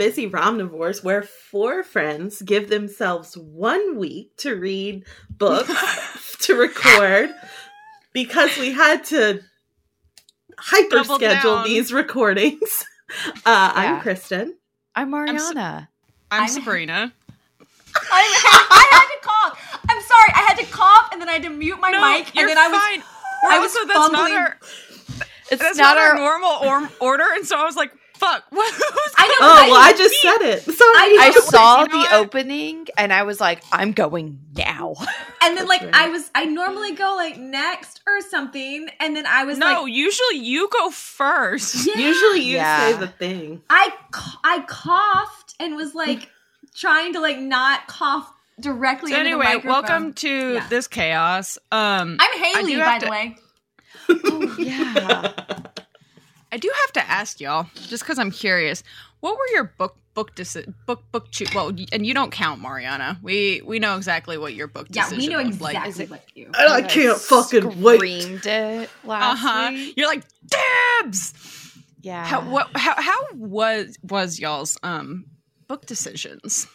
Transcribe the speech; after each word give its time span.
Busy 0.00 0.26
Romnivores, 0.30 1.04
where 1.04 1.20
four 1.22 1.82
friends 1.82 2.40
give 2.40 2.70
themselves 2.70 3.36
one 3.36 3.98
week 3.98 4.34
to 4.38 4.56
read 4.56 5.04
books 5.28 6.36
to 6.40 6.54
record 6.56 7.28
because 8.14 8.56
we 8.56 8.72
had 8.72 9.04
to 9.04 9.42
hyper 10.58 10.88
Double 11.02 11.16
schedule 11.16 11.56
down. 11.56 11.64
these 11.66 11.92
recordings. 11.92 12.84
Uh, 13.44 13.72
I'm 13.74 14.00
Kristen. 14.02 14.56
I'm 14.94 15.12
I'm 15.12 15.26
Marianna. 15.26 15.88
I'm, 16.30 16.42
I'm- 16.42 16.48
Sabrina. 16.48 17.12
I, 17.96 18.68
I 18.70 18.86
had 18.92 19.06
to 19.08 19.26
cough. 19.26 19.80
I'm 19.88 20.00
sorry. 20.00 20.28
I 20.32 20.46
had 20.48 20.54
to 20.58 20.64
cough 20.72 21.08
and 21.12 21.20
then 21.20 21.28
I 21.28 21.32
had 21.32 21.42
to 21.42 21.50
mute 21.50 21.80
my 21.80 21.90
No, 21.90 22.00
mic 22.00 22.32
you're 22.36 22.48
and 22.48 22.50
then 22.50 22.56
I 22.56 22.68
was 22.68 22.80
fine. 22.80 23.02
I 23.50 23.58
We're 23.58 23.62
was 23.62 23.74
also, 23.74 23.86
that's 23.88 23.98
not 23.98 24.12
fumbling. 24.12 24.32
our 24.38 24.56
it's 25.50 25.60
that's 25.60 25.76
not, 25.76 25.96
not, 25.96 25.98
our 25.98 26.10
our. 26.10 26.14
normal 26.14 26.50
or- 26.62 26.90
order, 27.00 27.24
and 27.34 27.44
so 27.44 27.58
I 27.60 27.64
was 27.64 27.74
like, 27.74 27.90
"Fuck." 28.20 28.44
What? 28.50 28.72
who's 28.74 29.14
I 29.16 29.26
know, 29.28 29.34
Oh, 29.40 29.56
I- 29.64 29.68
well, 29.70 29.80
I 29.80 29.92
just 29.92 30.20
said 30.20 30.42
it. 30.42 30.62
Sorry. 30.62 30.74
I 30.78 31.32
know, 31.34 31.40
saw 31.40 31.80
you 31.80 31.86
know 31.86 31.92
the 31.92 31.98
what? 31.98 32.12
opening 32.12 32.86
and 32.96 33.12
I 33.12 33.22
was 33.24 33.40
like, 33.40 33.62
I'm 33.72 33.92
going 33.92 34.38
now. 34.56 34.94
and 35.42 35.56
then 35.56 35.66
like 35.66 35.80
right. 35.82 35.94
I 35.94 36.08
was 36.10 36.30
I 36.34 36.44
normally 36.44 36.92
go 36.94 37.14
like 37.16 37.36
next 37.38 38.00
or 38.06 38.20
something 38.20 38.88
and 39.00 39.16
then 39.16 39.26
I 39.26 39.44
was 39.44 39.58
like, 39.58 39.74
no, 39.74 39.82
like 39.84 39.92
usually 39.92 40.36
you 40.38 40.68
go 40.70 40.90
first. 40.90 41.86
yeah. 41.86 41.96
Usually 41.98 42.40
you 42.42 42.56
Yeah. 42.56 42.90
say 42.92 42.96
the 42.98 43.08
thing. 43.08 43.62
I, 43.70 43.92
I 44.44 44.60
coughed 44.68 45.54
and 45.58 45.74
was 45.76 45.94
like 45.94 46.28
trying 46.74 47.14
to 47.14 47.20
like 47.20 47.38
not 47.38 47.86
cough 47.88 48.30
directly 48.60 49.10
So 49.12 49.16
into 49.18 49.30
anyway, 49.30 49.44
microphone. 49.54 49.70
welcome 49.70 50.12
to 50.14 50.54
Yeah. 50.54 50.66
this 50.68 50.86
chaos. 50.86 51.56
Um, 51.72 52.16
I'm 52.20 52.38
Haley, 52.42 52.76
by 52.76 52.82
have 52.84 53.02
the 53.02 53.10
way. 53.10 53.36
oh, 54.10 54.56
yeah. 54.58 55.32
I 56.52 56.56
do 56.56 56.70
have 56.82 56.92
to 56.94 57.10
ask 57.10 57.40
y'all, 57.40 57.66
just 57.74 58.02
because 58.02 58.18
I'm 58.18 58.30
curious, 58.30 58.82
what 59.20 59.34
were 59.36 59.48
your 59.52 59.64
book 59.78 59.96
book 60.14 60.34
deci- 60.34 60.72
book 60.86 61.02
book 61.12 61.30
choo- 61.30 61.46
well, 61.54 61.70
and 61.92 62.04
you 62.04 62.12
don't 62.14 62.32
count 62.32 62.60
Marianna. 62.60 63.18
We 63.22 63.62
we 63.64 63.78
know 63.78 63.96
exactly 63.96 64.36
what 64.38 64.54
your 64.54 64.66
book 64.66 64.88
Yeah, 64.90 65.08
we 65.10 65.28
know 65.28 65.38
looked 65.40 65.60
like. 65.60 65.74
exactly 65.74 65.90
Is 65.90 66.00
it- 66.00 66.10
what 66.10 66.24
you. 66.34 66.46
And 66.46 66.72
I 66.72 66.82
can't 66.82 67.18
fucking 67.18 67.80
wait. 67.80 67.98
Screamed 67.98 68.46
it 68.46 68.90
last 69.04 69.38
huh. 69.38 69.70
week. 69.72 69.94
You're 69.96 70.08
like 70.08 70.24
dibs. 71.02 71.34
Yeah. 72.02 72.24
How 72.24 72.40
what 72.42 72.68
how 72.74 73.00
how 73.00 73.18
was 73.34 73.96
was 74.02 74.38
y'all's 74.40 74.78
um 74.82 75.26
book 75.68 75.86
decisions? 75.86 76.66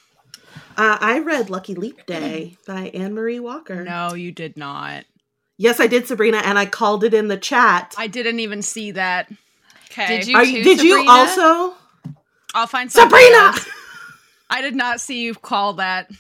Uh, 0.78 0.98
I 1.02 1.20
read 1.20 1.50
Lucky 1.50 1.74
Leap 1.74 2.06
Day 2.06 2.58
by 2.68 2.90
Ann 2.94 3.14
Marie 3.14 3.40
Walker. 3.40 3.84
No, 3.84 4.14
you 4.14 4.32
did 4.32 4.56
not. 4.58 5.06
Yes, 5.58 5.80
I 5.80 5.88
did, 5.88 6.06
Sabrina, 6.06 6.38
and 6.38 6.58
I 6.60 6.66
called 6.66 7.04
it 7.06 7.14
in 7.14 7.30
the 7.30 7.38
chat. 7.38 7.96
I 7.98 8.08
didn't 8.08 8.40
even 8.42 8.62
see 8.62 8.92
that. 8.92 9.30
Okay. 9.98 10.18
Did 10.18 10.28
you 10.28 10.36
Are 10.36 10.44
too, 10.44 10.52
you, 10.52 10.64
did 10.64 10.82
you 10.82 11.06
also? 11.08 11.74
I'll 12.54 12.68
find 12.68 12.92
something 12.92 13.18
Sabrina! 13.18 13.38
else. 13.38 13.66
I 14.50 14.62
did 14.62 14.76
not 14.76 15.00
see 15.00 15.24
you 15.24 15.34
call 15.34 15.74
that. 15.74 16.12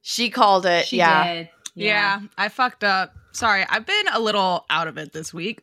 She 0.00 0.30
called 0.30 0.64
it. 0.64 0.86
She 0.86 0.96
yeah. 0.96 1.34
did. 1.34 1.48
Yeah. 1.74 2.20
I 2.38 2.48
fucked 2.48 2.84
up. 2.84 3.12
Sorry, 3.32 3.64
I've 3.68 3.84
been 3.84 4.08
a 4.12 4.18
little 4.18 4.64
out 4.70 4.88
of 4.88 4.96
it 4.96 5.12
this 5.12 5.34
week. 5.34 5.60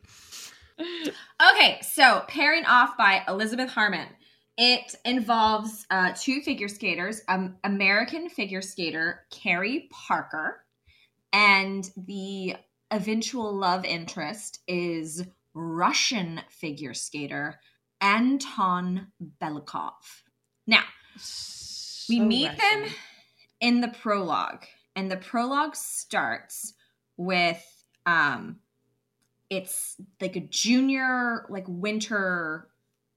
Okay, 0.80 1.78
so 1.82 2.22
pairing 2.28 2.64
off 2.66 2.96
by 2.96 3.22
Elizabeth 3.28 3.70
Harmon. 3.70 4.08
It 4.56 4.94
involves 5.04 5.86
uh, 5.90 6.12
two 6.18 6.40
figure 6.40 6.68
skaters, 6.68 7.20
um, 7.28 7.56
American 7.64 8.30
figure 8.30 8.62
skater 8.62 9.26
Carrie 9.30 9.88
Parker, 9.90 10.62
and 11.32 11.90
the 12.06 12.56
eventual 12.90 13.54
love 13.54 13.84
interest 13.84 14.60
is 14.66 15.24
Russian 15.56 16.42
figure 16.50 16.92
skater 16.92 17.58
Anton 18.00 19.08
Belikov. 19.42 20.22
Now, 20.66 20.84
we 22.08 22.20
meet 22.20 22.48
Russian. 22.48 22.82
them 22.82 22.90
in 23.60 23.80
the 23.80 23.88
prologue, 23.88 24.66
and 24.94 25.10
the 25.10 25.16
prologue 25.16 25.74
starts 25.74 26.74
with 27.16 27.64
um 28.04 28.56
it's 29.48 29.96
like 30.20 30.36
a 30.36 30.40
junior 30.40 31.46
like 31.48 31.64
winter 31.66 32.68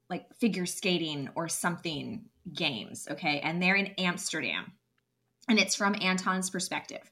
like 0.09 0.33
figure 0.35 0.65
skating 0.65 1.29
or 1.35 1.49
something 1.49 2.25
games 2.53 3.07
okay 3.11 3.41
and 3.41 3.61
they're 3.61 3.75
in 3.75 3.87
amsterdam 3.97 4.71
and 5.49 5.59
it's 5.59 5.75
from 5.75 5.95
anton's 6.01 6.49
perspective 6.49 7.11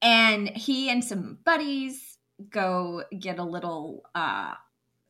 and 0.00 0.48
he 0.48 0.88
and 0.88 1.04
some 1.04 1.38
buddies 1.44 2.11
go 2.50 3.02
get 3.18 3.38
a 3.38 3.44
little 3.44 4.04
uh 4.14 4.54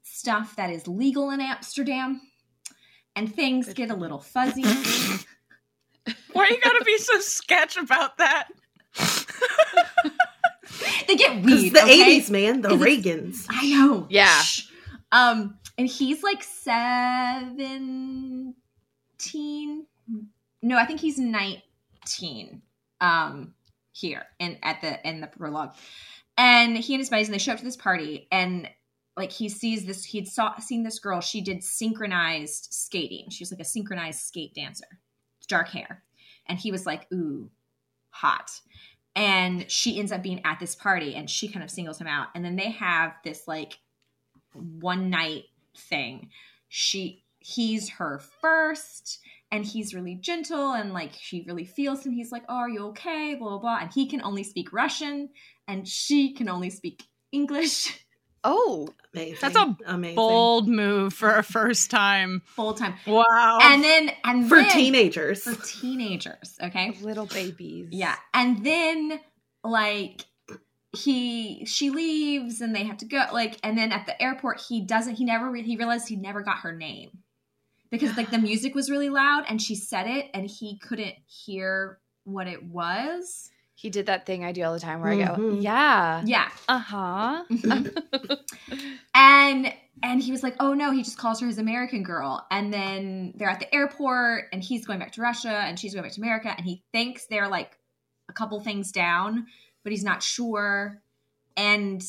stuff 0.03 0.57
that 0.57 0.71
is 0.71 0.87
legal 0.89 1.31
in 1.31 1.41
amsterdam 1.41 2.21
and 3.17 3.35
things 3.35 3.73
get 3.75 3.91
a 3.91 3.95
little 3.95 4.21
fuzzy 4.21 4.65
Why 6.33 6.49
you 6.49 6.61
gotta 6.61 6.85
be 6.85 6.99
so 6.99 7.21
sketch 7.21 7.77
about 7.77 8.19
that? 8.19 8.49
they 11.07 11.15
get 11.17 11.43
Because 11.43 11.63
weed 11.63 11.75
the 11.75 11.83
okay? 11.83 12.21
80s, 12.21 12.31
man. 12.31 12.61
The 12.61 12.69
'Cause 12.71 12.83
it's- 12.83 13.05
Reagans. 13.07 13.47
I 13.49 13.69
know. 13.71 14.07
Yeah. 14.11 14.41
Shh. 14.41 14.67
Um, 15.13 15.59
and 15.79 15.87
he's 15.87 16.23
like 16.25 16.43
seventeen. 16.43 18.55
No, 20.63 20.77
I 20.77 20.85
think 20.87 21.01
he's 21.01 21.19
nineteen. 21.19 22.63
Um, 23.01 23.55
here 23.93 24.25
and 24.41 24.59
at 24.63 24.81
the 24.81 25.07
in 25.09 25.21
the 25.21 25.27
prologue, 25.27 25.75
and 26.37 26.77
he 26.77 26.95
and 26.95 27.01
his 27.01 27.11
buddies 27.11 27.29
and 27.29 27.35
they 27.35 27.39
show 27.39 27.53
up 27.53 27.59
to 27.59 27.65
this 27.65 27.77
party 27.77 28.29
and 28.31 28.69
like 29.17 29.31
he 29.31 29.49
sees 29.49 29.85
this 29.85 30.05
he'd 30.05 30.29
saw 30.29 30.57
seen 30.59 30.83
this 30.83 30.99
girl 30.99 31.21
she 31.21 31.41
did 31.41 31.63
synchronized 31.63 32.69
skating. 32.73 33.29
She 33.31 33.43
was 33.43 33.53
like 33.53 33.61
a 33.61 33.65
synchronized 33.65 34.21
skate 34.21 34.55
dancer. 34.55 34.87
Dark 35.49 35.69
hair. 35.69 36.03
And 36.47 36.59
he 36.59 36.73
was 36.73 36.87
like 36.87 37.07
ooh 37.13 37.51
hot. 38.11 38.51
And 39.15 39.71
she 39.71 39.99
ends 39.99 40.13
up 40.13 40.23
being 40.23 40.41
at 40.45 40.59
this 40.59 40.75
party 40.75 41.15
and 41.15 41.29
she 41.29 41.49
kind 41.49 41.63
of 41.63 41.71
singles 41.71 42.01
him 42.01 42.07
out. 42.07 42.29
And 42.35 42.45
then 42.45 42.57
they 42.57 42.71
have 42.71 43.13
this 43.25 43.47
like 43.47 43.79
one 44.55 45.11
night 45.11 45.45
thing. 45.77 46.31
She 46.69 47.25
he's 47.39 47.91
her 47.91 48.19
first 48.41 49.19
and 49.53 49.65
he's 49.65 49.95
really 49.95 50.17
gentle 50.17 50.73
and 50.73 50.93
like 50.93 51.13
she 51.21 51.45
really 51.47 51.65
feels 51.65 52.05
him 52.05 52.13
he's 52.13 52.33
like 52.33 52.43
oh 52.49 52.55
are 52.57 52.69
you 52.69 52.87
okay 52.87 53.37
blah 53.37 53.51
blah 53.51 53.59
blah 53.59 53.79
and 53.81 53.93
he 53.95 54.09
can 54.09 54.21
only 54.23 54.43
speak 54.43 54.73
russian 54.73 55.29
and 55.69 55.87
she 55.87 56.33
can 56.35 56.49
only 56.49 56.71
speak 56.71 57.05
english 57.31 57.97
Oh, 58.45 58.89
Amazing. 59.15 59.39
That's 59.41 59.55
a 59.55 59.77
amazing. 59.87 60.17
Bold 60.17 60.67
move 60.67 61.15
for 61.15 61.31
a 61.31 61.45
first 61.45 61.93
time. 61.93 62.43
full 62.45 62.75
time 62.75 62.95
Wow. 63.07 63.61
and 63.63 63.85
then 63.85 64.11
and 64.25 64.49
for 64.49 64.57
then, 64.57 64.69
teenagers. 64.71 65.45
for 65.45 65.55
teenagers 65.65 66.57
okay 66.61 66.99
little 67.03 67.27
babies. 67.27 67.87
Yeah. 67.93 68.17
And 68.35 68.65
then 68.67 69.21
like 69.63 70.25
he 70.97 71.65
she 71.67 71.91
leaves 71.91 72.61
and 72.61 72.75
they 72.75 72.83
have 72.83 72.97
to 72.99 73.07
go 73.07 73.23
like 73.33 73.59
and 73.63 73.79
then 73.79 73.93
at 73.93 74.07
the 74.07 74.21
airport 74.21 74.61
he 74.69 74.81
doesn't 74.81 75.15
he 75.15 75.25
never 75.25 75.49
re- 75.49 75.63
he 75.63 75.77
realized 75.77 76.09
he 76.09 76.17
never 76.17 76.43
got 76.43 76.59
her 76.59 76.73
name 76.73 77.11
because 77.93 78.17
like 78.17 78.33
the 78.33 78.39
music 78.51 78.75
was 78.75 78.91
really 78.91 79.09
loud 79.09 79.45
and 79.49 79.63
she 79.63 79.77
said 79.77 80.09
it 80.09 80.31
and 80.35 80.51
he 80.51 80.79
couldn't 80.79 81.15
hear 81.27 81.99
what 82.25 82.49
it 82.49 82.65
was. 82.65 83.51
He 83.75 83.91
did 83.91 84.07
that 84.07 84.27
thing 84.27 84.45
I 84.45 84.51
do 84.53 84.63
all 84.65 84.73
the 84.75 84.81
time 84.81 85.01
where 85.01 85.11
I 85.13 85.17
go, 85.17 85.35
Mhm. 85.41 85.63
yeah. 85.63 86.23
Yeah. 86.25 86.49
Uh 86.69 86.79
huh. 86.79 87.45
and 89.15 89.73
and 90.05 90.21
he 90.23 90.33
was 90.33 90.43
like, 90.43 90.57
"Oh 90.59 90.75
no, 90.75 90.91
he 90.91 91.03
just 91.05 91.17
calls 91.19 91.41
her 91.41 91.47
his 91.47 91.59
American 91.59 92.03
girl." 92.03 92.45
And 92.51 92.73
then 92.73 93.35
they're 93.37 93.49
at 93.49 93.61
the 93.61 93.73
airport, 93.75 94.47
and 94.53 94.63
he's 94.63 94.85
going 94.85 94.99
back 94.99 95.13
to 95.13 95.21
Russia, 95.23 95.51
and 95.53 95.79
she's 95.79 95.95
going 95.95 96.03
back 96.05 96.13
to 96.15 96.21
America, 96.21 96.53
and 96.57 96.67
he 96.67 96.83
thinks 96.93 97.27
they're 97.27 97.49
like 97.49 97.79
a 98.29 98.33
couple 98.33 98.59
things 98.61 98.91
down, 98.93 99.47
but 99.85 99.93
he's 99.93 100.03
not 100.05 100.23
sure. 100.23 101.01
And 101.57 102.03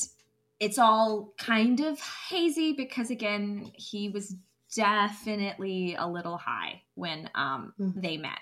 it's 0.59 0.79
all 0.79 1.33
kind 1.37 1.79
of 1.81 1.99
hazy 2.29 2.73
because 2.73 3.09
again, 3.11 3.71
he 3.75 4.09
was 4.09 4.35
definitely 4.75 5.95
a 5.95 6.07
little 6.07 6.37
high 6.37 6.81
when 6.95 7.29
um 7.35 7.73
Mhm. 7.79 8.01
they 8.01 8.17
met. 8.17 8.39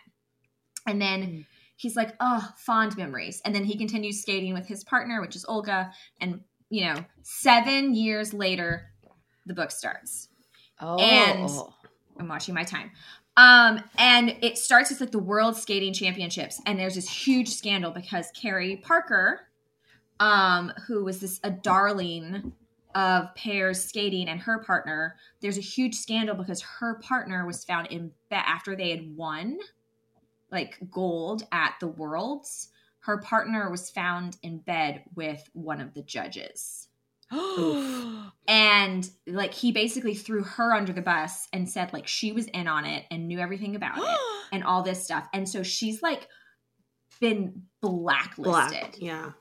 And 0.87 1.01
then 1.01 1.21
Mm. 1.21 1.45
he's 1.77 1.95
like, 1.95 2.15
"Oh, 2.19 2.51
fond 2.57 2.97
memories." 2.97 3.41
And 3.45 3.53
then 3.53 3.63
he 3.65 3.77
continues 3.77 4.21
skating 4.21 4.53
with 4.53 4.67
his 4.67 4.83
partner, 4.83 5.21
which 5.21 5.35
is 5.35 5.45
Olga, 5.45 5.91
and 6.19 6.41
you 6.69 6.85
know, 6.85 7.03
7 7.23 7.93
years 7.93 8.33
later 8.33 8.91
the 9.45 9.53
book 9.53 9.71
starts. 9.71 10.29
Oh. 10.79 10.97
And- 10.99 11.49
I'm 12.19 12.27
watching 12.27 12.53
my 12.53 12.63
time. 12.63 12.91
Um, 13.37 13.83
and 13.97 14.37
it 14.41 14.57
starts 14.57 14.91
as 14.91 14.99
like 15.01 15.11
the 15.11 15.19
World 15.19 15.55
Skating 15.57 15.93
Championships, 15.93 16.61
and 16.65 16.77
there's 16.79 16.95
this 16.95 17.09
huge 17.09 17.49
scandal 17.49 17.91
because 17.91 18.29
Carrie 18.31 18.77
Parker, 18.77 19.47
um, 20.19 20.69
who 20.87 21.03
was 21.03 21.19
this 21.19 21.39
a 21.43 21.49
darling 21.49 22.53
of 22.95 23.33
pairs 23.35 23.83
skating, 23.83 24.27
and 24.27 24.39
her 24.39 24.59
partner, 24.59 25.15
there's 25.41 25.57
a 25.57 25.61
huge 25.61 25.95
scandal 25.95 26.35
because 26.35 26.61
her 26.61 26.99
partner 26.99 27.45
was 27.45 27.63
found 27.63 27.87
in 27.87 28.11
bed 28.29 28.43
after 28.45 28.75
they 28.75 28.91
had 28.91 29.15
won, 29.15 29.59
like 30.51 30.77
gold 30.89 31.43
at 31.51 31.75
the 31.79 31.87
Worlds. 31.87 32.69
Her 32.99 33.17
partner 33.19 33.69
was 33.71 33.89
found 33.89 34.37
in 34.43 34.59
bed 34.59 35.03
with 35.15 35.43
one 35.53 35.81
of 35.81 35.93
the 35.93 36.03
judges. 36.03 36.87
and 38.47 39.09
like 39.25 39.53
he 39.53 39.71
basically 39.71 40.13
threw 40.13 40.43
her 40.43 40.73
under 40.73 40.91
the 40.91 41.01
bus 41.01 41.47
and 41.53 41.69
said 41.69 41.93
like 41.93 42.05
she 42.05 42.33
was 42.33 42.47
in 42.47 42.67
on 42.67 42.83
it 42.83 43.05
and 43.09 43.25
knew 43.25 43.39
everything 43.39 43.77
about 43.77 43.97
it 43.97 44.19
and 44.51 44.65
all 44.65 44.83
this 44.83 45.01
stuff 45.01 45.25
and 45.33 45.47
so 45.47 45.63
she's 45.63 46.01
like 46.03 46.27
been 47.21 47.61
blacklisted 47.81 48.79
Black. 48.81 48.95
Yeah. 48.97 49.31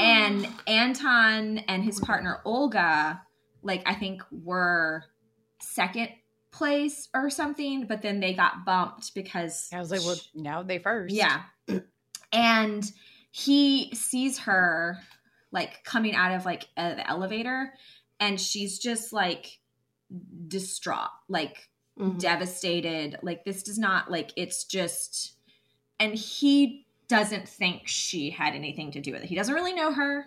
And 0.00 0.46
anton 0.66 1.58
and 1.68 1.82
his 1.84 2.00
partner 2.00 2.40
olga 2.44 3.20
like 3.62 3.82
i 3.86 3.94
think 3.94 4.22
were 4.30 5.04
second 5.60 6.08
place 6.52 7.08
or 7.14 7.30
something 7.30 7.86
but 7.86 8.02
then 8.02 8.18
they 8.20 8.32
got 8.34 8.64
bumped 8.64 9.14
because 9.14 9.68
I 9.72 9.78
was 9.78 9.90
like, 9.90 10.00
well, 10.00 10.16
now 10.34 10.62
they 10.64 10.78
first. 10.80 11.14
yeah. 11.14 11.42
And 12.32 12.90
he 13.30 13.90
sees 13.94 14.38
her 14.40 14.98
like 15.52 15.84
coming 15.84 16.14
out 16.14 16.32
of 16.32 16.44
like 16.44 16.66
uh, 16.76 16.94
the 16.94 17.08
elevator 17.08 17.72
and 18.18 18.40
she's 18.40 18.78
just 18.78 19.12
like 19.12 19.58
distraught, 20.48 21.10
like 21.28 21.68
Mhm. 21.98 22.18
devastated. 22.18 23.18
Like 23.22 23.44
this 23.44 23.62
does 23.62 23.78
not 23.78 24.10
like 24.10 24.32
it's 24.36 24.64
just 24.64 25.34
and 26.00 26.14
he 26.14 26.86
doesn't 27.10 27.48
think 27.48 27.82
she 27.86 28.30
had 28.30 28.54
anything 28.54 28.92
to 28.92 29.00
do 29.00 29.12
with 29.12 29.22
it. 29.24 29.26
He 29.28 29.34
doesn't 29.34 29.54
really 29.54 29.74
know 29.74 29.92
her. 29.92 30.24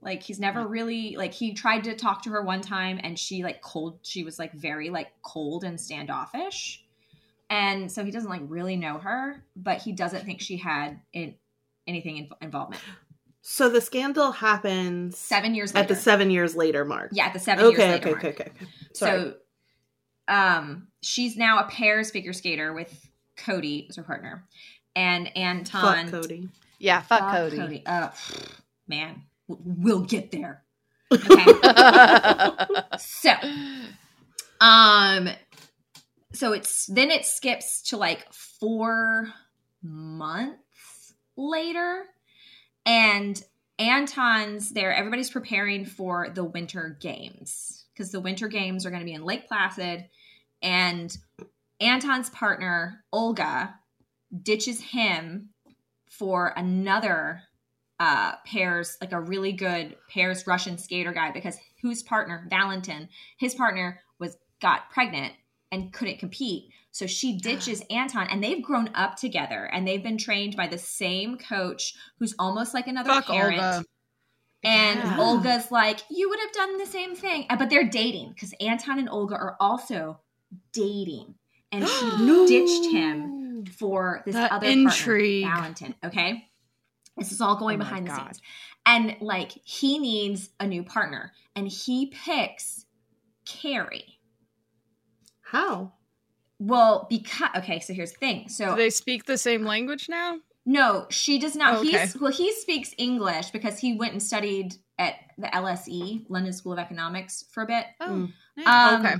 Like 0.00 0.22
he's 0.22 0.40
never 0.40 0.66
really 0.66 1.14
like 1.16 1.32
he 1.32 1.54
tried 1.54 1.84
to 1.84 1.94
talk 1.94 2.22
to 2.24 2.30
her 2.30 2.42
one 2.42 2.60
time 2.60 2.98
and 3.04 3.16
she 3.16 3.44
like 3.44 3.60
cold 3.60 4.00
she 4.02 4.24
was 4.24 4.36
like 4.38 4.52
very 4.52 4.90
like 4.90 5.12
cold 5.22 5.62
and 5.62 5.80
standoffish. 5.80 6.84
And 7.48 7.92
so 7.92 8.04
he 8.04 8.10
doesn't 8.10 8.30
like 8.30 8.40
really 8.46 8.76
know 8.76 8.98
her, 8.98 9.44
but 9.54 9.78
he 9.82 9.92
doesn't 9.92 10.24
think 10.24 10.40
she 10.40 10.56
had 10.56 10.98
in, 11.12 11.34
anything 11.86 12.16
in, 12.16 12.28
involvement. 12.40 12.82
So 13.42 13.68
the 13.68 13.80
scandal 13.80 14.32
happens 14.32 15.18
7 15.18 15.54
years 15.54 15.74
later. 15.74 15.82
at 15.82 15.88
the 15.88 15.96
seven 15.96 16.30
years 16.30 16.56
later 16.56 16.84
mark. 16.84 17.10
yeah, 17.12 17.26
at 17.26 17.32
the 17.34 17.40
7 17.40 17.64
Okay. 17.66 17.76
years 17.76 18.04
later. 18.04 18.08
Okay. 18.08 18.10
mark. 18.12 18.24
Okay. 18.24 18.28
Okay. 18.42 18.50
Okay. 18.56 18.66
Sorry. 18.94 19.20
So 19.20 19.34
um 20.28 20.88
she's 21.02 21.36
now 21.36 21.58
a 21.60 21.68
pairs 21.68 22.10
figure 22.10 22.32
skater 22.32 22.72
with 22.72 23.08
Cody 23.36 23.86
as 23.90 23.96
her 23.96 24.02
partner. 24.02 24.48
And 24.94 25.34
Anton 25.36 26.10
Fuck 26.10 26.22
Cody. 26.22 26.48
Yeah, 26.78 27.00
fuck, 27.00 27.20
Fuck 27.20 27.32
Cody. 27.32 27.82
Uh, 27.86 28.10
man, 28.88 29.22
we'll 29.48 30.00
get 30.00 30.30
there. 30.30 30.64
Okay. 31.12 31.44
so, 32.98 33.32
um, 34.60 35.28
so 36.32 36.52
it's 36.52 36.86
then 36.86 37.10
it 37.10 37.24
skips 37.24 37.82
to 37.90 37.96
like 37.96 38.32
four 38.32 39.28
months 39.82 41.14
later, 41.36 42.04
and 42.86 43.42
Anton's 43.78 44.70
there. 44.70 44.94
Everybody's 44.94 45.30
preparing 45.30 45.84
for 45.84 46.30
the 46.30 46.44
Winter 46.44 46.96
Games 47.00 47.84
because 47.92 48.10
the 48.10 48.20
Winter 48.20 48.48
Games 48.48 48.86
are 48.86 48.90
going 48.90 49.02
to 49.02 49.06
be 49.06 49.14
in 49.14 49.24
Lake 49.24 49.48
Placid, 49.48 50.06
and 50.62 51.16
Anton's 51.80 52.30
partner 52.30 53.04
Olga 53.12 53.74
ditches 54.42 54.80
him 54.80 55.50
for 56.10 56.52
another 56.56 57.42
uh 58.00 58.32
pairs 58.46 58.96
like 59.00 59.12
a 59.12 59.20
really 59.20 59.52
good 59.52 59.96
pairs 60.08 60.46
russian 60.46 60.78
skater 60.78 61.12
guy 61.12 61.30
because 61.30 61.58
whose 61.82 62.02
partner 62.02 62.46
valentin 62.48 63.08
his 63.36 63.54
partner 63.54 64.00
was 64.18 64.36
got 64.60 64.90
pregnant 64.90 65.32
and 65.70 65.92
couldn't 65.92 66.18
compete 66.18 66.70
so 66.90 67.06
she 67.06 67.36
ditches 67.38 67.82
anton 67.90 68.26
and 68.30 68.42
they've 68.42 68.62
grown 68.62 68.88
up 68.94 69.16
together 69.16 69.68
and 69.72 69.86
they've 69.86 70.02
been 70.02 70.16
trained 70.18 70.56
by 70.56 70.66
the 70.66 70.78
same 70.78 71.36
coach 71.36 71.94
who's 72.18 72.34
almost 72.38 72.72
like 72.74 72.86
another 72.86 73.10
Fuck 73.10 73.26
parent 73.26 73.58
Olga. 73.60 73.84
and 74.64 74.98
Yeah. 74.98 75.16
olga's 75.20 75.70
like 75.70 76.00
you 76.10 76.28
would 76.30 76.40
have 76.40 76.52
done 76.52 76.78
the 76.78 76.86
same 76.86 77.14
thing 77.14 77.46
Uh, 77.50 77.56
but 77.56 77.68
they're 77.68 77.88
dating 77.88 78.30
because 78.30 78.54
anton 78.60 78.98
and 78.98 79.08
olga 79.10 79.34
are 79.34 79.56
also 79.60 80.18
dating 80.72 81.34
and 81.70 81.86
she 81.86 82.06
No. 82.24 82.46
ditched 82.48 82.90
him 82.90 83.41
for 83.70 84.22
this 84.26 84.34
The 84.34 84.52
other 84.52 84.66
intrigue. 84.68 85.44
partner, 85.44 85.60
Valentin. 85.62 85.94
Okay, 86.04 86.44
this 87.16 87.32
is 87.32 87.40
all 87.40 87.56
going 87.56 87.76
Oh 87.76 87.78
my 87.78 87.84
behind 87.84 88.06
the 88.08 88.14
scenes, 88.16 88.40
and 88.86 89.16
like 89.20 89.52
he 89.64 89.98
needs 89.98 90.50
a 90.60 90.66
new 90.66 90.82
partner, 90.82 91.32
and 91.56 91.68
he 91.68 92.06
picks 92.06 92.84
Carrie. 93.46 94.18
How? 95.42 95.92
Well, 96.58 97.06
because 97.10 97.50
okay, 97.56 97.80
so 97.80 97.92
here's 97.92 98.12
the 98.12 98.18
thing. 98.18 98.48
So 98.48 98.70
Do 98.70 98.76
they 98.76 98.90
speak 98.90 99.24
the 99.24 99.38
same 99.38 99.64
language 99.64 100.08
now? 100.08 100.38
no, 100.64 101.06
she 101.10 101.38
does 101.38 101.56
not. 101.56 101.74
Oh, 101.74 101.80
okay. 101.80 101.98
He's 102.02 102.20
well, 102.20 102.30
he 102.32 102.52
speaks 102.52 102.94
English 102.98 103.50
because 103.50 103.78
he 103.78 103.94
went 103.96 104.12
and 104.12 104.22
studied 104.22 104.74
at 104.98 105.14
the 105.36 105.48
LSE, 105.48 106.24
London 106.28 106.52
School 106.52 106.72
of 106.74 106.78
Economics, 106.78 107.44
for 107.50 107.64
a 107.64 107.66
bit. 107.66 107.86
Oh, 108.00 108.06
Mm. 108.06 108.32
nice. 108.56 108.66
Um, 108.94 109.06
okay. 109.06 109.14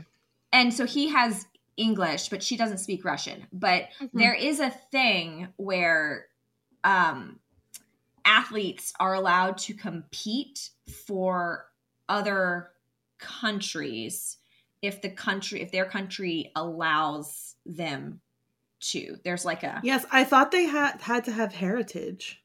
And 0.53 0.73
so 0.73 0.87
he 0.87 1.09
has 1.09 1.47
English, 1.77 2.29
but 2.29 2.43
she 2.43 2.57
doesn't 2.57 2.79
speak 2.79 3.05
Russian. 3.05 3.47
But 3.53 3.89
Mhm. 4.01 4.11
there 4.13 4.35
is 4.35 4.61
a 4.61 4.71
thing 4.71 5.53
where 5.57 6.29
um, 6.85 7.39
athletes 8.25 8.93
are 8.99 9.15
allowed 9.15 9.57
to 9.59 9.75
compete 9.75 10.71
for 11.07 11.71
other 12.09 12.73
countries 13.19 14.39
if 14.83 15.01
the 15.01 15.11
country 15.11 15.61
if 15.63 15.71
their 15.71 15.85
country 15.85 16.51
allows 16.57 17.55
them 17.65 18.21
to. 18.81 19.17
There's 19.25 19.45
like 19.45 19.63
a 19.63 19.81
Yes, 19.85 20.05
I 20.11 20.25
thought 20.25 20.51
they 20.51 20.65
had 20.65 21.01
had 21.01 21.25
to 21.25 21.33
have 21.33 21.53
heritage 21.55 22.43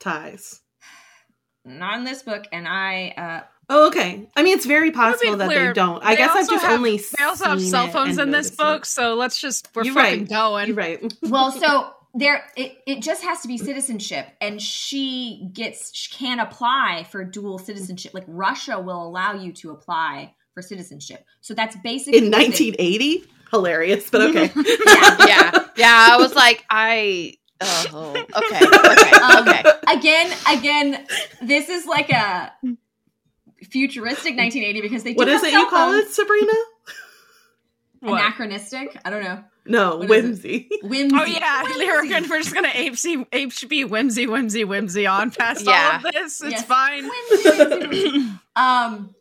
ties. 0.00 0.60
not 1.64 1.98
in 1.98 2.04
this 2.04 2.22
book, 2.22 2.44
and 2.52 2.68
I 2.68 3.14
uh, 3.16 3.46
Oh, 3.74 3.86
okay. 3.86 4.28
I 4.36 4.42
mean, 4.42 4.54
it's 4.56 4.66
very 4.66 4.90
possible 4.90 5.36
that 5.38 5.46
clear, 5.46 5.68
they 5.68 5.72
don't. 5.72 6.04
I 6.04 6.10
they 6.14 6.18
guess 6.18 6.30
I've 6.32 6.36
also 6.36 6.52
just 6.52 6.64
have- 6.64 6.78
only. 6.78 6.98
They 7.18 7.24
also 7.24 7.44
have 7.46 7.60
cell 7.62 7.88
phones 7.88 8.18
in 8.18 8.30
this 8.30 8.50
book, 8.50 8.82
it. 8.82 8.86
so 8.86 9.14
let's 9.14 9.40
just 9.40 9.68
we're 9.74 9.84
You're 9.84 9.94
fucking 9.94 10.20
right. 10.20 10.28
going. 10.28 10.66
You're 10.68 10.76
right. 10.76 11.14
well 11.22 11.50
so 11.52 11.92
there 12.14 12.44
it, 12.56 12.76
it 12.86 13.00
just 13.00 13.22
has 13.22 13.40
to 13.40 13.48
be 13.48 13.56
citizenship 13.56 14.26
and 14.42 14.60
she 14.60 15.48
gets 15.54 15.96
she 15.96 16.12
can 16.14 16.38
apply 16.40 17.06
for 17.10 17.24
dual 17.24 17.58
citizenship 17.58 18.12
like 18.12 18.24
russia 18.26 18.78
will 18.78 19.02
allow 19.06 19.32
you 19.32 19.50
to 19.50 19.70
apply 19.70 20.34
for 20.52 20.60
citizenship 20.60 21.24
so 21.40 21.54
that's 21.54 21.74
basically 21.76 22.18
In 22.18 22.30
1980, 22.30 23.24
hilarious, 23.50 24.10
but 24.10 24.20
okay. 24.20 24.50
Yeah. 24.56 25.16
yeah, 25.26 25.50
yeah. 25.76 26.08
I 26.10 26.16
was 26.18 26.34
like, 26.34 26.62
I. 26.68 27.34
Oh, 27.62 28.10
okay, 28.10 28.60
okay, 28.66 29.10
Um, 29.16 29.48
okay. 29.48 29.62
again 29.88 30.32
again 30.50 31.06
this 31.40 31.68
is 31.70 31.86
like 31.86 32.10
a 32.10 32.52
futuristic 33.64 34.36
1980 34.36 34.80
because 34.80 35.02
they 35.04 35.12
do 35.12 35.16
What 35.18 35.28
is 35.28 35.40
have 35.40 35.44
it 35.48 35.50
cell 35.52 35.60
you 35.62 35.68
call 35.68 35.92
it, 35.94 36.08
Sabrina? 36.08 36.52
Anachronistic 38.02 38.98
i 39.04 39.10
don't 39.10 39.22
know 39.22 39.42
No, 39.64 39.96
What 39.98 40.10
is 40.10 40.44
it? 40.44 40.66
whimsy. 40.68 40.68
whimsy 40.82 41.16
Oh 41.16 41.24
yeah, 41.24 41.62
Whimsy. 41.62 41.78
we're, 41.86 42.08
gonna, 42.08 42.26
we're 42.28 42.38
just 42.42 42.52
gonna 42.54 42.68
HB, 42.68 43.28
HB 43.30 43.88
whimsy 43.88 44.26
whimsy 44.26 44.64
whimsy 44.64 45.06
on 45.06 45.30
past 45.30 45.64
Yeah. 45.64 46.00
all 46.02 46.06
of 46.08 46.12
this. 46.12 46.42
It's 46.42 46.50
Yes. 46.52 46.64
fine. 46.64 47.04
Whimsy, 47.08 47.48
whimsy, 47.48 47.86
whimsy. 48.10 48.28
um 48.56 49.14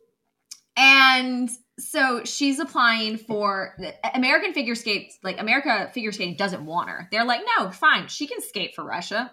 and 0.76 1.50
so 1.82 2.24
she's 2.24 2.60
applying 2.60 3.18
for 3.18 3.76
american 4.14 4.54
figure 4.54 4.76
skates 4.76 5.18
like 5.24 5.40
america 5.40 5.90
figure 5.94 6.12
skating 6.12 6.36
doesn't 6.36 6.66
want 6.66 6.90
her 6.90 7.08
they're 7.12 7.26
like 7.26 7.42
no 7.58 7.70
fine 7.72 8.08
she 8.08 8.28
can 8.28 8.40
skate 8.42 8.74
for 8.76 8.84
russia 8.84 9.32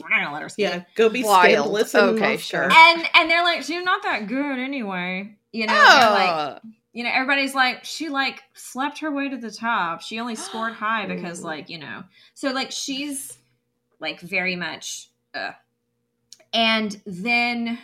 we're 0.00 0.08
not 0.08 0.20
gonna 0.22 0.32
let 0.32 0.42
her 0.42 0.48
skate 0.48 0.64
Yeah, 0.70 0.84
go 0.94 1.08
be 1.08 1.24
Wild. 1.24 1.44
scandalous. 1.44 1.94
Okay, 1.94 2.36
sure. 2.36 2.70
and 2.70 3.04
and 3.14 3.30
they're 3.30 3.42
like 3.44 3.62
she's 3.62 3.82
not 3.84 4.02
that 4.04 4.26
good 4.28 4.58
anyway 4.58 5.34
you 5.52 5.66
know 5.66 5.72
they're 5.74 6.10
like 6.10 6.62
Oh, 6.64 6.68
you 6.92 7.04
know 7.04 7.10
everybody's 7.12 7.54
like 7.54 7.84
she 7.84 8.08
like 8.08 8.42
slept 8.54 9.00
her 9.00 9.10
way 9.10 9.28
to 9.28 9.36
the 9.36 9.50
top 9.50 10.00
she 10.02 10.18
only 10.20 10.34
scored 10.36 10.72
high 10.84 11.06
because 11.06 11.42
like 11.42 11.68
you 11.68 11.78
know 11.78 12.04
so 12.34 12.50
like 12.50 12.70
she's 12.70 13.36
like 14.00 14.20
very 14.20 14.56
much 14.56 15.10
uh. 15.34 15.52
and 16.52 17.00
then 17.06 17.78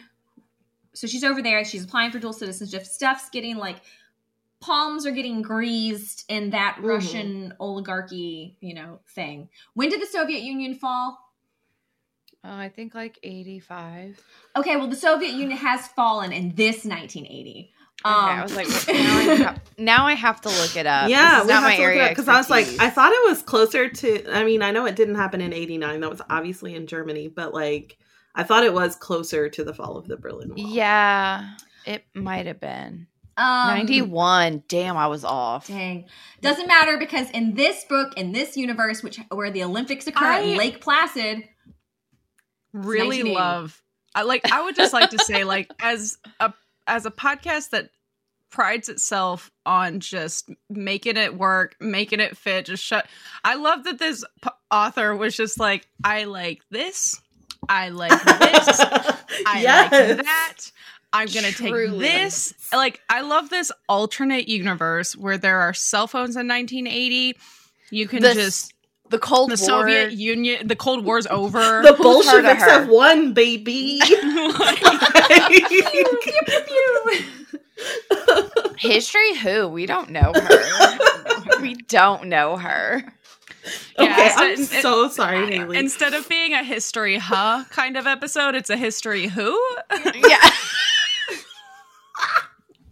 so 0.95 1.07
she's 1.07 1.25
over 1.25 1.43
there 1.43 1.65
she's 1.65 1.85
applying 1.85 2.11
for 2.11 2.19
dual 2.19 2.33
citizenship 2.33 2.85
stuff's 2.85 3.29
getting 3.31 3.57
like 3.57 3.81
palms 4.65 5.05
are 5.07 5.11
getting 5.11 5.43
greased 5.43 6.25
in 6.29 6.51
that 6.51 6.77
Mhm. 6.81 6.85
russian 6.89 7.55
oligarchy 7.61 8.57
you 8.61 8.75
know 8.75 9.01
thing 9.15 9.49
when 9.75 9.89
did 9.91 10.01
the 10.01 10.07
soviet 10.07 10.43
union 10.43 10.75
fall 10.75 11.19
oh, 12.45 12.57
I 12.57 12.69
think 12.69 12.95
like 12.95 13.19
eighty-five. 13.23 14.21
okay 14.57 14.77
well 14.77 14.89
the 14.89 14.97
soviet 14.97 15.33
union 15.33 15.59
has 15.59 15.89
fallen 15.89 16.33
in 16.33 16.55
this 16.55 16.85
1980 16.85 17.71
Okay, 18.07 18.13
I 18.13 18.37
Um, 18.37 18.43
was 18.43 18.55
like, 18.57 18.67
now 18.69 19.17
I, 19.19 19.23
have, 19.45 19.61
now 19.79 20.07
I 20.07 20.13
have 20.15 20.41
to 20.43 20.49
look 20.51 20.77
it 20.77 20.85
up. 20.87 21.09
yeah, 21.15 21.37
this 21.37 21.41
is 21.43 21.47
we 21.47 21.53
not 21.55 21.63
have 21.63 21.71
my 21.71 21.77
to 21.77 21.81
look 21.83 21.89
it 21.89 21.91
area 21.93 22.05
up 22.05 22.11
because 22.11 22.29
I 22.29 22.37
was 22.37 22.51
like. 22.51 22.67
I 22.79 22.91
thought 22.91 23.13
it 23.13 23.31
was 23.31 23.41
closer 23.41 23.89
to. 23.89 24.31
I 24.37 24.45
mean, 24.45 24.61
I 24.63 24.73
know 24.73 24.85
it 24.85 24.95
didn't 24.97 25.15
happen 25.15 25.41
in 25.41 25.55
'89. 25.55 26.01
That 26.01 26.11
was 26.11 26.21
obviously 26.29 26.75
in 26.75 26.87
Germany, 26.87 27.29
but 27.29 27.55
like, 27.55 27.97
I 28.35 28.43
thought 28.43 28.63
it 28.65 28.75
was 28.75 28.95
closer 28.97 29.49
to 29.49 29.65
the 29.65 29.73
fall 29.73 29.97
of 29.97 30.07
the 30.07 30.19
Berlin 30.19 30.51
Wall. 30.55 30.59
yeah, 30.69 31.55
it 31.87 32.05
might 32.13 32.45
have 32.45 32.61
been 32.61 33.07
um, 33.37 33.69
ninety-one. 33.69 34.63
Damn, 34.69 34.97
I 34.97 35.07
was 35.09 35.25
off. 35.25 35.67
Dang. 35.67 36.07
Doesn't 36.41 36.67
matter 36.67 36.99
because 36.99 37.31
in 37.31 37.55
this 37.55 37.85
book, 37.85 38.13
in 38.17 38.33
this 38.33 38.57
universe, 38.57 39.03
which 39.03 39.19
where 39.31 39.51
the 39.51 39.63
Olympics 39.65 40.07
occur 40.07 40.25
I- 40.27 40.53
at 40.53 40.57
Lake 40.59 40.81
Placid, 40.81 41.45
Really 42.73 43.23
love. 43.23 43.81
I 44.15 44.23
like. 44.23 44.51
I 44.51 44.63
would 44.63 44.75
just 44.77 44.93
like 44.93 45.11
to 45.11 45.19
say, 45.19 45.45
like, 45.45 45.71
as 45.81 46.19
a 46.41 46.53
as 46.87 47.07
a 47.07 47.11
podcast 47.11 47.71
that 47.71 47.91
prides 48.51 48.89
itself 48.89 49.51
on 49.67 50.01
just 50.01 50.51
making 50.71 51.17
it 51.17 51.37
work, 51.37 51.77
making 51.81 52.21
it 52.21 52.37
fit, 52.37 52.67
just 52.67 52.83
shut. 52.85 53.07
I 53.45 53.55
love 53.57 53.85
that 53.85 53.99
this 53.99 54.25
p- 54.43 54.51
author 54.71 55.15
was 55.17 55.37
just 55.37 55.59
like, 55.59 55.87
I 56.05 56.25
like 56.25 56.63
this, 56.71 57.21
I 57.69 57.89
like 57.89 58.11
this, 58.25 58.81
I 58.81 59.61
yes. 59.61 59.93
like 59.93 60.25
that. 60.27 60.57
I'm 61.15 61.29
gonna 61.29 61.53
take 61.53 61.73
this. 61.99 62.53
Like, 62.73 63.01
I 63.09 63.21
love 63.23 63.49
this 63.49 63.71
alternate 63.89 64.49
universe 64.49 65.17
where 65.17 65.39
there 65.39 65.61
are 65.61 65.73
cell 65.73 66.07
phones 66.07 66.37
in 66.37 66.49
1980. 66.49 67.37
You 67.91 68.09
can 68.09 68.21
The 68.23 68.35
just 68.35 68.73
The 69.11 69.19
Cold 69.19 69.51
the 69.51 69.53
War. 69.53 69.57
Soviet 69.83 70.13
Union, 70.13 70.67
the 70.67 70.77
Cold 70.77 71.05
War's 71.05 71.27
over. 71.29 71.83
The 71.83 71.95
Who's 71.95 72.27
heard 72.29 72.45
of 72.45 72.59
Bolsheviks 72.59 72.63
have 72.65 72.89
won, 72.89 73.33
baby. 73.33 74.01
History 78.79 79.37
who? 79.37 79.69
We 79.69 79.87
don't 79.87 80.11
know 80.11 80.33
her. 80.35 81.61
we 81.61 81.75
don't 81.75 82.27
know 82.27 82.57
her. 82.57 83.05
Yeah, 83.99 84.13
okay, 84.13 84.29
so- 84.31 84.43
I'm 84.45 84.51
it- 84.61 84.83
so 84.83 85.09
sorry, 85.09 85.47
Haley. 85.57 85.79
Instead 85.79 86.13
of 86.15 86.29
being 86.29 86.53
a 86.53 86.63
history 86.63 87.17
huh 87.19 87.65
kind 87.71 87.97
of 87.97 88.07
episode, 88.07 88.55
it's 88.55 88.71
a 88.71 88.77
history 88.77 89.27
who. 89.29 89.59
Yeah. 90.15 90.51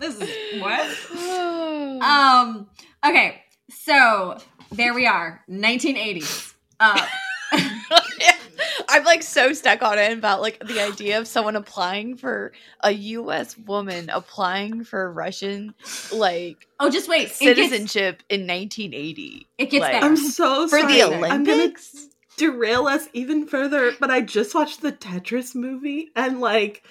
This 0.02 0.20
is 0.20 0.60
what? 0.60 0.88
Um. 2.02 2.66
Okay. 3.06 3.40
So 3.70 4.36
there 4.72 4.92
we 4.92 5.06
are, 5.06 5.40
1980s. 5.48 6.54
Uh, 6.80 7.06
I'm 8.88 9.04
like 9.04 9.22
so 9.22 9.52
stuck 9.52 9.82
on 9.82 9.98
it 9.98 10.18
about 10.18 10.40
like 10.40 10.58
the 10.66 10.80
idea 10.80 11.18
of 11.18 11.28
someone 11.28 11.54
applying 11.54 12.16
for 12.16 12.52
a 12.80 12.90
U.S. 12.90 13.56
woman 13.56 14.10
applying 14.10 14.82
for 14.82 15.12
Russian 15.12 15.74
like 16.12 16.66
oh, 16.80 16.90
just 16.90 17.08
wait. 17.08 17.22
It 17.22 17.28
gets, 17.28 17.38
citizenship 17.38 18.22
in 18.28 18.40
1980 18.48 19.46
it 19.58 19.70
gets 19.70 19.82
like- 19.82 19.92
better. 19.92 20.06
I'm 20.06 20.16
so 20.16 20.66
for 20.66 20.80
sorry. 20.80 20.94
the 20.94 21.02
I'm 21.02 21.44
gonna 21.44 21.62
Olympics. 21.62 22.08
derail 22.36 22.88
us 22.88 23.08
even 23.12 23.46
further, 23.46 23.92
but 24.00 24.10
I 24.10 24.20
just 24.20 24.54
watched 24.54 24.80
the 24.82 24.92
Tetris 24.92 25.54
movie 25.54 26.10
and 26.16 26.40
like 26.40 26.82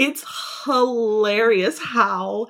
it's 0.00 0.24
hilarious 0.64 1.78
how 1.78 2.48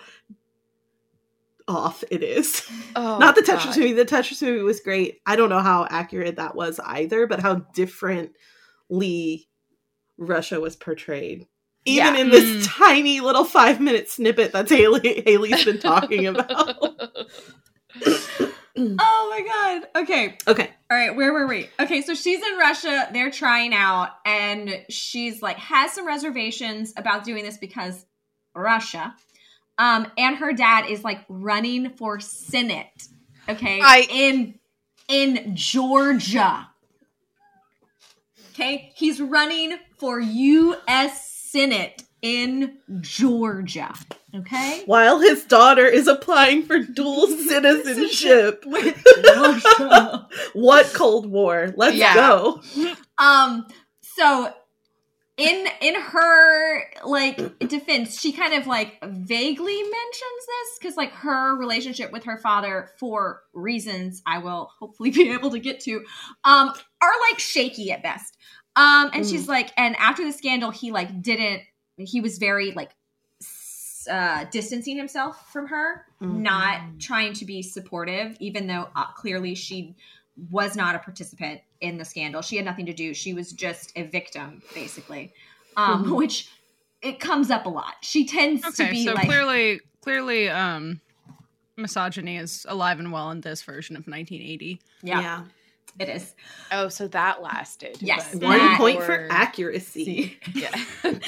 off 1.68 2.02
it 2.10 2.22
is. 2.22 2.62
Oh, 2.96 3.18
Not 3.18 3.34
the 3.36 3.42
Tetris 3.42 3.66
God. 3.66 3.76
movie. 3.78 3.92
The 3.92 4.04
Tetris 4.04 4.42
movie 4.42 4.62
was 4.62 4.80
great. 4.80 5.20
I 5.26 5.36
don't 5.36 5.50
know 5.50 5.60
how 5.60 5.86
accurate 5.90 6.36
that 6.36 6.54
was 6.56 6.80
either, 6.84 7.26
but 7.26 7.40
how 7.40 7.56
differently 7.74 9.48
Russia 10.18 10.58
was 10.60 10.74
portrayed. 10.76 11.46
Even 11.86 12.14
Yeah. 12.14 12.20
in 12.20 12.30
this 12.30 12.66
Mm. 12.66 12.78
tiny 12.78 13.20
little 13.20 13.44
five 13.44 13.80
minute 13.80 14.08
snippet 14.10 14.52
that's 14.52 14.70
Haley 14.70 15.22
Haley's 15.24 15.64
been 15.64 15.78
talking 15.78 16.26
about. 16.26 16.76
oh 18.76 19.26
my 19.30 19.80
god. 19.82 20.02
Okay. 20.02 20.38
okay. 20.46 20.70
All 20.90 20.96
right, 20.96 21.14
where 21.14 21.32
were 21.32 21.46
we? 21.46 21.68
Okay, 21.78 22.02
so 22.02 22.14
she's 22.14 22.42
in 22.44 22.58
Russia. 22.58 23.08
They're 23.12 23.30
trying 23.30 23.74
out, 23.74 24.10
and 24.24 24.84
she's 24.88 25.40
like 25.42 25.56
has 25.58 25.92
some 25.92 26.06
reservations 26.06 26.92
about 26.96 27.24
doing 27.24 27.44
this 27.44 27.56
because 27.58 28.04
Russia. 28.54 29.14
Um, 29.78 30.06
and 30.18 30.36
her 30.36 30.52
dad 30.52 30.90
is 30.90 31.04
like 31.04 31.24
running 31.28 31.90
for 31.90 32.20
Senate. 32.20 33.08
Okay, 33.48 33.80
I- 33.82 34.06
in 34.10 34.58
in 35.08 35.54
Georgia. 35.56 36.68
Okay, 38.52 38.92
he's 38.94 39.20
running 39.20 39.78
for 39.98 40.20
U.S. 40.20 41.30
Senate 41.30 42.02
in 42.20 42.78
Georgia. 43.00 43.94
Okay, 44.34 44.82
While 44.86 45.18
his 45.20 45.44
daughter 45.44 45.86
is 45.86 46.06
applying 46.06 46.62
for 46.62 46.78
dual 46.78 47.26
citizenship. 47.48 48.64
what 50.52 50.86
Cold 50.94 51.26
War? 51.26 51.72
Let's 51.76 51.96
Yeah. 51.96 52.14
go. 52.14 52.60
Um 53.18 53.66
so 54.02 54.52
in 55.36 55.66
in 55.80 55.94
her 55.94 56.82
like 57.04 57.36
defense, 57.68 58.20
she 58.20 58.32
kind 58.32 58.54
of 58.54 58.66
like 58.66 58.98
vaguely 59.02 59.82
mentions 59.82 60.46
this 60.46 60.78
cuz 60.82 60.96
like 60.96 61.12
her 61.12 61.56
relationship 61.56 62.12
with 62.12 62.24
her 62.24 62.38
father 62.38 62.90
for 62.98 63.42
reasons 63.52 64.22
I 64.26 64.38
will 64.38 64.70
hopefully 64.78 65.10
be 65.10 65.30
able 65.30 65.50
to 65.50 65.58
get 65.58 65.80
to 65.80 66.04
um 66.44 66.72
are 67.02 67.12
like 67.30 67.38
shaky 67.38 67.90
at 67.90 68.02
best. 68.02 68.36
Um 68.76 69.10
and 69.12 69.26
she's 69.26 69.48
like 69.48 69.72
and 69.76 69.96
after 69.96 70.24
the 70.24 70.32
scandal 70.32 70.70
he 70.70 70.92
like 70.92 71.20
didn't 71.22 71.62
he 71.96 72.20
was 72.20 72.38
very 72.38 72.72
like 72.72 72.90
uh 74.08 74.44
distancing 74.50 74.96
himself 74.96 75.50
from 75.52 75.66
her 75.68 76.04
not 76.20 76.80
trying 76.98 77.32
to 77.34 77.44
be 77.44 77.62
supportive, 77.62 78.36
even 78.40 78.66
though 78.66 78.88
uh, 78.94 79.06
clearly 79.12 79.54
she 79.54 79.94
was 80.50 80.76
not 80.76 80.94
a 80.94 80.98
participant 80.98 81.60
in 81.80 81.96
the 81.98 82.04
scandal. 82.04 82.42
She 82.42 82.56
had 82.56 82.64
nothing 82.64 82.86
to 82.86 82.92
do. 82.92 83.14
She 83.14 83.32
was 83.34 83.52
just 83.52 83.92
a 83.96 84.02
victim, 84.02 84.62
basically. 84.74 85.32
Um, 85.76 86.04
Mhm. 86.04 86.16
Which 86.16 86.48
it 87.02 87.18
comes 87.20 87.50
up 87.50 87.64
a 87.66 87.68
lot. 87.70 87.94
She 88.02 88.26
tends 88.26 88.62
to 88.76 88.90
be 88.90 89.04
so 89.06 89.14
like, 89.14 89.26
clearly, 89.26 89.80
clearly, 90.02 90.48
um, 90.50 91.00
misogyny 91.76 92.36
is 92.36 92.66
alive 92.68 92.98
and 92.98 93.10
well 93.12 93.30
in 93.30 93.40
this 93.40 93.62
version 93.62 93.96
of 93.96 94.06
1980. 94.06 94.80
yeah, 95.02 95.20
yeah. 95.20 95.44
it 95.98 96.08
is. 96.10 96.34
Oh, 96.70 96.88
so 96.88 97.08
that 97.08 97.42
lasted. 97.42 97.96
Yes, 98.00 98.34
One 98.34 98.58
That 98.58 98.76
point 98.78 99.02
for 99.02 99.14
or- 99.24 99.28
accuracy. 99.30 100.38
Yeah. 100.54 100.74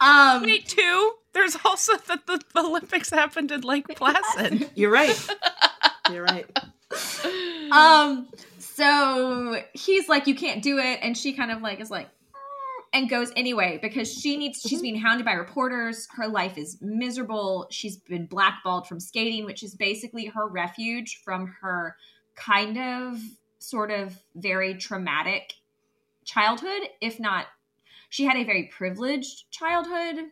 Um, 0.00 0.42
Wait, 0.42 0.66
two. 0.66 1.12
There's 1.34 1.56
also 1.64 1.96
that 2.08 2.26
the 2.26 2.40
Olympics 2.56 3.10
happened 3.10 3.50
in 3.50 3.60
Lake 3.60 3.88
Placid. 3.88 4.70
You're 4.74 4.92
right. 4.92 5.28
You're 6.10 6.24
right. 6.24 6.46
um, 7.72 8.28
so 8.58 9.60
he's 9.72 10.08
like, 10.08 10.26
you 10.26 10.34
can't 10.34 10.62
do 10.62 10.78
it, 10.78 11.00
and 11.02 11.16
she 11.16 11.32
kind 11.32 11.50
of 11.50 11.60
like 11.60 11.80
is 11.80 11.90
like, 11.90 12.06
"Mm," 12.06 12.84
and 12.92 13.10
goes 13.10 13.32
anyway 13.36 13.78
because 13.82 14.12
she 14.12 14.36
needs. 14.36 14.60
She's 14.60 14.80
being 14.80 14.96
hounded 14.96 15.24
by 15.24 15.32
reporters. 15.32 16.06
Her 16.16 16.28
life 16.28 16.56
is 16.56 16.78
miserable. 16.80 17.66
She's 17.70 17.96
been 17.96 18.26
blackballed 18.26 18.86
from 18.86 19.00
skating, 19.00 19.44
which 19.44 19.62
is 19.62 19.74
basically 19.74 20.26
her 20.26 20.46
refuge 20.46 21.20
from 21.24 21.54
her 21.60 21.96
kind 22.36 22.78
of, 22.78 23.20
sort 23.58 23.90
of, 23.90 24.16
very 24.34 24.74
traumatic 24.74 25.54
childhood. 26.24 26.82
If 27.00 27.18
not, 27.18 27.46
she 28.08 28.24
had 28.24 28.36
a 28.36 28.44
very 28.44 28.70
privileged 28.76 29.50
childhood, 29.50 30.30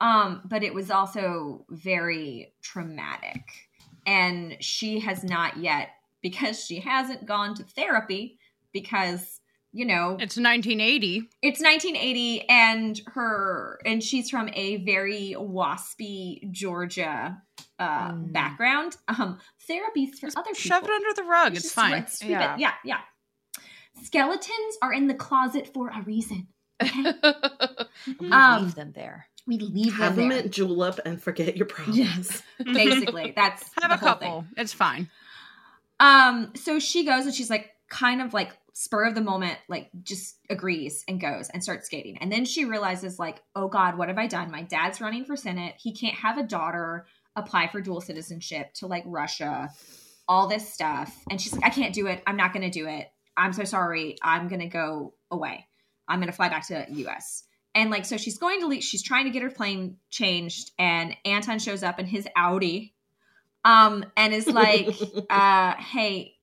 um, 0.00 0.42
but 0.44 0.62
it 0.62 0.74
was 0.74 0.90
also 0.90 1.64
very 1.70 2.52
traumatic 2.62 3.42
and 4.06 4.56
she 4.60 5.00
has 5.00 5.24
not 5.24 5.56
yet 5.56 5.88
because 6.22 6.64
she 6.64 6.80
hasn't 6.80 7.26
gone 7.26 7.54
to 7.54 7.62
therapy 7.64 8.38
because 8.72 9.40
you 9.72 9.84
know 9.84 10.12
It's 10.20 10.36
1980. 10.36 11.28
it's 11.42 11.60
1980 11.60 12.48
and 12.48 13.00
her 13.14 13.78
and 13.84 14.02
she's 14.02 14.30
from 14.30 14.48
a 14.52 14.76
very 14.84 15.34
waspy 15.38 16.50
georgia 16.52 17.42
uh 17.78 18.10
Mm. 18.12 18.32
background 18.32 18.96
um 19.08 19.38
therapies 19.68 20.14
for 20.18 20.26
Just 20.28 20.36
other 20.38 20.50
people 20.50 20.60
Shove 20.60 20.84
it 20.84 20.90
under 20.90 21.12
the 21.14 21.24
rug. 21.24 21.52
It's 21.54 21.62
Just 21.64 21.74
fine. 21.74 21.92
sweep- 22.06 22.08
sweep 22.10 22.30
Yeah. 22.30 22.54
it. 22.54 22.60
yeah 22.60 22.72
yeah 22.84 23.00
skeletons 24.02 24.78
are 24.82 24.92
in 24.92 25.06
the 25.08 25.14
closet 25.14 25.70
for 25.74 25.88
a 25.88 26.02
reason 26.02 26.48
okay 26.82 27.12
Um, 28.30 28.62
leave 28.64 28.74
them 28.74 28.92
there. 28.94 29.26
We 29.46 29.58
leave 29.58 29.94
Have 29.94 30.16
them 30.16 30.28
them 30.28 30.36
there 30.36 30.44
at 30.46 30.50
julep 30.50 30.98
and 31.04 31.22
forget 31.22 31.56
your 31.56 31.66
problems. 31.66 31.98
yes 31.98 32.42
basically 32.64 33.32
that's 33.36 33.70
Have 33.80 33.90
the 33.90 33.94
a 33.94 33.98
whole 33.98 34.18
thing. 34.18 34.28
couple. 34.28 34.44
It's 34.56 34.72
fine. 34.72 35.08
Um, 36.00 36.52
so 36.54 36.78
she 36.78 37.04
goes 37.04 37.24
and 37.26 37.34
she's 37.34 37.50
like 37.50 37.70
kind 37.88 38.20
of 38.20 38.34
like 38.34 38.56
spur 38.74 39.06
of 39.06 39.14
the 39.14 39.20
moment, 39.22 39.58
like 39.68 39.88
just 40.02 40.36
agrees 40.50 41.04
and 41.08 41.20
goes 41.20 41.48
and 41.48 41.62
starts 41.62 41.86
skating. 41.86 42.18
And 42.18 42.30
then 42.30 42.44
she 42.44 42.64
realizes, 42.66 43.18
like, 43.18 43.42
oh 43.54 43.68
God, 43.68 43.96
what 43.96 44.08
have 44.08 44.18
I 44.18 44.26
done? 44.26 44.50
My 44.50 44.62
dad's 44.62 45.00
running 45.00 45.24
for 45.24 45.36
Senate. 45.36 45.74
He 45.78 45.92
can't 45.94 46.14
have 46.16 46.36
a 46.36 46.42
daughter 46.42 47.06
apply 47.36 47.68
for 47.68 47.80
dual 47.80 48.00
citizenship 48.02 48.74
to 48.74 48.86
like 48.86 49.04
Russia, 49.06 49.70
all 50.28 50.46
this 50.48 50.70
stuff. 50.72 51.14
And 51.30 51.40
she's 51.40 51.54
like, 51.54 51.64
I 51.64 51.70
can't 51.70 51.94
do 51.94 52.06
it. 52.06 52.22
I'm 52.26 52.36
not 52.36 52.52
gonna 52.52 52.70
do 52.70 52.86
it. 52.86 53.08
I'm 53.36 53.52
so 53.54 53.64
sorry. 53.64 54.16
I'm 54.22 54.48
gonna 54.48 54.68
go 54.68 55.14
away. 55.30 55.66
I'm 56.08 56.20
gonna 56.20 56.32
fly 56.32 56.48
back 56.50 56.66
to 56.68 56.86
the 56.88 57.06
US. 57.08 57.44
And 57.76 57.90
like, 57.90 58.06
so 58.06 58.16
she's 58.16 58.38
going 58.38 58.60
to 58.60 58.66
leave, 58.66 58.82
she's 58.82 59.02
trying 59.02 59.26
to 59.26 59.30
get 59.30 59.42
her 59.42 59.50
plane 59.50 59.98
changed, 60.10 60.70
and 60.78 61.14
Anton 61.26 61.58
shows 61.58 61.82
up 61.82 62.00
in 62.00 62.06
his 62.06 62.26
Audi. 62.34 62.94
Um, 63.66 64.04
and 64.16 64.32
is 64.32 64.46
like, 64.46 64.88
uh, 65.30 65.74
hey, 65.74 66.36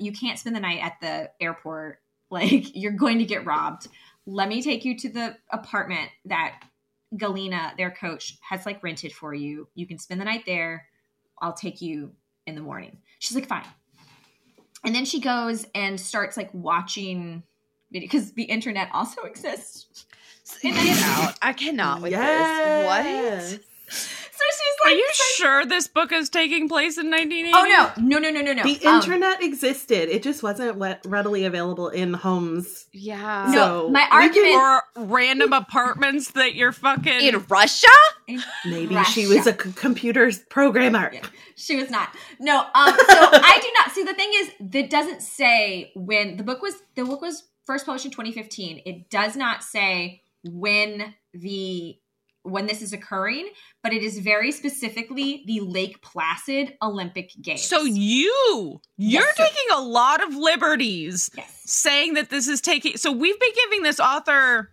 you 0.00 0.12
can't 0.12 0.38
spend 0.38 0.56
the 0.56 0.60
night 0.60 0.80
at 0.82 0.94
the 1.00 1.30
airport. 1.40 2.00
Like, 2.30 2.74
you're 2.74 2.92
going 2.92 3.18
to 3.18 3.26
get 3.26 3.44
robbed. 3.44 3.88
Let 4.26 4.48
me 4.48 4.62
take 4.62 4.84
you 4.84 4.96
to 5.00 5.08
the 5.10 5.36
apartment 5.50 6.10
that 6.24 6.62
Galena, 7.16 7.74
their 7.76 7.90
coach, 7.90 8.38
has 8.40 8.64
like 8.64 8.82
rented 8.82 9.12
for 9.12 9.34
you. 9.34 9.68
You 9.74 9.86
can 9.86 9.98
spend 9.98 10.18
the 10.20 10.24
night 10.24 10.44
there. 10.46 10.86
I'll 11.40 11.52
take 11.52 11.82
you 11.82 12.12
in 12.46 12.54
the 12.54 12.62
morning. 12.62 12.98
She's 13.18 13.36
like, 13.36 13.48
fine. 13.48 13.66
And 14.82 14.94
then 14.94 15.04
she 15.04 15.20
goes 15.20 15.66
and 15.74 16.00
starts 16.00 16.36
like 16.36 16.50
watching 16.52 17.42
because 17.90 18.32
the 18.32 18.44
internet 18.44 18.88
also 18.92 19.22
exists. 19.24 20.06
Get 20.62 21.02
out. 21.04 21.34
I 21.42 21.52
cannot 21.52 22.02
with 22.02 22.12
this. 22.12 23.54
What? 23.58 23.60
Are 24.84 24.90
you 24.90 25.08
sure 25.36 25.64
this 25.64 25.86
book 25.86 26.10
is 26.10 26.28
taking 26.28 26.68
place 26.68 26.98
in 26.98 27.08
1980? 27.10 27.52
Oh 27.54 27.92
no, 28.02 28.18
no, 28.18 28.18
no, 28.18 28.30
no, 28.30 28.42
no, 28.42 28.52
no. 28.52 28.62
The 28.64 28.84
Um, 28.84 28.96
internet 28.96 29.40
existed. 29.42 30.08
It 30.08 30.24
just 30.24 30.42
wasn't 30.42 30.78
le- 30.78 30.98
readily 31.04 31.44
available 31.44 31.88
in 31.88 32.12
homes. 32.14 32.86
Yeah. 32.92 33.46
No, 33.50 33.54
So, 33.54 33.88
my 33.90 34.00
we 34.10 34.16
argument- 34.24 34.56
Or 34.56 34.82
random 34.96 35.52
apartments 35.52 36.32
that 36.32 36.56
you're 36.56 36.72
fucking. 36.72 37.20
In 37.20 37.44
Russia? 37.48 37.86
Maybe 38.66 38.94
Russia. 38.96 39.12
she 39.12 39.26
was 39.28 39.46
a 39.46 39.52
c- 39.52 39.72
computer 39.76 40.32
programmer. 40.50 41.10
Yeah. 41.14 41.20
She 41.54 41.76
was 41.76 41.88
not. 41.88 42.08
No. 42.40 42.58
Um. 42.74 42.94
So 42.96 43.04
I 43.08 43.58
do 43.62 43.68
not 43.78 43.92
see. 43.94 44.02
The 44.02 44.14
thing 44.14 44.30
is, 44.34 44.50
that 44.72 44.90
doesn't 44.90 45.22
say 45.22 45.92
when 45.94 46.36
the 46.36 46.42
book 46.42 46.60
was. 46.62 46.74
The 46.96 47.04
book 47.04 47.22
was 47.22 47.44
first 47.64 47.86
published 47.86 48.06
in 48.06 48.10
2015. 48.10 48.82
It 48.84 49.08
does 49.08 49.36
not 49.36 49.62
say 49.62 50.21
when 50.44 51.14
the 51.34 51.96
when 52.44 52.66
this 52.66 52.82
is 52.82 52.92
occurring, 52.92 53.48
but 53.84 53.92
it 53.92 54.02
is 54.02 54.18
very 54.18 54.50
specifically 54.50 55.44
the 55.46 55.60
Lake 55.60 56.02
Placid 56.02 56.74
Olympic 56.82 57.30
Games. 57.40 57.62
so 57.62 57.82
you, 57.84 58.80
you're 58.96 59.22
Yes, 59.22 59.36
taking 59.36 59.76
a 59.76 59.80
lot 59.80 60.20
of 60.20 60.34
liberties 60.34 61.30
yes, 61.36 61.60
saying 61.64 62.14
that 62.14 62.30
this 62.30 62.48
is 62.48 62.60
taking. 62.60 62.96
So 62.96 63.12
we've 63.12 63.38
been 63.38 63.52
giving 63.54 63.84
this 63.84 64.00
author 64.00 64.70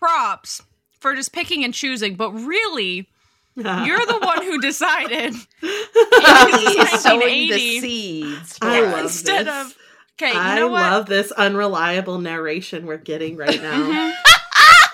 props 0.00 0.62
for 1.00 1.14
just 1.14 1.34
picking 1.34 1.64
and 1.64 1.74
choosing, 1.74 2.14
but 2.14 2.30
really, 2.32 3.10
you're 3.56 4.06
the 4.06 4.18
one 4.22 4.42
who 4.42 4.58
decided 4.58 5.34
sowing 5.60 7.20
1980. 7.20 7.50
the 7.50 7.80
seeds. 7.80 8.58
I 8.62 8.80
love 8.80 9.00
instead 9.00 9.46
this. 9.46 9.66
of. 9.66 9.76
Okay, 10.16 10.32
you 10.32 10.38
I 10.40 10.54
know 10.56 10.68
what? 10.68 10.80
love 10.80 11.06
this 11.06 11.30
unreliable 11.32 12.20
narration 12.20 12.86
we're 12.86 12.96
getting 12.96 13.36
right 13.36 13.60
now. 13.60 13.74
Mm-hmm. 13.82 14.10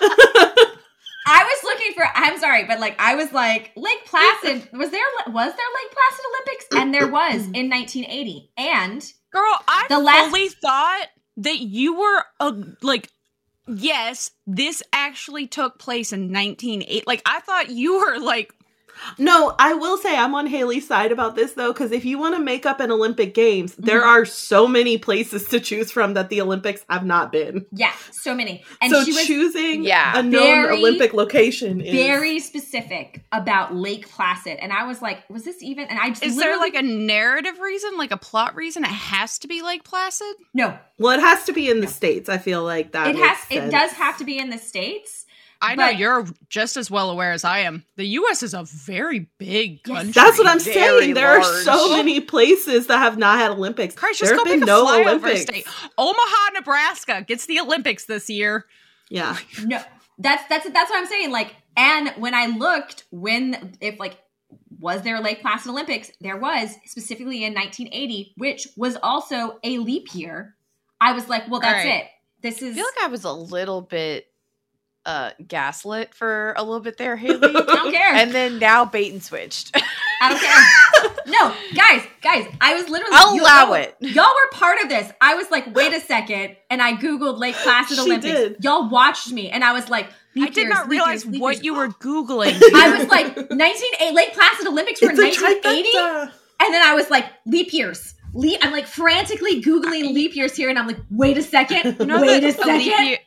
Mhm. 0.03 0.67
I 1.27 1.43
was 1.43 1.63
looking 1.63 1.90
for. 2.03 2.11
I'm 2.15 2.37
sorry, 2.39 2.65
but 2.65 2.79
like 2.79 2.95
I 2.99 3.15
was 3.15 3.31
like 3.31 3.71
Lake 3.75 4.05
Placid. 4.05 4.69
Was 4.73 4.89
there 4.91 5.01
was 5.27 5.53
there 5.53 5.71
Lake 5.75 5.91
Placid 5.91 6.25
Olympics? 6.33 6.65
And 6.73 6.93
there 6.93 7.07
was 7.07 7.41
in 7.53 7.69
1980. 7.69 8.51
And 8.57 9.01
Girl, 9.31 9.59
I 9.67 9.85
The 9.89 9.99
last- 9.99 10.29
fully 10.29 10.49
thought 10.49 11.05
that 11.37 11.59
you 11.59 11.97
were 11.99 12.23
a 12.39 12.53
like 12.81 13.09
yes, 13.67 14.31
this 14.45 14.83
actually 14.91 15.47
took 15.47 15.79
place 15.79 16.11
in 16.11 16.33
1980. 16.33 17.03
Like 17.07 17.21
I 17.25 17.39
thought 17.41 17.69
you 17.69 17.99
were 17.99 18.19
like 18.19 18.53
No, 19.17 19.55
I 19.59 19.73
will 19.73 19.97
say 19.97 20.15
I'm 20.17 20.35
on 20.35 20.47
Haley's 20.47 20.87
side 20.87 21.11
about 21.11 21.35
this 21.35 21.53
though, 21.53 21.73
because 21.73 21.91
if 21.91 22.05
you 22.05 22.17
want 22.17 22.35
to 22.35 22.41
make 22.41 22.65
up 22.65 22.79
an 22.79 22.91
Olympic 22.91 23.33
Games, 23.33 23.75
there 23.75 24.01
Mhm. 24.01 24.05
are 24.07 24.25
so 24.25 24.67
many 24.67 24.97
places 24.97 25.47
to 25.49 25.59
choose 25.59 25.91
from 25.91 26.13
that 26.13 26.29
the 26.29 26.41
Olympics 26.41 26.83
have 26.89 27.05
not 27.05 27.31
been. 27.31 27.65
yeah, 27.71 27.93
so 28.11 28.33
many. 28.35 28.63
And 28.81 28.91
so 28.91 29.03
she 29.03 29.11
was 29.13 29.25
choosing 29.25 29.83
Yeah. 29.83 30.17
a 30.17 30.23
known 30.23 30.41
Very, 30.43 30.77
Olympic 30.77 31.13
location 31.13 31.81
is 31.81 31.93
very 31.93 32.39
specific 32.39 33.21
about 33.31 33.73
Lake 33.75 34.07
Placid, 34.09 34.57
and 34.59 34.71
I 34.71 34.85
was 34.85 35.01
like, 35.01 35.23
was 35.29 35.43
this 35.43 35.61
even? 35.63 35.85
And 35.87 35.99
I 35.99 36.09
just 36.09 36.23
is 36.23 36.37
there 36.37 36.57
like 36.57 36.75
a 36.75 36.81
narrative 36.81 37.59
reason, 37.59 37.97
like 37.97 38.11
a 38.11 38.17
plot 38.17 38.55
reason 38.55 38.83
it 38.83 38.87
has 38.89 39.37
to 39.39 39.47
be 39.47 39.61
Lake 39.61 39.83
Placid? 39.83 40.35
no? 40.53 40.77
well, 40.99 41.17
it 41.17 41.21
has 41.21 41.43
to 41.45 41.53
be 41.53 41.69
in 41.69 41.81
the 41.81 41.87
states. 41.87 42.29
I 42.29 42.37
feel 42.37 42.63
like 42.63 42.91
that 42.91 43.07
It 43.07 43.15
makes 43.15 43.27
has. 43.27 43.47
It 43.49 43.71
does 43.71 43.91
have 43.93 44.17
to 44.19 44.23
be 44.23 44.37
in 44.37 44.51
the 44.51 44.57
states. 44.59 45.25
I 45.63 45.75
know 45.75 45.85
But- 45.87 45.97
you're 45.97 46.25
just 46.49 46.75
as 46.75 46.89
well 46.89 47.09
aware 47.11 47.31
as 47.33 47.43
I 47.43 47.59
am. 47.59 47.85
The 47.95 48.05
US 48.05 48.41
is 48.41 48.53
a 48.55 48.63
very 48.63 49.29
big 49.37 49.81
Yes. 49.85 49.95
country. 49.95 50.11
That's 50.13 50.37
what 50.39 50.47
I'm 50.47 50.59
Very 50.59 50.73
saying. 50.73 51.13
There 51.13 51.29
are 51.39 51.43
so 51.63 51.95
many 51.97 52.19
places 52.19 52.87
that 52.87 52.97
have 52.97 53.17
not 53.17 53.37
had 53.37 53.51
Olympics. 53.51 53.93
Christ, 53.95 54.19
there 54.21 54.29
just 54.29 54.39
have 54.39 54.45
go 54.45 54.51
been 54.51 54.59
pick 54.61 54.67
no 54.67 54.85
flyover 54.87 55.05
Olympics. 55.07 55.41
state. 55.43 55.67
Omaha, 55.97 56.49
Nebraska 56.55 57.23
gets 57.27 57.45
the 57.45 57.59
Olympics 57.59 58.05
this 58.05 58.29
year. 58.29 58.65
Yeah, 59.09 59.37
No, 59.65 59.79
that's 60.17 60.43
that's 60.49 60.67
that's 60.71 60.89
what 60.89 60.97
I'm 60.97 61.05
saying. 61.07 61.31
Like, 61.31 61.55
and 61.77 62.09
when 62.17 62.33
I 62.33 62.47
looked, 62.47 63.03
when 63.11 63.77
if 63.81 63.99
like 63.99 64.17
was 64.79 65.03
there 65.03 65.17
a 65.17 65.21
Lake 65.21 65.41
Placid 65.41 65.69
Olympics? 65.69 66.11
There 66.21 66.37
was 66.37 66.75
specifically 66.85 67.43
in 67.43 67.53
1980, 67.53 68.33
which 68.37 68.67
was 68.75 68.97
also 69.03 69.59
a 69.63 69.77
leap 69.77 70.15
year. 70.15 70.55
I 70.99 71.13
was 71.13 71.29
like, 71.29 71.47
well, 71.49 71.59
that's 71.59 71.85
Right. 71.85 72.01
it. 72.03 72.05
This 72.41 72.61
is. 72.63 72.71
I 72.71 72.75
feel 72.75 72.85
like 72.95 73.03
I 73.05 73.07
was 73.07 73.23
a 73.23 73.31
little 73.31 73.81
bit 73.81 74.30
uh 75.05 75.31
gaslit 75.47 76.13
for 76.13 76.53
a 76.57 76.63
little 76.63 76.79
bit 76.79 76.97
there, 76.97 77.15
Haley. 77.15 77.39
I 77.43 77.51
don't 77.51 77.91
care. 77.91 78.13
and 78.13 78.31
then 78.31 78.59
now 78.59 78.85
bait 78.85 79.11
and 79.11 79.21
switched. 79.23 79.75
I 80.21 80.29
don't 80.29 80.39
care. 81.25 81.25
no, 81.27 81.55
guys, 81.75 82.03
guys, 82.21 82.45
I 82.61 82.75
was 82.75 82.87
literally. 82.89 83.11
I'll 83.15 83.35
you- 83.35 83.41
allow 83.41 83.65
y'all- 83.65 83.73
it. 83.75 83.95
Y'all 83.99 84.25
were 84.25 84.57
part 84.57 84.79
of 84.83 84.89
this. 84.89 85.11
I 85.19 85.35
was 85.35 85.49
like, 85.49 85.73
wait 85.75 85.93
a 85.93 85.99
second, 86.13 86.55
and 86.69 86.81
I 86.81 86.93
googled 86.93 87.39
Lake 87.39 87.55
Placid 87.55 87.97
She 87.97 88.03
Olympics. 88.03 88.33
did. 88.33 88.57
Y'all 88.63 88.89
watched 88.89 89.31
me, 89.31 89.49
and 89.49 89.63
I 89.63 89.73
was 89.73 89.89
like, 89.89 90.07
I 90.37 90.49
did 90.49 90.69
not 90.69 90.87
realize 90.87 91.25
years, 91.25 91.33
leap 91.33 91.41
what 91.41 91.55
years. 91.55 91.65
you 91.65 91.75
were 91.75 91.87
googling. 91.87 92.53
I 92.75 92.97
was 92.97 93.07
like 93.09 93.35
1980 93.35 94.15
Lake 94.15 94.33
Placid 94.33 94.67
Olympics 94.67 95.01
were 95.01 95.07
1980, 95.07 95.97
and 96.59 96.73
then 96.73 96.81
I 96.83 96.93
was 96.95 97.09
like 97.09 97.25
leap 97.47 97.73
years. 97.73 98.13
Leap, 98.33 98.59
I'm 98.63 98.71
like 98.71 98.87
frantically 98.87 99.61
googling 99.61 100.13
leap 100.13 100.35
years 100.35 100.55
here, 100.55 100.69
and 100.69 100.77
I'm 100.79 100.87
like, 100.87 100.99
wait 101.09 101.37
a 101.37 101.41
second, 101.41 101.97
You 101.99 102.05
know 102.05 102.21
wait 102.21 102.43
a 102.43 102.51
second. 102.53 103.17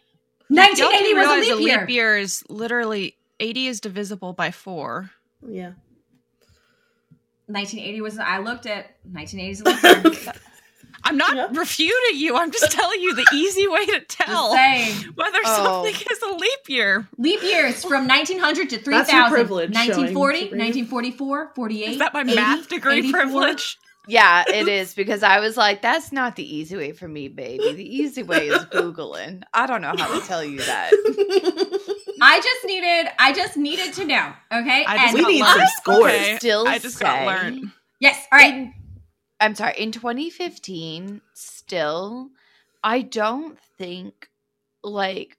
Leap 0.55 0.77
year- 0.79 0.87
1980 0.87 1.15
was 1.15 1.27
a 1.27 1.55
leap 1.57 1.67
year. 1.69 1.81
leap 1.81 1.89
year 1.91 2.19
is 2.19 2.45
literally 2.49 3.17
80 3.41 3.67
is 3.67 3.81
divisible 3.81 4.33
by 4.33 4.51
four. 4.51 5.11
Yeah. 5.47 5.73
1980 7.47 8.01
was. 8.01 8.19
I 8.19 8.39
looked 8.39 8.67
at 8.67 8.97
1980 9.13 9.51
is 9.51 9.61
a 9.61 9.65
leap 9.65 10.23
year. 10.25 10.33
I'm 11.07 11.19
not 11.19 11.37
Yeah. 11.37 11.49
refuting 11.53 12.17
you. 12.19 12.37
I'm 12.37 12.51
just 12.51 12.73
telling 12.73 12.99
you 13.03 13.15
the 13.15 13.27
easy 13.35 13.69
way 13.69 13.85
to 13.85 14.01
tell 14.01 14.53
whether 14.53 15.39
Oh. 15.45 15.85
something 15.85 16.07
is 16.11 16.23
a 16.23 16.35
leap 16.35 16.69
year. 16.69 17.07
Leap 17.19 17.43
years 17.43 17.85
from 17.85 18.07
1900 18.07 18.71
to 18.71 18.77
That's 18.77 18.87
your 18.87 19.29
3000. 19.29 19.31
privilege 19.31 19.75
showing, 19.75 19.89
1940, 20.15 20.41
1944, 20.57 21.53
48. 21.55 21.89
Is 21.91 21.99
that 21.99 22.15
my 22.15 22.23
80, 22.23 22.35
math 22.35 22.69
degree 22.71 22.99
84. 23.01 23.21
privilege? 23.21 23.79
Yeah, 24.07 24.45
it 24.47 24.69
is 24.69 24.95
because 24.95 25.23
I 25.23 25.41
was 25.41 25.57
like, 25.57 25.83
that's 25.83 26.13
not 26.13 26.37
the 26.37 26.57
easy 26.57 26.77
way 26.77 26.93
for 26.93 27.09
me, 27.09 27.29
baby. 27.29 27.73
The 27.73 27.97
easy 27.97 28.23
way 28.23 28.49
is 28.49 28.65
Googling. 28.67 29.43
I 29.53 29.67
don't 29.67 29.81
know 29.83 29.95
how 29.97 30.19
to 30.21 30.27
tell 30.27 30.45
you 30.45 30.59
that. 30.59 30.91
I 32.21 32.41
just 32.41 32.65
needed. 32.65 33.13
I 33.19 33.33
just 33.33 33.57
needed 33.57 33.93
to 33.95 34.05
know. 34.07 34.33
Okay. 34.53 34.85
I 34.87 34.97
just 34.99 35.07
and 35.09 35.15
we 35.15 35.21
got 35.23 35.29
need 35.31 35.43
learned. 35.43 35.59
some 35.59 35.69
scores. 35.83 36.13
Okay, 36.13 36.37
Still 36.39 36.69
I 36.69 36.79
just 36.79 37.01
got 37.01 37.27
learned. 37.27 37.71
yes. 38.01 38.27
All 38.33 38.39
right. 38.39 38.55
In- 38.55 38.75
I'm 39.41 39.55
sorry, 39.55 39.75
in 39.79 39.91
2015, 39.93 41.21
still, 41.35 42.31
I 42.83 43.03
don't 43.03 43.59
think 43.79 44.29
like 44.83 45.37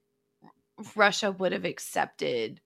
Russia 0.95 1.32
would 1.32 1.54
have 1.54 1.65
accepted 1.65 2.60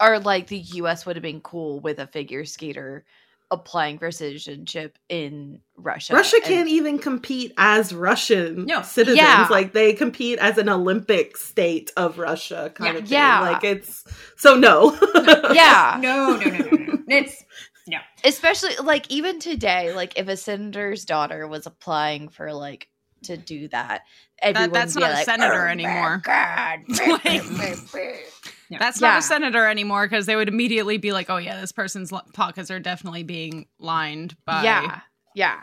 or 0.00 0.18
like 0.20 0.46
the 0.46 0.58
US 0.58 1.04
would 1.04 1.16
have 1.16 1.22
been 1.22 1.40
cool 1.40 1.80
with 1.80 1.98
a 1.98 2.06
figure 2.06 2.44
skater 2.44 3.04
applying 3.50 3.98
for 3.98 4.10
citizenship 4.10 4.98
in 5.08 5.60
Russia. 5.76 6.14
Russia 6.14 6.36
And- 6.36 6.44
can't 6.44 6.68
even 6.68 6.98
compete 6.98 7.52
as 7.56 7.92
Russian 7.92 8.66
No. 8.66 8.82
citizens. 8.82 9.18
Yeah. 9.18 9.46
Like 9.50 9.72
they 9.72 9.92
compete 9.92 10.38
as 10.40 10.58
an 10.58 10.68
Olympic 10.68 11.36
state 11.36 11.92
of 11.96 12.18
Russia, 12.18 12.72
kind 12.74 12.94
Yeah. 12.94 12.98
of 12.98 13.04
thing. 13.08 13.12
Yeah. 13.12 13.40
Like 13.40 13.64
it's 13.64 14.04
so 14.36 14.56
no. 14.56 14.98
Yeah. 15.52 15.98
No, 16.00 16.36
no, 16.36 16.44
no, 16.50 16.58
no, 16.58 16.76
no. 16.76 16.98
It's 17.08 17.44
no. 17.86 17.98
especially 18.24 18.74
like 18.82 19.08
even 19.10 19.38
today 19.38 19.92
like 19.94 20.18
if 20.18 20.26
a 20.26 20.36
senator's 20.36 21.04
daughter 21.04 21.46
was 21.46 21.66
applying 21.66 22.28
for 22.28 22.52
like 22.52 22.88
to 23.22 23.36
do 23.36 23.68
that 23.68 24.02
everyone 24.40 24.72
that's 24.72 24.94
would 24.96 25.00
be 25.02 25.06
not 25.06 25.20
a 25.22 25.24
senator 25.24 25.54
"Oh 25.62 25.64
my 25.66 25.70
anymore." 25.70 26.22
God. 26.24 26.80
No. 28.70 28.78
That's 28.78 29.00
not 29.00 29.12
Yeah. 29.14 29.18
a 29.18 29.22
senator 29.22 29.66
anymore 29.66 30.06
because 30.06 30.26
they 30.26 30.36
would 30.36 30.48
immediately 30.48 30.98
be 30.98 31.12
like, 31.12 31.30
"Oh 31.30 31.36
yeah, 31.36 31.60
this 31.60 31.72
person's 31.72 32.10
li- 32.12 32.20
pockets 32.34 32.70
are 32.70 32.80
definitely 32.80 33.22
being 33.22 33.66
lined 33.78 34.36
by." 34.44 34.62
yeah 34.64 35.00
yeah 35.34 35.60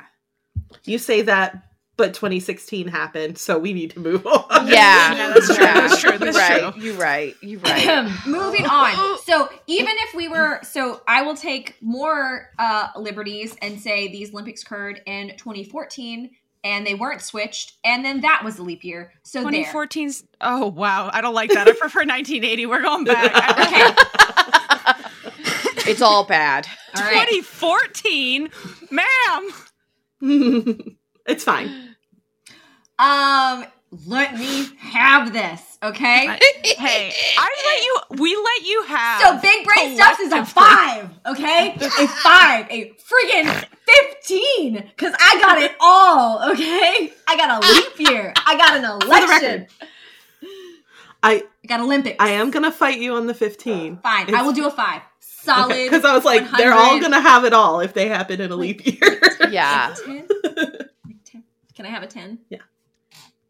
you 0.86 0.98
say 0.98 1.22
that, 1.24 1.64
but 1.98 2.14
2016 2.14 2.88
happened, 2.88 3.38
so 3.38 3.60
we 3.60 3.74
need 3.74 3.92
to 3.92 4.00
move 4.00 4.26
on. 4.26 4.68
yeah, 4.68 5.14
Yeah, 5.16 5.34
that's 5.34 5.46
true, 5.48 5.64
Yeah. 5.66 5.74
that's 5.88 6.02
true, 6.02 6.18
that's 6.18 6.38
right 6.38 6.74
true. 6.74 6.82
you're 6.82 6.96
right 6.96 7.36
you're 7.42 7.60
right 7.60 8.10
Moving 8.28 8.66
on. 8.66 9.18
So 9.20 9.50
even 9.68 9.94
if 10.08 10.14
we 10.16 10.28
were, 10.28 10.60
so 10.64 11.02
I 11.08 11.22
will 11.22 11.36
take 11.36 11.76
more 11.82 12.50
uh, 12.58 12.88
liberties 12.98 13.56
and 13.62 13.80
say 13.80 14.08
these 14.08 14.32
Olympics 14.34 14.64
occurred 14.64 15.02
in 15.06 15.36
2014 15.38 16.32
and 16.64 16.86
they 16.86 16.96
weren't 16.96 17.22
switched, 17.22 17.74
and 17.84 18.04
then 18.06 18.22
that 18.22 18.42
was 18.44 18.58
a 18.60 18.64
leap 18.64 18.84
year. 18.84 19.12
So 19.24 19.40
2014. 19.40 20.12
Oh 20.42 20.68
wow, 20.68 21.10
I 21.14 21.22
don't 21.22 21.34
like 21.34 21.52
that. 21.52 21.68
I 21.68 21.72
prefer 21.74 22.00
1980. 22.06 22.66
We're 22.66 22.82
going 22.82 23.04
back. 23.06 23.32
Okay. 23.64 23.94
it's 25.92 26.02
all 26.02 26.24
bad 26.26 26.68
All 26.96 27.04
right. 27.04 27.28
2014, 27.28 28.50
ma'am. 28.92 29.50
it's 31.28 31.44
fine. 31.44 31.96
Um, 33.00 33.66
let 34.08 34.36
me 34.38 34.68
have 34.80 35.34
this, 35.34 35.78
okay? 35.82 36.28
Hey, 36.64 37.14
I 37.38 37.50
let 37.66 37.84
you. 37.84 38.24
We 38.24 38.36
let 38.36 38.66
you 38.68 38.84
have. 38.88 39.22
So 39.22 39.40
big 39.42 39.66
brain 39.66 39.96
stuff 39.96 40.20
is 40.20 40.32
a 40.32 40.46
five, 40.46 41.10
okay? 41.26 41.76
A 41.76 42.08
five, 42.08 42.68
a 42.70 42.94
friggin' 42.94 43.66
fifteen, 43.86 44.74
because 44.96 45.14
I 45.20 45.40
got 45.42 45.62
it 45.62 45.74
all, 45.80 46.52
okay? 46.52 47.14
I 47.28 47.38
got 47.38 47.64
a 47.64 47.68
leap 47.74 48.10
year. 48.10 48.34
I 48.46 48.58
got 48.58 48.76
an 48.78 48.82
the 49.00 49.06
election. 49.06 49.30
record. 49.30 49.68
I 51.22 51.44
I 51.64 51.68
got 51.68 51.80
Olympics. 51.82 52.18
I 52.20 52.30
am 52.32 52.50
gonna 52.52 52.72
fight 52.72 53.00
you 53.00 53.14
on 53.16 53.28
the 53.28 53.34
15. 53.34 53.98
Fine. 54.04 54.34
I 54.36 54.42
will 54.42 54.52
do 54.54 54.68
a 54.68 54.72
five. 54.72 55.02
solid. 55.20 55.70
Because 55.90 56.04
I 56.04 56.14
was 56.14 56.26
like, 56.26 56.50
they're 56.58 56.74
all 56.74 57.00
gonna 57.00 57.22
have 57.22 57.46
it 57.46 57.54
all 57.54 57.80
if 57.80 57.94
they 57.94 58.08
happen 58.10 58.42
in 58.42 58.52
a 58.52 58.56
leap 58.56 58.86
year. 58.86 59.22
Yeah. 59.50 59.96
10? 60.06 60.28
Like 61.06 61.24
10. 61.26 61.44
Can 61.76 61.86
I 61.86 61.90
have 61.90 62.04
a 62.04 62.08
10? 62.08 62.40
Yeah. 62.50 62.60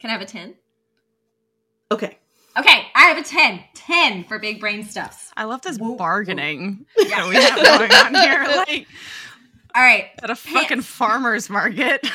Can 0.04 0.10
I 0.10 0.14
have 0.14 0.22
a 0.22 0.26
10? 0.26 0.54
okay. 1.92 2.18
Okay, 2.58 2.88
I 2.94 3.04
have 3.06 3.18
a 3.18 3.24
10. 3.24 3.62
10 3.74 4.26
for 4.26 4.38
big 4.38 4.60
brain 4.60 4.84
stuffs. 4.84 5.32
I 5.38 5.46
love 5.46 5.62
this 5.62 5.78
Whoa, 5.78 5.96
bargaining 5.96 6.86
Yeah. 7.00 7.22
that 7.26 7.30
we 7.30 7.36
have 7.36 7.56
going 7.80 7.90
on 7.90 8.14
here, 8.22 8.44
like 8.68 8.86
All 9.74 9.82
right. 9.82 10.08
at 10.22 10.30
a 10.30 10.36
fucking 10.36 10.82
farmer's 10.82 11.50
market. 11.50 12.06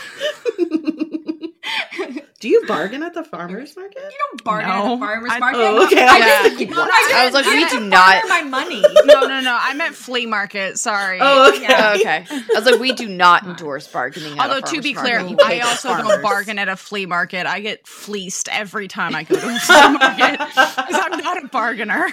Do 2.40 2.48
you 2.48 2.64
bargain 2.68 3.02
at 3.02 3.14
the 3.14 3.24
farmer's 3.24 3.74
market? 3.74 3.96
You 4.00 4.16
don't 4.30 4.44
bargain 4.44 4.70
at 4.70 4.82
the 4.90 4.98
farmer's 4.98 5.32
I- 5.32 5.38
market. 5.40 5.58
Oh, 5.58 5.86
okay. 5.86 6.06
I 6.06 6.18
Yeah. 6.18 6.48
just, 6.56 6.70
What? 6.76 6.88
I, 6.88 7.12
I 7.22 7.24
was 7.24 7.34
like, 7.34 7.46
we 7.46 7.64
do 7.68 7.80
the 7.80 7.86
not- 7.86 8.22
farmer 8.22 8.28
my 8.28 8.42
money. 8.62 8.80
No, 9.06 9.20
no, 9.26 9.40
no. 9.40 9.58
I 9.60 9.74
meant 9.74 9.96
flea 9.96 10.26
market. 10.26 10.78
Sorry. 10.78 11.18
Oh, 11.20 11.48
okay. 11.52 11.62
Yeah. 11.62 11.94
Oh, 11.94 11.94
okay. 12.00 12.24
I 12.30 12.44
was 12.54 12.64
like, 12.64 12.78
we 12.80 12.92
do 12.92 13.08
not 13.08 13.44
endorse 13.44 13.88
bargaining. 13.88 14.38
At 14.38 14.50
a 14.50 14.54
Although 14.54 14.66
to 14.72 14.80
be 14.82 14.92
clear, 14.94 15.18
I 15.18 15.60
also 15.60 15.88
don't 15.96 16.22
bargain 16.22 16.60
at 16.60 16.68
a 16.68 16.76
flea 16.76 17.06
market. 17.06 17.44
I 17.46 17.58
get 17.60 17.86
fleeced 17.88 18.48
every 18.50 18.86
time 18.86 19.16
I 19.16 19.24
go 19.24 19.34
to 19.34 19.48
a 19.48 19.58
flea 19.58 19.88
market 19.98 20.38
because 20.38 21.00
I'm 21.02 21.18
not 21.18 21.42
a 21.42 21.48
bargainer. 21.48 22.06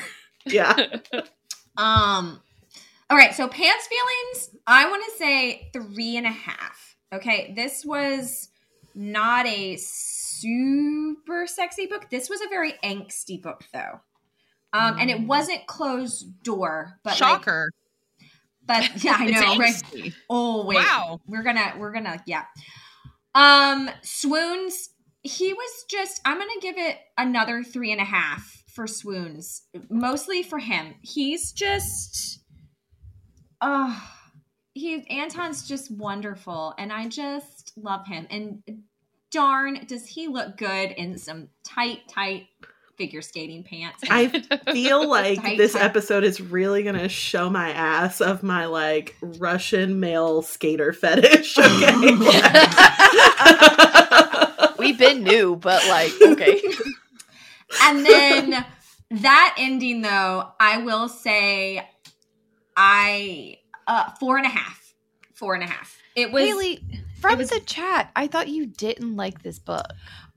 Yeah. 0.45 0.73
Um. 1.77 2.41
All 3.09 3.17
right. 3.17 3.35
So 3.35 3.47
pants 3.47 3.87
feelings. 3.87 4.49
I 4.65 4.89
want 4.89 5.03
to 5.05 5.11
say 5.17 5.69
three 5.73 6.17
and 6.17 6.25
a 6.25 6.31
half. 6.31 6.95
Okay. 7.13 7.53
This 7.55 7.85
was 7.85 8.49
not 8.95 9.45
a 9.45 9.75
super 10.39 11.47
sexy 11.47 11.85
book. 11.87 12.09
This 12.09 12.29
was 12.29 12.41
a 12.41 12.47
very 12.49 12.73
angsty 12.83 13.41
book, 13.41 13.63
though. 13.73 13.99
Um, 14.73 14.97
and 14.99 15.09
it 15.09 15.21
wasn't 15.21 15.65
closed 15.67 16.43
door, 16.43 16.99
but 17.03 17.11
like- 17.11 17.17
Shocker. 17.17 17.71
but 18.65 18.83
yeah, 19.03 19.15
I 19.19 19.25
know, 19.27 19.57
right? 19.57 20.13
Oh 20.29 20.65
wait, 20.65 20.75
Wow. 20.77 21.19
we're 21.27 21.43
gonna 21.43 21.73
we're 21.77 21.93
gonna 21.93 22.21
yeah. 22.25 22.43
Um, 23.33 23.89
swoons. 24.01 24.89
He 25.23 25.53
was 25.53 25.85
just. 25.89 26.21
I'm 26.25 26.37
gonna 26.37 26.51
give 26.61 26.77
it 26.77 26.97
another 27.17 27.63
three 27.63 27.91
and 27.91 28.01
a 28.01 28.05
half 28.05 28.63
for 28.73 28.85
swoons, 28.85 29.63
mostly 29.89 30.43
for 30.43 30.59
him. 30.59 30.95
He's 31.01 31.51
just. 31.51 32.41
Oh, 33.61 34.03
he 34.73 35.07
Anton's 35.09 35.67
just 35.67 35.89
wonderful, 35.89 36.73
and 36.77 36.91
I 36.91 37.07
just 37.07 37.71
love 37.77 38.05
him. 38.07 38.27
And 38.29 38.61
darn, 39.35 39.85
does 39.85 40.07
he 40.07 40.27
look 40.27 40.57
good 40.57 40.91
in 40.91 41.17
some 41.17 41.49
tight, 41.63 42.07
tight 42.07 42.47
figure 42.97 43.21
skating 43.21 43.63
pants? 43.63 44.03
I 44.09 44.27
feel 44.71 45.07
like 45.07 45.41
Tight, 45.41 45.57
this 45.57 45.73
tight. 45.73 45.83
episode 45.83 46.23
is 46.23 46.39
really 46.39 46.83
gonna 46.83 47.09
show 47.09 47.49
my 47.49 47.71
ass 47.71 48.21
of 48.21 48.43
my 48.43 48.65
like 48.65 49.15
Russian 49.21 49.99
male 49.99 50.41
skater 50.41 50.93
fetish. 50.93 51.57
Okay. 51.59 51.95
We've 54.79 54.97
been 54.99 55.23
new, 55.23 55.55
but 55.55 55.85
like, 55.87 56.11
okay. 56.21 56.61
and 57.83 58.05
then 58.05 58.65
that 59.11 59.55
ending 59.57 60.01
though 60.01 60.49
i 60.59 60.79
will 60.79 61.07
say 61.07 61.87
i 62.75 63.55
uh 63.87 64.09
four 64.19 64.37
and 64.37 64.47
a 64.47 64.49
half 64.49 64.93
four 65.35 65.53
and 65.53 65.63
a 65.63 65.67
half 65.67 65.97
it 66.15 66.31
was 66.31 66.43
Haley, 66.43 67.04
from 67.19 67.37
was- 67.37 67.49
the 67.49 67.59
chat, 67.61 68.11
I 68.15 68.27
thought 68.27 68.47
you 68.47 68.65
didn't 68.65 69.15
like 69.15 69.41
this 69.43 69.59
book. 69.59 69.85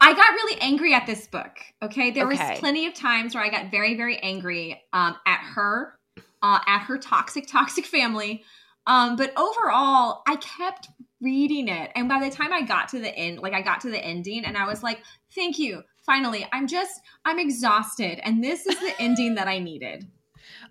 i 0.00 0.12
got 0.14 0.32
really 0.32 0.60
angry 0.60 0.94
at 0.94 1.06
this 1.06 1.26
book 1.26 1.58
okay? 1.82 2.10
There 2.10 2.26
Okay. 2.26 2.50
was 2.50 2.58
plenty 2.60 2.86
of 2.86 2.94
times 2.94 3.34
where 3.34 3.44
i 3.44 3.48
got 3.50 3.70
very 3.70 3.94
very 3.96 4.18
angry 4.18 4.80
um 4.92 5.16
at 5.26 5.40
her 5.40 5.98
uh 6.42 6.60
at 6.66 6.80
her 6.80 6.98
toxic 6.98 7.46
toxic 7.48 7.84
family. 7.86 8.44
Um 8.86 9.16
but 9.16 9.32
overall 9.36 10.22
i 10.26 10.36
kept 10.36 10.88
reading 11.20 11.68
it. 11.68 11.90
And 11.96 12.08
by 12.08 12.20
the 12.20 12.30
time 12.34 12.52
i 12.52 12.62
got 12.62 12.88
to 12.90 13.00
the 13.00 13.14
end 13.14 13.40
like 13.40 13.52
i 13.54 13.60
got 13.62 13.80
to 13.82 13.90
the 13.90 14.02
ending 14.04 14.44
and 14.44 14.56
i 14.56 14.66
was 14.66 14.82
like 14.82 15.00
thank 15.34 15.58
you. 15.58 15.82
Finally 16.06 16.46
i'm 16.52 16.66
just 16.68 17.00
i'm 17.24 17.38
exhausted 17.38 18.20
and 18.22 18.42
this 18.42 18.66
is 18.66 18.78
the 18.78 18.94
ending 19.00 19.34
that 19.34 19.48
i 19.48 19.58
needed. 19.58 20.06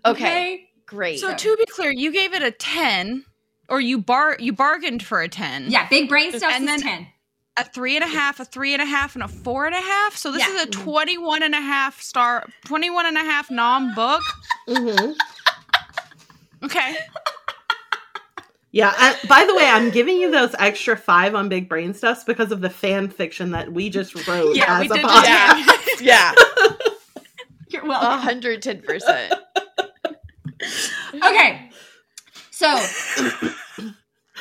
Okay, 0.06 0.68
great. 0.86 1.20
So 1.20 1.34
to 1.34 1.56
be 1.56 1.64
clear, 1.66 1.92
you 1.92 2.12
gave 2.12 2.32
it 2.34 2.42
a 2.42 2.50
ten, 2.50 3.24
or 3.68 3.80
you 3.80 3.98
bar 3.98 4.36
you 4.38 4.52
bargained 4.52 5.02
for 5.02 5.20
a 5.20 5.28
ten. 5.28 5.70
Yeah, 5.70 5.88
big 5.88 6.08
brain 6.08 6.32
stuff 6.32 6.52
And 6.52 6.64
is 6.64 6.70
then- 6.70 6.80
10. 6.80 7.06
A 7.60 7.64
three 7.64 7.96
and 7.96 8.04
a 8.04 8.08
half, 8.08 8.38
a 8.38 8.44
three 8.44 8.72
and 8.72 8.80
a 8.80 8.84
half, 8.86 9.16
and 9.16 9.24
a 9.24 9.26
four 9.26 9.66
and 9.66 9.74
a 9.74 9.80
half. 9.80 10.16
So 10.16 10.30
this 10.30 10.42
Yeah. 10.46 10.54
is 10.54 10.62
a 10.62 10.66
21 10.66 11.42
and 11.42 11.56
a 11.56 11.60
half 11.60 12.00
star, 12.00 12.46
21 12.66 13.04
and 13.06 13.16
a 13.16 13.20
half 13.22 13.50
nom 13.50 13.96
book. 13.96 14.22
Mhm. 14.68 15.16
Okay. 16.62 16.98
Yeah. 18.70 18.94
I, 18.96 19.16
by 19.28 19.44
the 19.44 19.56
way, 19.56 19.64
I'm 19.66 19.90
giving 19.90 20.18
you 20.18 20.30
those 20.30 20.54
extra 20.60 20.96
five 20.96 21.34
on 21.34 21.48
big 21.48 21.68
brain 21.68 21.94
stuffs 21.94 22.22
because 22.22 22.52
of 22.52 22.60
the 22.60 22.70
fan 22.70 23.08
fiction 23.08 23.50
that 23.50 23.72
we 23.72 23.90
just 23.90 24.28
wrote 24.28 24.54
Yeah, 24.54 24.78
as 24.78 24.82
we 24.82 24.90
a 24.90 24.94
did 24.94 25.04
podcast. 25.04 25.80
yeah, 26.00 26.32
You're 27.70 27.82
a 27.84 27.88
welcome. 27.88 28.20
hundred 28.20 28.62
ten 28.62 28.82
percent. 28.82 29.34
Okay. 31.12 31.67
So 32.58 32.66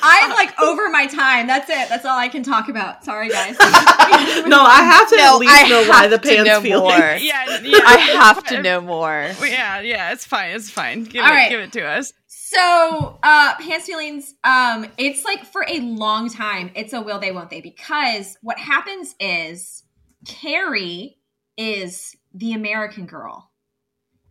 I'm 0.02 0.32
like 0.32 0.60
over 0.60 0.90
my 0.90 1.06
time. 1.06 1.46
That's 1.46 1.70
it. 1.70 1.88
That's 1.88 2.04
all 2.04 2.18
I 2.18 2.30
can 2.30 2.42
talk 2.42 2.68
about. 2.68 3.04
Sorry, 3.04 3.30
guys. 3.30 3.56
no, 3.60 4.60
I 4.60 4.82
have 4.84 5.08
to 5.10 5.18
No, 5.18 5.36
at 5.36 5.38
least 5.38 5.54
I 5.54 5.70
know 5.70 5.88
why 5.88 6.08
the 6.08 6.18
pants 6.18 6.64
feel. 6.64 6.80
more. 6.80 6.90
Yeah, 6.90 7.20
yeah. 7.62 7.80
I 7.86 7.98
have 8.16 8.44
to 8.46 8.64
know 8.64 8.82
more. 8.82 9.30
Yeah, 9.40 9.82
yeah, 9.82 10.14
it's 10.14 10.26
fine. 10.26 10.56
It's 10.56 10.68
fine. 10.68 11.04
Give 11.04 11.24
All 11.24 11.30
it 11.30 11.34
right. 11.36 11.50
give 11.52 11.60
it 11.60 11.72
to 11.74 11.86
us. 11.86 12.12
So, 12.26 13.20
uh, 13.22 13.56
pants 13.58 13.86
feelings, 13.86 14.34
um, 14.44 14.88
it's 14.98 15.24
like 15.24 15.46
for 15.46 15.64
a 15.70 15.80
long 15.82 16.28
time, 16.30 16.72
it's 16.74 16.94
a 16.94 17.02
will 17.02 17.20
they, 17.20 17.32
won't 17.32 17.52
they, 17.52 17.62
because 17.62 18.36
what 18.42 18.58
happens 18.58 19.14
is 19.20 19.84
Carrie 20.26 21.20
is 21.56 22.16
the 22.34 22.54
American 22.54 23.06
girl 23.06 23.52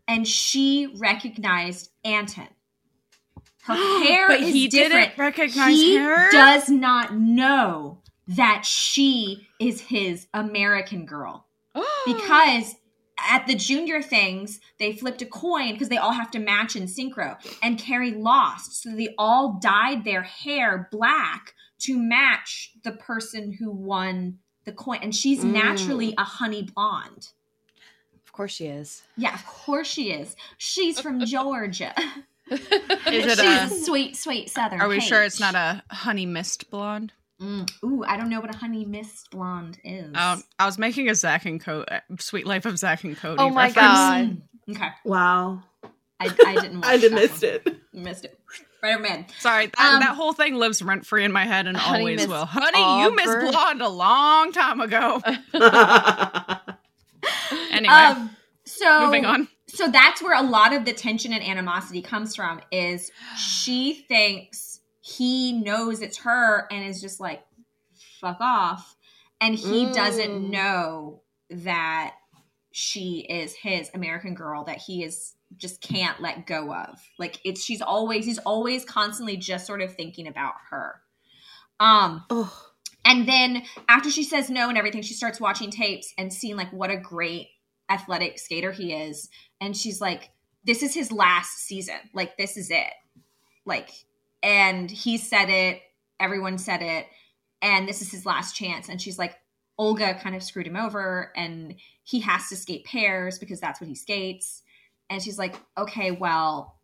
and 0.08 0.26
she 0.26 0.92
recognized 0.98 1.90
Anton. 2.04 2.48
Her 3.66 3.74
hair 4.04 4.28
But 4.28 4.40
is 4.40 4.52
he 4.54 4.68
different. 4.68 5.10
didn't 5.10 5.18
recognize 5.18 5.74
he 5.74 5.96
her? 5.96 6.30
does 6.30 6.68
not 6.68 7.14
know 7.16 7.98
that 8.28 8.64
she 8.64 9.46
is 9.60 9.80
his 9.82 10.26
American 10.34 11.06
girl 11.06 11.46
because 12.06 12.74
at 13.18 13.46
the 13.46 13.54
junior 13.54 14.02
things 14.02 14.60
they 14.78 14.92
flipped 14.92 15.22
a 15.22 15.26
coin 15.26 15.72
because 15.72 15.88
they 15.88 15.96
all 15.96 16.12
have 16.12 16.30
to 16.30 16.38
match 16.38 16.76
in 16.76 16.82
synchro 16.84 17.36
and 17.62 17.78
carrie 17.78 18.10
lost 18.12 18.82
so 18.82 18.90
they 18.94 19.14
all 19.16 19.58
dyed 19.62 20.04
their 20.04 20.20
hair 20.22 20.86
black 20.92 21.54
to 21.78 21.96
match 21.96 22.72
the 22.84 22.92
person 22.92 23.52
who 23.52 23.70
won 23.70 24.38
the 24.66 24.72
coin 24.72 24.98
and 25.02 25.14
she's 25.16 25.42
Mm. 25.42 25.52
naturally 25.52 26.14
a 26.18 26.24
honey 26.24 26.62
blonde 26.62 27.28
Of 28.26 28.32
course 28.32 28.52
she 28.52 28.66
is. 28.66 29.02
yeah 29.16 29.32
of 29.34 29.46
course 29.46 29.86
she 29.88 30.10
is 30.12 30.36
she's 30.58 31.00
from 31.00 31.20
georgia 31.24 31.94
Is 32.50 32.60
she's 33.08 33.26
it 33.26 33.38
a 33.40 33.64
a, 33.64 33.68
sweet 33.68 34.16
sweet 34.16 34.50
southern 34.50 34.80
Are 34.80 34.88
we 34.88 35.00
sure 35.00 35.22
it's 35.24 35.40
not 35.40 35.54
a 35.54 35.82
honey 35.90 36.26
mist 36.26 36.70
blonde? 36.70 37.12
Mm. 37.40 37.68
ooh 37.84 38.02
i 38.06 38.16
don't 38.16 38.30
know 38.30 38.40
what 38.40 38.54
a 38.54 38.56
honey 38.56 38.84
mist 38.86 39.28
blonde 39.30 39.78
is 39.84 40.14
Um, 40.16 40.42
I 40.58 40.64
was 40.64 40.78
making 40.78 41.10
a 41.10 41.14
Zack 41.14 41.44
and 41.44 41.60
Cody, 41.60 41.84
Suite 42.18 42.46
Life 42.46 42.64
of 42.64 42.78
Zack 42.78 43.04
and 43.04 43.14
Cody. 43.16 43.36
Oh 43.42 43.50
my 43.50 43.66
reference. 43.66 43.74
God. 43.76 44.42
Mm. 44.68 44.74
okay 44.76 44.88
Wow. 45.04 45.62
i, 46.18 46.34
I 46.46 46.54
didn't 46.54 46.76
watch 46.80 46.86
I 46.86 46.96
did 46.96 47.12
that 47.12 47.16
missed 47.16 47.42
one. 47.42 47.52
it. 47.52 47.76
missed 47.92 48.24
it 48.24 48.38
right 48.82 48.94
over 48.94 49.02
my 49.02 49.08
head 49.08 49.26
Sorry, 49.38 49.66
that, 49.66 49.94
Um, 49.94 50.00
that 50.00 50.14
whole 50.16 50.32
thing 50.32 50.54
lives 50.54 50.80
rent 50.80 51.04
free 51.04 51.24
in 51.24 51.32
my 51.32 51.44
head 51.44 51.66
and 51.66 51.76
always 51.76 52.20
Miss 52.20 52.26
will. 52.28 52.46
Honey, 52.46 53.02
you 53.02 53.14
missed 53.14 53.28
Auburn. 53.28 53.50
blonde 53.50 53.82
a 53.82 53.88
long 53.88 54.52
time 54.52 54.80
ago. 54.80 55.20
Anyway, 57.70 57.92
um 57.94 58.30
so 58.64 59.04
moving 59.06 59.24
on. 59.24 59.48
So 59.68 59.90
that's 59.90 60.22
where 60.22 60.38
a 60.38 60.42
lot 60.42 60.72
of 60.72 60.84
the 60.84 60.92
tension 60.92 61.32
and 61.32 61.42
animosity 61.42 62.02
comes 62.02 62.36
from 62.36 62.60
is 62.70 63.10
she 63.36 64.04
thinks 64.08 64.80
he 65.00 65.52
knows 65.52 66.02
it's 66.02 66.18
her 66.18 66.66
and 66.70 66.84
is 66.86 67.00
just 67.00 67.20
like 67.20 67.42
fuck 68.20 68.38
off 68.40 68.96
and 69.40 69.54
he 69.54 69.86
doesn't 69.92 70.30
Mm. 70.30 70.50
know 70.50 71.22
that 71.50 72.14
she 72.72 73.26
is 73.28 73.54
his 73.54 73.90
american 73.94 74.34
girl 74.34 74.64
that 74.64 74.78
he 74.78 75.02
is 75.02 75.34
just 75.56 75.80
can't 75.80 76.20
let 76.20 76.46
go 76.46 76.72
of 76.74 77.00
like 77.18 77.38
it's 77.44 77.62
she's 77.62 77.80
always 77.80 78.24
he's 78.26 78.38
always 78.38 78.84
constantly 78.84 79.36
just 79.36 79.66
sort 79.66 79.80
of 79.80 79.94
thinking 79.94 80.26
about 80.26 80.54
her 80.70 81.00
um 81.80 82.24
oh, 82.30 82.52
and 83.04 83.28
then 83.28 83.62
after 83.88 84.10
she 84.10 84.24
says 84.24 84.50
no 84.50 84.68
and 84.68 84.76
everything, 84.76 85.02
she 85.02 85.14
starts 85.14 85.38
watching 85.40 85.70
tapes 85.70 86.12
and 86.18 86.32
seeing 86.32 86.56
like 86.56 86.72
what 86.72 86.90
a 86.90 86.96
great 86.96 87.48
athletic 87.88 88.36
skater 88.38 88.72
he 88.72 88.92
is. 88.92 89.28
And 89.60 89.76
she's 89.76 90.00
like, 90.00 90.30
this 90.64 90.82
is 90.82 90.94
his 90.94 91.12
last 91.12 91.58
season. 91.58 91.98
Like, 92.12 92.36
this 92.36 92.56
is 92.56 92.70
it. 92.70 92.92
Like, 93.64 93.90
and 94.42 94.90
he 94.90 95.18
said 95.18 95.48
it, 95.48 95.80
everyone 96.20 96.58
said 96.58 96.82
it, 96.82 97.06
and 97.62 97.88
this 97.88 98.02
is 98.02 98.10
his 98.10 98.26
last 98.26 98.54
chance. 98.54 98.88
And 98.88 99.00
she's 99.00 99.18
like, 99.18 99.36
Olga 99.78 100.14
kind 100.14 100.34
of 100.34 100.42
screwed 100.42 100.66
him 100.66 100.76
over 100.76 101.32
and 101.36 101.74
he 102.02 102.20
has 102.20 102.48
to 102.48 102.56
skate 102.56 102.84
pairs 102.84 103.38
because 103.38 103.60
that's 103.60 103.80
what 103.80 103.88
he 103.88 103.94
skates. 103.94 104.62
And 105.10 105.22
she's 105.22 105.38
like, 105.38 105.56
okay, 105.76 106.10
well, 106.10 106.76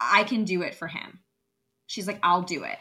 I 0.00 0.24
can 0.24 0.44
do 0.44 0.62
it 0.62 0.74
for 0.74 0.88
him. 0.88 1.20
She's 1.86 2.06
like, 2.06 2.18
I'll 2.22 2.42
do 2.42 2.64
it. 2.64 2.78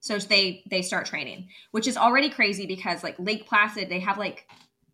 So 0.00 0.18
they 0.18 0.62
they 0.70 0.82
start 0.82 1.06
training, 1.06 1.48
which 1.72 1.86
is 1.86 1.96
already 1.96 2.30
crazy 2.30 2.66
because 2.66 3.02
like 3.02 3.16
Lake 3.18 3.46
Placid, 3.46 3.88
they 3.88 4.00
have 4.00 4.18
like 4.18 4.46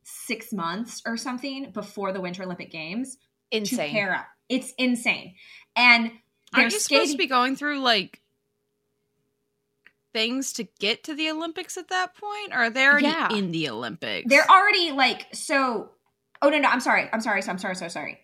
six 0.04 0.52
months 0.52 1.02
or 1.06 1.16
something 1.16 1.70
before 1.70 2.12
the 2.12 2.20
Winter 2.20 2.42
Olympic 2.42 2.70
Games 2.70 3.18
to 3.52 3.58
Insane. 3.58 3.92
pair 3.92 4.14
up. 4.14 4.26
It's 4.48 4.72
insane, 4.78 5.34
and 5.76 6.10
they're 6.52 6.64
Aren't 6.64 6.72
you 6.74 6.80
skating. 6.80 6.98
supposed 7.06 7.12
to 7.12 7.18
be 7.18 7.26
going 7.26 7.56
through 7.56 7.80
like 7.80 8.20
things 10.12 10.52
to 10.54 10.64
get 10.78 11.04
to 11.04 11.14
the 11.14 11.30
Olympics 11.30 11.76
at 11.76 11.88
that 11.88 12.14
point? 12.16 12.52
Or 12.52 12.64
are 12.64 12.70
they 12.70 12.86
already 12.86 13.06
Yeah. 13.06 13.32
in 13.32 13.50
the 13.52 13.68
Olympics? 13.70 14.28
They're 14.28 14.48
already 14.50 14.92
like 14.92 15.26
so. 15.34 15.90
Oh 16.42 16.48
no, 16.50 16.58
no, 16.58 16.68
I'm 16.68 16.80
sorry, 16.80 17.08
I'm 17.12 17.20
sorry, 17.20 17.40
so 17.42 17.50
I'm 17.50 17.58
sorry, 17.58 17.76
sorry, 17.76 17.90
sorry. 17.90 18.18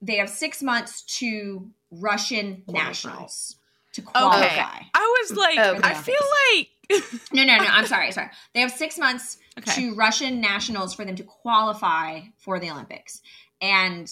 They 0.00 0.16
have 0.16 0.30
six 0.30 0.62
months 0.62 1.02
to 1.18 1.70
Russian 1.90 2.62
Qualify. 2.66 2.86
nationals 2.88 3.56
to 3.92 4.02
qualify. 4.02 4.46
Okay. 4.46 4.62
I 4.94 5.24
was 5.28 5.36
like, 5.36 5.58
Okay. 5.58 5.80
I 5.82 5.94
feel 5.94 6.14
like 6.54 6.68
No, 7.32 7.44
no, 7.44 7.56
no. 7.58 7.64
I'm 7.64 7.86
sorry, 7.86 8.10
sorry. 8.12 8.30
They 8.54 8.60
have 8.60 8.72
six 8.72 8.96
months 8.98 9.36
Okay. 9.58 9.72
to 9.74 9.94
Russian 9.94 10.40
nationals 10.40 10.94
for 10.94 11.04
them 11.04 11.16
to 11.16 11.22
qualify 11.24 12.20
for 12.38 12.58
the 12.58 12.70
Olympics, 12.70 13.20
and 13.60 14.10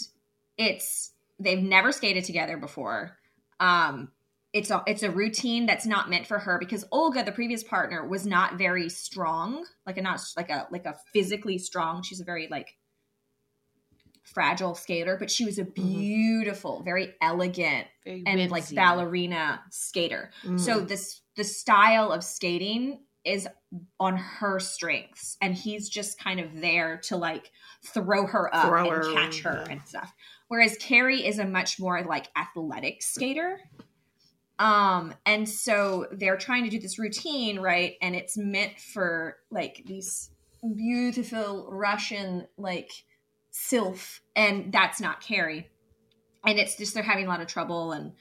it's 0.58 1.12
they've 1.38 1.62
never 1.62 1.92
skated 1.92 2.24
together 2.24 2.56
before. 2.56 3.18
Um, 3.60 4.12
it's 4.52 4.70
a 4.70 4.82
it's 4.86 5.02
a 5.02 5.10
routine 5.10 5.66
that's 5.66 5.86
not 5.86 6.08
meant 6.08 6.26
for 6.26 6.38
her 6.38 6.58
because 6.58 6.84
Olga, 6.90 7.22
the 7.24 7.32
previous 7.32 7.62
partner, 7.62 8.06
was 8.06 8.26
not 8.26 8.56
very 8.56 8.88
strong, 8.88 9.66
like 9.86 9.98
a 9.98 10.02
not 10.02 10.20
like 10.36 10.50
a 10.50 10.66
like 10.70 10.86
a 10.86 10.96
physically 11.12 11.58
strong. 11.58 12.02
She's 12.02 12.20
a 12.20 12.24
very 12.24 12.48
like 12.50 12.74
fragile 14.22 14.74
skater, 14.74 15.16
but 15.18 15.30
she 15.30 15.44
was 15.44 15.58
a 15.58 15.64
beautiful, 15.64 16.82
very 16.82 17.14
elegant, 17.20 17.86
Very 18.04 18.22
and 18.26 18.50
like 18.50 18.74
ballerina 18.74 19.62
skater. 19.70 20.30
Mm. 20.44 20.58
So 20.58 20.80
this 20.80 21.20
the 21.36 21.44
style 21.44 22.10
of 22.10 22.24
skating 22.24 23.00
is 23.24 23.48
on 24.00 24.16
her 24.16 24.58
strengths, 24.60 25.36
and 25.42 25.54
he's 25.54 25.88
just 25.88 26.18
kind 26.18 26.40
of 26.40 26.60
there 26.60 26.98
to 27.04 27.16
like 27.16 27.50
throw 27.84 28.26
her 28.26 28.54
up 28.54 28.68
Throw 28.68 28.90
and 28.90 29.04
her, 29.04 29.12
catch 29.12 29.40
her 29.40 29.64
yeah. 29.66 29.72
and 29.72 29.80
stuff. 29.86 30.14
Whereas 30.48 30.76
Carrie 30.78 31.26
is 31.26 31.38
a 31.38 31.46
much 31.46 31.80
more 31.80 32.02
like 32.04 32.28
athletic 32.36 33.02
skater. 33.02 33.60
Um, 34.58 35.12
and 35.26 35.48
so 35.48 36.06
they're 36.12 36.36
trying 36.36 36.64
to 36.64 36.70
do 36.70 36.78
this 36.78 36.98
routine, 36.98 37.58
right? 37.58 37.94
And 38.00 38.14
it's 38.14 38.38
meant 38.38 38.78
for 38.78 39.36
like 39.50 39.82
these 39.86 40.30
beautiful 40.76 41.68
Russian 41.70 42.46
like 42.56 42.90
sylph, 43.50 44.22
and 44.34 44.72
that's 44.72 45.00
not 45.00 45.20
Carrie. 45.20 45.68
And 46.46 46.58
it's 46.58 46.76
just 46.76 46.94
they're 46.94 47.02
having 47.02 47.26
a 47.26 47.28
lot 47.28 47.40
of 47.40 47.48
trouble 47.48 47.92
and 47.92 48.12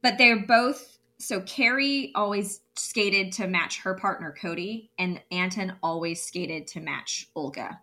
but 0.00 0.16
they're 0.16 0.46
both 0.46 0.98
so 1.18 1.40
Carrie 1.40 2.12
always 2.14 2.60
skated 2.76 3.32
to 3.32 3.48
match 3.48 3.80
her 3.80 3.94
partner 3.94 4.34
Cody, 4.40 4.92
and 4.98 5.20
Anton 5.32 5.76
always 5.82 6.22
skated 6.22 6.68
to 6.68 6.80
match 6.80 7.28
Olga. 7.34 7.80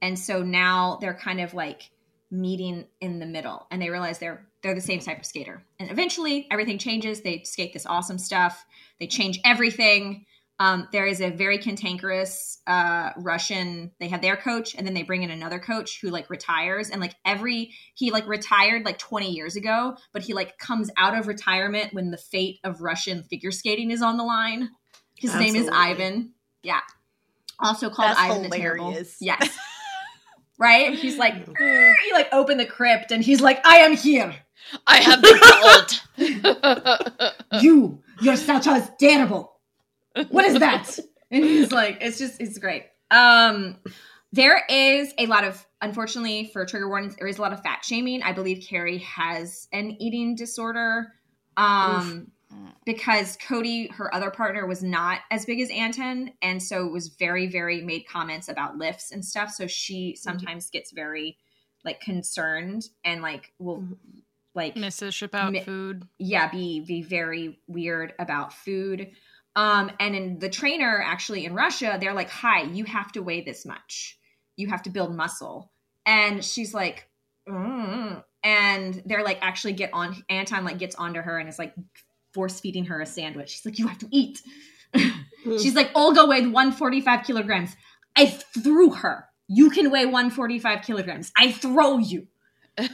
And 0.00 0.18
so 0.18 0.42
now 0.42 0.98
they're 1.00 1.14
kind 1.14 1.40
of 1.40 1.54
like 1.54 1.91
meeting 2.32 2.86
in 3.00 3.18
the 3.18 3.26
middle, 3.26 3.66
and 3.70 3.80
they 3.80 3.90
realize 3.90 4.18
they're 4.18 4.46
they're 4.62 4.74
the 4.74 4.80
same 4.80 5.00
type 5.00 5.18
of 5.20 5.26
skater. 5.26 5.62
And 5.78 5.90
eventually, 5.90 6.48
everything 6.50 6.78
changes. 6.78 7.20
They 7.20 7.42
skate 7.44 7.72
this 7.72 7.86
awesome 7.86 8.18
stuff. 8.18 8.64
They 8.98 9.06
change 9.06 9.38
everything. 9.44 10.24
Um, 10.58 10.88
there 10.92 11.06
is 11.06 11.20
a 11.20 11.30
very 11.30 11.58
cantankerous 11.58 12.60
uh, 12.66 13.10
Russian. 13.16 13.90
They 14.00 14.08
have 14.08 14.22
their 14.22 14.36
coach, 14.36 14.74
and 14.74 14.86
then 14.86 14.94
they 14.94 15.02
bring 15.02 15.22
in 15.22 15.30
another 15.30 15.58
coach 15.58 16.00
who 16.00 16.08
like 16.08 16.30
retires. 16.30 16.88
And 16.88 17.00
like 17.00 17.14
every 17.26 17.72
he 17.94 18.10
like 18.10 18.26
retired 18.26 18.84
like 18.84 18.98
20 18.98 19.30
years 19.30 19.56
ago, 19.56 19.96
but 20.12 20.22
he 20.22 20.32
like 20.32 20.58
comes 20.58 20.90
out 20.96 21.16
of 21.16 21.26
retirement 21.26 21.92
when 21.92 22.10
the 22.10 22.16
fate 22.16 22.60
of 22.64 22.80
Russian 22.80 23.24
figure 23.24 23.50
skating 23.50 23.90
is 23.90 24.02
on 24.02 24.16
the 24.16 24.24
line. 24.24 24.70
His 25.16 25.34
name 25.34 25.54
is 25.54 25.68
Ivan. 25.72 26.32
Yeah, 26.62 26.80
also 27.60 27.90
called 27.90 28.10
That's 28.10 28.20
Ivan 28.20 28.42
the 28.42 28.56
Terrible. 28.56 28.96
Yes. 29.20 29.56
right? 30.62 30.94
He's 30.94 31.18
like, 31.18 31.44
"Grr," 31.44 31.94
he 32.04 32.12
like 32.12 32.28
opened 32.32 32.60
the 32.60 32.66
crypt, 32.66 33.10
and 33.10 33.22
he's 33.22 33.40
like, 33.40 33.60
"I 33.66 33.78
am 33.78 33.96
here. 33.96 34.34
I 34.86 34.96
have 34.98 35.20
the 35.20 35.34
gold. 36.16 37.32
You, 37.62 38.00
your 38.22 38.36
statue 38.36 38.70
is 38.70 38.90
terrible. 38.98 39.56
What 40.30 40.44
is 40.44 40.58
that?" 40.60 40.98
and 41.30 41.44
he's 41.44 41.72
like, 41.72 41.98
"It's 42.00 42.18
just, 42.18 42.40
it's 42.40 42.58
great." 42.58 42.84
Um, 43.10 43.76
there 44.32 44.64
is 44.70 45.12
a 45.18 45.26
lot 45.26 45.44
of, 45.44 45.66
unfortunately, 45.82 46.48
for 46.52 46.64
trigger 46.64 46.88
warnings, 46.88 47.16
there 47.16 47.26
is 47.26 47.38
a 47.38 47.42
lot 47.42 47.52
of 47.52 47.60
fat 47.62 47.84
shaming. 47.84 48.22
I 48.22 48.32
believe 48.32 48.64
Carrie 48.66 48.98
has 48.98 49.68
an 49.72 49.96
eating 50.00 50.34
disorder. 50.36 51.12
Um, 51.56 52.30
because 52.84 53.36
Cody, 53.46 53.88
her 53.88 54.14
other 54.14 54.30
partner, 54.30 54.66
was 54.66 54.82
not 54.82 55.20
as 55.30 55.44
big 55.44 55.60
as 55.60 55.70
Anton, 55.70 56.32
and 56.42 56.62
so 56.62 56.86
it 56.86 56.92
was 56.92 57.08
very, 57.08 57.46
very 57.46 57.80
made 57.82 58.06
comments 58.08 58.48
about 58.48 58.76
lifts 58.76 59.12
and 59.12 59.24
stuff. 59.24 59.50
So 59.50 59.66
she 59.66 60.16
sometimes 60.16 60.70
gets 60.70 60.90
very 60.92 61.38
like 61.84 62.00
concerned 62.00 62.84
and 63.04 63.22
like 63.22 63.52
will 63.58 63.78
Mhm. 63.80 63.96
like 64.54 64.76
misses 64.76 65.14
ship 65.14 65.34
out 65.34 65.52
Mi- 65.52 65.64
food. 65.64 66.06
yeah 66.18 66.48
be 66.48 66.80
be 66.80 67.02
very 67.02 67.58
weird 67.66 68.14
about 68.18 68.52
food 68.52 69.10
um 69.56 69.90
and 69.98 70.14
in 70.14 70.38
the 70.38 70.48
trainer 70.48 71.02
actually 71.04 71.44
in 71.44 71.54
russia 71.54 71.96
they're 72.00 72.14
like 72.14 72.30
hi 72.30 72.62
you 72.62 72.84
have 72.84 73.10
to 73.12 73.20
weigh 73.22 73.40
this 73.40 73.66
much 73.66 74.18
you 74.56 74.68
have 74.68 74.82
to 74.82 74.90
build 74.90 75.14
muscle 75.14 75.72
and 76.06 76.44
she's 76.44 76.72
like 76.74 77.08
mm. 77.48 78.22
and 78.44 79.02
they're 79.06 79.24
like 79.24 79.38
actually 79.40 79.72
get 79.72 79.90
on 79.92 80.22
anton 80.28 80.64
like 80.64 80.78
gets 80.78 80.94
onto 80.94 81.20
her 81.20 81.38
and 81.38 81.48
is 81.48 81.58
like 81.58 81.74
force 82.32 82.60
feeding 82.60 82.86
her 82.86 83.00
a 83.00 83.06
sandwich. 83.06 83.50
She's 83.50 83.64
like 83.64 83.78
you 83.78 83.86
have 83.86 83.98
to 83.98 84.08
eat. 84.10 84.42
She's 85.44 85.74
like 85.74 85.90
olga 85.94 86.26
weighed 86.26 86.44
145 86.44 87.24
kilograms. 87.24 87.76
I 88.16 88.26
threw 88.26 88.90
her. 88.90 89.26
You 89.48 89.70
can 89.70 89.90
weigh 89.90 90.06
145 90.06 90.82
kilograms. 90.82 91.32
I 91.36 91.52
throw 91.52 91.98
you. 91.98 92.26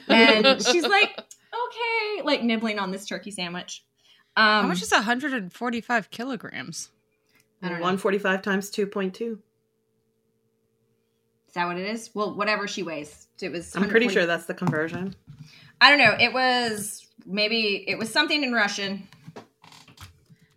And 0.09 0.62
she's 0.66 0.85
like 0.85 1.18
okay 1.18 2.22
like 2.24 2.42
nibbling 2.42 2.79
on 2.79 2.90
this 2.90 3.07
turkey 3.07 3.31
sandwich. 3.31 3.85
Um 4.37 4.62
How 4.62 4.68
much 4.68 4.83
is 4.83 4.90
145 4.90 6.11
kilograms? 6.11 6.90
I 7.62 7.68
don't 7.68 7.79
know. 7.79 7.83
145 7.83 8.42
times 8.42 8.70
2.2. 8.70 9.33
is 11.48 11.55
that 11.55 11.66
what 11.66 11.77
it 11.77 11.87
is? 11.87 12.11
Well 12.14 12.35
whatever 12.35 12.66
she 12.66 12.83
weighs. 12.83 13.27
It 13.40 13.53
was 13.53 13.74
I'm 13.77 13.88
pretty 13.88 14.09
sure 14.09 14.27
that's 14.27 14.46
the 14.46 14.55
conversion. 14.55 15.14
i 15.81 15.90
don't 15.90 15.98
know. 15.98 16.16
It 16.18 16.33
was 16.33 17.07
maybe 17.27 17.85
it 17.87 17.98
was 17.98 18.11
something 18.11 18.42
in 18.42 18.53
russian 18.53 19.07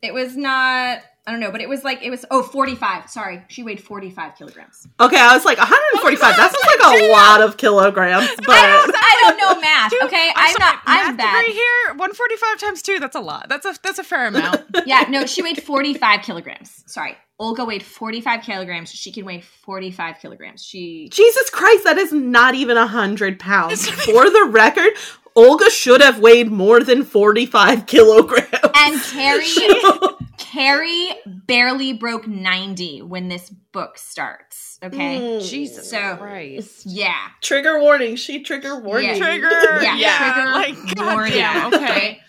it 0.01 0.13
was 0.13 0.35
not 0.35 0.99
i 1.27 1.31
don't 1.31 1.39
know 1.39 1.51
but 1.51 1.61
it 1.61 1.69
was 1.69 1.83
like 1.83 2.01
it 2.03 2.09
was 2.09 2.25
oh 2.31 2.41
45 2.43 3.09
sorry 3.09 3.43
she 3.47 3.61
weighed 3.63 3.81
45 3.83 4.35
kilograms 4.37 4.87
Okay, 4.99 5.19
I 5.19 5.33
was 5.35 5.45
like 5.45 5.57
145. 5.57 6.19
that 6.35 6.51
sounds 6.51 6.81
like 6.81 7.01
a 7.01 7.11
lot 7.11 7.41
of 7.41 7.57
kilograms, 7.57 8.29
but 8.37 8.49
i 8.49 9.17
don't 9.21 9.37
know 9.37 9.61
math 9.67 9.91
Dude, 9.91 10.03
okay 10.03 10.31
I'm, 10.35 10.47
i'm, 10.47 10.53
sorry, 10.53 10.71
not 10.73 10.81
i'm 10.85 11.07
math 11.15 11.17
bad 11.17 11.41
degree 11.45 11.53
here. 11.53 11.87
145 11.95 12.59
times 12.59 12.81
two. 12.81 12.99
That's 12.99 13.15
a 13.15 13.19
lot. 13.19 13.47
That's 13.49 13.65
a 13.65 13.75
that's 13.83 13.99
a 13.99 14.03
fair 14.03 14.27
amount. 14.27 14.63
yeah 14.85 15.05
no 15.09 15.25
she 15.25 15.41
weighed 15.43 15.61
45 15.61 16.21
kilograms 16.23 16.83
sorry 16.87 17.15
olga 17.39 17.65
weighed 17.65 17.83
45 17.83 18.41
kilograms 18.43 18.91
she 18.91 19.11
can 19.11 19.25
weigh 19.25 19.41
45 19.41 20.19
kilograms 20.19 20.63
she 20.63 21.09
Jesus 21.11 21.49
Christ, 21.51 21.83
that 21.83 21.97
is 21.97 22.11
not 22.13 22.55
even 22.55 22.77
100 22.77 23.39
pounds. 23.39 23.87
For 23.89 24.29
the 24.29 24.47
record, 24.51 24.91
Olga 25.35 25.69
should 25.69 26.01
have 26.01 26.19
weighed 26.19 26.51
more 26.51 26.81
than 26.81 27.03
45 27.03 27.85
kilograms. 27.85 28.47
and 28.75 29.01
carrie 29.01 29.45
Carrie 30.37 31.09
barely 31.25 31.93
broke 31.93 32.27
90 32.27 33.03
when 33.03 33.29
this 33.29 33.49
book 33.49 33.97
starts. 33.97 34.79
Okay. 34.83 35.19
Mm. 35.19 35.47
Jesus 35.49 35.89
So- 35.89 36.17
Christ. 36.17 36.83
Yeah. 36.85 37.15
Trigger 37.41 37.79
warning. 37.79 38.15
She 38.17 38.43
trigger 38.43 38.79
warning. 38.79 39.09
Yeah. 39.09 39.17
Trigger. 39.17 39.49
Yeah. 39.81 39.95
Yeah. 39.95 40.33
Trigger 40.33 40.51
like 40.51 41.05
warning. 41.15 41.39
goddamn. 41.39 41.73
Okay. 41.83 42.19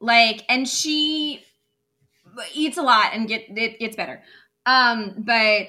Like, 0.00 0.44
and 0.48 0.68
she 0.68 1.42
eats 2.54 2.76
a 2.76 2.82
lot 2.82 3.10
and 3.14 3.26
get 3.28 3.44
it 3.48 3.78
gets 3.78 3.96
better. 3.96 4.22
Um, 4.66 5.14
but 5.18 5.66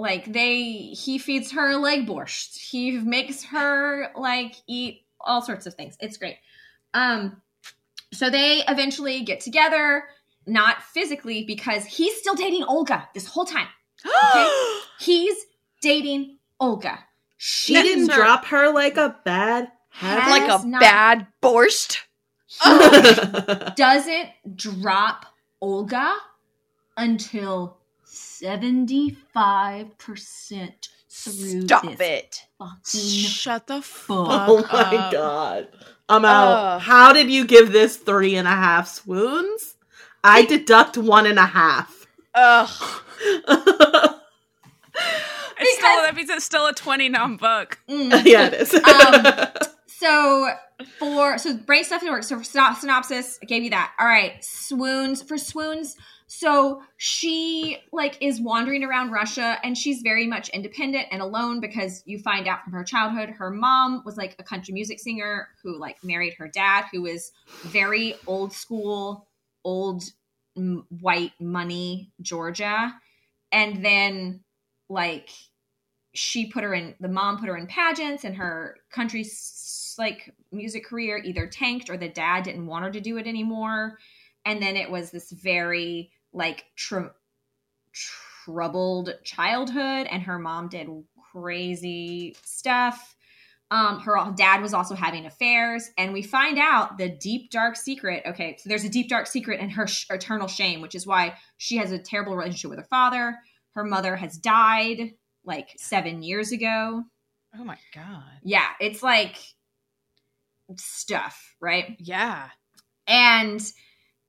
like 0.00 0.32
they 0.32 0.62
he 0.62 1.18
feeds 1.18 1.52
her 1.52 1.76
leg 1.76 2.06
borscht. 2.06 2.58
He 2.58 2.92
makes 2.98 3.44
her 3.44 4.10
like 4.16 4.56
eat 4.66 5.02
all 5.20 5.42
sorts 5.42 5.66
of 5.66 5.74
things. 5.74 5.96
It's 6.00 6.16
great. 6.16 6.36
Um, 6.94 7.40
so 8.12 8.30
they 8.30 8.62
eventually 8.66 9.22
get 9.22 9.40
together, 9.40 10.04
not 10.46 10.82
physically 10.82 11.44
because 11.44 11.84
he's 11.84 12.16
still 12.18 12.34
dating 12.34 12.64
Olga 12.64 13.08
this 13.14 13.26
whole 13.26 13.44
time. 13.44 13.68
Okay. 14.04 14.48
He's 14.98 15.36
dating 15.82 16.38
Olga. 16.58 16.98
She 17.36 17.74
That 17.74 17.82
didn't 17.82 18.10
drop 18.10 18.46
her 18.46 18.72
like 18.72 18.96
a 18.96 19.16
bad 19.24 19.70
habit. 19.90 20.30
like 20.30 20.62
a 20.62 20.66
not- 20.66 20.80
bad 20.80 21.26
borscht. 21.42 21.98
doesn't 23.76 24.28
drop 24.56 25.26
Olga 25.60 26.14
until 26.96 27.78
75% 28.10 30.88
through 31.12 31.62
Stop 31.62 31.82
this 31.82 32.00
it. 32.00 32.46
fucking 32.58 33.00
Shut 33.00 33.66
the 33.66 33.82
Fuck. 33.82 34.28
fuck 34.28 34.48
Oh 34.48 34.66
my 34.72 34.96
up. 34.96 35.12
god. 35.12 35.68
I'm 36.08 36.24
out. 36.24 36.52
Ugh. 36.52 36.80
How 36.82 37.12
did 37.12 37.30
you 37.30 37.44
give 37.44 37.72
this 37.72 37.96
three 37.96 38.36
and 38.36 38.46
a 38.48 38.52
half 38.52 38.88
swoons? 38.88 39.76
I 40.24 40.44
deduct 40.44 40.96
one 40.98 41.26
and 41.26 41.38
a 41.38 41.46
half. 41.46 42.06
Ugh. 42.34 43.02
It's 45.62 45.76
still, 45.78 46.02
that 46.02 46.14
means 46.14 46.30
it's 46.30 46.44
still 46.46 46.66
a 46.66 46.72
20 46.72 47.10
nom 47.10 47.36
book. 47.36 47.78
Mm. 47.88 48.22
yeah, 48.24 48.46
it 48.46 48.54
is. 48.54 48.72
Um, 48.74 49.26
So 49.86 50.48
for 50.98 51.36
so 51.36 51.54
brain 51.58 51.84
stuff 51.84 52.00
that 52.00 52.10
work. 52.10 52.22
So 52.22 52.38
for 52.38 52.44
syno- 52.44 52.74
synopsis, 52.76 53.38
I 53.42 53.46
gave 53.46 53.62
you 53.62 53.68
that. 53.70 53.92
All 54.00 54.06
right, 54.06 54.42
swoons 54.42 55.20
for 55.22 55.36
swoons. 55.36 55.96
So 56.32 56.80
she 56.96 57.78
like 57.92 58.16
is 58.20 58.40
wandering 58.40 58.84
around 58.84 59.10
Russia 59.10 59.58
and 59.64 59.76
she's 59.76 60.00
very 60.00 60.28
much 60.28 60.48
independent 60.50 61.08
and 61.10 61.20
alone 61.20 61.58
because 61.58 62.04
you 62.06 62.20
find 62.20 62.46
out 62.46 62.62
from 62.62 62.72
her 62.72 62.84
childhood 62.84 63.30
her 63.30 63.50
mom 63.50 64.04
was 64.04 64.16
like 64.16 64.36
a 64.38 64.44
country 64.44 64.72
music 64.72 65.00
singer 65.00 65.48
who 65.60 65.76
like 65.76 65.96
married 66.04 66.34
her 66.34 66.46
dad 66.46 66.84
who 66.92 67.02
was 67.02 67.32
very 67.62 68.14
old 68.28 68.52
school, 68.52 69.26
old 69.64 70.04
white 71.00 71.32
money 71.40 72.12
Georgia. 72.22 72.94
And 73.50 73.84
then 73.84 74.44
like 74.88 75.30
she 76.14 76.46
put 76.46 76.62
her 76.62 76.72
in 76.72 76.94
the 77.00 77.08
mom 77.08 77.38
put 77.38 77.48
her 77.48 77.56
in 77.56 77.66
pageants 77.66 78.22
and 78.22 78.36
her 78.36 78.76
country 78.92 79.26
like 79.98 80.32
music 80.52 80.84
career 80.84 81.20
either 81.24 81.48
tanked 81.48 81.90
or 81.90 81.96
the 81.96 82.08
dad 82.08 82.44
didn't 82.44 82.66
want 82.66 82.84
her 82.84 82.92
to 82.92 83.00
do 83.00 83.16
it 83.16 83.26
anymore 83.26 83.98
and 84.44 84.62
then 84.62 84.76
it 84.76 84.90
was 84.90 85.10
this 85.10 85.30
very 85.30 86.10
like 86.32 86.64
tr- 86.76 87.08
troubled 88.44 89.10
childhood 89.24 90.06
and 90.10 90.22
her 90.22 90.38
mom 90.38 90.68
did 90.68 90.88
crazy 91.32 92.34
stuff 92.42 93.14
um 93.70 94.00
her 94.00 94.16
dad 94.36 94.60
was 94.62 94.74
also 94.74 94.94
having 94.94 95.26
affairs 95.26 95.90
and 95.98 96.12
we 96.12 96.22
find 96.22 96.58
out 96.58 96.98
the 96.98 97.08
deep 97.08 97.50
dark 97.50 97.76
secret 97.76 98.22
okay 98.26 98.56
so 98.58 98.68
there's 98.68 98.84
a 98.84 98.88
deep 98.88 99.08
dark 99.08 99.26
secret 99.26 99.60
in 99.60 99.70
her 99.70 99.86
sh- 99.86 100.06
eternal 100.10 100.48
shame 100.48 100.80
which 100.80 100.94
is 100.94 101.06
why 101.06 101.34
she 101.58 101.76
has 101.76 101.92
a 101.92 101.98
terrible 101.98 102.34
relationship 102.36 102.70
with 102.70 102.78
her 102.78 102.86
father 102.90 103.36
her 103.74 103.84
mother 103.84 104.16
has 104.16 104.36
died 104.38 105.12
like 105.44 105.68
seven 105.78 106.22
years 106.22 106.52
ago 106.52 107.02
Oh 107.58 107.64
my 107.64 107.78
god. 107.94 108.22
yeah 108.42 108.68
it's 108.80 109.02
like 109.02 109.36
stuff 110.76 111.54
right 111.60 111.96
Yeah. 111.98 112.48
and 113.06 113.60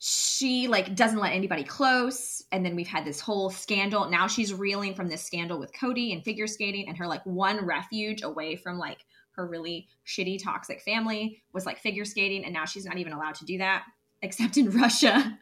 she 0.03 0.67
like 0.67 0.95
doesn't 0.95 1.19
let 1.19 1.31
anybody 1.31 1.63
close 1.63 2.43
and 2.51 2.65
then 2.65 2.75
we've 2.75 2.87
had 2.87 3.05
this 3.05 3.19
whole 3.19 3.51
scandal 3.51 4.09
now 4.09 4.25
she's 4.25 4.51
reeling 4.51 4.95
from 4.95 5.07
this 5.07 5.21
scandal 5.23 5.59
with 5.59 5.71
cody 5.79 6.11
and 6.11 6.23
figure 6.23 6.47
skating 6.47 6.87
and 6.87 6.97
her 6.97 7.05
like 7.05 7.23
one 7.23 7.63
refuge 7.63 8.23
away 8.23 8.55
from 8.55 8.79
like 8.79 9.05
her 9.33 9.45
really 9.45 9.87
shitty 10.07 10.43
toxic 10.43 10.81
family 10.81 11.43
was 11.53 11.67
like 11.67 11.77
figure 11.77 12.03
skating 12.03 12.43
and 12.43 12.51
now 12.51 12.65
she's 12.65 12.83
not 12.83 12.97
even 12.97 13.13
allowed 13.13 13.35
to 13.35 13.45
do 13.45 13.59
that 13.59 13.83
except 14.23 14.57
in 14.57 14.71
russia 14.81 15.37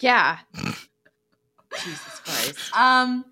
Yeah. 0.00 0.38
Jesus 1.82 2.20
Christ. 2.24 2.74
um 2.74 3.26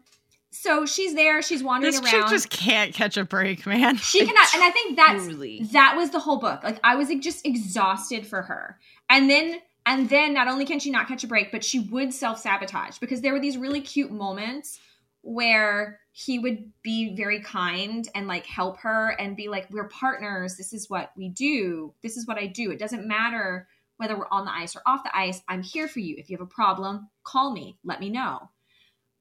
so 0.50 0.84
she's 0.84 1.14
there 1.14 1.40
she's 1.40 1.62
wandering 1.64 1.90
This 1.94 2.02
chick 2.02 2.20
around 2.20 2.28
just 2.30 2.50
can't 2.50 2.92
catch 2.92 3.16
a 3.16 3.24
break, 3.24 3.64
man. 3.66 3.96
she 3.96 4.18
cannot 4.26 4.52
and 4.52 4.62
i 4.62 4.70
think 4.70 4.94
that's 4.94 5.24
Truly. 5.24 5.60
that 5.72 5.94
was 5.96 6.10
the 6.10 6.18
whole 6.18 6.36
book 6.38 6.62
like 6.62 6.78
i 6.84 6.96
was 6.96 7.08
like, 7.08 7.22
just 7.22 7.46
exhausted 7.46 8.26
for 8.26 8.42
her 8.42 8.78
and 9.08 9.30
then 9.30 9.58
and 9.86 10.08
then 10.08 10.34
not 10.34 10.48
only 10.48 10.66
can 10.66 10.78
she 10.78 10.90
not 10.90 11.08
catch 11.08 11.24
a 11.24 11.28
break 11.28 11.50
but 11.50 11.64
she 11.64 11.78
would 11.78 12.12
self-sabotage 12.12 12.98
because 12.98 13.20
there 13.20 13.32
were 13.32 13.40
these 13.40 13.56
really 13.56 13.80
cute 13.80 14.10
moments 14.10 14.78
where 15.26 15.98
he 16.12 16.38
would 16.38 16.72
be 16.82 17.16
very 17.16 17.40
kind 17.40 18.08
and 18.14 18.28
like 18.28 18.46
help 18.46 18.78
her 18.78 19.10
and 19.18 19.36
be 19.36 19.48
like 19.48 19.66
we're 19.70 19.88
partners. 19.88 20.56
This 20.56 20.72
is 20.72 20.88
what 20.88 21.10
we 21.16 21.28
do. 21.28 21.92
This 22.00 22.16
is 22.16 22.28
what 22.28 22.38
i 22.38 22.46
do. 22.46 22.70
It 22.70 22.78
doesn't 22.78 23.08
matter 23.08 23.66
whether 23.96 24.16
we're 24.16 24.28
on 24.30 24.44
the 24.44 24.52
ice 24.52 24.76
or 24.76 24.82
off 24.86 25.02
the 25.02 25.14
ice. 25.14 25.42
I'm 25.48 25.62
here 25.62 25.88
for 25.88 25.98
you. 25.98 26.14
If 26.16 26.30
you 26.30 26.36
have 26.36 26.46
a 26.46 26.48
problem 26.48 27.08
call 27.24 27.52
me. 27.52 27.76
Let 27.82 27.98
me 27.98 28.08
know. 28.08 28.48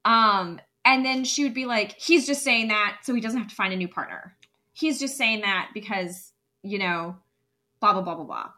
Um 0.06 0.62
and 0.86 1.04
then 1.04 1.24
she 1.24 1.44
would 1.44 1.56
be 1.56 1.66
like 1.66 2.00
he's 2.00 2.28
just 2.28 2.44
saying 2.44 2.68
that 2.68 3.00
so 3.02 3.16
he 3.16 3.22
doesn't 3.22 3.40
have 3.40 3.50
to 3.50 3.56
find 3.56 3.74
a 3.74 3.78
new 3.78 3.88
partner. 3.88 4.38
He's 4.74 5.00
just 5.00 5.18
saying 5.18 5.42
that 5.42 5.72
because 5.74 6.34
you 6.62 6.78
know 6.78 7.18
blah 7.80 7.94
blah 7.94 8.04
blah 8.04 8.16
blah 8.16 8.26
blah 8.26 8.50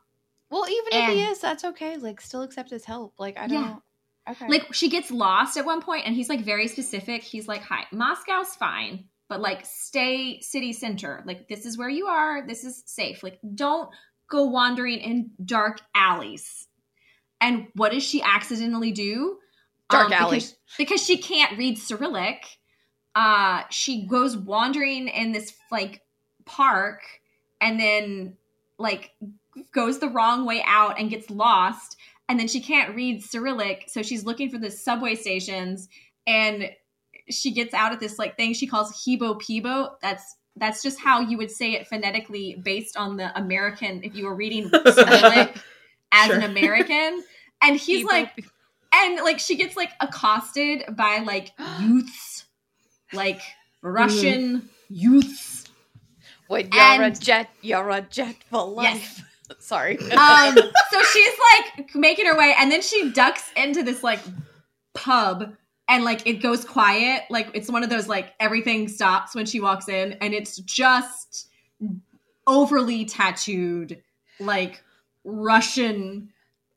Well, 0.50 0.66
even 0.70 0.94
if 0.94 1.10
he 1.10 1.24
is, 1.24 1.40
that's 1.40 1.64
okay. 1.66 1.98
Like, 1.98 2.22
still 2.22 2.42
accept 2.44 2.70
his 2.70 2.86
help. 2.86 3.14
Like, 3.20 3.38
I 3.38 3.48
don't. 3.48 3.82
Okay. 4.30 4.48
like 4.50 4.74
she 4.74 4.90
gets 4.90 5.10
lost 5.10 5.56
at 5.56 5.66
one 5.66 5.82
point 5.82 6.06
and 6.06 6.14
he's 6.14 6.28
like 6.28 6.42
very 6.44 6.68
specific 6.68 7.24
he's 7.24 7.48
like 7.48 7.62
hi 7.62 7.86
moscow's 7.94 8.56
fine 8.56 9.06
but 9.30 9.40
like 9.40 9.66
stay 9.66 10.42
city 10.42 10.74
center 10.74 11.24
like 11.26 11.48
this 11.48 11.66
is 11.66 11.78
where 11.78 11.88
you 11.88 12.08
are 12.08 12.46
this 12.46 12.66
is 12.66 12.84
safe 12.86 13.24
like 13.24 13.40
don't 13.56 13.90
go 14.30 14.44
wandering 14.44 15.00
in 15.00 15.32
dark 15.46 15.80
alleys 15.96 16.68
and 17.40 17.68
what 17.76 17.94
does 17.94 18.04
she 18.04 18.22
accidentally 18.22 18.92
do 18.92 19.38
Dark 19.90 20.08
Um, 20.08 20.12
alley. 20.12 20.36
because, 20.40 20.56
because 20.78 21.02
she 21.06 21.18
can't 21.20 21.58
read 21.58 21.78
cyrillic 21.78 22.46
uh 23.16 23.64
she 23.70 24.06
goes 24.08 24.36
wandering 24.36 25.08
in 25.08 25.32
this 25.32 25.54
like 25.72 26.02
park 26.44 27.00
and 27.62 27.80
then 27.80 28.36
like 28.78 29.12
goes 29.72 30.00
the 30.00 30.10
wrong 30.10 30.46
way 30.46 30.64
out 30.66 31.00
and 31.00 31.10
gets 31.10 31.30
lost 31.30 31.98
and 32.30 32.40
then 32.40 32.48
she 32.48 32.60
can't 32.60 32.96
read 32.96 33.24
cyrillic 33.24 33.86
so 33.88 34.02
she's 34.02 34.26
looking 34.26 34.50
for 34.50 34.58
the 34.58 34.72
subway 34.72 35.16
stations 35.16 35.88
and 36.26 36.70
she 37.30 37.52
gets 37.52 37.74
out 37.74 37.92
at 37.92 38.00
this 38.00 38.18
like 38.18 38.36
thing 38.38 38.54
she 38.54 38.68
calls 38.68 39.04
hebo 39.06 39.40
pibo 39.42 39.92
that's 40.02 40.36
that's 40.56 40.82
just 40.82 41.00
how 41.00 41.20
you 41.20 41.38
would 41.38 41.52
say 41.52 41.74
it 41.74 41.88
phonetically 41.88 42.60
based 42.64 42.98
on 42.98 43.18
the 43.18 43.38
american 43.38 44.02
if 44.04 44.16
you 44.16 44.26
were 44.26 44.36
reading 44.36 44.70
cyrillic 44.94 45.56
as 46.12 46.30
an 46.32 46.44
american. 46.44 47.24
And 47.62 47.76
he's 47.76 48.00
People- 48.00 48.14
like 48.14 48.46
and 48.94 49.18
like 49.18 49.40
she 49.40 49.56
gets 49.56 49.76
like 49.76 49.92
accosted 50.00 50.84
by 50.96 51.20
like 51.20 51.52
youths 51.80 52.46
like 53.14 53.42
russian 53.82 54.62
mm. 54.62 54.68
youths. 54.90 55.66
When 56.48 56.70
you're 56.72 57.04
a 57.04 57.12
jet, 57.12 57.50
you're 57.62 57.90
a 57.90 58.02
jet 58.02 58.38
for 58.50 58.66
life. 58.66 59.22
Sorry. 59.60 59.98
um 60.12 60.56
so 60.56 61.04
she's 61.14 61.34
like 61.54 61.96
making 61.96 62.26
her 62.26 62.38
way 62.38 62.56
and 62.58 62.72
then 62.72 62.82
she 62.82 63.12
ducks 63.12 63.52
into 63.56 63.84
this 63.84 64.04
like 64.04 64.20
pub 64.94 65.56
and 65.88 66.04
like 66.04 66.26
it 66.28 66.42
goes 66.42 66.66
quiet. 66.66 67.24
Like 67.30 67.50
it's 67.54 67.70
one 67.70 67.84
of 67.84 67.90
those 67.90 68.08
like 68.08 68.34
everything 68.40 68.88
stops 68.88 69.36
when 69.36 69.46
she 69.46 69.60
walks 69.60 69.88
in 69.88 70.14
and 70.14 70.34
it's 70.34 70.58
just 70.58 71.48
overly 72.46 73.06
tattooed 73.06 74.02
like 74.40 74.84
russian 75.24 76.30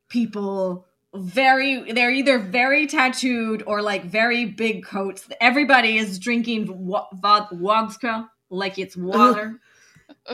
people. 0.09 0.87
Very 1.13 1.93
they're 1.93 2.13
either 2.13 2.39
very 2.39 2.87
tattooed 2.87 3.65
or 3.67 3.83
like 3.83 4.05
very 4.05 4.45
big 4.45 4.85
coats. 4.85 5.29
Everybody 5.41 5.99
is 5.99 6.19
drinking 6.19 6.89
vodka 7.15 8.31
like 8.51 8.79
it's 8.79 8.97
water. 8.97 9.61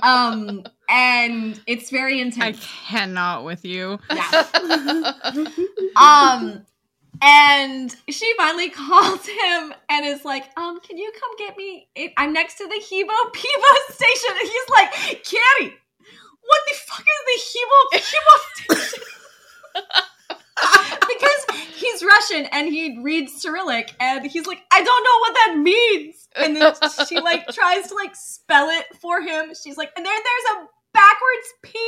Um 0.03 0.65
and 0.89 1.61
it's 1.67 1.91
very 1.91 2.21
intense. 2.21 2.59
I 2.59 2.97
cannot 2.97 3.45
with 3.45 3.65
you. 3.65 3.99
yeah. 4.11 4.45
Um 5.97 6.67
and 7.23 7.95
she 8.11 8.33
finally 8.37 8.69
calls 8.71 9.27
him 9.27 9.73
and 9.89 10.05
is 10.07 10.25
like 10.25 10.45
um 10.59 10.81
can 10.81 10.99
you 10.99 11.11
come 11.19 11.31
get 11.39 11.57
me? 11.57 11.89
I'm 12.17 12.33
next 12.33 12.57
to 12.59 12.67
the 12.67 12.75
hebo 12.75 13.33
pibo 13.33 13.73
station. 13.95 14.31
And 14.31 14.49
he's 14.49 14.69
like 14.71 14.93
Carrie, 15.25 15.75
what 16.43 16.61
the 16.67 16.75
fuck 16.87 17.01
is 17.01 17.23
the 17.27 17.39
hebo 17.59 17.79
pibo 18.01 18.77
station? 18.79 19.05
Because 21.01 21.65
he's 21.75 22.03
russian 22.03 22.47
and 22.53 22.69
he 22.69 22.99
reads 23.03 23.41
cyrillic 23.41 23.95
and 24.01 24.25
he's 24.27 24.47
like 24.47 24.63
i 24.73 24.83
don't 24.83 25.05
know 25.05 25.19
what 25.21 25.35
that 25.35 25.59
means. 25.59 26.29
And 26.37 26.57
then 26.57 26.75
she 27.07 27.19
like 27.21 27.47
tries 27.49 27.89
to 27.89 27.95
like 27.95 28.15
spell 28.15 28.69
it 28.69 28.87
for 29.01 29.21
him. 29.23 29.53
She's 29.55 29.77
like 29.77 29.91
and 29.97 30.05
then 30.05 30.15
there's 30.15 30.57
a 30.57 30.69
backwards 30.97 31.49
p 31.63 31.79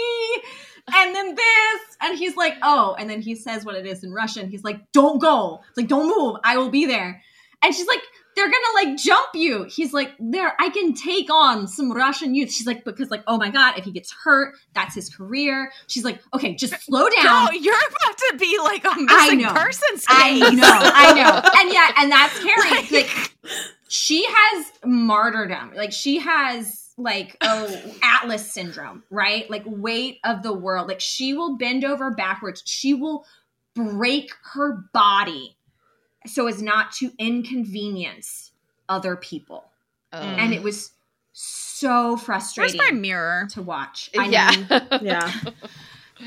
and 0.95 1.15
then 1.15 1.35
this 1.35 1.81
and 2.03 2.19
he's 2.19 2.37
like 2.37 2.55
oh 2.63 2.95
and 2.99 3.09
then 3.11 3.21
he 3.21 3.35
says 3.35 3.65
what 3.65 3.75
it 3.75 3.87
is 3.87 4.05
in 4.05 4.13
russian. 4.13 4.49
He's 4.51 4.65
like 4.65 4.81
don't 4.93 5.19
go. 5.21 5.61
It's 5.69 5.77
like 5.79 5.89
don't 5.89 6.07
move. 6.17 6.37
I 6.45 6.57
will 6.57 6.71
be 6.71 6.87
there. 6.87 7.23
And 7.63 7.75
she's 7.75 7.87
like 7.89 8.01
they're 8.37 8.47
gonna 8.47 8.87
like 8.87 8.97
jump 8.97 9.31
you. 9.35 9.65
He's 9.65 9.93
like 9.93 10.13
there 10.21 10.55
i 10.61 10.69
can 10.69 10.95
take 10.95 11.29
on 11.29 11.67
some 11.67 11.91
russian 11.93 12.35
youth. 12.35 12.53
She's 12.53 12.67
like 12.69 12.85
because 12.85 13.11
like 13.11 13.25
oh 13.27 13.37
my 13.37 13.51
god 13.51 13.77
if 13.79 13.85
he 13.85 13.91
gets 13.91 14.13
hurt 14.25 14.55
that's 14.75 14.95
his 14.95 15.11
career. 15.11 15.73
She's 15.89 16.05
like 16.05 16.21
okay 16.35 16.55
just 16.55 16.81
slow 16.85 17.09
down. 17.09 17.25
No, 17.25 17.51
you're 17.51 17.75
about 17.75 18.17
to 18.19 18.37
be 18.39 18.59
like 18.63 18.85
a 18.85 18.91
I 18.93 19.31
missing 19.35 19.43
know. 19.43 19.53
persons 19.53 20.05
I 20.09 20.39
know, 20.55 20.63
I 20.65 21.13
know. 21.15 21.51
And 21.61 21.73
yeah, 21.73 21.91
and 21.99 22.13
that's 22.13 22.39
Carrie. 22.39 22.71
Like- 22.71 22.91
Like, 22.93 23.33
she 23.89 24.25
has 24.29 24.67
martyrdom. 24.85 25.73
Like 25.75 25.93
she 25.93 26.19
has 26.19 26.88
like 26.99 27.37
oh 27.41 27.95
Atlas 28.03 28.53
syndrome, 28.53 29.05
right? 29.11 29.49
Like 29.49 29.63
weight 29.65 30.19
of 30.25 30.43
the 30.43 30.53
world. 30.53 30.89
Like 30.89 31.01
she 31.01 31.33
will 31.33 31.57
bend 31.57 31.85
over 31.85 32.11
backwards. 32.11 32.63
She 32.67 32.93
will 32.93 33.25
break 33.75 34.33
her 34.53 34.85
body 34.93 35.57
so 36.27 36.47
as 36.49 36.61
not 36.61 36.93
to 36.93 37.13
inconvenience 37.19 38.51
other 38.89 39.17
people. 39.17 39.65
Oh. 40.13 40.19
and 40.21 40.55
it 40.55 40.63
was 40.63 40.93
so 41.33 42.17
frustrating 42.17 42.79
Where's 42.79 42.89
frustrating 42.89 42.97
my 42.97 43.01
mirror? 43.01 43.47
to 43.53 43.63
watch. 43.63 44.11
I 44.19 44.27
yeah. 44.29 44.51
mean, 44.51 44.89
Yeah. 45.03 45.33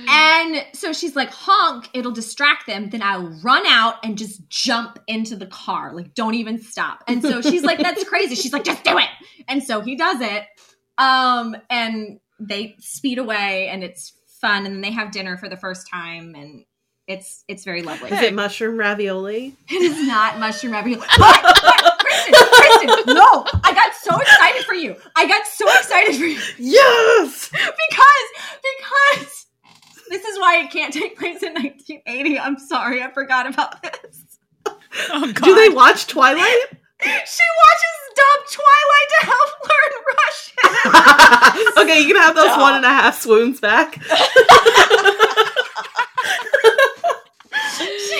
And 0.07 0.65
so 0.73 0.93
she's 0.93 1.15
like, 1.15 1.29
honk, 1.31 1.89
it'll 1.93 2.11
distract 2.11 2.67
them. 2.67 2.89
Then 2.89 3.01
I'll 3.01 3.27
run 3.43 3.65
out 3.67 3.95
and 4.03 4.17
just 4.17 4.47
jump 4.49 4.99
into 5.07 5.35
the 5.35 5.47
car. 5.47 5.93
Like, 5.93 6.13
don't 6.13 6.35
even 6.35 6.61
stop. 6.61 7.03
And 7.07 7.21
so 7.21 7.41
she's 7.41 7.63
like, 7.63 7.79
that's 7.79 8.03
crazy. 8.05 8.35
She's 8.35 8.53
like, 8.53 8.63
just 8.63 8.83
do 8.83 8.97
it. 8.97 9.09
And 9.47 9.63
so 9.63 9.81
he 9.81 9.95
does 9.95 10.21
it. 10.21 10.43
Um, 10.97 11.55
and 11.69 12.19
they 12.39 12.75
speed 12.79 13.17
away 13.17 13.67
and 13.69 13.83
it's 13.83 14.13
fun. 14.39 14.65
And 14.65 14.75
then 14.75 14.81
they 14.81 14.91
have 14.91 15.11
dinner 15.11 15.37
for 15.37 15.49
the 15.49 15.57
first 15.57 15.87
time 15.89 16.35
and 16.35 16.65
it's 17.07 17.43
it's 17.47 17.63
very 17.65 17.81
lovely. 17.81 18.11
Is 18.11 18.21
it 18.21 18.33
mushroom 18.33 18.77
ravioli? 18.77 19.55
It 19.69 19.81
is 19.81 20.07
not 20.07 20.39
mushroom 20.39 20.73
ravioli. 20.73 21.05
But, 21.17 21.41
but, 21.43 21.97
Kristen, 21.99 22.33
Kristen, 22.33 23.15
no! 23.15 23.45
I 23.63 23.73
got 23.73 23.93
so 23.95 24.17
excited 24.17 24.63
for 24.65 24.75
you. 24.75 24.95
I 25.17 25.27
got 25.27 25.45
so 25.47 25.67
excited 25.67 26.15
for 26.15 26.25
you 26.25 26.39
Yes. 26.57 27.49
because 27.49 28.27
because 28.79 29.45
this 30.11 30.23
is 30.25 30.37
why 30.39 30.57
it 30.63 30.69
can't 30.71 30.93
take 30.93 31.17
place 31.17 31.41
in 31.41 31.53
1980. 31.53 32.37
I'm 32.39 32.59
sorry, 32.59 33.01
I 33.01 33.09
forgot 33.11 33.47
about 33.51 33.81
this. 33.81 34.25
Oh 35.09 35.31
god. 35.33 35.43
Do 35.43 35.55
they 35.55 35.69
watch 35.69 36.05
Twilight? 36.07 36.67
She 37.01 37.09
watches 37.09 37.97
Dub 38.15 38.45
Twilight 38.51 39.09
to 39.09 39.25
help 39.25 39.49
learn 39.71 39.91
Russian. 40.21 41.73
okay, 41.83 41.97
you 42.01 42.07
can 42.13 42.21
have 42.21 42.35
those 42.35 42.45
Stop. 42.45 42.61
one 42.61 42.75
and 42.75 42.85
a 42.85 42.89
half 42.89 43.19
swoons 43.19 43.59
back. 43.59 43.95
she 43.95 43.99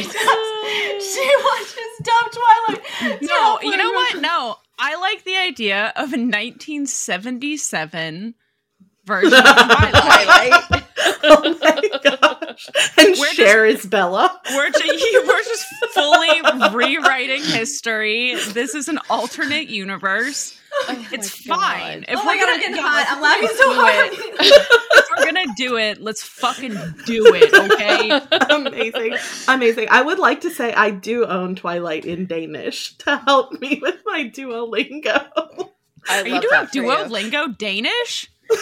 does. 0.04 1.14
She 1.14 1.26
watches 1.44 1.92
Dub 2.04 2.32
Twilight. 2.32 2.84
to 3.20 3.26
No, 3.28 3.34
help 3.42 3.64
you 3.64 3.70
learn 3.72 3.80
know 3.80 3.92
what? 3.92 4.22
No. 4.22 4.56
I 4.80 4.96
like 4.96 5.24
the 5.26 5.36
idea 5.38 5.88
of 5.96 6.14
a 6.14 6.18
1977 6.18 8.34
version 9.06 9.34
of 9.34 9.44
Twilight. 9.44 9.92
Twilight. 10.68 10.84
oh 11.24 11.58
my 11.62 12.00
gosh. 12.04 12.70
And 12.98 13.16
We're 13.20 13.34
Cher 13.34 13.66
is 13.66 13.86
Bella. 13.86 14.40
We're, 14.52 14.70
ju- 14.70 15.24
we're 15.28 15.44
just 15.44 15.66
fully 15.94 16.42
rewriting 16.76 17.44
history. 17.44 18.36
This 18.50 18.76
is 18.76 18.88
an 18.88 19.00
alternate 19.10 19.68
universe. 19.70 20.58
Oh 20.88 21.08
It's 21.12 21.30
fine. 21.46 22.02
God. 22.02 22.06
If 22.08 22.18
Oh 22.18 22.22
we're 22.22 22.26
my 22.26 22.38
god, 22.38 22.46
gonna 22.46 22.52
I'm 22.54 22.60
getting 22.60 22.76
do 22.76 22.82
hot. 22.82 23.02
it, 23.02 23.12
I'm 23.12 23.22
laughing 23.22 23.50
so 23.58 23.74
do 23.74 23.80
hard. 23.80 24.10
If 24.94 25.08
we're 25.18 25.26
gonna 25.26 25.54
do 25.58 25.78
it, 25.78 26.02
let's 26.02 26.24
fucking 26.24 26.74
do 27.06 27.26
it, 27.36 27.54
okay? 27.54 28.10
Amazing. 28.56 29.18
Amazing. 29.48 29.88
I 29.92 30.02
would 30.02 30.20
like 30.20 30.42
to 30.42 30.50
say 30.50 30.74
I 30.74 30.92
do 30.92 31.26
own 31.26 31.56
Twilight 31.56 32.06
in 32.06 32.26
Danish 32.26 32.96
to 33.00 33.18
help 33.18 33.60
me 33.60 33.80
with 33.82 33.98
my 34.06 34.30
Duolingo. 34.34 35.70
I 36.10 36.22
Are 36.22 36.28
you 36.28 36.40
doing 36.40 36.48
that 36.52 36.70
for 36.72 36.78
you. 36.78 36.84
Duolingo 36.84 37.58
Danish? 37.58 38.32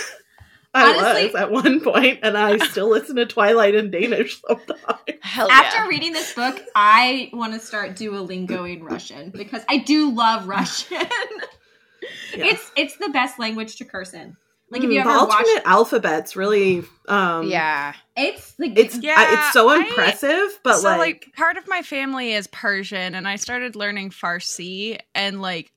I 0.73 0.89
Honestly- 0.95 1.25
was 1.27 1.35
at 1.35 1.51
one 1.51 1.81
point, 1.81 2.19
and 2.23 2.37
I 2.37 2.57
still 2.69 2.89
listen 2.89 3.15
to 3.15 3.25
Twilight 3.25 3.73
in 3.75 3.89
Danish 3.91 4.39
sometimes. 4.41 4.99
Hell 5.21 5.49
After 5.49 5.77
yeah. 5.79 5.87
reading 5.87 6.13
this 6.13 6.33
book, 6.33 6.61
I 6.75 7.29
want 7.33 7.53
to 7.53 7.59
start 7.59 7.91
Duolingo 7.95 8.71
in 8.71 8.83
Russian 8.83 9.31
because 9.31 9.63
I 9.67 9.77
do 9.77 10.11
love 10.11 10.47
Russian. 10.47 10.97
Yeah. 10.99 11.07
It's 12.45 12.71
it's 12.77 12.95
the 12.97 13.09
best 13.09 13.39
language 13.39 13.75
to 13.77 13.85
curse 13.85 14.13
in. 14.13 14.37
Like 14.71 14.83
if 14.83 14.89
Mm, 14.89 14.93
you 14.93 15.03
the 15.03 15.09
ever 15.09 15.19
alternate 15.19 15.55
watch, 15.55 15.63
alphabets 15.65 16.35
really, 16.35 16.83
um, 17.07 17.47
yeah. 17.49 17.93
it's 18.15 18.53
like 18.59 18.77
it's 18.77 18.97
Yeah, 19.01 19.15
I- 19.17 19.33
it's 19.33 19.53
so 19.53 19.67
I- 19.69 19.77
impressive, 19.79 20.59
but 20.63 20.75
so 20.77 20.89
like, 20.89 20.99
like, 20.99 21.33
part 21.35 21.57
of 21.57 21.67
my 21.67 21.81
family 21.81 22.33
is 22.33 22.45
Persian, 22.47 23.15
and 23.15 23.27
I 23.27 23.35
started 23.35 23.75
learning 23.75 24.11
Farsi, 24.11 24.99
and 25.15 25.41
like, 25.41 25.73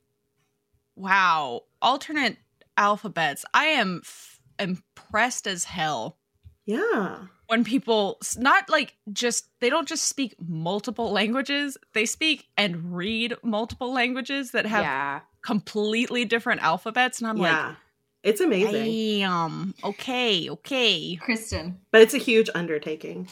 wow, 0.95 1.61
alternate 1.81 2.37
alphabets. 2.77 3.45
I 3.53 3.65
am 3.65 4.01
f- 4.03 4.32
impressed 4.59 5.47
as 5.47 5.63
hell 5.65 6.17
yeah, 6.65 7.25
when 7.47 7.63
people 7.63 8.19
not 8.37 8.69
like 8.69 8.95
just 9.11 9.47
they 9.59 9.69
don't 9.69 9.87
just 9.87 10.07
speak 10.07 10.35
multiple 10.39 11.11
languages; 11.11 11.77
they 11.93 12.05
speak 12.05 12.47
and 12.57 12.95
read 12.95 13.35
multiple 13.43 13.91
languages 13.91 14.51
that 14.51 14.65
have 14.65 14.83
yeah. 14.83 15.19
completely 15.41 16.23
different 16.23 16.63
alphabets, 16.63 17.19
and 17.19 17.27
I'm 17.27 17.37
yeah, 17.37 17.75
it's 18.23 18.39
amazing, 18.39 19.19
damn, 19.19 19.73
okay, 19.83 20.49
okay. 20.49 21.17
Kristen. 21.17 21.79
but 21.91 22.01
it's 22.01 22.13
a 22.13 22.19
huge 22.19 22.49
undertaking. 22.55 23.27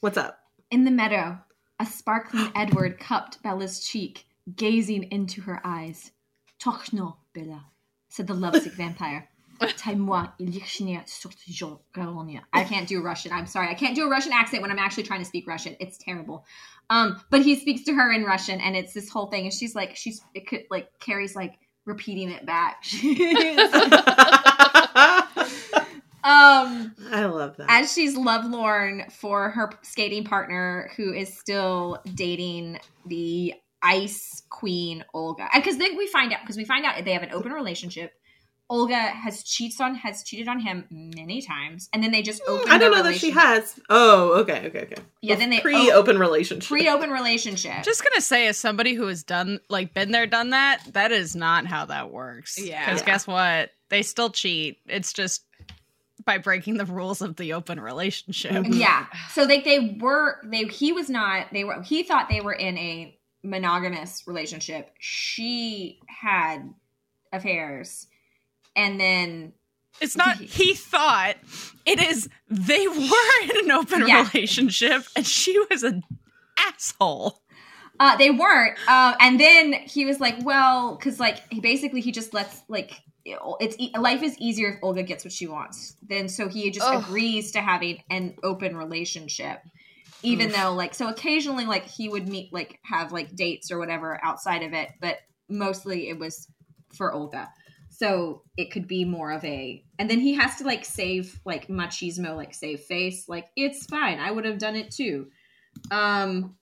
What's 0.00 0.18
up? 0.18 0.38
In 0.70 0.84
the 0.84 0.90
meadow, 0.90 1.38
a 1.78 1.86
sparkling 1.86 2.50
Edward 2.54 3.00
cupped 3.00 3.42
Bella's 3.42 3.80
cheek, 3.80 4.26
gazing 4.54 5.04
into 5.04 5.40
her 5.42 5.62
eyes. 5.64 6.10
Tochno, 6.62 7.16
Bella, 7.32 7.64
said 8.10 8.26
the 8.26 8.34
lovesick 8.34 8.74
vampire. 8.74 9.29
Ilishnia. 10.38 11.04
I 12.52 12.64
can't 12.64 12.88
do 12.88 13.02
Russian. 13.02 13.32
I'm 13.32 13.46
sorry. 13.46 13.68
I 13.68 13.74
can't 13.74 13.94
do 13.94 14.06
a 14.06 14.10
Russian 14.10 14.32
accent 14.32 14.62
when 14.62 14.70
I'm 14.70 14.78
actually 14.78 15.02
trying 15.02 15.20
to 15.20 15.26
speak 15.26 15.46
Russian. 15.46 15.76
It's 15.80 15.98
terrible. 15.98 16.44
Um, 16.88 17.20
but 17.30 17.42
he 17.42 17.56
speaks 17.56 17.84
to 17.84 17.94
her 17.94 18.10
in 18.12 18.24
Russian, 18.24 18.60
and 18.60 18.76
it's 18.76 18.92
this 18.92 19.08
whole 19.08 19.26
thing. 19.26 19.44
And 19.44 19.52
she's 19.52 19.74
like, 19.74 19.96
she's 19.96 20.22
it 20.34 20.46
could 20.46 20.64
like 20.70 20.88
Carrie's 20.98 21.36
like 21.36 21.58
repeating 21.84 22.30
it 22.30 22.46
back. 22.46 22.84
um, 26.24 26.94
I 27.10 27.26
love 27.26 27.56
that. 27.56 27.66
as 27.68 27.92
she's 27.92 28.16
lovelorn 28.16 29.10
for 29.10 29.50
her 29.50 29.70
skating 29.82 30.24
partner 30.24 30.90
who 30.96 31.12
is 31.12 31.36
still 31.36 32.02
dating 32.14 32.78
the 33.06 33.54
ice 33.82 34.42
queen 34.50 35.02
olga 35.14 35.48
because 35.54 35.78
then 35.78 35.96
we 35.96 36.06
find 36.06 36.34
out 36.34 36.40
because 36.42 36.58
we 36.58 36.66
find 36.66 36.84
out 36.84 37.02
they 37.02 37.14
have 37.14 37.22
an 37.22 37.32
open 37.32 37.50
relationship 37.50 38.12
olga 38.70 38.94
has 38.96 39.42
cheats 39.42 39.80
on 39.80 39.94
has 39.96 40.22
cheated 40.22 40.46
on 40.48 40.60
him 40.60 40.84
many 40.90 41.42
times 41.42 41.88
and 41.92 42.02
then 42.02 42.12
they 42.12 42.22
just 42.22 42.40
open 42.48 42.70
I 42.70 42.78
don't 42.78 42.92
know 42.92 43.02
that 43.02 43.16
she 43.16 43.30
has. 43.30 43.78
Oh, 43.90 44.40
okay, 44.40 44.66
okay, 44.68 44.82
okay. 44.82 45.02
Yeah, 45.20 45.34
then 45.34 45.50
they- 45.50 45.60
pre-open 45.60 46.18
relationship. 46.18 46.68
pre-open 46.68 47.10
relationship 47.10 47.82
Just 47.82 48.02
gonna 48.04 48.20
say, 48.20 48.46
as 48.46 48.56
somebody 48.56 48.94
who 48.94 49.06
has 49.08 49.22
done 49.24 49.58
like 49.68 49.92
been 49.92 50.12
there, 50.12 50.26
done 50.26 50.50
that, 50.50 50.82
that 50.92 51.10
is 51.12 51.34
not 51.36 51.66
how 51.66 51.84
that 51.86 52.10
works. 52.12 52.58
Yeah. 52.58 52.84
Because 52.86 53.00
Yeah. 53.00 53.06
guess 53.06 53.26
what? 53.26 53.70
They 53.88 54.02
still 54.02 54.30
cheat. 54.30 54.78
It's 54.86 55.12
just 55.12 55.44
by 56.24 56.38
breaking 56.38 56.76
the 56.76 56.84
rules 56.84 57.20
of 57.22 57.36
the 57.36 57.54
open 57.54 57.80
relationship. 57.80 58.52
Mhm. 58.52 58.78
yeah 58.78 59.06
so 59.32 59.46
they 59.46 59.62
they 59.62 59.96
were 60.00 60.36
they 60.44 60.64
he 60.64 60.92
was 60.92 61.08
not 61.10 61.46
they 61.52 61.64
were 61.64 61.82
he 61.82 62.02
thought 62.04 62.28
they 62.28 62.40
were 62.40 62.52
in 62.52 62.78
a 62.78 63.18
monogamous 63.42 64.22
relationship 64.26 64.90
she 65.00 65.98
had 66.06 66.72
affairs 67.32 68.06
and 68.80 68.98
then 69.00 69.52
It's 70.00 70.16
not. 70.16 70.36
He 70.38 70.74
thought 70.74 71.36
it 71.84 72.00
is. 72.00 72.28
They 72.48 72.88
were 73.12 73.42
in 73.44 73.64
an 73.64 73.70
open 73.70 74.06
Yeah. 74.08 74.26
relationship, 74.32 75.02
and 75.14 75.26
she 75.26 75.58
was 75.70 75.82
an 75.82 76.02
asshole. 76.58 77.40
Uh, 77.98 78.16
they 78.16 78.30
weren't. 78.30 78.78
Uh, 78.88 79.14
and 79.20 79.38
then 79.38 79.72
he 79.74 80.06
was 80.06 80.20
like, 80.20 80.36
well, 80.42 80.96
because 80.96 81.20
like 81.20 81.40
he 81.52 81.60
basically 81.60 82.00
he 82.00 82.12
just 82.12 82.32
lets 82.32 82.62
like 82.68 82.92
it's 83.26 83.76
e- 83.78 83.92
life 83.98 84.22
is 84.22 84.34
easier 84.38 84.68
if 84.70 84.76
Olga 84.82 85.02
gets 85.02 85.22
what 85.24 85.32
she 85.32 85.46
wants. 85.46 85.96
Then 86.02 86.28
so 86.28 86.48
he 86.48 86.70
just 86.70 86.86
Ugh. 86.86 87.04
agrees 87.04 87.52
to 87.52 87.60
having 87.60 88.02
an 88.08 88.36
open 88.42 88.74
relationship, 88.76 89.60
even 90.22 90.48
Oof. 90.48 90.56
though 90.56 90.72
like 90.72 90.94
so 90.94 91.08
occasionally 91.08 91.66
like 91.66 91.84
he 91.84 92.08
would 92.08 92.26
meet 92.26 92.50
like 92.54 92.78
have 92.84 93.12
like 93.12 93.36
dates 93.36 93.70
or 93.70 93.78
whatever 93.78 94.18
outside 94.24 94.62
of 94.62 94.72
it, 94.72 94.88
but 95.02 95.18
mostly 95.50 96.08
it 96.08 96.18
was 96.18 96.48
for 96.94 97.12
Olga. 97.12 97.50
So 98.00 98.44
it 98.56 98.70
could 98.70 98.88
be 98.88 99.04
more 99.04 99.30
of 99.30 99.44
a, 99.44 99.84
and 99.98 100.08
then 100.08 100.20
he 100.20 100.32
has 100.32 100.56
to 100.56 100.64
like 100.64 100.86
save 100.86 101.38
like 101.44 101.68
machismo, 101.68 102.34
like 102.34 102.54
save 102.54 102.80
face. 102.80 103.28
Like 103.28 103.48
it's 103.56 103.84
fine. 103.84 104.18
I 104.18 104.30
would 104.30 104.46
have 104.46 104.56
done 104.56 104.74
it 104.74 104.90
too. 104.90 105.26
Um, 105.90 106.56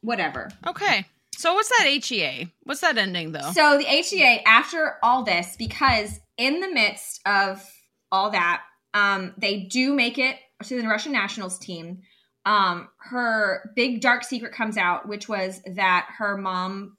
whatever. 0.00 0.48
Okay. 0.64 1.04
So 1.36 1.54
what's 1.54 1.70
that 1.70 1.88
HEA? 1.88 2.52
What's 2.62 2.82
that 2.82 2.98
ending 2.98 3.32
though? 3.32 3.50
So 3.52 3.78
the 3.78 3.84
HEA, 3.84 4.44
after 4.46 4.98
all 5.02 5.24
this, 5.24 5.56
because 5.58 6.20
in 6.36 6.60
the 6.60 6.70
midst 6.72 7.20
of 7.26 7.68
all 8.12 8.30
that, 8.30 8.62
um, 8.94 9.34
they 9.36 9.62
do 9.62 9.92
make 9.92 10.18
it 10.18 10.36
to 10.66 10.80
the 10.80 10.86
Russian 10.86 11.10
nationals 11.10 11.58
team. 11.58 12.02
Um, 12.44 12.90
her 12.98 13.72
big 13.74 14.00
dark 14.00 14.22
secret 14.22 14.52
comes 14.52 14.76
out, 14.76 15.08
which 15.08 15.28
was 15.28 15.60
that 15.66 16.06
her 16.18 16.36
mom 16.36 16.96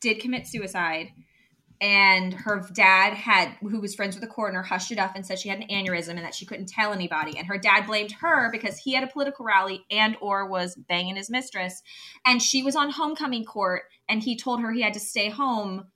did 0.00 0.18
commit 0.18 0.48
suicide, 0.48 1.12
and 1.80 2.34
her 2.34 2.66
dad 2.74 3.14
had, 3.14 3.56
who 3.62 3.80
was 3.80 3.94
friends 3.94 4.14
with 4.14 4.22
the 4.22 4.28
coroner, 4.28 4.62
hushed 4.62 4.92
it 4.92 4.98
up 4.98 5.16
and 5.16 5.24
said 5.24 5.38
she 5.38 5.48
had 5.48 5.60
an 5.60 5.68
aneurysm 5.68 6.10
and 6.10 6.18
that 6.24 6.34
she 6.34 6.44
couldn't 6.44 6.68
tell 6.68 6.92
anybody. 6.92 7.38
And 7.38 7.46
her 7.46 7.56
dad 7.56 7.86
blamed 7.86 8.12
her 8.20 8.50
because 8.50 8.78
he 8.78 8.92
had 8.92 9.02
a 9.02 9.06
political 9.06 9.46
rally 9.46 9.84
and 9.90 10.16
or 10.20 10.46
was 10.46 10.76
banging 10.76 11.16
his 11.16 11.30
mistress, 11.30 11.82
and 12.26 12.42
she 12.42 12.62
was 12.62 12.76
on 12.76 12.90
homecoming 12.90 13.44
court, 13.44 13.82
and 14.08 14.22
he 14.22 14.36
told 14.36 14.60
her 14.60 14.72
he 14.72 14.82
had 14.82 14.94
to 14.94 15.00
stay 15.00 15.30
home 15.30 15.86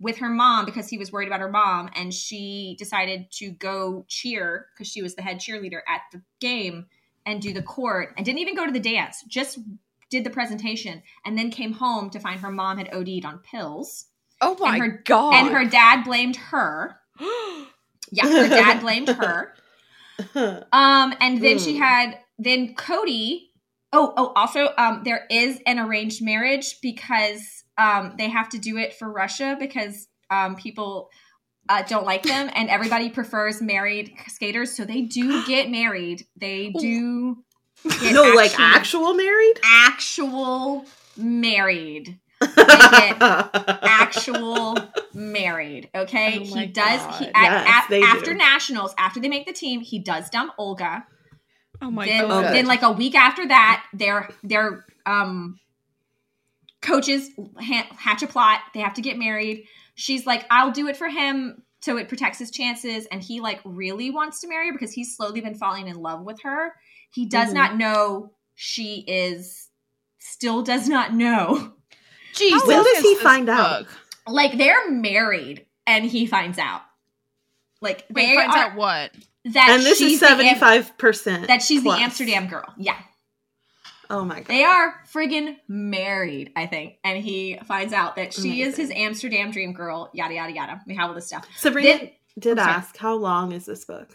with 0.00 0.18
her 0.18 0.28
mom 0.28 0.64
because 0.64 0.88
he 0.88 0.98
was 0.98 1.12
worried 1.12 1.28
about 1.28 1.40
her 1.40 1.50
mom. 1.50 1.90
And 1.94 2.14
she 2.14 2.76
decided 2.78 3.30
to 3.32 3.50
go 3.50 4.04
cheer 4.08 4.66
because 4.74 4.90
she 4.90 5.02
was 5.02 5.14
the 5.14 5.22
head 5.22 5.38
cheerleader 5.38 5.80
at 5.88 6.02
the 6.12 6.22
game 6.40 6.86
and 7.26 7.42
do 7.42 7.52
the 7.52 7.62
court 7.62 8.14
and 8.16 8.24
didn't 8.24 8.38
even 8.38 8.56
go 8.56 8.64
to 8.64 8.72
the 8.72 8.80
dance 8.80 9.22
just 9.28 9.58
did 10.10 10.24
the 10.24 10.30
presentation 10.30 11.02
and 11.26 11.36
then 11.36 11.50
came 11.50 11.72
home 11.72 12.08
to 12.08 12.18
find 12.18 12.40
her 12.40 12.50
mom 12.50 12.78
had 12.78 12.88
OD'd 12.92 13.26
on 13.26 13.38
pills 13.40 14.06
Oh 14.40 14.56
my 14.60 14.74
And 14.76 14.82
her- 14.82 15.02
god! 15.04 15.34
and 15.34 15.48
her 15.54 15.64
dad 15.64 16.04
blamed 16.04 16.36
her. 16.36 16.98
Yeah, 18.10 18.26
her 18.26 18.48
dad 18.48 18.80
blamed 18.80 19.08
her. 19.10 19.52
Um, 20.34 21.14
and 21.20 21.40
then 21.42 21.58
she 21.58 21.76
Hmm. 21.76 21.82
had 21.82 22.18
then 22.38 22.74
Cody. 22.74 23.50
Oh, 23.92 24.12
oh, 24.16 24.32
also, 24.34 24.70
um, 24.76 25.02
there 25.04 25.26
is 25.30 25.60
an 25.66 25.78
arranged 25.78 26.22
marriage 26.24 26.76
because 26.82 27.62
um 27.76 28.14
they 28.18 28.28
have 28.28 28.48
to 28.50 28.58
do 28.58 28.78
it 28.78 28.94
for 28.94 29.10
Russia 29.12 29.56
because 29.60 30.08
um 30.30 30.56
people 30.56 31.08
uh, 31.68 31.82
don't 31.82 32.04
like 32.06 32.22
them 32.24 32.50
and 32.54 32.68
everybody 32.70 33.10
prefers 33.10 33.60
married 33.62 34.12
skaters, 34.26 34.74
so 34.74 34.84
they 34.84 35.02
do 35.02 35.44
get 35.46 35.70
married. 35.70 36.26
They 36.36 36.70
do 36.78 37.44
no, 38.10 38.22
like 38.34 38.58
actual 38.58 39.14
married? 39.14 39.60
actual 39.62 40.84
married. 41.16 42.18
Get 42.40 43.16
actual 43.20 44.76
married. 45.14 45.90
Okay, 45.94 46.38
Oh 46.40 46.44
he 46.44 46.66
does. 46.66 47.18
He, 47.18 47.24
God. 47.26 47.32
at, 47.34 47.64
Yes, 47.66 47.86
they 47.90 48.02
after 48.02 48.32
do. 48.32 48.38
nationals, 48.38 48.94
after 48.98 49.20
they 49.20 49.28
make 49.28 49.46
the 49.46 49.52
team, 49.52 49.80
he 49.80 49.98
does 49.98 50.28
dump 50.30 50.52
Olga. 50.58 51.06
Oh 51.80 51.90
my 51.90 52.06
then, 52.06 52.28
god. 52.28 52.54
Then 52.54 52.66
like 52.66 52.82
a 52.82 52.92
week 52.92 53.14
after 53.14 53.46
that, 53.46 53.84
their 53.92 54.28
their 54.42 54.84
um 55.06 55.58
coaches 56.82 57.30
ha- 57.60 57.88
hatch 57.96 58.22
a 58.22 58.26
plot. 58.26 58.60
They 58.74 58.80
have 58.80 58.94
to 58.94 59.02
get 59.02 59.18
married. 59.18 59.64
She's 59.94 60.26
like, 60.26 60.44
I'll 60.50 60.70
do 60.70 60.88
it 60.88 60.96
for 60.96 61.08
him. 61.08 61.62
So 61.80 61.96
it 61.96 62.08
protects 62.08 62.38
his 62.40 62.50
chances, 62.50 63.06
and 63.06 63.22
he 63.22 63.40
like 63.40 63.60
really 63.64 64.10
wants 64.10 64.40
to 64.40 64.48
marry 64.48 64.66
her 64.66 64.72
because 64.72 64.92
he's 64.92 65.14
slowly 65.16 65.40
been 65.40 65.54
falling 65.54 65.86
in 65.86 65.96
love 65.96 66.22
with 66.24 66.40
her. 66.42 66.72
He 67.12 67.26
does 67.26 67.50
Mhm. 67.50 67.54
not 67.54 67.76
know 67.76 68.32
she 68.56 69.04
is, 69.06 69.68
still 70.18 70.62
does 70.62 70.88
not 70.88 71.14
know 71.14 71.72
Jesus. 72.38 72.66
When 72.66 72.82
does 72.84 72.98
he 72.98 73.14
this 73.14 73.22
find 73.22 73.48
out? 73.48 73.86
like 74.26 74.56
they're 74.58 74.90
married 74.90 75.64
and 75.86 76.04
he 76.04 76.26
finds 76.26 76.58
out 76.58 76.82
like 77.80 78.04
Wait, 78.10 78.26
they 78.28 78.34
finds 78.36 78.54
are, 78.56 78.58
out 78.64 78.74
what? 78.76 79.10
that 79.46 79.68
and 79.70 79.82
this 79.82 79.98
she's 79.98 80.14
is 80.14 80.20
the 80.20 80.26
75% 80.26 81.46
that 81.46 81.62
she's 81.62 81.82
plus. 81.82 81.96
the 81.98 82.02
amsterdam 82.04 82.46
girl 82.48 82.66
yeah 82.76 82.96
Oh 84.10 84.24
my 84.24 84.36
god. 84.36 84.46
they 84.48 84.64
are 84.64 84.94
friggin 85.10 85.56
married 85.68 86.52
i 86.56 86.66
think 86.66 86.96
and 87.04 87.22
he 87.22 87.58
finds 87.66 87.92
out 87.94 88.16
that 88.16 88.34
she 88.34 88.60
is 88.62 88.76
his 88.76 88.90
amsterdam 88.94 89.50
dream 89.50 89.72
girl 89.72 90.10
yada 90.12 90.34
yada 90.34 90.52
yada 90.52 90.80
we 90.86 90.94
have 90.94 91.08
all 91.08 91.14
this 91.14 91.26
stuff 91.26 91.46
Sabrina 91.56 91.88
Then- 91.98 92.10
did 92.38 92.58
I'm 92.58 92.68
ask, 92.68 92.96
how 92.98 93.14
long 93.14 93.52
is 93.52 93.64
this 93.64 93.84
book? 93.86 94.08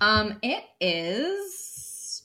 um 0.00 0.38
it 0.42 0.62
is 0.80 1.67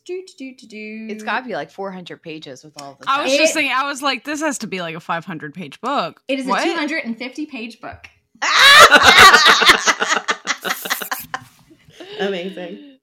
do 0.06 0.24
do 0.38 0.54
do 0.56 0.68
do 0.68 1.08
It's 1.10 1.24
got 1.24 1.42
to 1.42 1.46
be 1.48 1.54
like 1.54 1.72
400 1.72 2.22
pages 2.22 2.64
with 2.64 2.80
all 2.82 2.96
this. 2.96 3.08
I 3.08 3.24
was 3.24 3.34
It- 3.34 3.38
just 3.38 3.54
thinking. 3.54 3.74
I 3.76 3.84
was 3.86 4.02
like, 4.02 4.24
this 4.26 4.42
has 4.42 4.58
to 4.60 4.68
be 4.68 4.82
like 4.82 4.96
a 4.96 5.00
500 5.00 5.54
page 5.54 5.80
book. 5.82 6.22
it 6.28 6.40
is 6.40 6.46
What? 6.46 6.62
a 6.62 6.66
250 6.66 7.46
page 7.46 7.80
book 7.82 8.08
Amazing. 12.20 12.98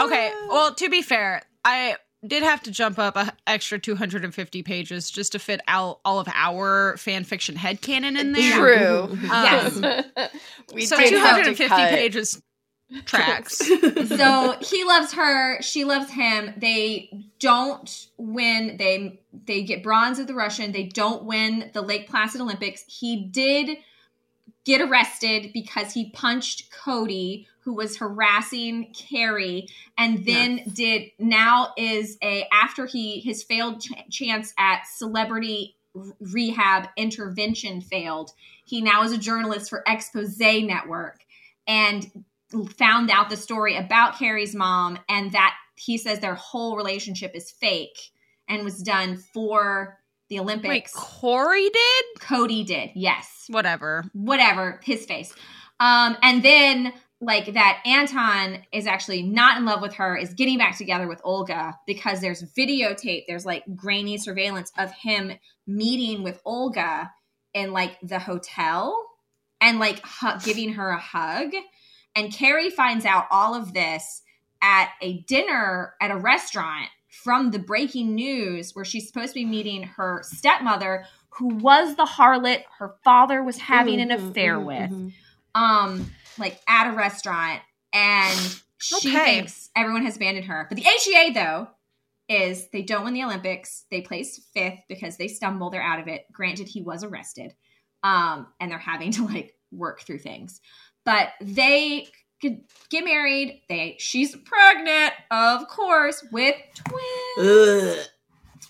Okay. 0.00 0.32
Well, 0.48 0.74
to 0.74 0.88
be 0.88 1.02
fair, 1.02 1.42
I 1.64 1.96
did 2.26 2.42
have 2.42 2.62
to 2.62 2.70
jump 2.70 2.98
up 2.98 3.16
an 3.16 3.30
extra 3.46 3.78
250 3.78 4.62
pages 4.62 5.10
just 5.10 5.32
to 5.32 5.38
fit 5.38 5.60
out 5.68 6.00
all 6.04 6.18
of 6.20 6.28
our 6.32 6.96
fan 6.96 7.24
fiction 7.24 7.54
headcanon 7.54 8.18
in 8.18 8.32
there. 8.32 8.58
True. 8.58 9.16
Mhm. 9.16 9.22
Yes. 9.28 10.30
we 10.74 10.86
so 10.86 10.96
did 10.96 11.12
have 11.14 11.44
to 11.44 11.54
250 11.54 11.96
pages 11.96 12.42
tracks. 13.04 13.56
so 14.08 14.56
he 14.60 14.84
loves 14.84 15.12
her 15.12 15.60
she 15.62 15.84
loves 15.84 16.10
him. 16.10 16.54
They 16.56 17.10
don't 17.40 18.08
win 18.16 18.76
they 18.78 19.20
they 19.46 19.62
get 19.62 19.82
bronze 19.82 20.18
at 20.18 20.26
the 20.26 20.34
russian. 20.34 20.72
They 20.72 20.84
don't 20.84 21.24
win 21.24 21.70
the 21.72 21.82
lake 21.82 22.08
placid 22.08 22.40
olympics. 22.40 22.84
He 22.86 23.24
did 23.24 23.78
get 24.64 24.80
arrested 24.80 25.50
because 25.52 25.92
he 25.92 26.10
punched 26.10 26.70
cody 26.70 27.46
who 27.60 27.74
was 27.74 27.96
harassing 27.98 28.92
carrie 28.94 29.68
and 29.96 30.24
then 30.24 30.58
Yes. 30.58 30.68
did 30.74 31.02
now 31.18 31.72
is 31.76 32.18
a 32.22 32.46
after 32.52 32.86
he 32.86 33.20
his 33.20 33.42
failed 33.42 33.80
ch- 33.80 33.92
chance 34.10 34.52
at 34.58 34.86
celebrity 34.86 35.76
rehab 36.20 36.88
intervention 36.96 37.80
failed 37.80 38.32
he 38.64 38.80
now 38.80 39.02
is 39.02 39.12
a 39.12 39.18
journalist 39.18 39.70
for 39.70 39.82
expose 39.86 40.38
network. 40.38 41.20
And 41.66 42.24
found 42.78 43.10
out 43.10 43.30
the 43.30 43.36
story 43.36 43.76
about 43.76 44.18
Carrie's 44.18 44.54
mom 44.54 44.98
and 45.08 45.32
that 45.32 45.54
he 45.76 45.98
says 45.98 46.20
their 46.20 46.34
whole 46.34 46.76
relationship 46.76 47.32
is 47.34 47.50
fake 47.50 47.98
and 48.48 48.64
was 48.64 48.82
done 48.82 49.16
for 49.16 49.98
the 50.28 50.36
Wait, 50.36 50.42
Olympics. 50.42 50.92
Corey 50.94 51.68
did? 51.68 52.04
Cody 52.20 52.64
did, 52.64 52.90
yes. 52.94 53.44
Whatever. 53.48 54.04
Whatever, 54.12 54.80
his 54.82 55.04
face. 55.04 55.34
Um, 55.80 56.16
and 56.22 56.42
then 56.42 56.92
like 57.20 57.54
that 57.54 57.82
Anton 57.86 58.58
is 58.72 58.86
actually 58.86 59.22
not 59.22 59.58
in 59.58 59.64
love 59.64 59.80
with 59.80 59.94
her, 59.94 60.16
is 60.16 60.34
getting 60.34 60.58
back 60.58 60.76
together 60.76 61.08
with 61.08 61.20
Olga 61.24 61.78
because 61.86 62.20
there's 62.20 62.42
videotape, 62.54 63.24
there's 63.26 63.46
like 63.46 63.64
grainy 63.74 64.18
surveillance 64.18 64.72
of 64.78 64.92
him 64.92 65.32
meeting 65.66 66.22
with 66.22 66.40
Olga 66.44 67.10
in 67.54 67.72
like 67.72 67.98
the 68.02 68.18
hotel 68.18 68.96
and 69.60 69.78
like 69.78 70.00
hu- 70.04 70.38
giving 70.44 70.74
her 70.74 70.90
a 70.90 70.98
hug. 70.98 71.52
And 72.14 72.32
Carrie 72.32 72.70
finds 72.70 73.04
out 73.04 73.26
all 73.30 73.54
of 73.54 73.72
this 73.74 74.22
at 74.62 74.90
a 75.02 75.20
dinner 75.22 75.94
at 76.00 76.10
a 76.10 76.16
restaurant 76.16 76.88
from 77.10 77.50
the 77.50 77.58
breaking 77.58 78.14
news 78.14 78.74
where 78.74 78.84
she's 78.84 79.06
supposed 79.06 79.30
to 79.30 79.34
be 79.40 79.44
meeting 79.44 79.82
her 79.82 80.22
stepmother, 80.24 81.06
who 81.30 81.48
was 81.48 81.96
the 81.96 82.04
harlot 82.04 82.62
her 82.78 82.94
father 83.04 83.42
was 83.42 83.58
having 83.58 84.00
an 84.00 84.08
Mhm, 84.08 84.30
affair 84.30 84.58
mhm, 84.58 84.66
with. 84.66 84.90
mhm. 84.90 85.12
um 85.54 86.10
like 86.38 86.60
at 86.68 86.88
a 86.92 86.96
restaurant. 86.96 87.62
And 87.92 88.38
she 88.78 88.96
Okay. 89.10 89.24
thinks 89.24 89.70
everyone 89.76 90.04
has 90.04 90.16
abandoned 90.16 90.46
her. 90.46 90.66
But 90.68 90.76
the 90.76 90.82
HEA 90.82 91.32
though 91.32 91.68
is 92.28 92.68
they 92.70 92.82
don't 92.82 93.04
win 93.04 93.14
the 93.14 93.22
Olympics. 93.24 93.84
They 93.90 94.00
place 94.00 94.40
fifth 94.54 94.80
because 94.88 95.16
they 95.16 95.28
stumble. 95.28 95.70
They're 95.70 95.82
out 95.82 96.00
of 96.00 96.08
it. 96.08 96.24
Granted 96.32 96.68
he 96.68 96.82
was 96.82 97.04
arrested 97.04 97.52
um 98.02 98.48
and 98.60 98.70
they're 98.70 98.78
having 98.78 99.12
to 99.12 99.26
like 99.26 99.54
work 99.72 100.02
through 100.02 100.18
things 100.18 100.60
but 101.04 101.28
they 101.40 102.06
could 102.40 102.60
get 102.90 103.04
married 103.04 103.62
they 103.68 103.96
she's 103.98 104.34
pregnant 104.36 105.12
of 105.30 105.66
course 105.68 106.24
with 106.32 106.56
twins 106.74 107.48
Ugh. 107.98 108.06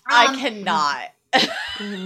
I 0.07 0.25
Um, 0.27 0.37
cannot. 0.39 1.09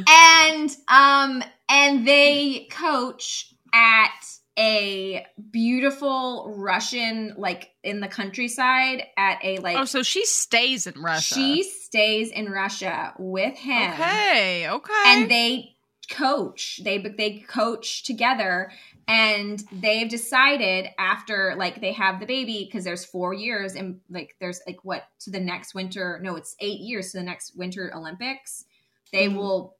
And 0.07 0.75
um 0.87 1.43
and 1.69 2.07
they 2.07 2.67
coach 2.71 3.53
at 3.73 4.25
a 4.57 5.25
beautiful 5.51 6.53
russian 6.57 7.35
like 7.37 7.69
in 7.83 7.99
the 7.99 8.07
countryside 8.07 9.03
at 9.15 9.37
a 9.43 9.59
like 9.59 9.77
Oh, 9.77 9.85
so 9.85 10.01
she 10.01 10.25
stays 10.25 10.87
in 10.87 10.99
Russia. 10.99 11.35
she 11.35 11.63
stays 11.63 12.31
in 12.31 12.49
russia 12.49 13.13
with 13.19 13.55
him 13.57 13.91
Okay, 13.93 14.67
okay. 14.69 14.93
and 15.05 15.29
they 15.29 15.75
coach 16.11 16.81
they 16.83 16.97
they 16.97 17.37
coach 17.47 18.03
together 18.03 18.71
and 19.09 19.63
they've 19.71 20.07
decided 20.09 20.87
after 20.99 21.55
like 21.57 21.81
they 21.81 21.91
have 21.93 22.19
the 22.19 22.25
baby 22.27 22.63
because 22.65 22.83
there's 22.85 23.03
four 23.03 23.33
years 23.33 23.73
and 23.75 23.99
like 24.09 24.35
there's 24.39 24.61
like 24.67 24.77
what 24.83 25.07
to 25.19 25.31
the 25.31 25.39
next 25.39 25.73
winter 25.73 26.19
no 26.21 26.35
it's 26.35 26.55
eight 26.59 26.79
years 26.79 27.11
to 27.11 27.17
the 27.17 27.23
next 27.23 27.55
winter 27.57 27.91
olympics 27.95 28.65
they 29.11 29.27
Mhm. 29.27 29.35
will 29.35 29.75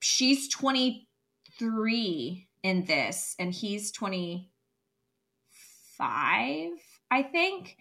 she's 0.00 0.48
23 0.48 2.48
in 2.62 2.84
this 2.86 3.36
and 3.38 3.52
he's 3.52 3.92
25 3.92 6.70
i 7.10 7.22
think 7.22 7.76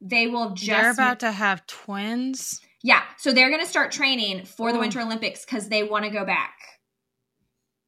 they 0.00 0.26
will 0.26 0.50
just 0.50 0.66
They're 0.68 0.90
about 0.90 1.20
to 1.20 1.32
have 1.32 1.66
twins. 1.66 2.60
yeah, 2.82 3.02
so 3.16 3.32
they're 3.32 3.48
going 3.48 3.62
to 3.62 3.66
start 3.66 3.92
training 3.92 4.44
for 4.44 4.70
the 4.70 4.76
Oh. 4.76 4.80
Winter 4.82 5.00
Olympics 5.00 5.42
because 5.46 5.70
they 5.70 5.82
want 5.84 6.04
to 6.04 6.10
go 6.10 6.26
back, 6.26 6.54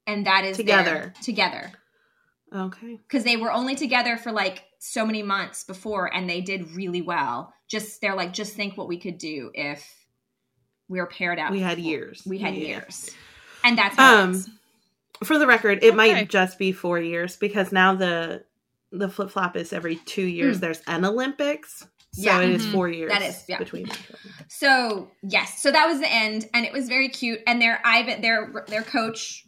and 0.07 0.25
that 0.27 0.47
is 0.47 0.57
Together. 0.57 0.85
their- 0.91 1.13
together 1.23 1.71
Okay. 2.55 2.99
because 3.07 3.25
they 3.25 3.37
were 3.37 3.53
only 3.53 3.75
together 3.75 4.17
for 4.17 4.33
like 4.33 4.65
so 4.79 5.05
many 5.05 5.23
months 5.23 5.65
before, 5.65 6.13
and 6.15 6.29
they 6.29 6.41
did 6.41 6.71
really 6.73 7.03
well. 7.03 7.53
Just 7.69 8.01
they're 8.01 8.15
like, 8.15 8.33
just 8.33 8.55
think 8.55 8.77
what 8.77 8.89
we 8.89 8.99
could 8.99 9.19
do 9.19 9.51
if 9.55 9.85
we 10.89 10.99
were 11.01 11.07
paired 11.07 11.39
up. 11.39 11.51
We 11.51 11.61
had 11.61 11.79
years. 11.79 12.23
We 12.27 12.39
had 12.39 12.55
Yeah. 12.55 12.69
years, 12.69 13.11
and 13.65 13.77
that's 13.77 13.97
how 13.97 14.23
Um, 14.23 14.31
it 14.31 14.37
is. 14.37 14.51
For 15.25 15.37
the 15.39 15.47
record, 15.47 15.79
it 15.83 15.89
Okay. 15.89 15.97
might 15.97 16.29
just 16.31 16.59
be 16.59 16.71
four 16.73 16.99
years 17.01 17.37
because 17.37 17.73
now 17.73 17.95
the 17.95 18.45
the 18.91 19.09
flip 19.11 19.31
flop 19.31 19.55
is 19.55 19.73
every 19.75 19.97
two 19.97 20.23
years. 20.25 20.57
Mm. 20.57 20.61
There's 20.61 20.81
an 20.87 21.05
Olympics, 21.05 21.81
so 21.81 22.23
Yeah. 22.23 22.41
it 22.41 22.49
is 22.51 22.65
Mhm. 22.65 22.73
four 22.73 22.89
years. 22.89 23.11
That 23.13 23.21
is, 23.21 23.45
yeah. 23.47 23.59
between. 23.59 23.91
So 24.49 25.11
yes, 25.23 25.61
so 25.63 25.71
that 25.71 25.87
was 25.87 26.01
the 26.01 26.11
end, 26.11 26.49
and 26.55 26.65
it 26.65 26.73
was 26.73 26.89
very 26.89 27.11
cute. 27.11 27.41
And 27.47 27.61
their 27.61 27.83
Ivan, 27.85 28.23
their 28.23 28.65
their 28.69 28.83
coach, 28.83 29.45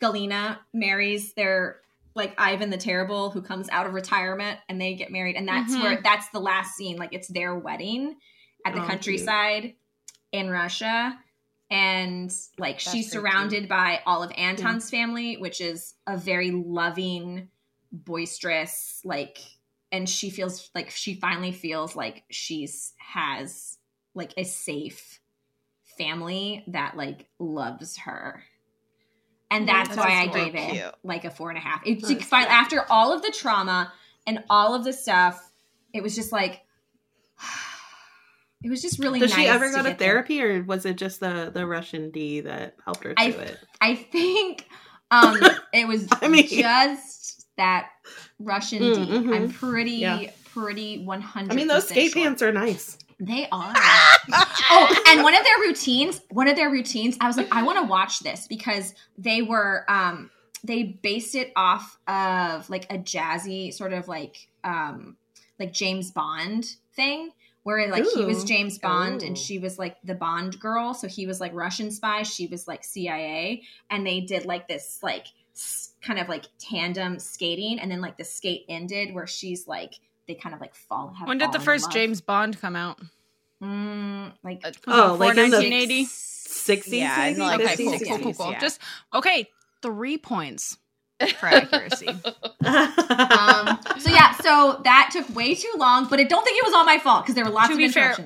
Galina, 0.00 0.58
marries 0.72 1.34
their 1.34 1.80
like 2.14 2.34
Ivan 2.38 2.70
the 2.70 2.76
Terrible, 2.76 3.30
who 3.30 3.42
comes 3.42 3.68
out 3.70 3.86
of 3.86 3.94
retirement, 3.94 4.58
and 4.68 4.80
they 4.80 4.94
get 4.94 5.10
married. 5.12 5.36
And 5.36 5.48
that's 5.48 5.72
Mhm. 5.72 5.80
where 5.80 6.00
that's 6.02 6.28
the 6.30 6.40
last 6.40 6.74
scene. 6.76 6.96
Like 6.96 7.12
it's 7.14 7.28
their 7.28 7.54
wedding 7.56 8.16
at 8.64 8.74
the 8.74 8.80
Oh, 8.80 8.86
countryside 8.86 9.76
in 10.32 10.50
Russia, 10.50 11.18
and 11.70 12.32
like 12.58 12.80
That's 12.84 12.90
she's 12.90 13.10
surrounded 13.10 13.68
by 13.68 14.00
all 14.06 14.22
of 14.22 14.32
Anton's 14.36 14.90
family, 14.90 15.36
which 15.36 15.60
is 15.60 15.94
a 16.06 16.16
very 16.16 16.50
loving, 16.50 17.48
boisterous, 17.92 19.00
like, 19.04 19.38
and 19.90 20.08
she 20.08 20.30
feels 20.30 20.70
like 20.74 20.90
she 20.90 21.14
finally 21.14 21.52
feels 21.52 21.96
like 21.96 22.24
she's 22.30 22.94
has 22.98 23.78
like 24.14 24.34
a 24.36 24.44
safe 24.44 25.20
family 25.98 26.64
that 26.68 26.96
like 26.96 27.28
loves 27.38 27.98
her. 27.98 28.44
And 29.52 29.68
that's 29.68 29.90
that's 29.90 29.98
why 30.00 30.22
I 30.22 30.26
so 30.26 30.32
gave 30.32 30.54
it 30.54 30.94
like 31.04 31.24
a 31.24 31.30
four 31.30 31.50
and 31.50 31.58
a 31.58 31.60
half. 31.60 31.82
It's 31.86 32.02
That's 32.02 32.14
like, 32.14 32.22
fi- 32.24 32.40
cute. 32.42 32.50
after 32.52 32.84
all 32.90 33.12
of 33.12 33.22
the 33.22 33.30
trauma 33.30 33.92
and 34.26 34.42
all 34.50 34.74
of 34.74 34.84
the 34.84 34.92
stuff, 34.92 35.40
it 35.92 36.02
was 36.02 36.14
just 36.14 36.32
like 36.32 36.62
it 38.64 38.70
was 38.70 38.80
just 38.82 38.98
really 38.98 39.20
Does 39.20 39.30
nice 39.30 39.40
she 39.40 39.46
ever 39.46 39.66
to 39.68 39.72
go 39.72 39.82
to 39.82 39.88
get 39.90 39.98
there. 39.98 40.08
therapy, 40.14 40.42
or 40.42 40.62
was 40.62 40.86
it 40.86 40.96
just 40.96 41.20
the 41.20 41.50
the 41.52 41.66
Russian 41.66 42.10
D 42.10 42.40
that 42.42 42.76
helped 42.84 43.04
her 43.04 43.14
I- 43.16 43.30
do 43.30 43.38
it? 43.38 43.58
I 43.80 43.94
think 43.96 44.66
um 45.10 45.38
it 45.72 45.86
was 45.86 46.08
I 46.22 46.28
mean- 46.28 46.46
just 46.48 47.46
that 47.56 47.90
Russian 48.38 48.82
Mm, 48.82 48.94
D. 48.94 49.12
mhm. 49.12 49.34
I'm 49.36 49.52
pretty 49.52 49.92
Yeah. 49.92 50.30
Pretty 50.52 51.04
100 51.04 51.52
I 51.52 51.54
mean, 51.54 51.68
those 51.68 51.88
skate 51.88 52.12
sure. 52.12 52.22
pants 52.22 52.42
are 52.42 52.52
nice. 52.52 52.98
They 53.18 53.46
are. 53.52 53.72
oh, 54.32 55.02
and 55.08 55.22
one 55.22 55.34
of 55.34 55.44
their 55.44 55.58
routines, 55.58 56.20
one 56.30 56.48
of 56.48 56.56
their 56.56 56.70
routines, 56.70 57.16
I 57.20 57.28
was 57.28 57.36
like, 57.36 57.54
I 57.54 57.62
want 57.62 57.78
to 57.78 57.84
watch 57.84 58.20
this 58.20 58.46
because 58.48 58.94
they 59.16 59.42
were 59.42 59.84
um 59.88 60.30
they 60.64 60.82
based 60.82 61.34
it 61.34 61.52
off 61.56 61.98
of 62.06 62.68
like 62.70 62.84
a 62.92 62.98
jazzy 62.98 63.72
sort 63.72 63.92
of 63.92 64.08
like 64.08 64.48
um 64.64 65.16
like 65.58 65.72
James 65.72 66.10
Bond 66.10 66.76
thing 66.94 67.30
where 67.62 67.88
like 67.88 68.04
he 68.14 68.24
was 68.24 68.44
James 68.44 68.78
Bond 68.78 69.22
and 69.22 69.38
she 69.38 69.58
was 69.58 69.78
like 69.78 69.96
the 70.02 70.14
Bond 70.14 70.58
girl, 70.58 70.94
so 70.94 71.06
he 71.06 71.26
was 71.26 71.40
like 71.40 71.54
Russian 71.54 71.90
spy, 71.90 72.24
she 72.24 72.46
was 72.46 72.66
like 72.66 72.82
CIA, 72.82 73.62
and 73.88 74.06
they 74.06 74.20
did 74.20 74.46
like 74.46 74.66
this 74.66 74.98
like 75.02 75.26
kind 76.00 76.18
of 76.18 76.28
like 76.28 76.46
tandem 76.58 77.18
skating, 77.20 77.78
and 77.78 77.90
then 77.90 78.00
like 78.00 78.16
the 78.16 78.24
skate 78.24 78.64
ended 78.68 79.14
where 79.14 79.28
she's 79.28 79.68
like 79.68 79.94
they 80.34 80.40
kind 80.40 80.54
of 80.54 80.60
like 80.60 80.74
fall. 80.74 81.14
Have 81.18 81.28
When 81.28 81.38
did 81.38 81.52
the 81.52 81.60
first. 81.60 81.90
James 81.92 82.20
Bond 82.20 82.60
come 82.60 82.76
out? 82.76 82.98
Mm, 83.62 84.32
like 84.42 84.60
Uh, 84.64 84.70
Oh, 84.86 85.16
like 85.18 85.36
in 85.36 85.50
the 85.50 85.56
1980? 85.58 86.04
Sixties, 86.04 86.94
Yeah, 86.94 87.24
in 87.26 87.38
maybe? 87.38 87.40
like 87.40 87.60
Okay, 87.60 87.76
the 87.76 87.84
cool, 87.84 87.92
50s, 87.94 88.08
cool, 88.08 88.18
cool, 88.18 88.34
cool. 88.34 88.52
yeah. 88.52 88.58
Just 88.60 88.80
okay. 89.14 89.48
Three 89.82 90.18
points 90.18 90.78
for 91.38 91.46
accuracy. 91.48 92.08
um, 92.08 93.78
so 93.98 94.10
yeah, 94.10 94.32
so 94.42 94.80
that 94.84 95.10
took 95.12 95.34
way 95.34 95.54
too 95.54 95.72
long, 95.76 96.06
but 96.08 96.18
I 96.20 96.24
don't 96.24 96.44
think 96.44 96.58
it 96.58 96.64
was 96.64 96.74
all 96.74 96.84
my 96.84 96.98
fault 96.98 97.24
because 97.24 97.34
there 97.34 97.44
were 97.44 97.50
lots 97.50 97.68
To 97.68 97.72
of 97.74 97.78
be 97.78 97.88
fair- 97.88 98.16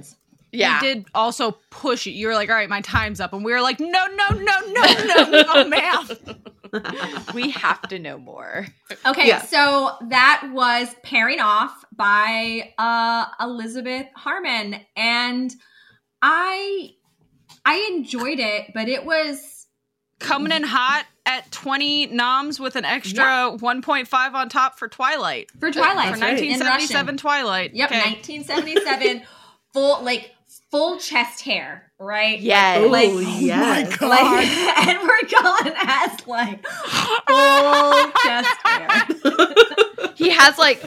yeah. 0.52 0.80
We 0.80 0.86
did 0.86 1.06
also 1.14 1.52
push 1.70 2.06
it. 2.06 2.10
You 2.12 2.28
were 2.28 2.34
like, 2.34 2.48
all 2.48 2.54
right, 2.56 2.68
my 2.68 2.80
time's 2.80 3.20
up. 3.20 3.32
And 3.34 3.44
we 3.44 3.52
were 3.52 3.60
like, 3.60 3.78
no, 3.80 3.86
no, 3.88 4.28
no, 4.30 4.60
no, 4.68 4.82
no, 5.04 5.42
no, 5.42 5.68
math. 5.68 6.10
we 7.34 7.50
have 7.50 7.82
to 7.88 7.98
know 7.98 8.18
more. 8.18 8.66
Okay, 9.04 9.28
Yeah. 9.28 9.42
so 9.42 9.92
that 10.08 10.50
was 10.52 10.94
pairing 11.02 11.40
off 11.40 11.84
by 11.94 12.72
uh, 12.78 13.26
Elizabeth 13.40 14.06
Harmon, 14.14 14.76
and 14.96 15.52
I 16.22 16.90
I 17.64 17.88
enjoyed 17.92 18.38
it, 18.38 18.72
but 18.74 18.88
it 18.88 19.04
was 19.04 19.52
Coming 20.18 20.50
in 20.50 20.62
hot 20.62 21.04
at 21.26 21.50
20 21.52 22.06
noms 22.06 22.58
with 22.58 22.74
an 22.76 22.86
extra 22.86 23.52
1.5 23.54 24.32
on 24.34 24.48
top 24.48 24.78
for 24.78 24.88
Twilight. 24.88 25.50
for 25.60 25.70
Twilight 25.70 26.14
For 26.14 26.18
That's 26.18 26.22
right. 26.22 26.38
in 26.42 26.58
1977 26.60 27.16
Twilight. 27.18 27.74
Yep, 27.74 27.90
Okay. 27.90 27.98
1977, 28.00 29.22
full 29.74 30.02
like 30.02 30.30
full 30.76 30.98
chest 30.98 31.40
hair, 31.42 31.90
right? 31.98 32.38
Yes. 32.38 32.80
Oh, 32.82 32.88
Like- 32.88 33.10
yes. 33.40 34.00
Like 34.02 34.86
Edward 34.88 35.30
Cullen 35.30 35.74
has 35.76 36.26
like 36.26 36.66
full 36.66 38.12
chest 38.22 38.58
hair. 38.64 39.06
He 40.16 40.30
has 40.30 40.56
like 40.58 40.82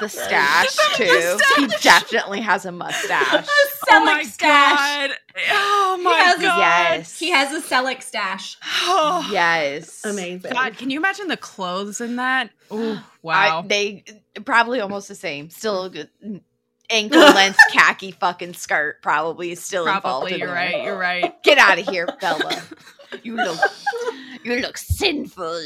the 0.00 0.08
stash 0.24 0.76
too. 0.94 1.38
He 1.56 1.66
definitely 1.82 2.40
has 2.40 2.64
a 2.64 2.72
mustache. 2.72 3.46
Oh 3.90 4.04
my 4.04 4.22
stash. 4.22 5.08
god. 5.08 5.16
Oh 5.50 6.00
my 6.02 6.14
has 6.14 6.38
a- 6.38 6.42
god. 6.42 6.58
Yes. 6.58 7.18
He 7.18 7.30
has 7.30 7.52
a 7.52 7.60
Selleck 7.66 8.02
stash. 8.02 8.56
Oh. 8.88 9.28
Yes. 9.30 10.04
Amazing. 10.04 10.52
God, 10.52 10.76
can 10.78 10.88
you 10.90 10.98
imagine 10.98 11.28
the 11.28 11.36
clothes 11.36 12.00
in 12.00 12.16
that? 12.16 12.50
Ooh, 12.72 12.92
I- 12.94 13.00
wow. 13.22 13.64
they 13.66 14.04
probably 14.44 14.80
almost 14.80 15.08
the 15.08 15.14
same. 15.14 15.50
Still 15.50 15.84
a 15.84 15.90
good 15.90 16.10
ankle 16.90 17.20
length 17.20 17.58
khaki 17.72 18.10
fucking 18.12 18.54
skirt. 18.54 19.02
Probably 19.02 19.54
still 19.54 19.82
involved. 19.86 20.02
Probably, 20.02 20.32
in 20.34 20.38
you're 20.40 20.48
there. 20.48 20.56
right. 20.56 20.82
You're 20.84 20.98
right. 20.98 21.42
Get 21.42 21.58
out 21.58 21.78
of 21.78 21.86
here, 21.88 22.06
Bella. 22.20 22.62
You 23.22 23.36
look, 23.36 23.58
you 24.42 24.56
look 24.58 24.76
sinful. 24.76 25.60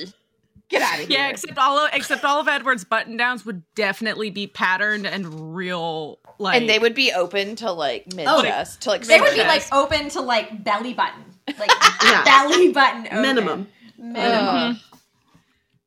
Get 0.68 0.82
out 0.82 1.00
of 1.00 1.08
here. 1.08 1.18
Yeah, 1.18 1.28
except 1.30 1.56
all 1.58 1.78
of 1.78 1.90
except 1.94 2.22
all 2.22 2.38
of 2.38 2.48
Edward's 2.48 2.84
button 2.84 3.16
downs 3.16 3.46
would 3.46 3.62
definitely 3.74 4.30
be 4.30 4.46
patterned 4.46 5.06
and 5.06 5.56
real 5.56 6.18
like 6.38 6.60
and 6.60 6.68
they 6.68 6.78
would 6.78 6.94
be 6.94 7.12
open 7.12 7.56
to 7.56 7.72
like 7.72 8.12
mid 8.14 8.26
Oh, 8.28 8.42
chest 8.42 8.82
to 8.82 8.90
like 8.90 9.04
They 9.04 9.20
would 9.20 9.32
be 9.34 9.40
like 9.40 9.64
open 9.72 10.10
to 10.10 10.20
like 10.20 10.62
belly 10.62 10.92
button, 10.92 11.24
like 11.58 11.70
Yeah. 12.04 12.22
belly 12.24 12.72
button 12.72 13.06
open. 13.06 13.22
Minimum. 13.22 13.66
Minimum. 13.98 14.16
Ugh. 14.18 14.76
Mm-hmm. 14.76 14.96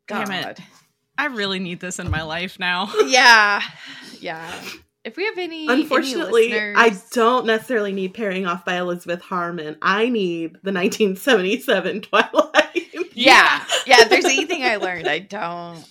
Damn 0.07 0.31
it. 0.49 0.59
I 1.19 1.25
really 1.27 1.59
need 1.59 1.79
this 1.79 1.99
in 1.99 2.09
my 2.09 2.23
life 2.23 2.57
now. 2.59 2.91
Yeah, 3.05 3.61
yeah. 4.19 4.51
If 5.03 5.17
we 5.17 5.25
have 5.25 5.37
any, 5.37 5.67
any 5.69 5.81
Unfortunately, 5.81 6.49
listeners- 6.49 6.75
I 6.79 6.95
don't 7.13 7.45
necessarily 7.45 7.91
need 7.91 8.13
pairing 8.13 8.45
off 8.45 8.63
by 8.63 8.77
Elizabeth 8.77 9.21
Harmon. 9.21 9.77
I 9.81 10.07
need 10.09 10.51
the 10.63 10.71
1977 10.71 12.01
Twilight. 12.03 12.87
Yeah, 13.13 13.65
yeah. 13.85 14.01
If 14.01 14.09
there's 14.09 14.25
anything 14.37 14.63
I 14.63 14.77
learned, 14.77 15.07
I 15.07 15.19
don't. 15.19 15.83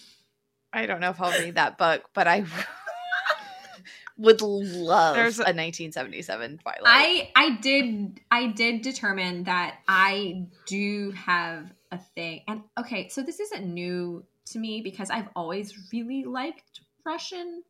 I 0.72 0.86
don't 0.86 1.00
know 1.00 1.10
if 1.10 1.20
I'll 1.20 1.38
read 1.38 1.56
that 1.56 1.76
book, 1.76 2.04
but 2.14 2.26
I 2.26 2.44
would 4.16 4.40
love 4.40 5.14
There's 5.16 5.38
a, 5.38 5.42
a- 5.42 5.52
1977 5.52 6.58
Twilight. 6.58 6.80
I 6.84 7.30
I 7.36 7.58
did 7.60 8.20
I 8.30 8.46
did 8.48 8.82
determine 8.82 9.44
that 9.44 9.78
I 9.88 10.46
do 10.66 11.10
have 11.12 11.70
a 11.90 11.98
thing, 12.14 12.42
and 12.48 12.62
okay, 12.80 13.08
so 13.08 13.22
this 13.22 13.40
isn't 13.40 13.66
new 13.66 14.24
to 14.46 14.58
me 14.58 14.80
because 14.80 15.10
I've 15.10 15.28
always 15.36 15.74
really 15.92 16.24
liked 16.24 16.80
Russian. 17.04 17.62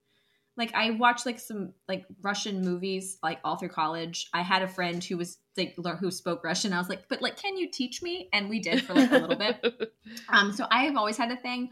Like 0.57 0.75
I 0.75 0.91
watched 0.91 1.25
like 1.25 1.41
some 1.41 1.73
like 1.89 2.05
Russian 2.21 2.61
movies 2.63 3.19
like 3.23 3.39
all 3.43 3.57
through 3.57 3.71
college. 3.71 4.29
I 4.35 4.43
had 4.43 4.63
a 4.63 4.69
friend 4.69 5.03
who 5.03 5.17
was 5.17 5.39
like 5.57 5.77
who 5.99 6.11
spoke 6.11 6.45
Russian. 6.45 6.73
I 6.73 6.79
was 6.79 6.89
like, 6.89 7.09
but 7.09 7.23
like, 7.23 7.37
can 7.37 7.57
you 7.57 7.71
teach 7.71 8.03
me? 8.03 8.29
And 8.33 8.51
we 8.51 8.61
did 8.61 8.85
for 8.85 8.95
like 8.95 9.11
a 9.11 9.19
little 9.19 9.37
bit. 9.37 9.93
Um, 10.29 10.53
so 10.53 10.67
I 10.71 10.83
have 10.85 10.97
always 10.97 11.17
had 11.17 11.31
a 11.31 11.37
thing, 11.37 11.71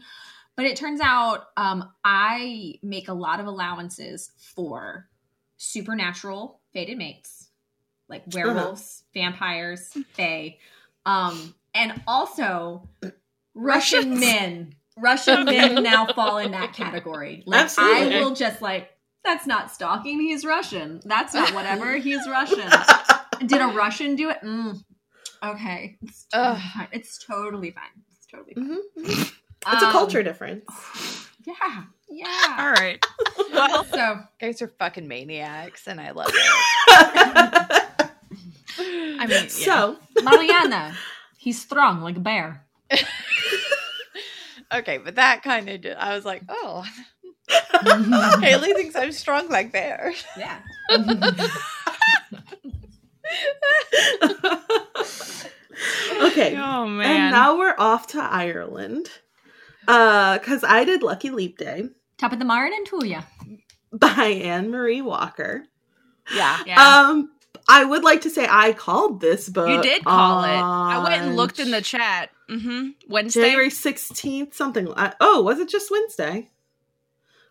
but 0.55 0.65
it 0.65 0.75
turns 0.75 0.99
out 1.01 1.47
um, 1.57 1.91
I 2.03 2.75
make 2.81 3.07
a 3.07 3.13
lot 3.13 3.39
of 3.39 3.45
allowances 3.45 4.31
for 4.55 5.07
supernatural 5.57 6.59
fated 6.73 6.97
mates, 6.97 7.49
like 8.07 8.23
werewolves, 8.33 9.03
vampires, 9.13 9.95
fae, 10.13 10.57
um, 11.05 11.53
and 11.75 12.01
also 12.07 12.89
Russian 13.53 14.11
Russians. 14.11 14.19
men. 14.19 14.75
Russian 15.01 15.45
men 15.45 15.83
now 15.83 16.05
fall 16.13 16.37
in 16.37 16.51
that 16.51 16.73
category. 16.73 17.43
Like 17.45 17.63
Absolutely. 17.65 18.15
I 18.15 18.19
will 18.21 18.35
just 18.35 18.61
like 18.61 18.89
that's 19.23 19.45
not 19.47 19.71
stalking. 19.71 20.19
He's 20.19 20.45
Russian. 20.45 21.01
That's 21.05 21.33
not 21.33 21.53
whatever. 21.53 21.95
He's 21.97 22.27
Russian. 22.27 22.69
Did 23.45 23.61
a 23.61 23.67
Russian 23.67 24.15
do 24.15 24.29
it? 24.29 24.37
Mm. 24.43 24.77
Okay, 25.43 25.97
it's 26.03 26.25
totally 26.31 26.53
Ugh. 26.55 26.61
fine. 26.75 26.87
It's 26.91 27.17
totally 27.25 27.71
fine. 27.71 28.03
It's 28.17 28.27
totally 28.27 28.53
fine. 28.53 28.69
Mhm, 28.69 28.77
mhm. 28.99 29.33
It's 29.73 29.83
a 29.83 29.87
Um, 29.87 29.91
culture 29.91 30.21
difference. 30.23 30.63
Yeah, 31.45 31.83
yeah. 32.09 32.55
All 32.59 32.71
right. 32.71 33.03
Well, 33.51 33.83
So 33.85 34.19
guys 34.39 34.61
are 34.61 34.67
fucking 34.67 35.07
maniacs, 35.07 35.87
and 35.87 35.99
I 35.99 36.11
love 36.11 36.29
it. 36.31 38.09
I 38.77 39.25
mean, 39.27 39.29
yeah. 39.29 39.47
So, 39.47 39.97
Marianna, 40.23 40.95
he's 41.37 41.59
strong 41.61 42.01
like 42.01 42.17
a 42.17 42.19
bear. 42.19 42.65
Okay, 44.73 44.97
but 44.97 45.15
that 45.15 45.43
kind 45.43 45.69
of, 45.69 45.81
did. 45.81 45.97
I 45.97 46.15
was 46.15 46.23
like, 46.25 46.43
oh, 46.49 46.85
Haley 48.41 48.73
thinks 48.73 48.95
I'm 48.95 49.11
strong 49.11 49.49
like 49.49 49.71
bear. 49.71 50.13
Yeah. 50.37 50.59
okay. 56.23 56.55
oh 56.57 56.83
And 56.85 56.97
man. 56.97 57.31
now 57.31 57.57
we're 57.57 57.75
off 57.77 58.07
to 58.07 58.21
Ireland. 58.21 59.09
Uh, 59.87 60.37
cause 60.39 60.63
I 60.63 60.83
did 60.83 61.01
Lucky 61.03 61.31
Leap 61.31 61.57
Day 61.57 61.89
Top 62.17 62.31
of 62.31 62.39
the 62.39 62.45
Marn 62.45 62.71
and 62.71 62.87
Tuya. 62.87 63.25
by 63.91 64.25
Ann 64.25 64.69
Marie 64.69 65.01
Walker. 65.01 65.65
Yeah. 66.33 66.59
yeah. 66.65 66.79
Um, 67.09 67.31
I 67.67 67.83
would 67.83 68.03
like 68.03 68.21
to 68.21 68.29
say 68.29 68.47
I 68.49 68.73
called 68.73 69.21
this 69.21 69.49
book. 69.49 69.69
you 69.69 69.81
did 69.81 70.03
call 70.03 70.43
it. 70.43 70.49
I 70.49 71.01
went 71.03 71.21
and 71.23 71.35
looked 71.35 71.59
in 71.59 71.71
the 71.71 71.81
chat. 71.81 72.29
Mm-hmm. 72.51 72.89
Wednesday. 73.09 73.41
January 73.41 73.69
sixteenth, 73.69 74.53
something. 74.53 74.85
Like, 74.85 75.15
oh, 75.21 75.41
was 75.41 75.59
it 75.59 75.69
just 75.69 75.89
Wednesday? 75.89 76.49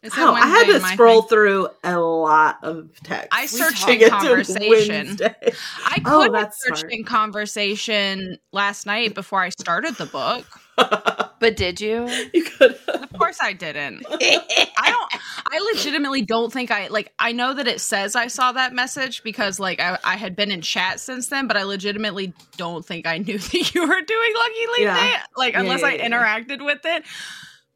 It 0.03 0.13
said 0.13 0.25
Oh, 0.25 0.33
I 0.33 0.47
had 0.47 0.65
to 0.67 0.81
scroll 0.81 1.23
thing. 1.23 1.29
through 1.29 1.69
a 1.85 1.99
lot 1.99 2.59
of 2.63 2.89
text. 3.03 3.29
I 3.33 3.45
searched 3.47 3.87
in 3.87 4.09
conversation. 4.09 5.19
I 5.21 6.01
oh, 6.07 6.23
could 6.23 6.31
Oh, 6.31 6.35
have 6.35 6.55
searched 6.55 6.79
smart. 6.81 6.93
in 6.93 7.05
conversation 7.05 8.39
last 8.53 8.87
night 8.87 9.15
before 9.15 9.41
I 9.43 9.51
started 9.51 9.97
the 9.97 10.07
book. 10.07 10.47
But 11.41 11.57
did 11.57 11.81
you? 11.81 12.07
you 12.35 12.43
could. 12.45 12.77
Of 12.87 13.13
course 13.19 13.39
I 13.41 13.55
didn't. 13.55 14.05
I 14.11 14.91
don't 14.91 15.23
I 15.51 15.59
legitimately 15.73 16.21
don't 16.21 16.53
think 16.53 16.71
I 16.71 16.89
like 16.89 17.15
I 17.19 17.33
know 17.33 17.55
that 17.55 17.67
it 17.67 17.81
says 17.81 18.15
I 18.15 18.27
saw 18.27 18.53
that 18.53 18.75
message 18.75 19.23
because 19.23 19.59
like 19.59 19.81
I, 19.81 19.99
I 20.05 20.17
had 20.17 20.37
been 20.37 20.51
in 20.51 20.61
chat 20.61 21.01
since 21.01 21.29
then, 21.29 21.47
but 21.47 21.57
I 21.57 21.63
legitimately 21.63 22.35
don't 22.59 22.85
think 22.85 23.07
I 23.07 23.17
knew 23.19 23.39
that 23.39 23.75
you 23.75 23.81
were 23.81 24.03
doing 24.03 24.33
Lucky 24.37 24.67
Leap 24.75 24.81
Yeah. 24.81 24.95
Day. 25.01 25.13
Like 25.35 25.55
Yeah, 25.55 25.61
unless 25.61 25.81
yeah, 25.81 25.87
I 25.87 25.93
yeah, 25.93 26.09
yeah. 26.09 26.41
interacted 26.41 26.65
with 26.65 26.81
it. 26.85 27.05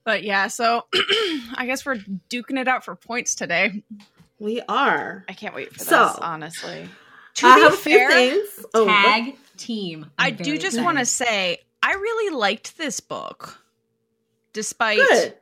But 0.05 0.23
yeah, 0.23 0.49
so 0.49 0.85
I 1.55 1.65
guess 1.67 1.85
we're 1.87 1.97
duking 2.31 2.59
it 2.61 2.69
out 2.69 2.85
for 2.85 2.95
points 2.95 3.35
today. 3.35 3.83
We 4.39 4.61
are. 4.69 5.25
I 5.29 5.33
can't 5.33 5.55
wait 5.55 5.73
for 5.73 5.79
So- 5.81 6.07
this, 6.09 6.17
honestly. 6.19 6.89
To 7.37 7.47
I 7.47 7.57
be 7.57 7.61
have 7.63 7.73
a 7.75 7.77
few 7.77 7.99
fair, 7.99 8.11
things. 8.11 8.67
Oh, 8.75 8.85
what? 8.85 8.93
Tag 9.05 9.35
team. 9.57 10.11
I 10.19 10.29
I'm 10.29 10.37
do 10.37 10.57
just 10.57 10.81
want 10.81 10.99
to 10.99 11.05
say 11.05 11.59
I 11.83 11.93
really 11.95 12.37
liked 12.37 12.79
this 12.79 13.01
book. 13.01 13.59
Despite 14.53 14.99
good. 14.99 15.35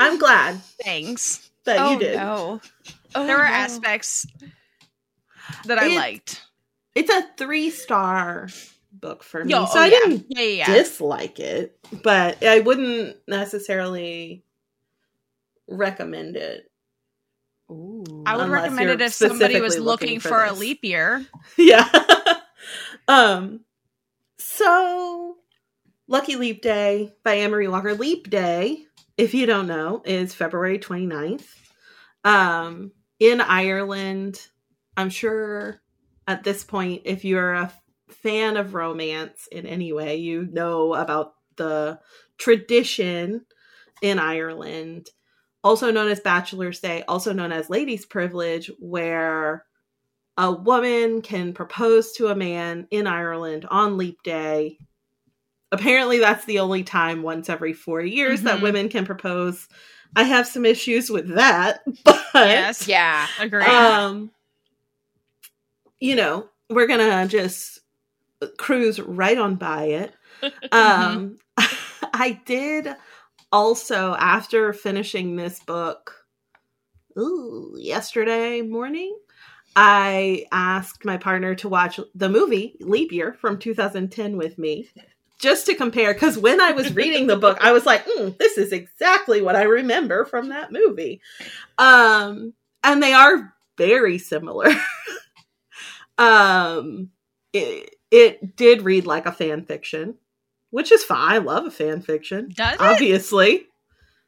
I'm 0.00 0.18
glad 0.18 0.60
Thanks. 0.82 1.48
that 1.64 1.78
oh 1.78 1.92
you 1.92 1.98
did. 2.00 2.16
no. 2.16 2.60
Oh, 3.14 3.26
there 3.26 3.36
were 3.36 3.44
no. 3.44 3.48
aspects 3.48 4.26
that 5.66 5.78
I 5.78 5.86
It- 5.86 5.94
liked. 5.96 6.42
It's 6.96 7.10
a 7.10 7.22
three 7.36 7.70
star 7.70 8.48
book 9.06 9.22
for 9.22 9.44
me, 9.44 9.52
Yo, 9.52 9.64
so 9.66 9.78
oh, 9.78 9.82
I 9.82 9.86
yeah. 9.86 9.90
didn't 9.90 10.26
Yeah, 10.28 10.42
yeah, 10.42 10.48
yeah. 10.48 10.74
dislike 10.74 11.38
it, 11.38 11.78
but 12.02 12.44
I 12.44 12.60
wouldn't 12.60 13.16
necessarily 13.28 14.44
recommend 15.68 16.36
it. 16.36 16.70
Ooh. 17.70 18.22
I 18.26 18.36
would 18.36 18.48
recommend 18.48 18.90
it 18.90 19.00
if 19.00 19.14
somebody 19.14 19.60
was 19.60 19.78
looking, 19.78 19.84
looking 19.84 20.20
for, 20.20 20.28
for 20.28 20.44
a 20.44 20.52
leap 20.52 20.84
year. 20.84 21.24
yeah. 21.56 21.88
um. 23.08 23.60
So, 24.38 25.36
Lucky 26.08 26.36
Leap 26.36 26.62
Day 26.62 27.12
by 27.24 27.34
Ann 27.34 27.50
Marie 27.50 27.68
Walker. 27.68 27.94
Leap 27.94 28.30
Day, 28.30 28.84
if 29.16 29.34
you 29.34 29.46
don't 29.46 29.66
know, 29.66 30.02
is 30.04 30.34
February 30.34 30.78
29th. 30.78 31.46
Um, 32.24 32.92
in 33.18 33.40
Ireland, 33.40 34.46
I'm 34.96 35.10
sure 35.10 35.80
at 36.26 36.44
this 36.44 36.64
point, 36.64 37.02
if 37.04 37.24
you're 37.24 37.52
a 37.52 37.72
fan 38.08 38.56
of 38.56 38.74
romance 38.74 39.48
in 39.50 39.66
any 39.66 39.92
way, 39.92 40.16
you 40.16 40.46
know 40.52 40.94
about 40.94 41.34
the 41.56 41.98
tradition 42.38 43.44
in 44.02 44.18
Ireland, 44.18 45.08
also 45.64 45.90
known 45.90 46.08
as 46.08 46.20
Bachelor's 46.20 46.80
Day, 46.80 47.02
also 47.08 47.32
known 47.32 47.52
as 47.52 47.70
Ladies' 47.70 48.06
Privilege, 48.06 48.70
where 48.78 49.64
a 50.36 50.52
woman 50.52 51.22
can 51.22 51.52
propose 51.54 52.12
to 52.12 52.28
a 52.28 52.36
man 52.36 52.86
in 52.90 53.06
Ireland 53.06 53.66
on 53.70 53.96
Leap 53.96 54.22
Day. 54.22 54.78
Apparently, 55.72 56.18
that's 56.18 56.44
the 56.44 56.58
only 56.60 56.84
time 56.84 57.22
once 57.22 57.48
every 57.48 57.72
four 57.72 58.00
years 58.02 58.42
that 58.42 58.58
Mhm. 58.58 58.62
women 58.62 58.88
can 58.88 59.04
propose. 59.06 59.66
I 60.14 60.22
have 60.22 60.46
some 60.46 60.64
issues 60.64 61.10
with 61.10 61.28
that, 61.34 61.82
but 62.04 62.22
Yes. 62.34 62.86
Yeah. 62.86 63.26
agree. 63.38 63.66
um, 63.66 64.30
you 65.98 66.14
know, 66.14 66.48
we're 66.70 66.86
gonna 66.86 67.26
just 67.26 67.80
cruise 68.58 69.00
right 69.00 69.38
on 69.38 69.56
by 69.56 69.84
it. 69.84 70.14
Um, 70.70 71.38
I 71.56 72.40
did 72.44 72.94
also 73.50 74.14
after 74.18 74.74
finishing 74.74 75.36
this 75.36 75.60
book, 75.60 76.26
ooh, 77.18 77.74
yesterday 77.78 78.60
morning. 78.60 79.16
I 79.74 80.46
asked 80.52 81.04
my 81.04 81.16
partner 81.16 81.54
to 81.56 81.68
watch 81.68 82.00
the 82.14 82.28
movie 82.28 82.76
Leap 82.80 83.12
Year 83.12 83.34
from 83.40 83.58
2010 83.58 84.36
with 84.36 84.58
me, 84.58 84.88
just 85.38 85.66
to 85.66 85.74
compare. 85.74 86.14
Because 86.14 86.38
when 86.38 86.60
I 86.60 86.72
was 86.72 86.94
reading 86.94 87.26
the 87.26 87.36
book, 87.36 87.58
I 87.60 87.72
was 87.72 87.84
like, 87.84 88.06
"Mm, 88.06 88.38
"This 88.38 88.56
is 88.58 88.72
exactly 88.72 89.42
what 89.42 89.56
I 89.56 89.62
remember 89.62 90.24
from 90.24 90.48
that 90.48 90.72
movie," 90.72 91.20
um, 91.78 92.54
and 92.82 93.02
they 93.02 93.12
are 93.12 93.54
very 93.76 94.18
similar. 94.18 94.68
um, 96.18 97.10
it, 97.52 97.96
it 98.10 98.56
did 98.56 98.82
read 98.82 99.06
like 99.06 99.26
a 99.26 99.32
fan 99.32 99.64
fiction, 99.64 100.14
which 100.70 100.92
is 100.92 101.02
fine. 101.04 101.32
I 101.34 101.38
love 101.38 101.66
a 101.66 101.70
fan 101.70 102.00
fiction, 102.02 102.50
Does 102.54 102.74
it? 102.74 102.80
obviously. 102.80 103.66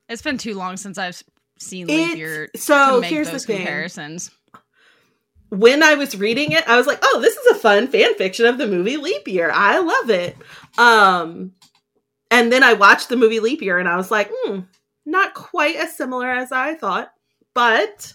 It's 0.08 0.22
been 0.22 0.38
too 0.38 0.54
long 0.54 0.76
since 0.76 0.96
I've 0.98 1.22
seen 1.58 1.86
leap 1.88 2.10
It- 2.12 2.18
year 2.18 2.48
so 2.56 3.00
here's 3.00 3.30
the 3.30 3.38
thing. 3.40 3.56
comparisons. 3.58 4.30
when 5.50 5.82
I 5.82 5.94
was 5.94 6.16
reading 6.16 6.52
it, 6.52 6.68
I 6.68 6.76
was 6.76 6.86
like, 6.86 6.98
"Oh, 7.02 7.20
this 7.20 7.34
is 7.36 7.46
a 7.52 7.54
fun 7.58 7.88
fan 7.88 8.14
fiction 8.16 8.44
of 8.46 8.58
the 8.58 8.66
movie 8.66 8.96
Leap 8.98 9.26
Year. 9.26 9.50
I 9.52 9.78
love 9.78 10.10
it." 10.10 10.36
Um, 10.76 11.52
and 12.30 12.52
then 12.52 12.62
I 12.62 12.74
watched 12.74 13.08
the 13.08 13.16
movie 13.16 13.40
Leap 13.40 13.62
Year, 13.62 13.78
and 13.78 13.88
I 13.88 13.96
was 13.96 14.10
like, 14.10 14.30
"Hmm, 14.32 14.60
not 15.06 15.32
quite 15.34 15.76
as 15.76 15.96
similar 15.96 16.30
as 16.30 16.52
I 16.52 16.74
thought, 16.74 17.12
but 17.54 18.12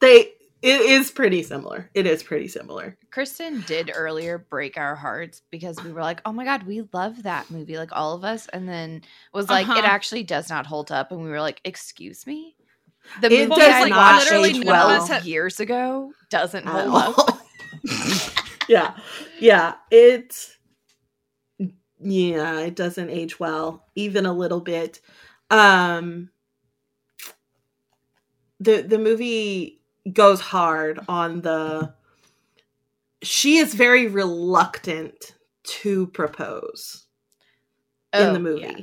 they 0.00 0.34
it 0.62 0.80
is 0.80 1.10
pretty 1.10 1.42
similar. 1.42 1.90
It 1.94 2.06
is 2.06 2.22
pretty 2.22 2.48
similar. 2.48 2.96
Kristen 3.10 3.62
did 3.66 3.90
earlier 3.94 4.38
break 4.38 4.76
our 4.76 4.94
hearts 4.94 5.42
because 5.50 5.82
we 5.84 5.92
were 5.92 6.00
like, 6.02 6.20
"Oh 6.24 6.32
my 6.32 6.44
god, 6.44 6.64
we 6.64 6.88
love 6.92 7.22
that 7.24 7.50
movie!" 7.50 7.76
Like 7.76 7.90
all 7.92 8.14
of 8.14 8.24
us, 8.24 8.48
and 8.52 8.68
then 8.68 9.02
was 9.32 9.48
like, 9.48 9.68
Uh-huh. 9.68 9.78
"It 9.78 9.84
actually 9.84 10.22
does 10.24 10.48
not 10.48 10.66
hold 10.66 10.90
up," 10.90 11.12
and 11.12 11.22
we 11.22 11.28
were 11.28 11.40
like, 11.40 11.60
"Excuse 11.64 12.26
me." 12.26 12.56
The 13.20 13.28
It 13.32 13.48
movie 13.48 13.60
does 13.60 13.84
I 13.84 13.88
not 13.88 13.96
watched 14.16 14.32
age 14.32 14.56
age 14.56 14.64
well. 14.64 15.06
twelve 15.06 15.24
years 15.24 15.60
ago 15.60 16.12
doesn't 16.30 16.66
hold 16.66 16.94
up. 17.18 17.38
yeah, 18.68 18.96
yeah. 19.38 19.74
It, 19.90 20.34
yeah, 22.00 22.60
it 22.60 22.74
doesn't 22.74 23.10
age 23.10 23.38
well, 23.38 23.86
even 23.94 24.26
a 24.26 24.32
little 24.32 24.60
bit. 24.60 25.00
Um, 25.50 26.30
the 28.58 28.82
the 28.82 28.98
movie 28.98 29.80
goes 30.12 30.40
hard 30.40 31.00
on 31.08 31.40
the. 31.42 31.94
She 33.22 33.56
is 33.58 33.74
very 33.74 34.06
reluctant 34.08 35.34
to 35.64 36.06
propose 36.08 37.06
in 38.12 38.20
Oh, 38.28 38.32
the 38.32 38.38
movie. 38.38 38.60
yeah. 38.62 38.78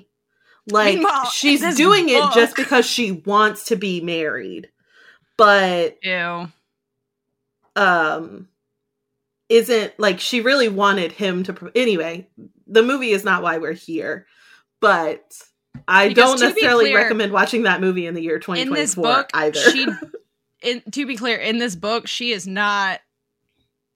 Like 0.70 0.96
Meanwhile, 0.96 1.26
she's 1.32 1.62
in 1.64 1.76
doing 1.76 2.10
it 2.10 2.34
just 2.34 2.56
because 2.56 2.86
she 2.86 3.12
wants 3.12 3.66
to 3.66 3.76
be 3.76 4.02
married, 4.02 4.70
but 5.38 5.98
Ew. 6.04 6.48
um 7.76 8.48
isn't 9.50 9.94
like 10.00 10.20
she 10.20 10.42
really 10.42 10.70
wanted 10.70 11.12
him 11.12 11.44
to 11.44 11.54
pro- 11.54 11.72
anyway 11.76 12.28
the 12.66 12.82
movie 12.82 13.12
is 13.12 13.24
not 13.24 13.44
why 13.44 13.58
we're 13.58 13.74
here 13.74 14.26
but 14.80 15.22
i 15.88 16.08
Because 16.08 16.40
don't 16.40 16.50
necessarily 16.50 16.86
clear, 16.86 16.98
recommend 16.98 17.32
watching 17.34 17.64
that 17.64 17.82
movie 17.82 18.08
in 18.08 18.14
the 18.14 18.22
year 18.22 18.36
In 18.36 18.42
2024 18.42 18.76
this 18.76 18.96
book, 18.96 19.30
either 19.34 19.60
she 19.72 19.88
in, 20.64 20.82
to 20.92 21.06
be 21.06 21.16
clear, 21.16 21.38
in 21.38 21.58
this 21.60 21.76
book, 21.76 22.08
she 22.08 22.32
is 22.32 22.48
not 22.48 23.00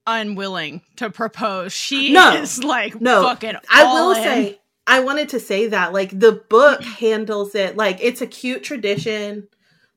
unwilling 0.06 0.82
to 0.98 1.10
propose. 1.10 1.74
She 1.74 2.14
No. 2.14 2.34
is 2.34 2.64
like 2.64 3.00
No. 3.02 3.24
fucking 3.24 3.56
i 3.70 3.84
will 3.84 4.12
in. 4.12 4.24
say 4.24 4.60
i 4.88 5.02
wanted 5.02 5.28
to 5.30 5.40
say 5.40 5.68
that 5.68 5.92
like 5.92 6.18
the 6.18 6.32
book 6.50 6.82
handles 7.00 7.56
it 7.56 7.76
like 7.76 7.98
it's 8.02 8.22
a 8.22 8.28
cute 8.28 8.64
tradition 8.64 9.48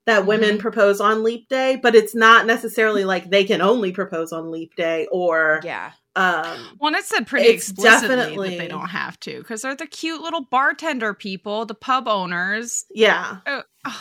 that 0.06 0.26
women 0.26 0.56
Mhm. 0.56 0.60
propose 0.60 1.00
on 1.00 1.22
leap 1.22 1.48
day 1.48 1.76
but 1.80 1.94
it's 1.94 2.12
not 2.14 2.44
necessarily 2.46 3.04
like 3.04 3.30
they 3.30 3.44
can 3.44 3.60
only 3.60 3.92
propose 3.92 4.32
on 4.32 4.50
leap 4.50 4.74
day 4.74 5.06
or 5.12 5.60
Yeah. 5.62 5.92
um 6.16 6.76
Well, 6.80 6.88
and 6.88 6.96
it 6.96 7.04
said 7.04 7.28
pretty 7.28 7.46
It's 7.46 7.68
explicitly 7.70 8.08
definitely- 8.16 8.50
that 8.50 8.58
they 8.58 8.68
don't 8.68 8.88
have 8.88 9.20
to 9.20 9.38
because 9.38 9.62
they're 9.62 9.76
the 9.76 9.86
cute 9.86 10.20
little 10.22 10.40
bartender 10.40 11.14
people, 11.14 11.66
the 11.66 11.74
pub 11.74 12.08
owners. 12.08 12.84
yeah 12.90 13.36
Oh, 13.46 13.62
ugh. 13.84 13.92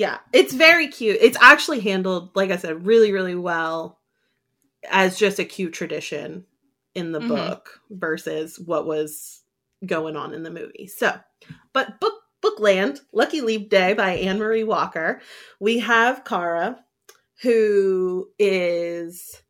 Yeah, 0.00 0.16
it's 0.32 0.54
very 0.54 0.88
cute. 0.88 1.18
It's 1.20 1.36
actually 1.42 1.80
handled, 1.80 2.30
like 2.34 2.50
I 2.50 2.56
said, 2.56 2.86
really, 2.86 3.12
really 3.12 3.34
well 3.34 3.98
as 4.90 5.18
just 5.18 5.38
a 5.38 5.44
cute 5.44 5.74
tradition 5.74 6.46
in 6.94 7.12
the 7.12 7.18
Mhm. 7.20 7.28
book 7.28 7.80
versus 7.90 8.58
what 8.58 8.86
was 8.86 9.42
going 9.84 10.16
on 10.16 10.32
in 10.32 10.42
the 10.42 10.50
movie. 10.50 10.86
So, 10.86 11.20
but 11.74 12.00
book 12.00 12.14
Bookland, 12.42 13.00
Lucky 13.12 13.42
Leap 13.42 13.68
Day 13.68 13.92
by 13.92 14.12
Ann 14.12 14.38
Marie 14.38 14.64
Walker. 14.64 15.20
We 15.58 15.80
have 15.80 16.24
Kara, 16.24 16.82
who 17.42 18.30
is 18.38 19.42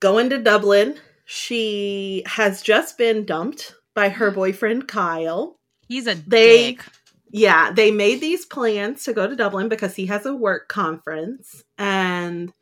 going 0.00 0.28
to 0.28 0.36
Dublin. 0.42 1.00
She 1.24 2.22
has 2.26 2.60
just 2.60 2.98
been 2.98 3.24
dumped 3.24 3.74
by 3.94 4.10
her 4.10 4.30
boyfriend 4.30 4.88
Kyle. 4.88 5.58
he's 5.88 6.06
a 6.06 6.14
They- 6.16 6.72
dick. 6.72 6.84
Yeah, 7.32 7.72
they 7.72 7.90
made 7.90 8.20
these 8.20 8.44
plans 8.44 9.04
to 9.04 9.14
go 9.14 9.26
to 9.26 9.34
Dublin 9.34 9.68
because 9.68 9.96
he 9.96 10.06
has 10.06 10.26
a 10.26 10.34
work 10.34 10.68
conference 10.68 11.64
and 11.78 12.52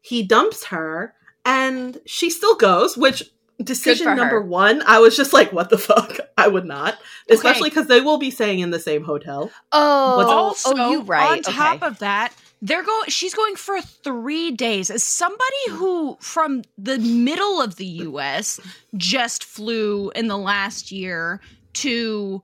he 0.00 0.22
dumps 0.22 0.64
her 0.66 1.14
and 1.44 2.00
she 2.06 2.30
still 2.30 2.54
goes, 2.56 2.96
which 2.96 3.30
decision 3.62 4.06
number 4.16 4.40
her. 4.40 4.42
one, 4.42 4.82
I 4.86 4.98
was 4.98 5.16
just 5.16 5.32
like, 5.32 5.52
what 5.52 5.68
the 5.70 5.78
fuck? 5.78 6.18
I 6.38 6.48
would 6.48 6.64
not. 6.64 6.96
Especially 7.28 7.68
because 7.68 7.86
they 7.86 8.00
will 8.00 8.18
be 8.18 8.30
staying 8.30 8.60
in 8.60 8.70
the 8.70 8.80
same 8.80 9.04
hotel. 9.04 9.50
Oh, 9.72 10.16
What's- 10.16 10.30
oh, 10.30 10.32
also, 10.32 10.74
oh, 10.76 10.90
you 10.90 11.02
right. 11.02 11.46
on 11.46 11.52
top 11.52 11.82
of 11.82 11.98
that, 11.98 12.32
they're 12.62 12.82
going. 12.82 13.08
She's 13.08 13.34
going 13.34 13.56
for 13.56 13.80
three 13.80 14.50
days. 14.50 14.90
As 14.90 15.04
somebody 15.04 15.70
who 15.70 16.16
from 16.20 16.62
the 16.76 16.98
middle 16.98 17.60
of 17.60 17.76
the 17.76 17.86
U.S. 17.86 18.58
just 18.96 19.44
flew 19.44 20.10
in 20.10 20.26
the 20.26 20.38
last 20.38 20.90
year 20.90 21.40
to 21.74 22.42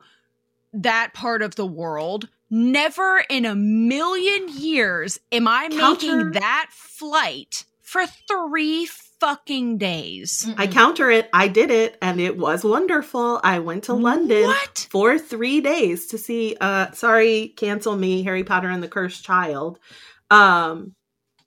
that 0.74 1.14
part 1.14 1.42
of 1.42 1.54
the 1.54 1.66
world. 1.66 2.28
Never 2.50 3.24
in 3.30 3.44
a 3.46 3.54
million 3.54 4.48
years 4.48 5.18
am 5.32 5.48
I 5.48 5.68
Counter- 5.68 6.16
making 6.18 6.30
that 6.32 6.68
flight 6.70 7.64
for 7.82 8.04
three 8.28 8.86
fucking 9.20 9.78
days. 9.78 10.46
I 10.56 10.66
Mm-mm. 10.66 10.72
counter 10.72 11.10
it. 11.10 11.28
I 11.32 11.48
did 11.48 11.70
it, 11.70 11.96
and 12.02 12.20
it 12.20 12.36
was 12.36 12.62
wonderful. 12.64 13.40
I 13.42 13.58
went 13.60 13.84
to 13.84 13.94
London 13.94 14.44
What? 14.44 14.86
for 14.90 15.18
three 15.18 15.60
days 15.60 16.06
to 16.08 16.18
see. 16.18 16.56
Uh, 16.60 16.90
sorry, 16.92 17.48
cancel 17.56 17.96
me, 17.96 18.22
Harry 18.24 18.44
Potter 18.44 18.68
and 18.68 18.82
the 18.82 18.88
Cursed 18.88 19.24
Child. 19.24 19.78
Um, 20.30 20.94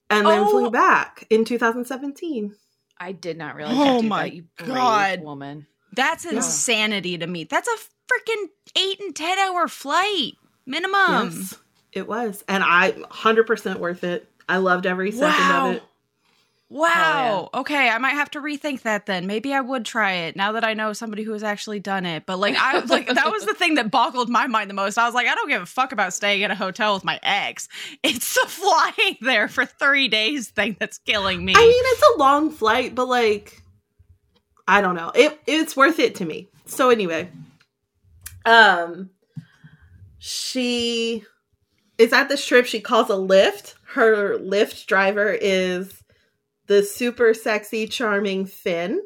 and 0.09 0.25
then 0.25 0.39
Oh. 0.39 0.49
flew 0.49 0.71
back 0.71 1.25
in 1.29 1.45
2017. 1.45 2.55
I 2.99 3.11
did 3.11 3.37
not 3.37 3.55
realize. 3.55 3.75
Oh 3.77 3.97
Oh 3.97 4.01
my 4.01 4.41
that, 4.57 4.67
God. 4.67 5.21
woman! 5.21 5.67
That's 5.93 6.25
Yeah. 6.25 6.31
insanity 6.37 7.17
to 7.17 7.27
me. 7.27 7.43
That's 7.43 7.67
a 7.67 7.77
freaking 8.11 8.45
eight 8.77 8.99
and 8.99 9.15
ten 9.15 9.37
hour 9.39 9.67
flight 9.67 10.33
minimum. 10.65 11.31
yes, 11.31 11.55
it 11.93 12.07
was, 12.07 12.43
and 12.47 12.63
I 12.63 12.91
100% 12.91 13.77
worth 13.79 14.03
it. 14.03 14.29
I 14.47 14.57
loved 14.57 14.85
every 14.85 15.11
second 15.11 15.47
Wow. 15.49 15.69
of 15.69 15.75
it. 15.75 15.83
Wow. 16.69 17.49
Okay, 17.53 17.89
I 17.89 17.97
might 17.97 18.15
have 18.15 18.29
to 18.31 18.41
rethink 18.41 18.81
that 18.81 19.05
then. 19.05 19.25
Maybe 19.25 19.53
I 19.53 19.61
would 19.61 19.85
try 19.85 20.11
it 20.11 20.35
now 20.35 20.51
that 20.51 20.65
I 20.65 20.73
know 20.73 20.91
somebody 20.91 21.23
who 21.23 21.31
has 21.31 21.41
actually 21.43 21.79
done 21.79 22.05
it. 22.05 22.25
But 22.25 22.39
like 22.39 22.55
I 22.57 22.79
like 22.79 23.07
that 23.13 23.31
was 23.31 23.45
the 23.45 23.53
thing 23.53 23.75
that 23.75 23.89
boggled 23.89 24.27
my 24.29 24.47
mind 24.47 24.69
the 24.69 24.73
most. 24.73 24.97
I 24.97 25.05
was 25.05 25.13
like, 25.15 25.27
I 25.27 25.35
don't 25.35 25.47
give 25.47 25.61
a 25.61 25.65
fuck 25.65 25.93
about 25.93 26.11
staying 26.13 26.43
at 26.43 26.51
a 26.51 26.55
hotel 26.55 26.93
with 26.93 27.05
my 27.05 27.21
ex. 27.23 27.69
It's 28.03 28.33
the 28.35 28.47
flying 28.49 29.17
there 29.21 29.47
for 29.47 29.65
3 29.65 30.09
days 30.09 30.49
thing 30.49 30.75
that's 30.77 30.97
killing 30.97 31.45
me. 31.45 31.53
I 31.55 31.59
mean, 31.59 31.71
it's 31.73 32.03
a 32.15 32.19
long 32.19 32.51
flight, 32.51 32.95
but 32.95 33.07
like, 33.07 33.61
I 34.67 34.81
don't 34.81 34.95
know. 34.95 35.11
It 35.15 35.39
it's 35.47 35.77
worth 35.77 35.99
it 35.99 36.15
to 36.15 36.25
me. 36.25 36.49
So 36.65 36.89
anyway, 36.89 37.29
um, 38.47 39.09
she 40.17 41.23
is 41.97 42.13
at 42.13 42.29
this 42.29 42.45
trip. 42.45 42.65
She 42.65 42.79
calls 42.79 43.09
a 43.09 43.15
lift. 43.15 43.75
Her 43.93 44.37
lift 44.37 44.87
driver 44.87 45.31
is 45.31 46.03
the 46.67 46.83
super 46.83 47.33
sexy, 47.33 47.87
charming 47.87 48.45
Finn. 48.45 49.01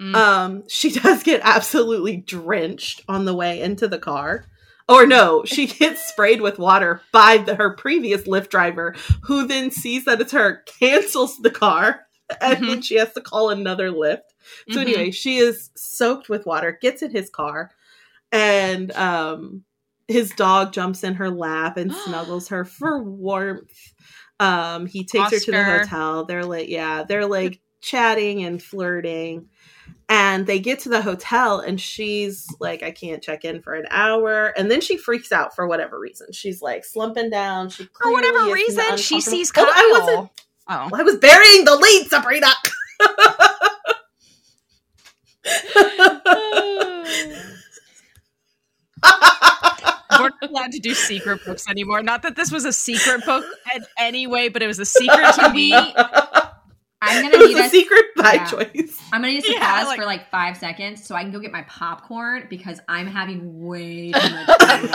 Mm. 0.00 0.14
Um, 0.14 0.68
she 0.68 0.90
does 1.00 1.22
get 1.22 1.40
absolutely 1.44 2.16
drenched 2.16 3.02
on 3.08 3.24
the 3.24 3.34
way 3.34 3.60
into 3.60 3.88
the 3.88 3.98
car. 3.98 4.46
Or 4.88 5.06
no, 5.06 5.44
she 5.44 5.66
gets 5.66 6.06
sprayed 6.06 6.40
with 6.40 6.58
water 6.58 7.00
by 7.12 7.38
the, 7.38 7.56
her 7.56 7.74
previous 7.74 8.22
Lyft 8.22 8.50
driver, 8.50 8.94
who 9.22 9.46
then 9.46 9.70
sees 9.70 10.04
that 10.04 10.20
it's 10.20 10.32
her, 10.32 10.62
cancels 10.78 11.38
the 11.38 11.50
car, 11.50 12.06
and 12.40 12.68
then 12.68 12.82
she 12.82 12.96
has 12.96 13.12
to 13.14 13.20
call 13.20 13.50
another 13.50 13.90
Lyft. 13.90 14.22
So 14.70 14.78
Mhm. 14.78 14.82
anyway, 14.82 15.10
she 15.10 15.38
is 15.38 15.70
soaked 15.74 16.28
with 16.28 16.46
water, 16.46 16.78
gets 16.80 17.02
in 17.02 17.10
his 17.10 17.28
car, 17.30 17.72
and 18.32 18.92
um, 18.92 19.64
his 20.08 20.30
dog 20.30 20.72
jumps 20.72 21.04
in 21.04 21.14
her 21.14 21.30
lap 21.30 21.76
and 21.76 21.92
snuggles 22.04 22.48
her 22.48 22.64
for 22.64 23.02
warmth. 23.02 23.94
Um, 24.38 24.86
he 24.86 25.04
takes 25.04 25.32
her 25.32 25.38
to 25.38 25.50
the 25.50 25.64
hotel. 25.64 26.24
They're 26.24 26.44
like, 26.44 26.68
yeah, 26.68 27.04
they're 27.04 27.26
like 27.26 27.60
chatting 27.80 28.44
and 28.44 28.62
flirting. 28.62 29.48
And 30.08 30.46
they 30.46 30.60
get 30.60 30.80
to 30.80 30.88
the 30.88 31.02
hotel, 31.02 31.58
and 31.58 31.80
she's 31.80 32.46
like, 32.60 32.84
I 32.84 32.92
can't 32.92 33.20
check 33.20 33.44
in 33.44 33.60
for 33.60 33.74
an 33.74 33.86
hour. 33.90 34.52
And 34.56 34.70
then 34.70 34.80
she 34.80 34.96
freaks 34.96 35.32
out 35.32 35.56
for 35.56 35.66
whatever 35.66 35.98
reason. 35.98 36.30
She's 36.30 36.62
like 36.62 36.84
slumping 36.84 37.28
down. 37.28 37.70
She 37.70 37.88
For 38.00 38.12
whatever 38.12 38.52
reason, 38.52 38.98
she 38.98 39.20
sees 39.20 39.50
Kyle. 39.50 39.64
Oh, 39.66 39.72
I 39.74 39.98
wasn't. 39.98 40.30
Oh. 40.68 40.90
I 40.94 41.02
was 41.02 41.16
burying 41.16 41.64
the 41.64 41.74
lead, 41.74 42.06
Sabrina. 42.06 42.46
We're 50.18 50.30
not 50.40 50.50
allowed 50.50 50.72
to 50.72 50.78
do 50.78 50.94
secret 50.94 51.44
books 51.44 51.68
anymore. 51.68 52.02
Not 52.02 52.22
that 52.22 52.36
this 52.36 52.50
was 52.50 52.64
a 52.64 52.72
secret 52.72 53.24
book 53.26 53.44
in 53.74 53.84
any 53.98 54.26
way, 54.26 54.48
but 54.48 54.62
it 54.62 54.66
was 54.66 54.78
a 54.78 54.84
secret 54.86 55.34
to 55.40 55.50
me. 55.52 55.72
I'm 55.74 57.22
gonna 57.30 57.38
was 57.38 57.48
need 57.48 57.58
a 57.58 57.64
us. 57.64 57.70
secret 57.70 58.04
by 58.16 58.32
yeah. 58.34 58.46
choice. 58.46 58.98
I'm 59.12 59.20
gonna 59.20 59.32
need 59.34 59.38
us 59.40 59.44
to 59.44 59.52
Yeah, 59.52 59.78
pause 59.78 59.86
like- 59.88 59.98
for 60.00 60.06
like 60.06 60.30
five 60.30 60.56
seconds 60.56 61.04
so 61.04 61.14
I 61.14 61.22
can 61.22 61.30
go 61.32 61.38
get 61.40 61.52
my 61.52 61.62
popcorn 61.62 62.46
because 62.48 62.80
I'm 62.88 63.06
having 63.06 63.62
way 63.62 64.12
too 64.12 64.18
much. 64.30 64.46
fun. 64.60 64.88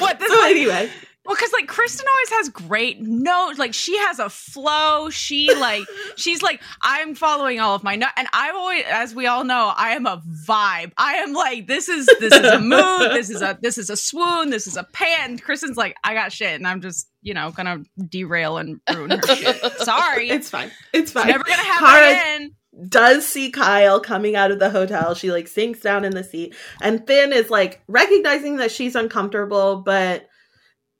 What 0.00 0.18
this 0.18 0.30
So 0.32 0.44
anyway, 0.46 0.90
Well, 1.30 1.36
because 1.36 1.52
like 1.52 1.68
Kristen 1.68 2.04
always 2.10 2.30
has 2.30 2.48
great 2.48 3.00
notes. 3.00 3.56
Like 3.56 3.72
she 3.72 3.96
has 3.98 4.18
a 4.18 4.28
flow. 4.28 5.10
She 5.10 5.54
like 5.54 5.84
she's 6.16 6.42
like 6.42 6.60
I'm 6.82 7.14
following 7.14 7.60
all 7.60 7.76
of 7.76 7.84
my 7.84 7.94
notes, 7.94 8.14
and 8.16 8.26
I'm 8.32 8.56
always, 8.56 8.82
as 8.90 9.14
we 9.14 9.28
all 9.28 9.44
know, 9.44 9.72
I 9.76 9.90
am 9.90 10.06
a 10.06 10.20
vibe. 10.48 10.90
I 10.98 11.18
am 11.18 11.32
like 11.32 11.68
this 11.68 11.88
is 11.88 12.06
this 12.18 12.34
is 12.34 12.44
a 12.44 12.58
mood. 12.58 13.12
This 13.12 13.30
is 13.30 13.42
a 13.42 13.56
this 13.62 13.78
is 13.78 13.90
a 13.90 13.96
swoon. 13.96 14.50
This 14.50 14.66
is 14.66 14.76
a 14.76 14.82
pan. 14.82 15.38
Kristen's 15.38 15.76
like 15.76 15.94
I 16.02 16.14
got 16.14 16.32
shit, 16.32 16.56
and 16.56 16.66
I'm 16.66 16.80
just 16.80 17.08
you 17.22 17.32
know 17.32 17.52
gonna 17.52 17.84
derail 18.08 18.58
and 18.58 18.80
ruin 18.92 19.10
her 19.10 19.36
shit. 19.36 19.72
Sorry, 19.78 20.30
it's 20.30 20.46
it's 20.46 20.50
fine. 20.50 20.72
It's 20.92 21.12
fine. 21.12 21.28
never 21.28 21.44
gonna 21.44 21.62
happen 21.62 21.86
Kara- 21.86 22.10
again. 22.10 22.50
does 22.88 23.24
see 23.24 23.52
Kyle 23.52 24.00
coming 24.00 24.34
out 24.34 24.50
of 24.50 24.58
the 24.58 24.70
hotel. 24.70 25.14
She 25.14 25.30
like 25.30 25.46
sinks 25.46 25.78
down 25.78 26.04
in 26.04 26.10
the 26.10 26.24
seat, 26.24 26.56
and 26.82 27.06
Finn 27.06 27.32
is 27.32 27.50
like 27.50 27.82
recognizing 27.86 28.56
that 28.56 28.72
she's 28.72 28.96
uncomfortable, 28.96 29.82
but 29.86 30.26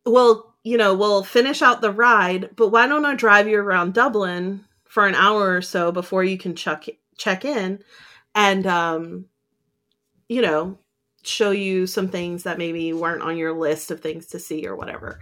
well, 0.05 0.55
you 0.62 0.76
know, 0.76 0.94
we'll 0.94 1.22
finish 1.24 1.62
out 1.62 1.80
the 1.80 1.92
ride. 1.92 2.51
But 2.57 2.68
why 2.68 2.86
don't 2.86 3.05
I 3.05 3.14
drive 3.14 3.48
you 3.48 3.59
around 3.59 3.94
Dublin 3.94 4.64
for 4.84 5.07
an 5.07 5.14
hour 5.14 5.55
or 5.57 5.62
so 5.62 5.92
before 5.92 6.24
you 6.24 6.38
can 6.38 6.55
check 6.55 6.88
check 7.16 7.44
in, 7.44 7.82
and 8.34 8.66
um, 8.66 9.26
you 10.28 10.42
know, 10.42 10.78
show 11.22 11.51
you 11.51 11.86
some 11.86 12.09
things 12.09 12.44
that 12.44 12.59
maybe 12.59 12.92
weren't 12.92 13.22
on 13.22 13.36
your 13.36 13.53
list 13.53 13.90
of 13.90 14.01
things 14.01 14.26
to 14.28 14.38
see 14.38 14.66
or 14.66 14.76
whatever 14.76 15.20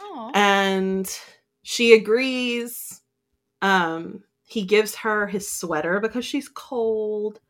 Aw. 0.00 0.30
and 0.34 1.18
she 1.62 1.92
agrees 1.92 3.00
um 3.62 4.22
he 4.44 4.64
gives 4.64 4.94
her 4.96 5.26
his 5.26 5.48
sweater 5.48 6.00
because 6.00 6.24
she's 6.24 6.48
cold 6.48 7.40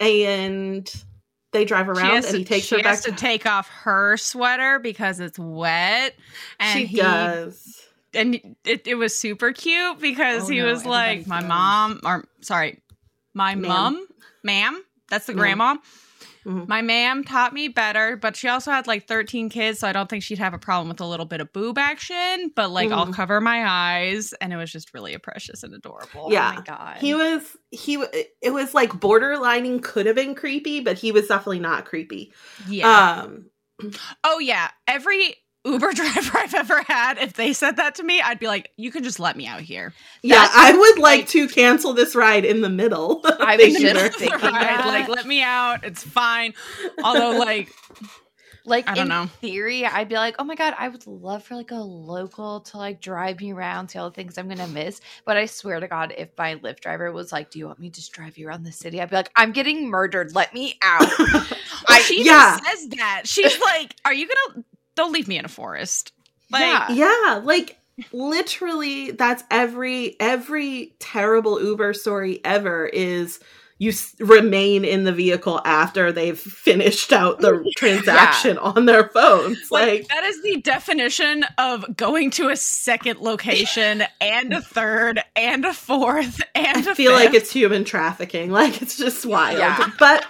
and 0.00 1.04
they 1.52 1.64
drive 1.64 1.88
around 1.88 2.24
and 2.24 2.36
he 2.36 2.44
takes 2.44 2.68
her 2.70 2.76
back 2.78 2.86
has 2.86 3.00
to 3.04 3.12
take 3.12 3.46
off 3.46 3.68
her 3.68 4.16
sweater 4.16 4.78
because 4.78 5.20
it's 5.20 5.38
wet, 5.38 6.14
and 6.58 6.78
she 6.80 6.86
he 6.86 6.96
does 6.96 7.80
and 8.14 8.34
it, 8.64 8.86
it 8.86 8.96
was 8.96 9.16
super 9.16 9.52
cute 9.52 9.98
because 10.00 10.44
Oh, 10.44 10.48
he 10.52 10.58
no, 10.58 10.66
was 10.66 10.84
like 10.84 11.26
my 11.26 11.40
gross. 11.40 11.48
mom 11.48 12.00
or 12.04 12.24
sorry 12.40 12.78
my 13.34 13.54
mom 13.54 14.06
ma'am 14.42 14.82
that's 15.08 15.26
the 15.26 15.32
Ma'am. 15.32 15.38
grandma 15.40 15.76
Mhm. 16.44 16.68
my 16.68 16.82
ma'am 16.82 17.22
taught 17.24 17.52
me 17.52 17.68
better 17.68 18.16
but 18.16 18.34
she 18.36 18.48
also 18.48 18.70
had 18.70 18.86
like 18.86 19.06
13 19.06 19.48
kids 19.48 19.78
so 19.78 19.86
i 19.88 19.92
don't 19.92 20.08
think 20.08 20.22
she'd 20.22 20.38
have 20.38 20.54
a 20.54 20.58
problem 20.58 20.88
with 20.88 21.00
a 21.00 21.06
little 21.06 21.26
bit 21.26 21.40
of 21.40 21.52
boob 21.52 21.78
action 21.78 22.50
but 22.56 22.70
like 22.70 22.90
i'll 22.90 23.06
Mhm. 23.06 23.14
cover 23.14 23.40
my 23.40 23.64
eyes 23.66 24.32
and 24.40 24.52
it 24.52 24.56
was 24.56 24.70
just 24.72 24.92
really 24.94 25.16
precious 25.18 25.62
and 25.62 25.72
adorable 25.74 26.28
Yeah. 26.30 26.50
Oh 26.52 26.54
my 26.56 26.62
god. 26.62 26.96
he 26.98 27.14
was 27.14 27.56
he 27.70 27.94
it 28.42 28.50
was 28.52 28.74
like 28.74 28.90
borderlining 28.92 29.82
could 29.82 30.06
have 30.06 30.16
been 30.16 30.34
creepy 30.34 30.80
but 30.80 30.98
he 30.98 31.12
was 31.12 31.28
definitely 31.28 31.60
not 31.60 31.84
creepy 31.84 32.32
yeah 32.66 33.22
um 33.22 33.46
oh 34.24 34.38
yeah 34.38 34.70
every 34.86 35.34
uber 35.64 35.92
driver 35.94 36.38
i've 36.38 36.54
ever 36.54 36.82
had 36.82 37.18
if 37.18 37.34
they 37.34 37.52
said 37.52 37.76
that 37.76 37.94
to 37.94 38.02
me 38.02 38.20
i'd 38.22 38.38
be 38.38 38.46
like 38.48 38.70
you 38.76 38.90
can 38.90 39.02
just 39.04 39.20
let 39.20 39.36
me 39.36 39.46
out 39.46 39.60
here 39.60 39.92
yeah 40.22 40.48
i 40.52 40.76
would 40.76 40.98
like 40.98 41.20
like- 41.20 41.28
to 41.28 41.46
cancel 41.48 41.92
this 41.92 42.14
ride 42.16 42.44
in 42.44 42.60
the 42.62 42.68
middle 42.68 43.20
I 43.24 43.56
Thank 43.56 43.74
was 43.74 43.82
you, 43.82 43.92
just 43.92 44.18
thinking 44.18 44.40
Right, 44.40 44.52
that. 44.76 44.86
like 44.86 45.08
let 45.08 45.26
me 45.26 45.40
out 45.42 45.84
it's 45.84 46.02
fine 46.02 46.54
although 47.04 47.38
like 47.38 47.68
like 48.64 48.88
I 48.88 48.94
don't 48.94 49.02
in 49.04 49.08
know. 49.08 49.26
theory, 49.40 49.84
I'd 49.84 50.08
be 50.08 50.14
like, 50.14 50.36
oh 50.38 50.44
my 50.44 50.54
god, 50.54 50.74
I 50.78 50.86
would 50.88 51.04
love 51.04 51.42
for 51.42 51.56
like 51.56 51.72
a 51.72 51.74
local 51.82 52.60
to 52.60 52.76
like 52.76 53.00
drive 53.00 53.40
me 53.40 53.52
around 53.52 53.88
to 53.88 53.98
all 53.98 54.08
the 54.10 54.14
things 54.14 54.38
I'm 54.38 54.46
gonna 54.48 54.68
miss. 54.68 55.00
But 55.24 55.36
I 55.36 55.46
swear 55.46 55.80
to 55.80 55.88
God, 55.88 56.14
if 56.16 56.28
my 56.38 56.54
Lyft 56.54 56.78
driver 56.78 57.10
was 57.10 57.32
like, 57.32 57.50
"Do 57.50 57.58
you 57.58 57.66
want 57.66 57.80
me 57.80 57.90
to 57.90 57.96
just 57.96 58.12
drive 58.12 58.38
you 58.38 58.46
around 58.46 58.62
the 58.62 58.70
city?" 58.70 59.00
I'd 59.00 59.10
be 59.10 59.16
like, 59.16 59.32
"I'm 59.34 59.50
getting 59.50 59.90
murdered. 59.90 60.36
Let 60.36 60.54
me 60.54 60.78
out." 60.80 61.08
I, 61.88 62.04
she 62.06 62.24
yeah. 62.24 62.56
says 62.58 62.88
that. 62.90 63.22
She's 63.24 63.58
like, 63.60 63.96
"Are 64.04 64.14
you 64.14 64.28
gonna? 64.28 64.64
Don't 64.96 65.12
leave 65.12 65.28
me 65.28 65.38
in 65.38 65.44
a 65.44 65.48
forest." 65.48 66.12
Like, 66.50 66.60
Yeah. 66.62 66.90
yeah 66.92 67.40
like 67.44 67.78
literally 68.12 69.10
that's 69.12 69.44
every 69.50 70.16
every 70.20 70.94
terrible 70.98 71.62
uber 71.62 71.92
story 71.94 72.40
ever 72.44 72.86
is 72.86 73.38
you 73.78 73.90
s- 73.90 74.14
remain 74.20 74.84
in 74.84 75.04
the 75.04 75.12
vehicle 75.12 75.60
after 75.64 76.12
they've 76.12 76.38
finished 76.38 77.12
out 77.12 77.40
the 77.40 77.68
transaction 77.76 78.56
on 78.58 78.86
their 78.86 79.08
phones. 79.08 79.70
Like, 79.72 79.88
Like, 79.88 80.08
that 80.08 80.24
is 80.24 80.40
the 80.42 80.60
definition 80.60 81.44
of 81.58 81.96
going 81.96 82.30
to 82.32 82.48
a 82.50 82.56
second 82.56 83.18
location 83.20 84.04
and 84.20 84.52
a 84.52 84.60
third 84.62 85.20
and 85.34 85.64
a 85.64 85.74
fourth 85.74 86.40
and 86.54 86.86
I 86.88 86.92
a 86.92 86.94
feel 86.94 87.12
like 87.12 87.34
it's 87.34 87.50
human 87.50 87.84
trafficking. 87.84 88.50
Like, 88.52 88.80
it's 88.82 88.96
just 88.96 89.26
wild. 89.26 89.58
Yeah. 89.58 89.90
But 89.98 90.24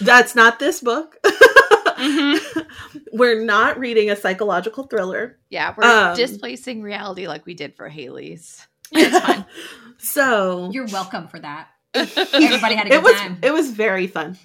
that's 0.00 0.34
not 0.34 0.58
this 0.58 0.80
book. 0.80 1.16
Mhm. 1.96 2.66
We're 3.12 3.44
not 3.44 3.78
reading 3.78 4.10
a 4.10 4.16
psychological 4.16 4.84
thriller. 4.84 5.38
Yeah, 5.50 5.74
we're 5.76 5.84
Um, 6.10 6.16
displacing 6.16 6.82
reality 6.82 7.26
like 7.26 7.46
we 7.46 7.54
did 7.54 7.74
for 7.76 7.88
Haley's. 7.88 8.66
It's 8.92 9.18
fine. 9.18 9.44
so 9.98 10.70
You're 10.72 10.86
welcome 10.86 11.28
for 11.28 11.38
that. 11.40 11.68
Everybody 11.94 12.74
had 12.74 12.86
a 12.86 12.90
good 12.90 12.96
it 12.98 13.02
was 13.02 13.14
time. 13.14 13.38
it 13.42 13.52
was 13.52 13.70
very 13.70 14.06
fun. 14.06 14.36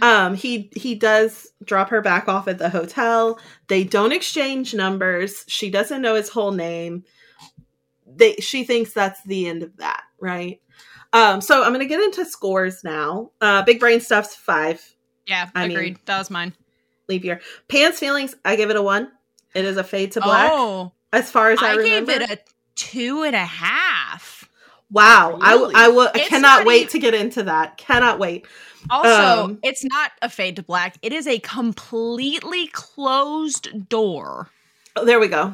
Um, 0.00 0.34
he 0.34 0.70
he 0.76 0.94
does 0.94 1.48
drop 1.64 1.88
her 1.90 2.00
back 2.00 2.28
off 2.28 2.46
at 2.46 2.58
the 2.58 2.70
hotel. 2.70 3.40
They 3.66 3.82
don't 3.82 4.12
exchange 4.12 4.74
numbers. 4.74 5.44
She 5.48 5.70
doesn't 5.70 6.02
know 6.02 6.14
his 6.14 6.28
whole 6.28 6.52
name. 6.52 7.02
They 8.06 8.34
she 8.36 8.62
thinks 8.64 8.92
that's 8.92 9.22
the 9.24 9.48
end 9.48 9.62
of 9.64 9.76
that, 9.78 10.02
right? 10.20 10.60
Um, 11.12 11.40
so 11.40 11.64
I'm 11.64 11.72
gonna 11.72 11.86
get 11.86 12.00
into 12.00 12.24
scores 12.24 12.84
now. 12.84 13.32
Uh, 13.40 13.62
Big 13.64 13.80
Brain 13.80 14.00
Stuff's 14.00 14.36
five. 14.36 14.80
Yeah, 15.26 15.48
I 15.54 15.66
mean- 15.66 15.76
agreed. 15.76 15.98
that 16.06 16.18
was 16.18 16.30
mine. 16.30 16.52
Leave 17.10 17.24
year. 17.26 17.40
Pants 17.68 17.98
feelings. 17.98 18.34
I 18.44 18.56
give 18.56 18.70
it 18.70 18.76
a 18.76 18.82
one. 18.82 19.10
It 19.54 19.64
is 19.66 19.76
a 19.76 19.84
fade 19.84 20.12
to 20.12 20.20
black. 20.20 20.50
Oh, 20.52 20.92
as 21.12 21.30
far 21.30 21.50
as 21.50 21.58
I, 21.60 21.72
I, 21.72 21.74
remember. 21.74 22.12
gave 22.18 22.20
it 22.22 22.30
a 22.30 22.38
two 22.76 23.24
and 23.24 23.34
a 23.36 23.44
half. 23.44 24.48
wow. 24.90 25.38
I 25.42 25.88
will. 25.88 26.08
I 26.14 26.20
cannot 26.20 26.64
wait 26.64 26.82
even- 26.82 26.90
to 26.92 26.98
get 27.00 27.14
into 27.14 27.42
that. 27.42 27.76
Cannot 27.76 28.18
wait. 28.18 28.46
Also, 28.88 29.44
Um, 29.44 29.58
it's 29.62 29.84
not 29.84 30.12
a 30.22 30.30
fade 30.30 30.56
to 30.56 30.62
black. 30.62 30.96
It 31.02 31.12
is 31.12 31.26
a 31.26 31.38
completely 31.40 32.68
closed 32.68 33.88
door. 33.90 34.48
Oh, 34.96 35.04
there 35.04 35.20
we 35.20 35.28
go. 35.28 35.52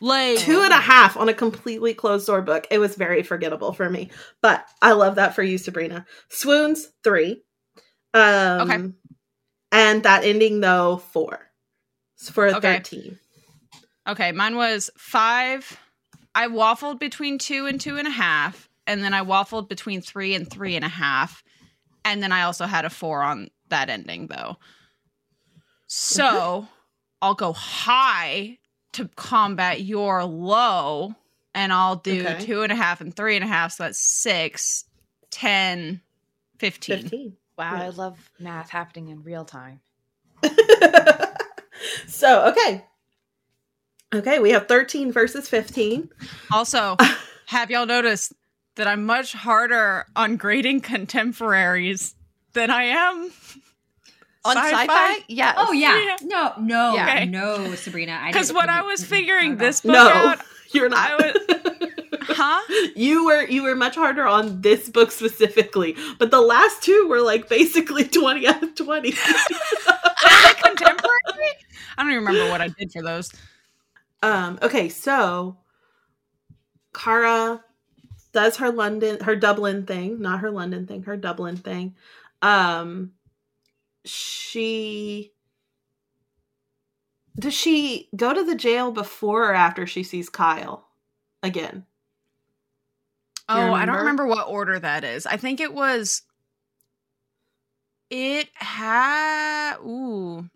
Like 0.00 0.38
two 0.38 0.60
and 0.62 0.72
a 0.72 0.76
half 0.76 1.16
on 1.16 1.28
a 1.28 1.34
completely 1.34 1.94
closed 1.94 2.26
door 2.28 2.40
book. 2.42 2.66
It 2.70 2.78
was 2.78 2.94
very 2.94 3.24
forgettable 3.24 3.72
for 3.72 3.90
me, 3.90 4.10
but 4.40 4.64
I 4.80 4.92
love 4.92 5.16
that 5.16 5.34
for 5.34 5.42
you, 5.42 5.58
Sabrina. 5.58 6.06
Swoons 6.28 6.88
three, 7.02 7.42
um, 8.14 8.70
Okay. 8.70 8.92
And 9.72 10.02
that 10.02 10.24
ending 10.24 10.60
though 10.60 10.96
four 10.96 11.50
so 12.16 12.32
for 12.32 12.46
a 12.46 12.56
Okay. 12.56 12.74
thirteen. 12.76 13.18
Okay, 14.06 14.32
mine 14.32 14.56
was 14.56 14.90
five. 14.96 15.78
I 16.34 16.48
waffled 16.48 16.98
between 16.98 17.38
two 17.38 17.66
and 17.66 17.80
two 17.80 17.96
and 17.96 18.08
a 18.08 18.10
half, 18.12 18.68
and 18.86 19.02
then 19.04 19.12
I 19.12 19.22
waffled 19.22 19.68
between 19.68 20.00
three 20.00 20.34
and 20.34 20.48
three 20.50 20.76
and 20.76 20.84
a 20.84 20.88
half, 20.88 21.42
and 22.04 22.22
then 22.22 22.32
I 22.32 22.42
also 22.42 22.66
had 22.66 22.84
a 22.84 22.90
four 22.90 23.22
on 23.22 23.48
that 23.68 23.90
ending 23.90 24.28
though. 24.28 24.56
So 25.86 26.24
mm-hmm. 26.24 26.66
I'll 27.22 27.34
go 27.34 27.52
high 27.52 28.58
to 28.92 29.08
combat 29.16 29.82
your 29.82 30.24
low, 30.24 31.14
and 31.54 31.72
I'll 31.72 31.96
do 31.96 32.26
Okay. 32.26 32.44
two 32.44 32.62
and 32.62 32.72
a 32.72 32.76
half 32.76 33.00
and 33.00 33.14
three 33.14 33.36
and 33.36 33.44
a 33.44 33.48
half. 33.48 33.72
So 33.72 33.84
that's 33.84 33.98
six, 33.98 34.84
ten, 35.30 36.00
fifteen. 36.58 37.02
Fifteen. 37.02 37.36
Wow, 37.58 37.74
Yeah. 37.74 37.82
I 37.82 37.88
love 37.88 38.30
math 38.38 38.70
happening 38.70 39.08
in 39.08 39.22
real 39.24 39.44
time. 39.44 39.80
so 42.06 42.46
okay, 42.48 42.84
okay, 44.14 44.38
we 44.38 44.50
have 44.50 44.68
thirteen 44.68 45.12
versus 45.12 45.48
fifteen. 45.48 46.08
Also, 46.52 46.96
have 47.46 47.70
y'all 47.70 47.86
noticed 47.86 48.32
that 48.76 48.86
I'm 48.86 49.04
much 49.04 49.32
harder 49.32 50.06
on 50.14 50.36
grading 50.36 50.80
contemporaries 50.82 52.14
than 52.52 52.70
I 52.70 52.84
am 52.84 53.30
On 54.44 54.56
sci-fi? 54.56 55.18
Yes. 55.28 55.56
oh 55.58 55.72
yeah. 55.72 55.98
Yeah. 55.98 56.16
No, 56.22 56.52
no, 56.60 56.92
Okay. 57.02 57.26
no, 57.26 57.74
Sabrina. 57.74 58.12
I 58.22 58.28
Because 58.30 58.52
when 58.52 58.70
I 58.70 58.82
was 58.82 59.04
figuring 59.04 59.56
not 59.56 59.60
at 59.60 59.60
all. 59.62 59.66
this 59.66 59.80
book 59.80 59.92
No, 59.92 60.08
out, 60.08 60.38
you're 60.72 60.88
not. 60.88 60.98
I 61.20 61.34
huh? 62.28 62.88
you 62.96 63.24
were 63.24 63.44
you 63.44 63.62
were 63.62 63.74
much 63.74 63.94
harder 63.94 64.26
on 64.26 64.60
this 64.60 64.88
book 64.88 65.10
specifically, 65.10 65.96
but 66.18 66.30
the 66.30 66.40
last 66.40 66.82
two 66.82 67.06
were 67.08 67.20
like 67.20 67.48
basically 67.48 68.04
twenty 68.08 68.46
out 68.46 68.62
of 68.62 68.74
twenty. 68.74 69.12
Contemporary? 70.62 71.12
I 71.96 72.02
don't 72.02 72.10
even 72.10 72.24
remember 72.24 72.50
what 72.50 72.60
I 72.60 72.68
did 72.68 72.92
for 72.92 73.02
those. 73.02 73.32
Um, 74.22 74.58
okay, 74.62 74.88
so 74.88 75.56
Kara 76.94 77.62
does 78.32 78.56
her 78.56 78.70
London 78.70 79.20
her 79.20 79.36
Dublin 79.36 79.86
thing, 79.86 80.20
not 80.20 80.40
her 80.40 80.50
London 80.50 80.86
thing, 80.86 81.02
her 81.04 81.16
Dublin 81.16 81.56
thing. 81.56 81.94
Um 82.42 83.12
she 84.04 85.32
does 87.38 87.54
she 87.54 88.08
go 88.16 88.34
to 88.34 88.42
the 88.42 88.54
jail 88.54 88.90
before 88.90 89.50
or 89.50 89.54
after 89.54 89.86
she 89.86 90.02
sees 90.02 90.28
Kyle 90.28 90.88
again? 91.42 91.84
Oh, 93.48 93.54
Do 93.54 93.66
you 93.66 93.72
I 93.72 93.86
don't 93.86 93.96
remember? 93.96 93.98
remember 94.24 94.26
what 94.26 94.48
order 94.48 94.78
that 94.78 95.04
is. 95.04 95.26
I 95.26 95.36
think 95.36 95.60
it 95.60 95.72
was. 95.72 96.22
It 98.10 98.48
had. 98.54 99.76
Ooh. 99.84 100.48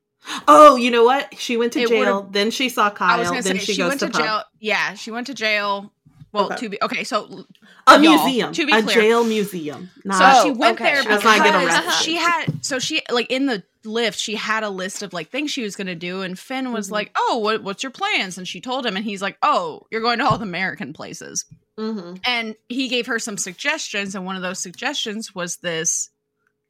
Oh, 0.47 0.76
you 0.76 0.90
know 0.90 1.05
what? 1.05 1.36
She 1.36 1.57
went 1.57 1.72
to 1.74 1.80
It 1.80 1.88
jail, 1.88 2.28
then 2.30 2.51
she 2.51 2.68
saw 2.68 2.84
I 2.84 2.88
was 2.88 2.97
Kyle, 2.99 3.24
gonna 3.24 3.43
then 3.43 3.55
say 3.59 3.59
she, 3.64 3.72
she, 3.74 3.78
goes 3.82 3.88
went 3.88 4.01
to, 4.01 4.07
to, 4.07 4.12
pub. 4.12 4.22
jail. 4.22 4.43
Yeah, 4.61 4.95
she 4.95 5.11
went 5.11 5.26
to 5.26 5.34
jail. 5.34 5.93
Well, 6.32 6.47
Okay. 6.47 6.57
to 6.57 6.68
be 6.70 6.78
okay. 6.80 7.05
So 7.05 7.45
A 7.86 7.99
museum. 7.99 8.53
to 8.55 8.64
be 8.64 8.72
a 8.72 8.82
clear. 8.82 8.95
jail 8.95 9.24
museum. 9.24 9.90
Not 10.05 10.18
So 10.18 10.24
Oh, 10.40 10.45
she 10.45 10.51
went 10.59 10.80
okay. 10.80 10.93
there 10.95 11.03
She 11.03 11.09
does 11.09 11.24
not 11.24 11.38
get 11.43 11.53
because 11.61 11.84
arrested. 11.84 12.05
she 12.05 12.16
had 12.16 12.64
so 12.64 12.78
she 12.78 13.03
like 13.11 13.30
in 13.30 13.45
the 13.47 13.62
lift 13.84 14.18
she 14.18 14.36
had 14.36 14.62
a 14.62 14.70
list 14.70 15.03
of 15.03 15.12
like 15.12 15.28
things 15.28 15.51
she 15.51 15.62
was 15.62 15.76
gonna 15.76 15.95
do 15.97 16.22
and 16.22 16.38
Finn 16.38 16.72
was 16.72 16.88
Mhm. 16.88 16.93
like 16.93 17.11
oh 17.16 17.36
what, 17.38 17.62
what's 17.64 17.82
your 17.82 17.90
plans 17.93 18.38
and 18.38 18.49
she 18.49 18.61
told 18.62 18.86
him 18.86 18.97
and 18.97 19.05
he's 19.05 19.20
like 19.20 19.36
oh 19.43 19.82
you're 19.90 20.01
going 20.01 20.20
to 20.20 20.24
all 20.24 20.38
the 20.38 20.45
American 20.45 20.95
places 20.95 21.45
Mhm. 21.79 22.20
and 22.25 22.55
he 22.68 22.89
gave 22.89 23.07
her 23.07 23.18
some 23.18 23.37
suggestions 23.39 24.14
and 24.14 24.25
one 24.27 24.37
of 24.37 24.43
those 24.43 24.59
suggestions 24.59 25.35
was 25.35 25.57
this 25.57 26.11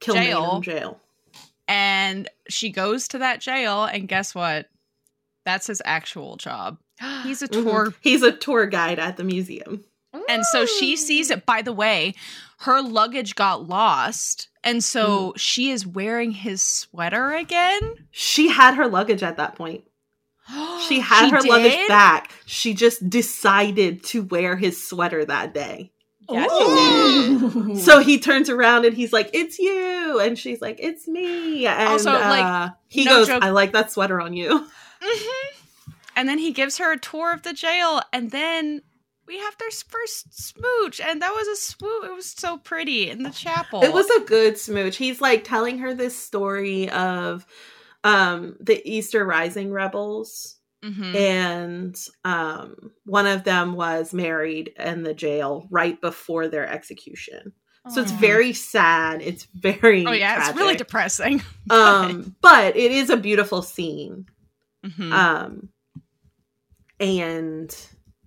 Kilmainham 0.01 0.61
Jail. 0.61 0.61
jail. 0.61 1.01
and 1.67 2.29
she 2.49 2.69
goes 2.69 3.07
to 3.09 3.17
that 3.19 3.41
jail 3.41 3.83
and 3.85 4.07
guess 4.07 4.33
what 4.35 4.69
that's 5.45 5.67
his 5.67 5.81
actual 5.85 6.37
job 6.37 6.77
he's 7.23 7.41
a 7.41 7.47
Mhm. 7.47 7.63
tour 7.63 7.93
He's 8.01 8.21
a 8.23 8.31
tour 8.31 8.65
guide 8.65 8.99
at 8.99 9.17
the 9.17 9.23
museum. 9.23 9.83
And 10.29 10.45
so 10.45 10.67
she 10.67 10.95
sees 10.95 11.31
it. 11.31 11.43
By 11.43 11.63
the 11.63 11.73
way, 11.73 12.13
her 12.59 12.81
luggage 12.83 13.33
got 13.33 13.67
lost. 13.67 14.47
And 14.63 14.83
so 14.83 15.31
Mm. 15.31 15.39
she 15.39 15.71
is 15.71 15.87
wearing 15.87 16.31
his 16.31 16.61
sweater 16.61 17.31
again. 17.33 18.07
She 18.11 18.49
had 18.49 18.75
her 18.75 18.87
luggage 18.87 19.23
at 19.23 19.37
that 19.37 19.55
point. 19.55 19.83
She 20.87 20.99
had 20.99 21.31
her 21.31 21.39
did? 21.39 21.49
luggage 21.49 21.87
back. 21.87 22.31
She 22.45 22.73
just 22.73 23.09
decided 23.09 24.03
to 24.05 24.23
wear 24.23 24.55
his 24.55 24.85
sweater 24.85 25.23
that 25.25 25.53
day. 25.53 25.91
Yes, 26.29 26.49
Ooh. 26.51 27.75
So 27.77 27.99
he 27.99 28.17
turns 28.19 28.49
around 28.49 28.85
and 28.85 28.95
he's 28.95 29.11
like, 29.11 29.29
"It's 29.33 29.59
you," 29.59 30.19
and 30.19 30.37
she's 30.39 30.61
like, 30.61 30.77
"It's 30.79 31.07
me." 31.07 31.67
And 31.67 31.89
Also, 31.89 32.11
like, 32.11 32.43
uh, 32.45 32.69
he 32.87 33.03
no 33.05 33.19
goes, 33.19 33.27
joke- 33.27 33.43
"I 33.43 33.49
like 33.49 33.73
that 33.73 33.91
sweater 33.91 34.21
on 34.21 34.33
you." 34.33 34.67
Mhm. 35.01 35.27
And 36.15 36.29
then 36.29 36.37
he 36.37 36.51
gives 36.51 36.77
her 36.77 36.91
a 36.93 36.97
tour 36.99 37.33
of 37.33 37.41
the 37.43 37.53
jail. 37.53 38.01
And 38.13 38.31
then 38.31 38.81
we 39.27 39.37
have 39.39 39.57
their 39.57 39.71
first 39.71 40.31
smooch. 40.31 41.01
And 41.01 41.21
that 41.21 41.33
was 41.33 41.47
a 41.47 41.55
smooch. 41.55 42.05
It 42.05 42.15
was 42.15 42.29
so 42.29 42.57
pretty 42.57 43.09
in 43.09 43.23
the 43.23 43.29
chapel. 43.31 43.81
It 43.83 43.91
was 43.91 44.09
a 44.09 44.19
good 44.21 44.57
smooch. 44.57 44.95
He's 44.95 45.19
like 45.19 45.43
telling 45.43 45.79
her 45.79 45.93
this 45.93 46.17
story 46.17 46.89
of 46.89 47.45
um 48.03 48.55
the 48.59 48.81
Easter 48.89 49.25
Rising 49.25 49.71
rebels 49.71 50.57
Mhm. 50.83 51.15
and 51.15 52.07
um 52.25 52.91
one 53.05 53.25
of 53.25 53.43
them 53.45 53.73
was 53.73 54.13
married 54.13 54.73
in 54.77 55.03
the 55.03 55.13
jail 55.13 55.65
right 55.71 55.99
before 56.01 56.47
their 56.49 56.67
execution. 56.67 57.53
So 57.89 58.01
it's 58.01 58.11
very 58.13 58.53
sad. 58.53 59.21
It's 59.21 59.43
very 59.55 60.05
Oh, 60.05 60.11
yeah. 60.11 60.37
It's 60.39 60.55
really 60.57 60.73
tragic. 60.75 60.87
depressing. 60.87 61.41
um 61.69 62.35
but 62.41 62.75
it 62.75 62.91
is 62.91 63.09
a 63.09 63.17
beautiful 63.17 63.61
scene. 63.61 64.25
Mhm. 64.85 65.11
Um 65.13 65.69
and 66.99 67.75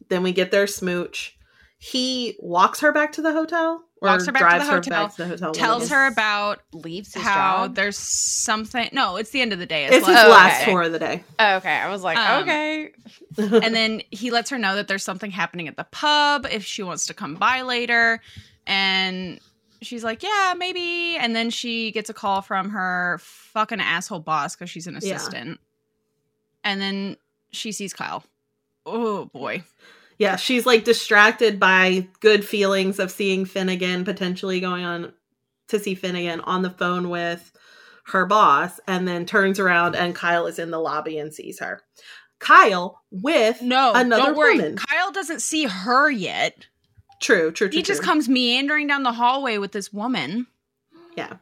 then 0.09 0.23
we 0.23 0.33
get 0.33 0.51
their 0.51 0.67
smooch. 0.67 1.37
He 1.79 2.37
walks 2.41 2.81
her 2.81 2.93
back 2.93 3.13
to 3.13 3.23
the 3.23 3.33
hotel 3.33 3.85
Walks 4.07 4.27
her 4.27 4.33
back 4.33 4.41
to 4.41 4.45
drives 4.49 4.65
the 4.65 4.71
her 4.71 4.77
hotel, 4.79 5.05
back 5.07 5.15
to 5.17 5.23
the 5.23 5.29
hotel. 5.29 5.53
Tells 5.53 5.85
of 5.85 5.91
her 5.91 6.07
about 6.07 6.61
leaves 6.73 7.15
his 7.15 7.23
how 7.23 7.67
job. 7.67 7.75
there's 7.75 7.99
something. 7.99 8.89
No, 8.93 9.17
it's 9.17 9.31
the 9.31 9.41
end 9.41 9.53
of 9.53 9.59
the 9.59 9.67
day. 9.67 9.87
It's 9.87 9.97
his 9.97 10.03
like- 10.07 10.27
Oh, 10.27 10.31
last 10.31 10.63
okay. 10.63 10.71
tour 10.73 10.83
of 10.83 10.93
the 10.93 10.99
day. 10.99 11.25
Oh, 11.39 11.57
okay, 11.57 11.73
I 11.77 11.89
was 11.91 12.03
like, 12.03 12.19
Um, 12.19 12.43
okay. 12.43 12.91
and 13.39 13.75
then 13.75 14.03
he 14.11 14.31
lets 14.31 14.51
her 14.51 14.59
know 14.59 14.77
that 14.77 14.89
there's 14.89 15.05
something 15.05 15.31
happening 15.31 15.69
at 15.69 15.77
the 15.77 15.85
pub 15.85 16.47
if 16.51 16.65
she 16.65 16.83
wants 16.83 17.07
to 17.07 17.15
come 17.15 17.35
by 17.35 17.63
later 17.63 18.21
and 18.67 19.39
she's 19.83 20.03
like 20.03 20.23
yeah 20.23 20.55
maybe 20.57 21.17
and 21.19 21.37
then 21.37 21.51
she 21.51 21.93
gets 21.93 22.09
a 22.09 22.15
call 22.15 22.41
from 22.41 22.71
her 22.71 23.19
fucking 23.21 23.79
asshole 23.81 24.21
boss 24.21 24.57
because 24.57 24.71
she's 24.71 24.87
an 24.87 24.99
Yeah. 25.03 25.17
assistant 25.17 25.61
and 26.65 26.81
then 26.81 27.17
she 27.53 27.73
sees 27.73 27.93
kyle 27.93 28.25
oh 28.87 29.27
boy 29.27 29.63
Yeah, 30.19 30.37
she's 30.37 30.65
like 30.67 30.85
distracted 30.85 31.61
by 31.61 32.09
good 32.21 32.47
feelings 32.47 32.99
of 32.99 33.11
seeing 33.11 33.45
Finnegan 33.45 34.05
potentially 34.05 34.61
going 34.61 34.85
on 34.85 35.13
to 35.69 35.79
see 35.79 35.95
Finnegan 35.95 36.41
on 36.41 36.63
the 36.63 36.71
phone 36.71 37.11
with 37.11 37.53
her 38.07 38.25
boss 38.25 38.79
and 38.87 39.07
then 39.07 39.27
turns 39.27 39.59
around 39.59 39.97
and 39.97 40.15
Kyle 40.15 40.47
is 40.47 40.59
in 40.59 40.71
the 40.71 40.79
lobby 40.79 41.19
and 41.19 41.35
sees 41.35 41.59
her. 41.59 41.83
Kyle 42.39 43.03
with 43.11 43.61
No, 43.63 43.93
another 43.95 44.23
don't 44.27 44.37
worry. 44.37 44.57
woman. 44.57 44.77
Kyle 44.77 45.11
doesn't 45.13 45.41
see 45.43 45.65
her 45.65 46.11
yet. 46.11 46.67
True, 47.21 47.51
true, 47.51 47.69
true. 47.69 47.77
he 47.77 47.83
just 47.83 48.03
comes 48.03 48.29
meandering 48.29 48.87
down 48.87 49.03
the 49.03 49.13
hallway 49.13 49.59
with 49.59 49.73
this 49.73 49.93
woman. 49.93 50.47
Yeah. 51.17 51.35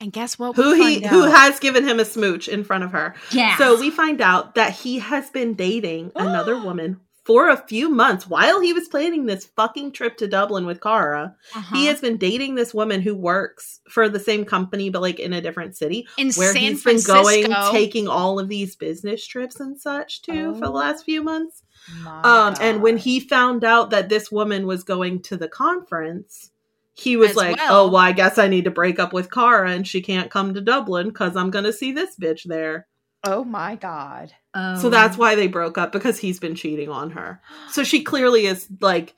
And 0.00 0.12
guess 0.12 0.38
what? 0.38 0.56
who 0.56 0.74
he 0.74 1.06
who 1.06 1.24
has 1.24 1.60
given 1.60 1.86
him 1.86 2.00
a 2.00 2.04
smooch 2.04 2.48
in 2.48 2.64
front 2.64 2.84
of 2.84 2.92
her. 2.92 3.14
Yeah. 3.30 3.56
So 3.58 3.78
we 3.78 3.90
find 3.90 4.20
out 4.20 4.54
that 4.56 4.72
he 4.72 4.98
has 4.98 5.30
been 5.30 5.54
dating 5.54 6.12
another 6.16 6.60
woman 6.60 7.00
for 7.24 7.50
a 7.50 7.56
few 7.68 7.90
months 7.90 8.26
while 8.26 8.60
he 8.60 8.72
was 8.72 8.88
planning 8.88 9.26
this 9.26 9.44
fucking 9.56 9.92
trip 9.92 10.16
to 10.16 10.26
Dublin 10.26 10.64
with 10.66 10.80
Cara. 10.80 11.36
Uh-huh. 11.54 11.76
He 11.76 11.86
has 11.86 12.00
been 12.00 12.16
dating 12.16 12.54
this 12.54 12.72
woman 12.72 13.02
who 13.02 13.14
works 13.14 13.80
for 13.90 14.08
the 14.08 14.18
same 14.18 14.44
company 14.44 14.88
but 14.88 15.02
like 15.02 15.20
in 15.20 15.32
a 15.34 15.40
different 15.40 15.76
city 15.76 16.06
in 16.16 16.32
where 16.32 16.52
San 16.52 16.62
he's 16.62 16.82
Francisco. 16.82 17.22
been 17.24 17.50
going 17.50 17.72
taking 17.72 18.08
all 18.08 18.38
of 18.40 18.48
these 18.48 18.74
business 18.74 19.26
trips 19.26 19.60
and 19.60 19.78
such 19.78 20.22
too 20.22 20.54
for 20.54 20.60
the 20.60 20.66
Oh. 20.68 20.72
last 20.72 21.04
few 21.04 21.22
months. 21.22 21.62
Um 22.06 22.54
and 22.60 22.80
when 22.82 22.96
he 22.96 23.20
found 23.20 23.64
out 23.64 23.90
that 23.90 24.08
this 24.08 24.32
woman 24.32 24.66
was 24.66 24.82
going 24.82 25.20
to 25.22 25.36
the 25.36 25.48
conference, 25.48 26.50
he 26.94 27.16
was 27.16 27.30
As 27.30 27.36
like, 27.36 27.56
well. 27.56 27.86
"Oh, 27.86 27.88
well, 27.88 27.96
I 28.02 28.12
guess 28.12 28.38
I 28.38 28.48
need 28.48 28.64
to 28.64 28.70
break 28.70 28.98
up 28.98 29.12
with 29.12 29.30
Cara 29.30 29.70
and 29.70 29.86
she 29.86 30.00
can't 30.02 30.30
come 30.30 30.52
to 30.54 30.60
Dublin 30.60 31.10
cuz 31.12 31.36
I'm 31.36 31.50
going 31.50 31.64
to 31.64 31.72
see 31.72 31.92
this 31.92 32.16
bitch 32.16 32.44
there." 32.44 32.86
Oh 33.24 33.44
my 33.44 33.76
god. 33.76 34.32
So 34.80 34.90
that's 34.90 35.16
why 35.16 35.36
they 35.36 35.46
broke 35.46 35.78
up 35.78 35.92
because 35.92 36.18
he's 36.18 36.40
been 36.40 36.54
cheating 36.56 36.88
on 36.88 37.10
her. 37.10 37.40
So 37.70 37.84
she 37.84 38.02
clearly 38.02 38.46
is 38.46 38.68
like 38.80 39.14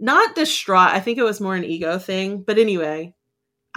not 0.00 0.34
distraught. 0.34 0.90
I 0.90 1.00
think 1.00 1.18
it 1.18 1.22
was 1.22 1.40
more 1.40 1.54
an 1.54 1.64
ego 1.64 1.98
thing. 1.98 2.42
But 2.42 2.58
anyway, 2.58 3.14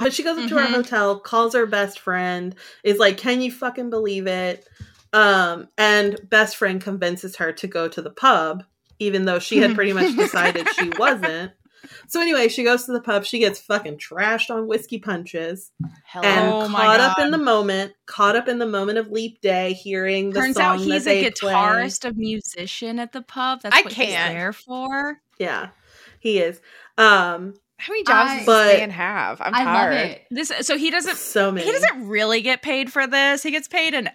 she 0.09 0.23
goes 0.23 0.37
up 0.37 0.49
to 0.49 0.55
her 0.55 0.67
hotel, 0.67 1.19
calls 1.19 1.53
her 1.53 1.65
best 1.65 1.99
friend, 1.99 2.55
is 2.83 2.97
like, 2.97 3.17
"Can 3.17 3.41
you 3.41 3.51
fucking 3.51 3.89
believe 3.89 4.27
it?" 4.27 4.67
Um, 5.13 5.67
and 5.77 6.19
best 6.29 6.55
friend 6.57 6.81
convinces 6.81 7.37
her 7.37 7.51
to 7.53 7.67
go 7.67 7.87
to 7.87 8.01
the 8.01 8.09
pub, 8.09 8.63
even 8.99 9.25
though 9.25 9.39
she 9.39 9.57
had 9.57 9.75
pretty 9.75 9.93
much 9.93 10.15
decided 10.17 10.67
she 10.69 10.91
wasn't. 10.97 11.51
So 12.07 12.19
anyway, 12.21 12.47
she 12.49 12.63
goes 12.63 12.85
to 12.85 12.91
the 12.91 13.01
pub. 13.01 13.23
She 13.25 13.39
gets 13.39 13.59
fucking 13.59 13.97
trashed 13.97 14.49
on 14.53 14.67
whiskey 14.67 14.97
punches 14.99 15.71
Hell 16.03 16.25
and 16.25 16.51
Oh 16.53 16.67
my 16.67 16.79
caught 16.79 16.99
up 16.99 17.19
in 17.19 17.31
the 17.31 17.37
moment. 17.37 17.93
Caught 18.05 18.35
up 18.35 18.47
in 18.47 18.59
the 18.59 18.65
moment 18.65 18.97
of 18.97 19.09
Leap 19.11 19.41
Day, 19.41 19.73
hearing 19.73 20.31
the 20.31 20.39
Turns 20.41 20.55
song 20.55 20.65
out 20.65 20.79
that 20.79 20.83
he's 20.85 21.05
they 21.05 21.25
a 21.25 21.31
play. 21.31 21.53
guitarist, 21.53 22.09
a 22.09 22.13
musician 22.13 22.99
at 22.99 23.11
the 23.13 23.21
pub. 23.21 23.61
That's 23.61 23.75
I 23.75 23.81
what 23.81 23.93
he's 23.93 24.05
can't. 24.07 24.33
there 24.33 24.53
for. 24.53 25.21
Yeah, 25.39 25.69
he 26.19 26.39
is. 26.39 26.59
Um, 26.97 27.53
How 27.77 27.93
many 27.93 28.03
jobs 28.03 28.31
I- 28.31 28.37
does 28.37 28.45
But- 28.45 28.63
this 28.71 28.79
man 28.79 28.89
have? 28.91 29.39
I'm 29.41 29.53
I 29.55 29.63
tired. 29.63 29.93
love 29.93 30.05
it. 30.11 30.21
This 30.31 30.51
so 30.61 30.77
he 30.77 30.89
doesn't 30.89 31.17
so 31.17 31.51
many. 31.51 31.65
he 31.65 31.71
doesn't 31.71 32.07
really 32.07 32.41
get 32.41 32.61
paid 32.63 32.91
for 32.91 33.05
this. 33.07 33.43
He 33.43 33.51
gets 33.51 33.67
paid 33.67 33.93
in 33.93 34.09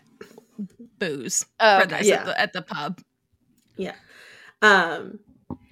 booze 0.98 1.46
Oh, 1.60 1.80
for 1.80 1.86
this 1.86 2.06
Yeah. 2.06 2.16
at, 2.16 2.24
the, 2.26 2.40
at 2.40 2.52
the 2.52 2.62
pub. 2.62 3.00
Yeah. 3.76 3.94
Um, 4.60 5.18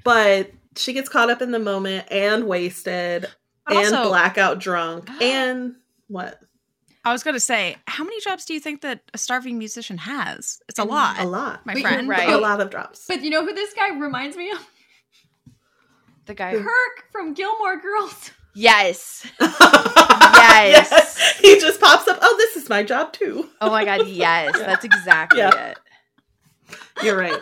but 0.05 0.51
she 0.77 0.93
gets 0.93 1.09
caught 1.09 1.31
up 1.31 1.43
in 1.43 1.51
the 1.51 1.59
moment 1.59 2.07
and 2.11 2.47
wasted 2.47 3.27
But 3.67 3.77
and 3.77 3.95
also, 3.95 4.09
blackout 4.09 4.59
drunk 4.61 5.09
and 5.23 5.75
what? 6.09 6.41
I 7.05 7.13
was 7.13 7.23
going 7.23 7.35
to 7.35 7.41
say, 7.41 7.77
how 7.87 8.05
many 8.05 8.21
jobs 8.21 8.45
do 8.45 8.53
you 8.53 8.61
think 8.61 8.83
that 8.83 9.01
a 9.15 9.19
starving 9.19 9.57
musician 9.59 9.97
has? 9.99 10.61
It's 10.69 10.79
a 10.79 10.83
Mm, 10.83 10.89
lot, 10.89 11.19
A 11.19 11.27
lot. 11.27 11.65
my 11.67 11.73
But 11.75 11.83
friend. 11.83 12.09
right. 12.09 12.29
A 12.29 12.37
lot 12.39 12.61
of 12.61 12.71
jobs. 12.71 13.05
But 13.09 13.23
you 13.23 13.31
know 13.31 13.45
who 13.45 13.55
this 13.55 13.73
guy 13.75 13.89
reminds 13.99 14.37
me 14.37 14.51
of? 14.51 14.59
The 16.27 16.35
guy. 16.35 16.53
Kirk 16.55 17.05
from 17.11 17.35
Gilmore 17.35 17.79
Girls. 17.81 18.31
Yes. 18.53 19.25
yes. 19.41 21.39
He 21.39 21.61
just 21.61 21.81
pops 21.81 22.09
up. 22.09 22.19
Oh, 22.21 22.35
this 22.37 22.57
is 22.63 22.69
my 22.69 22.83
job 22.83 23.13
too. 23.13 23.49
Oh 23.61 23.71
my 23.71 23.85
god. 23.85 24.09
Yes. 24.09 24.59
That's 24.59 24.85
exactly 24.85 25.39
Yeah. 25.39 25.71
it. 25.71 25.79
You're 27.03 27.17
right. 27.17 27.41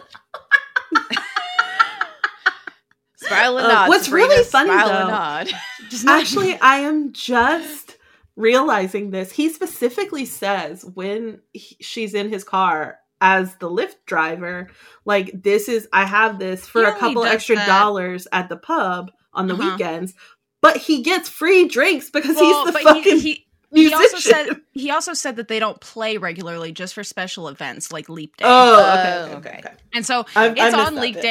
Smile 3.29 3.59
and 3.59 3.66
Uh, 3.66 3.72
nod. 3.72 3.89
what's 3.89 4.05
Sabrina, 4.07 4.29
really 4.29 4.45
funny, 4.45 4.70
though-. 4.70 6.09
Actually, 6.09 6.59
I 6.61 6.79
am 6.81 7.12
just 7.12 7.97
realizing 8.37 9.11
this. 9.11 9.33
He 9.33 9.49
specifically 9.49 10.24
says 10.24 10.85
when 10.85 11.41
he, 11.53 11.76
she's 11.81 12.14
in 12.14 12.29
his 12.31 12.45
car 12.45 12.99
as 13.20 13.55
the 13.57 13.68
Lyft 13.68 13.97
driver, 14.07 14.68
like, 15.05 15.31
this 15.43 15.68
is, 15.68 15.89
I 15.93 16.05
have 16.05 16.39
this 16.39 16.66
for 16.66 16.85
a 16.85 16.95
couple 16.95 17.24
extra 17.24 17.57
that- 17.57 17.66
dollars 17.66 18.29
at 18.33 18.49
the 18.49 18.57
pub 18.57 19.11
on 19.33 19.47
the 19.49 19.55
Uh-huh. 19.55 19.72
weekends, 19.72 20.14
but 20.61 20.76
he 20.76 21.03
gets 21.03 21.29
free 21.29 21.66
drinks 21.68 22.11
because 22.11 22.37
Well, 22.37 22.64
he's 22.66 22.74
the 22.74 22.79
fucking 22.81 23.03
he, 23.03 23.18
he, 23.20 23.47
he 23.74 23.81
musician. 23.89 23.99
also 23.99 24.16
said 24.18 24.49
he 24.72 24.91
also 24.91 25.12
said 25.14 25.37
that 25.37 25.49
they 25.49 25.59
don't 25.59 25.81
play 25.81 26.16
regularly, 26.16 26.72
just 26.72 26.95
for 26.95 27.03
special 27.05 27.49
events 27.49 27.93
like 27.93 28.09
Leap 28.09 28.37
Day. 28.37 28.45
oh, 28.49 28.74
okay, 28.81 28.85
Oh, 28.89 29.24
okay, 29.24 29.33
okay. 29.35 29.49
okay. 29.49 29.59
okay. 29.68 29.74
and 29.95 30.07
so 30.07 30.24
I- 30.37 30.47
I 30.47 30.49
it's 30.51 30.61
missed 30.61 30.76
on 30.76 30.95
Leap 30.97 31.14
bit. 31.16 31.22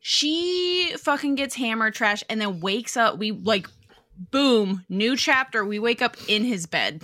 She 0.00 0.94
fucking 0.98 1.34
gets 1.34 1.54
hammered 1.54 1.94
trash 1.94 2.24
and 2.28 2.40
then 2.40 2.60
wakes 2.60 2.96
up. 2.96 3.18
We 3.18 3.32
like, 3.32 3.68
boom, 4.30 4.84
new 4.88 5.16
chapter. 5.16 5.64
We 5.64 5.78
wake 5.78 6.02
up 6.02 6.16
in 6.26 6.44
his 6.44 6.66
bed. 6.66 7.02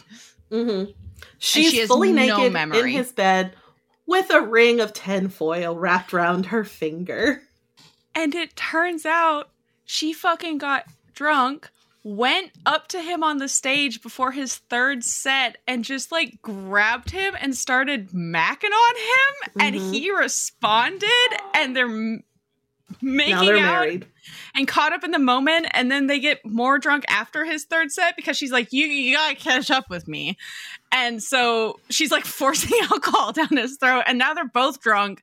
Mm-hmm. 0.50 0.92
She's 1.38 1.70
she 1.72 1.86
fully 1.86 2.12
no 2.12 2.48
naked 2.48 2.74
in 2.74 2.88
his 2.88 3.12
bed 3.12 3.54
with 4.06 4.30
a 4.30 4.40
ring 4.40 4.80
of 4.80 4.92
tinfoil 4.92 5.76
wrapped 5.76 6.14
around 6.14 6.46
her 6.46 6.64
finger. 6.64 7.42
And 8.14 8.34
it 8.34 8.56
turns 8.56 9.04
out 9.04 9.50
she 9.84 10.12
fucking 10.14 10.58
got 10.58 10.84
drunk, 11.14 11.68
went 12.02 12.52
up 12.64 12.88
to 12.88 13.00
him 13.02 13.22
on 13.22 13.38
the 13.38 13.48
stage 13.48 14.00
before 14.00 14.32
his 14.32 14.56
third 14.56 15.04
set, 15.04 15.58
and 15.66 15.84
just 15.84 16.10
like 16.12 16.40
grabbed 16.40 17.10
him 17.10 17.34
and 17.40 17.54
started 17.54 18.10
macking 18.10 18.70
on 18.72 18.96
him. 18.96 19.52
And 19.60 19.74
Mhm. 19.76 19.92
he 19.94 20.10
responded, 20.10 21.10
and 21.54 21.76
they're 21.76 21.86
m- 21.86 22.22
making 23.02 23.34
now 23.34 23.44
they're 23.44 23.56
out 23.56 23.62
married. 23.62 24.06
and 24.54 24.66
caught 24.68 24.92
up 24.92 25.04
in 25.04 25.10
the 25.10 25.18
moment. 25.18 25.66
And 25.72 25.90
then 25.90 26.06
they 26.06 26.18
get 26.20 26.44
more 26.44 26.78
drunk 26.78 27.04
after 27.08 27.44
his 27.44 27.64
third 27.64 27.90
set 27.92 28.16
because 28.16 28.36
she's 28.36 28.52
like, 28.52 28.72
"You, 28.72 28.86
you 28.86 29.16
gotta 29.16 29.34
catch 29.34 29.70
up 29.70 29.88
with 29.90 30.06
me." 30.08 30.36
And 30.92 31.22
so 31.22 31.78
she's 31.90 32.10
like 32.10 32.24
forcing 32.40 32.78
alcohol 32.90 33.32
down 33.32 33.48
his 33.56 33.76
throat, 33.76 34.04
and 34.06 34.18
now 34.18 34.34
they're 34.34 34.48
both 34.48 34.80
drunk, 34.80 35.22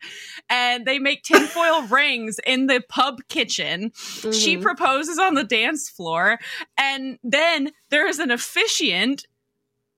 and 0.49 0.85
they 0.85 0.99
make 0.99 1.23
tinfoil 1.23 1.81
rings 1.87 2.39
in 2.45 2.67
the 2.67 2.81
pub 2.89 3.19
kitchen. 3.29 3.91
She 3.95 4.57
Mhm. 4.57 4.61
proposes 4.61 5.19
on 5.19 5.33
the 5.33 5.43
dance 5.43 5.89
floor, 5.89 6.39
and 6.77 7.17
then 7.23 7.71
there 7.89 8.07
is 8.07 8.19
an 8.19 8.31
officiant 8.31 9.25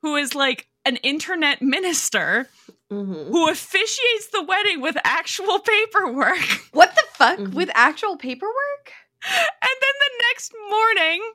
who 0.01 0.15
is 0.15 0.35
like 0.35 0.67
an 0.85 0.97
internet 0.97 1.61
minister 1.63 2.47
Mhm. 2.91 3.29
who 3.31 3.49
officiates 3.49 4.27
the 4.31 4.43
wedding 4.43 4.79
with 4.79 4.95
actual 5.03 5.57
paperwork. 5.57 6.37
What 6.73 6.93
the 6.93 6.94
fuck? 7.29 7.39
Mhm. 7.39 7.53
With 7.53 7.69
actual 7.73 8.17
paperwork? 8.17 8.91
And 9.27 9.41
then 9.81 9.93
the 9.99 10.23
next 10.29 10.53
morning, 10.69 11.31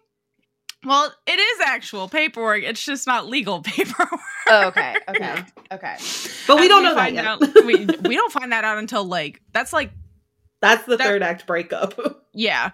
well, 0.85 1.13
it 1.27 1.39
is 1.39 1.61
actual 1.67 2.09
paperwork. 2.09 2.63
It's 2.63 2.85
just 2.85 3.07
not 3.07 3.27
legal 3.29 3.63
paperwork. 3.65 4.21
Oh, 4.49 4.67
okay. 4.69 4.97
Okay. 5.09 5.45
Okay. 5.73 5.97
But 6.49 6.57
we 6.57 6.63
And 6.63 6.69
don't 6.69 6.83
know 6.83 6.95
that 6.97 7.01
find 7.05 7.15
yet. 7.15 7.25
out- 7.25 7.41
we, 7.65 7.85
we 8.09 8.17
don't 8.17 8.33
find 8.33 8.51
that 8.51 8.65
out 8.65 8.79
until 8.79 9.05
like 9.05 9.41
that's 9.53 9.73
like 9.73 9.93
That's 10.61 10.85
the 10.85 10.97
that- 10.97 11.07
third 11.07 11.23
act 11.23 11.47
breakup. 11.47 12.25
yeah. 12.33 12.71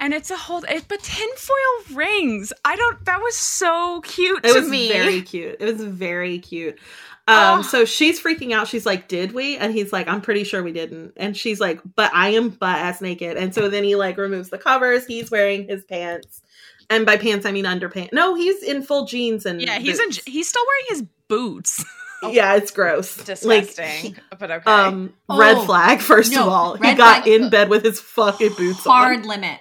And 0.00 0.14
it's 0.14 0.30
a 0.30 0.36
whole 0.36 0.64
it, 0.64 0.86
but 0.88 1.00
tinfoil 1.02 1.94
rings. 1.96 2.52
I 2.64 2.74
don't 2.76 3.04
that 3.04 3.20
was 3.20 3.36
so 3.36 4.00
cute 4.02 4.44
It 4.46 4.54
to 4.54 4.60
was 4.60 4.68
me. 4.70 4.88
very 4.88 5.20
cute. 5.20 5.56
It 5.60 5.64
was 5.76 5.82
very 5.84 6.38
cute. 6.38 6.78
Um, 7.26 7.60
Oh. 7.60 7.62
so 7.62 7.84
she's 7.86 8.20
freaking 8.20 8.52
out. 8.52 8.68
She's 8.68 8.84
like, 8.84 9.08
"Did 9.08 9.32
we?" 9.32 9.56
And 9.56 9.72
he's 9.72 9.92
like, 9.92 10.08
"I'm 10.08 10.20
pretty 10.20 10.44
sure 10.44 10.62
we 10.62 10.72
didn't." 10.72 11.12
And 11.16 11.34
she's 11.36 11.58
like, 11.60 11.80
"But 11.96 12.10
I 12.14 12.30
am 12.30 12.50
butt 12.50 12.76
ass 12.78 13.00
naked." 13.00 13.36
And 13.38 13.54
so 13.54 13.68
then 13.70 13.82
he 13.84 13.96
like 13.96 14.18
removes 14.18 14.50
the 14.50 14.58
covers. 14.58 15.06
He's 15.06 15.30
wearing 15.30 15.66
his 15.66 15.84
pants, 15.84 16.42
and 16.90 17.06
by 17.06 17.16
pants 17.16 17.46
I 17.46 17.52
mean 17.52 17.64
underpants. 17.64 18.12
No, 18.12 18.34
he's 18.34 18.62
in 18.62 18.82
full 18.82 19.06
jeans 19.06 19.46
and 19.46 19.60
yeah, 19.62 19.78
he's 19.78 19.98
in, 19.98 20.10
he's 20.30 20.48
still 20.48 20.64
wearing 20.66 20.84
his 20.90 21.02
boots. 21.28 21.82
yeah, 22.30 22.56
it's 22.56 22.70
gross. 22.70 23.16
Disgusting. 23.24 24.14
Like, 24.30 24.38
but 24.38 24.50
okay. 24.50 24.70
um, 24.70 25.14
Oh, 25.28 25.38
red 25.38 25.64
flag. 25.64 26.00
First 26.00 26.30
no, 26.32 26.42
of 26.42 26.48
all, 26.48 26.74
he 26.74 26.94
got 26.94 27.24
flag. 27.24 27.26
in 27.28 27.48
bed 27.48 27.70
with 27.70 27.84
his 27.84 28.00
fucking 28.00 28.52
boots 28.58 28.84
Hard 28.84 29.20
on. 29.20 29.28
limit. 29.28 29.58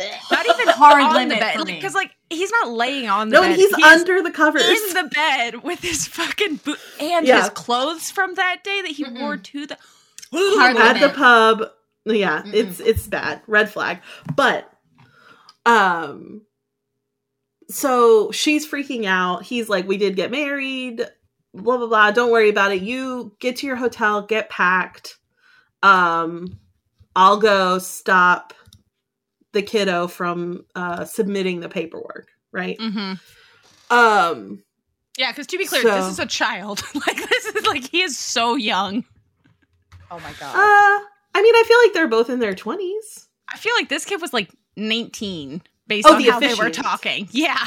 Not 0.00 0.46
even 0.46 0.68
Hard 0.68 1.02
on 1.02 1.14
limit 1.14 1.36
the 1.38 1.40
bed 1.40 1.66
because 1.66 1.94
like 1.94 2.10
he's 2.30 2.50
not 2.50 2.70
laying 2.70 3.08
on 3.08 3.28
the 3.28 3.34
No, 3.34 3.42
bed. 3.42 3.56
he's, 3.56 3.72
under 3.74 4.22
the 4.22 4.30
covers. 4.30 4.62
in 4.62 4.94
the 4.94 5.10
bed 5.14 5.62
with 5.62 5.80
his 5.80 6.06
fucking 6.08 6.56
boot 6.56 6.78
and 7.00 7.26
Yeah. 7.26 7.40
his 7.42 7.50
clothes 7.50 8.10
from 8.10 8.34
that 8.34 8.64
day 8.64 8.82
that 8.82 8.90
he 8.90 9.04
Mm-mm. 9.04 9.20
wore 9.20 9.36
to 9.36 9.66
the 9.66 9.76
Hard 10.32 10.76
at 10.76 10.94
limit. 10.96 11.02
the 11.02 11.16
pub. 11.16 11.70
Yeah, 12.04 12.42
Mm-mm. 12.42 12.54
it's 12.54 12.80
it's 12.80 13.06
bad. 13.06 13.42
Red 13.46 13.70
flag. 13.70 14.00
But 14.34 14.68
um 15.66 16.42
so 17.68 18.30
she's 18.32 18.68
freaking 18.68 19.04
out. 19.06 19.44
He's 19.44 19.68
like, 19.68 19.86
We 19.86 19.96
did 19.98 20.16
get 20.16 20.30
married, 20.30 21.06
blah 21.54 21.76
blah 21.76 21.86
blah. 21.86 22.10
Don't 22.10 22.30
worry 22.32 22.48
about 22.48 22.72
it. 22.72 22.82
You 22.82 23.36
get 23.40 23.56
to 23.58 23.66
your 23.66 23.76
hotel, 23.76 24.22
get 24.22 24.50
packed. 24.50 25.18
Um 25.82 26.58
I'll 27.14 27.38
go 27.38 27.78
stop 27.78 28.54
the 29.52 29.62
kiddo 29.62 30.06
from 30.08 30.64
uh 30.74 31.04
submitting 31.04 31.60
the 31.60 31.68
paperwork. 31.68 32.28
right? 32.52 32.76
hmm 32.80 33.14
Um, 33.90 34.62
Yeah, 35.18 35.30
because 35.30 35.46
to 35.48 35.58
be 35.58 35.66
clear, 35.66 35.82
So- 35.82 35.94
this 35.94 36.06
is 36.12 36.18
a 36.18 36.26
child. 36.26 36.82
like 36.94 37.16
this 37.28 37.46
is 37.46 37.66
like 37.66 37.88
he 37.90 38.02
is 38.02 38.18
so 38.18 38.54
young. 38.56 39.04
Oh 40.10 40.18
my 40.20 40.30
uh, 40.30 40.34
god. 40.40 40.54
I 41.34 41.40
mean, 41.42 41.54
I 41.54 41.62
feel 41.66 41.78
like 41.84 41.92
they're 41.94 42.08
both 42.08 42.28
in 42.30 42.38
their 42.38 42.54
twenties. 42.54 43.28
I 43.52 43.56
feel 43.56 43.72
like 43.76 43.88
this 43.88 44.04
kid 44.04 44.20
was 44.20 44.32
like 44.32 44.50
19 44.76 45.62
based 45.86 46.06
Oh, 46.08 46.14
on 46.14 46.22
the 46.22 46.30
how 46.30 46.40
they 46.40 46.54
were 46.54 46.70
talking. 46.70 47.28
Yeah. 47.30 47.58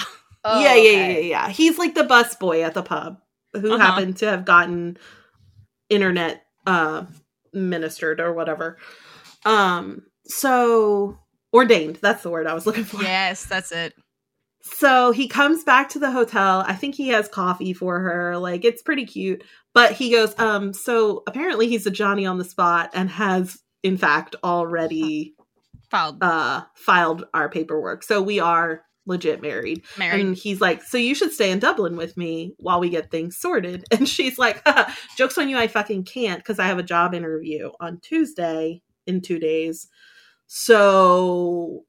Oh, 0.43 0.61
yeah, 0.63 0.75
yeah, 0.75 0.81
yeah, 0.91 1.03
okay. 1.03 1.13
yeah, 1.29 1.45
yeah. 1.47 1.49
He's 1.49 1.77
like 1.79 1.95
the 1.95 2.03
bus 2.03 2.35
boy 2.35 2.63
at 2.63 2.73
the 2.75 2.83
pub 2.83 3.19
who 3.53 3.73
Uh-huh. 3.73 3.77
happened 3.83 4.17
to 4.17 4.27
have 4.27 4.45
gotten 4.45 4.97
internet 5.89 6.45
uh 6.67 7.05
ministered 7.53 8.19
or 8.19 8.33
whatever. 8.33 8.77
Um, 9.45 10.03
so 10.25 11.17
ordained. 11.55 11.97
That's 12.01 12.21
the 12.23 12.29
word 12.29 12.47
I 12.47 12.53
was 12.53 12.67
looking 12.67 12.83
for. 12.83 13.01
Yes, 13.01 13.45
that's 13.45 13.71
it. 13.71 13.93
So 14.61 15.11
he 15.11 15.27
comes 15.27 15.63
back 15.63 15.89
to 15.89 15.99
the 15.99 16.11
hotel. 16.11 16.63
I 16.67 16.73
think 16.73 16.95
he 16.95 17.09
has 17.09 17.27
coffee 17.27 17.73
for 17.73 17.99
her. 17.99 18.37
Like 18.37 18.65
it's 18.65 18.81
pretty 18.81 19.05
cute. 19.05 19.43
But 19.73 19.93
he 19.93 20.11
goes, 20.11 20.37
um, 20.39 20.73
so 20.73 21.23
apparently 21.27 21.67
he's 21.67 21.85
a 21.85 21.91
Johnny 21.91 22.25
on 22.25 22.37
the 22.37 22.43
spot 22.43 22.89
and 22.93 23.09
has 23.09 23.59
in 23.83 23.97
fact 23.97 24.35
already 24.43 25.33
Filed 25.91 26.17
uh 26.21 26.63
filed 26.75 27.25
our 27.33 27.47
paperwork. 27.47 28.03
So 28.03 28.21
we 28.21 28.39
are 28.39 28.81
legit 29.05 29.39
married. 29.39 29.83
married. 29.99 30.25
And 30.25 30.35
he's 30.35 30.59
like, 30.59 30.81
So 30.81 30.97
you 30.97 31.13
should 31.13 31.31
stay 31.31 31.51
in 31.51 31.59
Dublin 31.59 31.95
with 31.95 32.17
me 32.17 32.55
while 32.57 32.79
we 32.79 32.89
get 32.89 33.11
things 33.11 33.37
sorted. 33.37 33.85
And 33.91 34.09
she's 34.09 34.39
like, 34.39 34.67
Joke's 35.15 35.37
on 35.37 35.47
you, 35.47 35.57
I 35.57 35.67
fucking 35.67 36.05
can't 36.05 36.39
because 36.39 36.57
I 36.57 36.65
have 36.65 36.79
a 36.79 36.83
job 36.83 37.13
interview 37.13 37.69
on 37.79 37.99
Tuesday 38.01 38.81
in 39.05 39.21
two 39.21 39.37
days. 39.37 39.87
So 40.47 41.85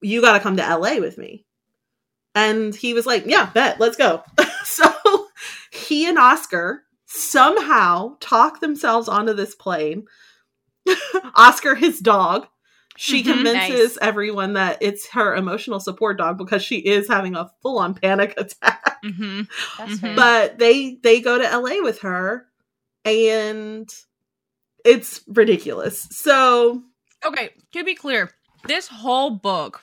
you 0.00 0.20
got 0.20 0.34
to 0.34 0.40
come 0.40 0.56
to 0.56 0.62
LA 0.76 0.96
with 1.00 1.18
me. 1.18 1.44
And 2.34 2.74
he 2.74 2.94
was 2.94 3.06
like, 3.06 3.24
Yeah, 3.26 3.50
bet, 3.52 3.80
let's 3.80 3.96
go. 3.96 4.22
so 4.64 4.84
he 5.70 6.08
and 6.08 6.18
Oscar 6.18 6.82
somehow 7.06 8.16
talk 8.20 8.60
themselves 8.60 9.08
onto 9.08 9.32
this 9.32 9.54
plane. 9.54 10.04
Oscar, 11.34 11.74
his 11.74 12.00
dog, 12.00 12.46
she 12.96 13.22
Mhm. 13.22 13.24
convinces 13.24 13.98
everyone 14.00 14.54
that 14.54 14.78
it's 14.80 15.08
her 15.10 15.34
emotional 15.34 15.80
support 15.80 16.18
dog 16.18 16.38
because 16.38 16.62
she 16.62 16.76
is 16.78 17.08
having 17.08 17.34
a 17.36 17.50
full 17.62 17.78
on 17.78 17.94
panic 17.94 18.34
attack. 18.36 18.98
hmm 19.02 19.42
That's 19.78 19.98
Mhm. 19.98 20.16
But 20.16 20.58
they 20.58 20.98
they 21.02 21.20
go 21.20 21.38
to 21.38 21.44
LA 21.58 21.82
with 21.82 22.00
her 22.00 22.46
and 23.04 23.88
it's 24.84 25.22
ridiculous. 25.28 26.02
So 26.10 26.82
Okay, 27.24 27.50
to 27.72 27.84
be 27.84 27.94
clear, 27.94 28.30
this 28.66 28.88
whole 28.88 29.30
book 29.30 29.82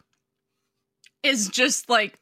is 1.23 1.47
just 1.49 1.89
like 1.89 2.18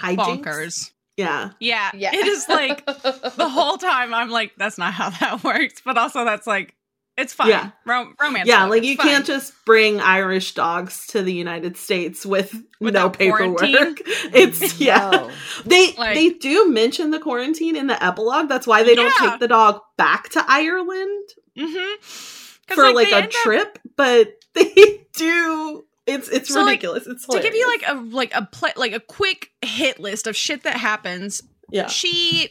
hijinks. 0.00 0.42
bonkers. 0.42 0.90
Yeah. 1.16 1.50
Yeah, 1.58 1.90
yeah. 1.94 2.10
it 2.14 2.26
is 2.26 2.48
like 2.48 2.84
the 2.86 3.48
whole 3.50 3.76
time 3.76 4.14
I'm 4.14 4.30
like, 4.30 4.52
that's 4.56 4.78
not 4.78 4.92
how 4.92 5.10
that 5.10 5.42
works. 5.44 5.82
But 5.84 5.98
also, 5.98 6.24
that's 6.24 6.46
like, 6.46 6.74
it's 7.16 7.32
fine. 7.32 7.48
Yeah. 7.48 7.70
Ro- 7.84 8.12
romance. 8.20 8.46
yeah, 8.46 8.60
book, 8.62 8.70
like 8.70 8.78
it's 8.82 8.88
you 8.90 8.96
fine. 8.96 9.06
can't 9.08 9.26
just 9.26 9.52
bring 9.66 10.00
Irish 10.00 10.54
dogs 10.54 11.08
to 11.08 11.22
the 11.22 11.32
United 11.32 11.76
States 11.76 12.24
with 12.24 12.54
no 12.54 12.60
Without 12.80 13.18
paperwork. 13.18 13.58
quarantine? 13.58 13.96
It's 14.32 14.78
yeah. 14.80 15.10
No. 15.10 15.30
They 15.66 15.94
Like- 15.98 16.14
they 16.14 16.30
do 16.30 16.70
mention 16.70 17.10
the 17.10 17.18
quarantine 17.18 17.74
in 17.74 17.88
the 17.88 18.00
epilogue. 18.02 18.48
That's 18.48 18.68
why 18.68 18.84
they 18.84 18.94
don't 18.94 19.12
Yeah. 19.20 19.30
take 19.30 19.40
the 19.40 19.48
dog 19.48 19.80
back 19.96 20.28
to 20.30 20.44
Ireland 20.46 21.28
Mm-hmm. 21.58 22.74
for 22.76 22.92
like, 22.92 23.10
a 23.10 23.26
trip, 23.26 23.80
but 23.98 24.28
they 24.54 25.06
do. 25.14 25.84
It's 26.06 26.30
it's 26.30 26.48
So, 26.48 26.60
like, 26.60 26.80
ridiculous. 26.82 27.06
it's 27.06 27.26
to 27.26 27.38
give 27.42 27.54
you 27.54 27.66
like 27.68 27.82
a 27.86 27.94
like 28.16 28.34
a 28.34 28.46
pla 28.50 28.70
like 28.76 28.94
a 28.94 29.00
quick 29.00 29.50
hit 29.60 30.00
list 30.00 30.26
of 30.26 30.34
shit 30.34 30.62
that 30.62 30.78
happens. 30.78 31.42
yeah 31.70 31.86
She 31.88 32.48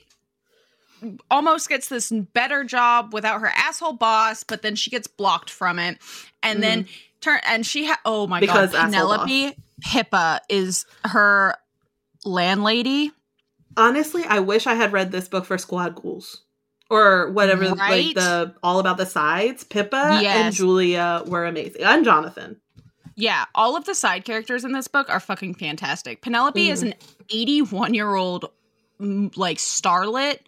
almost 1.32 1.70
gets 1.70 1.90
this 1.90 2.12
better 2.12 2.64
job 2.64 3.14
without 3.14 3.42
her 3.42 3.48
asshole 3.56 3.94
boss, 3.94 4.44
but 4.44 4.62
then 4.62 4.76
she 4.76 4.92
gets 4.92 5.08
blocked 5.08 5.50
from 5.50 5.80
it, 5.80 5.98
and 6.44 6.62
then 6.62 6.88
turn 7.22 7.40
and 7.48 7.66
she 7.66 7.88
ha- 7.88 8.00
oh 8.06 8.28
my 8.28 8.38
Mm-hmm. 8.38 8.42
Because 8.46 8.72
god, 8.74 8.92
Penelope 8.92 9.58
Pippa 9.82 10.42
is 10.50 10.86
her 11.06 11.56
landlady. 12.26 13.12
honestly, 13.76 14.24
I 14.24 14.40
wish 14.40 14.68
I 14.68 14.74
had 14.76 14.92
read 14.94 15.12
this 15.12 15.28
book 15.28 15.46
for 15.46 15.58
Squad 15.58 15.96
Ghouls 15.96 16.44
or 16.90 17.32
whatever. 17.32 17.70
Like 17.70 18.16
the 18.16 18.54
all 18.64 18.80
about 18.80 18.98
the 18.98 19.06
sides. 19.06 19.64
Pippa 19.64 20.22
and 20.24 20.54
Julia 20.54 21.24
were 21.26 21.46
amazing, 21.46 21.84
and 21.84 22.04
Jonathan. 22.04 22.58
Yeah, 23.16 23.46
all 23.56 23.76
of 23.76 23.86
the 23.86 23.96
side 23.96 24.26
characters 24.26 24.64
in 24.64 24.74
this 24.74 24.88
book 24.88 25.10
are 25.10 25.20
fucking 25.20 25.56
fantastic. 25.56 26.22
Penelope 26.22 26.70
is 26.70 26.84
mm. 26.84 26.88
an 26.88 26.94
81 27.32 27.94
year 27.94 28.14
old 28.14 28.52
like 29.00 29.58
starlet 29.58 30.40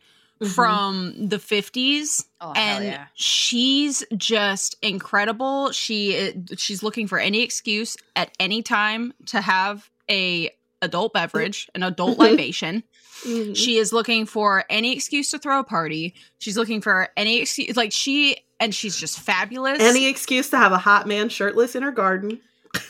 Mhm. 0.41 0.55
from 0.55 1.27
the 1.27 1.37
50s 1.37 2.25
Oh, 2.39 2.53
and 2.55 2.85
yeah. 2.85 3.05
she's 3.13 4.05
just 4.15 4.77
incredible. 4.81 5.71
She 5.71 6.15
eh, 6.15 6.31
she's 6.57 6.81
looking 6.81 7.07
for 7.07 7.19
any 7.19 7.41
excuse 7.41 7.97
at 8.15 8.31
any 8.39 8.61
time 8.61 9.13
to 9.27 9.41
have 9.41 9.89
a 10.09 10.49
adult 10.81 11.11
beverage, 11.13 11.69
an 11.75 11.83
adult 11.83 12.11
mm-hmm. 12.13 12.21
libation. 12.21 12.83
Mhm. 13.23 13.55
She 13.55 13.77
is 13.77 13.91
looking 13.91 14.25
for 14.25 14.63
any 14.69 14.93
excuse 14.95 15.31
to 15.31 15.39
throw 15.39 15.59
a 15.59 15.63
party. 15.63 16.13
She's 16.39 16.57
looking 16.57 16.81
for 16.81 17.09
any 17.17 17.39
excuse 17.39 17.75
like 17.75 17.91
she 17.91 18.37
and 18.59 18.73
she's 18.73 18.95
just 18.95 19.19
fabulous. 19.19 19.79
Any 19.79 20.07
excuse 20.07 20.49
to 20.51 20.57
have 20.57 20.71
a 20.71 20.77
hot 20.77 21.07
man 21.07 21.29
shirtless 21.29 21.75
in 21.75 21.83
her 21.83 21.91
garden. 21.91 22.39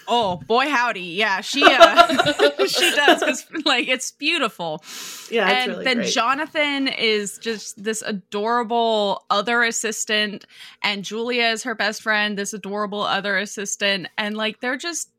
oh 0.08 0.38
boy 0.48 0.68
howdy. 0.70 1.02
Yeah, 1.02 1.42
she 1.42 1.64
uh 1.66 2.34
she 2.68 2.92
does 2.96 3.24
cuz 3.24 3.46
like 3.66 3.88
it's 3.88 4.12
beautiful. 4.12 4.84
Yeah, 5.32 5.50
it's 5.50 5.62
and 5.64 5.72
really 5.72 5.84
then 5.86 5.98
great. 5.98 6.14
Jonathan 6.14 6.88
is 6.90 7.38
just 7.38 7.82
this 7.82 8.02
adorable 8.06 9.26
other 9.30 9.64
assistant, 9.64 10.46
and 10.84 11.04
Julia 11.06 11.46
is 11.46 11.64
her 11.64 11.76
best 11.76 12.02
friend, 12.02 12.38
this 12.38 12.54
adorable 12.54 13.02
other 13.02 13.38
assistant, 13.38 14.08
and 14.18 14.36
like 14.36 14.60
they're 14.60 14.78
just 14.78 15.10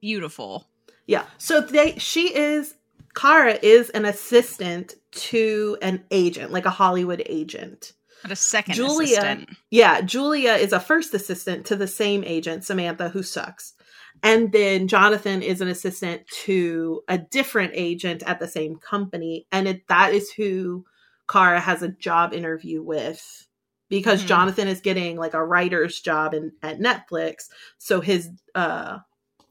beautiful. 0.00 0.66
Yeah. 1.06 1.24
So 1.38 1.60
they 1.60 1.96
she 1.98 2.34
is 2.34 2.74
Kara 3.20 3.58
is 3.62 3.90
an 3.90 4.04
assistant 4.04 4.94
to 5.12 5.76
an 5.82 6.04
agent, 6.10 6.52
like 6.52 6.64
a 6.64 6.70
Hollywood 6.70 7.22
agent. 7.26 7.92
But 8.22 8.32
a 8.32 8.36
second 8.36 8.74
Julia- 8.74 9.18
assistant. 9.18 9.50
Yeah, 9.70 10.00
Julia 10.00 10.52
is 10.54 10.72
a 10.72 10.80
first 10.80 11.12
assistant 11.14 11.66
to 11.66 11.76
the 11.76 11.86
same 11.86 12.22
agent, 12.24 12.64
Samantha, 12.64 13.08
who 13.10 13.22
sucks. 13.22 13.74
And 14.22 14.52
then 14.52 14.88
Jonathan 14.88 15.42
is 15.42 15.60
an 15.60 15.68
assistant 15.68 16.26
to 16.44 17.02
a 17.08 17.16
different 17.18 17.72
agent 17.74 18.22
at 18.26 18.38
the 18.38 18.48
same 18.48 18.76
company. 18.76 19.46
And 19.50 19.66
it, 19.66 19.86
that 19.88 20.12
is 20.12 20.30
who 20.32 20.84
Kara 21.30 21.60
has 21.60 21.82
a 21.82 21.88
job 21.88 22.34
interview 22.34 22.82
with 22.82 23.46
because 23.88 24.22
Mhm. 24.22 24.26
Jonathan 24.28 24.68
is 24.68 24.80
getting 24.80 25.16
like 25.16 25.34
a 25.34 25.44
writer's 25.44 26.00
job 26.00 26.34
in, 26.34 26.52
at 26.62 26.78
Netflix. 26.78 27.48
So 27.78 28.00
his, 28.00 28.28
uh, 28.54 28.98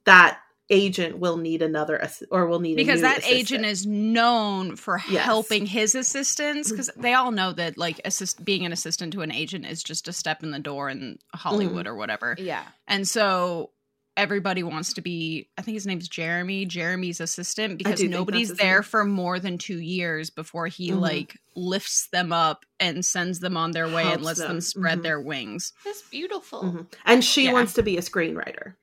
that 0.06 0.40
agent 0.70 1.18
will 1.18 1.38
need 1.38 1.62
another, 1.62 2.02
ass- 2.02 2.24
or 2.32 2.46
will 2.46 2.60
need 2.60 2.74
a 2.74 2.76
Because 2.76 2.98
new 2.98 3.08
that 3.08 3.18
assistant. 3.20 3.40
agent 3.40 3.66
is 3.66 3.86
known 3.86 4.76
for 4.76 5.02
Yes. 5.10 5.26
helping 5.26 5.66
his 5.66 5.96
assistants. 5.96 6.70
Because 6.72 6.90
they 6.96 7.14
all 7.14 7.32
know 7.32 7.52
that, 7.54 7.78
like, 7.78 8.00
assist 8.06 8.44
being 8.46 8.66
an 8.66 8.72
assistant 8.72 9.14
to 9.14 9.22
an 9.22 9.32
agent 9.32 9.66
is 9.66 9.82
just 9.84 10.08
a 10.08 10.14
step 10.14 10.44
in 10.44 10.52
the 10.52 10.60
door 10.60 10.90
in 10.90 11.18
Hollywood 11.34 11.86
Mm-hmm. 11.86 11.88
or 11.88 11.96
whatever. 11.96 12.36
Yeah. 12.38 12.64
And 12.88 13.08
so 13.08 13.72
everybody 14.18 14.64
wants 14.64 14.92
to 14.94 15.02
be 15.02 15.48
I 15.58 15.62
think 15.62 15.76
his 15.76 15.88
name's 15.88 16.10
Jeremy, 16.10 16.66
Jeremy's 16.66 17.22
assistant 17.22 17.78
because 17.78 18.04
nobody's 18.04 18.52
there 18.54 18.84
for 18.84 19.06
more 19.06 19.40
than 19.40 19.58
2 19.58 19.80
years 19.80 20.30
before 20.30 20.68
he 20.68 20.90
Mhm. 20.92 21.00
like 21.00 21.38
lifts 21.56 22.10
them 22.12 22.34
up 22.34 22.66
and 22.82 23.06
sends 23.06 23.40
them 23.40 23.56
on 23.56 23.72
their 23.72 23.88
way 23.88 24.04
and 24.12 24.22
lets 24.22 24.40
them, 24.40 24.48
them. 24.50 24.62
spread 24.62 25.00
Mhm. 25.00 25.04
their 25.04 25.22
wings. 25.22 25.72
That's 25.86 26.02
beautiful. 26.02 26.64
Mhm. 26.64 26.88
And 27.06 27.24
she 27.24 27.46
Yeah. 27.46 27.54
wants 27.54 27.74
to 27.74 27.84
be 27.84 27.98
a 27.98 28.02
screenwriter. 28.02 28.76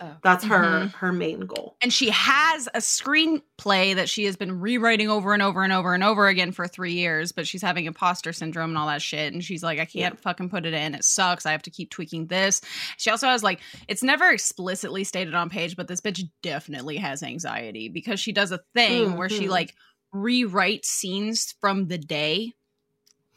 Oh. 0.00 0.16
That's 0.24 0.42
her 0.44 0.60
Mhm. 0.64 0.92
her 0.94 1.12
main 1.12 1.40
goal. 1.46 1.76
And 1.80 1.92
she 1.92 2.10
has 2.10 2.66
a 2.74 2.78
screenplay 2.78 3.94
that 3.94 4.08
she 4.08 4.24
has 4.24 4.34
been 4.36 4.58
rewriting 4.60 5.08
over 5.08 5.32
and 5.32 5.40
over 5.42 5.62
and 5.62 5.72
over 5.72 5.94
and 5.94 6.02
over 6.02 6.26
again 6.26 6.50
for 6.50 6.66
3 6.66 6.92
years, 6.94 7.30
but 7.30 7.46
she's 7.46 7.62
having 7.62 7.84
imposter 7.84 8.32
syndrome 8.32 8.70
and 8.70 8.78
all 8.78 8.88
that 8.88 9.02
shit 9.02 9.32
and 9.32 9.44
she's 9.44 9.62
like 9.62 9.78
I 9.78 9.84
can't 9.84 10.18
fucking 10.18 10.48
put 10.48 10.66
it 10.66 10.74
in. 10.74 10.96
It 10.96 11.04
sucks. 11.04 11.46
I 11.46 11.52
have 11.52 11.62
to 11.62 11.70
keep 11.70 11.90
tweaking 11.90 12.26
this. 12.26 12.60
She 12.98 13.08
also 13.10 13.28
has 13.28 13.44
like 13.44 13.60
it's 13.86 14.02
never 14.02 14.28
explicitly 14.30 15.04
stated 15.04 15.34
on 15.34 15.48
page, 15.48 15.76
but 15.76 15.86
this 15.86 16.00
bitch 16.00 16.22
definitely 16.42 16.96
has 16.96 17.22
anxiety 17.22 17.88
because 17.88 18.18
she 18.18 18.32
does 18.32 18.50
a 18.50 18.60
thing 18.74 19.16
where 19.16 19.28
she 19.28 19.46
Mhm. 19.46 19.50
like 19.50 19.74
rewrites 20.12 20.86
scenes 20.86 21.54
from 21.60 21.86
the 21.86 21.98
day. 21.98 22.52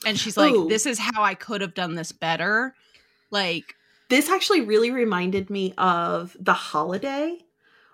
And 0.05 0.19
she's 0.19 0.38
like, 0.38 0.53
Ooh. 0.53 0.67
this 0.69 0.85
is 0.88 0.97
how 0.99 1.23
I 1.23 1.34
could 1.35 1.61
have 1.61 1.73
done 1.75 1.95
this 1.95 2.11
better. 2.11 2.75
Like, 3.31 3.75
This 4.09 4.29
actually 4.29 4.61
really 4.61 4.91
reminded 4.91 5.49
me 5.49 5.73
of 5.77 6.35
The 6.39 6.53
Holiday 6.53 7.39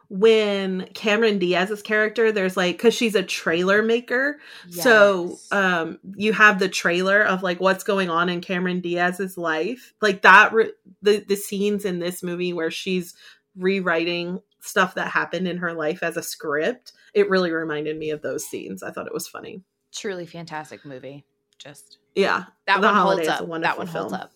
when 0.10 0.86
Cameron 0.94 1.40
Diaz's 1.40 1.82
character 1.82 2.32
there's 2.32 2.56
like 2.56 2.78
cuz 2.78 2.94
she's 2.94 3.16
a 3.16 3.24
trailer 3.24 3.82
maker. 3.82 4.40
So, 4.70 5.40
um 5.52 5.98
you 6.16 6.34
have 6.34 6.60
the 6.60 6.70
trailer 6.70 7.24
of 7.24 7.42
like 7.42 7.60
what's 7.60 7.84
going 7.84 8.10
on 8.10 8.30
in 8.30 8.42
Cameron 8.42 8.80
Diaz's 8.80 9.38
life. 9.38 9.94
Like 10.02 10.22
that 10.22 10.54
re- 10.54 10.74
the 11.02 11.26
the 11.28 11.36
scenes 11.36 11.84
in 11.84 12.00
this 12.00 12.22
movie 12.22 12.54
where 12.54 12.70
she's 12.70 13.16
rewriting 13.56 14.40
stuff 14.60 14.96
that 14.96 15.10
happened 15.10 15.48
in 15.48 15.58
her 15.58 15.74
life 15.74 16.04
as 16.04 16.16
a 16.16 16.24
script, 16.24 16.94
it 17.14 17.30
really 17.30 17.52
reminded 17.52 17.98
me 17.98 18.12
of 18.12 18.22
those 18.22 18.46
scenes. 18.46 18.84
I 18.84 18.92
thought 18.92 19.08
it 19.08 19.14
was 19.14 19.28
funny. 19.28 19.62
Truly 19.92 20.26
fantastic 20.26 20.86
movie. 20.86 21.26
Just 21.58 21.98
Yeah, 22.16 22.46
that 22.68 22.82
The 22.82 22.88
one 22.88 22.96
holds 22.96 23.28
up. 23.28 23.40
That 23.62 23.78
one 23.78 23.88
holds 23.88 24.12
film. 24.12 24.14
up. 24.14 24.32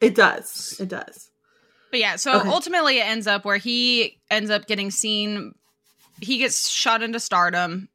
It 0.00 0.14
does. 0.14 0.76
It 0.80 0.88
does. 0.88 1.30
But 1.90 2.00
yeah, 2.00 2.16
so 2.16 2.38
Okay. 2.40 2.48
ultimately 2.48 2.98
it 2.98 3.06
ends 3.06 3.26
up 3.26 3.44
where 3.44 3.56
he 3.56 4.18
ends 4.30 4.50
up 4.50 4.66
getting 4.66 4.90
seen. 4.90 5.54
He 6.20 6.38
gets 6.38 6.68
shot 6.68 7.02
into 7.02 7.18
stardom. 7.20 7.88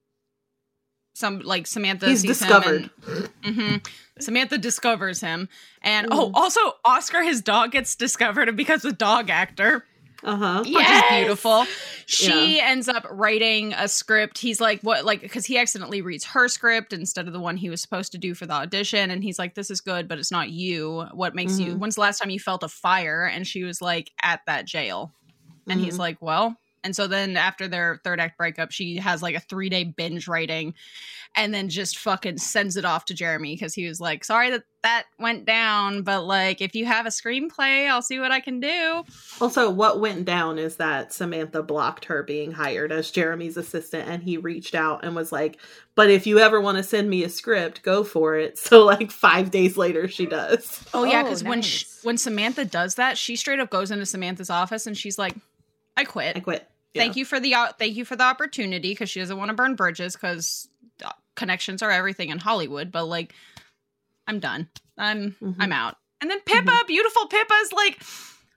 Some 1.14 1.40
like 1.40 1.65
Samantha 1.65 2.07
He's 2.07 2.22
sees 2.22 2.38
discovered. 2.40 2.90
him. 3.06 3.30
And, 3.44 3.56
Mhm. 3.56 3.88
Samantha 4.19 4.57
discovers 4.57 5.22
him, 5.22 5.48
and 5.82 6.07
Mm. 6.07 6.14
oh, 6.14 6.32
also 6.34 6.60
Oscar, 6.84 7.22
his 7.23 7.41
dog 7.41 7.72
gets 7.72 7.95
discovered 7.95 8.48
and 8.49 8.57
becomes 8.57 8.84
a 8.86 8.91
dog 8.91 9.30
actor. 9.30 9.86
Uh 10.26 10.35
huh. 10.35 10.64
which 10.65 10.76
is 10.89 11.02
beautiful. 11.11 11.65
She 12.07 12.57
Yeah. 12.57 12.69
ends 12.72 12.89
up 12.89 13.06
writing 13.10 13.73
a 13.73 13.88
script. 13.88 14.39
He's 14.39 14.60
like, 14.60 14.81
what, 14.81 15.06
like, 15.06 15.22
because 15.22 15.45
he 15.45 15.57
accidentally 15.57 16.02
reads 16.02 16.26
her 16.26 16.47
script 16.47 16.91
instead 16.93 17.27
of 17.27 17.34
the 17.34 17.39
one 17.39 17.57
he 17.57 17.69
was 17.69 17.80
supposed 17.81 18.11
to 18.14 18.18
do 18.18 18.34
for 18.34 18.45
the 18.45 18.53
audition. 18.53 19.11
And 19.11 19.23
he's 19.23 19.38
like, 19.39 19.53
this 19.56 19.69
is 19.72 19.81
good, 19.81 20.07
but 20.07 20.18
it's 20.19 20.31
not 20.31 20.49
you. 20.49 21.06
What 21.14 21.35
makes 21.35 21.60
you, 21.60 21.76
Mhm. 21.76 21.77
when's 21.80 21.95
the 21.95 22.02
last 22.02 22.18
time 22.19 22.31
you 22.31 22.39
felt 22.39 22.64
a 22.64 22.68
fire? 22.68 23.26
And 23.26 23.45
she 23.47 23.64
was 23.64 23.81
like, 23.81 24.11
at 24.22 24.41
that 24.47 24.65
jail. 24.65 25.14
And 25.69 25.80
he's 25.80 25.97
like, 25.99 26.22
well, 26.22 26.57
and 26.86 26.95
so 26.95 27.07
then 27.07 27.36
after 27.36 27.68
their 27.68 27.99
third 28.03 28.20
act 28.22 28.38
breakup, 28.38 28.72
she 28.72 28.95
has 28.98 29.22
like 29.22 29.36
a 29.36 29.40
three 29.41 29.68
day 29.70 29.84
binge 29.84 30.28
writing 30.28 30.74
and 31.36 31.53
then 31.53 31.68
just 31.68 31.98
fucking 31.98 32.38
sends 32.38 32.78
it 32.78 32.86
off 32.86 33.06
to 33.06 33.14
Jeremy 33.14 33.56
because 33.56 33.74
he 33.74 33.88
was 33.88 33.99
like, 33.99 34.24
sorry 34.24 34.52
that 34.52 34.64
that 34.84 35.06
went 35.20 35.45
down, 35.45 36.03
but 36.03 36.26
like, 36.26 36.62
if 36.62 36.76
you 36.76 36.86
have 36.86 37.07
a 37.07 37.10
screenplay, 37.10 37.90
I'll 37.90 38.03
see 38.03 38.20
what 38.20 38.32
I 38.32 38.40
can 38.40 38.60
do. 38.60 39.03
Also, 39.41 39.70
what 39.70 39.99
went 39.99 40.26
down 40.26 40.60
is 40.60 40.76
that 40.76 41.12
Samantha 41.12 41.64
blocked 41.64 42.06
her 42.06 42.22
being 42.22 42.52
hired 42.52 42.91
as 42.91 43.10
Jeremy's 43.10 43.57
assistant, 43.57 44.07
and 44.07 44.22
he 44.22 44.38
reached 44.38 44.76
out 44.76 45.03
and 45.03 45.16
was 45.16 45.32
like, 45.32 45.60
"But 45.95 46.12
if 46.12 46.28
you 46.28 46.38
ever 46.38 46.62
want 46.62 46.78
to 46.78 46.84
send 46.84 47.10
me 47.10 47.24
a 47.24 47.30
script, 47.30 47.82
go 47.82 48.03
for 48.03 48.38
it." 48.38 48.60
So, 48.66 48.86
like 48.86 49.10
five 49.10 49.49
days 49.49 49.76
later, 49.76 50.07
she 50.07 50.28
does. 50.28 50.86
Oh, 50.94 51.03
yeah, 51.03 51.22
Oh, 51.22 51.24
because 51.24 51.44
when 51.44 51.64
sh- 51.64 51.86
when 52.03 52.18
Samantha 52.18 52.64
does 52.64 52.95
that, 52.95 53.18
she 53.18 53.36
straight 53.36 53.60
up 53.60 53.72
goes 53.72 53.90
into 53.90 54.06
Samantha's 54.06 54.52
office 54.52 54.86
and 54.86 54.95
she's 54.95 55.18
like, 55.18 55.36
"I 55.98 56.03
quit. 56.03 56.38
I 56.38 56.41
quit. 56.41 56.70
Thank 56.96 57.16
you 57.16 57.26
for 57.26 57.40
the 57.40 57.54
uh, 57.56 57.72
thank 57.74 57.96
you 57.96 58.06
for 58.06 58.16
the 58.16 58.24
opportunity 58.24 58.92
because 58.92 59.10
she 59.10 59.20
doesn't 59.20 59.38
want 59.38 59.50
to 59.50 59.56
burn 59.56 59.76
bridges 59.76 60.16
because 60.16 60.68
connections 61.36 61.82
are 61.84 61.92
everything 61.92 62.30
in 62.30 62.40
Hollywood. 62.40 62.92
But 62.92 63.06
like, 63.06 63.34
I'm 64.28 64.40
done. 64.40 64.70
I'm 64.98 65.36
Mhm. 65.42 65.56
I'm 65.60 65.72
out. 65.72 65.98
And 66.22 66.32
then 66.32 66.40
Pippa, 66.42 66.72
beautiful 66.88 67.28
Pippa's 67.28 67.74
like, 67.74 68.02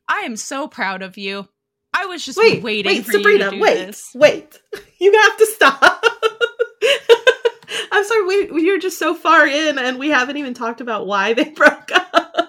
I 0.09 0.20
am 0.20 0.36
so 0.36 0.69
proud 0.69 1.02
of 1.02 1.19
you. 1.19 1.48
I 1.93 2.06
was 2.06 2.24
just 2.24 2.39
Wait, 2.39 2.62
waiting 2.62 2.93
wait, 2.93 3.05
for 3.05 3.12
Sabrina, 3.12 3.44
you 3.47 3.51
to 3.51 3.56
do 3.56 3.62
wait, 3.62 3.74
this. 3.74 4.10
wait. 4.15 4.60
You 5.01 5.12
have 5.12 5.36
to 5.39 5.47
stop. 5.47 6.05
I'm 7.93 8.05
sorry, 8.05 8.24
we, 8.27 8.51
we're 8.51 8.78
just 8.78 8.98
so 8.98 9.15
far 9.15 9.47
in, 9.47 9.78
and 9.78 9.98
we 9.98 10.09
haven't 10.09 10.36
even 10.36 10.55
talked 10.55 10.81
about 10.81 11.06
why 11.06 11.35
they 11.35 11.44
broke 11.51 11.90
up. 11.93 12.47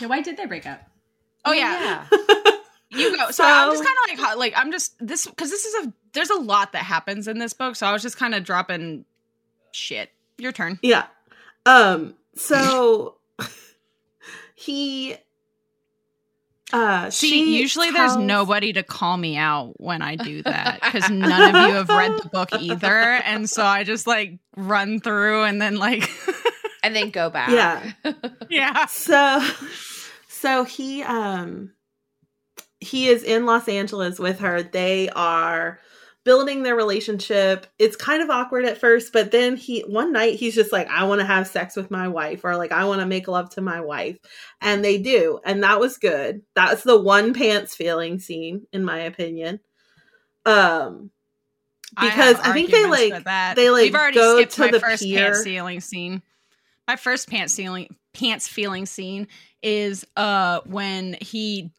Yeah, 0.00 0.06
why 0.08 0.20
did 0.22 0.36
they 0.36 0.46
break 0.46 0.66
up? 0.66 0.80
Oh 1.44 1.52
yeah, 1.52 2.06
You 2.90 3.16
go. 3.16 3.26
So, 3.26 3.30
So- 3.32 3.44
I'm 3.44 3.70
just 3.72 3.84
kind 3.84 3.96
of 4.12 4.18
like, 4.20 4.36
like 4.36 4.52
I'm 4.56 4.72
just 4.72 4.94
this 5.04 5.26
because 5.26 5.50
this 5.50 5.64
is 5.64 5.86
a 5.86 5.92
there's 6.12 6.30
a 6.30 6.38
lot 6.40 6.72
that 6.72 6.82
happens 6.82 7.28
in 7.28 7.38
this 7.38 7.52
book. 7.52 7.76
So 7.76 7.86
I 7.86 7.92
was 7.92 8.02
just 8.02 8.16
kind 8.16 8.34
of 8.34 8.42
dropping 8.44 9.04
shit. 9.72 10.10
Your 10.38 10.52
turn. 10.52 10.78
Yeah. 10.82 11.06
Um 11.66 12.14
so 12.34 13.16
he 14.54 15.16
uh 16.72 17.10
See, 17.10 17.28
she 17.30 17.58
usually 17.60 17.90
there's 17.90 18.16
nobody 18.16 18.72
to 18.74 18.82
call 18.84 19.16
me 19.16 19.36
out 19.36 19.74
when 19.80 20.02
I 20.02 20.14
do 20.16 20.42
that 20.42 20.80
because 20.80 21.10
none 21.10 21.54
of 21.54 21.68
you 21.68 21.74
have 21.74 21.88
read 21.88 22.12
the 22.22 22.28
book 22.28 22.50
either, 22.60 22.86
and 22.88 23.50
so 23.50 23.64
I 23.64 23.82
just 23.82 24.06
like 24.06 24.38
run 24.56 25.00
through 25.00 25.44
and 25.44 25.60
then 25.60 25.76
like, 25.78 26.08
and 26.84 26.94
then 26.94 27.10
go 27.10 27.28
back. 27.28 27.50
Yeah. 27.50 27.92
yeah, 28.48 28.86
So 28.86 29.44
so 30.28 30.62
he 30.64 31.02
um 31.02 31.72
he 32.80 33.08
is 33.08 33.22
in 33.22 33.46
Los 33.46 33.68
Angeles 33.68 34.18
with 34.18 34.40
her. 34.40 34.62
They 34.62 35.08
are 35.10 35.78
building 36.24 36.62
their 36.62 36.76
relationship. 36.76 37.66
It's 37.78 37.96
kind 37.96 38.22
of 38.22 38.30
awkward 38.30 38.64
at 38.64 38.78
first, 38.78 39.12
but 39.12 39.30
then 39.30 39.56
he 39.56 39.80
one 39.82 40.12
night 40.12 40.34
he's 40.34 40.54
just 40.54 40.72
like 40.72 40.88
I 40.88 41.04
want 41.04 41.20
to 41.20 41.26
have 41.26 41.46
sex 41.46 41.76
with 41.76 41.90
my 41.90 42.08
wife 42.08 42.44
or 42.44 42.56
like 42.56 42.72
I 42.72 42.84
want 42.84 43.00
to 43.00 43.06
make 43.06 43.28
love 43.28 43.50
to 43.50 43.60
my 43.60 43.80
wife. 43.80 44.18
And 44.60 44.84
they 44.84 44.98
do. 44.98 45.40
And 45.44 45.62
that 45.62 45.80
was 45.80 45.98
good. 45.98 46.42
That's 46.54 46.82
the 46.82 47.00
one 47.00 47.32
pants 47.32 47.74
feeling 47.74 48.18
scene 48.18 48.66
in 48.72 48.84
my 48.84 49.00
opinion. 49.00 49.60
Um 50.44 51.10
because 51.98 52.36
have 52.36 52.46
I, 52.46 52.52
think 52.52 52.70
they 52.70 52.86
like 52.86 53.24
that. 53.24 53.56
they, 53.56 53.68
like, 53.68 53.82
We've 53.86 53.94
already 53.96 54.14
go 54.14 54.36
skipped 54.36 54.52
to 54.52 54.60
my 54.60 54.70
the 54.70 54.80
first 54.80 55.02
pier. 55.02 55.18
pants 55.18 55.42
feeling 55.42 55.80
scene. 55.80 56.22
My 56.86 56.94
first 56.94 57.28
pants 57.28 57.56
feeling 57.56 57.96
pants 58.12 58.46
feeling 58.46 58.86
scene 58.86 59.26
is 59.62 60.06
uh 60.16 60.60
when 60.66 61.16
he 61.20 61.72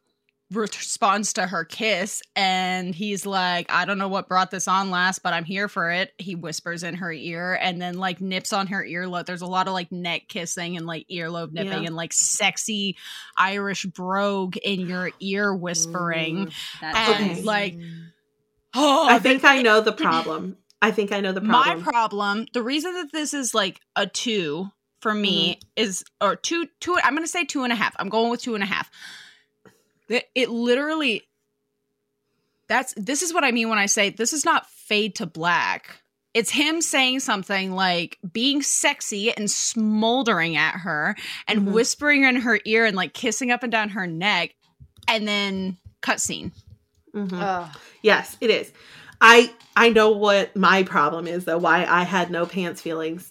responds 0.54 1.32
to 1.34 1.46
her 1.46 1.64
kiss 1.64 2.22
and 2.36 2.94
he's 2.94 3.24
like 3.26 3.70
i 3.70 3.84
don't 3.84 3.98
know 3.98 4.08
what 4.08 4.28
brought 4.28 4.50
this 4.50 4.68
on 4.68 4.90
last 4.90 5.22
but 5.22 5.32
i'm 5.32 5.44
here 5.44 5.68
for 5.68 5.90
it 5.90 6.12
he 6.18 6.34
whispers 6.34 6.82
in 6.82 6.94
her 6.94 7.12
ear 7.12 7.58
and 7.60 7.80
then 7.80 7.94
like 7.94 8.20
nips 8.20 8.52
on 8.52 8.66
her 8.66 8.84
earlobe 8.84 9.26
there's 9.26 9.42
a 9.42 9.46
lot 9.46 9.66
of 9.66 9.72
like 9.72 9.90
neck 9.92 10.22
kissing 10.28 10.76
and 10.76 10.86
like 10.86 11.06
earlobe 11.10 11.52
nipping 11.52 11.82
Yeah. 11.82 11.86
and 11.86 11.96
like 11.96 12.12
sexy 12.12 12.96
irish 13.36 13.84
brogue 13.86 14.56
in 14.58 14.80
your 14.80 15.10
ear 15.20 15.54
whispering 15.54 16.46
Mm. 16.46 16.52
And, 16.82 17.30
Okay. 17.32 17.42
like, 17.42 17.78
oh 18.74 19.06
I 19.08 19.18
think 19.18 19.44
I 19.44 19.62
know 19.62 19.80
the 19.80 19.92
problem. 19.92 20.56
I 20.80 20.90
think 20.90 21.12
I 21.12 21.20
know 21.20 21.32
the 21.32 21.40
problem. 21.40 21.78
my 21.78 21.82
problem 21.84 22.46
the 22.52 22.62
reason 22.62 22.94
that 22.94 23.12
this 23.12 23.34
is 23.34 23.54
like 23.54 23.80
a 23.96 24.06
two 24.06 24.68
for 25.00 25.12
me 25.14 25.54
Mm-hmm. 25.54 25.82
is 25.84 26.04
or 26.20 26.36
two 26.36 26.66
two 26.80 26.96
i'm 27.02 27.14
gonna 27.14 27.26
say 27.26 27.44
two 27.44 27.64
and 27.64 27.72
a 27.72 27.76
half 27.76 27.94
i'm 27.98 28.08
going 28.08 28.30
with 28.30 28.40
two 28.40 28.54
and 28.54 28.62
a 28.62 28.66
half 28.66 28.90
it, 30.08 30.24
it 30.34 30.50
literally 30.50 31.22
that's 32.68 32.94
this 32.96 33.22
is 33.22 33.32
what 33.34 33.44
i 33.44 33.50
mean 33.50 33.68
when 33.68 33.78
i 33.78 33.86
say 33.86 34.10
this 34.10 34.32
is 34.32 34.44
not 34.44 34.68
fade 34.70 35.14
to 35.16 35.26
black 35.26 35.98
it's 36.34 36.50
him 36.50 36.80
saying 36.80 37.20
something 37.20 37.72
like 37.72 38.18
being 38.32 38.62
sexy 38.62 39.30
and 39.36 39.50
smoldering 39.50 40.56
at 40.56 40.76
her 40.76 41.14
and 41.46 41.60
Mhm. 41.68 41.72
whispering 41.72 42.24
in 42.24 42.36
her 42.36 42.58
ear 42.64 42.86
and 42.86 42.96
like 42.96 43.12
kissing 43.12 43.50
up 43.50 43.62
and 43.62 43.70
down 43.72 43.90
her 43.90 44.06
neck 44.06 44.54
and 45.08 45.26
then 45.28 45.76
cutscene 46.02 46.52
Mhm. 47.14 47.42
Ugh. 47.42 47.76
Yes, 48.00 48.38
it 48.40 48.48
is. 48.48 48.72
I 49.20 49.52
I 49.76 49.90
know 49.90 50.10
what 50.12 50.56
my 50.56 50.82
problem 50.82 51.26
is 51.26 51.44
though. 51.44 51.58
Why 51.58 51.84
I 51.84 52.04
had 52.04 52.30
no 52.30 52.46
pants 52.46 52.80
feelings. 52.80 53.30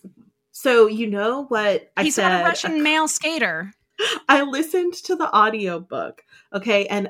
So 0.51 0.85
you 0.85 1.07
know 1.07 1.45
what 1.45 1.91
I 1.97 2.03
he's 2.03 2.13
said. 2.13 2.29
not 2.29 2.41
a 2.41 2.43
russian 2.43 2.83
male 2.83 3.07
skater 3.07 3.73
I 4.29 4.43
listened 4.43 4.93
to 5.05 5.15
the 5.15 5.33
audiobook, 5.35 6.23
okay, 6.53 6.87
and 6.87 7.09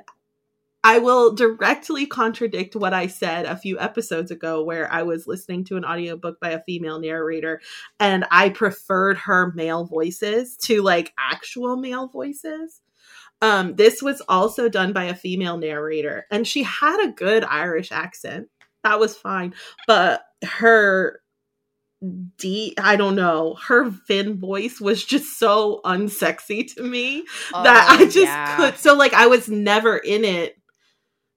I 0.83 0.97
will 0.97 1.33
directly 1.35 2.07
contradict 2.07 2.75
what 2.75 2.93
I 2.93 3.05
said 3.05 3.45
a 3.45 3.55
few 3.55 3.79
episodes 3.79 4.31
ago 4.31 4.63
where 4.63 4.91
I 4.91 5.03
was 5.03 5.27
listening 5.27 5.63
to 5.65 5.77
an 5.77 5.85
audiobook 5.85 6.39
by 6.39 6.49
a 6.51 6.63
female 6.63 6.99
narrator 6.99 7.61
and 7.99 8.25
I 8.31 8.49
preferred 8.49 9.19
her 9.19 9.51
male 9.53 9.85
voices 9.85 10.57
to 10.63 10.81
like 10.81 11.13
actual 11.19 11.77
male 11.77 12.07
voices. 12.07 12.81
Um 13.43 13.75
this 13.75 14.01
was 14.01 14.23
also 14.27 14.69
done 14.69 14.91
by 14.91 15.03
a 15.03 15.15
female 15.15 15.57
narrator 15.57 16.25
and 16.31 16.47
she 16.47 16.63
had 16.63 16.99
a 17.03 17.11
good 17.11 17.43
Irish 17.43 17.91
accent. 17.91 18.47
That 18.83 18.99
was 18.99 19.15
fine, 19.15 19.53
but 19.85 20.23
her 20.43 21.21
deep 22.37 22.73
i 22.81 22.95
don't 22.95 23.15
know 23.15 23.55
her 23.67 23.91
Finn 23.91 24.39
voice 24.39 24.81
was 24.81 25.05
just 25.05 25.37
so 25.37 25.81
unsexy 25.85 26.73
to 26.73 26.81
me 26.81 27.23
that 27.53 27.87
Oh, 27.89 27.95
i 27.95 28.05
just 28.05 28.17
yeah. 28.17 28.55
could 28.55 28.77
so 28.77 28.95
like 28.95 29.13
i 29.13 29.27
was 29.27 29.47
never 29.47 29.97
in 29.97 30.25
it 30.25 30.57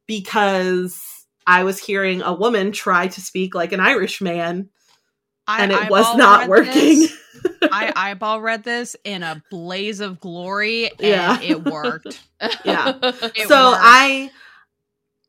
because 0.07 0.99
i 1.47 1.65
was 1.65 1.78
hearing 1.78 2.23
a 2.23 2.32
woman 2.32 2.73
try 2.73 3.09
to 3.09 3.20
speak 3.20 3.55
like 3.55 3.73
an 3.73 3.81
irish 3.81 4.20
man 4.20 4.70
I 5.47 5.62
and 5.62 5.73
it 5.73 5.91
was 5.91 6.16
not 6.16 6.49
working 6.49 7.01
this. 7.01 7.12
I 7.62 7.93
eyeball 7.95 8.41
read 8.41 8.65
this 8.65 8.97
in 9.05 9.23
a 9.23 9.43
blaze 9.51 10.01
of 10.01 10.19
glory, 10.19 10.86
and 10.89 10.99
Yeah. 11.01 11.39
it 11.43 11.62
worked. 11.65 12.19
Yeah. 12.65 12.95
It 13.03 13.49
so 13.49 13.70
worked. 13.73 13.82
i 13.82 14.31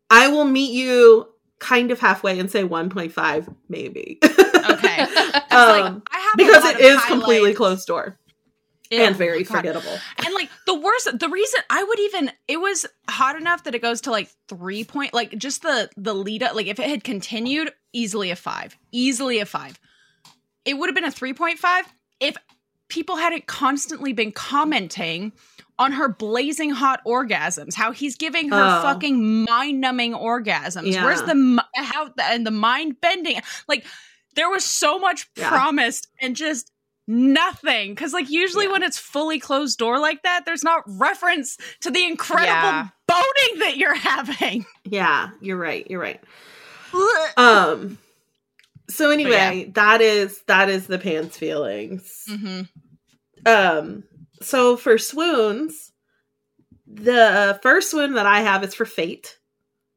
i 0.10 0.30
will 0.30 0.46
meet 0.46 0.72
you 0.72 1.28
kind 1.60 1.92
of 1.92 2.00
halfway 2.00 2.40
and 2.40 2.50
say 2.50 2.64
1.5 2.64 3.54
maybe 3.68 4.20
Okay. 4.70 5.00
um, 5.02 5.10
like, 5.50 5.94
I 6.12 6.20
have 6.20 6.34
because 6.38 6.66
it 6.66 6.80
is 6.80 6.98
is 6.98 7.06
completely 7.06 7.54
closed 7.54 7.88
door 7.88 8.18
Yeah, 8.92 9.04
and 9.08 9.16
very 9.16 9.44
God. 9.44 9.58
forgettable 9.58 9.98
And 10.26 10.34
like 10.34 10.50
the 10.66 10.76
worst, 10.76 11.18
the 11.20 11.30
reason 11.30 11.60
I 11.70 11.84
would 11.84 12.00
even 12.00 12.32
it 12.48 12.58
was 12.58 12.86
hot 13.10 13.36
enough 13.36 13.64
that 13.66 13.76
it 13.76 13.82
goes 13.82 14.02
to 14.02 14.12
like 14.12 14.30
three 14.48 14.84
point, 14.84 15.14
like 15.14 15.38
just 15.38 15.62
the 15.62 15.90
the 15.98 16.14
lead 16.14 16.44
up. 16.44 16.56
Like 16.56 16.68
if 16.68 16.80
it 16.80 16.90
had 16.90 17.04
continued, 17.04 17.72
easily 17.94 18.32
a 18.32 18.36
five, 18.36 18.78
easily 18.92 19.40
a 19.40 19.46
five. 19.46 19.80
It 20.66 20.78
would 20.78 20.88
have 20.90 20.96
been 20.96 21.06
a 21.06 21.12
three 21.12 21.34
point 21.34 21.60
five 21.60 21.86
if 22.20 22.36
people 22.88 23.16
hadn't 23.18 23.48
constantly 23.48 24.14
been 24.14 24.32
commenting 24.32 25.32
on 25.78 25.92
her 25.92 26.08
blazing 26.08 26.70
hot 26.70 27.02
orgasms, 27.06 27.74
how 27.74 27.92
he's 27.92 28.16
giving 28.16 28.50
her 28.50 28.56
Oh. 28.80 28.82
fucking 28.82 29.44
mind 29.44 29.82
numbing 29.82 30.14
orgasms. 30.14 30.94
Where's 31.04 31.22
the 31.24 31.64
how 31.76 32.12
and 32.22 32.46
the 32.48 32.52
mind 32.52 33.02
bending? 33.02 33.42
Like 33.68 33.86
there 34.36 34.50
was 34.50 34.64
so 34.66 35.00
much 35.00 35.28
Yeah. 35.36 35.50
promised 35.50 36.08
and 36.22 36.36
just 36.36 36.72
nothing. 37.08 37.94
Because 37.94 38.14
like 38.14 38.30
usually 38.30 38.66
Yeah. 38.66 38.72
when 38.74 38.84
it's 38.84 38.98
fully 38.98 39.40
closed 39.40 39.78
door 39.80 40.00
like 40.00 40.24
that, 40.24 40.46
there's 40.46 40.64
not 40.64 40.84
reference 40.88 41.58
to 41.82 41.92
the 41.92 42.04
incredible 42.04 42.48
Yeah. 42.52 42.88
boning 43.08 43.60
that 43.60 43.78
you're 43.78 43.94
having. 43.96 44.66
Yeah, 44.86 45.30
you're 45.42 45.58
right. 45.58 45.86
You're 45.90 46.00
right. 46.00 46.22
Um. 47.38 47.98
So 48.90 49.10
anyway, 49.10 49.66
yeah. 49.66 49.72
that 49.74 50.00
is 50.02 50.42
that 50.48 50.70
is 50.70 50.88
the 50.88 51.00
pants 51.00 51.38
feelings. 51.38 52.24
hmm 52.28 52.62
Um. 53.46 54.04
So 54.42 54.78
for 54.78 54.98
swoons, 54.98 55.92
the 56.88 57.60
first 57.64 57.90
swoon 57.92 58.14
that 58.14 58.26
I 58.28 58.42
have 58.42 58.64
is 58.64 58.74
for 58.76 58.86
fate 58.86 59.40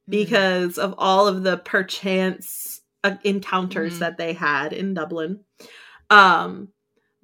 because 0.09 0.79
of 0.79 0.95
all 0.97 1.27
of 1.29 1.43
the 1.43 1.59
perchance 1.59 2.78
uh, 3.05 3.17
encounters 3.25 3.95
Mhm. 3.97 3.99
that 4.01 4.19
they 4.19 4.33
had 4.33 4.73
in 4.73 4.95
Dublin. 4.95 5.41
Um. 6.11 6.69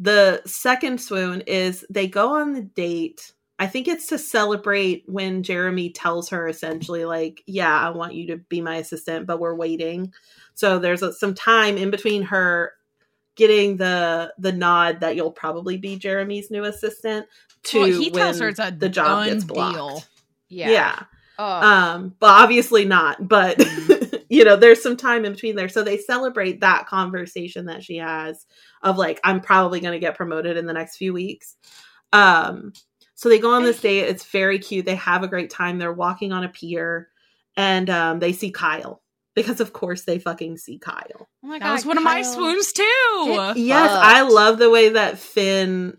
The 0.00 0.42
second 0.44 1.00
swoon 1.00 1.42
is 1.42 1.86
they 1.88 2.08
go 2.08 2.34
on 2.34 2.52
the 2.52 2.62
date. 2.62 3.32
I 3.60 3.68
think 3.68 3.86
it's 3.86 4.08
to 4.08 4.18
celebrate 4.18 5.04
when 5.06 5.44
Jeremy 5.44 5.90
tells 5.90 6.28
her 6.30 6.48
essentially, 6.48 7.04
like, 7.04 7.44
yeah, 7.46 7.72
I 7.80 7.90
want 7.90 8.14
you 8.14 8.26
to 8.26 8.38
be 8.38 8.60
my 8.60 8.78
assistant, 8.78 9.24
but 9.28 9.38
we're 9.38 9.54
waiting. 9.54 10.12
So 10.54 10.80
there's 10.80 11.02
a, 11.04 11.12
some 11.12 11.32
time 11.32 11.78
in 11.78 11.92
between 11.92 12.22
her 12.24 12.72
getting 13.36 13.76
the 13.76 14.34
the 14.36 14.50
nod 14.52 14.98
that 15.00 15.14
you'll 15.14 15.30
probably 15.30 15.76
be 15.76 15.96
Jeremy's 15.96 16.50
new 16.50 16.64
assistant 16.64 17.26
to 17.66 17.78
Well, 17.78 17.86
he 17.86 18.10
tells 18.10 18.40
her 18.40 18.48
it's 18.48 18.58
a 18.58 18.74
the 18.76 18.88
job 18.88 19.26
gets 19.26 19.44
blocked. 19.44 19.76
deal. 19.76 20.02
Yeah. 20.48 20.70
Yeah. 20.70 21.02
Oh, 21.38 21.44
Um, 21.46 22.16
but 22.18 22.30
obviously 22.30 22.84
not. 22.84 23.28
But 23.28 23.60
you 24.34 24.44
know, 24.44 24.56
there's 24.56 24.82
some 24.82 24.96
time 24.96 25.24
in 25.24 25.32
between 25.32 25.56
there. 25.56 25.68
So 25.68 25.82
they 25.82 25.98
celebrate 25.98 26.60
that 26.60 26.86
conversation 26.86 27.66
that 27.66 27.82
she 27.84 27.96
has 27.98 28.46
of 28.82 28.98
like, 28.98 29.20
I'm 29.24 29.40
probably 29.40 29.80
gonna 29.80 29.98
get 29.98 30.16
promoted 30.16 30.56
in 30.56 30.66
the 30.66 30.72
next 30.72 30.96
few 30.96 31.12
weeks. 31.12 31.56
Um, 32.12 32.72
so 33.14 33.28
they 33.28 33.38
go 33.38 33.52
on 33.54 33.62
this 33.62 33.80
date. 33.80 34.00
It's 34.08 34.24
very 34.24 34.58
cute. 34.58 34.84
They 34.86 34.96
have 34.96 35.22
a 35.22 35.28
great 35.28 35.50
time. 35.50 35.78
They're 35.78 35.92
walking 35.92 36.32
on 36.32 36.44
a 36.44 36.48
pier 36.48 37.08
and 37.56 37.88
um 37.88 38.18
they 38.18 38.32
see 38.32 38.50
Kyle. 38.50 39.00
Because 39.34 39.60
of 39.60 39.72
course 39.72 40.02
they 40.02 40.18
fucking 40.20 40.58
see 40.58 40.78
Kyle. 40.78 41.02
oh 41.20 41.26
my 41.42 41.58
god, 41.58 41.66
That 41.66 41.72
was 41.72 41.86
one 41.86 41.98
of 41.98 42.04
my 42.04 42.22
swoons 42.22 42.72
too. 42.72 42.82
Get- 43.26 43.56
Yes, 43.56 43.90
I 43.92 44.22
love 44.22 44.58
the 44.58 44.70
way 44.70 44.90
that 44.90 45.18
Finn 45.18 45.96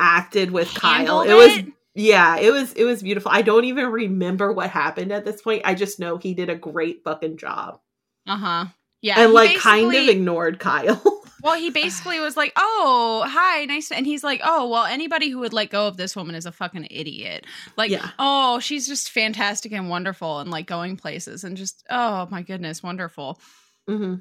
acted 0.00 0.50
with 0.50 0.72
Kyle. 0.74 0.94
Handled 0.94 1.26
It 1.26 1.34
was 1.34 1.56
it? 1.58 1.66
Yeah, 1.98 2.36
it 2.38 2.52
was 2.52 2.72
it 2.74 2.84
was 2.84 3.02
beautiful. 3.02 3.32
I 3.32 3.42
don't 3.42 3.64
even 3.64 3.86
remember 3.88 4.52
what 4.52 4.70
happened 4.70 5.10
at 5.12 5.24
this 5.24 5.42
point. 5.42 5.62
I 5.64 5.74
just 5.74 5.98
know 5.98 6.16
he 6.16 6.32
did 6.32 6.48
a 6.48 6.54
great 6.54 7.02
fucking 7.02 7.38
job. 7.38 7.80
Uh 8.26 8.36
huh. 8.36 8.64
Yeah, 9.02 9.20
and 9.20 9.32
like 9.32 9.58
kind 9.58 9.92
of 9.92 10.08
ignored 10.08 10.58
Kyle. 10.60 11.02
Well, 11.40 11.54
he 11.56 11.70
basically 11.70 12.18
was 12.18 12.36
like, 12.36 12.52
"Oh, 12.56 13.24
hi, 13.24 13.64
nice," 13.66 13.92
and 13.92 14.04
he's 14.04 14.24
like, 14.24 14.40
"Oh, 14.42 14.68
well, 14.68 14.84
anybody 14.84 15.28
who 15.30 15.38
would 15.38 15.52
let 15.52 15.70
go 15.70 15.86
of 15.86 15.96
this 15.96 16.16
woman 16.16 16.34
is 16.34 16.46
a 16.46 16.52
fucking 16.52 16.88
idiot." 16.90 17.46
Like, 17.76 17.92
Yeah. 17.92 18.10
oh, 18.18 18.58
she's 18.58 18.88
just 18.88 19.12
fantastic 19.12 19.70
and 19.70 19.88
wonderful, 19.88 20.40
and 20.40 20.50
like 20.50 20.66
going 20.66 20.96
places, 20.96 21.44
and 21.44 21.56
just, 21.56 21.86
oh 21.90 22.26
my 22.28 22.42
goodness, 22.42 22.82
wonderful. 22.82 23.38
hmm 23.86 24.16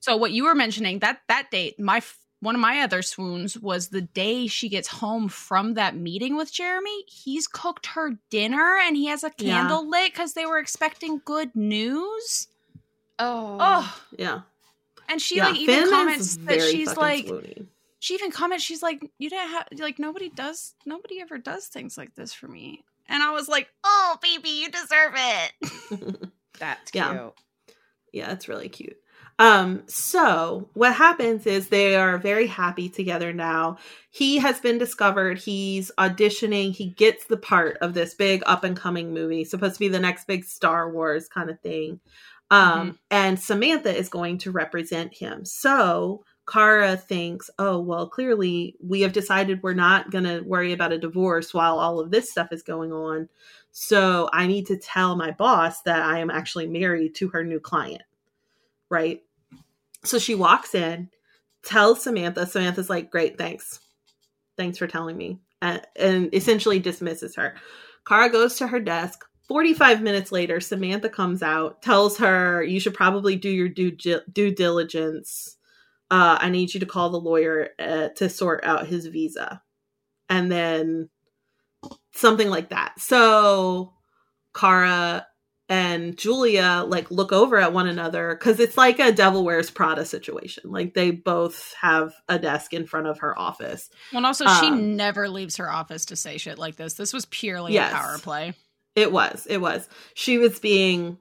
So, 0.00 0.16
what 0.16 0.32
you 0.32 0.44
were 0.44 0.54
mentioning 0.54 1.00
that 1.00 1.20
that 1.28 1.50
date, 1.50 1.78
my 1.78 2.00
one 2.42 2.54
of 2.54 2.60
my 2.60 2.80
other 2.80 3.00
swoons 3.02 3.58
was 3.58 3.88
the 3.88 4.00
day 4.02 4.46
she 4.48 4.68
gets 4.68 4.88
home 4.88 5.28
from 5.28 5.74
that 5.74 5.96
meeting 5.96 6.36
with 6.36 6.52
Jeremy. 6.52 7.04
He's 7.06 7.46
cooked 7.46 7.86
her 7.86 8.18
dinner, 8.30 8.76
and 8.84 8.96
he 8.96 9.06
has 9.06 9.24
a 9.24 9.30
Yeah. 9.38 9.60
candle 9.60 9.88
lit 9.88 10.12
because 10.12 10.34
they 10.34 10.44
were 10.44 10.58
expecting 10.58 11.22
good 11.24 11.54
news. 11.56 12.48
Oh. 13.18 13.56
Oh, 13.60 14.02
Yeah. 14.18 14.40
and 15.08 15.22
she 15.22 15.36
yeah. 15.36 15.46
like 15.48 15.56
even 15.56 15.74
Finn 15.84 15.90
comments 15.90 16.36
that 16.38 16.60
she's 16.62 16.96
like. 16.96 17.26
swoony. 17.26 17.66
she 18.00 18.14
even 18.14 18.30
comments 18.32 18.64
she's 18.64 18.82
like 18.82 19.08
you 19.18 19.30
didn't 19.30 19.48
have 19.50 19.68
like 19.78 19.98
nobody 20.00 20.28
does 20.28 20.74
nobody 20.84 21.20
ever 21.20 21.38
does 21.38 21.66
things 21.68 21.96
like 21.96 22.12
this 22.16 22.32
for 22.32 22.48
me 22.48 22.82
and 23.08 23.22
i 23.22 23.30
was 23.30 23.48
like 23.48 23.68
oh 23.84 24.16
baby 24.22 24.48
you 24.48 24.68
deserve 24.70 25.12
it 25.14 25.52
That's 26.58 26.90
cute. 26.90 27.04
Yeah. 27.04 27.30
yeah, 28.12 28.32
it's 28.32 28.48
really 28.48 28.68
cute. 28.68 28.96
Um, 29.38 29.82
so 29.86 30.68
what 30.74 30.94
happens 30.94 31.46
is 31.46 31.68
they 31.68 31.96
are 31.96 32.18
very 32.18 32.46
happy 32.46 32.88
together 32.88 33.32
now. 33.32 33.78
He 34.10 34.38
has 34.38 34.60
been 34.60 34.78
discovered. 34.78 35.38
He's 35.38 35.90
auditioning. 35.98 36.74
He 36.74 36.90
gets 36.90 37.24
the 37.24 37.36
part 37.36 37.78
of 37.78 37.94
this 37.94 38.14
big 38.14 38.42
up 38.46 38.62
and 38.62 38.76
coming 38.76 39.12
movie, 39.12 39.44
supposed 39.44 39.74
to 39.74 39.80
be 39.80 39.88
the 39.88 39.98
next 39.98 40.26
big 40.26 40.44
Star 40.44 40.90
Wars 40.90 41.28
kind 41.28 41.50
of 41.50 41.58
thing. 41.60 42.00
Um, 42.50 42.98
and 43.10 43.40
Samantha 43.40 43.96
is 43.96 44.10
going 44.10 44.36
to 44.38 44.50
represent 44.50 45.14
him. 45.14 45.46
So 45.46 46.22
Kara 46.46 46.96
thinks, 46.96 47.48
oh, 47.58 47.80
well, 47.80 48.08
clearly 48.08 48.76
we 48.84 49.00
have 49.00 49.12
decided 49.12 49.62
we're 49.62 49.72
not 49.72 50.10
going 50.10 50.24
to 50.24 50.40
worry 50.40 50.72
about 50.72 50.92
a 50.92 50.98
divorce 50.98 51.54
while 51.54 51.78
all 51.78 51.98
of 51.98 52.10
this 52.10 52.30
stuff 52.30 52.52
is 52.52 52.62
going 52.62 52.92
on. 52.92 53.30
So 53.70 54.28
I 54.32 54.46
need 54.46 54.66
to 54.66 54.76
tell 54.76 55.16
my 55.16 55.30
boss 55.30 55.80
that 55.82 56.02
I 56.02 56.18
am 56.18 56.30
actually 56.30 56.66
married 56.66 57.14
to 57.16 57.28
her 57.28 57.42
new 57.42 57.58
client. 57.58 58.02
Right. 58.92 59.22
So 60.04 60.18
she 60.18 60.34
walks 60.34 60.74
in, 60.74 61.08
tells 61.64 62.02
Samantha. 62.02 62.44
Samantha's 62.44 62.90
like, 62.90 63.10
great, 63.10 63.38
thanks. 63.38 63.80
Thanks 64.58 64.76
for 64.76 64.86
telling 64.86 65.16
me. 65.16 65.40
And, 65.62 65.80
and 65.96 66.34
essentially 66.34 66.78
dismisses 66.78 67.36
her. 67.36 67.54
Kara 68.06 68.28
goes 68.28 68.56
to 68.56 68.66
her 68.66 68.80
desk. 68.80 69.24
45 69.48 70.02
minutes 70.02 70.30
later, 70.30 70.60
Samantha 70.60 71.08
comes 71.08 71.42
out, 71.42 71.80
tells 71.80 72.18
her, 72.18 72.62
You 72.62 72.78
should 72.78 72.92
probably 72.92 73.34
do 73.34 73.48
your 73.48 73.70
due, 73.70 73.92
due 73.92 74.54
diligence. 74.54 75.56
Uh, 76.10 76.36
I 76.38 76.50
need 76.50 76.74
you 76.74 76.80
to 76.80 76.86
call 76.86 77.08
the 77.08 77.18
lawyer 77.18 77.70
uh, 77.78 78.08
to 78.16 78.28
sort 78.28 78.62
out 78.62 78.88
his 78.88 79.06
visa. 79.06 79.62
And 80.28 80.52
then 80.52 81.08
something 82.12 82.50
like 82.50 82.68
that. 82.68 83.00
So 83.00 83.94
Kara 84.54 85.26
and 85.72 86.18
Julia 86.18 86.84
like 86.86 87.10
look 87.10 87.32
over 87.32 87.56
at 87.58 87.72
one 87.72 87.88
another 87.88 88.34
because 88.34 88.60
it's 88.60 88.76
like 88.76 88.98
a 88.98 89.10
Devil 89.10 89.42
Wears 89.44 89.70
Prada 89.70 90.04
situation. 90.04 90.64
Like 90.70 90.92
they 90.92 91.10
both 91.10 91.74
have 91.80 92.12
a 92.28 92.38
desk 92.38 92.74
in 92.74 92.84
front 92.86 93.06
of 93.06 93.20
her 93.20 93.38
office. 93.38 93.88
and 94.12 94.26
also 94.26 94.44
she 94.60 94.66
Um, 94.66 94.96
never 94.96 95.28
leaves 95.30 95.56
her 95.56 95.70
office 95.70 96.04
to 96.06 96.16
say 96.16 96.36
shit 96.36 96.58
like 96.58 96.76
this 96.76 96.94
this 96.94 97.12
was 97.14 97.24
purely 97.26 97.72
Yes. 97.72 97.92
a 97.92 97.96
power 97.96 98.18
play 98.18 98.52
It 98.94 99.10
was. 99.10 99.46
It 99.48 99.58
was. 99.58 99.88
She 100.14 100.36
was 100.38 100.58
being 100.58 101.16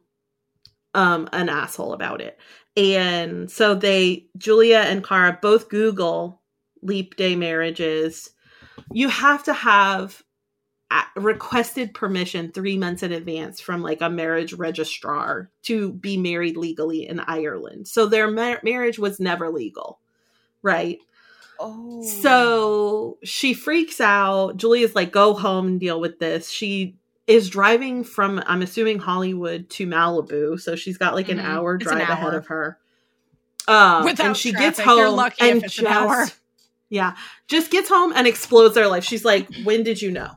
um 0.94 1.30
an 1.32 1.48
asshole 1.48 1.94
about 1.94 2.19
it. 2.19 2.38
And 2.76 3.49
so 3.49 3.76
they 3.76 4.26
Julia 4.38 4.80
and 4.80 5.02
Kara 5.03 5.38
both 5.41 5.69
Google 5.69 6.41
leap 6.82 7.15
day 7.15 7.36
marriages. 7.38 8.32
You 8.91 9.07
have 9.07 9.44
to 9.45 9.53
have 9.53 10.22
requested 11.15 11.93
permission 11.93 12.51
3 12.51 12.77
months 12.77 13.03
in 13.03 13.11
advance 13.11 13.59
from 13.61 13.81
like 13.81 14.01
a 14.01 14.09
marriage 14.09 14.53
registrar 14.53 15.49
to 15.63 15.93
be 15.93 16.18
married 16.18 16.57
legally 16.57 17.07
in 17.07 17.19
Ireland. 17.19 17.88
So 17.88 18.05
their 18.05 18.30
mar- 18.30 18.59
marriage 18.63 18.99
was 18.99 19.19
never 19.19 19.49
legal. 19.49 19.99
Right? 20.61 20.99
Oh. 21.59 22.03
So 22.03 23.18
she 23.23 23.53
freaks 23.53 24.01
out. 24.01 24.57
Julia's 24.57 24.95
like, 24.95 25.11
go 25.11 25.34
home 25.34 25.68
and 25.68 25.80
deal 25.80 25.99
with 25.99 26.19
this. 26.19 26.49
She 26.49 26.95
is 27.27 27.49
driving 27.49 28.03
from, 28.03 28.41
I'm 28.47 28.61
assuming, 28.61 28.99
Hollywood 28.99 29.69
to 29.72 29.88
Malibu. 29.88 30.59
So 30.59 30.76
she's 30.76 30.97
got 30.97 31.13
like 31.13 31.30
an 31.30 31.38
Mhm. 31.38 31.45
hour 31.45 31.76
It's 31.76 31.85
an 31.85 31.97
drive 31.97 32.09
ahead 32.09 32.34
of 32.34 32.47
her. 32.47 32.77
Um, 33.68 34.03
Without 34.03 34.26
and 34.27 34.38
she 34.38 34.51
gets 34.51 34.77
traffic. 34.77 34.85
home 34.85 34.97
You're 34.97 35.09
lucky 35.09 35.49
and 35.49 35.88
hour. 35.88 36.27
Yeah, 36.89 37.15
just 37.47 37.72
gets 37.72 37.88
home 37.88 38.11
and 38.15 38.27
explodes 38.27 38.76
their 38.76 38.88
life. 38.88 39.05
She's 39.05 39.23
like, 39.23 39.47
when 39.63 39.84
did 39.84 40.01
you 40.01 40.11
know? 40.11 40.31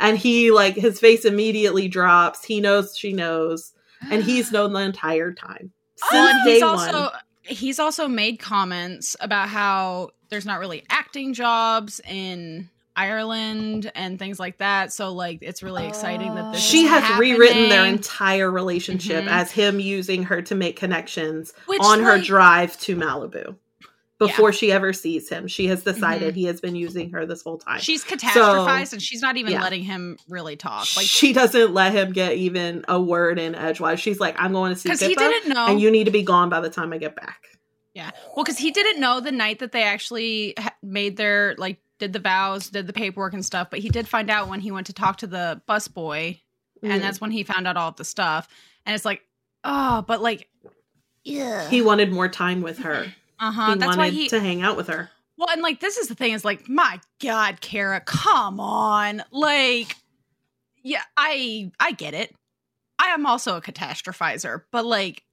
And 0.00 0.18
he, 0.18 0.50
like, 0.50 0.74
his 0.74 0.98
face 0.98 1.24
immediately 1.24 1.86
drops. 1.86 2.44
He 2.44 2.60
knows 2.60 2.96
she 2.96 3.12
knows. 3.12 3.72
And 4.10 4.24
he's 4.24 4.50
known 4.52 4.72
the 4.72 4.80
entire 4.80 5.32
time. 5.32 5.70
Since 5.96 6.12
Well, 6.12 6.28
and 6.34 6.44
day 6.46 6.52
he's 6.54 6.62
one. 6.62 6.94
also 6.94 7.10
he's 7.42 7.78
also 7.78 8.08
made 8.08 8.38
comments 8.38 9.16
about 9.20 9.48
how 9.48 10.10
there's 10.30 10.46
not 10.46 10.58
really 10.60 10.84
acting 10.88 11.34
jobs 11.34 12.00
in 12.08 12.68
Ireland 12.96 13.90
and 13.94 14.18
things 14.18 14.38
like 14.38 14.58
that. 14.58 14.92
So 14.92 15.12
like 15.12 15.38
it's 15.42 15.62
really 15.62 15.86
exciting 15.86 16.34
that 16.34 16.52
this 16.52 16.62
she 16.62 16.84
has 16.84 17.18
rewritten 17.18 17.68
their 17.68 17.84
entire 17.86 18.50
relationship 18.50 19.24
Mhm. 19.24 19.28
as 19.28 19.50
him 19.50 19.80
using 19.80 20.22
her 20.24 20.40
to 20.42 20.54
make 20.54 20.76
connections 20.76 21.52
Which, 21.66 21.80
on 21.82 22.00
her 22.02 22.16
like- 22.16 22.24
drive 22.24 22.78
to 22.80 22.96
Malibu 22.96 23.56
before 24.20 24.52
she 24.52 24.70
ever 24.70 24.92
sees 24.92 25.28
him. 25.28 25.48
She 25.48 25.66
has 25.66 25.82
decided 25.82 26.28
Mm-hmm. 26.28 26.38
he 26.38 26.44
has 26.44 26.60
been 26.60 26.76
using 26.76 27.10
her 27.10 27.26
this 27.26 27.42
whole 27.42 27.58
time. 27.58 27.80
She's 27.80 28.04
catastrophized 28.04 28.86
So- 28.88 28.94
and 28.94 29.02
she's 29.02 29.20
not 29.22 29.36
even 29.36 29.52
yeah. 29.54 29.62
letting 29.62 29.82
him 29.82 30.16
really 30.28 30.54
talk. 30.54 30.86
Like 30.96 31.06
she 31.06 31.32
doesn't 31.32 31.74
let 31.74 31.92
him 31.92 32.12
get 32.12 32.34
even 32.34 32.84
a 32.86 33.00
word 33.00 33.38
in 33.40 33.54
edgewise. 33.56 33.98
She's 33.98 34.20
like, 34.20 34.36
I'm 34.38 34.52
going 34.52 34.72
to 34.72 34.78
see 34.78 34.88
because 34.90 35.00
he 35.00 35.14
didn't 35.16 35.52
know. 35.52 35.66
and 35.66 35.80
you 35.80 35.90
need 35.90 36.04
to 36.04 36.10
be 36.12 36.22
gone 36.22 36.48
by 36.50 36.60
the 36.60 36.70
time 36.70 36.92
I 36.92 36.98
get 36.98 37.16
back. 37.16 37.40
Yeah. 37.94 38.10
Well, 38.36 38.44
because 38.44 38.58
he 38.58 38.70
didn't 38.70 39.00
know 39.00 39.18
the 39.20 39.32
night 39.32 39.58
that 39.58 39.72
they 39.72 39.82
actually 39.82 40.54
made 40.82 41.16
their 41.16 41.56
like 41.58 41.78
did 41.98 42.12
the 42.12 42.18
vows, 42.20 42.70
did 42.70 42.86
the 42.86 42.92
paperwork 42.92 43.32
and 43.34 43.44
stuff, 43.44 43.68
but 43.70 43.80
he 43.80 43.88
did 43.88 44.06
find 44.06 44.30
out 44.30 44.48
when 44.48 44.60
he 44.60 44.70
went 44.70 44.86
to 44.86 44.92
talk 44.92 45.16
to 45.18 45.26
the 45.26 45.60
busboy, 45.68 46.38
Mm. 46.82 46.88
and 46.90 47.02
that's 47.02 47.20
when 47.20 47.30
he 47.30 47.42
found 47.42 47.66
out 47.66 47.76
all 47.76 47.88
of 47.88 47.96
the 47.96 48.04
stuff. 48.04 48.48
And 48.86 48.94
it's 48.94 49.04
like, 49.04 49.20
oh, 49.64 50.02
but 50.06 50.22
like, 50.22 50.48
yeah, 51.24 51.68
he 51.68 51.82
wanted 51.82 52.10
more 52.12 52.28
time 52.28 52.62
with 52.62 52.78
her. 52.78 53.12
Uh 53.40 53.50
huh. 53.50 53.72
he 53.72 53.78
That's 53.78 53.96
wanted 53.96 53.98
why 53.98 54.10
he. 54.10 54.28
to 54.28 54.40
hang 54.40 54.62
out 54.62 54.76
with 54.76 54.88
her. 54.88 55.10
well, 55.36 55.48
and 55.50 55.62
like, 55.62 55.80
this 55.80 55.96
is 55.96 56.08
the 56.08 56.14
thing 56.14 56.32
is 56.32 56.44
like, 56.44 56.68
my 56.68 57.00
God, 57.22 57.60
Kara, 57.60 58.00
come 58.00 58.60
on, 58.60 59.22
like, 59.32 59.96
yeah, 60.82 61.02
I 61.16 61.72
I 61.80 61.92
get 61.92 62.14
it. 62.14 62.34
I 62.98 63.08
am 63.08 63.24
also 63.26 63.56
a 63.56 63.60
catastrophizer, 63.62 64.62
but 64.70 64.84
like. 64.86 65.24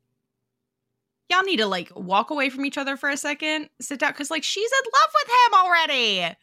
Y'all 1.29 1.43
need 1.43 1.57
to 1.57 1.65
like 1.65 1.91
walk 1.93 2.29
away 2.29 2.49
from 2.49 2.63
each 2.65 2.77
other 2.77 2.95
for 2.95 3.09
a 3.09 3.17
second, 3.17 3.69
sit 3.81 3.99
down, 3.99 4.13
because 4.13 4.31
like 4.31 4.43
she's 4.45 4.71
in 4.71 4.91
love 4.93 5.09
with 5.13 5.29
him 5.29 5.53
already. 5.59 6.35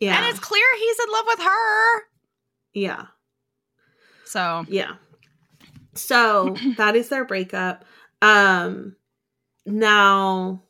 Yeah, 0.00 0.16
And 0.16 0.26
it's 0.26 0.40
clear 0.40 0.64
he's 0.76 0.98
in 0.98 1.12
love 1.12 1.24
with 1.28 1.38
her. 1.44 2.00
yeah, 2.74 3.04
So 4.24 4.64
yeah. 4.68 4.94
So 5.94 6.56
that 6.76 6.96
is 6.96 7.08
their 7.08 7.24
breakup. 7.24 7.84
Um, 8.20 8.96
now 9.64 10.64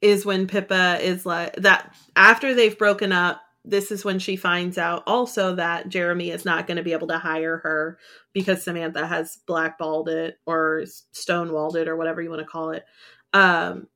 is 0.00 0.24
when 0.24 0.46
Pippa 0.46 0.98
is 1.00 1.26
like 1.26 1.54
that 1.56 1.94
after 2.16 2.54
they've 2.54 2.78
broken 2.78 3.12
up. 3.12 3.42
This 3.62 3.92
is 3.92 4.06
when 4.06 4.18
she 4.18 4.36
finds 4.36 4.78
out 4.78 5.02
also 5.06 5.54
that 5.56 5.90
Jeremy 5.90 6.30
is 6.30 6.46
not 6.46 6.66
going 6.66 6.78
to 6.78 6.82
be 6.82 6.94
able 6.94 7.08
to 7.08 7.18
hire 7.18 7.58
her 7.58 7.98
because 8.32 8.62
Samantha 8.62 9.06
has 9.06 9.38
blackballed 9.46 10.08
it 10.08 10.38
or 10.46 10.84
stonewalled 11.12 11.76
it 11.76 11.86
or 11.86 11.94
whatever 11.96 12.22
you 12.22 12.30
want 12.30 12.40
to 12.40 12.46
call 12.46 12.70
it. 12.70 12.86
Um, 13.34 13.86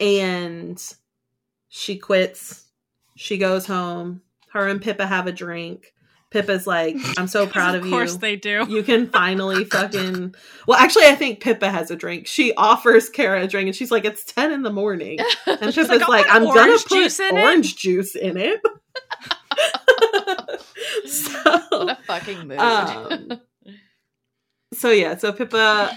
and 0.00 0.82
she 1.68 1.98
quits. 1.98 2.66
She 3.14 3.36
goes 3.36 3.66
home. 3.66 4.22
Her 4.52 4.68
and 4.68 4.80
Pippa 4.80 5.06
have 5.06 5.26
a 5.26 5.32
drink. 5.32 5.92
Pippa's 6.32 6.66
like, 6.66 6.96
I'm 7.18 7.28
so 7.28 7.46
proud 7.48 7.74
of, 7.74 7.82
you. 7.84 7.88
of 7.88 7.92
course 7.92 8.16
they 8.16 8.36
do. 8.36 8.64
you 8.68 8.82
can 8.82 9.06
finally 9.12 9.64
fucking. 9.64 10.34
Well, 10.66 10.78
actually, 10.78 11.06
I 11.06 11.14
think 11.14 11.40
Pippa 11.40 11.70
has 11.70 11.90
a 11.90 11.96
drink. 11.96 12.26
She 12.26 12.54
offers 12.54 13.08
Kara 13.08 13.42
a 13.42 13.46
drink, 13.46 13.66
and 13.68 13.76
she's 13.76 13.90
like, 13.90 14.04
"It's 14.04 14.24
ten 14.24 14.50
in 14.52 14.62
the 14.62 14.72
morning," 14.72 15.18
and 15.46 15.74
She's 15.74 15.86
Pippa's 15.88 16.00
like, 16.08 16.08
like, 16.08 16.26
"I'll 16.28 16.48
"I'm 16.48 16.54
gonna 16.54 16.72
put 16.78 16.88
juice 16.88 17.20
in 17.20 17.36
it." 17.36 17.42
orange 17.44 17.76
juice 17.76 18.14
in 18.14 18.36
it." 18.36 18.60
what 18.64 20.60
so, 21.06 21.88
a 21.88 21.98
fucking 22.06 22.48
mood. 22.48 22.58
um, 22.58 23.40
so 24.72 24.90
yeah, 24.90 25.16
so 25.16 25.32
Pippa 25.32 25.90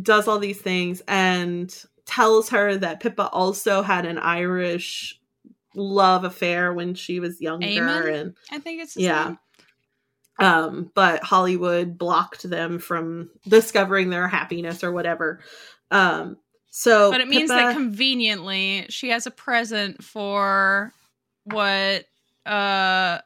does 0.00 0.28
all 0.28 0.38
these 0.38 0.60
things 0.60 1.02
and 1.08 1.74
tells 2.06 2.48
her 2.50 2.76
that 2.76 3.00
Pippa 3.00 3.28
also 3.28 3.82
had 3.82 4.06
an 4.06 4.18
Irish 4.18 5.18
love 5.74 6.24
affair 6.24 6.72
when 6.72 6.94
she 6.94 7.20
was 7.20 7.40
younger, 7.40 7.66
Eamon? 7.66 8.14
and 8.20 8.34
I 8.50 8.58
think 8.58 8.82
it's 8.82 8.96
Yeah. 8.96 9.24
name. 9.24 9.38
Um 10.38 10.90
but 10.94 11.22
hollywood 11.24 11.98
blocked 11.98 12.48
them 12.48 12.78
from 12.78 13.28
discovering 13.48 14.10
their 14.10 14.28
happiness 14.28 14.84
or 14.84 14.92
whatever 14.92 15.40
um 15.90 16.36
so 16.70 17.10
But 17.10 17.20
it 17.22 17.28
means 17.28 17.50
Pippa- 17.50 17.62
that 17.64 17.72
conveniently 17.74 18.86
she 18.90 19.08
has 19.08 19.26
a 19.26 19.30
present 19.30 20.04
for 20.04 20.92
what 21.44 22.04
uh 22.46 23.18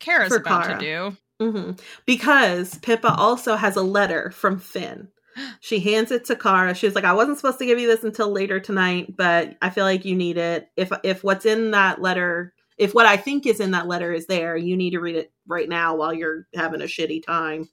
Kara's 0.00 0.28
For 0.28 0.36
about 0.38 0.64
Kara. 0.64 0.78
to 0.78 0.84
do. 0.84 1.16
Mm-hmm. 1.38 1.72
because 2.06 2.78
pippa 2.78 3.14
also 3.14 3.56
has 3.56 3.76
a 3.76 3.82
letter 3.82 4.30
from 4.30 4.58
finn 4.58 5.08
she 5.60 5.80
hands 5.80 6.10
it 6.10 6.24
to 6.24 6.34
Kara. 6.36 6.74
She's 6.74 6.94
like, 6.94 7.04
I 7.04 7.12
wasn't 7.12 7.36
supposed 7.36 7.58
to 7.58 7.66
give 7.66 7.78
you 7.78 7.86
this 7.86 8.02
until 8.04 8.30
later 8.30 8.58
tonight, 8.58 9.14
but 9.18 9.54
I 9.60 9.68
feel 9.68 9.84
like 9.84 10.06
you 10.06 10.16
need 10.16 10.38
it. 10.38 10.70
If 10.78 10.90
if 11.04 11.22
what's 11.22 11.44
in 11.44 11.72
that 11.72 12.00
letter, 12.00 12.54
if 12.78 12.94
what 12.94 13.06
I 13.06 13.16
think 13.16 13.46
is 13.46 13.60
in 13.60 13.70
that 13.72 13.86
letter 13.88 14.12
is 14.12 14.26
there, 14.26 14.56
you 14.56 14.76
need 14.76 14.90
to 14.90 15.00
read 15.00 15.16
it 15.16 15.32
right 15.46 15.68
now 15.68 15.96
while 15.96 16.12
you're 16.12 16.46
having 16.54 16.82
a 16.82 16.84
shitty 16.86 17.24
time, 17.24 17.68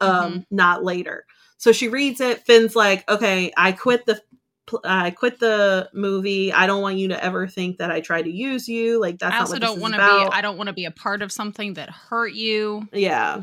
um, 0.00 0.46
not 0.50 0.84
later. 0.84 1.24
So 1.58 1.72
she 1.72 1.88
reads 1.88 2.20
it. 2.20 2.40
Finn's 2.46 2.74
like, 2.74 3.08
okay, 3.10 3.52
I 3.56 3.72
quit 3.72 4.06
the 4.06 4.20
I 4.84 5.10
quit 5.10 5.40
the 5.40 5.90
movie. 5.92 6.52
I 6.52 6.66
don't 6.68 6.80
want 6.80 6.96
you 6.96 7.08
to 7.08 7.24
ever 7.24 7.48
think 7.48 7.78
that 7.78 7.90
I 7.90 8.00
try 8.00 8.22
to 8.22 8.30
use 8.30 8.68
you. 8.68 9.00
Like 9.00 9.18
that's 9.18 9.34
I 9.34 9.38
not 9.38 9.40
also 9.40 9.52
what 9.54 9.60
this 9.62 9.70
don't 9.70 9.80
want 9.80 9.94
to 9.94 9.98
be 9.98 10.04
about. 10.04 10.32
I 10.34 10.40
don't 10.42 10.56
want 10.56 10.68
to 10.68 10.72
be 10.72 10.84
a 10.84 10.90
part 10.92 11.22
of 11.22 11.32
something 11.32 11.74
that 11.74 11.90
hurt 11.90 12.32
you. 12.34 12.86
yeah, 12.92 13.42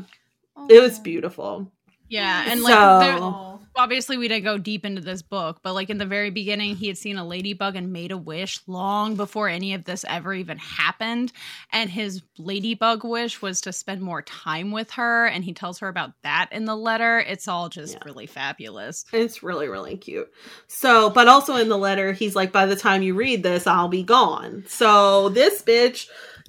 it 0.70 0.80
was 0.82 0.98
beautiful. 0.98 1.70
Yeah, 2.08 2.44
and 2.50 2.62
like 2.62 2.72
So- 2.74 2.98
there, 3.00 3.18
Oh. 3.20 3.57
Obviously 3.76 4.16
we 4.16 4.28
didn't 4.28 4.44
go 4.44 4.58
deep 4.58 4.84
into 4.84 5.00
this 5.00 5.22
book, 5.22 5.60
but 5.62 5.74
like 5.74 5.90
in 5.90 5.98
the 5.98 6.06
very 6.06 6.30
beginning, 6.30 6.76
he 6.76 6.88
had 6.88 6.98
seen 6.98 7.16
a 7.16 7.26
ladybug 7.26 7.76
and 7.76 7.92
made 7.92 8.12
a 8.12 8.16
wish 8.16 8.60
long 8.66 9.14
before 9.16 9.48
any 9.48 9.74
of 9.74 9.84
this 9.84 10.04
ever 10.08 10.34
even 10.34 10.58
happened. 10.58 11.32
And 11.72 11.88
his 11.90 12.22
ladybug 12.38 13.04
wish 13.04 13.40
was 13.40 13.60
to 13.62 13.72
spend 13.72 14.00
more 14.00 14.22
time 14.22 14.72
with 14.72 14.90
her, 14.92 15.26
and 15.26 15.44
he 15.44 15.52
tells 15.52 15.78
her 15.78 15.88
about 15.88 16.12
that 16.22 16.48
in 16.52 16.64
the 16.64 16.76
letter. 16.76 17.20
It's 17.20 17.48
all 17.48 17.68
just 17.68 17.94
Yeah. 17.94 18.00
really 18.04 18.26
fabulous. 18.26 19.04
It's 19.12 19.42
really, 19.42 19.68
really 19.68 19.96
cute. 19.96 20.30
So, 20.66 21.10
but 21.10 21.28
also 21.28 21.56
in 21.56 21.68
the 21.68 21.78
letter, 21.78 22.12
he's 22.12 22.36
like, 22.36 22.52
by 22.52 22.66
the 22.66 22.76
time 22.76 23.02
you 23.02 23.14
read 23.14 23.42
this, 23.42 23.66
I'll 23.66 23.88
be 23.88 24.02
gone. 24.02 24.64
So 24.68 25.28
this 25.30 25.62
bitch 25.62 26.06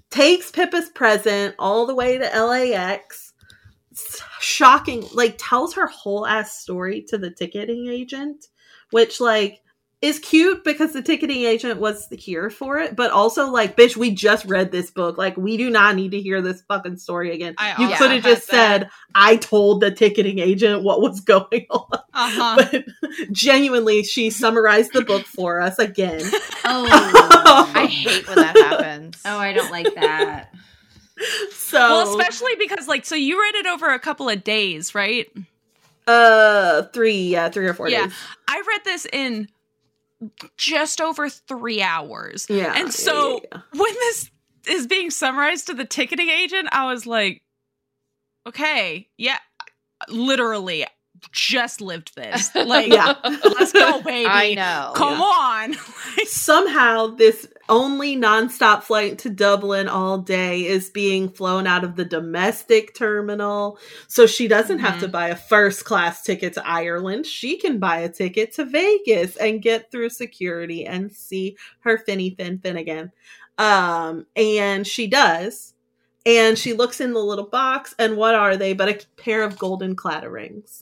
takes 0.10 0.52
Pippa's 0.52 0.90
present 0.90 1.56
all 1.60 1.86
the 1.86 1.94
way 1.96 2.18
to 2.18 2.26
LAX. 2.46 3.29
S- 4.08 4.22
Shocking, 4.40 5.06
like 5.14 5.36
tells 5.38 5.74
her 5.76 5.88
whole 5.88 6.26
ass 6.26 6.60
story 6.60 7.02
to 7.10 7.18
the 7.18 7.30
ticketing 7.32 7.88
agent, 7.88 8.48
which 8.92 9.20
like 9.20 9.62
is 10.02 10.18
cute 10.20 10.64
because 10.64 10.94
the 10.94 11.02
ticketing 11.02 11.44
agent 11.44 11.78
was 11.78 12.08
here 12.12 12.50
for 12.50 12.78
it, 12.80 12.96
but 12.96 13.12
also 13.12 13.50
like, 13.50 13.76
bitch, 13.76 13.98
we 13.98 14.12
just 14.12 14.46
read 14.46 14.72
this 14.72 14.92
book. 14.92 15.18
Like, 15.18 15.36
we 15.36 15.58
do 15.58 15.70
not 15.70 15.98
need 15.98 16.12
to 16.12 16.22
hear 16.22 16.42
this 16.42 16.62
fucking 16.70 16.96
story 16.98 17.34
again. 17.34 17.56
I 17.58 17.82
you 17.82 17.98
could 17.98 18.12
have 18.12 18.24
just 18.24 18.48
that. 18.50 18.82
said, 18.84 18.90
I 19.14 19.36
told 19.36 19.82
the 19.82 19.92
ticketing 19.92 20.40
agent 20.40 20.84
what 20.84 21.02
was 21.02 21.20
going 21.36 21.66
on 21.70 21.88
Uh 21.92 22.00
huh. 22.14 22.56
but 22.72 22.86
genuinely 23.34 24.04
she 24.04 24.30
summarized 24.30 24.94
the 24.94 25.02
book 25.02 25.26
for 25.26 25.60
us 25.60 25.78
again 25.80 26.22
Oh. 26.64 27.72
I 27.76 27.86
hate 27.86 28.26
when 28.28 28.38
that 28.38 28.56
happens. 28.56 29.22
Oh, 29.26 29.38
I 29.38 29.52
don't 29.54 29.72
like 29.72 29.94
that. 29.96 30.54
so 31.52 31.78
well, 31.80 32.10
especially 32.20 32.52
because 32.58 32.88
like 32.88 33.06
so 33.06 33.16
you 33.16 33.40
read 33.42 33.56
it 33.56 33.66
over 33.68 33.94
a 33.94 34.00
couple 34.00 34.30
of 34.30 34.44
days, 34.44 34.94
right? 34.96 35.28
uh 36.08 36.84
three 36.94 37.28
yeah 37.30 37.50
three 37.50 37.68
or 37.68 37.74
four 37.74 37.88
Yeah. 37.90 38.08
days 38.08 38.16
I 38.48 38.64
read 38.68 38.82
this 38.84 39.06
in 39.12 39.48
just 40.58 41.00
over 41.02 41.30
three 41.30 41.82
hours. 41.82 42.48
yeah 42.50 42.74
And 42.76 42.92
so- 42.94 43.42
yeah, 43.44 43.60
yeah. 43.74 43.80
when 43.80 43.94
this 43.94 44.32
is 44.68 44.88
being 44.88 45.12
summarized 45.12 45.68
to 45.68 45.74
the 45.74 45.86
ticketing 45.86 46.30
agent, 46.30 46.68
I 46.72 46.92
was 46.92 47.06
like, 47.06 47.42
okay, 48.48 49.08
yeah, 49.18 49.38
literally 50.10 50.86
just 51.32 51.82
lived 51.82 52.16
this. 52.16 52.50
Like, 52.56 52.88
Yeah. 52.92 53.16
let's 53.24 53.72
go, 53.72 54.02
baby. 54.04 54.26
I 54.28 54.54
know. 54.54 54.92
Come 54.96 55.22
on. 55.22 55.74
somehow 56.26 57.08
this 57.08 57.48
only 57.68 58.16
nonstop 58.16 58.84
flight 58.84 59.20
to 59.20 59.30
Dublin 59.30 59.88
all 59.88 60.18
day 60.18 60.66
is 60.66 60.90
being 60.90 61.30
flown 61.30 61.68
out 61.68 61.84
of 61.84 61.96
the 61.96 62.06
domestic 62.06 62.96
terminal. 62.96 63.78
So 64.08 64.26
she 64.26 64.48
doesn't 64.48 64.80
have 64.80 64.96
Mhm. 64.96 65.00
to 65.02 65.08
buy 65.08 65.28
a 65.30 65.36
first 65.36 65.86
class 65.86 66.24
ticket 66.24 66.54
to 66.54 66.68
Ireland. 66.68 67.26
She 67.26 67.58
can 67.58 67.78
buy 67.80 68.00
a 68.00 68.10
ticket 68.10 68.54
to 68.54 68.66
Vegas 68.66 69.36
and 69.38 69.62
get 69.62 69.92
through 69.92 70.10
security 70.10 70.86
and 70.86 71.12
see 71.12 71.58
her 71.82 71.98
Finny 72.00 72.32
Fin 72.32 72.60
Finnegan. 72.60 73.12
Um, 73.58 74.26
and 74.36 74.86
she 74.88 75.08
does. 75.08 75.74
And 76.26 76.58
she 76.58 76.74
looks 76.74 77.00
in 77.02 77.14
the 77.14 77.20
little 77.24 77.48
box, 77.48 77.96
and 77.98 78.18
what 78.18 78.36
are 78.36 78.58
they 78.58 78.74
but 78.74 78.90
a 78.90 79.00
pair 79.16 79.42
of 79.42 79.58
golden 79.58 79.96
Claddagh 79.96 80.32
rings? 80.32 80.82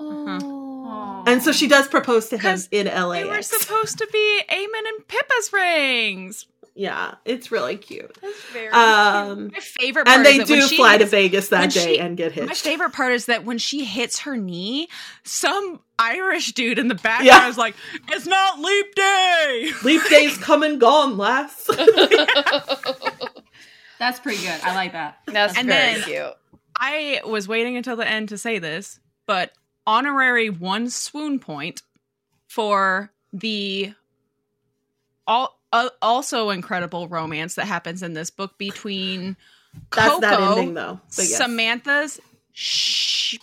Oh. 0.00 1.24
And 1.26 1.42
so 1.42 1.52
she 1.52 1.66
does 1.68 1.88
propose 1.88 2.28
to 2.28 2.38
him 2.38 2.58
in 2.70 2.86
LA. 2.86 3.12
they 3.14 3.24
were 3.24 3.42
supposed 3.42 3.98
to 3.98 4.06
be 4.12 4.40
Eamon 4.50 4.88
and 4.88 5.08
Pippa's 5.08 5.52
rings. 5.52 6.46
yeah, 6.74 7.14
it's 7.24 7.50
really 7.52 7.76
cute. 7.76 8.16
That's 8.20 8.42
very 8.52 8.68
Um, 8.72 9.50
My 9.52 9.60
favorite 9.60 10.06
part 10.06 10.16
and 10.18 10.26
they 10.26 10.32
is 10.32 10.38
that 10.38 10.48
when 10.50 10.60
do 10.60 10.66
she 10.68 10.76
fly 10.76 10.98
to 10.98 11.06
Vegas 11.06 11.48
that 11.48 11.70
day 11.70 11.94
she- 11.94 12.00
and 12.00 12.16
get 12.16 12.32
hit. 12.32 12.48
My 12.48 12.54
favorite 12.54 12.92
part 12.92 13.12
is 13.12 13.26
that 13.26 13.44
when 13.44 13.58
she 13.58 13.84
hits 13.84 14.20
her 14.20 14.36
knee, 14.36 14.88
some 15.22 15.80
Irish 15.98 16.52
dude 16.52 16.78
in 16.80 16.88
the 16.88 16.94
background 16.96 17.26
Yeah. 17.26 17.48
is 17.48 17.56
like, 17.56 17.76
"It's 18.08 18.26
not 18.26 18.58
leap 18.58 18.94
day." 18.96 19.70
Leap 19.84 20.02
day's 20.10 20.36
come 20.36 20.64
and 20.64 20.80
gone, 20.80 21.16
lass. 21.16 21.66
That's 23.98 24.20
pretty 24.20 24.42
good. 24.42 24.60
I 24.62 24.74
like 24.74 24.92
that. 24.92 25.18
That's 25.26 25.56
And 25.56 25.68
very 25.68 25.94
then- 25.94 26.02
cute. 26.02 26.32
I 26.78 27.20
was 27.24 27.46
waiting 27.46 27.76
until 27.76 27.94
the 27.94 28.06
end 28.06 28.30
to 28.30 28.38
say 28.38 28.58
this, 28.58 28.98
but 29.26 29.52
honorary 29.86 30.50
one 30.50 30.88
swoon 30.90 31.38
point 31.38 31.82
for 32.48 33.10
the 33.32 33.92
all 35.26 35.58
uh, 35.72 35.88
also 36.00 36.50
incredible 36.50 37.08
romance 37.08 37.54
that 37.56 37.66
happens 37.66 38.02
in 38.02 38.12
this 38.14 38.30
book 38.30 38.56
between 38.58 39.36
That's 39.92 40.08
Coco, 40.08 40.20
that 40.20 40.40
ending 40.40 40.74
though. 40.74 41.00
Yes. 41.16 41.36
Samantha's 41.36 42.20
sh- 42.52 43.38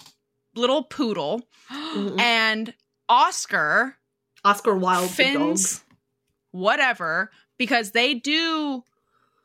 little 0.55 0.83
poodle, 0.83 1.41
Mhm. 1.71 2.19
and 2.19 2.73
Oscar 3.09 3.97
Oscar 4.45 4.75
Wilde. 4.75 5.09
Finn's 5.09 5.83
whatever 6.51 7.31
because 7.57 7.91
they 7.91 8.13
do 8.13 8.83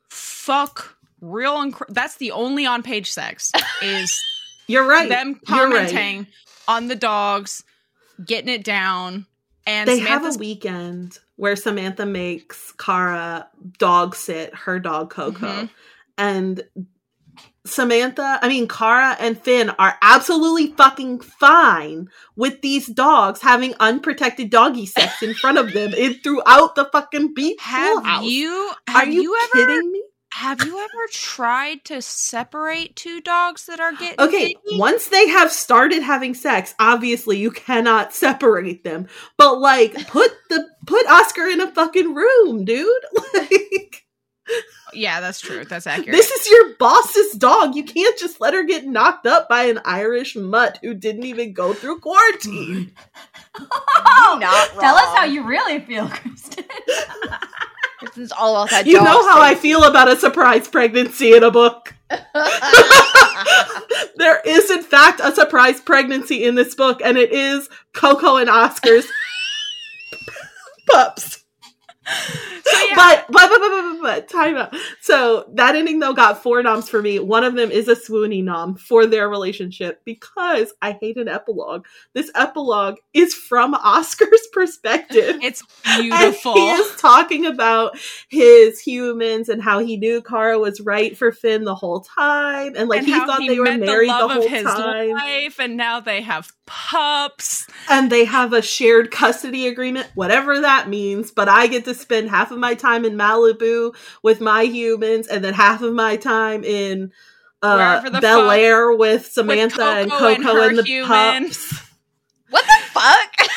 fuck 0.09 0.97
real 1.21 1.57
inc- 1.57 1.87
that's 1.89 2.17
the 2.17 2.31
only 2.33 2.67
on 2.67 2.83
page 2.83 3.11
sex 3.11 3.51
is 3.83 4.21
You're 4.69 4.87
right. 4.87 5.09
them 5.09 5.41
You're 5.49 5.71
right. 5.71 5.89
On 6.69 6.89
the 6.89 6.97
dogs 6.97 7.65
getting 8.25 8.49
it 8.49 8.65
down 8.65 9.27
and 9.67 9.89
they 9.89 9.99
Samantha's 9.99 10.35
have 10.35 10.37
a 10.37 10.39
weekend 10.39 11.19
where 11.37 11.57
Samantha 11.57 12.07
makes 12.07 12.73
Kara 12.73 13.49
dog 13.79 14.15
sit 14.15 14.55
her 14.55 14.79
dog 14.79 15.11
Coco. 15.11 15.47
Mhm. 15.47 15.71
And 16.17 16.65
Samantha, 17.67 18.39
I 18.41 18.49
mean, 18.49 18.69
Kara 18.69 19.17
and 19.19 19.39
Finn 19.39 19.71
are 19.71 19.99
absolutely 20.01 20.69
fucking 20.69 21.21
fine 21.21 22.09
with 22.37 22.63
these 22.63 22.87
dogs 22.87 23.43
having 23.43 23.75
unprotected 23.81 24.51
doggy 24.51 24.87
sex 24.87 25.23
in 25.23 25.35
front 25.35 25.59
of 25.59 25.73
them 25.73 25.93
in, 25.93 26.15
throughout 26.15 26.77
the 26.77 26.85
fucking 26.87 27.35
beach 27.35 27.59
have 27.61 28.23
you 28.23 28.73
Are 28.89 29.05
you, 29.07 29.23
you, 29.23 29.37
ever 29.43 29.67
kidding 29.67 29.93
me? 29.93 30.03
Have 30.37 30.63
you 30.63 30.79
ever 30.79 31.07
tried 31.11 31.83
to 31.83 32.03
separate 32.03 32.95
two 32.95 33.23
dogs 33.23 33.65
that 33.65 33.81
are 33.81 33.93
getting 33.93 34.21
Okay, 34.21 34.49
baby? 34.49 34.79
once 34.79 35.09
they 35.09 35.29
have 35.29 35.51
started 35.51 36.03
having 36.03 36.35
sex, 36.35 36.75
obviously 36.79 37.39
you 37.39 37.51
cannot 37.51 38.13
separate 38.25 38.85
them. 38.85 39.07
But 39.39 39.61
like, 39.61 39.95
put 40.09 40.31
the 40.51 40.69
put 40.87 41.07
Oscar 41.07 41.47
in 41.47 41.63
a 41.63 41.73
fucking 41.73 42.15
room, 42.15 42.65
dude. 42.67 43.03
Like, 43.35 44.05
yeah 44.95 45.21
that's 45.21 45.41
true 45.41 45.65
that's 45.65 45.89
accurate 45.89 46.13
this 46.13 46.31
is 46.31 46.49
your 46.49 46.75
boss's 46.77 47.33
dog. 47.33 47.75
You 47.75 47.83
can't 47.83 48.17
just 48.17 48.41
let 48.41 48.55
her 48.55 48.63
get 48.63 48.87
knocked 48.87 49.27
up 49.27 49.49
by 49.49 49.65
an 49.65 49.81
Irish 49.85 50.37
mutt 50.37 50.79
who 50.83 50.95
didn't 50.95 51.25
even 51.25 51.53
go 51.55 51.73
through 51.73 52.01
quarantine. 52.01 52.93
Oh, 53.59 54.39
Not 54.39 54.81
Tell 54.81 54.97
us 54.97 55.17
how 55.17 55.25
you 55.25 55.47
really 55.47 55.81
feel, 55.81 56.09
Kristen. 56.09 56.65
It's 58.17 58.33
all 58.33 58.57
about 58.57 58.71
that. 58.71 58.87
you 58.87 58.95
know 58.95 59.29
how 59.29 59.41
I 59.41 59.55
feel 59.55 59.85
about 59.85 60.09
a 60.09 60.17
surprise 60.17 60.69
pregnancy 60.69 61.35
in 61.35 61.43
a 61.43 61.51
book. 61.51 61.95
there 64.17 64.41
is, 64.45 64.71
in 64.71 64.83
fact, 64.83 65.21
a 65.23 65.35
surprise 65.35 65.81
pregnancy 65.81 66.45
in 66.45 66.55
this 66.55 66.75
book, 66.75 67.01
and 67.05 67.19
it 67.19 67.33
is 67.33 67.69
Coco 67.93 68.37
and 68.37 68.49
Oscar's 68.49 69.07
pups. 70.91 71.45
So 72.07 72.85
yeah 72.89 72.95
But, 72.97 73.27
but, 73.29 73.49
but, 73.49 73.61
but, 73.61 73.71
but, 73.71 74.03
but, 74.03 74.29
time 74.29 74.57
out. 74.57 74.75
So 75.01 75.45
that 75.55 75.77
ending 75.77 75.99
though 75.99 76.15
got 76.15 76.43
four 76.43 76.63
noms 76.63 76.89
for 76.89 77.03
me. 77.03 77.19
One 77.19 77.45
of 77.45 77.55
them 77.55 77.71
is 77.71 77.89
a 77.89 77.95
swoony 77.95 78.43
nom 78.43 78.77
for 78.77 79.07
their 79.07 79.29
relationship 79.29 80.03
because 80.05 80.73
I 80.81 80.93
hate 80.93 81.17
an 81.17 81.29
epilogue. 81.29 81.87
This 82.15 82.31
epilogue 82.35 82.97
is 83.13 83.35
from 83.35 83.75
Oscar's 83.75 84.47
perspective. 84.53 85.39
it's 85.43 85.63
And 85.85 86.03
beautiful 86.03 86.55
he 86.55 86.71
is 86.71 86.97
talking 86.97 87.47
about 87.47 87.99
his 88.29 88.81
humans 88.81 89.49
and 89.49 89.63
how 89.63 89.81
he 89.81 89.97
knew 89.97 90.23
Kara 90.23 90.59
was 90.59 90.81
right 90.81 91.17
for 91.17 91.33
Finn 91.33 91.65
the 91.65 91.75
whole 91.75 92.01
time, 92.01 92.75
and 92.77 92.89
like 92.89 93.01
and 93.01 93.07
he 93.07 93.13
thought 93.15 93.41
he 93.41 93.49
they 93.49 93.59
were 93.59 93.77
married 93.77 94.09
the, 94.09 94.15
love 94.15 94.31
whole 94.31 94.49
his 94.49 94.65
time, 94.65 95.11
life 95.11 95.61
and 95.61 95.77
now 95.77 96.01
they 96.01 96.23
have 96.23 96.53
pups 96.67 97.67
and 97.89 98.11
they 98.11 98.25
have 98.25 98.53
a 98.53 98.63
shared 98.63 99.11
custody 99.11 99.67
agreement, 99.67 100.09
whatever 100.15 100.61
that 100.61 100.89
means. 100.89 101.31
But 101.31 101.49
I 101.49 101.67
get 101.67 101.85
to 101.85 101.95
spend 101.97 102.31
half 102.31 102.51
of 102.51 102.59
my 102.59 102.75
time 102.75 103.05
in 103.05 103.15
Malibu 103.15 103.95
with 104.23 104.41
my 104.41 104.63
humans, 104.63 105.27
and 105.29 105.45
then 105.45 105.55
half 105.55 105.83
of 105.83 105.93
my 105.95 106.17
time 106.17 106.65
in 106.65 107.13
uh, 107.63 108.21
Bel 108.21 108.51
Air 108.51 108.91
with 108.93 108.99
with 108.99 109.27
Samantha 109.27 109.83
and 109.83 110.11
Coco 110.11 110.37
Coco 110.37 110.55
her 110.55 110.69
and, 110.69 110.79
the 110.79 110.83
humans. 110.85 111.57
pups. 111.69 111.83
what 112.51 112.65
the 112.65 112.87
fuck? 112.91 113.49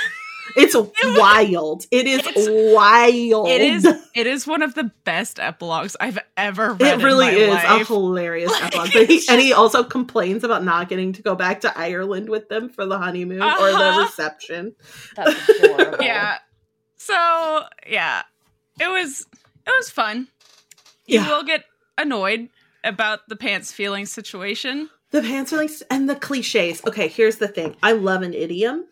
It's 0.56 0.76
wild. 1.20 1.86
It 1.92 2.08
is 2.08 2.20
It's- 2.26 2.48
wild. 2.74 3.48
It 3.50 3.62
is. 3.62 3.86
It 4.16 4.26
is 4.28 4.48
one 4.48 4.64
of 4.64 4.74
the 4.74 4.92
best 5.06 5.40
epilogues 5.40 5.96
I've 6.00 6.18
ever 6.36 6.74
read. 6.74 7.00
It 7.00 7.04
really 7.04 7.28
in 7.44 7.50
my 7.52 7.58
is 7.60 7.64
life. 7.64 7.82
a 7.90 7.94
hilarious 7.94 8.52
Like, 8.52 8.64
epilogue. 8.76 8.90
But 8.94 9.06
he, 9.08 9.16
it's 9.18 9.30
and 9.30 9.40
he 9.40 9.54
also 9.54 9.84
complains 9.84 10.44
about 10.44 10.64
not 10.64 10.90
getting 10.90 11.14
to 11.14 11.22
go 11.22 11.36
back 11.36 11.62
to 11.62 11.78
Ireland 11.78 12.30
with 12.30 12.50
them 12.50 12.68
for 12.70 12.86
the 12.88 12.98
honeymoon 12.98 13.42
or 13.44 13.46
the 13.46 13.78
Uh-huh. 13.78 14.02
reception. 14.02 14.76
That's 15.16 15.50
adorable. 15.50 15.98
yeah. 16.04 16.40
So 16.98 17.64
yeah, 17.88 18.24
it 18.80 18.88
was. 18.90 19.26
It 19.68 19.72
was 19.78 19.90
fun. 19.90 20.28
You 21.06 21.20
Yeah. 21.20 21.30
will 21.30 21.44
get 21.44 21.66
annoyed 21.98 22.50
about 22.84 23.28
the 23.28 23.36
pants 23.36 23.72
feeling 23.72 24.06
situation. 24.06 24.90
The 25.12 25.22
pants 25.22 25.52
like, 25.52 25.72
and 25.92 26.10
the 26.10 26.16
cliches. 26.16 26.82
Okay, 26.88 27.08
here's 27.08 27.38
the 27.38 27.48
thing. 27.48 27.76
I 27.84 27.92
love 27.94 28.22
an 28.22 28.34
idiom. 28.34 28.86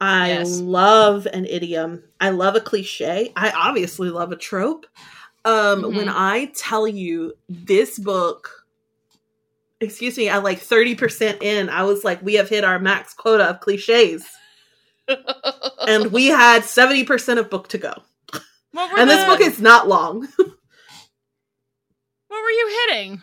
I 0.00 0.28
Yes. 0.28 0.58
love 0.60 1.26
an 1.32 1.46
idiom. 1.46 2.02
I 2.20 2.30
love 2.30 2.54
a 2.56 2.60
cliche. 2.60 3.32
I 3.36 3.50
obviously 3.50 4.10
love 4.10 4.32
a 4.32 4.36
trope. 4.36 4.86
Um, 5.44 5.82
Mhm. 5.82 5.94
When 5.96 6.08
I 6.08 6.46
tell 6.56 6.86
you 6.88 7.34
this 7.48 7.98
book, 7.98 8.66
excuse 9.80 10.18
me, 10.18 10.28
at 10.28 10.42
like 10.42 10.60
30% 10.60 11.42
in, 11.42 11.68
I 11.70 11.84
was 11.84 12.02
like, 12.04 12.20
we 12.22 12.34
have 12.34 12.48
hit 12.48 12.64
our 12.64 12.78
max 12.78 13.14
quota 13.14 13.44
of 13.44 13.60
cliches. 13.60 14.24
and 15.86 16.10
we 16.12 16.26
had 16.26 16.62
70% 16.64 17.38
of 17.38 17.48
book 17.48 17.68
to 17.68 17.78
go. 17.78 17.94
What 18.76 18.92
were 18.92 18.98
And 18.98 19.08
this 19.08 19.24
book 19.24 19.40
is 19.40 19.58
not 19.60 19.88
long. 19.88 20.28
What 22.28 22.42
were 22.42 22.50
you 22.50 22.86
hitting? 22.88 23.22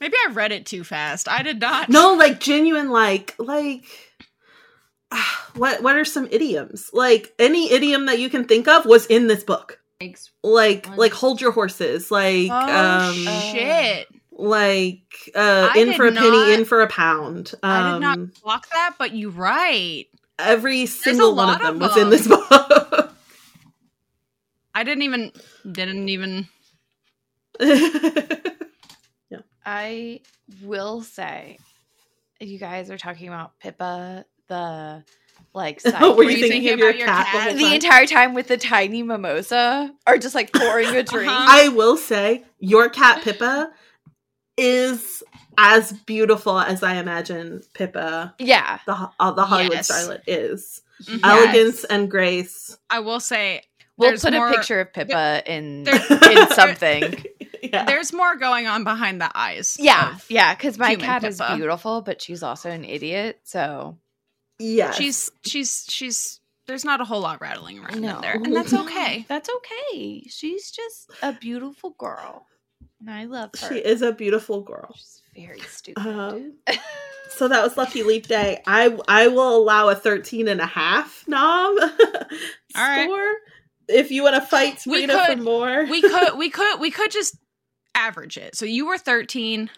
Maybe 0.00 0.14
I 0.26 0.32
read 0.32 0.52
it 0.52 0.64
too 0.64 0.84
fast. 0.84 1.28
I 1.28 1.42
did 1.42 1.60
not. 1.60 1.90
no, 1.90 2.14
like 2.14 2.40
genuine 2.40 2.88
like 2.88 3.34
like 3.38 3.84
what 5.56 5.82
what 5.82 5.96
are 5.96 6.04
some 6.04 6.28
idioms? 6.30 6.88
Like 6.94 7.34
any 7.38 7.70
idiom 7.72 8.06
that 8.06 8.20
you 8.20 8.30
can 8.30 8.46
think 8.46 8.66
of 8.68 8.86
was 8.86 9.04
in 9.06 9.26
this 9.26 9.44
book. 9.44 9.80
Like 10.42 10.88
like 10.96 11.12
hold 11.12 11.40
your 11.42 11.52
horses, 11.52 12.10
like 12.10 12.50
Oh 12.50 13.08
um 13.08 13.14
shit! 13.14 14.06
like 14.32 15.02
uh 15.34 15.70
I 15.74 15.78
in 15.78 15.92
for 15.94 16.06
a 16.06 16.12
penny, 16.12 16.30
not- 16.30 16.50
in 16.50 16.64
for 16.64 16.80
a 16.80 16.86
pound. 16.86 17.52
Um 17.62 17.70
I 17.70 17.92
did 17.92 18.00
not 18.00 18.42
block 18.42 18.70
that, 18.70 18.94
but 18.98 19.12
you 19.12 19.28
right. 19.30 20.06
every 20.38 20.86
single 20.86 21.34
one 21.34 21.54
of 21.54 21.60
them 21.60 21.82
of 21.82 21.90
was 21.90 21.96
in 21.98 22.08
this 22.08 22.26
book. 22.50 23.13
I 24.74 24.84
didn't 24.84 25.02
even 25.02 25.32
didn't 25.70 26.08
even. 26.08 26.48
yeah. 27.60 29.38
I 29.64 30.20
will 30.62 31.02
say, 31.02 31.58
you 32.40 32.58
guys 32.58 32.90
are 32.90 32.98
talking 32.98 33.28
about 33.28 33.58
Pippa, 33.60 34.24
the 34.48 35.04
like 35.54 35.80
side 35.80 36.02
Were 36.16 36.24
you 36.24 36.30
you 36.30 36.36
thinking 36.36 36.50
thinking 36.50 36.72
of 36.72 36.78
your 36.78 36.88
about 36.88 36.98
your 36.98 37.06
cat, 37.06 37.26
the 37.32 37.38
cat? 37.38 37.48
whole 37.50 37.58
the 37.58 37.74
entire 37.74 38.06
time 38.06 38.34
with 38.34 38.48
the 38.48 38.56
tiny 38.56 39.02
mimosa, 39.02 39.92
or 40.06 40.18
just 40.18 40.34
like 40.34 40.52
pouring 40.52 40.88
a 40.88 41.02
drink. 41.04 41.30
Uh-huh. 41.30 41.46
I 41.48 41.68
will 41.68 41.96
say 41.96 42.44
your 42.58 42.88
cat 42.88 43.22
Pippa 43.22 43.70
is 44.56 45.22
as 45.56 45.92
beautiful 45.92 46.58
as 46.58 46.82
I 46.82 46.94
imagine 46.96 47.62
Pippa, 47.74 48.34
Yeah, 48.40 48.80
the 48.86 49.10
uh, 49.20 49.30
the 49.32 49.44
Hollywood 49.44 49.74
Yes. 49.74 49.90
starlet, 49.90 50.22
is. 50.26 50.80
Elegance 51.24 51.82
and 51.84 52.08
grace. 52.10 52.78
I 52.88 53.00
will 53.00 53.18
say 53.20 53.62
we'll 53.96 54.10
There's 54.10 54.22
put 54.22 54.32
more- 54.32 54.48
a 54.48 54.54
picture 54.54 54.80
of 54.80 54.92
Pippa 54.92 55.42
in 55.46 55.82
there- 55.84 55.94
in 56.32 56.48
something. 56.50 57.24
yeah. 57.62 57.84
there's 57.84 58.12
more 58.12 58.36
going 58.36 58.66
on 58.66 58.84
behind 58.84 59.20
the 59.20 59.30
eyes. 59.34 59.76
Yeah, 59.78 60.16
yeah, 60.28 60.54
because 60.54 60.78
my 60.78 60.90
human 60.90 61.06
cat 61.06 61.24
is 61.24 61.40
beautiful, 61.54 62.02
but 62.02 62.20
she's 62.22 62.42
also 62.42 62.70
an 62.70 62.84
idiot. 62.84 63.40
So 63.44 63.98
yes. 64.58 64.96
she's 64.96 65.30
she's 65.46 65.86
she's. 65.88 66.40
There's 66.66 66.84
not 66.84 67.02
a 67.02 67.04
whole 67.04 67.20
lot 67.20 67.42
rattling 67.42 67.78
around 67.78 68.00
No. 68.00 68.16
in 68.16 68.20
there, 68.22 68.34
and 68.34 68.56
that's 68.56 68.72
okay. 68.72 69.26
that's 69.28 69.50
okay. 69.56 70.22
She's 70.30 70.70
just 70.70 71.10
a 71.22 71.32
beautiful 71.34 71.90
girl, 71.98 72.46
and 73.00 73.10
I 73.10 73.24
love 73.26 73.50
her. 73.60 73.68
she 73.68 73.74
is 73.80 74.00
a 74.00 74.12
beautiful 74.12 74.62
girl. 74.62 74.94
She's 74.96 75.20
very 75.36 75.60
stupid. 75.60 76.06
Um, 76.06 76.54
so 77.28 77.48
that 77.48 77.62
was 77.62 77.76
Lucky 77.76 78.02
Leap 78.02 78.28
Day. 78.28 78.62
I 78.66 78.96
I 79.08 79.26
will 79.28 79.56
allow 79.56 79.90
a 79.90 79.94
13 79.94 80.48
and 80.48 80.60
a 80.62 80.66
half 80.66 81.24
nom 81.28 81.76
score. 81.76 81.92
right. 82.76 83.34
If 83.88 84.10
you 84.10 84.22
want 84.22 84.34
to 84.36 84.40
fight 84.40 84.80
We 84.86 85.02
Sabrina 85.02 85.12
for 85.26 85.34
could- 85.34 85.42
more. 85.42 85.84
We 85.86 86.00
could 86.10 86.38
we 86.38 86.50
could 86.50 86.80
we 86.80 86.90
could 86.90 87.10
just 87.10 87.36
average 87.94 88.36
it. 88.36 88.56
So 88.56 88.64
you 88.66 88.86
were 88.86 88.98
13, 88.98 89.70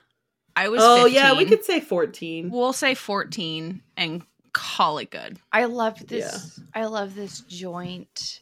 I 0.55 0.69
was. 0.69 0.81
oh 0.83 1.05
15. 1.05 1.15
yeah, 1.15 1.33
we 1.37 1.45
could 1.45 1.65
say 1.65 1.81
14. 1.81 2.51
We'll 2.51 2.73
say 2.73 2.95
14 2.95 3.83
and 3.97 4.23
call 4.53 4.99
it 4.99 5.11
good. 5.11 5.39
I 5.53 5.65
love 5.67 6.07
this. 6.07 6.59
I 6.75 6.87
love 6.87 7.15
this 7.15 7.41
joint 7.41 8.41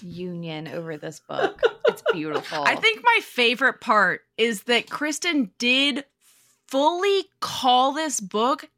union 0.00 0.68
over 0.68 0.96
this 0.96 1.20
book. 1.28 1.60
It's 1.88 2.02
beautiful. 2.12 2.62
I 2.64 2.76
think 2.76 3.02
my 3.04 3.18
favorite 3.22 3.80
part 3.80 4.22
is 4.38 4.62
that 4.64 4.88
Kristen 4.88 5.50
did 5.58 6.04
fully 6.68 7.24
call 7.40 7.92
this 7.92 8.20
book 8.20 8.68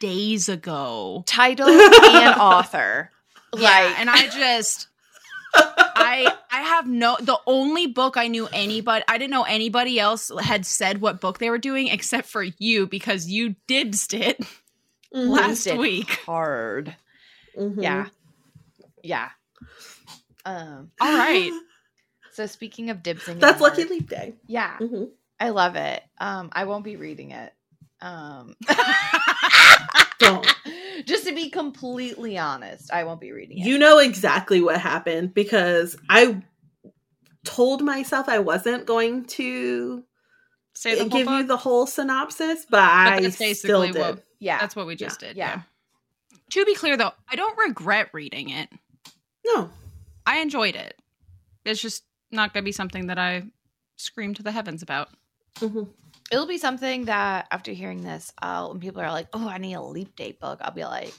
days 0.00 0.48
ago. 0.48 1.24
title 1.26 1.68
and 1.68 2.34
author. 2.40 3.10
yeah, 3.56 3.60
Like, 3.62 4.00
and 4.00 4.08
I 4.10 4.28
just 4.28 4.88
I 5.56 6.32
I 6.50 6.60
have 6.62 6.86
no 6.86 7.16
the 7.20 7.38
only 7.46 7.86
book 7.86 8.16
I 8.16 8.28
knew 8.28 8.46
anybody 8.52 9.04
I 9.08 9.18
didn't 9.18 9.30
know 9.30 9.44
anybody 9.44 9.98
else 9.98 10.30
had 10.40 10.66
said 10.66 11.00
what 11.00 11.20
book 11.20 11.38
they 11.38 11.50
were 11.50 11.58
doing 11.58 11.88
except 11.88 12.28
for 12.28 12.42
you 12.58 12.86
because 12.86 13.26
you 13.28 13.56
did 13.66 13.94
it 14.12 14.40
Mhm. 15.14 15.28
last 15.28 15.64
Did 15.64 15.78
week. 15.78 16.10
Hard. 16.26 16.96
Mm-hmm. 17.58 17.80
Yeah. 17.80 18.06
Yeah. 19.02 19.28
Um 20.44 20.90
all 21.00 21.16
right. 21.16 21.52
so 22.32 22.46
speaking 22.46 22.90
of 22.90 22.98
dibsing, 23.02 23.38
That's 23.38 23.56
in 23.58 23.62
Lucky 23.62 23.82
March- 23.84 23.90
Leap 23.90 24.08
Day. 24.10 24.34
Yeah, 24.46 24.76
Mhm. 24.80 25.10
I 25.40 25.50
love 25.50 25.76
it. 25.76 26.02
Um, 26.18 26.50
I 26.52 26.64
won't 26.64 26.84
be 26.84 26.96
reading 26.96 27.30
it. 27.32 27.52
Um, 28.00 28.54
Don't. 30.24 30.56
just 31.06 31.26
to 31.26 31.34
be 31.34 31.50
completely 31.50 32.38
honest, 32.38 32.92
I 32.92 33.04
won't 33.04 33.20
be 33.20 33.32
reading 33.32 33.58
it. 33.58 33.66
You 33.66 33.78
know 33.78 33.98
exactly 33.98 34.60
what 34.60 34.80
happened 34.80 35.34
because 35.34 35.96
I 36.08 36.42
told 37.44 37.82
myself 37.82 38.28
I 38.28 38.38
wasn't 38.38 38.86
going 38.86 39.24
to 39.26 40.04
Say 40.74 40.94
the 40.96 41.08
whole 41.08 41.08
give 41.08 41.28
you 41.30 41.44
the 41.44 41.56
whole 41.56 41.86
synopsis, 41.86 42.66
but, 42.68 42.80
I 42.80 43.20
that's 43.20 43.36
still 43.36 43.48
basically 43.48 43.92
did. 43.92 44.00
what- 44.00 44.24
yeah, 44.40 44.58
That's 44.60 44.76
what 44.76 44.86
we 44.86 44.96
just 44.96 45.20
did. 45.20 45.36
Yeah. 45.36 45.62
Yeah. 46.32 46.38
To 46.50 46.64
be 46.66 46.74
clear, 46.74 46.96
though, 46.96 47.12
I 47.30 47.36
don't 47.36 47.56
regret 47.56 48.10
reading 48.12 48.50
it. 48.50 48.68
No. 49.46 49.70
I 50.26 50.40
enjoyed 50.40 50.74
it. 50.74 51.00
It's 51.64 51.80
just 51.80 52.04
not 52.30 52.52
going 52.52 52.62
to 52.62 52.64
be 52.64 52.72
something 52.72 53.06
that 53.06 53.18
I 53.18 53.44
scream 53.96 54.34
to 54.34 54.42
the 54.42 54.52
heavens 54.52 54.82
about. 54.82 55.08
Mhm. 55.56 55.88
It'll 56.30 56.46
be 56.46 56.58
something 56.58 57.04
that 57.06 57.46
after 57.50 57.72
hearing 57.72 58.02
this, 58.02 58.32
I'll 58.40 58.70
when 58.70 58.80
people 58.80 59.00
are 59.02 59.10
like, 59.10 59.28
"Oh, 59.32 59.48
I 59.48 59.58
need 59.58 59.74
a 59.74 59.82
leap 59.82 60.16
date 60.16 60.40
book," 60.40 60.58
I'll 60.62 60.70
be 60.72 60.84
like, 60.84 61.14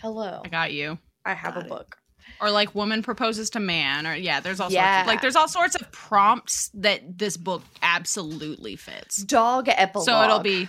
"Hello, 0.00 0.42
I 0.44 0.48
got 0.48 0.72
you. 0.72 0.98
I 1.24 1.34
have 1.34 1.54
Got 1.54 1.62
a 1.62 1.66
it. 1.66 1.68
book." 1.68 1.96
Or 2.40 2.50
like 2.50 2.74
woman 2.74 3.02
proposes 3.02 3.50
to 3.50 3.60
man, 3.60 4.06
or 4.06 4.14
yeah, 4.14 4.40
there's 4.40 4.60
all 4.60 4.70
Yeah. 4.70 4.98
sorts 4.98 5.02
of, 5.02 5.06
like 5.14 5.20
there's 5.22 5.36
all 5.36 5.48
sorts 5.48 5.74
of 5.74 5.90
prompts 5.90 6.70
that 6.74 7.18
this 7.18 7.36
book 7.36 7.62
absolutely 7.82 8.76
fits. 8.76 9.22
Dog 9.22 9.68
epilogue. 9.68 10.06
So 10.06 10.22
it'll 10.22 10.38
be 10.40 10.68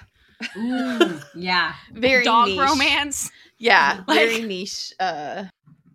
Ooh, 0.58 1.20
yeah. 1.36 1.74
very 1.92 2.24
dog 2.24 2.48
niche. 2.48 2.60
romance. 2.60 3.30
Yeah, 3.60 4.02
Like- 4.08 4.18
very 4.20 4.42
niche. 4.44 4.94
Uh, 5.00 5.46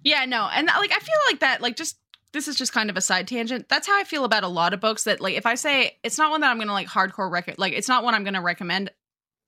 Yeah, 0.04 0.24
no, 0.24 0.48
and 0.52 0.66
like 0.68 0.92
I 0.92 0.98
feel 1.00 1.16
like 1.28 1.40
that, 1.40 1.60
like 1.62 1.74
just 1.76 1.96
this 2.32 2.48
is 2.48 2.56
just 2.56 2.72
kind 2.72 2.90
of 2.90 2.96
a 2.96 3.00
side 3.00 3.26
tangent. 3.28 3.68
That's 3.68 3.86
how 3.86 3.98
I 3.98 4.04
feel 4.04 4.24
about 4.24 4.44
a 4.44 4.48
lot 4.48 4.74
of 4.74 4.80
books. 4.80 5.04
That 5.04 5.20
like 5.20 5.36
if 5.36 5.46
I 5.46 5.54
say 5.54 5.96
it's 6.02 6.18
not 6.18 6.30
one 6.30 6.40
that 6.42 6.50
I'm 6.50 6.58
gonna 6.58 6.72
like 6.72 6.88
hardcore 6.88 7.30
rec, 7.30 7.54
like 7.58 7.72
it's 7.72 7.88
not 7.88 8.04
one 8.04 8.14
I'm 8.14 8.24
gonna 8.24 8.42
recommend. 8.42 8.90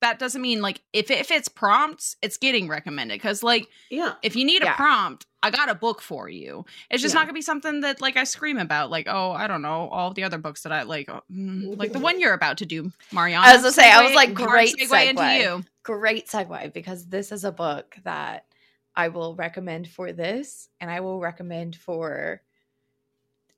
That 0.01 0.21
doesn't 0.21 0.41
mean 0.41 0.63
like 0.63 0.81
if 0.93 1.11
if 1.11 1.31
it's 1.31 1.49
prompts, 1.49 2.17
it's 2.23 2.37
getting 2.37 2.69
recommended 2.69 3.15
because 3.17 3.43
like 3.43 3.67
Yeah. 3.91 4.15
if 4.23 4.37
you 4.37 4.45
need 4.45 4.63
Yeah. 4.63 4.73
a 4.75 4.77
prompt, 4.77 5.27
I 5.43 5.51
got 5.51 5.69
a 5.69 5.75
book 5.75 6.01
for 6.01 6.29
you. 6.29 6.65
It's 6.89 7.03
just 7.03 7.15
Yeah. 7.15 7.21
not 7.21 7.27
gonna 7.27 7.35
be 7.35 7.43
something 7.43 7.81
that 7.81 8.01
like 8.01 8.17
I 8.17 8.23
scream 8.25 8.59
about. 8.59 8.91
Like 8.91 9.09
oh, 9.11 9.33
I 9.33 9.49
don't 9.49 9.61
know, 9.63 9.89
all 9.89 10.13
the 10.15 10.23
other 10.23 10.39
books 10.39 10.63
that 10.63 10.73
I 10.73 10.85
like, 10.85 11.09
oh, 11.11 11.23
mm, 11.31 11.77
like 11.77 11.93
the 11.93 11.99
one 11.99 12.21
you're 12.21 12.33
about 12.33 12.59
to 12.59 12.67
do, 12.67 12.93
Mariana. 13.13 13.45
I 13.45 13.53
was 13.55 13.63
gonna 13.63 13.73
say, 13.73 13.91
I 13.91 14.05
was 14.05 14.15
like, 14.15 14.35
great 14.35 14.77
segue 14.77 15.11
into 15.11 15.35
you. 15.35 15.65
great 15.83 16.29
segue 16.29 16.73
because 16.73 17.07
this 17.09 17.33
is 17.33 17.43
a 17.45 17.51
book 17.53 17.97
that 18.05 18.47
I 18.95 19.09
will 19.09 19.35
recommend 19.35 19.89
for 19.89 20.13
this, 20.13 20.69
and 20.81 20.91
I 20.91 21.01
will 21.01 21.19
recommend 21.21 21.75
for 21.77 22.41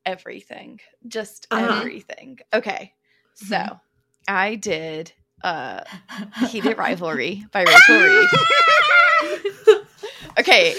everything, 0.06 0.80
just 1.06 1.46
Uh-huh. 1.50 1.78
everything. 1.78 2.38
Okay, 2.52 2.94
so 3.34 3.56
Mhm. 3.56 3.80
I 4.28 4.54
did 4.56 5.12
uh 5.42 5.82
Heated 6.50 6.76
Rivalry 6.78 7.44
by 7.52 7.62
Rachel 7.62 7.98
Reid. 8.00 8.28
Okay, 10.38 10.74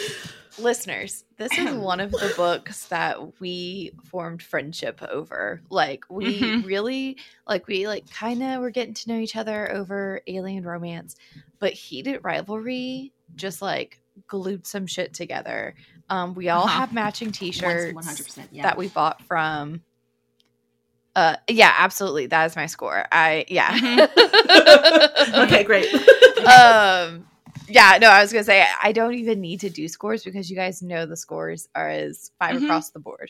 listeners, 0.58 1.24
this 1.38 1.58
is 1.58 1.74
one 1.76 2.00
of 2.00 2.12
the 2.12 2.34
books 2.38 2.88
that 2.88 3.40
we 3.40 3.92
formed 4.06 4.42
friendship 4.42 5.02
over. 5.10 5.62
Like 5.70 6.04
we 6.10 6.42
Mhm. 6.42 6.66
really 6.66 7.18
like 7.48 7.68
we 7.68 7.88
like 7.88 8.10
kind 8.10 8.42
of 8.44 8.62
were 8.62 8.72
getting 8.72 8.94
to 8.94 9.10
know 9.10 9.20
each 9.20 9.36
other 9.36 9.72
over 9.72 10.22
alien 10.28 10.64
romance, 10.64 11.16
but 11.60 11.74
Heated 11.74 12.22
Rivalry 12.24 13.14
just 13.36 13.62
like 13.62 14.00
glued 14.28 14.68
some 14.68 14.88
shit 14.88 15.14
together. 15.14 15.76
Um 16.12 16.36
we 16.36 16.50
all 16.50 16.66
Uh-huh. 16.66 16.80
have 16.82 16.94
matching 16.94 17.32
t-shirts 17.40 17.96
One 17.96 18.04
hundred 18.06 18.26
percent. 18.26 18.50
Yeah. 18.52 18.64
that 18.64 18.78
we 18.78 18.88
bought 18.90 19.22
from 19.24 19.82
uh 21.16 21.36
yeah, 21.50 21.74
absolutely. 21.78 22.28
That 22.28 22.46
is 22.46 22.56
my 22.56 22.68
score. 22.68 23.06
I 23.12 23.46
yeah. 23.50 24.08
okay, 25.44 25.64
great. 25.64 25.94
um 26.46 27.26
yeah 27.68 27.98
no 28.02 28.10
i 28.10 28.22
was 28.22 28.32
gonna 28.34 28.44
say 28.44 28.66
i 28.82 28.92
don't 28.92 29.14
even 29.14 29.40
need 29.40 29.60
to 29.60 29.70
do 29.70 29.88
scores 29.88 30.24
because 30.24 30.50
you 30.50 30.56
guys 30.56 30.82
know 30.82 31.06
the 31.06 31.16
scores 31.16 31.68
are 31.76 31.88
as 31.90 32.32
5 32.40 32.56
Mhm. 32.56 32.64
across 32.64 32.90
the 32.90 33.00
board 33.00 33.30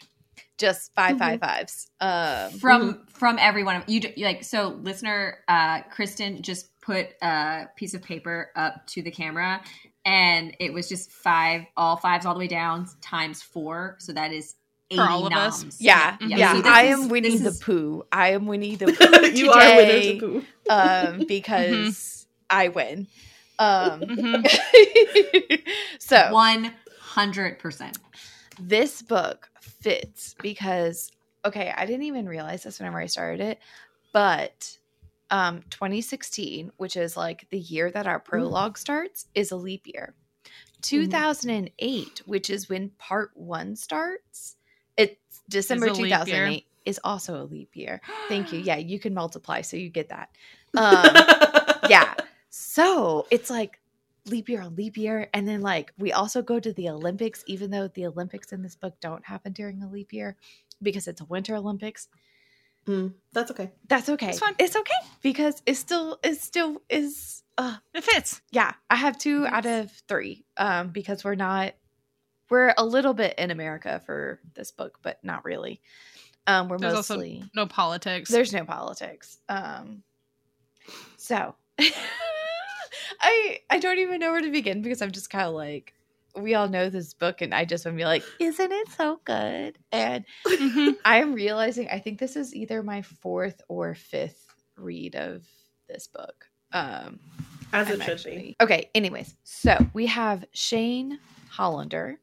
just 0.58 0.94
five 0.96 1.16
Mhm. 1.18 1.20
five 1.20 1.40
fives 1.42 1.88
um 2.00 2.52
from 2.60 3.06
from 3.10 3.38
everyone 3.40 3.84
you 3.88 4.00
d- 4.00 4.14
like 4.24 4.44
so 4.44 4.70
listener 4.82 5.40
uh 5.50 5.82
kristen 5.92 6.42
just 6.42 6.80
put 6.82 7.08
a 7.22 7.66
piece 7.76 7.94
of 7.94 8.02
paper 8.02 8.52
up 8.56 8.88
to 8.88 9.02
the 9.04 9.12
camera 9.12 9.62
and 10.06 10.56
it 10.60 10.74
was 10.74 10.88
just 10.90 11.12
five 11.12 11.64
all 11.78 11.98
fives 11.98 12.26
all 12.26 12.34
the 12.34 12.40
way 12.40 12.48
down 12.48 12.88
times 13.02 13.42
four. 13.42 13.96
So 14.00 14.14
that 14.14 14.32
is 14.34 14.56
80 14.90 14.98
For 14.98 15.10
all 15.10 15.28
of 15.28 15.34
us? 15.34 15.78
yeah 15.80 16.18
Yeah, 16.20 16.38
yeah, 16.38 16.52
so 16.54 16.62
this 16.62 16.72
i 16.74 16.84
is- 16.84 17.00
am 17.00 17.08
winnie 17.10 17.38
the 17.38 17.50
is- 17.50 17.60
poo 17.60 18.04
i 18.12 18.30
am 18.32 18.46
winnie 18.46 18.76
the 18.76 18.88
pooh 18.92 19.28
you 19.28 19.50
are 19.50 19.76
winner 19.78 19.88
today, 19.94 20.20
to 20.20 20.42
poo. 20.42 20.46
um 20.70 21.24
because 21.28 22.28
i 22.50 22.68
win. 22.68 23.08
Um 23.58 24.02
Mhm. 24.02 24.46
so 26.00 26.18
100% 26.18 27.98
this 28.60 29.02
book 29.02 29.50
fits 29.62 30.36
because 30.42 31.12
okay 31.46 31.74
i 31.76 31.86
didn't 31.86 32.04
even 32.04 32.28
realize 32.28 32.64
this 32.64 32.80
whenever 32.80 33.00
i 33.00 33.06
started 33.06 33.40
it 33.42 33.60
but 34.14 34.78
um 35.32 35.62
2016 35.70 36.72
which 36.78 36.96
is 36.96 37.18
like 37.18 37.48
the 37.50 37.60
year 37.60 37.90
that 37.90 38.08
our 38.08 38.20
prologue 38.20 38.78
starts 38.78 39.28
is 39.34 39.52
a 39.52 39.56
leap 39.56 39.86
year 39.86 40.14
2008 40.82 42.22
which 42.26 42.50
is 42.50 42.70
when 42.70 42.90
part 42.98 43.32
one 43.36 43.76
starts 43.76 44.56
it's 44.98 45.42
december 45.50 45.88
Is 45.88 45.98
a 45.98 46.02
leap 46.02 46.12
year. 46.12 46.26
2008 46.26 46.66
is 46.84 47.00
also 47.04 47.42
a 47.42 47.46
leap 47.46 47.76
year 47.76 48.02
thank 48.28 48.52
you 48.52 48.60
yeah 48.60 48.78
you 48.78 49.00
can 49.00 49.14
multiply 49.14 49.62
so 49.62 49.78
you 49.78 49.90
get 49.90 50.10
that 50.10 50.30
um 50.78 51.16
yeah. 51.90 52.14
So 52.50 53.28
it's 53.32 53.50
like 53.50 53.80
leap 54.26 54.50
year 54.50 54.62
on 54.62 54.76
leap 54.76 54.98
year. 54.98 55.30
And 55.34 55.48
then, 55.48 55.62
like, 55.62 55.94
we 55.98 56.12
also 56.12 56.42
go 56.42 56.60
to 56.60 56.74
the 56.74 56.90
Olympics, 56.90 57.44
even 57.48 57.72
though 57.72 57.88
the 57.90 58.08
Olympics 58.08 58.52
in 58.52 58.62
this 58.62 58.76
book 58.76 58.96
don't 59.00 59.26
happen 59.26 59.54
during 59.54 59.82
a 59.82 59.90
leap 59.90 60.14
year 60.14 60.38
because 60.82 61.08
it's 61.08 61.22
a 61.22 61.26
Winter 61.26 61.56
Olympics. 61.56 62.08
Mm, 62.88 63.14
that's 63.32 63.52
okay. 63.52 63.72
That's 63.88 64.10
okay. 64.10 64.30
It's 64.30 64.40
fine. 64.40 64.56
It's 64.60 64.76
okay 64.76 64.94
because 65.22 65.62
it's 65.66 65.80
still, 65.80 66.20
it's 66.24 66.42
still, 66.44 66.82
is, 66.90 67.44
uh, 67.58 67.78
It 67.94 68.04
fits. 68.04 68.42
yeah. 68.52 68.74
I 68.90 68.96
have 68.96 69.18
two 69.18 69.46
out 69.46 69.66
of 69.66 69.92
three 70.08 70.46
um, 70.58 70.90
because 70.90 71.24
we're 71.24 71.36
not, 71.36 71.74
we're 72.50 72.74
a 72.78 72.84
little 72.86 73.14
bit 73.14 73.36
in 73.38 73.52
America 73.52 74.02
for 74.06 74.40
this 74.56 74.72
book, 74.72 75.00
but 75.02 75.24
not 75.24 75.46
really. 75.46 75.80
Um, 76.48 76.70
we're 76.70 76.80
There's 76.80 76.94
mostly. 76.96 77.44
No 77.56 77.68
politics. 77.68 78.30
There's 78.30 78.52
no 78.52 78.66
politics. 78.66 79.38
Um 79.48 80.04
so 81.18 81.54
I 83.22 83.60
I 83.70 83.80
don't 83.80 84.00
even 84.00 84.20
know 84.20 84.32
where 84.32 84.42
to 84.42 84.52
begin 84.52 84.82
because 84.82 85.02
I'm 85.02 85.12
just 85.12 85.30
kind 85.30 85.48
of 85.48 85.54
like 85.54 85.94
we 86.36 86.56
all 86.56 86.68
know 86.70 86.90
this 86.90 87.14
book 87.14 87.42
and 87.42 87.54
I 87.54 87.66
just 87.66 87.86
want 87.86 87.96
to 87.98 88.02
be 88.02 88.06
like, 88.06 88.24
isn't 88.40 88.72
it 88.72 88.90
so 88.90 89.20
good? 89.26 89.78
And 89.92 90.26
Mhm. 90.48 90.96
I'm 91.06 91.34
realizing 91.34 91.88
I 91.90 92.00
think 92.00 92.20
this 92.20 92.36
is 92.36 92.54
either 92.56 92.84
my 92.84 93.02
fourth 93.02 93.62
or 93.68 93.96
fifth 93.96 94.54
read 94.78 95.16
of 95.16 95.46
this 95.88 96.08
book. 96.08 96.46
Um 96.74 97.20
As 97.74 97.88
I'm 97.90 98.02
it 98.02 98.04
should 98.04 98.14
actually- 98.14 98.56
Okay, 98.62 98.90
anyways. 98.96 99.36
So 99.44 99.78
we 99.94 100.06
have 100.08 100.46
Shane 100.54 101.20
Hollander, 101.50 102.20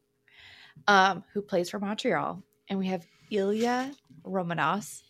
um, 0.87 1.23
who 1.33 1.41
plays 1.41 1.69
for 1.69 1.79
Montreal, 1.79 2.41
and 2.67 2.79
we 2.79 2.87
have 2.87 3.05
Ilya 3.31 3.91
Romanos. 4.23 5.03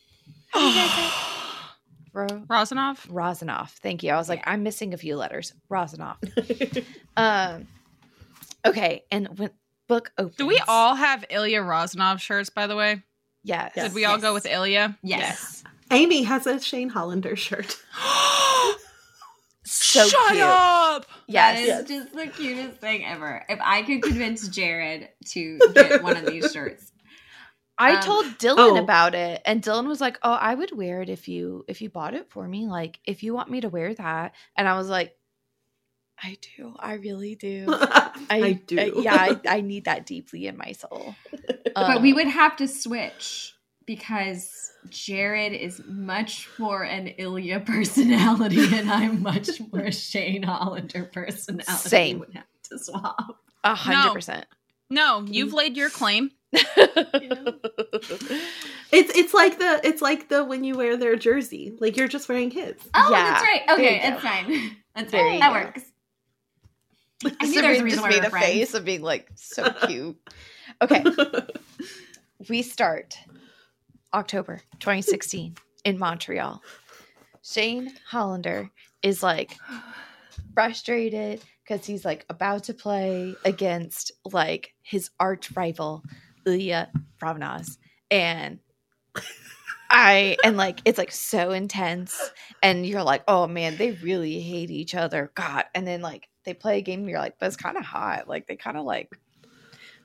How 0.50 0.60
do 0.60 0.66
you 0.68 0.74
guys 0.76 0.92
say 0.92 1.06
it? 1.08 1.14
Ro- 2.14 2.28
Rozanov. 2.50 3.08
Rozanov. 3.08 3.70
Thank 3.70 4.02
you. 4.04 4.12
I 4.12 4.18
was 4.18 4.28
like, 4.30 4.44
I'm 4.46 4.64
missing 4.64 4.94
a 4.94 4.98
few 4.98 5.16
letters. 5.16 5.54
Rozanov. 5.70 6.18
Um, 7.18 7.68
okay, 8.66 9.04
and 9.12 9.38
when 9.40 9.52
book 9.88 10.12
opens, 10.18 10.36
Do 10.36 10.46
we 10.46 10.60
all 10.68 10.96
have 10.96 11.26
Ilya 11.30 11.62
Rozanov 11.62 12.20
shirts, 12.20 12.50
by 12.50 12.68
the 12.68 12.76
way? 12.76 13.04
Yes. 13.44 13.74
Yes. 13.76 13.88
Did 13.88 13.96
we 13.96 14.06
all 14.06 14.18
go 14.18 14.34
with 14.34 14.46
Ilya? 14.46 14.98
yes, 15.02 15.20
Yes. 15.20 15.64
Amy 15.92 16.24
has 16.24 16.46
a 16.46 16.60
Shane 16.60 16.90
Hollander 16.90 17.36
shirt. 17.36 17.76
So 19.64 20.08
Shut 20.08 20.32
cute. 20.32 20.42
up! 20.42 21.06
Yes. 21.28 21.58
That 21.58 21.62
is 21.62 21.68
Yes. 21.68 21.88
just 21.88 22.16
the 22.16 22.28
cutest 22.28 22.80
thing 22.80 23.06
ever. 23.06 23.46
If 23.50 23.60
I 23.62 23.84
could 23.84 24.02
convince 24.02 24.48
Jared 24.48 25.10
to 25.34 25.60
get 25.76 26.02
one 26.02 26.18
of 26.18 26.26
these 26.26 26.52
shirts, 26.52 26.92
I 27.78 27.96
Um, 27.96 28.02
told 28.02 28.26
Dylan 28.40 28.56
oh. 28.58 28.78
about 28.78 29.14
it, 29.14 29.42
and 29.46 29.62
Dylan 29.62 29.88
was 29.88 30.02
like, 30.02 30.18
"Oh, 30.24 30.32
I 30.32 30.56
would 30.56 30.76
wear 30.76 31.02
it 31.04 31.10
if 31.10 31.28
you 31.28 31.66
if 31.68 31.82
you 31.82 31.90
bought 31.90 32.16
it 32.16 32.32
for 32.32 32.48
me. 32.48 32.68
Like, 32.68 33.00
if 33.06 33.22
you 33.22 33.34
want 33.36 33.52
me 33.52 33.62
to 33.62 33.70
wear 33.70 33.94
that." 33.94 34.34
And 34.56 34.68
I 34.68 34.76
was 34.76 34.90
like, 34.90 35.16
"I 36.22 36.38
do. 36.58 36.76
I 36.80 36.94
really 36.94 37.36
do. 37.48 37.66
I, 37.70 38.60
do. 38.66 38.80
I- 38.80 38.92
yeah, 39.02 39.16
I, 39.16 39.40
I 39.58 39.62
need 39.62 39.86
that 39.86 40.06
deeply 40.06 40.48
in 40.48 40.58
my 40.58 40.72
soul." 40.74 41.16
but 41.76 42.02
we 42.02 42.12
Um, 42.12 42.16
would 42.16 42.28
have 42.28 42.56
to 42.58 42.68
switch 42.68 43.54
because 43.86 44.72
Jared 44.90 45.54
is 45.54 45.82
much 45.88 46.48
more 46.60 46.84
an 46.84 47.08
Ilya 47.08 47.62
personality, 47.62 48.66
and 48.76 48.92
I'm 48.92 49.22
much 49.24 49.50
more 49.72 49.82
a 49.82 49.92
Shane 49.92 50.44
Hollander 50.44 51.06
personality. 51.06 51.72
Same. 51.90 52.20
We 52.20 52.26
would 52.28 52.36
have 52.36 52.44
to 52.72 52.80
swap. 52.80 53.40
a 53.64 53.76
hundred 53.76 54.14
percent. 54.14 54.46
No, 54.92 55.24
you've 55.28 55.54
laid 55.54 55.78
your 55.78 55.90
claim. 55.90 56.32
It's 58.92 59.16
it's 59.16 59.34
like 59.36 59.60
the 59.60 59.80
it's 59.84 60.02
like 60.02 60.30
the 60.30 60.44
when 60.44 60.64
you 60.64 60.76
wear 60.76 60.98
their 60.98 61.16
jersey, 61.16 61.76
like 61.80 61.96
you're 61.96 62.08
just 62.08 62.28
wearing 62.28 62.50
his. 62.50 62.74
Oh, 62.96 63.10
Yeah, 63.12 63.24
that's 63.34 63.44
right. 63.44 63.62
Okay, 63.72 64.02
it's 64.04 64.22
fine. 64.24 64.78
That's 64.96 65.12
fine. 65.12 65.40
That 65.40 65.50
go. 65.54 65.66
works. 65.66 65.84
I 67.26 67.46
knew 67.46 67.62
there 67.62 67.72
was 67.72 67.80
a 67.80 67.84
reason 67.84 68.00
just 68.00 68.02
why 68.02 68.10
we 68.10 68.16
made 68.16 68.28
a 68.28 68.30
friends. 68.30 68.46
face 68.46 68.74
of 68.74 68.86
being 68.86 69.02
like 69.02 69.30
so 69.36 69.72
cute. 69.88 70.18
Okay, 70.82 71.04
we 72.50 72.62
start 72.62 73.18
October 74.14 74.62
2016 74.80 75.56
in 75.86 75.98
Montreal. 75.98 76.62
Shane 77.42 77.92
Hollander 78.08 78.70
is 79.02 79.24
like 79.24 79.58
frustrated 80.54 81.42
because 81.64 81.86
he's 81.86 82.06
like 82.06 82.26
about 82.30 82.64
to 82.66 82.74
play 82.74 83.36
against 83.46 84.12
like 84.32 84.74
his 84.82 85.10
arch 85.20 85.52
rival 85.56 86.04
Ilya 86.46 86.90
Ravnaz 87.22 87.78
and 88.12 88.60
I 90.00 90.38
and 90.46 90.56
like 90.56 90.82
it's 90.86 90.98
like 90.98 91.12
so 91.12 91.52
intense 91.52 92.32
and 92.64 92.86
you're 92.86 93.04
like 93.04 93.24
oh 93.28 93.48
man 93.48 93.76
they 93.76 93.92
really 93.92 94.40
hate 94.40 94.72
each 94.72 94.96
other. 94.96 95.32
God 95.36 95.66
and 95.76 95.86
then 95.86 96.02
like 96.02 96.30
they 96.46 96.54
play 96.54 96.78
a 96.78 96.82
game 96.82 97.02
and 97.02 97.10
you're 97.10 97.20
like 97.20 97.38
but 97.38 97.48
it's 97.48 97.58
kind 97.58 97.78
of 97.78 97.84
hot. 97.84 98.28
Like 98.28 98.48
they 98.48 98.56
kind 98.56 98.78
of 98.78 98.86
like 98.86 99.12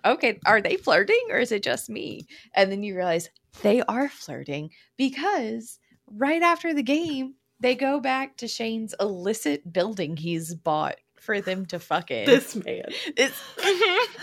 okay 0.05 0.41
are 0.45 0.61
they 0.61 0.77
flirting 0.77 1.29
or 1.31 1.39
is 1.39 1.53
it 1.53 1.63
just 1.63 1.89
me? 1.89 2.27
And 2.55 2.73
then 2.73 2.83
you 2.83 2.97
realize 2.97 3.31
they 3.63 3.83
are 3.83 4.09
flirting 4.09 4.71
because 4.97 5.79
right 6.09 6.43
after 6.43 6.75
the 6.75 6.83
game 6.83 7.35
they 7.61 7.77
go 7.77 8.01
back 8.01 8.37
to 8.39 8.49
Shane's 8.49 8.97
illicit 8.99 9.73
building 9.73 10.17
he's 10.17 10.57
bought 10.57 10.97
for 11.21 11.41
them 11.41 11.67
to 11.67 11.79
fuck 11.79 12.11
in. 12.11 12.27
This 12.27 12.57
man. 12.57 12.85
it's 13.17 13.41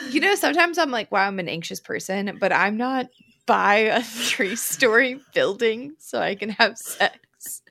you 0.14 0.20
know, 0.20 0.36
sometimes 0.36 0.78
I'm 0.78 0.92
like, 0.92 1.12
wow, 1.12 1.28
I'm 1.28 1.40
an 1.40 1.50
anxious 1.50 1.80
person, 1.80 2.38
but 2.40 2.52
I'm 2.52 2.78
not 2.78 3.08
by 3.46 3.76
a 3.76 4.02
three 4.02 4.56
story 4.56 5.20
building 5.34 5.94
so 6.00 6.20
I 6.20 6.36
can 6.36 6.50
have 6.50 6.78
sex. 6.78 7.62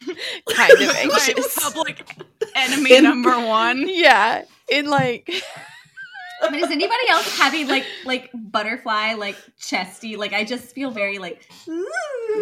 kind 0.50 0.72
of 0.72 0.90
anxious. 0.96 1.58
public 1.60 2.16
enemy 2.54 3.00
number 3.00 3.38
one. 3.38 3.84
yeah. 3.88 4.44
In 4.70 4.86
like, 4.86 5.30
But 6.40 6.54
is 6.54 6.70
anybody 6.70 7.08
else 7.08 7.38
having 7.38 7.68
like 7.68 7.84
like 8.04 8.30
butterfly 8.34 9.14
like 9.14 9.36
chesty? 9.58 10.16
Like 10.16 10.32
I 10.32 10.44
just 10.44 10.74
feel 10.74 10.90
very 10.90 11.18
like 11.18 11.48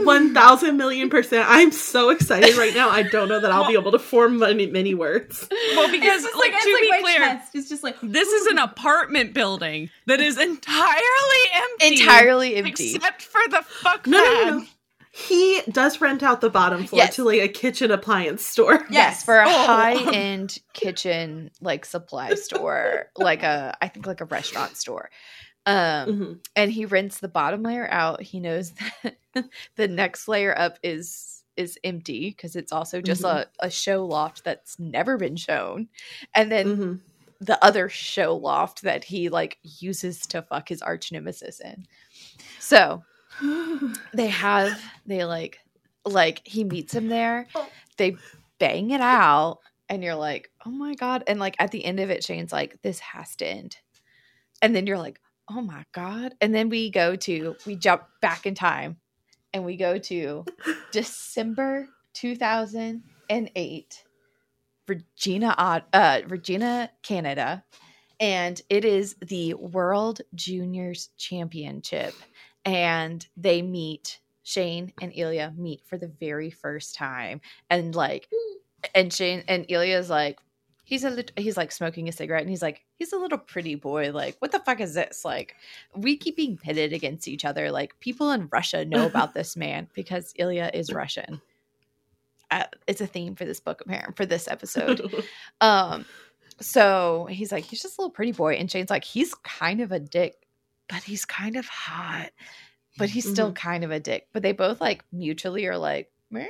One 0.05 0.35
thousand 0.35 0.77
million 0.77 1.09
percent. 1.11 1.45
I'm 1.49 1.73
so 1.73 2.11
excited 2.11 2.57
right 2.57 2.75
now. 2.75 2.91
I 2.91 3.03
don't 3.03 3.29
know 3.29 3.41
that 3.41 3.51
I'll 3.51 3.67
be 3.67 3.75
able 3.75 3.93
to 3.93 3.99
form 3.99 4.39
many 4.39 4.67
many 4.67 4.95
words. 4.95 5.49
Well, 5.77 5.91
because 5.91 6.25
It's 6.25 6.25
just 6.25 6.37
like, 6.37 6.53
it's 6.55 6.65
to 6.65 6.79
be 6.81 6.91
my 6.91 7.01
clear, 7.01 7.19
chest 7.19 7.55
is 7.55 7.69
just 7.69 7.83
like 7.83 7.97
this 8.03 8.29
is 8.29 8.47
an 8.49 8.59
apartment 8.59 9.35
building 9.35 9.91
that 10.07 10.21
is 10.21 10.39
entirely 10.39 11.43
empty. 11.55 12.01
entirely 12.01 12.57
empty. 12.57 12.95
Except 12.95 13.23
for 13.23 13.41
the 13.49 13.63
fuck 13.63 14.07
No, 14.07 14.19
no, 14.19 14.45
no, 14.45 14.59
no. 14.59 14.67
He 15.17 15.63
does 15.73 16.01
rent 16.01 16.23
out 16.23 16.43
the 16.43 16.51
bottom 16.51 16.85
floor 16.85 17.03
Yes. 17.05 17.17
to 17.17 17.25
like 17.25 17.41
a 17.41 17.49
kitchen 17.49 17.91
appliance 17.91 18.45
store. 18.45 18.75
Yes, 18.75 18.91
Yes. 18.91 19.25
for 19.25 19.39
a 19.39 19.47
Oh. 19.49 19.67
high 19.67 20.13
end 20.15 20.59
kitchen 20.75 21.51
like 21.63 21.87
supply 21.87 22.35
store, 22.35 23.07
like 23.17 23.43
a 23.43 23.75
I 23.81 23.89
think 23.89 24.07
like 24.07 24.21
a 24.21 24.27
restaurant 24.27 24.77
store. 24.77 25.09
Um 25.65 25.75
Mhm. 26.09 26.39
and 26.55 26.71
he 26.71 26.85
rents 26.85 27.19
the 27.21 27.29
bottom 27.29 27.63
layer 27.63 27.89
out. 27.91 28.21
He 28.23 28.41
knows 28.41 28.73
that 29.03 29.17
the 29.77 29.89
next 29.89 30.29
layer 30.29 30.57
up 30.59 30.79
is 30.83 31.43
is 31.57 31.79
empty 31.83 32.29
because 32.29 32.55
it's 32.55 32.71
also 32.71 33.01
just 33.01 33.25
a, 33.25 33.49
a 33.61 33.71
show 33.71 34.05
loft 34.05 34.45
that's 34.45 34.79
never 34.79 35.17
been 35.17 35.37
shown. 35.37 35.89
And 36.35 36.53
then 36.53 36.77
Mhm. 36.77 37.01
the 37.41 37.65
other 37.65 37.89
show 37.89 38.37
loft 38.37 38.83
that 38.83 39.05
he 39.05 39.31
like 39.31 39.57
uses 39.63 40.21
to 40.27 40.43
fuck 40.43 40.69
his 40.69 40.83
arch 40.83 41.11
nemesis 41.11 41.59
in. 41.61 41.87
So 42.59 43.03
they 44.15 44.29
have 44.29 44.81
they 45.07 45.25
like 45.25 45.59
like 46.05 46.43
he 46.45 46.65
meets 46.65 46.95
him 46.95 47.09
there. 47.09 47.47
They 47.97 48.17
bang 48.59 48.91
it 48.91 49.01
out 49.01 49.59
and 49.89 50.03
you're 50.03 50.15
like 50.15 50.51
oh 50.65 50.71
my 50.71 50.95
god. 50.95 51.25
And 51.27 51.39
like 51.39 51.57
at 51.59 51.71
the 51.71 51.85
end 51.85 52.01
of 52.01 52.11
it 52.11 52.25
shane's 52.25 52.53
like 52.53 52.81
this 52.83 53.01
has 53.01 53.37
to 53.37 53.47
end. 53.47 53.77
And 54.63 54.75
then 54.75 54.87
you're 54.87 54.99
like 54.99 55.21
oh 55.51 55.61
my 55.61 55.85
god. 55.93 56.35
And 56.41 56.55
then 56.55 56.69
we 56.69 56.91
go 56.91 57.17
to 57.17 57.57
we 57.67 57.77
jump 57.77 58.03
back 58.21 58.47
in 58.47 58.55
time 58.55 58.97
and 59.53 59.65
we 59.65 59.77
go 59.77 59.99
to 59.99 60.45
december 60.93 61.89
2008 62.15 64.05
regina 64.89 65.55
Od- 65.59 65.85
uh 65.93 66.21
regina 66.29 66.91
canada. 67.03 67.65
And 68.19 68.59
it 68.71 68.87
is 68.87 69.15
the 69.21 69.53
world 69.55 70.23
juniors 70.35 71.11
championship 71.19 72.15
and 72.67 73.27
they 73.37 73.63
meet 73.63 74.19
Shane 74.43 74.93
and 75.01 75.13
Ilya 75.15 75.55
meet 75.57 75.83
for 75.87 75.97
the 75.97 76.09
very 76.09 76.51
first 76.51 76.95
time. 76.95 77.41
And 77.71 77.95
like 77.95 78.29
and 78.95 79.13
Shane 79.13 79.45
and 79.49 79.65
Ilya's 79.69 80.11
like 80.11 80.39
he's 80.85 81.05
a 81.05 81.11
lit- 81.11 81.33
he's 81.37 81.57
like 81.57 81.73
smoking 81.73 82.09
a 82.09 82.13
cigarette 82.13 82.43
and 82.43 82.51
he's 82.51 82.63
like 82.63 82.85
he's 82.97 83.13
a 83.13 83.19
little 83.19 83.39
pretty 83.39 83.77
boy. 83.77 84.13
Like 84.13 84.37
what 84.41 84.53
the 84.53 84.59
fuck 84.59 84.81
is 84.81 84.95
this? 84.95 85.25
Like 85.25 85.55
we 85.95 86.17
keep 86.17 86.37
being 86.37 86.59
pitted 86.59 86.93
against 86.93 87.29
each 87.29 87.45
other. 87.45 87.71
Like 87.71 87.99
people 88.01 88.33
in 88.33 88.49
Russia 88.53 88.85
know 88.85 89.07
about 89.07 89.33
this 89.33 89.57
man 89.57 89.89
because 89.95 90.35
Ilya 90.37 90.73
is 90.75 90.93
Russian. 90.93 91.41
Uh, 92.51 92.65
it's 92.87 93.01
a 93.01 93.07
theme 93.07 93.35
for 93.35 93.45
this 93.45 93.59
book 93.59 93.81
apparently 93.81 94.15
for 94.15 94.27
this 94.27 94.49
episode. 94.49 95.13
Um, 95.61 96.05
so 96.61 97.27
he's 97.31 97.53
like, 97.53 97.65
he's 97.65 97.83
just 97.83 97.99
a 97.99 98.01
little 98.01 98.11
pretty 98.11 98.33
boy. 98.33 98.55
And 98.55 98.71
Shane's 98.71 98.91
like, 98.91 99.05
he's 99.05 99.35
kind 99.35 99.81
of 99.81 99.93
a 99.93 100.01
dick, 100.01 100.46
but 100.89 101.03
he's 101.03 101.25
kind 101.25 101.57
of 101.57 101.67
hot. 101.67 102.31
But 102.99 103.11
he's 103.11 103.29
still 103.29 103.49
mm-hmm. 103.49 103.69
kind 103.69 103.85
of 103.85 103.91
a 103.91 104.01
dick. 104.01 104.29
But 104.33 104.43
they 104.43 104.53
both 104.53 104.81
like 104.81 105.05
mutually 105.13 105.67
are 105.67 105.77
like, 105.77 106.11
meh, 106.31 106.47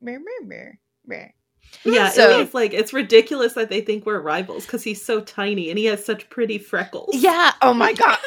meh, 0.00 0.18
meh, 0.18 0.46
meh, 0.46 0.72
meh. 1.06 1.28
Yeah, 1.84 2.08
So- 2.08 2.40
it's 2.40 2.54
like 2.54 2.72
it's 2.72 2.92
ridiculous 2.92 3.54
that 3.54 3.68
they 3.68 3.80
think 3.80 4.06
we're 4.06 4.20
rivals 4.20 4.66
because 4.66 4.82
he's 4.82 5.04
so 5.04 5.20
tiny 5.20 5.70
and 5.70 5.78
he 5.78 5.86
has 5.86 6.04
such 6.04 6.28
pretty 6.30 6.58
freckles. 6.58 7.14
Yeah. 7.14 7.52
Oh 7.62 7.74
my 7.74 7.92
God. 7.92 8.18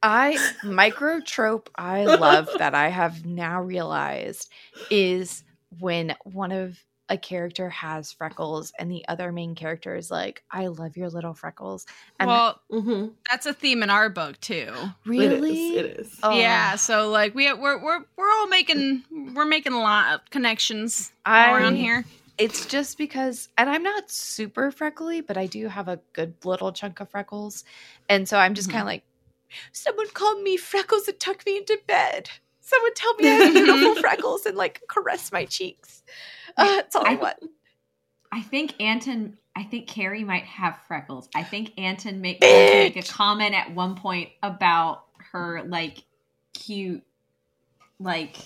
I 0.00 0.36
microtrope 0.62 1.66
I 1.74 2.04
love 2.04 2.48
that 2.58 2.72
I 2.74 2.88
have 2.88 3.26
now 3.26 3.60
realized 3.60 4.48
is 4.90 5.42
when 5.80 6.14
one 6.22 6.52
of 6.52 6.78
a 7.08 7.16
character 7.16 7.68
has 7.70 8.12
freckles 8.12 8.72
and 8.78 8.90
the 8.90 9.06
other 9.08 9.32
main 9.32 9.54
character 9.54 9.96
is 9.96 10.10
like, 10.10 10.42
I 10.50 10.66
love 10.66 10.96
your 10.96 11.08
little 11.08 11.34
freckles. 11.34 11.86
And 12.18 12.28
well, 12.28 12.60
hmm 12.70 13.06
that's 13.30 13.46
a 13.46 13.52
theme 13.52 13.82
in 13.82 13.90
our 13.90 14.08
book 14.08 14.40
too. 14.40 14.72
really? 15.06 15.76
it 15.76 15.80
is. 15.80 15.84
It 15.84 15.98
is. 16.00 16.18
Oh. 16.22 16.38
Yeah, 16.38 16.76
so 16.76 17.10
like 17.10 17.34
we 17.34 17.52
we're 17.52 17.82
we're 17.82 18.04
we're 18.16 18.30
all 18.32 18.46
making 18.48 19.04
we're 19.34 19.44
making 19.44 19.72
a 19.72 19.80
lot 19.80 20.14
of 20.14 20.30
connections 20.30 21.12
I, 21.24 21.52
around 21.52 21.76
here. 21.76 22.04
It's 22.38 22.66
just 22.66 22.98
because, 22.98 23.48
and 23.58 23.68
I'm 23.68 23.82
not 23.82 24.10
super 24.10 24.70
freckly, 24.70 25.20
but 25.20 25.36
I 25.36 25.46
do 25.46 25.66
have 25.68 25.88
a 25.88 26.00
good 26.12 26.34
little 26.44 26.72
chunk 26.72 27.00
of 27.00 27.10
freckles. 27.10 27.64
And 28.08 28.28
so 28.28 28.38
I'm 28.38 28.54
just 28.54 28.68
Mhm. 28.68 28.72
kind 28.72 28.82
of 28.82 28.86
like, 28.86 29.02
someone 29.72 30.08
called 30.10 30.42
me 30.42 30.56
freckles 30.56 31.08
and 31.08 31.18
tuck 31.18 31.44
me 31.44 31.56
into 31.56 31.78
bed. 31.88 32.30
Someone 32.60 32.94
tell 32.94 33.14
me 33.14 33.26
I 33.28 33.34
have 33.34 33.52
beautiful 33.54 33.94
freckles 33.96 34.46
and 34.46 34.56
like 34.56 34.82
caress 34.88 35.32
my 35.32 35.46
cheeks. 35.46 36.02
Uh, 36.58 36.64
that's 36.76 36.96
all 36.96 37.06
I, 37.06 37.12
I- 37.12 37.14
want. 37.14 37.36
I 38.30 38.42
think 38.42 38.74
Anton. 38.80 39.38
I 39.56 39.62
think 39.64 39.88
Carrie 39.88 40.22
might 40.22 40.44
have 40.44 40.78
freckles. 40.86 41.28
I 41.34 41.42
think 41.42 41.72
Anton 41.78 42.20
make, 42.20 42.40
make 42.40 42.96
a 42.96 43.02
comment 43.02 43.54
at 43.54 43.74
one 43.74 43.96
point 43.96 44.28
about 44.42 45.04
her 45.32 45.62
like 45.66 46.04
cute, 46.54 47.02
like 47.98 48.36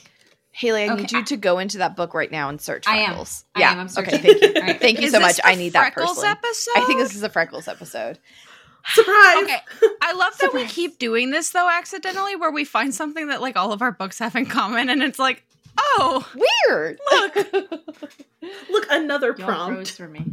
Haley, 0.53 0.85
I 0.85 0.93
Okay, 0.93 1.03
need 1.03 1.13
you 1.13 1.19
I- 1.19 1.23
to 1.23 1.37
go 1.37 1.59
into 1.59 1.79
that 1.79 1.97
book 1.97 2.15
right 2.15 2.31
now 2.31 2.49
and 2.49 2.61
search 2.61 2.87
I 2.87 2.99
am. 2.99 3.07
freckles. 3.09 3.45
I 3.55 3.61
yeah. 3.61 3.73
am, 3.73 3.81
I'm 3.81 3.89
okay. 3.99 4.19
Thank 4.19 4.43
you. 4.43 4.53
All 4.57 4.63
right. 4.63 4.81
Thank 4.81 5.01
you 5.01 5.07
Is 5.07 5.13
so 5.13 5.21
much. 5.21 5.41
I 5.45 5.55
need 5.57 5.73
that 5.75 5.93
Freckles 5.95 6.17
personally. 6.19 6.29
episode. 6.31 6.73
I 6.77 6.85
think 6.87 6.99
this 7.01 7.15
is 7.15 7.23
a 7.23 7.29
freckles 7.29 7.69
episode. 7.69 8.19
Surprise! 8.95 9.43
Okay, 9.45 9.59
I 10.03 10.13
love 10.15 10.37
that 10.39 10.53
we 10.53 10.65
keep 10.65 10.99
doing 10.99 11.31
this 11.31 11.51
though 11.51 11.69
accidentally, 11.71 12.35
where 12.37 12.51
we 12.51 12.65
find 12.65 12.93
something 12.95 13.29
that 13.29 13.41
like 13.41 13.57
all 13.57 13.73
of 13.73 13.81
our 13.81 13.93
books 13.93 14.19
have 14.19 14.35
in 14.35 14.47
common, 14.47 14.89
and 14.89 15.03
it's 15.05 15.19
like, 15.21 15.45
oh, 15.79 16.29
Weird. 16.69 16.99
Look, 17.11 17.37
look, 18.71 18.87
another 18.91 19.35
y'all 19.37 19.47
prompt. 19.47 19.91
for 19.93 20.09
me. 20.09 20.25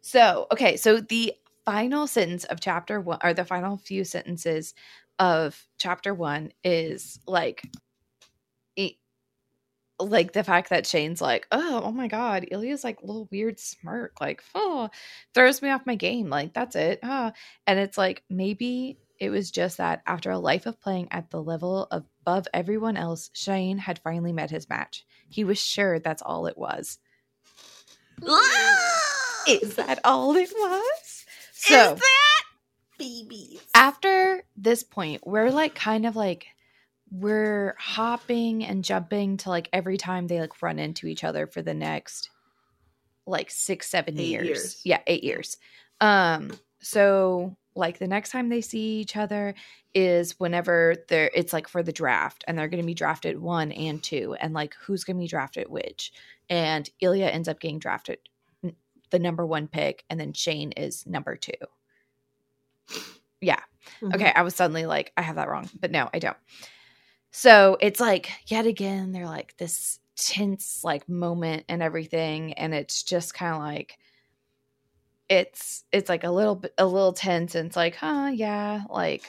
So, 0.00 0.46
okay, 0.52 0.76
so 0.76 1.00
the 1.00 1.34
final 1.64 2.06
sentence 2.06 2.44
of 2.44 2.60
chapter 2.60 3.00
one, 3.00 3.18
or 3.22 3.34
the 3.34 3.44
final 3.44 3.76
few 3.76 4.04
sentences 4.04 4.74
of 5.18 5.66
chapter 5.78 6.12
one 6.14 6.52
is 6.64 7.20
like, 7.26 7.62
like 10.02 10.32
the 10.32 10.44
fact 10.44 10.70
that 10.70 10.86
Shane's 10.86 11.20
like, 11.20 11.46
oh, 11.52 11.82
oh 11.84 11.92
my 11.92 12.08
god, 12.08 12.46
Ilya's 12.50 12.84
like 12.84 13.00
a 13.00 13.06
little 13.06 13.28
weird 13.30 13.58
smirk, 13.58 14.20
like, 14.20 14.42
oh, 14.54 14.90
throws 15.34 15.62
me 15.62 15.70
off 15.70 15.86
my 15.86 15.94
game, 15.94 16.28
like 16.28 16.52
that's 16.52 16.76
it, 16.76 17.00
ah, 17.02 17.32
and 17.66 17.78
it's 17.78 17.98
like 17.98 18.22
maybe 18.28 18.98
it 19.18 19.30
was 19.30 19.50
just 19.50 19.78
that 19.78 20.02
after 20.06 20.30
a 20.30 20.38
life 20.38 20.66
of 20.66 20.80
playing 20.80 21.08
at 21.10 21.30
the 21.30 21.42
level 21.42 21.86
of 21.90 22.04
above 22.22 22.46
everyone 22.54 22.96
else, 22.96 23.30
Shane 23.32 23.78
had 23.78 23.98
finally 23.98 24.32
met 24.32 24.50
his 24.50 24.68
match. 24.68 25.04
He 25.28 25.44
was 25.44 25.58
sure 25.60 25.98
that's 25.98 26.22
all 26.22 26.46
it 26.46 26.56
was. 26.56 26.98
Is 29.48 29.74
that 29.76 29.98
all 30.04 30.36
it 30.36 30.50
was? 30.54 31.24
So 31.52 31.94
is 31.94 31.98
that 32.00 32.42
babies. 32.98 33.60
after 33.74 34.44
this 34.56 34.82
point, 34.84 35.26
we're 35.26 35.50
like 35.50 35.74
kind 35.74 36.06
of 36.06 36.14
like 36.16 36.46
we're 37.10 37.74
hopping 37.78 38.64
and 38.64 38.84
jumping 38.84 39.36
to 39.38 39.48
like 39.48 39.68
every 39.72 39.96
time 39.96 40.26
they 40.26 40.40
like 40.40 40.62
run 40.62 40.78
into 40.78 41.06
each 41.06 41.24
other 41.24 41.46
for 41.46 41.60
the 41.62 41.74
next 41.74 42.30
like 43.26 43.50
six, 43.50 43.88
seven 43.88 44.18
Eight 44.18 44.28
years. 44.28 44.46
years. 44.46 44.80
Yeah, 44.84 45.00
eight 45.06 45.24
years. 45.24 45.56
Um, 46.00 46.52
so 46.80 47.56
like 47.74 47.98
the 47.98 48.08
next 48.08 48.30
time 48.30 48.48
they 48.48 48.60
see 48.60 49.00
each 49.00 49.16
other 49.16 49.54
is 49.94 50.38
whenever 50.38 50.96
they're 51.08 51.30
it's 51.34 51.52
like 51.52 51.68
for 51.68 51.82
the 51.82 51.92
draft 51.92 52.44
and 52.46 52.58
they're 52.58 52.68
gonna 52.68 52.82
be 52.82 52.94
drafted 52.94 53.38
one 53.40 53.72
and 53.72 54.02
two, 54.02 54.34
and 54.40 54.54
like 54.54 54.74
who's 54.80 55.04
gonna 55.04 55.18
be 55.18 55.28
drafted 55.28 55.68
which. 55.68 56.12
And 56.50 56.88
Ilya 57.00 57.26
ends 57.26 57.48
up 57.48 57.60
getting 57.60 57.78
drafted 57.78 58.18
the 59.10 59.18
number 59.18 59.46
one 59.46 59.68
pick, 59.68 60.04
and 60.10 60.18
then 60.18 60.32
Shane 60.32 60.72
is 60.72 61.06
number 61.06 61.36
two. 61.36 61.52
Yeah. 63.40 63.60
Mhm. 64.00 64.14
Okay, 64.14 64.32
I 64.34 64.42
was 64.42 64.54
suddenly 64.54 64.86
like, 64.86 65.12
I 65.16 65.22
have 65.22 65.36
that 65.36 65.48
wrong, 65.48 65.68
but 65.80 65.90
no, 65.90 66.08
I 66.14 66.18
don't. 66.18 66.36
So 67.30 67.76
it's 67.80 68.00
like 68.00 68.30
yet 68.46 68.66
again, 68.66 69.12
they're 69.12 69.26
like 69.26 69.56
this 69.56 69.98
tense 70.16 70.82
like 70.84 71.08
moment 71.08 71.64
and 71.68 71.82
everything, 71.82 72.52
and 72.54 72.74
it's 72.74 73.02
just 73.02 73.34
kind 73.34 73.54
of 73.54 73.60
like 73.60 73.98
it's 75.28 75.84
it's 75.92 76.08
like 76.08 76.24
a 76.24 76.30
little 76.30 76.56
bit 76.56 76.74
a 76.78 76.86
little 76.86 77.12
tense, 77.12 77.54
and 77.54 77.66
it's 77.68 77.76
like, 77.76 77.96
huh, 77.96 78.30
yeah, 78.34 78.82
like 78.90 79.24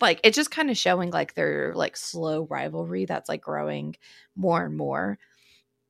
like 0.00 0.20
it's 0.24 0.36
just 0.36 0.50
kind 0.50 0.70
of 0.70 0.76
showing 0.78 1.10
like 1.10 1.34
their 1.34 1.74
like 1.74 1.96
slow 1.96 2.46
rivalry 2.50 3.04
that's 3.06 3.28
like 3.28 3.42
growing 3.42 3.96
more 4.36 4.64
and 4.64 4.76
more. 4.76 5.18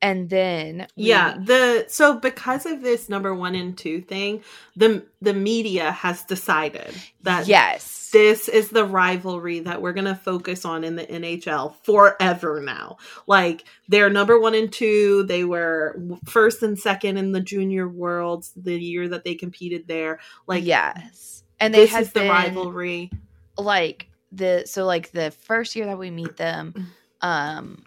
And 0.03 0.29
then 0.29 0.85
we- 0.97 1.05
Yeah, 1.05 1.37
the 1.39 1.85
so 1.87 2.19
because 2.19 2.65
of 2.65 2.81
this 2.83 3.07
number 3.07 3.33
one 3.33 3.55
and 3.55 3.77
two 3.77 4.01
thing, 4.01 4.43
the 4.75 5.05
the 5.21 5.33
media 5.33 5.91
has 5.93 6.23
decided 6.25 6.93
that 7.21 7.47
yes, 7.47 8.09
this 8.11 8.49
is 8.49 8.69
the 8.69 8.83
rivalry 8.83 9.61
that 9.61 9.81
we're 9.81 9.93
going 9.93 10.05
to 10.05 10.13
focus 10.15 10.65
on 10.65 10.83
in 10.83 10.97
the 10.97 11.05
NHL 11.05 11.73
forever 11.83 12.59
now. 12.61 12.97
Like 13.27 13.63
they're 13.87 14.09
number 14.09 14.37
one 14.37 14.53
and 14.55 14.71
two. 14.73 15.23
They 15.23 15.45
were 15.45 15.97
first 16.25 16.61
and 16.63 16.77
second 16.77 17.15
in 17.15 17.31
the 17.31 17.39
junior 17.41 17.87
worlds 17.87 18.51
the 18.57 18.77
year 18.77 19.07
that 19.07 19.23
they 19.23 19.35
competed 19.35 19.87
there. 19.87 20.19
Like, 20.47 20.65
yes, 20.65 21.43
and 21.61 21.73
they 21.73 21.85
this 21.85 21.91
had 21.91 22.03
is 22.03 22.11
the 22.11 22.27
rivalry. 22.29 23.09
like 23.57 24.07
the 24.33 24.63
so 24.65 24.83
like 24.83 25.11
the 25.11 25.31
first 25.31 25.77
year 25.77 25.85
that 25.85 25.97
we 25.97 26.11
meet 26.11 26.35
them 26.35 26.73
um 27.21 27.83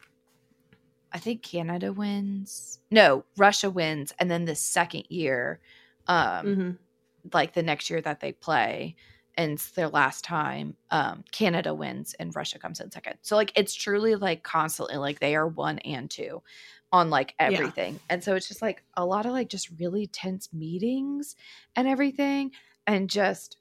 i 1.16 1.18
think 1.18 1.42
canada 1.42 1.92
wins 1.92 2.78
no 2.90 3.24
russia 3.36 3.70
wins 3.70 4.12
and 4.18 4.30
then 4.30 4.44
the 4.44 4.54
second 4.54 5.04
year 5.08 5.60
um 6.06 6.46
Mhm. 6.46 6.78
like 7.32 7.54
the 7.54 7.62
next 7.62 7.88
year 7.90 8.00
that 8.02 8.20
they 8.20 8.32
play 8.32 8.94
and 9.38 9.52
it's 9.52 9.70
their 9.72 9.88
last 9.88 10.24
time 10.24 10.76
um 10.90 11.24
canada 11.32 11.72
wins 11.74 12.14
and 12.20 12.36
russia 12.36 12.58
comes 12.58 12.80
in 12.80 12.90
second 12.90 13.16
so 13.22 13.34
like 13.34 13.50
it's 13.56 13.74
truly 13.74 14.14
like 14.14 14.42
constantly 14.42 14.96
like 14.96 15.18
they 15.20 15.34
are 15.34 15.48
one 15.48 15.78
and 15.80 16.10
two 16.10 16.42
on 16.92 17.08
like 17.10 17.34
Yeah. 17.40 17.46
everything 17.46 17.98
and 18.10 18.22
so 18.22 18.34
it's 18.36 18.46
just 18.48 18.62
like 18.62 18.82
a 18.94 19.04
lot 19.04 19.26
of 19.26 19.32
like 19.32 19.48
just 19.48 19.70
really 19.80 20.06
tense 20.06 20.52
meetings 20.52 21.34
and 21.74 21.88
everything 21.88 22.52
and 22.86 23.10
just 23.10 23.56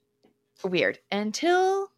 weird 0.64 0.98
until 1.10 1.90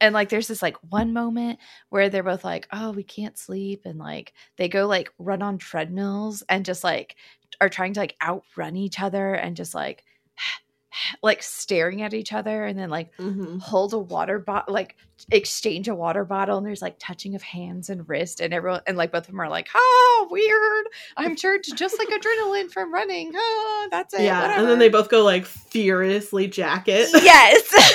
and 0.00 0.14
like 0.14 0.28
there's 0.28 0.48
this 0.48 0.62
like 0.62 0.76
one 0.90 1.12
moment 1.12 1.58
where 1.88 2.08
they're 2.08 2.22
both 2.22 2.44
like 2.44 2.68
oh 2.72 2.90
we 2.92 3.02
can't 3.02 3.36
sleep 3.38 3.82
and 3.84 3.98
like 3.98 4.32
they 4.56 4.68
go 4.68 4.86
like 4.86 5.10
run 5.18 5.42
on 5.42 5.58
treadmills 5.58 6.42
and 6.48 6.64
just 6.64 6.84
like 6.84 7.16
are 7.60 7.68
trying 7.68 7.92
to 7.94 8.00
like 8.00 8.16
outrun 8.22 8.76
each 8.76 9.00
other 9.00 9.34
and 9.34 9.56
just 9.56 9.74
like 9.74 10.04
like 11.22 11.42
staring 11.42 12.02
at 12.02 12.14
each 12.14 12.32
other 12.32 12.64
and 12.64 12.78
then 12.78 12.88
like 12.90 13.14
Mhm. 13.18 13.60
hold 13.60 13.92
a 13.94 13.98
water 13.98 14.38
bottle 14.38 14.72
like 14.74 14.96
exchange 15.32 15.88
a 15.88 15.94
water 15.94 16.24
bottle 16.24 16.58
and 16.58 16.66
there's 16.66 16.82
like 16.82 16.96
touching 16.98 17.34
of 17.34 17.42
hands 17.42 17.88
and 17.90 18.08
wrist 18.08 18.40
and 18.40 18.54
everyone 18.54 18.80
and 18.86 18.96
like 18.96 19.10
both 19.12 19.22
of 19.22 19.26
them 19.26 19.40
are 19.40 19.48
like 19.48 19.68
oh 19.74 20.28
weird 20.30 20.86
i'm 21.16 21.34
charged 21.36 21.76
just 21.76 21.98
like 21.98 22.08
adrenaline 22.08 22.70
from 22.70 22.92
running 22.92 23.32
oh 23.34 23.88
that's 23.90 24.14
it 24.14 24.22
Yeah, 24.22 24.40
whatever. 24.42 24.60
and 24.60 24.68
then 24.70 24.78
they 24.78 24.88
both 24.88 25.08
go 25.08 25.24
like 25.24 25.44
furiously 25.44 26.46
jacket. 26.48 27.08
yes 27.14 27.94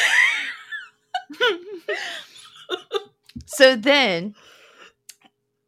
so 3.46 3.76
then 3.76 4.36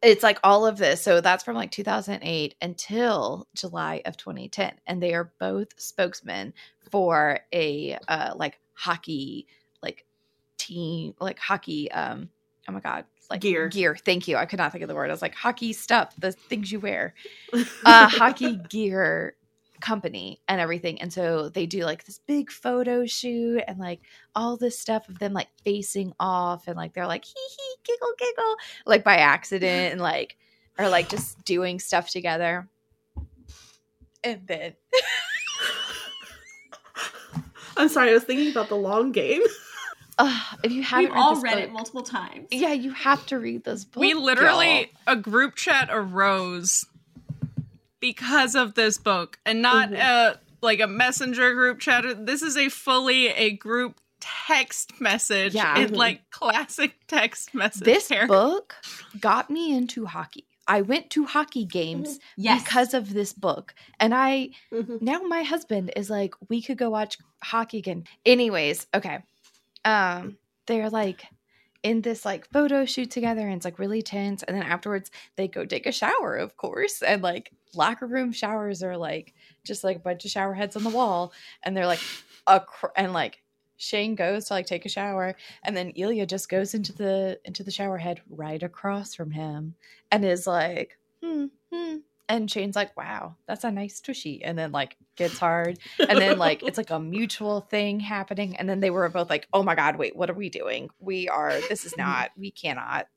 it's 0.02 0.22
like 0.22 0.38
all 0.44 0.66
of 0.66 0.78
this 0.78 1.02
so 1.02 1.20
that's 1.20 1.42
from 1.42 1.56
like 1.56 1.70
2008 1.70 2.54
until 2.60 3.46
july 3.54 4.02
of 4.04 4.16
2010 4.16 4.72
and 4.86 5.02
they 5.02 5.14
are 5.14 5.32
both 5.40 5.68
spokesmen 5.76 6.52
for 6.90 7.40
a 7.52 7.98
uh 8.08 8.32
like 8.36 8.58
hockey 8.74 9.46
like 9.82 10.04
team 10.58 11.14
like 11.20 11.38
hockey 11.38 11.90
um 11.92 12.28
oh 12.68 12.72
my 12.72 12.80
god 12.80 13.04
like 13.30 13.40
Gear. 13.40 13.68
gear. 13.68 13.96
Thank 13.96 14.28
you 14.28 14.36
i 14.36 14.46
could 14.46 14.58
not 14.58 14.70
think 14.70 14.82
of 14.82 14.88
the 14.88 14.94
word. 14.94 15.10
I 15.10 15.12
was 15.12 15.22
like 15.22 15.34
hockey 15.34 15.72
stuff 15.72 16.14
the 16.18 16.32
things 16.32 16.70
you 16.70 16.80
wear. 16.80 17.14
Uh 17.84 18.08
hockey 18.08 18.56
gear 18.68 19.34
company 19.80 20.40
and 20.48 20.60
everything 20.60 21.00
and 21.00 21.12
so 21.12 21.48
they 21.48 21.66
do 21.66 21.84
like 21.84 22.04
this 22.04 22.18
big 22.26 22.50
photo 22.50 23.06
shoot 23.06 23.62
and 23.66 23.78
like 23.78 24.00
all 24.34 24.56
this 24.56 24.78
stuff 24.78 25.08
of 25.08 25.18
them 25.18 25.32
like 25.32 25.48
facing 25.64 26.12
off 26.18 26.68
and 26.68 26.76
like 26.76 26.92
they're 26.92 27.06
like 27.06 27.24
hee 27.24 27.32
hee 27.34 27.76
giggle 27.84 28.12
giggle 28.18 28.56
like 28.86 29.04
by 29.04 29.16
accident 29.16 29.92
and 29.92 30.00
like 30.00 30.36
or 30.78 30.88
like 30.88 31.08
just 31.08 31.42
doing 31.44 31.78
stuff 31.78 32.10
together 32.10 32.68
and 34.24 34.40
then 34.46 34.74
I'm 37.76 37.88
sorry, 37.90 38.10
I 38.10 38.14
was 38.14 38.24
thinking 38.24 38.50
about 38.50 38.68
the 38.68 38.76
long 38.76 39.12
game. 39.12 39.42
uh, 40.18 40.40
if 40.62 40.72
you 40.72 40.82
haven't 40.82 41.10
We've 41.10 41.14
read 41.14 41.20
all 41.20 41.34
this 41.34 41.44
read 41.44 41.58
it 41.58 41.72
multiple 41.72 42.02
times. 42.02 42.48
yeah 42.50 42.72
you 42.72 42.90
have 42.92 43.26
to 43.26 43.38
read 43.38 43.64
this 43.64 43.84
book 43.84 44.00
we 44.00 44.14
literally 44.14 44.78
y'all. 44.78 44.86
a 45.08 45.16
group 45.16 45.56
chat 45.56 45.88
arose 45.92 46.86
because 48.10 48.54
of 48.54 48.74
this 48.74 48.98
book 48.98 49.38
and 49.44 49.60
not 49.62 49.90
Mhm. 49.90 49.98
a 49.98 50.38
like 50.62 50.80
a 50.80 50.86
messenger 50.86 51.54
group 51.54 51.80
chat 51.80 52.04
this 52.24 52.40
is 52.42 52.56
a 52.56 52.68
fully 52.68 53.28
a 53.28 53.50
group 53.50 54.00
text 54.20 55.00
message 55.00 55.54
Yeah. 55.54 55.76
in 55.78 55.88
Mhm. 55.90 55.96
like 55.96 56.30
classic 56.30 56.92
text 57.08 57.52
message 57.54 57.82
this 57.84 58.08
Harry. 58.08 58.26
book 58.28 58.76
got 59.20 59.50
me 59.50 59.74
into 59.76 60.06
hockey 60.06 60.44
i 60.68 60.80
went 60.82 61.10
to 61.10 61.24
hockey 61.24 61.64
games 61.64 62.18
Yes. 62.36 62.62
because 62.62 62.94
of 62.94 63.12
this 63.12 63.32
book 63.32 63.74
and 64.00 64.14
i 64.14 64.50
Mhm. 64.72 65.02
now 65.02 65.18
my 65.22 65.42
husband 65.42 65.92
is 65.96 66.08
like 66.10 66.34
we 66.48 66.62
could 66.62 66.78
go 66.78 66.90
watch 66.90 67.18
hockey 67.42 67.78
again 67.78 68.04
anyways 68.24 68.86
okay 68.94 69.18
um 69.84 70.38
they're 70.66 70.90
like 70.90 71.24
in 71.82 72.00
this 72.02 72.24
like 72.24 72.48
photo 72.50 72.84
shoot 72.84 73.10
together 73.10 73.46
and 73.46 73.56
it's 73.56 73.64
like 73.64 73.78
really 73.78 74.02
tense 74.02 74.42
and 74.42 74.56
then 74.56 74.64
afterwards 74.64 75.10
they 75.36 75.46
go 75.46 75.64
take 75.64 75.86
a 75.86 75.92
shower 75.92 76.34
of 76.36 76.56
course 76.56 77.02
and 77.02 77.22
like 77.22 77.52
locker 77.76 78.06
room 78.06 78.32
showers 78.32 78.82
are 78.82 78.96
like 78.96 79.34
just 79.64 79.84
like 79.84 79.96
a 79.96 80.00
bunch 80.00 80.24
of 80.24 80.30
shower 80.30 80.54
heads 80.54 80.76
on 80.76 80.84
the 80.84 80.90
wall 80.90 81.32
and 81.62 81.76
they're 81.76 81.86
like 81.86 82.00
a 82.46 82.60
cr- 82.60 82.86
and 82.96 83.12
like 83.12 83.42
Shane 83.76 84.14
goes 84.14 84.46
to 84.46 84.54
like 84.54 84.66
take 84.66 84.86
a 84.86 84.90
shower 84.90 85.36
and 85.62 85.76
then 85.76 85.90
Ilya 85.90 86.26
just 86.26 86.48
goes 86.48 86.74
into 86.74 86.92
the 86.92 87.38
into 87.44 87.62
the 87.62 87.70
shower 87.70 87.98
head 87.98 88.20
right 88.28 88.62
across 88.62 89.14
from 89.14 89.30
him 89.30 89.74
and 90.10 90.24
is 90.24 90.46
like 90.46 90.98
hmm, 91.22 91.46
hmm. 91.72 91.96
and 92.28 92.50
Shane's 92.50 92.76
like 92.76 92.96
wow 92.96 93.36
that's 93.46 93.64
a 93.64 93.70
nice 93.70 94.00
tushy 94.00 94.42
and 94.42 94.58
then 94.58 94.72
like 94.72 94.96
gets 95.16 95.38
hard 95.38 95.78
and 95.98 96.18
then 96.18 96.38
like 96.38 96.62
it's 96.62 96.78
like 96.78 96.90
a 96.90 96.98
mutual 96.98 97.60
thing 97.60 98.00
happening 98.00 98.56
and 98.56 98.68
then 98.68 98.80
they 98.80 98.90
were 98.90 99.08
both 99.08 99.28
like 99.28 99.46
oh 99.52 99.62
my 99.62 99.74
god 99.74 99.96
wait 99.96 100.16
what 100.16 100.30
are 100.30 100.34
we 100.34 100.48
doing 100.48 100.88
we 100.98 101.28
are 101.28 101.60
this 101.68 101.84
is 101.84 101.96
not 101.98 102.30
we 102.36 102.50
cannot 102.50 103.08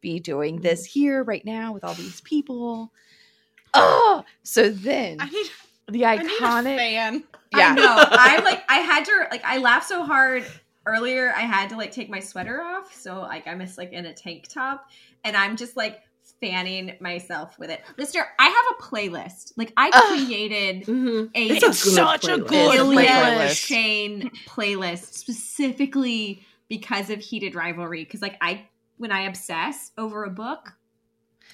be 0.00 0.20
doing 0.20 0.60
this 0.60 0.84
here 0.84 1.24
right 1.24 1.44
now 1.44 1.72
with 1.72 1.82
all 1.82 1.94
these 1.94 2.20
people 2.20 2.92
oh 3.74 4.24
so 4.42 4.70
then 4.70 5.18
I 5.20 5.28
need, 5.28 5.46
the 5.88 6.04
I 6.06 6.16
need 6.16 6.26
a 6.26 6.28
iconic 6.34 6.76
fan 6.76 7.24
yeah 7.52 7.68
I 7.70 7.74
know. 7.74 8.04
I'm 8.10 8.42
like, 8.42 8.64
I 8.68 8.78
had 8.78 9.04
to 9.04 9.26
like, 9.30 9.44
I 9.44 9.58
laughed 9.58 9.86
so 9.86 10.02
hard 10.02 10.44
earlier. 10.86 11.32
I 11.36 11.42
had 11.42 11.68
to 11.70 11.76
like 11.76 11.92
take 11.92 12.10
my 12.10 12.18
sweater 12.18 12.60
off, 12.60 12.92
so 12.92 13.20
like 13.20 13.46
I'm 13.46 13.60
just 13.60 13.78
like 13.78 13.92
in 13.92 14.06
a 14.06 14.12
tank 14.12 14.48
top, 14.48 14.88
and 15.22 15.36
I'm 15.36 15.56
just 15.56 15.76
like 15.76 16.02
fanning 16.40 16.96
myself 17.00 17.56
with 17.58 17.70
it. 17.70 17.80
Listener, 17.96 18.26
I 18.40 18.46
have 18.48 18.64
a 18.76 18.82
playlist. 18.82 19.52
Like 19.56 19.72
I 19.76 19.90
Ugh. 19.92 20.02
created 20.26 20.86
Mhm. 20.86 21.30
a 21.32 21.46
It's 21.48 21.62
a 21.62 21.68
It's 21.68 21.84
good 21.84 21.92
such 21.92 22.24
a 22.24 22.38
playlist. 22.38 22.48
good 22.48 22.74
Ilya 22.76 23.08
playlist. 23.08 23.66
Shane 23.66 24.30
playlist 24.48 25.12
specifically 25.14 26.44
because 26.68 27.08
of 27.10 27.20
heated 27.20 27.54
rivalry. 27.54 28.02
Because 28.02 28.20
like 28.20 28.36
I, 28.40 28.66
when 28.96 29.12
I 29.12 29.22
obsess 29.26 29.92
over 29.96 30.24
a 30.24 30.30
book 30.30 30.72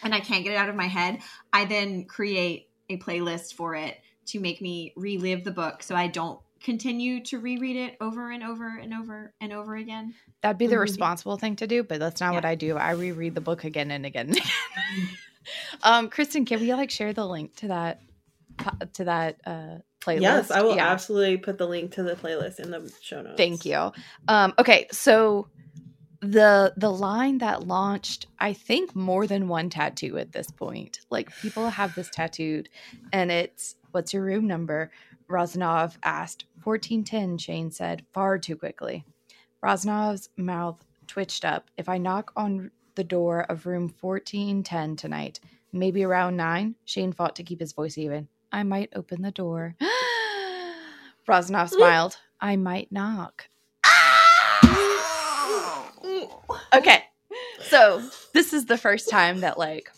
and 0.02 0.14
I 0.14 0.20
can't 0.20 0.44
get 0.44 0.52
it 0.52 0.56
out 0.56 0.68
of 0.68 0.77
my 0.77 0.86
head, 0.86 1.20
I 1.52 1.64
then 1.64 2.05
create 2.05 2.68
a 2.89 2.98
playlist 2.98 3.55
for 3.55 3.74
it 3.74 3.98
to 4.27 4.40
make 4.40 4.60
me 4.60 4.93
relive 4.97 5.44
the 5.44 5.51
book, 5.51 5.82
so 5.82 5.94
I 5.94 6.06
don't 6.09 6.39
continue 6.62 7.22
to 7.24 7.39
reread 7.39 7.77
it 7.77 7.97
over 8.01 8.31
and 8.31 8.43
over 8.43 8.78
and 8.78 8.93
over 8.93 9.32
and 9.40 9.52
over 9.52 9.77
again. 9.77 10.14
That'd 10.43 10.59
be 10.59 10.66
the 10.66 10.77
Mhm. 10.77 10.81
responsible 10.81 11.36
thing 11.36 11.56
to 11.56 11.66
do, 11.66 11.82
but 11.82 12.01
that's 12.01 12.20
not 12.20 12.35
what 12.35 12.44
I 12.44 12.55
do. 12.55 12.77
I 12.77 12.93
reread 12.93 13.35
the 13.35 13.40
book 13.40 13.64
again 13.64 13.90
and 13.90 14.05
again. 14.06 14.28
and 14.28 14.36
again. 14.36 15.09
um, 15.82 16.09
Kristen, 16.10 16.44
can 16.44 16.60
we 16.60 16.72
like 16.74 16.90
share 16.90 17.12
the 17.12 17.27
link 17.27 17.56
to 17.56 17.68
that? 17.68 18.01
to 18.93 19.05
that 19.05 19.40
uh 19.47 19.78
playlist? 20.02 20.20
Yes, 20.20 20.51
I 20.51 20.60
will 20.60 20.77
Yeah. 20.77 20.86
absolutely 20.90 21.39
put 21.39 21.56
the 21.56 21.66
link 21.66 21.93
to 21.93 22.02
the 22.02 22.14
playlist 22.14 22.60
in 22.60 22.70
the 22.70 22.93
show 23.01 23.22
notes. 23.22 23.36
Thank 23.39 23.64
you. 23.64 23.90
Um, 24.28 24.52
okay, 24.59 24.86
so 24.93 25.48
the 26.20 26.72
the 26.76 26.90
line 26.90 27.38
that 27.38 27.66
launched, 27.66 28.26
I 28.38 28.52
think, 28.52 28.94
more 28.94 29.26
than 29.26 29.48
one 29.48 29.70
tattoo 29.70 30.18
at 30.18 30.32
this 30.32 30.51
point. 30.51 31.01
Like 31.10 31.34
people 31.40 31.68
have 31.70 31.94
this 31.94 32.10
tattooed, 32.10 32.68
and 33.12 33.30
it's 33.30 33.76
"What's 33.92 34.12
your 34.12 34.24
room 34.24 34.47
number?" 34.47 34.90
Rozanov 35.28 35.97
asked. 36.02 36.44
Fourteen 36.60 37.05
ten. 37.05 37.38
Shane 37.38 37.70
said 37.70 38.05
far 38.12 38.38
too 38.38 38.56
quickly. 38.56 39.05
Rozanov's 39.64 40.28
mouth 40.36 40.84
twitched 41.06 41.44
up. 41.44 41.70
If 41.76 41.88
I 41.88 41.98
knock 41.98 42.32
on 42.36 42.70
the 42.97 43.05
door 43.05 43.42
of 43.51 43.66
room 43.66 43.88
fourteen 43.88 44.62
ten 44.62 44.97
tonight, 44.97 45.40
maybe 45.72 46.05
around 46.05 46.36
nine. 46.36 46.74
Shane 46.84 47.12
fought 47.12 47.36
to 47.36 47.44
keep 47.44 47.60
his 47.60 47.72
voice 47.72 47.97
even. 47.97 48.28
I 48.52 48.62
might 48.62 48.90
open 48.94 49.22
the 49.22 49.30
door. 49.30 49.76
Rosnov 51.28 51.70
smiled. 51.76 52.16
I 52.40 52.56
might 52.56 52.90
knock. 52.92 53.48
Okay. 56.74 57.05
So 57.62 58.02
this 58.34 58.52
is 58.52 58.66
the 58.66 58.76
first 58.78 59.09
time 59.09 59.40
that 59.40 59.59
like 59.59 59.90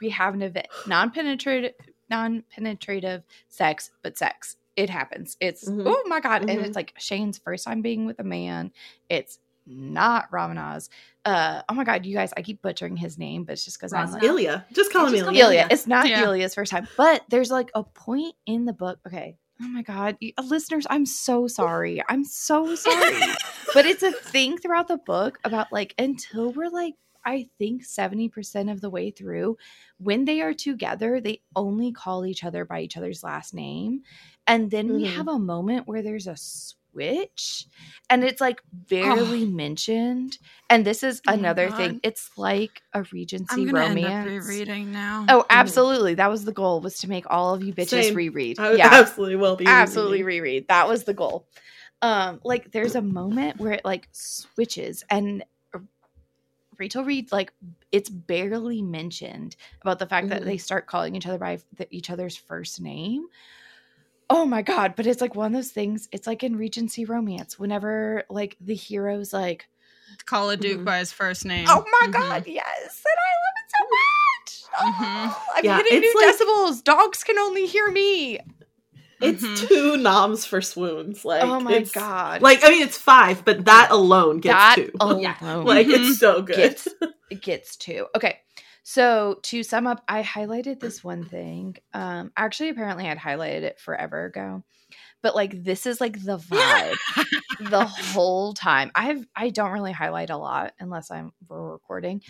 we 0.00 0.10
have 0.10 0.34
an 0.34 0.42
event 0.42 0.66
non-penetrative 0.86 1.72
non-penetrative 2.10 3.22
sex, 3.48 3.90
but 4.02 4.16
sex. 4.16 4.56
It 4.76 4.88
happens. 4.90 5.36
It's 5.40 5.68
Mhm. 5.68 5.82
oh 5.86 6.02
my 6.06 6.20
god. 6.20 6.42
And 6.48 6.60
Mhm. 6.60 6.64
it's 6.66 6.76
like 6.76 6.94
Shane's 6.98 7.38
first 7.38 7.64
time 7.64 7.82
being 7.82 8.06
with 8.06 8.18
a 8.20 8.24
man. 8.24 8.70
It's 9.08 9.38
not 9.66 10.30
Ramanaz. 10.30 10.88
Uh 11.24 11.62
oh 11.68 11.74
my 11.74 11.84
god, 11.84 12.06
you 12.06 12.14
guys, 12.14 12.32
I 12.36 12.42
keep 12.42 12.62
butchering 12.62 12.96
his 12.96 13.18
name, 13.18 13.44
but 13.44 13.52
it's 13.54 13.64
just 13.64 13.78
because 13.78 13.92
I'm 13.92 14.10
like 14.12 14.22
Ilya. 14.22 14.66
Just 14.72 14.92
call 14.92 15.06
him 15.06 15.12
Just 15.12 15.24
Ilya. 15.26 15.30
him 15.30 15.34
Ilya. 15.46 15.58
Ilya. 15.62 15.68
It's 15.70 15.86
not 15.86 16.08
Yeah. 16.08 16.24
Ilya's 16.24 16.54
first 16.54 16.70
time, 16.70 16.86
but 16.96 17.24
there's 17.28 17.50
like 17.50 17.70
a 17.74 17.82
point 17.82 18.34
in 18.46 18.64
the 18.66 18.72
book. 18.72 19.00
Okay. 19.06 19.36
Oh 19.60 19.68
my 19.68 19.82
God. 19.82 20.16
Listeners, 20.42 20.86
I'm 20.88 21.04
so 21.06 21.46
sorry. 21.48 22.02
I'm 22.08 22.24
so 22.24 22.74
sorry. 22.74 23.20
but 23.74 23.86
it's 23.86 24.02
a 24.02 24.12
thing 24.12 24.56
throughout 24.58 24.88
the 24.88 24.98
book 24.98 25.38
about 25.44 25.72
like 25.72 25.94
until 25.98 26.52
we're 26.52 26.70
like, 26.70 26.94
I 27.26 27.48
think 27.58 27.84
70% 27.84 28.70
of 28.70 28.80
the 28.80 28.88
way 28.88 29.10
through, 29.10 29.58
when 29.98 30.24
they 30.24 30.40
are 30.40 30.54
together, 30.54 31.20
they 31.20 31.42
only 31.56 31.92
call 31.92 32.24
each 32.24 32.44
other 32.44 32.64
by 32.64 32.80
each 32.80 32.96
other's 32.96 33.22
last 33.24 33.52
name. 33.52 34.02
And 34.46 34.70
then 34.70 34.92
we 34.94 35.04
Mhm. 35.04 35.08
have 35.16 35.28
a 35.28 35.38
moment 35.38 35.86
where 35.86 36.02
there's 36.02 36.26
a 36.28 36.36
switch 36.98 37.66
and 38.10 38.24
it's 38.24 38.40
like 38.40 38.62
barely 38.72 39.44
mentioned. 39.44 40.38
And 40.70 40.84
this 40.84 41.02
is 41.02 41.20
Oh 41.28 41.32
another 41.32 41.68
God. 41.68 41.76
thing. 41.76 42.00
It's 42.02 42.30
like 42.36 42.82
a 42.92 43.02
Regency 43.12 43.62
I'm 43.62 43.70
romance. 43.70 44.06
end 44.06 44.40
up 44.40 44.46
rereading 44.46 44.92
now. 44.92 45.26
Oh, 45.28 45.44
absolutely. 45.50 46.14
That 46.14 46.30
was 46.30 46.44
the 46.44 46.52
goal 46.52 46.80
was 46.80 46.98
to 47.00 47.08
make 47.08 47.24
all 47.30 47.54
of 47.54 47.62
you 47.62 47.72
bitches 47.72 47.88
Same. 48.04 48.14
reread. 48.14 48.58
I 48.58 48.72
yeah. 48.74 48.88
absolutely 48.92 49.36
will 49.36 49.56
be. 49.56 49.66
absolutely 49.66 50.22
rereading. 50.22 50.42
reread. 50.42 50.68
That 50.68 50.88
was 50.88 51.04
the 51.04 51.14
goal. 51.14 51.46
Um 52.02 52.40
like 52.44 52.70
there's 52.72 52.94
a 52.94 53.02
moment 53.02 53.58
where 53.58 53.72
it 53.72 53.84
like 53.84 54.08
switches 54.12 55.04
and 55.10 55.44
Rachel 56.78 57.02
Reid 57.04 57.32
like 57.32 57.52
it's 57.90 58.08
barely 58.08 58.82
mentioned 58.82 59.56
about 59.82 59.98
the 59.98 60.06
fact 60.06 60.28
that 60.28 60.42
Mhm. 60.42 60.44
they 60.44 60.58
start 60.58 60.86
calling 60.86 61.16
each 61.16 61.26
other 61.26 61.38
by 61.38 61.58
the, 61.76 61.88
each 61.90 62.08
other's 62.10 62.36
first 62.36 62.80
name. 62.80 63.26
Oh 64.30 64.44
my 64.44 64.62
god, 64.62 64.94
but 64.96 65.06
it's 65.06 65.20
like 65.20 65.34
one 65.34 65.46
of 65.48 65.52
those 65.54 65.70
things. 65.70 66.08
It's 66.12 66.26
like 66.26 66.42
in 66.42 66.56
Regency 66.56 67.04
romance 67.04 67.58
whenever 67.58 68.24
like 68.28 68.56
the 68.60 68.74
hero's 68.74 69.32
like 69.32 69.68
Call 70.26 70.50
a 70.50 70.56
Duke 70.56 70.80
Mhm. 70.80 70.84
by 70.84 70.98
his 70.98 71.12
first 71.12 71.44
name. 71.44 71.66
Oh 71.68 71.84
my 72.00 72.08
Mhm. 72.08 72.12
god, 72.12 72.44
yes. 72.46 73.02
And 73.06 73.18
I 73.18 73.32
love 73.44 73.56
it 73.56 73.70
so 73.76 73.84
much. 73.94 74.94
Mhm. 74.94 75.30
Oh, 75.34 75.52
I'm 75.56 75.64
Yeah, 75.64 75.76
hitting 75.78 76.00
new 76.00 76.14
like- 76.20 76.34
decibels. 76.36 76.84
Dogs 76.84 77.24
can 77.24 77.38
only 77.38 77.66
hear 77.66 77.90
me. 77.90 78.38
It's 79.20 79.42
Mhm. 79.42 79.68
two 79.68 79.96
noms 79.96 80.44
for 80.44 80.60
swoons. 80.60 81.24
Like, 81.24 81.42
oh 81.42 81.58
my 81.60 81.72
it's- 81.72 81.90
god. 81.92 82.40
Like, 82.42 82.62
I 82.64 82.68
mean, 82.70 82.82
it's 82.82 82.98
five, 82.98 83.44
but 83.44 83.64
that 83.64 83.90
alone 83.90 84.38
gets 84.40 84.54
that 84.54 84.74
two. 84.76 84.92
alone 85.00 85.20
Yeah. 85.20 85.36
like, 85.64 85.86
it's 85.88 86.18
so 86.18 86.42
good. 86.42 86.56
gets 86.56 86.86
it 87.30 87.40
gets 87.42 87.76
two. 87.76 88.06
Okay. 88.14 88.38
So 88.90 89.38
to 89.42 89.62
sum 89.62 89.86
up, 89.86 90.02
I 90.08 90.22
highlighted 90.22 90.80
this 90.80 91.04
one 91.04 91.22
thing. 91.22 91.76
Um 91.92 92.32
actually 92.38 92.70
apparently 92.70 93.06
I'd 93.06 93.18
highlighted 93.18 93.60
it 93.60 93.78
forever 93.78 94.24
ago. 94.24 94.64
But 95.20 95.34
like 95.34 95.62
this 95.62 95.84
is 95.84 96.00
like 96.00 96.24
the 96.24 96.38
vibe 96.38 96.96
the 97.70 97.84
whole 97.84 98.54
time. 98.54 98.90
I've 98.94 99.26
I 99.36 99.50
don't 99.50 99.72
really 99.72 99.92
highlight 99.92 100.30
a 100.30 100.38
lot 100.38 100.72
unless 100.80 101.10
I'm 101.10 101.32
we're 101.50 101.70
recording. 101.70 102.22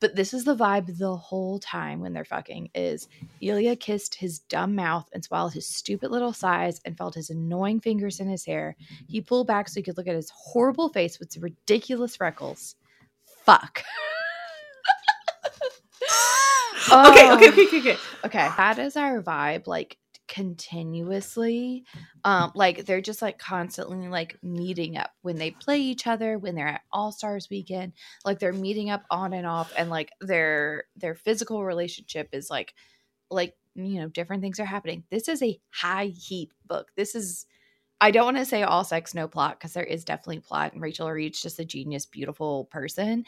But 0.00 0.16
this 0.16 0.32
is 0.32 0.44
the 0.44 0.56
vibe 0.56 0.96
the 0.96 1.14
whole 1.14 1.58
time 1.58 2.00
when 2.00 2.14
they're 2.14 2.24
fucking 2.24 2.70
is 2.74 3.08
Ilya 3.42 3.76
kissed 3.76 4.14
his 4.14 4.38
dumb 4.38 4.74
mouth 4.74 5.06
and 5.12 5.22
swallowed 5.22 5.52
his 5.52 5.68
stupid 5.68 6.10
little 6.10 6.32
sighs 6.32 6.80
and 6.86 6.96
felt 6.96 7.14
his 7.14 7.28
annoying 7.28 7.80
fingers 7.80 8.20
in 8.20 8.28
his 8.30 8.46
hair. 8.46 8.74
He 9.06 9.20
pulled 9.20 9.48
back 9.48 9.68
so 9.68 9.80
he 9.80 9.82
could 9.82 9.98
look 9.98 10.08
at 10.08 10.16
his 10.16 10.32
horrible 10.34 10.88
face 10.88 11.18
with 11.18 11.36
ridiculous 11.36 12.16
freckles. 12.16 12.74
Fuck. 13.44 13.84
okay, 16.90 17.30
Oh. 17.30 17.34
okay, 17.34 17.48
okay, 17.48 17.66
okay, 17.66 17.78
okay. 17.78 17.98
Okay. 18.24 18.48
That 18.56 18.78
is 18.78 18.96
our 18.96 19.22
vibe, 19.22 19.66
like 19.66 19.98
continuously. 20.28 21.84
Um, 22.24 22.50
like 22.56 22.86
they're 22.86 23.00
just 23.00 23.22
like 23.22 23.38
constantly 23.38 24.08
like 24.08 24.36
meeting 24.42 24.96
up 24.96 25.10
when 25.22 25.36
they 25.36 25.52
play 25.52 25.78
each 25.78 26.06
other, 26.08 26.38
when 26.38 26.54
they're 26.56 26.66
at 26.66 26.80
All 26.92 27.12
Stars 27.12 27.48
weekend, 27.50 27.92
like 28.24 28.40
they're 28.40 28.52
meeting 28.52 28.90
up 28.90 29.04
on 29.10 29.32
and 29.32 29.46
off, 29.46 29.72
and 29.76 29.90
like 29.90 30.10
their 30.20 30.84
their 30.96 31.14
physical 31.14 31.64
relationship 31.64 32.28
is 32.32 32.50
like 32.50 32.74
like 33.30 33.54
you 33.74 34.00
know, 34.00 34.08
different 34.08 34.42
things 34.42 34.58
are 34.58 34.64
happening. 34.64 35.04
This 35.10 35.28
is 35.28 35.42
a 35.42 35.60
high 35.70 36.06
heat 36.06 36.50
book. 36.66 36.90
This 36.96 37.14
is 37.14 37.46
I 38.00 38.10
don't 38.10 38.24
want 38.26 38.36
to 38.38 38.44
say 38.44 38.62
all 38.62 38.84
sex, 38.84 39.14
no 39.14 39.28
plot, 39.28 39.58
because 39.58 39.72
there 39.72 39.84
is 39.84 40.04
definitely 40.04 40.40
plot, 40.40 40.72
and 40.72 40.82
Rachel 40.82 41.10
Reid's 41.10 41.40
just 41.40 41.60
a 41.60 41.64
genius, 41.64 42.06
beautiful 42.06 42.64
person, 42.66 43.24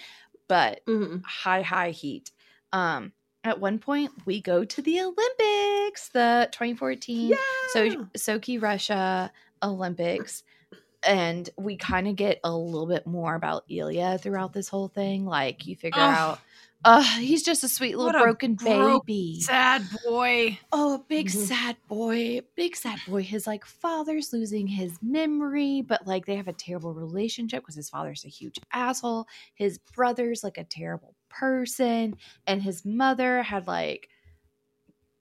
but 0.48 0.84
Mhm. 0.86 1.24
high 1.24 1.62
high 1.62 1.90
heat 1.90 2.32
um 2.72 3.12
at 3.48 3.60
one 3.60 3.78
point 3.78 4.10
we 4.26 4.40
go 4.40 4.64
to 4.64 4.82
the 4.82 5.00
olympics 5.00 6.08
the 6.10 6.48
2014 6.52 7.34
so 7.72 7.82
Yeah. 7.82 7.94
sochi 8.16 8.60
russia 8.60 9.32
olympics 9.62 10.42
and 11.06 11.48
we 11.56 11.76
kind 11.76 12.08
of 12.08 12.16
get 12.16 12.40
a 12.44 12.54
little 12.54 12.86
bit 12.86 13.06
more 13.06 13.34
about 13.34 13.64
ilya 13.70 14.18
throughout 14.18 14.52
this 14.52 14.68
whole 14.68 14.88
thing 14.88 15.24
like 15.24 15.66
you 15.66 15.76
figure 15.76 16.00
Ugh. 16.00 16.14
out 16.16 16.38
uh 16.84 17.02
he's 17.18 17.42
just 17.42 17.64
a 17.64 17.68
sweet 17.68 17.96
little 17.96 18.14
a 18.14 18.22
broken 18.22 18.54
broke, 18.54 19.06
baby 19.06 19.40
Sad 19.40 19.88
boy. 20.04 20.58
Oh, 20.72 21.04
big 21.08 21.28
Mhm. 21.28 21.46
sad 21.46 21.76
boy. 21.88 22.40
Big 22.56 22.76
sad 22.76 23.00
boy. 23.06 23.22
His 23.22 23.46
like 23.46 23.64
father's 23.64 24.32
losing 24.32 24.66
his 24.66 24.92
memory, 25.00 25.80
but 25.80 26.06
like 26.06 26.26
they 26.26 26.36
have 26.36 26.48
a 26.48 26.52
terrible 26.52 26.92
relationship 26.92 27.62
because 27.62 27.74
his 27.76 27.88
father's 27.88 28.24
a 28.24 28.28
huge 28.28 28.58
asshole. 28.72 29.26
His 29.54 29.78
brother's 29.78 30.44
like 30.44 30.58
a 30.58 30.64
terrible 30.64 31.14
person, 31.28 32.16
and 32.46 32.62
his 32.62 32.84
mother 32.84 33.42
had 33.42 33.66
like 33.66 34.08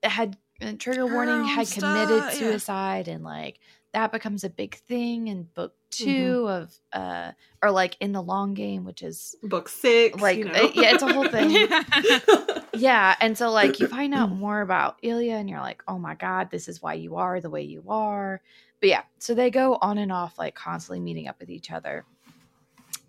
had 0.02 0.36
uh, 0.62 0.72
trigger 0.78 1.06
warning 1.06 1.44
had 1.44 1.70
committed 1.70 2.18
stuff, 2.18 2.32
yeah. 2.34 2.38
suicide 2.38 3.08
and 3.08 3.24
like 3.24 3.58
that 3.92 4.12
becomes 4.12 4.44
a 4.44 4.50
big 4.50 4.74
thing 4.74 5.28
in 5.28 5.44
book 5.54 5.74
Mm-hmm. 5.90 6.04
2 6.04 6.48
of 6.48 6.78
uh 6.92 7.32
or 7.62 7.70
like 7.70 7.96
in 8.00 8.12
the 8.12 8.20
long 8.20 8.52
game 8.52 8.84
which 8.84 9.02
is 9.02 9.34
Book 9.42 9.70
six. 9.70 10.20
Like, 10.20 10.36
you 10.36 10.44
know. 10.44 10.52
uh, 10.52 10.70
yeah, 10.74 10.92
it's 10.92 11.02
a 11.02 11.12
whole 11.12 11.28
thing. 11.28 11.50
Yeah. 11.68 12.62
yeah 12.74 13.16
and 13.20 13.36
so 13.38 13.50
like 13.50 13.80
you 13.80 13.88
find 13.88 14.14
out 14.14 14.30
more 14.36 14.60
about 14.60 14.98
ilya 15.02 15.36
and 15.36 15.48
you're 15.48 15.60
like 15.60 15.82
oh 15.88 15.98
my 15.98 16.14
god 16.14 16.50
this 16.50 16.68
is 16.68 16.82
why 16.82 16.92
you 16.92 17.16
are 17.16 17.40
the 17.40 17.48
way 17.48 17.62
you 17.62 17.82
are 17.88 18.42
but 18.80 18.90
yeah 18.90 19.02
so 19.18 19.34
they 19.34 19.50
go 19.50 19.78
on 19.80 19.96
and 19.96 20.12
off 20.12 20.38
like 20.38 20.54
constantly 20.54 21.00
meeting 21.00 21.26
up 21.26 21.40
with 21.40 21.48
each 21.48 21.70
other 21.70 22.04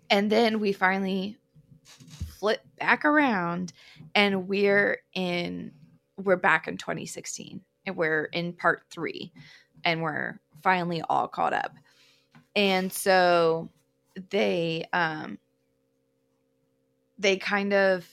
and 0.08 0.32
then 0.32 0.58
we 0.58 0.72
finally 0.72 1.36
flip 2.40 2.62
back 2.78 3.04
around 3.04 3.72
and 4.14 4.48
we're 4.48 5.02
in 5.14 5.70
we're 6.16 6.36
back 6.36 6.66
in 6.66 6.76
2016 6.78 7.60
and 7.86 7.96
we're 7.96 8.24
in 8.24 8.52
part 8.54 8.82
three 8.90 9.30
and 9.84 10.02
we're 10.02 10.40
finally 10.62 11.02
all 11.08 11.28
caught 11.28 11.52
up 11.52 11.74
and 12.56 12.92
so 12.92 13.68
they 14.30 14.84
um 14.92 15.38
they 17.18 17.36
kind 17.36 17.72
of 17.72 18.06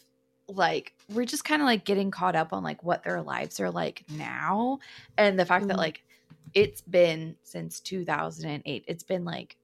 like 0.50 0.94
we're 1.10 1.26
just 1.26 1.44
kind 1.46 1.62
of 1.62 1.66
like 1.66 1.86
getting 1.86 2.12
caught 2.12 2.36
up 2.36 2.54
on 2.54 2.64
like 2.64 2.84
what 2.84 3.04
their 3.04 3.22
lives 3.22 3.60
are 3.60 3.72
like 3.72 4.04
now 4.10 4.80
and 5.18 5.40
the 5.40 5.46
fact 5.46 5.68
that 5.68 5.76
Mhm. 5.76 5.80
like 5.80 6.04
it's 6.54 6.82
been 6.82 7.36
since 7.44 7.80
2008 7.80 8.84
it's 8.88 9.04
been 9.04 9.26
like 9.26 9.58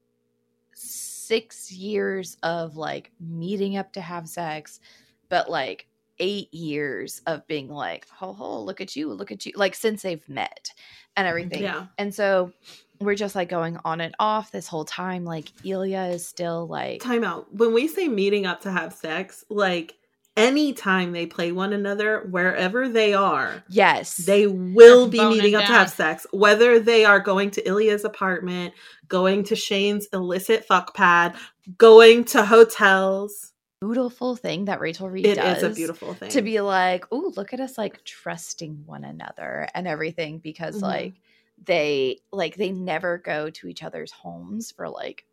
six 1.26 1.72
years 1.72 2.36
of 2.42 2.76
like 2.76 3.10
meeting 3.20 3.76
up 3.76 3.92
to 3.92 4.00
have 4.00 4.28
sex 4.28 4.80
but 5.28 5.50
like 5.50 5.86
eight 6.20 6.52
years 6.54 7.22
of 7.26 7.46
being 7.46 7.68
like 7.68 8.06
ho 8.08 8.32
ho 8.32 8.60
look 8.62 8.80
at 8.80 8.94
you 8.94 9.12
look 9.12 9.32
at 9.32 9.44
you 9.44 9.52
like 9.56 9.74
since 9.74 10.02
they've 10.02 10.28
met 10.28 10.70
and 11.16 11.24
mm-hmm. 11.24 11.30
everything 11.30 11.62
Yeah. 11.62 11.86
and 11.98 12.14
so 12.14 12.52
we're 13.00 13.16
just 13.16 13.34
like 13.34 13.48
going 13.48 13.78
on 13.84 14.00
and 14.00 14.14
off 14.18 14.52
this 14.52 14.68
whole 14.68 14.84
time 14.84 15.24
like 15.24 15.50
ilya 15.64 16.04
is 16.04 16.26
still 16.26 16.66
like 16.66 17.00
Time 17.02 17.24
out. 17.24 17.52
When 17.52 17.74
we 17.74 17.88
say 17.88 18.08
meeting 18.08 18.46
up 18.46 18.60
to 18.62 18.70
have 18.70 18.92
sex, 18.92 19.44
like 19.50 19.96
anytime 20.36 21.12
they 21.12 21.26
play 21.26 21.52
one 21.52 21.72
another, 21.72 22.26
wherever 22.30 22.88
they 22.88 23.14
are, 23.14 23.62
Yes. 23.68 24.16
they 24.16 24.46
will 24.46 25.08
be 25.08 25.18
Boning 25.18 25.36
meeting 25.38 25.54
up 25.54 25.62
to 25.66 25.72
have 25.72 25.90
sex. 25.90 26.26
Whether 26.32 26.80
they 26.80 27.04
are 27.04 27.20
going 27.20 27.50
to 27.52 27.66
Ilya's 27.68 28.04
apartment, 28.04 28.74
going 29.08 29.44
to 29.44 29.56
Shane's 29.56 30.06
illicit 30.12 30.64
fuck 30.64 30.94
pad, 30.94 31.34
going 31.78 32.24
to 32.26 32.44
hotels. 32.44 33.52
beautiful 33.80 34.34
thing 34.34 34.64
that 34.64 34.80
Rachel 34.80 35.10
Reid 35.10 35.26
It 35.26 35.34
does. 35.34 35.58
is 35.58 35.62
a 35.62 35.74
beautiful 35.74 36.14
thing. 36.14 36.30
to 36.30 36.40
be 36.40 36.60
like, 36.62 37.04
oh, 37.12 37.32
look 37.36 37.52
at 37.52 37.60
us 37.60 37.76
like 37.76 38.02
trusting 38.04 38.82
one 38.86 39.04
another 39.04 39.68
and 39.74 39.86
everything 39.86 40.38
because 40.38 40.76
Mhm. 40.78 40.82
like 40.82 41.14
they 41.62 42.18
like 42.32 42.56
they 42.56 42.72
never 42.72 43.18
go 43.18 43.50
to 43.50 43.68
each 43.68 43.82
other's 43.82 44.10
homes 44.10 44.70
for 44.72 44.88
like 44.88 45.26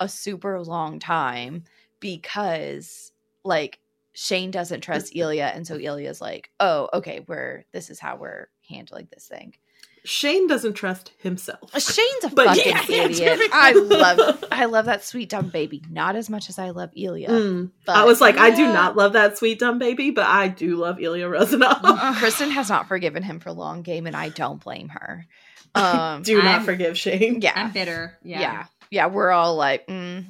a 0.00 0.08
super 0.08 0.60
long 0.60 0.98
time 0.98 1.62
because 2.00 3.12
like 3.44 3.78
Shane 4.12 4.50
doesn't 4.50 4.80
trust 4.80 5.14
Ilya 5.14 5.52
and 5.54 5.66
so 5.66 5.76
Ilya's 5.78 6.20
like, 6.20 6.50
"Oh, 6.60 6.88
okay, 6.94 7.24
we're 7.28 7.64
this 7.72 7.90
is 7.90 8.00
how 8.00 8.16
we're 8.16 8.48
handling 8.68 9.08
this 9.12 9.26
thing." 9.26 9.54
Shane 10.02 10.46
doesn't 10.46 10.72
trust 10.72 11.12
himself. 11.18 11.70
Shane's 11.78 12.24
a 12.24 12.30
But 12.30 12.46
fucking 12.46 12.72
yeah, 12.72 12.84
yeah, 12.88 13.02
idiot. 13.04 13.18
typically. 13.38 13.48
I 13.52 13.72
love 13.72 14.44
I 14.50 14.64
love 14.64 14.86
that 14.86 15.04
sweet 15.04 15.28
dumb 15.28 15.50
baby. 15.50 15.82
Not 15.90 16.16
as 16.16 16.30
much 16.30 16.48
as 16.48 16.58
I 16.58 16.70
love 16.70 16.88
Ilya. 16.96 17.28
Mm. 17.28 17.70
But 17.84 17.96
I 17.96 18.04
was 18.04 18.18
like, 18.18 18.38
I 18.38 18.48
do 18.50 18.64
not 18.64 18.96
love 18.96 19.12
that 19.12 19.36
sweet 19.36 19.58
dumb 19.58 19.78
baby, 19.78 20.10
but 20.10 20.24
I 20.26 20.48
do 20.48 20.76
love 20.76 20.98
Ilya 21.00 21.26
Rozanov. 21.28 22.14
Kristen 22.16 22.50
has 22.50 22.70
not 22.70 22.88
forgiven 22.88 23.22
him 23.22 23.40
for 23.40 23.52
long 23.52 23.82
game, 23.82 24.06
and 24.06 24.16
I 24.16 24.30
don't 24.30 24.62
blame 24.62 24.88
her. 24.88 25.26
Um, 25.74 26.22
do 26.22 26.38
not 26.38 26.46
I'm- 26.46 26.64
forgive 26.64 26.96
Shane. 26.98 27.42
yeah, 27.42 27.52
I'm 27.54 27.70
bitter. 27.70 28.18
Yeah. 28.24 28.40
yeah, 28.40 28.64
yeah, 28.90 29.06
We're 29.06 29.30
all 29.30 29.54
like, 29.56 29.86
mm, 29.86 30.24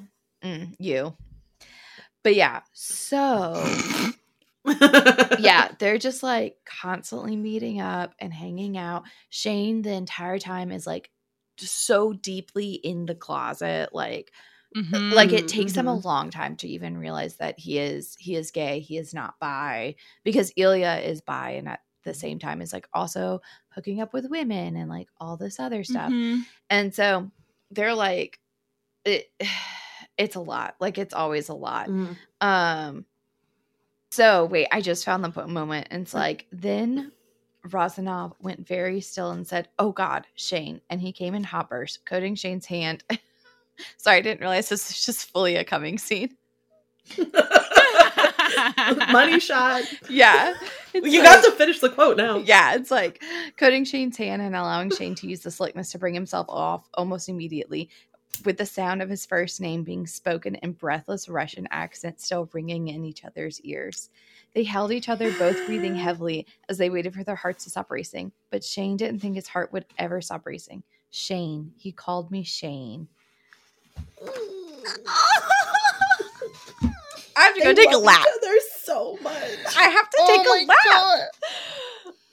mm, 0.45 0.75
you. 0.81 1.15
But 2.23 2.35
yeah, 2.37 2.61
so 2.73 3.65
yeah, 5.39 5.69
they're 5.79 5.99
just 5.99 6.23
like 6.23 6.57
constantly 6.67 7.37
meeting 7.37 7.81
up 7.81 8.15
and 8.19 8.33
hanging 8.33 8.77
out. 8.77 9.05
Shane 9.31 9.83
the 9.83 9.93
entire 9.93 10.39
time 10.39 10.71
is 10.71 10.87
like 10.87 11.11
so 11.59 12.13
deeply 12.13 12.73
in 12.75 13.07
the 13.07 13.15
closet, 13.15 13.91
like 13.95 14.33
Mhm. 14.77 15.13
like 15.13 15.33
it 15.33 15.49
takes 15.49 15.77
him 15.77 15.89
a 15.89 15.97
Mhm. 15.97 16.05
long 16.05 16.31
time 16.31 16.57
to 16.59 16.69
even 16.69 16.97
realize 16.97 17.37
that 17.37 17.59
he 17.59 17.79
is 17.79 18.17
he 18.21 18.37
is 18.37 18.53
gay 18.53 18.79
he 18.81 18.99
is 18.99 19.13
not 19.13 19.35
bi 19.41 19.97
because 20.25 20.53
ilya 20.57 20.97
is 21.05 21.21
bi 21.23 21.51
and 21.53 21.69
at 21.69 21.81
the 22.05 22.15
same 22.15 22.39
time 22.39 22.63
is 22.63 22.73
like 22.73 22.89
also 22.95 23.41
hooking 23.71 24.01
up 24.01 24.13
with 24.13 24.31
women 24.31 24.77
and 24.77 24.89
like 24.89 25.09
all 25.21 25.37
this 25.37 25.59
other 25.59 25.83
stuff 25.83 26.13
Mhm. 26.13 26.45
and 26.71 26.95
so 26.95 27.31
they're 27.73 27.95
like 27.97 28.39
it 29.05 29.33
it's 30.21 30.37
a 30.37 30.41
lot 30.41 30.77
like 30.81 30.99
it's 30.99 31.15
always 31.15 31.49
a 31.49 31.55
lot 31.55 31.89
Mm. 31.89 32.17
um 32.41 33.05
so 34.11 34.45
wait 34.45 34.69
i 34.71 34.81
just 34.81 35.05
found 35.05 35.25
the 35.25 35.47
moment 35.49 35.89
and 35.91 36.03
it's 36.03 36.15
like 36.15 36.47
then 36.53 37.11
Rozanov 37.69 38.33
went 38.41 38.67
very 38.67 39.03
still 39.03 39.33
and 39.33 39.47
said, 39.47 39.69
Oh 39.79 39.93
God, 39.93 40.27
Shane. 40.35 40.81
And 40.89 40.99
he 40.99 41.13
came 41.13 41.35
in 41.35 41.45
hoppers, 41.45 41.99
coating 42.07 42.35
Shane's 42.35 42.65
hand. 42.65 43.05
Sorry, 43.99 44.17
I 44.17 44.21
didn't 44.23 44.41
realize 44.41 44.71
this 44.71 44.89
was 44.89 45.05
just 45.05 45.31
fully 45.31 45.57
a 45.57 45.63
coming 45.65 45.99
scene. 45.99 46.35
Money 49.13 49.41
shot. 49.41 49.83
Yeah. 50.09 50.55
You 50.93 51.23
like- 51.23 51.23
got 51.23 51.45
to 51.45 51.53
finish 51.53 51.79
the 51.79 51.89
quote 51.89 52.17
now. 52.17 52.39
Yeah, 52.39 52.75
it's 52.75 52.91
like 52.91 53.23
coating 53.57 53.85
Shane's 53.85 54.17
hand 54.17 54.43
and 54.43 54.57
allowing 54.57 54.91
Shane 54.91 55.15
to 55.17 55.29
use 55.29 55.39
the 55.41 55.51
slickness 55.53 55.93
to 55.93 55.99
bring 56.01 56.15
himself 56.15 56.47
off 56.49 56.89
almost 56.95 57.29
immediately, 57.29 57.91
with 58.45 58.57
the 58.57 58.67
sound 58.67 59.03
of 59.03 59.09
his 59.09 59.27
first 59.27 59.61
name 59.61 59.83
being 59.83 60.07
spoken 60.07 60.55
in 60.57 60.73
breathless 60.73 61.29
Russian 61.29 61.69
accent 61.71 62.21
still 62.21 62.49
ringing 62.53 62.89
in 62.89 63.05
each 63.05 63.25
other's 63.25 63.61
ears. 63.63 64.11
They 64.55 64.65
held 64.65 64.93
each 64.93 65.09
other, 65.09 65.33
both 65.33 65.67
breathing 65.67 65.95
heavily 65.97 66.47
as 66.69 66.79
they 66.79 66.91
waited 66.91 67.15
for 67.15 67.25
their 67.25 67.37
hearts 67.37 67.65
to 67.65 67.71
stop 67.71 67.91
racing. 67.91 68.33
But 68.51 68.65
Shane 68.65 68.97
didn't 68.97 69.21
think 69.21 69.37
his 69.37 69.49
heart 69.49 69.73
would 69.73 69.85
ever 69.99 70.21
stop 70.21 70.47
racing. 70.47 70.83
Shane. 71.11 71.73
He 71.77 71.93
called 71.93 72.31
me 72.31 72.43
Shane. 72.43 73.09
I 77.37 77.45
have 77.45 77.55
to 77.55 77.61
go 77.63 77.75
take 77.75 77.93
a 77.93 77.97
love 77.97 78.05
lap. 78.05 78.21
each 78.21 78.35
other 78.43 78.59
so 78.83 79.19
much. 79.23 79.77
I 79.77 79.85
have 79.85 80.11
to 80.11 80.17
oh 80.21 80.37
take 80.37 80.47
a 80.47 80.67
lap. 80.67 81.29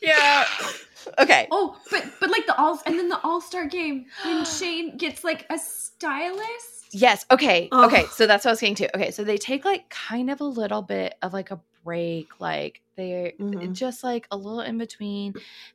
Yeah. 0.01 0.45
Okay. 1.19 1.47
Oh, 1.51 1.77
but 1.91 2.03
but 2.19 2.29
like 2.29 2.45
the 2.45 2.55
all 2.57 2.79
and 2.85 2.97
then 2.97 3.09
the 3.09 3.19
All 3.23 3.41
Star 3.41 3.65
game 3.65 4.05
when 4.25 4.45
Shane 4.45 4.97
gets 4.97 5.23
like 5.23 5.45
a 5.49 5.57
stylist. 5.57 6.85
Yes. 6.91 7.25
Okay. 7.31 7.67
Ugh. 7.71 7.85
Okay. 7.91 8.05
So 8.11 8.27
that's 8.27 8.45
what 8.45 8.51
I 8.51 8.53
was 8.53 8.59
getting 8.61 8.75
to. 8.75 8.95
Okay. 8.95 9.11
So 9.11 9.23
they 9.23 9.37
take 9.37 9.65
like 9.65 9.89
kind 9.89 10.29
of 10.29 10.39
a 10.41 10.45
little 10.45 10.81
bit 10.81 11.15
of 11.21 11.33
like 11.33 11.51
a 11.51 11.59
break. 11.83 12.27
Like 12.39 12.81
they're 12.95 13.31
Mhm. 13.39 13.73
just 13.73 14.03
like 14.03 14.27
a 14.31 14.37
little 14.37 14.61
in 14.61 14.77
between. 14.77 15.33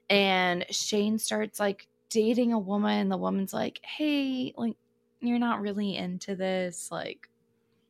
And 0.09 0.65
Shane 0.71 1.19
starts 1.19 1.61
like 1.61 1.87
dating 2.09 2.53
a 2.53 2.59
woman. 2.59 3.09
The 3.09 3.17
woman's 3.17 3.53
like, 3.53 3.81
hey, 3.85 4.53
like, 4.57 4.77
you're 5.21 5.39
not 5.39 5.61
really 5.61 5.97
into 5.97 6.35
this. 6.35 6.91
Like, 6.91 7.29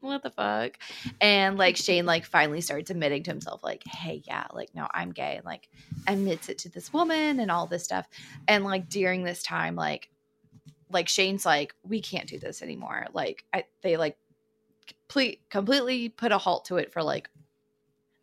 what 0.03 0.23
the 0.23 0.31
fuck? 0.31 0.79
And 1.21 1.57
like 1.57 1.77
Shane 1.77 2.07
like 2.07 2.25
finally 2.25 2.61
starts 2.61 2.91
admitting 2.91 3.23
to 3.25 3.31
himself, 3.31 3.63
like, 3.63 3.83
hey, 3.87 4.23
yeah, 4.27 4.47
like, 4.53 4.75
no, 4.75 4.87
I'm 4.93 5.13
gay. 5.13 5.37
And 5.37 5.45
like 5.47 5.69
admits 6.07 6.49
it 6.49 6.59
to 6.59 6.69
this 6.69 6.93
woman 6.93 7.41
and 7.41 7.51
all 7.51 7.67
this 7.67 7.85
stuff. 7.85 8.09
And 8.49 8.65
like 8.65 8.89
during 8.89 9.23
this 9.25 9.43
time, 9.43 9.77
like 9.77 10.09
like 10.91 11.09
Shane's 11.09 11.47
like, 11.47 11.75
we 11.83 12.01
can't 12.01 12.29
do 12.29 12.39
this 12.39 12.63
anymore. 12.63 13.07
Like 13.13 13.45
I, 13.53 13.65
they 13.83 13.97
like 13.97 14.17
complete, 15.09 15.41
completely 15.49 16.09
put 16.09 16.33
a 16.33 16.39
halt 16.39 16.67
to 16.67 16.77
it 16.77 16.93
for 16.93 17.03
like 17.03 17.31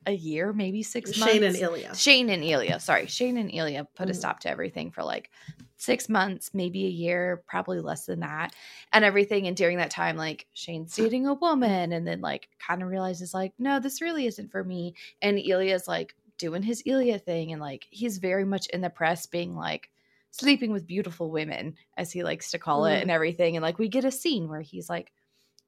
a 0.10 0.14
year, 0.16 0.52
maybe 0.52 0.84
six 0.84 1.18
months. 1.18 1.34
Shane 1.34 1.44
and 1.44 1.56
Ilya. 1.56 1.96
Shane 1.96 2.30
and 2.30 2.44
Ilya, 2.44 2.80
sorry, 2.80 3.08
Shane 3.08 3.38
and 3.38 3.54
Ilya 3.54 3.86
put 3.96 4.10
a 4.10 4.12
Mhm. 4.12 4.16
stop 4.16 4.40
to 4.42 4.50
everything 4.50 4.92
for 4.92 5.04
like 5.04 5.30
six 5.78 6.10
months, 6.10 6.52
maybe 6.54 6.86
a 6.86 6.90
year, 6.90 7.44
probably 7.48 7.80
less 7.80 8.06
than 8.06 8.20
that, 8.20 8.54
and 8.92 9.06
everything. 9.06 9.48
And 9.48 9.56
during 9.56 9.78
that 9.78 9.92
time, 9.92 10.18
like 10.18 10.48
Shane's 10.54 10.94
dating 10.96 11.26
a 11.28 11.34
woman, 11.36 11.94
and 11.94 12.06
then 12.06 12.20
like 12.22 12.50
kind 12.60 12.82
of 12.84 12.90
realizes 12.90 13.34
like, 13.34 13.54
no, 13.58 13.80
this 13.80 14.02
really 14.02 14.26
isn't 14.26 14.52
for 14.52 14.64
me. 14.64 14.94
And 15.22 15.40
Ilya's 15.40 15.88
like 15.88 16.16
doing 16.38 16.64
his 16.64 16.84
Ilya 16.86 17.20
thing, 17.20 17.52
and 17.54 17.62
like 17.62 17.88
he's 17.92 18.18
very 18.18 18.44
much 18.46 18.68
in 18.68 18.82
the 18.82 18.90
press, 18.90 19.26
being 19.26 19.56
like 19.56 19.90
sleeping 20.32 20.72
with 20.72 20.86
beautiful 20.88 21.32
women, 21.32 21.76
as 21.98 22.12
he 22.12 22.24
likes 22.24 22.52
to 22.52 22.60
call 22.60 22.86
it, 22.86 22.98
Mhm. 22.98 23.02
and 23.04 23.12
everything. 23.12 23.56
And 23.56 23.64
like 23.64 23.80
we 23.80 23.88
get 23.88 24.06
a 24.06 24.12
scene 24.12 24.48
where 24.50 24.62
he's 24.62 24.90
like, 24.90 25.12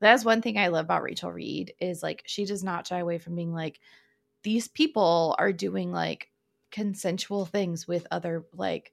that's 0.01 0.25
one 0.25 0.41
thing 0.41 0.57
I 0.57 0.67
love 0.69 0.85
about 0.85 1.03
Rachel 1.03 1.31
Reid 1.31 1.73
is 1.79 2.01
like 2.03 2.23
she 2.25 2.43
does 2.45 2.63
not 2.63 2.87
shy 2.87 2.97
away 2.99 3.17
from 3.19 3.35
being 3.35 3.53
like 3.53 3.79
these 4.43 4.67
people 4.67 5.35
are 5.39 5.51
doing 5.53 5.91
like 5.91 6.29
consensual 6.71 7.45
things 7.45 7.87
with 7.87 8.07
other 8.11 8.45
like 8.53 8.91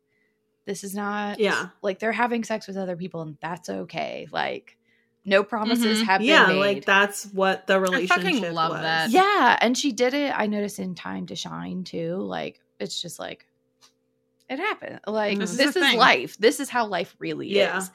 this 0.67 0.85
is 0.85 0.95
not 0.95 1.39
Yeah. 1.39 1.69
like 1.83 1.99
they're 1.99 2.13
having 2.13 2.45
sex 2.45 2.67
with 2.67 2.77
other 2.77 2.97
people 2.97 3.23
and 3.23 3.39
that's 3.41 3.69
okay 3.69 4.27
like 4.33 4.77
no 5.25 5.45
promises 5.45 6.01
Mhm. 6.01 6.05
have 6.07 6.23
Yeah, 6.23 6.47
been 6.47 6.57
made 6.57 6.61
Yeah, 6.61 6.75
like 6.75 6.85
that's 6.85 7.27
what 7.33 7.67
the 7.67 7.79
relationship 7.81 8.53
love 8.53 8.71
was. 8.73 8.81
that. 8.83 9.11
yeah 9.11 9.57
and 9.61 9.77
she 9.79 9.93
did 9.93 10.15
it 10.15 10.33
i 10.37 10.47
noticed 10.47 10.79
in 10.79 10.95
time 10.95 11.27
to 11.27 11.37
shine 11.37 11.85
too 11.85 12.17
like 12.17 12.61
it's 12.81 13.01
just 13.01 13.19
like 13.19 13.47
it 14.49 14.59
happened 14.59 15.01
like 15.07 15.39
This 15.39 15.57
this, 15.57 15.77
is 15.77 15.85
is, 15.85 15.95
life 15.95 16.37
this 16.39 16.61
is 16.61 16.69
how 16.71 16.87
life 16.87 17.15
really 17.19 17.49
Yeah. 17.49 17.79
is 17.79 17.91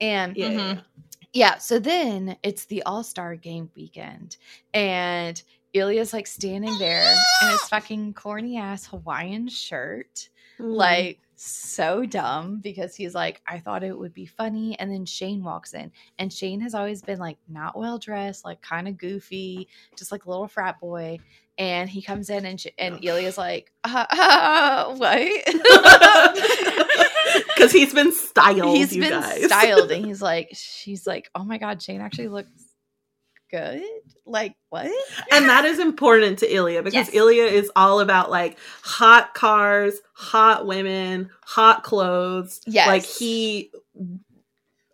and 0.00 0.36
Yeah. 0.36 0.48
Mhm. 0.48 0.84
yeah, 1.32 1.58
so 1.58 1.78
then 1.80 2.36
it's 2.44 2.66
the 2.66 2.82
All 2.84 3.02
Star 3.02 3.34
game 3.34 3.68
weekend, 3.74 4.36
and 4.72 5.42
Ilya's 5.74 6.12
like 6.12 6.26
standing 6.26 6.76
there 6.78 7.02
in 7.42 7.48
his 7.50 7.60
fucking 7.62 8.14
corny 8.14 8.58
ass 8.58 8.86
Hawaiian 8.86 9.48
shirt, 9.48 10.28
Mhm. 10.60 10.76
like 10.76 11.18
so 11.36 12.06
dumb 12.06 12.60
because 12.62 12.94
he's 12.94 13.12
like, 13.14 13.42
I 13.46 13.58
thought 13.58 13.82
it 13.82 13.98
would 13.98 14.14
be 14.14 14.24
funny. 14.24 14.78
And 14.78 14.90
then 14.90 15.04
Shane 15.04 15.42
walks 15.42 15.74
in, 15.74 15.90
and 16.18 16.32
Shane 16.32 16.60
has 16.60 16.74
always 16.74 17.02
been 17.02 17.18
like 17.18 17.38
not 17.48 17.76
well 17.76 17.98
dressed, 17.98 18.44
like 18.44 18.62
kind 18.62 18.86
of 18.86 18.96
goofy, 18.96 19.66
just 19.98 20.12
like 20.12 20.24
a 20.26 20.30
little 20.30 20.46
frat 20.48 20.78
boy. 20.80 21.18
And 21.58 21.88
he 21.90 22.02
comes 22.02 22.30
in, 22.30 22.46
and 22.46 22.60
sh- 22.60 22.66
and 22.78 23.04
Ilya's 23.04 23.36
like, 23.38 23.72
uh, 23.84 24.06
uh, 24.10 24.94
what? 24.96 25.44
because 27.48 27.72
he's 27.72 27.92
been 27.94 28.12
styled. 28.12 28.76
he's 28.76 28.94
you 28.94 29.02
been 29.02 29.10
guys. 29.20 29.44
styled 29.44 29.90
and 29.90 30.04
he's 30.06 30.22
like 30.22 30.50
she's 30.52 31.06
like 31.06 31.30
oh 31.34 31.44
my 31.44 31.58
god 31.58 31.82
shane 31.82 32.00
actually 32.00 32.28
looks 32.28 32.48
good 33.58 33.82
like 34.26 34.54
what 34.70 34.86
and 35.30 35.48
that 35.48 35.64
is 35.64 35.78
important 35.78 36.38
to 36.38 36.46
Ilya 36.54 36.82
because 36.82 36.94
Yes. 37.08 37.14
Ilya 37.14 37.44
is 37.44 37.70
all 37.76 38.00
about 38.00 38.30
like 38.30 38.56
hot 38.82 39.34
cars, 39.34 40.00
hot 40.14 40.66
women, 40.66 41.28
hot 41.44 41.82
clothes. 41.84 42.60
Yes. 42.66 42.86
like 42.86 43.04
he 43.04 43.70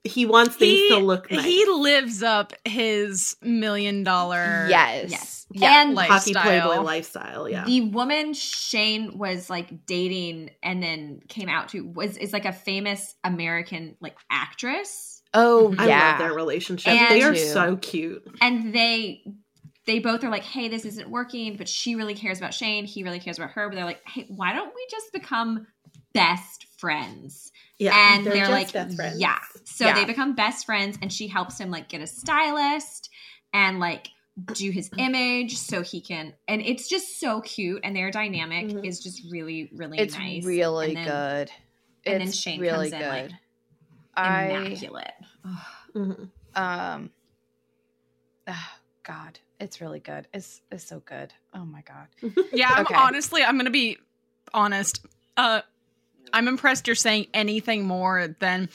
he 0.02 0.24
wants 0.26 0.56
things 0.56 0.78
He- 0.78 0.88
to 0.88 0.96
look 0.98 1.30
nice. 1.30 1.44
He 1.44 1.64
lives 1.66 2.22
up 2.22 2.54
his 2.64 3.36
million 3.42 4.02
dollar 4.02 4.66
yes 4.68 5.10
Yes. 5.10 5.46
yeah 5.52 5.82
And 5.82 5.96
hockey 5.98 6.32
lifestyle. 6.32 6.42
playboy 6.42 6.82
lifestyle. 6.82 7.48
Yeah, 7.48 7.64
The 7.64 7.82
woman 7.82 8.32
Shane 8.34 9.18
was 9.18 9.50
like 9.50 9.84
dating 9.86 10.50
and 10.62 10.82
then 10.82 11.20
came 11.28 11.48
out 11.48 11.68
to 11.70 11.84
was 11.84 12.16
is 12.16 12.32
like 12.32 12.46
a 12.46 12.52
famous 12.52 13.14
American 13.24 13.96
like 14.00 14.16
actress. 14.30 15.09
Oh 15.35 15.74
I 15.78 15.86
yeah 15.89 16.11
love 16.11 16.19
their 16.19 16.32
relationship. 16.35 16.93
And- 16.93 17.11
they 17.15 17.23
are 17.23 17.35
Too. 17.35 17.39
so 17.40 17.77
cute. 17.77 18.27
And 18.40 18.74
they 18.74 19.23
they 19.86 19.98
both 19.98 20.23
are 20.24 20.31
like, 20.31 20.44
hey, 20.44 20.69
this 20.69 20.85
isn't 20.85 21.09
working, 21.11 21.57
but 21.57 21.69
she 21.69 21.94
really 21.97 22.15
cares 22.15 22.39
about 22.39 22.52
Shane. 22.55 22.85
He 22.85 23.02
really 23.02 23.19
cares 23.19 23.39
about 23.39 23.51
her. 23.52 23.69
But 23.69 23.77
they're 23.77 23.85
like, 23.85 24.02
hey, 24.07 24.27
why 24.28 24.52
don't 24.52 24.73
we 24.74 24.86
just 24.90 25.12
become 25.12 25.66
best 26.12 26.66
friends? 26.78 27.51
Yeah, 27.78 27.94
and 28.15 28.27
they're, 28.27 28.36
just 28.36 28.51
like, 28.51 28.73
best 28.73 28.94
friends. 28.94 29.19
yeah. 29.20 29.39
So 29.65 29.86
Yeah. 29.86 29.94
they 29.94 30.05
become 30.05 30.35
best 30.35 30.66
friends, 30.66 30.98
and 31.01 31.11
she 31.12 31.28
helps 31.28 31.59
him 31.59 31.70
like 31.70 31.89
get 31.89 32.02
a 32.02 32.07
stylist 32.07 33.09
and 33.55 33.81
like 33.81 34.09
do 34.52 34.70
his 34.70 34.90
image 34.98 35.57
so 35.57 35.82
he 35.82 36.01
can. 36.02 36.35
And 36.47 36.61
it's 36.62 36.86
just 36.89 37.19
so 37.19 37.40
cute, 37.40 37.81
and 37.82 37.97
their 37.97 38.11
dynamic 38.11 38.66
Mhm. 38.66 38.86
is 38.86 39.01
just 39.01 39.23
really, 39.31 39.70
really 39.74 39.98
It's 39.98 40.16
nice. 40.16 40.44
really 40.44 40.89
And 40.89 40.97
then 40.98 41.05
good. 41.07 41.51
and 42.05 42.20
then 42.20 42.28
it's 42.28 42.36
Shane 42.39 42.61
really 42.61 42.90
comes 42.90 43.02
in, 43.02 43.09
like, 43.09 43.31
good. 44.16 44.22
I 44.22 44.44
Immaculate. 44.66 45.12
Ugh. 45.44 45.58
Mhm. 45.94 46.28
um 46.54 47.10
ah, 48.46 48.78
God, 49.02 49.38
it's 49.58 49.80
really 49.80 50.00
good. 50.00 50.26
It's 50.32 50.60
it's 50.70 50.84
so 50.84 51.00
good. 51.04 51.32
Oh 51.54 51.64
my 51.64 51.82
god. 51.82 52.08
Yeah, 52.52 52.70
I'm 52.74 52.84
Okay. 52.86 52.94
honestly, 52.94 53.42
I'm 53.42 53.56
gonna 53.56 53.70
be 53.70 53.98
honest. 54.52 55.04
Uh, 55.36 55.62
I'm 56.32 56.48
impressed 56.48 56.86
you're 56.86 56.94
saying 56.96 57.26
anything 57.34 57.86
more 57.86 58.36
than 58.40 58.68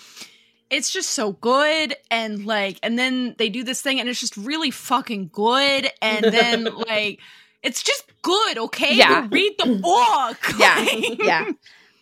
it's 0.69 0.91
just 0.91 1.11
so 1.11 1.31
good 1.31 1.95
and 2.09 2.45
like, 2.45 2.79
and 2.81 2.97
then 2.97 3.35
they 3.37 3.49
do 3.49 3.63
this 3.63 3.81
thing 3.81 3.99
and 3.99 4.09
it's 4.09 4.19
just 4.19 4.35
really 4.35 4.71
fucking 4.71 5.29
good, 5.31 5.89
and 6.01 6.25
then 6.25 6.63
like, 6.87 7.19
it's 7.61 7.83
just 7.83 8.03
good. 8.23 8.57
Okay, 8.57 8.95
Yeah. 8.95 9.27
read 9.31 9.53
the 9.59 9.75
book. 9.75 10.59
Yeah. 10.59 10.85
Yeah. 11.25 11.51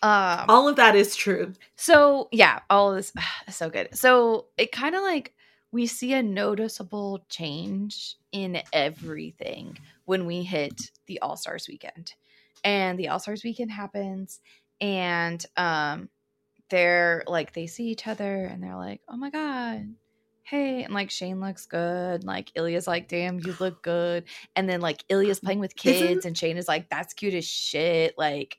Um 0.04 0.44
All 0.48 0.68
of 0.68 0.76
that 0.76 0.94
is 0.94 1.16
true. 1.16 1.54
So 1.76 2.28
yeah, 2.30 2.60
all 2.68 2.90
of 2.90 2.96
this 2.96 3.12
is 3.48 3.56
so 3.56 3.70
good. 3.70 3.96
So 3.96 4.46
it 4.58 4.70
kind 4.70 4.94
of 4.94 5.02
like 5.02 5.32
we 5.72 5.86
see 5.86 6.12
a 6.12 6.22
noticeable 6.22 7.24
change 7.28 8.16
in 8.30 8.62
everything 8.72 9.76
when 10.04 10.26
we 10.26 10.42
hit 10.44 10.90
the 11.06 11.18
All 11.20 11.36
Stars 11.36 11.66
weekend, 11.68 12.12
and 12.62 12.98
the 12.98 13.08
All 13.08 13.18
Stars 13.18 13.42
weekend 13.42 13.70
happens, 13.72 14.40
and 14.80 15.44
um, 15.56 16.08
they're 16.70 17.24
like 17.26 17.52
they 17.54 17.66
see 17.66 17.84
each 17.88 18.06
other 18.06 18.44
and 18.44 18.62
they're 18.62 18.76
like, 18.76 19.00
oh 19.08 19.16
my 19.16 19.30
god. 19.30 19.94
Hey, 20.42 20.82
and 20.82 20.92
like 20.92 21.10
Shane 21.10 21.40
looks 21.40 21.64
good. 21.64 22.22
Like 22.22 22.52
Ilya's 22.54 22.86
like, 22.86 23.08
damn, 23.08 23.40
you 23.40 23.54
look 23.60 23.82
good. 23.82 24.24
And 24.54 24.68
then 24.68 24.82
like 24.82 25.02
Ilya's 25.08 25.40
playing 25.40 25.58
with 25.60 25.74
kids, 25.74 26.02
Isn't- 26.02 26.24
and 26.26 26.36
Shane 26.36 26.58
is 26.58 26.68
like, 26.68 26.90
that's 26.90 27.14
cute 27.14 27.32
as 27.32 27.46
shit. 27.46 28.14
Like? 28.18 28.58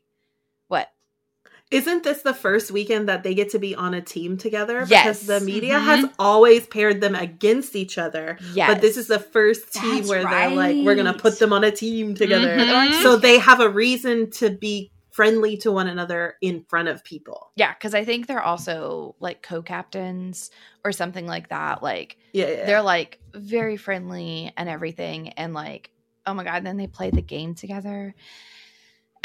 Isn't 1.72 2.04
this 2.04 2.22
the 2.22 2.34
first 2.34 2.70
weekend 2.70 3.10
that 3.10 3.24
they 3.24 3.34
get 3.34 3.50
to 3.52 3.60
be 3.60 3.74
on 3.74 3.94
a 3.96 4.02
team 4.02 4.38
together? 4.38 4.86
Yes. 4.88 5.24
Because 5.24 5.28
the 5.28 5.40
media 5.46 5.74
Mhm. 5.80 5.84
has 5.86 6.06
always 6.20 6.68
paired 6.68 7.02
them 7.02 7.16
against 7.16 7.76
each 7.76 7.98
other. 7.98 8.38
Yes. 8.54 8.70
But 8.72 8.82
this 8.82 8.98
is 8.98 9.08
the 9.08 9.20
first 9.20 9.74
team 9.74 9.96
That's 9.96 10.10
where 10.10 10.24
they're 10.24 10.50
like, 10.52 10.78
we're 10.86 10.94
going 10.96 11.12
to 11.12 11.20
put 11.20 11.40
them 11.40 11.52
on 11.52 11.64
a 11.64 11.72
team 11.72 12.14
together. 12.14 12.56
Mhm. 12.56 13.02
So 13.02 13.18
they 13.18 13.40
have 13.40 13.62
a 13.62 13.70
reason 13.70 14.30
to 14.32 14.52
be 14.52 14.92
friendly 15.10 15.56
to 15.56 15.72
one 15.72 15.88
another 15.88 16.36
in 16.42 16.64
front 16.70 16.88
of 16.90 17.04
people. 17.04 17.52
Yeah, 17.56 17.74
because 17.74 17.96
I 17.96 18.04
think 18.06 18.28
they're 18.28 18.42
also 18.44 19.16
like 19.20 19.42
co-captains 19.42 20.52
or 20.84 20.92
something 20.92 21.26
like 21.26 21.50
that. 21.50 21.82
Like 21.82 22.18
Yeah. 22.34 22.48
yeah. 22.50 22.66
they're 22.66 22.82
like 22.82 23.20
very 23.34 23.78
friendly 23.78 24.52
and 24.58 24.68
everything, 24.70 25.30
and 25.30 25.54
like 25.54 25.90
oh 26.28 26.34
my 26.34 26.44
god, 26.44 26.56
and 26.58 26.66
then 26.68 26.78
they 26.78 26.88
play 26.88 27.12
the 27.12 27.22
game 27.22 27.56
together, 27.56 28.14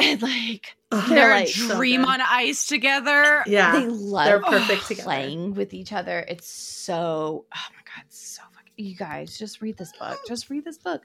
and 0.03 0.23
like 0.23 0.77
Ugh, 0.93 1.05
oh, 1.05 1.09
they're 1.09 1.17
They're 1.17 1.31
like- 1.31 1.49
a 1.49 1.53
so 1.53 1.77
dream 1.77 2.01
good. 2.03 2.09
on 2.11 2.21
ice 2.21 2.67
together. 2.67 3.45
Yeah. 3.47 3.73
they 3.81 3.87
love 3.87 4.27
they're 4.27 4.41
perfect 4.41 4.87
together. 4.89 5.05
playing 5.05 5.55
with 5.55 5.73
each 5.75 5.93
other. 5.93 6.25
It's 6.29 6.49
so 6.49 7.47
oh 7.55 7.67
my 7.75 7.83
god, 7.85 8.05
it's 8.07 8.19
so 8.37 8.43
fucking. 8.53 8.73
You 8.77 8.97
guys 8.97 9.39
just 9.39 9.61
read 9.61 9.77
this 9.77 9.93
book. 9.99 10.19
Just 10.29 10.49
read 10.51 10.65
this 10.65 10.79
book 10.79 11.03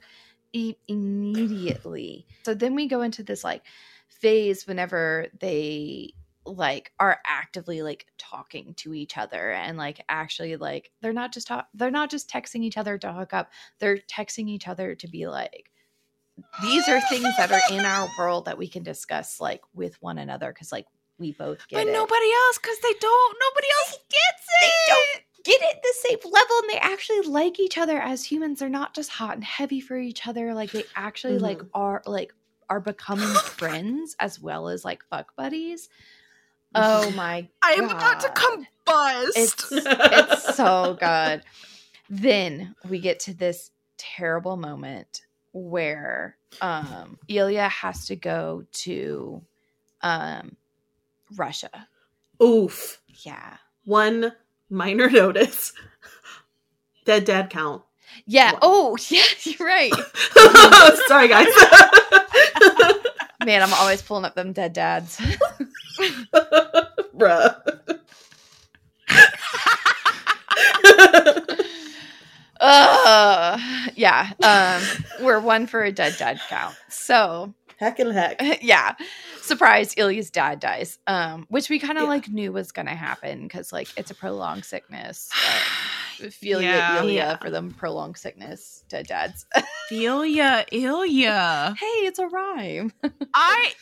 e- 0.53 0.75
immediately. 0.87 2.25
So 2.45 2.53
then 2.53 2.75
we 2.75 2.87
go 2.87 3.01
into 3.01 3.23
this 3.23 3.43
like 3.43 3.63
phase 4.07 4.65
whenever 4.67 5.27
they 5.39 6.13
like 6.45 6.91
are 6.99 7.19
actively 7.25 7.81
like 7.81 8.05
talking 8.19 8.75
to 8.75 8.93
each 8.93 9.17
other 9.17 9.51
and 9.51 9.77
like 9.79 9.99
actually 10.07 10.55
like 10.57 10.91
they're 11.01 11.11
not 11.11 11.33
just 11.33 11.47
talk 11.47 11.67
they're 11.73 11.89
not 11.89 12.11
just 12.11 12.29
texting 12.29 12.61
each 12.63 12.77
other 12.77 12.99
to 12.99 13.11
hook 13.11 13.33
up 13.33 13.49
they're 13.79 13.97
texting 13.97 14.47
each 14.47 14.67
other 14.67 14.93
to 14.93 15.07
be 15.07 15.25
like 15.27 15.71
these 16.61 16.87
are 16.89 16.99
things 17.01 17.27
that 17.37 17.51
are 17.51 17.61
in 17.71 17.85
our 17.85 18.07
world 18.19 18.45
that 18.45 18.57
we 18.57 18.67
can 18.67 18.83
discuss 18.83 19.39
like 19.39 19.61
with 19.73 20.01
one 20.01 20.17
another 20.17 20.51
because 20.51 20.71
like 20.71 20.85
we 21.17 21.31
both 21.31 21.65
get 21.69 21.77
but 21.77 21.87
it 21.87 21.93
nobody 21.93 22.25
else, 22.47 22.57
because 22.57 22.77
they 22.79 22.93
don't. 22.99 23.37
Nobody 23.39 23.67
else 23.79 23.99
gets 24.09 24.47
it. 24.61 24.61
they 24.61 24.93
don't 24.93 25.23
get 25.45 25.61
it 25.61 25.81
the 25.81 25.93
same 26.09 26.31
level 26.33 26.55
and 26.63 26.69
they 26.71 26.77
actually 26.79 27.21
like 27.21 27.59
each 27.59 27.77
other 27.77 27.99
as 27.99 28.23
humans 28.25 28.59
they're 28.59 28.67
not 28.67 28.93
just 28.95 29.11
hot 29.11 29.35
and 29.35 29.43
heavy 29.43 29.79
for 29.79 29.95
each 29.95 30.25
other 30.27 30.53
like 30.55 30.71
they 30.71 30.83
actually 30.95 31.37
like 31.37 31.59
Mhm. 31.59 31.69
are 31.75 32.01
like 32.07 32.33
are 32.67 32.79
becoming 32.79 33.29
friends 33.35 34.15
as 34.19 34.39
well 34.41 34.67
as 34.69 34.83
like 34.83 35.03
fuck 35.09 35.35
buddies 35.35 35.87
oh 36.73 37.11
my 37.15 37.47
I 37.61 37.73
am 37.73 37.85
about 37.89 38.19
to 38.21 38.29
combust. 38.29 39.31
it's 39.35 39.71
it's 39.71 40.55
so 40.55 40.97
good 40.99 41.43
then 42.09 42.75
we 42.89 42.99
get 42.99 43.19
to 43.21 43.33
this 43.35 43.69
terrible 43.97 44.57
moment 44.57 45.21
where 45.55 46.35
um 46.61 47.17
Ilya 47.29 47.69
has 47.69 48.07
to 48.07 48.15
go 48.17 48.65
to 48.73 49.41
um 50.01 50.57
Russia 51.35 51.87
Oof. 52.43 53.01
yeah 53.23 53.57
One 53.85 54.33
minor 54.69 55.09
notice. 55.21 55.71
Dead 57.05 57.23
dad 57.25 57.49
count. 57.49 57.83
yeah 58.25 58.57
oh 58.61 58.97
yeah 59.09 59.23
you're 59.43 59.67
right 59.67 59.93
Sorry, 61.07 61.27
guys. 61.29 61.47
Man, 63.45 63.61
I'm 63.63 63.73
always 63.75 64.01
pulling 64.01 64.25
up 64.25 64.35
them 64.35 64.53
dead 64.53 64.73
dads. 64.73 65.17
Bruh. 67.15 67.55
Uh, 72.65 73.59
yeah. 73.95 74.31
Um, 74.43 75.25
we're 75.25 75.39
one 75.39 75.67
for 75.67 75.83
a 75.83 75.91
dead 75.91 76.15
dad 76.17 76.39
count. 76.49 76.75
So 76.89 77.53
heck 77.77 77.99
and 77.99 78.11
heck. 78.13 78.39
yeah. 78.63 78.95
Surprise, 79.41 79.93
Ilya's 79.97 80.31
dad 80.31 80.59
dies. 80.59 80.97
Um, 81.07 81.45
which 81.49 81.69
we 81.69 81.77
kind 81.79 81.97
of 81.97 82.03
Yeah. 82.05 82.09
like 82.09 82.27
knew 82.29 82.51
was 82.51 82.71
gonna 82.71 82.95
happen 82.95 83.43
because 83.43 83.71
like 83.71 83.87
it's 83.97 84.11
a 84.11 84.15
prolonged 84.15 84.65
sickness. 84.65 85.29
Uh, 86.23 86.29
Feel 86.29 86.61
Yeah. 86.61 86.99
Ilya 87.01 87.13
Yeah. 87.13 87.37
for 87.39 87.49
them 87.49 87.73
prolonged 87.73 88.15
sickness, 88.15 88.85
dead 88.87 89.05
dads. 89.05 89.45
Ilya, 89.91 90.65
Ilya. 90.71 91.75
hey, 91.77 91.85
it's 91.85 92.19
a 92.19 92.27
rhyme. 92.27 92.93
I. 93.33 93.73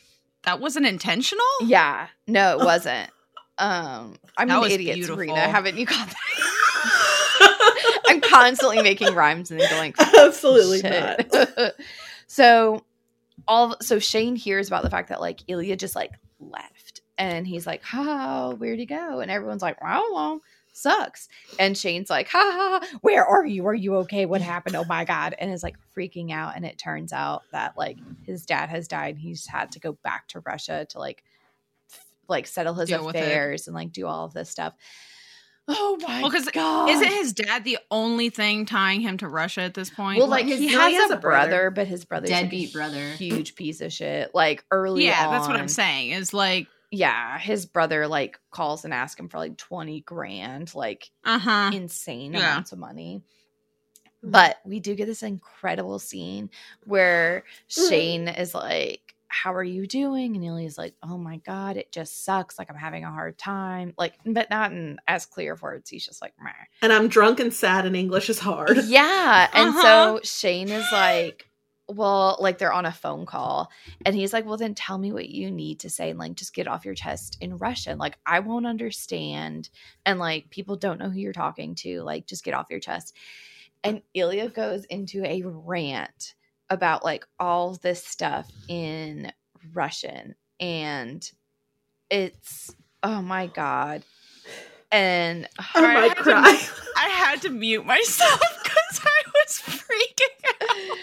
That 0.41 0.59
wasn't 0.59 0.87
intentional. 0.87 1.45
yeah. 1.61 2.07
No, 2.25 2.57
it 2.59 2.65
wasn't. 2.65 3.11
Um, 3.59 4.17
I'm 4.35 4.47
That 4.47 4.63
an 4.63 4.71
idiot, 4.71 4.95
beautiful. 4.95 5.15
Serena. 5.17 5.41
Haven't 5.41 5.77
you 5.77 5.85
caught 5.85 6.07
that? 6.09 6.52
I'm 8.13 8.21
constantly 8.21 8.81
making 8.81 9.13
rhymes 9.15 9.51
and 9.51 9.59
then 9.59 9.69
going, 9.69 9.93
Absolutely 9.99 10.81
not. 10.89 11.73
So 12.27 12.83
all 13.47 13.75
so 13.79 13.99
Shane 13.99 14.35
hears 14.35 14.67
about 14.67 14.81
the 14.81 14.89
fact 14.89 15.09
that 15.09 15.21
like 15.21 15.41
Ilya 15.47 15.75
just 15.75 15.95
like 15.95 16.13
left 16.39 17.01
and 17.17 17.45
he's 17.45 17.67
like, 17.67 17.83
ha, 17.83 18.53
where'd 18.57 18.79
he 18.79 18.85
go? 18.85 19.19
And 19.19 19.29
everyone's 19.29 19.61
like, 19.61 19.81
wow, 19.83 20.03
well, 20.11 20.41
sucks. 20.71 21.29
And 21.59 21.77
Shane's 21.77 22.09
like, 22.09 22.27
ha, 22.27 22.39
ha, 22.39 22.79
ha, 22.81 22.97
where 23.01 23.23
are 23.25 23.45
you? 23.45 23.67
Are 23.67 23.73
you 23.73 23.97
okay? 23.97 24.25
What 24.25 24.41
happened? 24.41 24.75
Oh 24.75 24.85
my 24.85 25.05
God. 25.05 25.35
And 25.37 25.51
is 25.51 25.61
like 25.61 25.75
freaking 25.95 26.31
out. 26.31 26.55
And 26.55 26.65
it 26.65 26.79
turns 26.79 27.13
out 27.13 27.43
that 27.51 27.77
like 27.77 27.97
his 28.25 28.45
dad 28.45 28.69
has 28.69 28.87
died. 28.87 29.17
He's 29.17 29.45
had 29.45 29.71
to 29.73 29.79
go 29.79 29.93
back 30.03 30.27
to 30.29 30.39
Russia 30.39 30.87
to 30.89 30.99
like 30.99 31.23
f- 31.91 32.05
like 32.27 32.47
settle 32.47 32.73
his 32.73 32.89
Deal 32.89 33.07
affairs 33.07 33.67
and 33.67 33.75
like 33.75 33.91
do 33.91 34.07
all 34.07 34.25
of 34.25 34.33
this 34.33 34.49
stuff. 34.49 34.73
Oh 35.67 35.97
my 36.05 36.21
Well, 36.21 36.29
'cause 36.31 36.49
god! 36.51 36.89
Isn't 36.89 37.07
his 37.07 37.31
dad 37.33 37.63
the 37.63 37.77
only 37.89 38.29
thing 38.29 38.65
tying 38.65 38.99
him 39.01 39.17
to 39.19 39.27
Russia 39.29 39.61
at 39.61 39.73
this 39.73 39.89
point? 39.89 40.19
Well, 40.19 40.27
like 40.27 40.45
his- 40.45 40.59
he 40.59 40.67
has, 40.67 40.89
he 40.91 40.95
has 40.95 41.09
a 41.11 41.13
a 41.15 41.17
brother, 41.17 41.47
brother. 41.49 41.69
but 41.71 41.87
his 41.87 42.03
brother's 42.03 42.29
Deadbeat 42.29 42.69
a 42.71 42.73
brother. 42.73 43.11
huge 43.13 43.55
piece 43.55 43.79
of 43.79 43.93
shit. 43.93 44.31
Like 44.33 44.65
early, 44.71 45.05
yeah, 45.05 45.29
that's 45.31 45.47
what 45.47 45.55
I'm 45.57 45.69
saying. 45.69 46.11
Is 46.11 46.33
like, 46.33 46.67
Yeah, 46.91 47.39
his 47.39 47.65
brother 47.65 48.07
like 48.07 48.39
calls 48.51 48.83
and 48.83 48.93
asks 48.93 49.19
him 49.19 49.29
for 49.29 49.37
like 49.37 49.55
twenty 49.57 50.01
grand, 50.01 50.75
like 50.75 51.09
uh 51.23 51.39
huh. 51.39 51.71
insane 51.73 52.33
Yeah. 52.33 52.39
amounts 52.39 52.71
of 52.73 52.79
money. 52.79 53.21
But 54.21 54.57
we 54.65 54.79
do 54.79 54.95
get 54.95 55.05
this 55.05 55.23
incredible 55.23 55.99
scene 55.99 56.49
where 56.83 57.43
Shane 57.67 58.27
is 58.27 58.53
like, 58.53 59.12
How 59.33 59.53
are 59.53 59.63
you 59.63 59.87
doing? 59.87 60.35
And 60.35 60.45
Ilya's 60.45 60.77
like, 60.77 60.93
Oh 61.03 61.17
my 61.17 61.37
God, 61.37 61.75
it 61.77 61.91
just 61.91 62.23
sucks. 62.23 62.57
Like, 62.59 62.69
I'm 62.69 62.75
having 62.77 63.03
a 63.03 63.11
hard 63.11 63.37
time. 63.37 63.93
Like, 63.97 64.13
but 64.25 64.49
not 64.49 64.71
in 64.71 64.99
as 65.07 65.25
clear 65.25 65.57
words. 65.61 65.89
He's 65.89 66.05
just 66.05 66.21
like, 66.21 66.33
Meh. 66.41 66.51
And 66.81 66.93
I'm 66.93 67.07
drunk 67.07 67.39
and 67.39 67.53
sad 67.53 67.85
and 67.85 67.95
English 67.95 68.29
is 68.29 68.39
hard. 68.39 68.77
Yeah. 68.85 69.49
And 69.53 69.69
Uh-huh. 69.69 69.81
so 69.81 70.19
Shane 70.23 70.69
is 70.69 70.85
like, 70.91 71.47
well, 71.89 72.37
like 72.39 72.59
they're 72.59 72.71
on 72.71 72.85
a 72.85 72.91
phone 72.93 73.25
call 73.25 73.69
and 74.05 74.15
he's 74.15 74.31
like, 74.31 74.45
well, 74.45 74.55
then 74.57 74.73
tell 74.73 74.97
me 74.97 75.11
what 75.11 75.27
you 75.29 75.51
need 75.51 75.81
to 75.81 75.89
say 75.89 76.09
and 76.11 76.17
like 76.19 76.35
just 76.35 76.53
get 76.53 76.67
off 76.67 76.85
your 76.85 76.93
chest 76.95 77.37
in 77.41 77.57
Russian. 77.57 77.97
Like, 77.97 78.17
I 78.25 78.39
won't 78.39 78.65
understand. 78.65 79.69
And 80.05 80.17
like, 80.19 80.49
people 80.49 80.77
don't 80.77 80.99
know 80.99 81.09
who 81.09 81.19
you're 81.19 81.33
talking 81.33 81.75
to. 81.75 82.01
Like, 82.03 82.25
just 82.25 82.43
get 82.45 82.53
off 82.53 82.67
your 82.69 82.79
chest. 82.79 83.15
and 83.83 84.01
Ilya 84.13 84.49
goes 84.49 84.85
into 84.85 85.25
a 85.25 85.41
rant 85.43 86.35
about 86.69 87.03
like 87.03 87.25
all 87.39 87.75
this 87.75 88.03
stuff 88.03 88.49
in 88.67 89.31
Russian 89.73 90.35
and 90.59 91.29
it's 92.09 92.73
oh 93.01 93.21
my 93.21 93.47
god. 93.47 94.03
And 94.91 95.47
oh 95.59 95.65
I 95.75 95.79
Alright, 95.79 95.97
I 95.97 96.07
had 96.07 96.23
to- 96.57 96.71
I 96.97 97.07
had 97.09 97.41
to 97.43 97.49
mute 97.49 97.85
myself 97.85 98.39
because 98.63 99.01
I 99.03 99.21
was 99.33 99.61
freaking 99.65 100.91
out. 100.91 100.97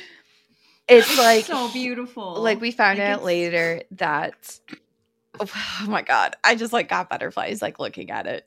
it's 0.88 1.18
like 1.18 1.44
so 1.46 1.70
beautiful. 1.72 2.40
like 2.40 2.60
we 2.60 2.70
found 2.70 2.98
Like, 2.98 3.08
out 3.08 3.24
later 3.24 3.82
that 3.92 4.58
oh 5.40 5.86
my 5.88 6.02
god 6.02 6.36
i 6.44 6.54
just 6.54 6.72
like 6.72 6.88
got 6.88 7.08
butterflies 7.08 7.62
like 7.62 7.78
looking 7.78 8.10
at 8.10 8.26
it 8.26 8.44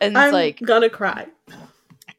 and 0.00 0.12
it's 0.12 0.16
I'm 0.16 0.32
like 0.32 0.60
gonna 0.60 0.90
cry. 0.90 1.26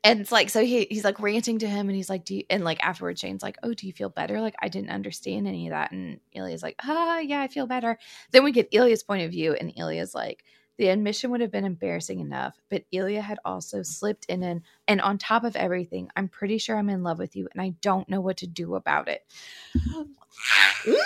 And 0.03 0.21
it's 0.21 0.31
like 0.31 0.49
so 0.49 0.63
he, 0.63 0.87
he's 0.89 1.03
like 1.03 1.19
ranting 1.19 1.59
to 1.59 1.67
him 1.67 1.87
and 1.89 1.95
he's 1.95 2.09
like 2.09 2.23
do 2.23 2.35
you 2.35 2.43
and 2.49 2.63
like 2.63 2.83
afterwards 2.83 3.19
shane's 3.19 3.43
like 3.43 3.57
oh 3.63 3.73
do 3.73 3.87
you 3.87 3.93
feel 3.93 4.09
better? 4.09 4.41
Like 4.41 4.55
i 4.61 4.67
didn't 4.67 4.91
understand 4.91 5.47
any 5.47 5.67
of 5.67 5.71
that. 5.71 5.91
And 5.91 6.19
ilya's 6.33 6.63
like 6.63 6.75
ah 6.83 7.19
yeah 7.19 7.41
i 7.41 7.47
feel 7.47 7.67
better. 7.67 7.97
Then 8.31 8.43
we 8.43 8.51
get 8.51 8.69
ilya's 8.71 9.03
point 9.03 9.23
of 9.23 9.31
view 9.31 9.53
and 9.53 9.73
ilya's 9.75 10.15
like 10.15 10.43
the 10.77 10.89
admission 10.89 11.31
would 11.31 11.41
have 11.41 11.51
been 11.51 11.65
embarrassing 11.65 12.19
enough 12.19 12.55
but 12.69 12.85
ilya 12.91 13.21
had 13.21 13.39
also 13.43 13.81
slipped 13.81 14.25
in 14.25 14.43
and 14.43 14.61
and 14.87 15.01
on 15.01 15.17
top 15.17 15.43
of 15.43 15.55
everything 15.55 16.07
i'm 16.15 16.27
pretty 16.27 16.59
sure 16.59 16.77
i'm 16.77 16.89
in 16.89 17.01
love 17.01 17.17
with 17.17 17.35
you 17.35 17.47
and 17.51 17.61
i 17.61 17.69
don't 17.81 18.07
know 18.07 18.21
what 18.21 18.37
to 18.37 18.47
do 18.47 18.75
about 18.75 19.07
it. 19.07 19.25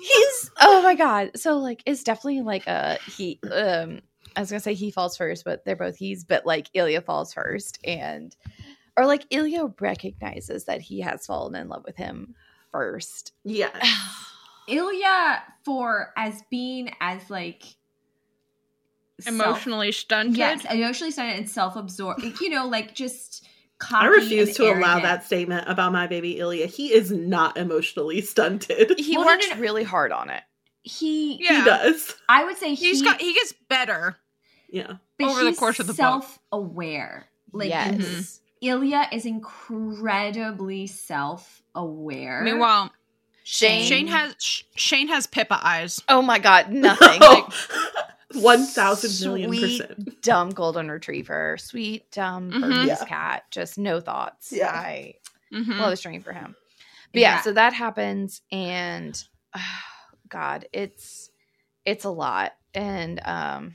He's 0.00 0.50
oh 0.60 0.82
my 0.82 0.94
god. 0.94 1.32
So 1.36 1.58
like 1.58 1.82
it's 1.86 2.02
definitely 2.02 2.42
like 2.42 2.66
a 2.66 2.98
he 3.06 3.38
um 3.50 4.00
i 4.36 4.40
was 4.40 4.50
gonna 4.50 4.60
say 4.60 4.74
he 4.74 4.90
falls 4.90 5.16
first 5.16 5.44
but 5.44 5.64
they're 5.64 5.76
both 5.76 5.96
he's 5.96 6.24
but 6.24 6.44
like 6.46 6.68
ilya 6.74 7.00
falls 7.00 7.32
first 7.32 7.78
and 7.84 8.36
or 8.96 9.06
like 9.06 9.24
ilya 9.30 9.72
recognizes 9.80 10.64
that 10.64 10.80
he 10.80 11.00
has 11.00 11.26
fallen 11.26 11.54
in 11.54 11.68
love 11.68 11.82
with 11.84 11.96
him 11.96 12.34
first 12.72 13.32
Yeah. 13.44 13.70
Ilya 14.68 15.42
for 15.64 16.12
as 16.14 16.42
being 16.50 16.90
as 17.00 17.30
like 17.30 17.62
self- 19.20 19.34
Emotionally 19.34 19.92
stunted. 19.92 20.36
yes, 20.36 20.64
emotionally 20.70 21.10
stunted 21.10 21.38
and 21.38 21.48
self-absorbed. 21.48 22.22
You 22.42 22.50
know, 22.50 22.66
like 22.66 22.94
just. 22.94 23.46
I 23.80 23.84
cocky 23.84 24.08
refuse 24.08 24.48
and 24.48 24.56
to 24.56 24.72
allow 24.78 24.98
that 25.00 25.24
statement 25.24 25.64
about 25.68 25.92
my 25.92 26.06
baby 26.08 26.36
Ilya. 26.38 26.66
He 26.66 26.92
is 26.92 27.10
not 27.12 27.56
emotionally 27.56 28.20
stunted. 28.20 28.92
he 28.98 29.16
Well, 29.16 29.24
no, 29.24 29.32
works 29.32 29.46
no, 29.48 29.54
no. 29.54 29.60
really 29.62 29.84
hard 29.84 30.10
on 30.12 30.28
it 30.30 30.42
He, 30.82 31.38
Yeah. 31.42 31.58
He 31.58 31.64
does. 31.64 32.14
I 32.28 32.44
would 32.44 32.56
say 32.56 32.74
He's 32.74 33.00
he, 33.00 33.04
got 33.04 33.20
he 33.20 33.34
gets 33.34 33.52
better. 33.68 34.16
Yeah. 34.70 34.94
but 35.18 35.28
over 35.30 35.44
the 35.44 35.54
course 35.54 35.78
of 35.80 35.86
the 35.86 35.92
book. 35.92 35.96
self-aware. 35.96 37.26
Like 37.52 37.70
yes 37.70 38.40
Ilya 38.60 39.08
is 39.12 39.24
incredibly 39.24 40.86
self-aware. 40.88 42.42
Meanwhile, 42.42 42.90
shane 43.44 43.84
Shane 43.86 44.06
has 44.08 44.34
Sh- 44.38 44.62
Shane 44.76 45.08
has 45.08 45.26
Pippa 45.26 45.58
eyes. 45.62 46.02
oh 46.08 46.20
my 46.22 46.38
god 46.38 46.70
nothing 46.72 47.20
like 47.20 47.44
One 48.34 48.66
thousand 48.66 49.26
million 49.26 49.48
sweet, 49.48 49.80
percent. 49.80 50.22
dumb 50.22 50.50
golden 50.50 50.90
retriever 50.90 51.56
sweet 51.58 52.10
dumb 52.12 52.50
Mhm. 52.50 52.60
Burmese 52.60 52.88
Yeah. 52.88 53.04
cat 53.06 53.44
just 53.50 53.78
no 53.78 54.00
thoughts 54.00 54.52
Yeah. 54.52 54.70
i 54.70 55.14
Mhm. 55.52 55.78
love 55.78 55.90
the 55.90 55.96
string 55.96 56.20
for 56.20 56.32
him. 56.34 56.54
But 57.12 57.22
yeah, 57.22 57.36
Yeah. 57.36 57.40
so 57.40 57.52
that 57.54 57.72
happens, 57.72 58.42
and 58.52 59.18
God, 60.28 60.66
it's 60.72 61.30
it's 61.84 62.04
a 62.04 62.10
lot, 62.10 62.52
and 62.74 63.20
um, 63.24 63.74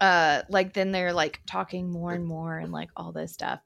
uh, 0.00 0.42
like 0.48 0.72
then 0.72 0.92
they're 0.92 1.12
like 1.12 1.40
talking 1.46 1.90
more 1.90 2.12
and 2.12 2.26
more 2.26 2.58
and 2.58 2.72
like 2.72 2.90
all 2.96 3.12
this 3.12 3.32
stuff. 3.32 3.60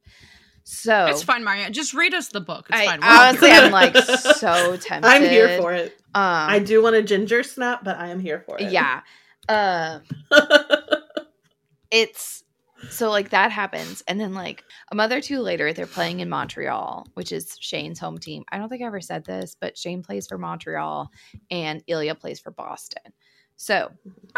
So 0.65 1.07
It's 1.07 1.23
fine, 1.23 1.45
Maria. 1.45 1.71
Just 1.71 1.93
read 1.93 2.15
us 2.15 2.29
the 2.29 2.41
book. 2.41 2.67
It's 2.71 2.79
I 2.79 2.87
fine. 2.87 3.01
We're 3.01 3.07
honestly. 3.07 3.51
I'm 3.51 3.71
like 3.71 3.97
so 4.39 4.77
tempted. 4.79 5.07
I'm 5.09 5.23
here 5.23 5.61
for 5.61 5.75
it. 5.75 5.93
Um, 6.15 6.23
I 6.25 6.59
do 6.59 6.83
want 6.83 6.97
a 6.97 7.03
ginger 7.03 7.43
snap, 7.43 7.85
but 7.85 7.99
I 7.99 8.09
am 8.09 8.21
here 8.21 8.41
for 8.41 8.57
it. 8.59 8.71
yeah. 8.73 9.01
Uh, 9.47 9.99
it's 11.91 12.44
so 12.91 13.11
like 13.11 13.31
that 13.31 13.51
happens. 13.51 14.03
And 14.07 14.21
then 14.21 14.35
like 14.35 14.65
a 14.91 14.95
month 14.95 15.13
or 15.13 15.21
two 15.21 15.41
later 15.41 15.73
they're 15.73 15.87
playing 15.87 16.21
in 16.21 16.29
montreal 16.29 17.07
which 17.15 17.33
is 17.33 17.57
shane's 17.61 17.99
home 17.99 18.19
team. 18.19 18.45
I 18.51 18.59
don't 18.59 18.69
think 18.69 18.83
i 18.83 18.87
ever 18.87 19.01
said 19.01 19.25
this 19.25 19.57
but 19.61 19.77
shane 19.77 20.03
plays 20.03 20.27
for 20.27 20.39
montreal 20.39 21.11
and 21.51 21.83
ilya 21.87 22.15
plays 22.15 22.41
for 22.41 22.51
boston. 22.51 23.13
So 23.57 23.91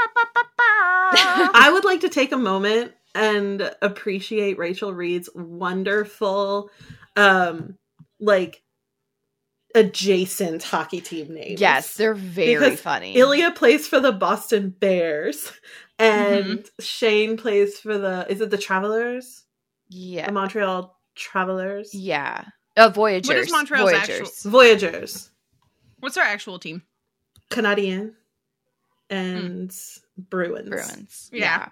I 1.12 1.70
would 1.72 1.84
like 1.84 2.00
to 2.00 2.08
take 2.08 2.32
a 2.32 2.36
moment 2.36 2.92
and 3.14 3.74
appreciate 3.80 4.58
Rachel 4.58 4.92
Reid's 4.92 5.30
wonderful, 5.34 6.70
um, 7.16 7.78
like 8.20 8.62
adjacent 9.76 10.62
hockey 10.64 11.00
team 11.00 11.32
names. 11.34 11.60
yes 11.60 11.96
they're 11.96 12.14
very 12.14 12.54
Because 12.54 12.80
funny 12.80 13.14
Ilya 13.14 13.52
plays 13.52 13.86
for 13.86 14.00
the 14.00 14.10
Boston 14.12 14.70
Bears, 14.70 15.52
and 15.98 16.44
Mm-hmm. 16.44 16.82
Shane 16.82 17.36
plays 17.36 17.78
for 17.78 17.96
the. 17.98 18.26
Is 18.28 18.40
it 18.40 18.50
the 18.50 18.58
Travelers? 18.58 19.44
yeah 19.88 20.26
The 20.26 20.32
Montreal 20.32 20.98
Travelers. 21.14 21.94
yeah 21.94 22.44
uh, 22.76 22.88
voyagers 22.90 23.28
What 23.28 23.36
is 23.38 23.52
Montreal's 23.52 23.90
voyagers 23.92 24.42
Voyagers. 24.42 25.30
What's 26.00 26.16
our 26.16 26.24
actual 26.24 26.58
team? 26.58 26.82
Canadian 27.50 28.14
and 29.08 29.74
Bruins. 30.18 30.68
Bruins. 30.68 31.30
Yeah. 31.32 31.68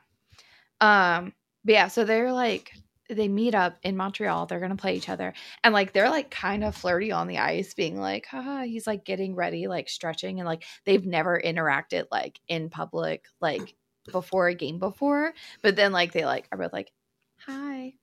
Yeah. 0.81 1.17
Um, 1.19 1.33
but 1.65 1.73
yeah, 1.73 1.89
so 1.89 2.05
they're 2.05 2.33
like 2.33 2.73
they 3.15 3.29
meet 3.29 3.55
up 3.55 3.79
in 3.83 3.97
Montreal. 3.97 4.47
They're 4.47 4.61
gonna 4.61 4.77
play 4.77 4.97
each 4.97 5.09
other. 5.09 5.35
And 5.63 5.73
like 5.75 5.93
they're 5.93 6.11
like 6.11 6.31
kind 6.31 6.65
of 6.65 6.75
flirty 6.77 7.13
on 7.13 7.27
the 7.29 7.39
ice, 7.39 7.75
being 7.75 7.99
like, 7.99 8.27
haha, 8.27 8.63
he's 8.65 8.87
like 8.87 9.05
getting 9.05 9.35
ready, 9.35 9.67
like 9.69 9.89
stretching, 9.89 10.41
and 10.41 10.47
like 10.47 10.65
they've 10.85 11.05
never 11.07 11.41
interacted 11.41 12.07
like 12.11 12.41
in 12.49 12.71
public, 12.71 13.27
like 13.41 13.75
before 14.13 14.49
a 14.49 14.55
game 14.55 14.79
before. 14.79 15.35
But 15.63 15.77
then 15.77 15.93
like 15.93 16.13
they 16.13 16.25
like 16.25 16.49
are 16.53 16.59
both 16.59 16.73
like, 16.73 16.93
Hi. 17.41 17.95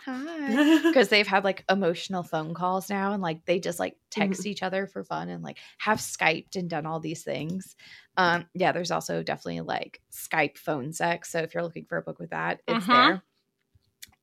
Hi. 0.00 0.62
Because 0.90 1.08
they've 1.08 1.26
had 1.26 1.44
like 1.44 1.64
emotional 1.70 2.22
phone 2.22 2.54
calls 2.54 2.88
now 2.88 3.12
and 3.12 3.22
like 3.22 3.44
they 3.44 3.60
just 3.60 3.78
like 3.78 3.98
text 4.10 4.46
each 4.46 4.62
other 4.62 4.86
for 4.86 5.04
fun 5.04 5.28
and 5.28 5.42
like 5.44 5.58
have 5.78 5.98
Skyped 5.98 6.56
and 6.56 6.70
done 6.70 6.86
all 6.86 7.00
these 7.00 7.24
things. 7.24 7.76
Um, 8.16 8.46
yeah, 8.54 8.72
there's 8.72 8.90
also 8.90 9.22
definitely 9.22 9.60
like 9.60 10.00
Skype 10.10 10.56
phone 10.56 10.92
sex. 10.92 11.30
So 11.30 11.40
if 11.40 11.52
you're 11.54 11.62
looking 11.62 11.84
for 11.84 11.98
a 11.98 12.02
book 12.02 12.18
with 12.18 12.30
that, 12.30 12.62
it's 12.66 12.88
Uh-huh. 12.88 12.88
there. 12.88 13.22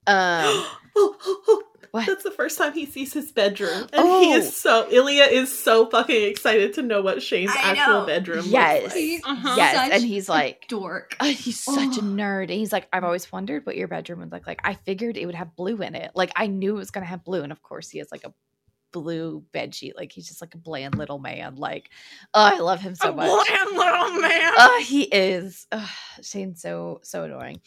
Um, 0.07 0.65
oh, 0.95 1.15
oh, 1.25 1.41
oh, 1.47 1.63
What? 1.91 2.07
That's 2.07 2.23
the 2.23 2.31
first 2.31 2.57
time 2.57 2.73
he 2.73 2.85
sees 2.85 3.13
his 3.13 3.31
bedroom. 3.31 3.83
And 3.83 3.89
Oh. 3.93 4.19
he 4.21 4.33
is 4.33 4.55
so 4.55 4.85
Ilya 4.91 5.23
is 5.25 5.57
so 5.57 5.85
fucking 5.89 6.23
excited 6.29 6.73
to 6.73 6.81
know 6.81 7.01
what 7.01 7.23
Shane's 7.23 7.51
I 7.51 7.71
actual 7.71 8.01
know. 8.01 8.05
bedroom 8.05 8.45
Yes. 8.47 8.81
looks 8.83 8.93
like. 8.95 9.03
He's 9.03 9.21
Uh-huh. 9.23 9.53
yes, 9.57 9.75
such 9.75 9.91
and 9.93 10.03
he's 10.03 10.27
a 10.27 10.31
like, 10.31 10.67
dork. 10.67 11.15
"Oh, 11.21 11.25
he's 11.25 11.59
such 11.59 11.97
a 11.97 12.01
Oh. 12.01 12.03
nerd. 12.03 12.43
And 12.43 12.51
he's 12.51 12.73
like, 12.73 12.87
I've 12.91 13.03
always 13.05 13.31
wondered 13.31 13.65
what 13.65 13.77
your 13.77 13.87
bedroom 13.87 14.19
would 14.19 14.31
look 14.31 14.45
like. 14.45 14.59
I 14.63 14.73
figured 14.73 15.15
it 15.17 15.25
would 15.25 15.35
have 15.35 15.55
blue 15.55 15.77
in 15.81 15.95
it. 15.95 16.11
Like 16.15 16.31
I 16.35 16.47
knew 16.47 16.75
it 16.75 16.79
was 16.79 16.91
gonna 16.91 17.05
have 17.05 17.23
blue, 17.23 17.43
and 17.43 17.51
of 17.51 17.61
course 17.61 17.89
he 17.89 17.99
has 17.99 18.09
like 18.11 18.25
a 18.25 18.33
blue 18.91 19.43
bed 19.53 19.73
sheet. 19.75 19.95
Like 19.95 20.11
he's 20.11 20.27
just 20.27 20.41
like 20.41 20.53
a 20.55 20.57
bland 20.57 20.97
little 20.97 21.19
man. 21.19 21.55
Like, 21.55 21.89
oh, 22.33 22.41
I 22.41 22.59
love 22.59 22.79
him 22.81 22.95
so 22.95 23.09
a 23.11 23.13
much. 23.15 23.25
bland 23.27 23.69
little 23.77 24.21
man. 24.21 24.53
Oh, 24.57 24.83
he 24.85 25.03
is. 25.03 25.65
Ugh, 25.71 25.89
Shane's 26.21 26.61
so 26.61 26.99
so 27.03 27.23
annoying. 27.23 27.61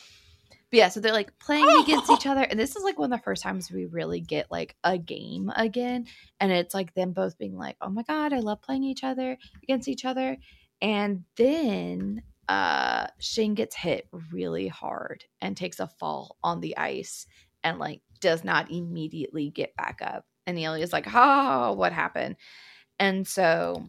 Yeah, 0.70 0.88
so 0.88 1.00
they're 1.00 1.12
like 1.12 1.38
playing 1.38 1.68
against 1.82 2.10
each 2.10 2.26
other, 2.26 2.42
and 2.42 2.60
this 2.60 2.76
is 2.76 2.84
like 2.84 2.98
one 2.98 3.12
of 3.12 3.18
the 3.18 3.24
first 3.24 3.42
times 3.42 3.70
we 3.70 3.86
really 3.86 4.20
get 4.20 4.50
like 4.50 4.76
a 4.84 4.98
game 4.98 5.50
again, 5.56 6.06
and 6.40 6.52
it's 6.52 6.74
like 6.74 6.94
them 6.94 7.12
both 7.12 7.38
being 7.38 7.56
like, 7.56 7.76
"Oh 7.80 7.88
my 7.88 8.02
god, 8.02 8.32
I 8.34 8.40
love 8.40 8.60
playing 8.60 8.84
each 8.84 9.02
other 9.02 9.38
against 9.62 9.88
each 9.88 10.04
other," 10.04 10.36
and 10.82 11.24
then 11.36 12.22
uh 12.48 13.06
Shane 13.18 13.54
gets 13.54 13.76
hit 13.76 14.08
really 14.32 14.68
hard 14.68 15.24
and 15.40 15.56
takes 15.56 15.80
a 15.80 15.86
fall 15.86 16.36
on 16.44 16.60
the 16.60 16.76
ice, 16.76 17.26
and 17.64 17.78
like 17.78 18.02
does 18.20 18.44
not 18.44 18.70
immediately 18.70 19.48
get 19.50 19.74
back 19.76 20.00
up, 20.02 20.26
and 20.46 20.58
Ilya's 20.58 20.92
like, 20.92 21.06
"Oh, 21.14 21.72
what 21.72 21.92
happened?" 21.94 22.36
And 22.98 23.26
so 23.26 23.88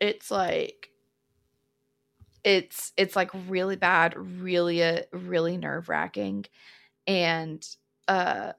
it's 0.00 0.30
like 0.30 0.87
it's 2.48 2.92
it's 2.96 3.14
like 3.14 3.30
really 3.46 3.76
bad 3.76 4.14
really 4.16 4.82
uh, 4.82 5.02
really 5.12 5.58
nerve 5.58 5.90
wracking 5.90 6.46
and 7.06 7.62
uh 8.08 8.52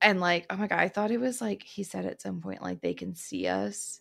and 0.00 0.20
like 0.20 0.46
oh 0.48 0.56
my 0.56 0.68
god 0.68 0.78
i 0.78 0.88
thought 0.88 1.10
it 1.10 1.18
was 1.18 1.40
like 1.40 1.64
he 1.64 1.82
said 1.82 2.06
at 2.06 2.22
some 2.22 2.40
point 2.40 2.62
like 2.62 2.80
they 2.80 2.94
can 2.94 3.16
see 3.16 3.48
us 3.48 4.00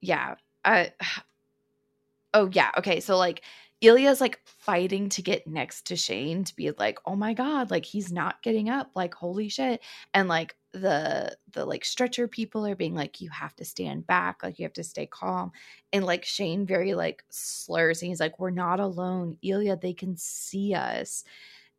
yeah 0.00 0.34
i 0.64 0.92
oh 2.34 2.50
yeah 2.52 2.72
okay 2.76 2.98
so 2.98 3.16
like 3.16 3.42
Ilya's 3.82 4.22
like 4.22 4.40
fighting 4.44 5.10
to 5.10 5.22
get 5.22 5.46
next 5.46 5.88
to 5.88 5.96
Shane 5.96 6.44
to 6.44 6.56
be 6.56 6.70
like, 6.70 6.98
oh 7.04 7.14
my 7.14 7.34
god, 7.34 7.70
like 7.70 7.84
he's 7.84 8.10
not 8.10 8.42
getting 8.42 8.70
up, 8.70 8.90
like 8.94 9.12
holy 9.12 9.50
shit. 9.50 9.82
And 10.14 10.28
like 10.28 10.56
the 10.76 11.36
the 11.52 11.64
like 11.64 11.84
stretcher 11.84 12.28
people 12.28 12.66
are 12.66 12.76
being 12.76 12.94
like, 12.94 13.20
you 13.20 13.30
have 13.30 13.54
to 13.56 13.64
stand 13.64 14.06
back, 14.06 14.42
like 14.42 14.58
you 14.58 14.64
have 14.64 14.72
to 14.74 14.84
stay 14.84 15.06
calm. 15.06 15.52
And 15.92 16.04
like 16.04 16.24
Shane 16.24 16.66
very 16.66 16.94
like 16.94 17.24
slurs 17.30 18.02
and 18.02 18.08
he's 18.08 18.20
like, 18.20 18.38
We're 18.38 18.50
not 18.50 18.80
alone. 18.80 19.38
Ilya, 19.42 19.76
they 19.76 19.94
can 19.94 20.16
see 20.16 20.74
us. 20.74 21.24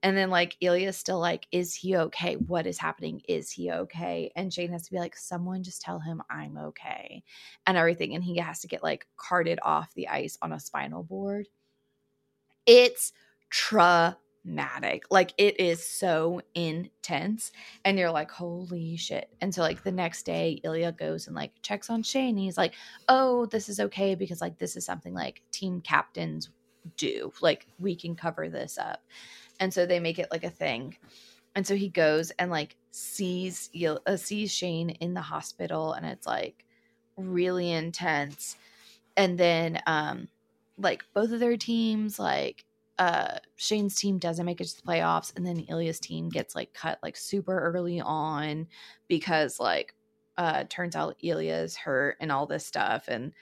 And 0.03 0.15
then 0.15 0.29
like 0.29 0.57
Ilya's 0.61 0.97
still 0.97 1.19
like, 1.19 1.47
is 1.51 1.73
he 1.73 1.97
okay? 1.97 2.35
What 2.35 2.67
is 2.67 2.77
happening? 2.77 3.21
Is 3.27 3.49
he 3.49 3.71
okay? 3.71 4.31
And 4.35 4.53
Shane 4.53 4.71
has 4.71 4.83
to 4.83 4.91
be 4.91 4.99
like, 4.99 5.15
someone 5.15 5.63
just 5.63 5.81
tell 5.81 5.99
him 5.99 6.21
I'm 6.29 6.57
okay 6.57 7.23
and 7.65 7.77
everything. 7.77 8.13
And 8.13 8.23
he 8.23 8.37
has 8.37 8.59
to 8.59 8.67
get 8.67 8.83
like 8.83 9.07
carted 9.17 9.59
off 9.63 9.93
the 9.95 10.07
ice 10.07 10.37
on 10.41 10.53
a 10.53 10.59
spinal 10.59 11.03
board. 11.03 11.47
It's 12.67 13.11
traumatic. 14.47 15.03
Like 15.09 15.33
it 15.37 15.59
is 15.59 15.85
so 15.85 16.41
intense. 16.55 17.51
And 17.83 17.97
you're 17.97 18.11
like, 18.11 18.31
holy 18.31 18.97
shit. 18.97 19.29
And 19.41 19.53
so 19.53 19.61
like 19.61 19.83
the 19.83 19.91
next 19.91 20.23
day, 20.23 20.61
Ilya 20.63 20.93
goes 20.93 21.27
and 21.27 21.35
like 21.35 21.51
checks 21.61 21.89
on 21.89 22.03
Shane. 22.03 22.37
He's 22.37 22.57
like, 22.57 22.73
oh, 23.09 23.45
this 23.47 23.69
is 23.69 23.79
okay 23.79 24.15
because 24.15 24.41
like 24.41 24.57
this 24.57 24.75
is 24.75 24.85
something 24.85 25.13
like 25.13 25.41
team 25.51 25.81
captains 25.81 26.49
do. 26.95 27.31
Like 27.41 27.67
we 27.79 27.95
can 27.95 28.15
cover 28.15 28.49
this 28.49 28.77
up. 28.77 29.03
And 29.59 29.73
so 29.73 29.85
they 29.85 29.99
make 29.99 30.19
it 30.19 30.31
like 30.31 30.43
a 30.43 30.49
thing. 30.49 30.97
And 31.55 31.65
so 31.65 31.75
he 31.75 31.89
goes 31.89 32.31
and 32.31 32.51
like 32.51 32.75
sees 32.91 33.69
uh, 34.05 34.17
sees 34.17 34.53
Shane 34.53 34.91
in 34.91 35.13
the 35.13 35.21
hospital 35.21 35.93
and 35.93 36.05
it's 36.05 36.27
like 36.27 36.63
really 37.17 37.71
intense. 37.71 38.55
And 39.17 39.37
then 39.37 39.81
um 39.87 40.29
like 40.77 41.03
both 41.13 41.31
of 41.31 41.39
their 41.39 41.57
teams 41.57 42.19
like 42.19 42.63
uh 42.99 43.37
Shane's 43.55 43.95
team 43.95 44.17
doesn't 44.17 44.45
make 44.45 44.61
it 44.61 44.67
to 44.67 44.75
the 44.75 44.81
playoffs 44.81 45.35
and 45.35 45.45
then 45.45 45.59
Ilya's 45.59 45.99
team 45.99 46.29
gets 46.29 46.55
like 46.55 46.73
cut 46.73 46.99
like 47.03 47.15
super 47.15 47.59
early 47.59 48.01
on 48.01 48.67
because 49.07 49.59
like 49.59 49.93
uh 50.37 50.63
turns 50.69 50.95
out 50.95 51.17
Ilya's 51.21 51.75
hurt 51.75 52.17
and 52.19 52.31
all 52.31 52.45
this 52.45 52.65
stuff 52.65 53.07
and 53.07 53.33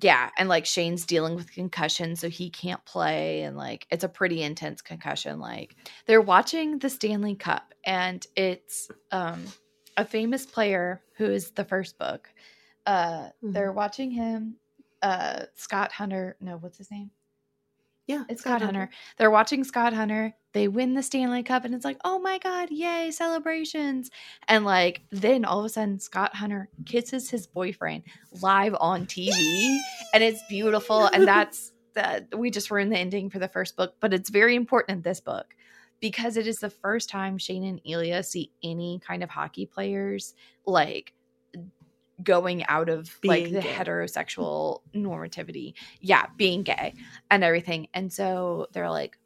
yeah, 0.00 0.30
and 0.38 0.48
like 0.48 0.64
Shane's 0.64 1.04
dealing 1.04 1.34
with 1.34 1.52
concussion 1.52 2.16
so 2.16 2.28
he 2.28 2.48
can't 2.48 2.82
play 2.86 3.42
and 3.42 3.56
like 3.56 3.86
it's 3.90 4.04
a 4.04 4.08
pretty 4.08 4.42
intense 4.42 4.80
concussion 4.80 5.38
like 5.38 5.76
they're 6.06 6.20
watching 6.20 6.78
the 6.78 6.88
Stanley 6.88 7.34
Cup 7.34 7.74
and 7.84 8.26
it's 8.34 8.88
um 9.10 9.44
a 9.96 10.04
famous 10.04 10.46
player 10.46 11.02
who 11.16 11.26
is 11.26 11.50
the 11.50 11.64
first 11.64 11.98
book. 11.98 12.30
Uh 12.86 13.24
mm-hmm. 13.24 13.52
they're 13.52 13.72
watching 13.72 14.10
him 14.10 14.56
uh 15.02 15.44
Scott 15.54 15.92
Hunter, 15.92 16.36
no, 16.40 16.56
what's 16.56 16.78
his 16.78 16.90
name? 16.90 17.10
Yeah, 18.06 18.24
it's 18.28 18.40
Scott, 18.40 18.58
Scott 18.58 18.62
Hunter. 18.62 18.80
Hunter. 18.80 18.94
They're 19.16 19.30
watching 19.30 19.64
Scott 19.64 19.92
Hunter. 19.92 20.34
They 20.52 20.68
win 20.68 20.94
the 20.94 21.02
Stanley 21.02 21.42
Cup, 21.42 21.64
and 21.64 21.74
it's 21.74 21.84
like, 21.84 21.98
oh 22.04 22.18
my 22.18 22.38
god, 22.38 22.70
yay, 22.70 23.10
celebrations! 23.10 24.10
And 24.48 24.64
like, 24.64 25.02
then 25.10 25.44
all 25.44 25.60
of 25.60 25.64
a 25.64 25.68
sudden, 25.68 25.98
Scott 26.00 26.34
Hunter 26.34 26.68
kisses 26.84 27.30
his 27.30 27.46
boyfriend 27.46 28.02
live 28.40 28.74
on 28.78 29.06
TV, 29.06 29.78
and 30.12 30.22
it's 30.22 30.42
beautiful. 30.48 31.06
And 31.06 31.26
that's 31.28 31.72
that. 31.94 32.36
We 32.36 32.50
just 32.50 32.70
ruined 32.70 32.92
the 32.92 32.98
ending 32.98 33.30
for 33.30 33.38
the 33.38 33.48
first 33.48 33.76
book, 33.76 33.94
but 34.00 34.12
it's 34.12 34.30
very 34.30 34.56
important 34.56 34.98
in 34.98 35.02
this 35.02 35.20
book 35.20 35.54
because 36.00 36.36
it 36.36 36.48
is 36.48 36.58
the 36.58 36.70
first 36.70 37.08
time 37.08 37.38
Shane 37.38 37.64
and 37.64 37.80
Ilya 37.84 38.24
see 38.24 38.50
any 38.62 39.00
kind 39.06 39.22
of 39.22 39.30
hockey 39.30 39.64
players 39.66 40.34
like 40.66 41.14
going 42.22 42.64
out 42.66 42.88
of 42.88 43.18
being 43.20 43.44
like 43.44 43.52
the 43.52 43.60
gay. 43.60 43.72
heterosexual 43.72 44.80
normativity. 44.94 45.74
Yeah, 46.00 46.26
being 46.36 46.62
gay 46.62 46.94
and 47.30 47.44
everything. 47.44 47.88
And 47.94 48.12
so 48.12 48.68
they're 48.72 48.90
like, 48.90 49.18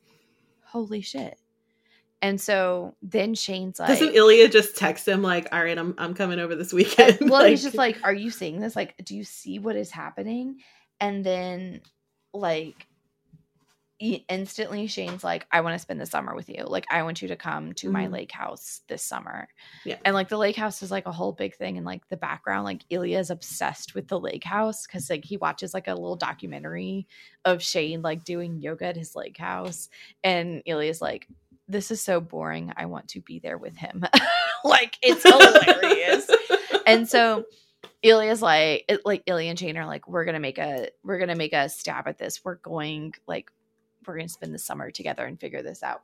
holy 0.63 1.01
shit. 1.01 1.39
And 2.23 2.41
so 2.41 2.95
then 3.03 3.35
Shane's 3.35 3.79
like, 3.79 3.89
doesn't 3.89 4.15
Ilya 4.15 4.49
just 4.49 4.77
text 4.77 5.07
him 5.07 5.23
like, 5.23 5.49
"All 5.53 5.63
right, 5.63 5.77
I'm 5.77 5.95
I'm 5.99 6.15
coming 6.15 6.39
over 6.39 6.55
this 6.55 6.73
weekend." 6.73 7.19
well, 7.21 7.31
like, 7.43 7.51
he's 7.51 7.63
just 7.63 7.77
like, 7.77 7.99
"Are 8.03 8.13
you 8.13 8.31
seeing 8.31 8.59
this? 8.59 8.75
Like, 8.75 8.97
do 9.05 9.15
you 9.15 9.23
see 9.23 9.59
what 9.59 9.77
is 9.77 9.91
happening?" 9.91 10.61
And 10.99 11.23
then, 11.23 11.83
like, 12.33 12.87
instantly 13.99 14.87
Shane's 14.87 15.25
like, 15.25 15.47
I 15.51 15.63
want 15.63 15.75
to 15.75 15.79
spend 15.79 16.01
the 16.01 16.07
summer 16.07 16.35
with 16.35 16.49
you. 16.49 16.65
Like, 16.67 16.87
I 16.91 17.03
want 17.03 17.23
you 17.23 17.29
to 17.29 17.37
come 17.37 17.73
to 17.75 17.87
mm-hmm. 17.87 17.93
my 17.93 18.07
lake 18.09 18.33
house 18.33 18.83
this 18.89 19.03
summer. 19.03 19.49
Yeah. 19.85 19.97
And 20.05 20.15
like 20.15 20.29
the 20.29 20.37
lake 20.37 20.57
house 20.57 20.83
is 20.83 20.91
like 20.91 21.07
a 21.07 21.13
whole 21.13 21.33
big 21.33 21.55
thing. 21.55 21.77
And 21.77 21.87
like 21.87 22.07
the 22.09 22.17
background, 22.17 22.65
like 22.65 22.83
Ilya 22.91 23.19
is 23.19 23.31
obsessed 23.31 23.95
with 23.95 24.09
the 24.09 24.21
lake 24.21 24.45
house 24.45 24.87
because 24.87 25.09
like 25.09 25.25
he 25.25 25.39
watches 25.39 25.73
like 25.73 25.89
a 25.89 25.95
little 25.95 26.17
documentary 26.17 27.07
of 27.45 27.63
Shane 27.63 28.03
like 28.03 28.25
doing 28.25 28.61
yoga 28.61 28.87
at 28.87 28.97
his 28.97 29.17
lake 29.17 29.39
house. 29.39 29.89
And 30.23 30.63
Ilya's 30.67 31.01
like, 31.01 31.27
this 31.69 31.91
is 31.91 32.03
so 32.03 32.21
boring. 32.21 32.73
I 32.77 32.87
want 32.87 33.09
to 33.09 33.21
be 33.21 33.39
there 33.39 33.59
with 33.59 33.77
him. 33.77 34.05
like 34.65 34.99
it's 35.03 35.23
hilarious. 35.23 36.29
and 36.87 37.09
so 37.09 37.45
Ilya's 38.03 38.43
like, 38.43 38.85
it, 38.89 39.01
like 39.05 39.23
Ilya 39.27 39.51
and 39.51 39.59
Shane 39.59 39.77
are 39.79 39.87
like, 39.87 40.07
we're 40.07 40.25
gonna 40.25 40.41
make 40.41 40.59
a, 40.59 40.91
we're 41.03 41.19
gonna 41.19 41.35
make 41.35 41.53
a 41.55 41.69
stab 41.69 42.07
at 42.07 42.19
this. 42.19 42.45
We're 42.45 42.57
going 42.57 43.15
like 43.27 43.51
we're 44.07 44.17
going 44.17 44.27
to 44.27 44.33
spend 44.33 44.55
the 44.55 44.59
summer 44.59 44.91
together 44.91 45.27
and 45.27 45.41
figure 45.41 45.63
this 45.63 45.83
out. 45.83 46.03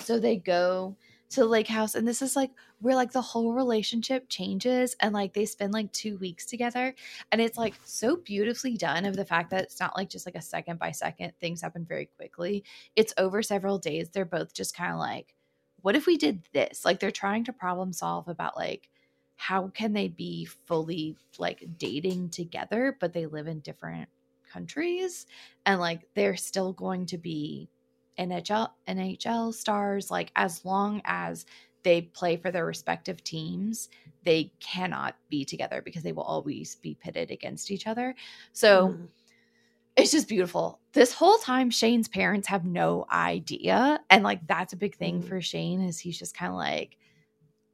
So 0.00 0.18
they 0.18 0.36
go 0.36 0.96
to 1.30 1.40
the 1.40 1.46
lake 1.46 1.68
house 1.68 1.94
and 1.94 2.06
this 2.08 2.22
is 2.22 2.34
like 2.34 2.50
where 2.80 2.96
like 2.96 3.12
the 3.12 3.22
whole 3.22 3.52
relationship 3.52 4.28
changes 4.28 4.96
and 5.00 5.14
like 5.14 5.32
they 5.32 5.44
spend 5.44 5.72
like 5.72 5.92
2 5.92 6.18
weeks 6.18 6.44
together 6.44 6.92
and 7.30 7.40
it's 7.40 7.56
like 7.56 7.74
so 7.84 8.16
beautifully 8.16 8.76
done 8.76 9.04
of 9.04 9.14
the 9.14 9.24
fact 9.24 9.50
that 9.50 9.62
it's 9.62 9.78
not 9.78 9.96
like 9.96 10.08
just 10.08 10.26
like 10.26 10.34
a 10.34 10.42
second 10.42 10.78
by 10.80 10.90
second 10.90 11.32
things 11.40 11.62
happen 11.62 11.84
very 11.84 12.06
quickly. 12.16 12.64
It's 12.96 13.14
over 13.16 13.42
several 13.42 13.78
days. 13.78 14.08
They're 14.08 14.24
both 14.24 14.52
just 14.52 14.76
kind 14.76 14.92
of 14.92 14.98
like 14.98 15.34
what 15.82 15.96
if 15.96 16.06
we 16.06 16.16
did 16.16 16.42
this? 16.52 16.84
Like 16.84 16.98
they're 17.00 17.10
trying 17.10 17.44
to 17.44 17.52
problem 17.52 17.92
solve 17.92 18.28
about 18.28 18.56
like 18.56 18.90
how 19.36 19.68
can 19.68 19.92
they 19.92 20.08
be 20.08 20.44
fully 20.44 21.16
like 21.38 21.64
dating 21.78 22.28
together 22.28 22.94
but 23.00 23.14
they 23.14 23.24
live 23.24 23.46
in 23.46 23.60
different 23.60 24.08
countries 24.50 25.26
and 25.66 25.80
like 25.80 26.08
they're 26.14 26.36
still 26.36 26.72
going 26.72 27.06
to 27.06 27.18
be 27.18 27.68
NHL 28.18 28.68
NHL 28.88 29.54
stars 29.54 30.10
like 30.10 30.30
as 30.36 30.64
long 30.64 31.00
as 31.04 31.46
they 31.82 32.02
play 32.02 32.36
for 32.36 32.50
their 32.50 32.66
respective 32.66 33.22
teams 33.24 33.88
they 34.22 34.52
cannot 34.60 35.16
be 35.30 35.44
together 35.44 35.80
because 35.82 36.02
they 36.02 36.12
will 36.12 36.22
always 36.22 36.76
be 36.76 36.94
pitted 36.94 37.30
against 37.30 37.70
each 37.70 37.86
other 37.86 38.14
so 38.52 38.88
mm. 38.88 39.08
it's 39.96 40.12
just 40.12 40.28
beautiful 40.28 40.80
this 40.92 41.12
whole 41.12 41.38
time 41.38 41.70
shane's 41.70 42.08
parents 42.08 42.48
have 42.48 42.64
no 42.64 43.06
idea 43.10 44.00
and 44.10 44.22
like 44.22 44.46
that's 44.46 44.72
a 44.72 44.76
big 44.76 44.94
thing 44.96 45.22
mm. 45.22 45.28
for 45.28 45.40
shane 45.40 45.80
is 45.80 45.98
he's 45.98 46.18
just 46.18 46.36
kind 46.36 46.52
of 46.52 46.58
like 46.58 46.96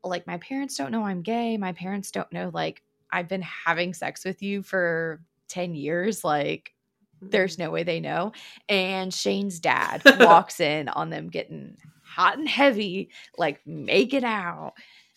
like 0.04 0.26
my 0.26 0.38
parents 0.38 0.76
don't 0.76 0.92
know 0.92 1.04
i'm 1.04 1.22
gay 1.22 1.56
my 1.56 1.72
parents 1.72 2.10
don't 2.10 2.32
know 2.32 2.50
like 2.54 2.82
i've 3.10 3.28
been 3.28 3.42
having 3.42 3.92
sex 3.92 4.24
with 4.24 4.42
you 4.42 4.62
for 4.62 5.20
10 5.48 5.74
years 5.74 6.24
like 6.24 6.72
there's 7.20 7.54
mm-hmm. 7.54 7.64
no 7.64 7.70
way 7.70 7.82
they 7.82 8.00
know. 8.00 8.32
And 8.68 9.12
shane's 9.12 9.60
dad 9.60 10.02
walks 10.20 10.60
in 10.60 10.88
on 10.88 11.10
them 11.10 11.28
getting 11.28 11.76
hot 12.02 12.38
and 12.38 12.48
heavy 12.48 13.10
like 13.36 13.60
make 13.66 14.14
it 14.14 14.24
out. 14.24 14.74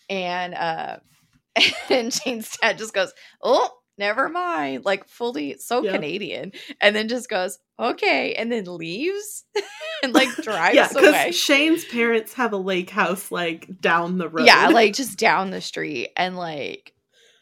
And 0.08 0.54
uh 0.54 0.96
and 1.90 2.12
shane's 2.12 2.56
dad 2.60 2.78
just 2.78 2.94
goes 2.94 3.12
oh 3.42 3.70
never 4.00 4.28
mind. 4.28 4.84
Like 4.84 5.06
fully 5.06 5.58
so 5.58 5.82
yep. 5.82 5.94
canadian. 5.94 6.52
And 6.80 6.96
then 6.96 7.06
just 7.06 7.28
goes 7.28 7.58
okay. 7.78 8.34
And 8.34 8.50
then 8.50 8.64
leaves 8.64 9.44
and 10.02 10.12
like 10.12 10.28
drives 10.36 10.74
yeah, 10.74 10.88
away. 10.96 11.32
Shane's 11.32 11.84
parents 11.84 12.34
have 12.34 12.52
a 12.52 12.56
lake 12.56 12.90
house 12.90 13.30
like 13.30 13.68
down 13.80 14.18
the 14.18 14.28
road. 14.28 14.46
yeah 14.46 14.68
like 14.68 14.94
just 14.94 15.18
down 15.18 15.50
the 15.50 15.60
street. 15.60 16.10
And 16.16 16.36
like 16.36 16.94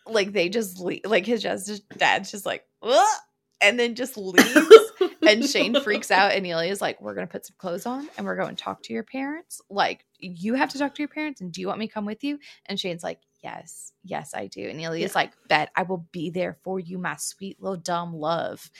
like 0.08 0.32
they 0.32 0.48
just 0.48 0.78
leave 0.80 1.02
like 1.04 1.26
his 1.26 1.42
just 1.42 1.88
dad's 1.90 2.30
just 2.30 2.46
like 2.46 2.64
Ugh! 2.82 3.20
and 3.60 3.78
then 3.78 3.94
just 3.94 4.16
leaves. 4.16 4.92
and 5.26 5.44
Shane 5.44 5.80
freaks 5.82 6.10
out, 6.10 6.32
and 6.32 6.46
is 6.46 6.80
like, 6.80 7.00
"We're 7.00 7.14
gonna 7.14 7.26
put 7.26 7.46
some 7.46 7.56
clothes 7.58 7.86
on, 7.86 8.08
and 8.16 8.26
we're 8.26 8.36
going 8.36 8.54
to 8.54 8.62
talk 8.62 8.82
to 8.84 8.92
your 8.92 9.02
parents. 9.02 9.60
Like, 9.68 10.04
you 10.18 10.54
have 10.54 10.70
to 10.70 10.78
talk 10.78 10.94
to 10.94 11.02
your 11.02 11.08
parents, 11.08 11.40
and 11.40 11.52
do 11.52 11.60
you 11.60 11.66
want 11.66 11.78
me 11.78 11.86
to 11.86 11.92
come 11.92 12.06
with 12.06 12.24
you?" 12.24 12.38
And 12.66 12.78
Shane's 12.78 13.02
like, 13.02 13.20
"Yes, 13.42 13.92
yes, 14.04 14.32
I 14.34 14.46
do." 14.46 14.68
And 14.68 14.80
Ilya's 14.80 15.12
yeah. 15.12 15.18
like, 15.18 15.32
"Bet 15.48 15.70
I 15.76 15.82
will 15.82 16.06
be 16.12 16.30
there 16.30 16.56
for 16.62 16.78
you, 16.78 16.98
my 16.98 17.16
sweet 17.16 17.60
little 17.62 17.76
dumb 17.76 18.14
love." 18.14 18.70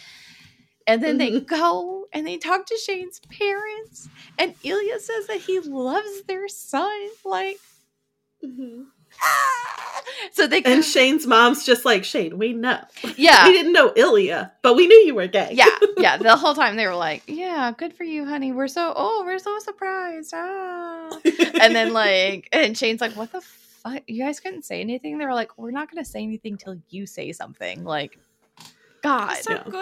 And 0.87 1.03
then 1.03 1.19
mm-hmm. 1.19 1.35
they 1.35 1.41
go 1.41 2.07
and 2.15 2.27
they 2.27 2.39
talk 2.39 2.67
to 2.67 2.79
Shane's 2.79 3.21
parents, 3.21 4.09
and 4.39 4.55
Ilya 4.63 5.01
says 5.01 5.27
that 5.27 5.41
he 5.41 5.61
loves 5.61 6.23
their 6.23 6.49
son. 6.49 7.09
Like, 7.25 7.59
mm-hmm. 8.45 8.85
so 10.33 10.47
they 10.47 10.63
and 10.63 10.85
Shane's 10.85 11.27
mom's 11.27 11.65
just 11.65 11.85
like 11.85 12.05
Shane. 12.05 12.39
We 12.39 12.53
know, 12.53 12.81
yeah, 13.17 13.47
we 13.47 13.53
didn't 13.53 13.73
know 13.73 13.93
Ilya, 13.95 14.53
but 14.63 14.75
we 14.75 14.87
knew 14.87 14.97
you 14.99 15.15
were 15.15 15.27
gay. 15.27 15.51
yeah, 15.53 15.67
yeah. 15.97 16.17
The 16.17 16.37
whole 16.37 16.55
time 16.55 16.77
they 16.77 16.87
were 16.87 16.97
like, 16.97 17.23
"Yeah, 17.27 17.73
good 17.77 17.95
for 17.95 18.05
you, 18.05 18.27
honey. 18.27 18.53
We're 18.53 18.69
so 18.69 18.93
oh, 18.95 19.23
we're 19.25 19.39
so 19.39 19.59
surprised." 19.61 20.33
Ah, 20.35 21.19
and 21.61 21.75
then 21.75 21.93
like, 21.93 22.49
and 22.53 22.77
Shane's 22.77 23.01
like, 23.01 23.13
"What 23.13 23.33
the 23.33 23.41
fuck? 23.41 24.03
You 24.07 24.25
guys 24.25 24.41
couldn't 24.41 24.65
say 24.65 24.81
anything." 24.81 25.19
They 25.19 25.27
were 25.27 25.35
like, 25.35 25.57
"We're 25.59 25.71
not 25.71 25.91
going 25.91 26.03
to 26.03 26.09
say 26.09 26.23
anything 26.23 26.57
till 26.57 26.77
you 26.89 27.07
say 27.07 27.33
something." 27.33 27.85
Like, 27.85 28.19
God, 29.03 29.37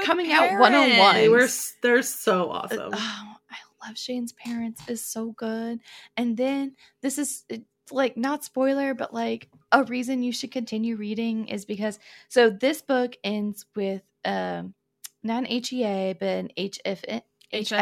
coming 0.05 0.27
parents. 0.27 0.55
out 0.55 0.61
one 0.61 0.75
on 0.75 0.97
one. 0.97 1.15
They 1.15 1.29
were 1.29 1.49
they're 1.83 2.03
so 2.03 2.51
awesome. 2.51 2.93
Uh, 2.93 2.99
oh, 2.99 3.35
I 3.51 3.87
love 3.87 3.99
Shane's 3.99 4.33
parents 4.33 4.83
is 4.89 5.05
so 5.05 5.33
good. 5.33 5.81
And 6.17 6.37
then 6.37 6.75
this 7.03 7.19
is 7.19 7.45
like 7.91 8.17
not 8.17 8.45
spoiler, 8.45 8.95
but 8.95 9.13
like 9.15 9.49
a 9.73 9.85
reason 9.85 10.23
you 10.23 10.33
should 10.33 10.51
continue 10.53 10.97
reading 10.97 11.49
is 11.49 11.65
because 11.65 11.99
so 12.29 12.51
this 12.51 12.83
book 12.83 13.17
ends 13.25 13.67
with 13.75 14.03
um 14.25 14.75
not 15.23 15.45
an 15.45 15.63
HEA 15.65 16.15
but 16.19 16.29
an 16.29 16.51
HF 16.57 17.05
HFN, 17.05 17.23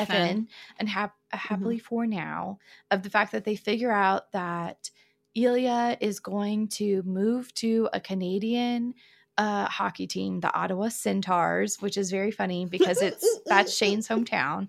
HFN. 0.07 0.47
and 0.79 0.89
hap- 0.89 1.15
Mm-hmm. 1.35 1.55
happily 1.55 1.79
for 1.81 2.07
now 2.07 2.59
of 2.93 3.03
the 3.03 3.11
fact 3.11 3.33
that 3.33 3.45
they 3.45 3.57
figure 3.57 3.91
out 3.91 4.31
that 4.31 4.89
Ilya 5.35 5.97
is 6.01 6.21
going 6.21 6.69
to 6.69 7.03
move 7.03 7.53
to 7.55 7.89
a 7.93 7.99
Canadian 7.99 8.95
uh, 9.37 9.65
hockey 9.67 10.07
team, 10.07 10.39
the 10.39 10.55
Ottawa 10.55 10.91
Centaurs, 10.91 11.83
which 11.83 11.97
is 11.97 12.13
very 12.13 12.31
funny 12.31 12.67
because 12.67 13.03
it's 13.03 13.27
that's 13.47 13.75
Shane's 13.77 14.07
hometown. 14.07 14.69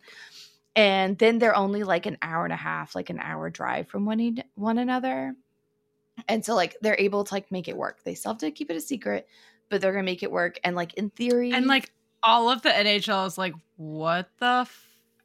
And 0.76 1.18
then 1.18 1.40
they're 1.40 1.56
only 1.56 1.84
like 1.84 2.06
an 2.06 2.18
hour 2.22 2.44
and 2.44 2.54
a 2.54 2.58
half, 2.58 2.96
like 2.96 3.10
an 3.10 3.20
hour 3.20 3.50
drive 3.50 3.88
from 3.88 4.06
one, 4.06 4.20
e- 4.20 4.44
one 4.56 4.78
another. 4.78 5.34
And 6.28 6.44
so 6.46 6.56
like 6.56 6.76
they're 6.82 6.98
able 7.00 7.24
to 7.24 7.34
like 7.34 7.52
make 7.52 7.68
it 7.68 7.78
work. 7.78 8.04
They 8.04 8.14
still 8.16 8.32
have 8.34 8.40
to 8.40 8.52
keep 8.52 8.70
it 8.70 8.76
a 8.78 8.82
secret, 8.82 9.28
but 9.70 9.82
they're 9.82 9.92
gonna 9.94 10.04
make 10.04 10.24
it 10.24 10.32
work. 10.32 10.60
And 10.64 10.76
like 10.76 10.94
in 10.96 11.10
theory, 11.12 11.52
And 11.54 11.68
like 11.68 11.92
all 12.24 12.50
of 12.50 12.62
the 12.62 12.70
NHL 12.70 13.26
is 13.28 13.38
like, 13.38 13.54
what 13.78 14.30
the 14.40 14.68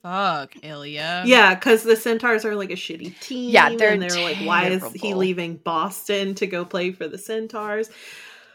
fuck, 0.03 0.55
Ilya? 0.63 1.25
Yeah, 1.27 1.55
because 1.55 1.83
the 1.83 1.97
Centaurs 1.97 2.45
are 2.45 2.55
like 2.55 2.71
a 2.71 2.75
shitty 2.75 3.19
team. 3.21 3.51
Yeah, 3.51 3.75
they're 3.77 3.93
and 3.93 4.03
they're 4.03 4.23
like, 4.23 4.39
why 4.39 4.67
is 4.69 4.85
he 4.93 5.15
leaving 5.15 5.57
Boston 5.57 6.35
to 6.37 6.47
go 6.47 6.65
play 6.65 6.93
for 6.93 7.09
the 7.09 7.19
Centaurs? 7.19 7.91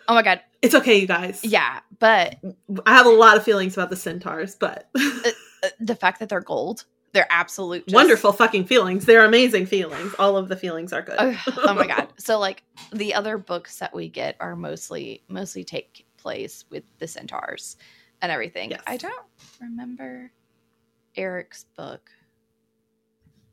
oh 0.08 0.14
my 0.14 0.22
god, 0.22 0.42
It's 0.62 0.76
okay, 0.76 1.00
you 1.00 1.08
guys. 1.08 1.44
yeah. 1.44 1.80
But 2.00 2.36
I 2.86 2.94
have 2.96 3.06
a 3.06 3.10
lot 3.10 3.38
of 3.38 3.44
feelings 3.44 3.76
about 3.76 3.90
the 3.90 3.96
Centaurs, 3.96 4.56
but 4.56 4.90
uh, 4.96 5.30
Uh, 5.66 5.70
the 5.80 5.96
fact 5.96 6.20
that 6.20 6.30
they're 6.30 6.42
gold, 6.42 6.86
they're 7.14 7.28
absolute 7.30 7.86
just- 7.86 7.96
wonderful 7.96 8.32
fucking 8.34 8.66
feelings. 8.66 9.06
They're 9.06 9.26
amazing 9.26 9.66
feelings. 9.68 10.14
All 10.20 10.38
of 10.38 10.48
the 10.50 10.56
feelings 10.56 10.92
are 10.94 11.02
good. 11.02 11.16
Oh, 11.20 11.38
oh 11.58 11.74
my 11.74 11.88
god! 11.88 12.08
So 12.18 12.40
like 12.40 12.64
the 12.92 13.14
other 13.14 13.38
books 13.38 13.80
that 13.80 13.94
we 13.94 14.10
get 14.10 14.36
are 14.40 14.56
mostly 14.56 15.24
mostly 15.28 15.64
take 15.64 16.06
place 16.18 16.66
with 16.70 16.84
the 17.00 17.08
centaurs 17.08 17.78
and 18.22 18.32
everything. 18.32 18.72
Yes. 18.72 18.82
I 18.88 18.98
don't 18.98 19.26
remember 19.62 20.32
Eric's 21.16 21.66
book. 21.78 22.10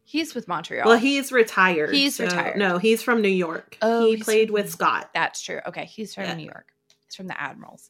He's 0.04 0.34
with 0.34 0.46
Montreal. 0.48 0.86
Well, 0.86 0.98
he's 0.98 1.32
retired. 1.32 1.94
He's 1.94 2.16
so- 2.16 2.24
retired. 2.24 2.58
No, 2.58 2.78
he's 2.78 3.02
from 3.02 3.22
New 3.22 3.28
York. 3.28 3.78
Oh, 3.80 4.06
he 4.10 4.16
played 4.18 4.48
from- 4.48 4.54
with 4.54 4.70
Scott. 4.70 5.10
That's 5.14 5.40
true. 5.40 5.60
Okay, 5.66 5.84
he's 5.86 6.14
from 6.14 6.24
Yeah. 6.24 6.34
New 6.34 6.44
York. 6.44 6.68
He's 7.06 7.14
from 7.16 7.28
the 7.28 7.40
Admirals. 7.40 7.88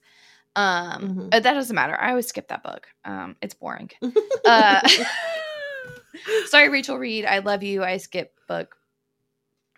Um, 0.54 1.02
Mhm. 1.02 1.34
uh, 1.34 1.40
that 1.40 1.52
doesn't 1.54 1.74
matter. 1.74 1.98
I 1.98 2.10
always 2.10 2.26
skip 2.26 2.48
that 2.48 2.62
book. 2.62 2.86
Um, 3.04 3.36
it's 3.40 3.54
boring. 3.54 3.90
Uh, 4.44 4.80
sorry, 6.46 6.68
Rachel 6.68 6.98
Reid. 6.98 7.24
I 7.24 7.38
love 7.38 7.62
you. 7.62 7.82
I 7.84 7.96
skip 7.98 8.34
book 8.48 8.76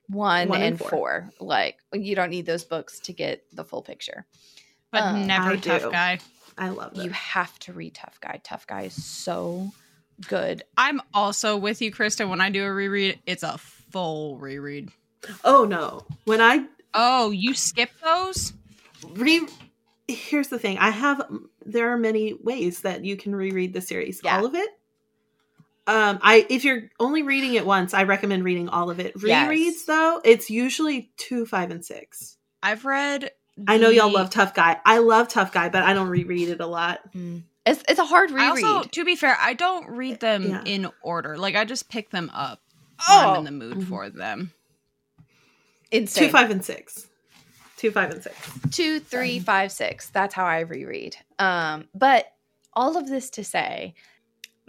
one, 0.09 0.49
One 0.49 0.61
and 0.61 0.69
and 0.69 0.79
four. 0.79 0.89
four. 0.91 1.31
Like 1.41 1.77
you 1.93 2.15
don't 2.15 2.31
need 2.31 2.47
those 2.47 2.65
books 2.65 3.01
to 3.01 3.13
get 3.13 3.45
the 3.53 3.65
full 3.65 3.83
picture. 3.83 4.27
But 4.91 5.03
Uh, 5.03 5.27
never 5.27 5.51
I 5.51 5.57
tough 5.57 5.83
do. 5.83 5.91
guy. 5.91 6.19
I 6.57 6.69
love 6.71 6.97
You 6.97 7.11
it. 7.11 7.13
have 7.13 7.59
to 7.61 7.73
read 7.73 7.95
Tough 7.95 8.21
Guy. 8.21 8.41
Tough 8.45 8.67
Guy 8.67 8.83
is 8.83 9.05
so 9.05 9.71
good. 10.29 10.63
I'm 10.77 11.03
also 11.13 11.57
with 11.57 11.83
you, 11.83 11.91
Krista. 11.93 12.29
When 12.29 12.41
I 12.41 12.49
do 12.51 12.65
a 12.65 12.73
reread, 12.73 13.19
it's 13.27 13.43
a 13.43 13.59
full 13.59 14.39
reread. 14.39 14.91
Oh 15.45 15.65
no. 15.65 16.07
When 16.25 16.41
I 16.41 16.65
Oh, 16.95 17.31
you 17.33 17.55
skip 17.55 17.91
those? 18.03 18.53
re 19.15 19.47
here's 20.09 20.49
the 20.49 20.59
thing. 20.59 20.79
I 20.79 20.91
have 20.91 21.23
there 21.65 21.91
are 21.93 21.97
many 21.99 22.35
ways 22.35 22.81
that 22.83 23.05
you 23.05 23.17
can 23.17 23.35
reread 23.35 23.73
the 23.73 23.81
series. 23.81 24.21
Yeah. 24.23 24.37
All 24.37 24.47
of 24.47 24.55
it. 24.55 24.71
Um 25.87 26.19
I 26.23 26.47
if 26.49 26.65
you're 26.65 26.91
only 27.01 27.23
reading 27.23 27.55
it 27.55 27.67
once, 27.67 27.95
I 27.95 28.05
recommend 28.05 28.45
reading 28.45 28.69
all 28.69 28.91
of 28.91 29.01
it. 29.01 29.15
Yes. 29.23 29.49
Rereads 29.49 29.87
though, 29.87 30.21
it's 30.25 30.51
usually 30.51 31.11
2, 31.19 31.47
5 31.47 31.71
and 31.71 31.85
6. 31.85 32.37
I've 32.63 32.85
read. 32.85 33.31
I 33.69 33.77
know 33.79 33.89
y'all 33.91 34.11
love 34.13 34.31
Tough 34.31 34.53
Guy. 34.55 34.81
I 34.85 34.99
love 34.99 35.29
Tough 35.29 35.53
Guy, 35.53 35.69
but 35.69 35.83
I 35.85 35.93
don't 35.93 36.09
reread 36.09 36.49
it 36.49 36.61
a 36.61 36.67
lot. 36.67 37.01
It's 37.67 37.83
it's 37.89 38.01
a 38.01 38.05
hard 38.05 38.31
I 38.33 38.51
reread. 38.51 38.65
also, 38.65 38.89
to 38.89 39.05
be 39.05 39.15
fair, 39.17 39.37
I 39.41 39.55
don't 39.55 39.89
read 39.91 40.21
them 40.21 40.43
Yeah. 40.51 40.63
in 40.67 40.89
order. 41.03 41.37
Like 41.39 41.55
I 41.55 41.65
just 41.65 41.89
pick 41.89 42.11
them 42.11 42.31
up 42.35 42.61
when 43.09 43.19
I'm 43.19 43.37
in 43.39 43.45
the 43.45 43.51
mood 43.53 43.77
Mhm. 43.79 43.89
for 43.89 44.11
them. 44.11 44.53
Insane. 45.91 46.25
2, 46.29 46.33
5 46.33 46.51
and 46.51 46.65
6. 46.65 47.07
2, 47.85 47.91
5 47.91 48.11
and 48.13 48.23
6. 48.23 48.37
two, 48.71 48.99
three, 49.01 49.39
five, 49.41 49.71
six. 49.71 50.09
That's 50.09 50.35
how 50.35 50.47
I 50.47 50.61
reread. 50.61 51.17
Um, 51.39 51.87
but 51.95 52.25
all 52.73 52.97
of 52.97 53.07
this 53.09 53.29
to 53.31 53.45
say, 53.45 53.95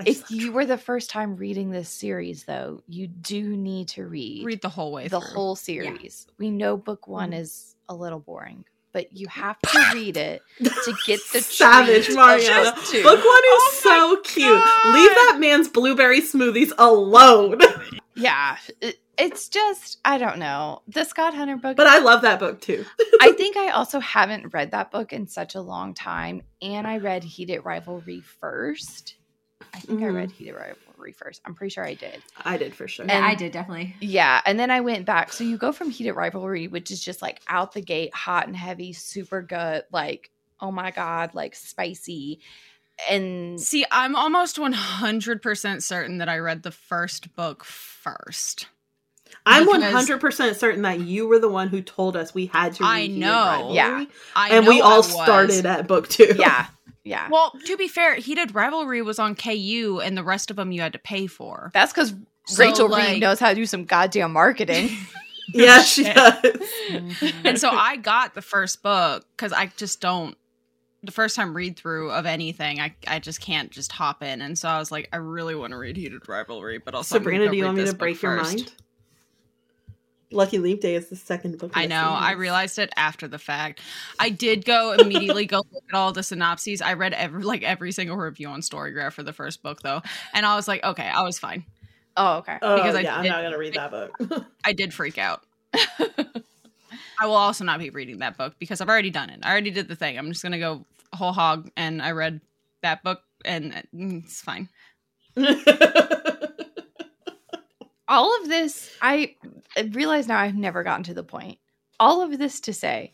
if 0.05 0.29
you 0.29 0.51
were 0.51 0.65
the 0.65 0.77
first 0.77 1.09
time 1.09 1.37
reading 1.37 1.69
this 1.71 1.87
series, 1.87 2.43
though, 2.43 2.81
you 2.89 3.07
do 3.07 3.55
need 3.55 3.87
to 3.89 4.05
read, 4.05 4.43
Read 4.45 4.61
the 4.61 4.67
whole 4.67 4.91
way. 4.91 5.07
the 5.07 5.21
through. 5.21 5.29
whole 5.29 5.55
series. 5.55 6.27
We 6.37 6.51
know 6.51 6.75
book 6.75 7.07
one 7.07 7.31
Mhm. 7.31 7.39
is 7.39 7.75
a 7.87 7.95
little 7.95 8.19
boring, 8.19 8.65
but 8.91 9.15
you 9.15 9.27
have 9.29 9.57
to 9.61 9.89
read 9.93 10.17
it 10.17 10.41
to 10.59 10.93
get 11.05 11.21
the 11.31 11.39
Savage 11.41 12.05
treat 12.07 12.09
of 12.09 12.25
Marianna. 12.25 12.71
Book 12.73 12.83
one 12.83 12.83
is 12.83 13.23
Oh 13.23 13.81
my 13.85 13.91
so 13.91 14.21
cute. 14.23 14.61
God. 14.61 14.93
Leave 14.93 15.09
that 15.15 15.37
man's 15.39 15.69
blueberry 15.69 16.19
smoothies 16.21 16.73
alone. 16.77 17.59
Yeah, 18.15 18.57
it- 18.81 18.99
it's 19.17 19.47
just 19.47 19.99
I 20.03 20.17
don't 20.17 20.39
know 20.39 20.81
the 20.89 21.05
Scott 21.05 21.33
Hunter 21.33 21.55
book. 21.55 21.77
but 21.77 21.87
I 21.87 21.99
love 21.99 22.23
that 22.23 22.37
book 22.39 22.59
too. 22.59 22.83
I 23.21 23.31
think 23.31 23.55
I 23.57 23.69
also 23.69 23.99
haven't 23.99 24.53
read 24.53 24.71
that 24.71 24.91
book 24.91 25.13
in 25.13 25.27
such 25.27 25.55
a 25.55 25.61
long 25.61 25.93
time, 25.93 26.41
and 26.61 26.85
I 26.85 26.97
read 26.97 27.23
Heated 27.23 27.63
Rivalry 27.63 28.21
first. 28.21 29.15
I 29.73 29.79
think 29.79 30.01
I 30.01 30.05
Mhm. 30.05 30.15
read 30.15 30.31
Heated 30.31 30.55
Rivalry 30.55 31.13
first. 31.13 31.41
I'm 31.45 31.55
pretty 31.55 31.73
sure 31.73 31.85
I 31.85 31.93
did. 31.93 32.21
I 32.43 32.57
did 32.57 32.75
for 32.75 32.87
sure. 32.89 33.05
Yeah, 33.05 33.17
And- 33.17 33.25
I 33.25 33.35
did 33.35 33.51
definitely. 33.53 33.95
Yeah, 34.01 34.41
and 34.45 34.59
then 34.59 34.69
I 34.69 34.81
went 34.81 35.05
back. 35.05 35.31
So 35.31 35.43
you 35.45 35.57
go 35.57 35.71
from 35.71 35.89
Heated 35.89 36.13
Rivalry, 36.13 36.67
which 36.67 36.91
is 36.91 37.01
just 37.03 37.21
like 37.21 37.41
out 37.47 37.71
the 37.71 37.81
gate, 37.81 38.13
hot 38.13 38.47
and 38.47 38.55
heavy, 38.55 38.91
super 38.93 39.41
good, 39.41 39.83
like 39.91 40.29
oh 40.61 40.71
my 40.71 40.91
god, 40.91 41.33
like 41.35 41.53
spicy, 41.55 42.39
and 43.09 43.59
See, 43.59 43.85
I'm 43.91 44.15
almost 44.15 44.57
100% 44.57 45.83
certain 45.83 46.17
that 46.19 46.29
I 46.29 46.37
read 46.37 46.63
the 46.63 46.71
first 46.71 47.35
book 47.35 47.63
first. 47.63 48.67
I'm 49.45 49.67
100% 49.67 50.55
certain 50.55 50.81
that 50.83 51.01
you 51.01 51.27
were 51.27 51.39
the 51.39 51.49
one 51.49 51.67
who 51.67 51.81
told 51.81 52.15
us 52.17 52.33
we 52.33 52.47
had 52.47 52.73
to 52.75 52.83
read 52.83 52.89
I 52.89 53.07
know. 53.07 53.29
Rivalry, 53.45 53.75
Yeah. 53.75 54.05
I 54.35 54.49
and 54.49 54.65
know 54.65 54.69
we 54.71 54.81
all 54.81 55.03
started 55.03 55.65
at 55.65 55.87
book 55.87 56.07
two. 56.09 56.33
yeah, 56.37 56.67
yeah. 57.03 57.27
Well, 57.29 57.53
to 57.65 57.77
be 57.77 57.87
fair, 57.87 58.15
Heated 58.15 58.55
Rivalry 58.55 59.01
was 59.03 59.19
on 59.19 59.35
KU, 59.35 60.01
and 60.03 60.17
the 60.17 60.23
rest 60.23 60.49
of 60.49 60.55
them 60.55 60.71
you 60.71 60.81
had 60.81 60.93
to 60.93 60.99
pay 60.99 61.27
for. 61.27 61.69
That's 61.73 61.93
because 61.93 62.13
So, 62.47 62.63
Rachel 62.63 62.89
like- 62.89 63.07
Reid 63.07 63.21
knows 63.21 63.39
how 63.39 63.49
to 63.49 63.55
do 63.55 63.65
some 63.67 63.85
goddamn 63.85 64.33
marketing. 64.33 64.89
yeah, 65.53 65.81
she 65.83 66.05
Shit. 66.05 66.15
does. 66.91 67.33
and 67.43 67.59
so 67.59 67.69
I 67.69 67.97
got 67.97 68.33
the 68.33 68.41
first 68.41 68.81
book 68.81 69.25
because 69.35 69.53
I 69.53 69.71
just 69.77 70.01
don't. 70.01 70.35
The 71.05 71.11
first 71.11 71.35
time 71.35 71.55
read 71.55 71.77
through 71.77 72.11
of 72.11 72.25
anything, 72.25 72.79
I 72.81 72.95
I 73.07 73.19
just 73.19 73.39
can't 73.41 73.71
just 73.71 73.91
hop 73.91 74.23
in, 74.23 74.41
and 74.41 74.57
so 74.57 74.67
I 74.67 74.79
was 74.79 74.91
like, 74.91 75.07
I 75.13 75.17
really 75.17 75.55
want 75.55 75.71
to 75.71 75.77
read 75.77 75.97
Heated 75.97 76.27
Rivalry, 76.27 76.79
but 76.79 76.95
also 76.95 77.15
I'm 77.15 77.21
Sabrina, 77.21 77.45
gonna 77.45 77.51
do 77.51 77.57
you 77.57 77.63
read 77.63 77.67
want 77.67 77.77
me 77.77 77.85
to 77.85 77.93
break 77.95 78.21
your 78.21 78.37
first. 78.39 78.57
mind? 78.57 78.73
Lucky 80.31 80.57
Leap 80.57 80.81
Day 80.81 80.95
is 80.95 81.07
the 81.09 81.15
second 81.15 81.57
book. 81.59 81.71
I 81.75 81.83
the 81.83 81.89
know. 81.89 82.01
I 82.09 82.31
realized 82.31 82.79
it 82.79 82.91
after 82.97 83.27
the 83.27 83.37
fact. 83.37 83.79
I 84.19 84.29
did 84.29 84.65
go 84.65 84.91
immediately 84.99 85.45
go 85.45 85.57
look 85.57 85.83
at 85.89 85.95
all 85.95 86.11
the 86.11 86.23
synopses. 86.23 86.81
I 86.81 86.93
read 86.93 87.13
every 87.13 87.43
like 87.43 87.63
every 87.63 87.91
single 87.91 88.17
review 88.17 88.47
on 88.49 88.61
Storygraph 88.61 89.13
for 89.13 89.23
the 89.23 89.33
first 89.33 89.61
book 89.61 89.81
though, 89.81 90.01
and 90.33 90.45
I 90.45 90.55
was 90.55 90.67
like, 90.67 90.83
okay, 90.83 91.07
I 91.07 91.21
was 91.21 91.37
fine. 91.39 91.63
oh, 92.17 92.37
okay. 92.37 92.57
Oh, 92.61 92.75
because 92.77 92.95
I 92.95 93.01
yeah, 93.01 93.17
I'm 93.17 93.25
not 93.27 93.43
gonna 93.43 93.57
read 93.57 93.75
that 93.75 93.91
book. 93.91 94.45
I 94.65 94.73
did 94.73 94.93
freak 94.93 95.17
out. 95.17 95.43
I 97.17 97.27
will 97.27 97.35
also 97.35 97.63
not 97.63 97.79
be 97.79 97.89
reading 97.91 98.19
that 98.19 98.35
book 98.35 98.55
because 98.59 98.81
I've 98.81 98.89
already 98.89 99.11
done 99.11 99.29
it. 99.29 99.39
I 99.43 99.51
already 99.51 99.71
did 99.71 99.87
the 99.87 99.95
thing. 99.95 100.17
I'm 100.17 100.29
just 100.29 100.43
gonna 100.43 100.59
go 100.59 100.85
whole 101.15 101.33
hog, 101.33 101.69
and 101.77 102.01
I 102.01 102.11
read 102.11 102.41
that 102.81 103.03
book, 103.03 103.21
and 103.43 103.73
mm, 103.95 104.23
it's 104.23 104.41
fine. 104.41 104.69
all 108.07 108.39
of 108.41 108.47
this 108.47 108.91
i 109.01 109.35
realize 109.91 110.27
now 110.27 110.37
i've 110.39 110.55
never 110.55 110.83
gotten 110.83 111.03
to 111.03 111.13
the 111.13 111.23
point. 111.23 111.57
All 111.99 112.21
of 112.21 112.37
this 112.37 112.59
to 112.61 112.73
say 112.73 113.13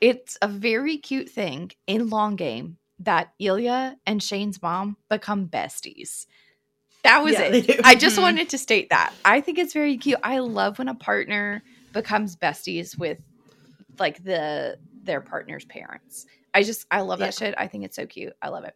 it's 0.00 0.36
a 0.42 0.48
very 0.48 0.98
cute 0.98 1.28
thing 1.30 1.70
in 1.86 2.08
long 2.10 2.36
game 2.36 2.76
that 3.00 3.32
ilya 3.40 3.96
and 4.06 4.22
shane's 4.22 4.60
mom 4.60 4.96
become 5.08 5.48
besties. 5.48 6.26
That 7.04 7.22
was 7.24 7.32
Yeah, 7.34 7.42
it. 7.44 7.80
i 7.84 7.94
just 7.94 8.16
Mhm. 8.18 8.22
wanted 8.22 8.48
to 8.50 8.58
state 8.58 8.90
that. 8.90 9.14
I 9.24 9.40
think 9.40 9.58
it's 9.58 9.72
very 9.72 9.96
cute. 9.98 10.18
I 10.22 10.38
love 10.40 10.78
when 10.78 10.88
a 10.88 10.94
partner 10.94 11.62
becomes 11.92 12.36
besties 12.36 12.98
with 12.98 13.18
like 13.98 14.22
the 14.24 14.78
their 15.04 15.20
partner's 15.20 15.64
parents 15.64 16.26
i 16.54 16.62
just 16.62 16.86
i 16.90 17.00
love 17.00 17.18
that 17.20 17.34
shit. 17.34 17.54
I 17.58 17.66
think 17.66 17.84
it's 17.84 17.96
so 17.96 18.06
cute. 18.06 18.32
I 18.42 18.48
love 18.48 18.64
it. 18.64 18.74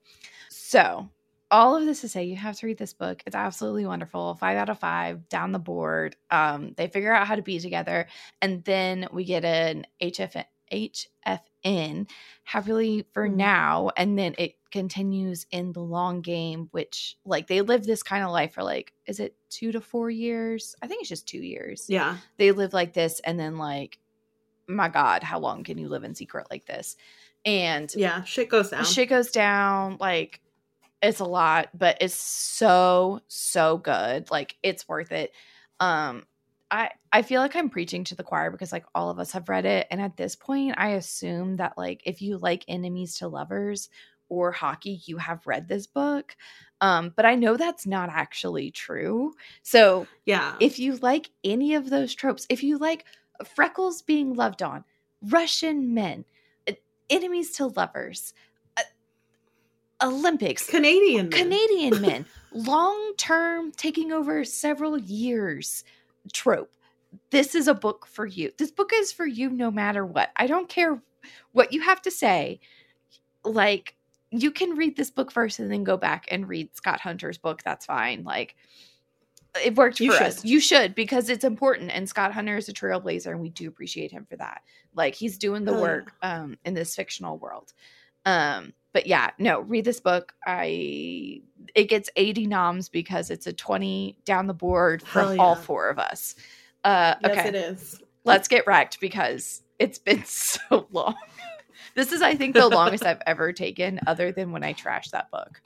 So 0.49 1.09
all 1.51 1.76
of 1.76 1.84
this 1.84 2.01
to 2.01 2.09
say 2.09 2.25
you 2.25 2.36
have 2.36 2.57
to 2.59 2.67
read 2.67 2.78
this 2.78 2.94
book. 2.94 3.23
It's 3.26 3.36
absolutely 3.36 3.84
wonderful. 3.84 4.34
Five 4.36 4.57
out 4.57 4.70
of 4.70 4.78
five 4.78 5.28
down 5.28 5.52
the 5.52 5.59
board. 5.59 6.17
Um 6.31 6.73
they 6.76 6.89
figure 6.89 7.12
out 7.12 7.26
how 7.26 7.34
to 7.36 7.42
be 7.42 7.59
together 7.60 8.07
and 8.41 8.65
then 8.65 9.07
we 9.12 9.25
get 9.25 9.44
an 9.44 9.86
hf 10.01 10.44
hfn 10.73 12.09
happily 12.44 13.07
for 13.12 13.28
Mhm. 13.28 13.34
now 13.34 13.91
and 13.97 14.18
then 14.18 14.34
it 14.39 14.55
continues 14.70 15.47
in 15.51 15.73
the 15.73 15.83
long 15.83 16.23
game 16.23 16.68
which 16.70 17.18
like 17.26 17.47
they 17.47 17.60
live 17.60 17.84
this 17.84 18.02
kind 18.02 18.25
of 18.25 18.31
life 18.31 18.55
for 18.55 18.62
like 18.62 18.94
is 19.07 19.20
it 19.20 19.36
two 19.51 19.73
to 19.73 19.81
four 19.83 20.09
years? 20.10 20.75
I 20.81 20.86
think 20.86 21.01
it's 21.02 21.10
just 21.10 21.28
two 21.28 21.42
years. 21.42 21.86
Yeah, 21.89 22.17
they 22.39 22.52
live 22.52 22.73
like 22.73 22.94
this 22.94 23.20
and 23.20 23.39
then 23.39 23.59
like 23.59 23.99
my 24.67 24.89
god 24.89 25.23
how 25.23 25.39
long 25.41 25.65
can 25.65 25.76
you 25.76 25.89
live 25.89 26.05
in 26.05 26.15
secret 26.15 26.47
like 26.51 26.65
this 26.65 26.97
and 27.45 27.93
yeah, 27.95 28.23
shit 28.25 28.49
goes 28.49 28.71
down. 28.71 28.85
shit 28.85 29.09
goes 29.09 29.31
down 29.31 29.97
like 30.01 30.41
it's 31.03 31.19
a 31.21 31.25
lot, 31.25 31.69
but 31.75 31.99
it's 32.01 32.15
so 32.15 33.21
so 33.29 33.79
good. 33.79 34.31
Like 34.31 34.57
it's 34.62 34.89
worth 34.89 35.12
it. 35.12 35.33
Um 35.81 36.25
I 36.71 36.91
I 37.12 37.23
feel 37.23 37.41
like 37.41 37.57
I'm 37.57 37.71
preaching 37.71 38.05
to 38.05 38.15
the 38.15 38.23
choir 38.23 38.51
because 38.51 38.73
like 38.73 38.87
all 38.95 39.11
of 39.11 39.19
us 39.19 39.33
have 39.33 39.49
read 39.49 39.67
it 39.67 39.87
and 39.91 40.01
at 40.01 40.17
this 40.17 40.37
point 40.37 40.75
I 40.79 40.91
assume 40.91 41.57
that 41.57 41.77
like 41.77 42.03
if 42.07 42.23
you 42.23 42.39
like 42.39 42.65
enemies 42.69 43.19
to 43.19 43.29
lovers 43.29 43.89
or 44.29 44.53
hockey 44.53 45.03
you 45.05 45.19
have 45.19 45.47
read 45.47 45.69
this 45.69 45.87
book. 45.87 46.37
Um 46.81 47.12
but 47.17 47.27
I 47.27 47.35
know 47.35 47.57
that's 47.57 47.87
not 47.87 48.09
actually 48.09 48.71
true. 48.71 49.33
So 49.62 50.07
Yeah. 50.25 50.55
if 50.61 50.79
you 50.79 50.97
like 50.97 51.31
any 51.43 51.75
of 51.75 51.91
those 51.91 52.15
tropes, 52.15 52.47
if 52.49 52.62
you 52.62 52.79
like 52.79 53.05
freckles 53.45 54.03
being 54.03 54.35
loved 54.35 54.62
on, 54.62 54.85
Russian 55.21 55.95
men, 55.95 56.25
enemies 57.12 57.52
to 57.52 57.66
lovers, 57.66 58.34
uh, 58.76 58.82
Olympics, 60.02 60.66
Canadian. 60.68 61.28
men. 61.28 61.39
Canadian 61.39 62.00
men, 62.00 62.26
long 62.52 63.12
term, 63.16 63.73
taking 63.73 64.12
over 64.12 64.44
several 64.44 64.99
years 64.99 65.84
trope. 66.32 66.73
This 67.31 67.55
is 67.55 67.68
a 67.68 67.74
book 67.74 68.07
for 68.07 68.26
you. 68.26 68.52
This 68.57 68.70
book 68.70 68.91
is 68.94 69.12
for 69.12 69.26
you 69.26 69.50
no 69.50 69.70
matter 69.70 70.05
what. 70.07 70.31
I 70.36 70.47
don't 70.47 70.68
care 70.68 71.00
what 71.52 71.73
you 71.73 71.82
have 71.82 72.00
to 72.02 72.10
say. 72.10 72.60
Like, 73.44 73.94
you 74.31 74.50
can 74.50 74.76
read 74.76 74.97
this 74.97 75.10
book 75.10 75.31
first 75.31 75.58
and 75.58 75.70
then 75.70 75.84
go 75.84 75.99
back 75.99 76.26
and 76.31 76.49
read 76.49 76.74
Scott 76.74 77.00
Hunter's 77.00 77.36
book. 77.36 77.62
That's 77.62 77.84
fine. 77.84 78.24
Like, 78.24 78.57
it 79.64 79.74
worked 79.76 80.00
You 80.00 80.12
for 80.12 80.22
us. 80.22 80.44
You 80.44 80.60
should 80.60 80.94
because 80.94 81.28
it's 81.28 81.44
important. 81.44 81.90
And 81.90 82.08
Scott 82.08 82.32
Hunter 82.32 82.56
is 82.56 82.68
a 82.68 82.72
trailblazer, 82.72 83.26
and 83.31 83.40
we 83.40 83.50
do 83.50 83.68
appreciate 83.68 84.10
him 84.12 84.26
for 84.28 84.36
that. 84.36 84.62
Like, 84.94 85.14
he's 85.14 85.39
doing 85.39 85.64
the 85.64 85.72
Oh, 85.72 85.76
yeah. 85.76 85.81
work 85.82 86.12
um, 86.22 86.58
in 86.64 86.74
this 86.74 86.94
fictional 86.94 87.39
world. 87.39 87.72
Um, 88.24 88.72
but 88.92 89.06
yeah, 89.06 89.31
no, 89.39 89.60
read 89.60 89.84
this 89.84 90.00
book. 90.00 90.34
I 90.47 91.40
it 91.74 91.84
gets 91.89 92.10
80 92.14 92.47
noms 92.47 92.89
because 92.90 93.31
it's 93.31 93.47
a 93.47 93.52
20 93.52 94.18
down 94.24 94.47
the 94.47 94.55
board 94.55 95.02
from 95.02 95.28
Hell 95.36 95.40
all 95.40 95.55
four 95.56 95.89
of 95.89 95.98
us. 95.98 96.34
Uh 96.84 97.14
Yes, 97.22 97.32
okay. 97.39 97.48
it 97.48 97.55
is. 97.55 98.00
Let's 98.24 98.48
get 98.48 98.66
wrecked 98.66 99.00
because 99.00 99.62
it's 99.78 99.98
been 99.98 100.22
so 100.26 100.86
long. 100.92 101.14
this 101.94 102.12
is 102.12 102.20
I 102.20 102.34
think 102.34 102.55
the 102.55 102.68
longest 102.68 103.05
I've 103.05 103.22
ever 103.26 103.52
taken 103.52 103.98
other 104.06 104.31
than 104.31 104.52
when 104.52 104.62
I 104.62 104.74
trashed 104.74 105.10
that 105.12 105.31
book. 105.31 105.62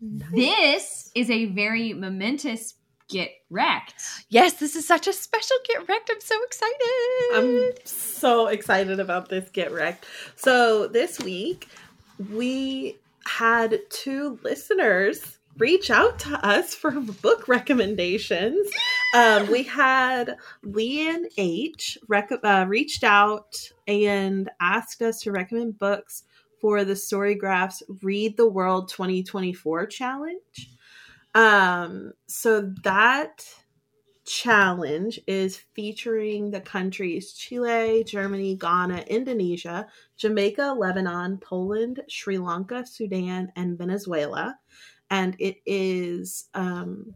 This 0.00 1.10
is 1.14 1.30
a 1.30 1.46
very 1.46 1.92
momentous 1.92 2.74
get 3.08 3.30
wrecked. 3.50 4.02
Yes, 4.28 4.54
this 4.54 4.76
is 4.76 4.86
such 4.86 5.06
a 5.06 5.12
special 5.12 5.56
get 5.66 5.88
wrecked. 5.88 6.10
I'm 6.12 6.20
so 6.20 6.42
excited. 6.44 7.34
I'm 7.34 7.72
so 7.84 8.46
excited 8.48 9.00
about 9.00 9.28
this 9.28 9.48
Get 9.50 9.72
Wrecked. 9.72 10.04
So 10.36 10.86
this 10.86 11.18
week 11.18 11.68
we 12.30 12.96
had 13.26 13.80
two 13.90 14.38
listeners 14.42 15.38
reach 15.58 15.90
out 15.90 16.18
to 16.20 16.46
us 16.46 16.74
for 16.74 16.92
book 16.92 17.48
recommendations. 17.48 18.68
Um, 19.14 19.50
we 19.50 19.64
had 19.64 20.36
Leanne 20.64 21.26
H 21.36 21.98
rec- 22.08 22.30
uh, 22.42 22.64
reached 22.68 23.04
out 23.04 23.56
and 23.86 24.48
asked 24.60 25.02
us 25.02 25.20
to 25.22 25.32
recommend 25.32 25.78
books 25.78 26.24
for 26.60 26.84
the 26.84 26.94
Storygraphs 26.94 27.82
Read 28.02 28.36
the 28.36 28.48
World 28.48 28.88
2024 28.88 29.86
challenge. 29.86 30.70
Um, 31.34 32.12
so 32.26 32.72
that 32.82 33.44
challenge 34.28 35.18
is 35.26 35.56
featuring 35.74 36.50
the 36.50 36.60
countries 36.60 37.32
Chile, 37.32 38.04
Germany, 38.04 38.56
Ghana, 38.56 39.04
Indonesia, 39.06 39.86
Jamaica, 40.16 40.74
Lebanon, 40.78 41.38
Poland, 41.38 42.02
Sri 42.08 42.38
Lanka, 42.38 42.84
Sudan, 42.86 43.50
and 43.56 43.78
Venezuela. 43.78 44.58
And 45.10 45.34
it 45.38 45.56
is 45.64 46.48
um, 46.52 47.14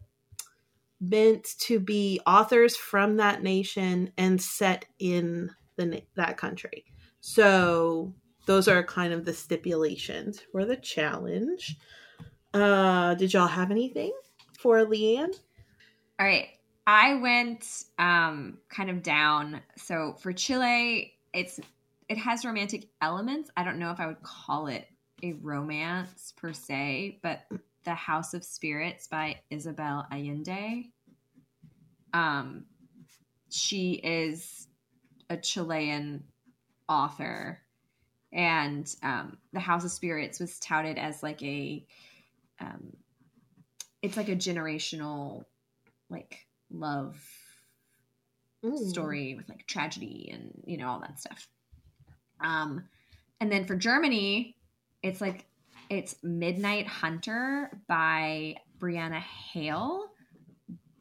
meant 1.00 1.54
to 1.58 1.78
be 1.78 2.20
authors 2.26 2.76
from 2.76 3.18
that 3.18 3.42
nation 3.42 4.12
and 4.16 4.40
set 4.40 4.86
in 4.98 5.50
the 5.76 6.02
that 6.14 6.36
country. 6.38 6.84
So 7.20 8.14
those 8.46 8.68
are 8.68 8.82
kind 8.82 9.12
of 9.12 9.24
the 9.24 9.34
stipulations 9.34 10.40
for 10.50 10.64
the 10.64 10.76
challenge. 10.76 11.76
Uh, 12.54 13.14
did 13.14 13.32
y'all 13.32 13.46
have 13.46 13.70
anything 13.70 14.12
for 14.58 14.78
Leanne? 14.84 15.34
All 16.18 16.26
right. 16.26 16.48
I 16.86 17.14
went 17.14 17.84
um 17.98 18.58
kind 18.68 18.90
of 18.90 19.02
down. 19.02 19.60
So 19.76 20.14
for 20.20 20.32
Chile, 20.32 21.14
it's 21.32 21.60
it 22.08 22.18
has 22.18 22.44
romantic 22.44 22.88
elements. 23.00 23.50
I 23.56 23.64
don't 23.64 23.78
know 23.78 23.90
if 23.90 24.00
I 24.00 24.06
would 24.06 24.22
call 24.22 24.66
it 24.66 24.86
a 25.22 25.32
romance 25.34 26.32
per 26.36 26.52
se, 26.52 27.20
but 27.22 27.42
The 27.84 27.94
House 27.94 28.34
of 28.34 28.44
Spirits 28.44 29.06
by 29.06 29.40
Isabel 29.50 30.06
Allende. 30.10 30.90
Um 32.12 32.66
she 33.50 33.92
is 33.92 34.66
a 35.30 35.36
Chilean 35.36 36.24
author 36.88 37.60
and 38.32 38.92
um 39.02 39.38
The 39.52 39.60
House 39.60 39.84
of 39.84 39.92
Spirits 39.92 40.40
was 40.40 40.58
touted 40.58 40.98
as 40.98 41.22
like 41.22 41.42
a 41.42 41.86
um 42.62 42.92
it's 44.02 44.16
like 44.16 44.28
a 44.28 44.36
generational 44.36 45.44
like 46.10 46.46
love 46.70 47.16
story 48.88 49.34
with 49.34 49.48
like 49.48 49.66
tragedy 49.66 50.30
and 50.32 50.62
you 50.66 50.76
know 50.76 50.88
all 50.88 51.00
that 51.00 51.18
stuff. 51.18 51.48
Um 52.40 52.84
and 53.40 53.50
then 53.50 53.64
for 53.64 53.74
germany 53.74 54.56
it's 55.02 55.20
like 55.20 55.46
it's 55.90 56.14
midnight 56.22 56.86
hunter 56.86 57.70
by 57.88 58.56
brianna 58.78 59.20
hale. 59.20 60.06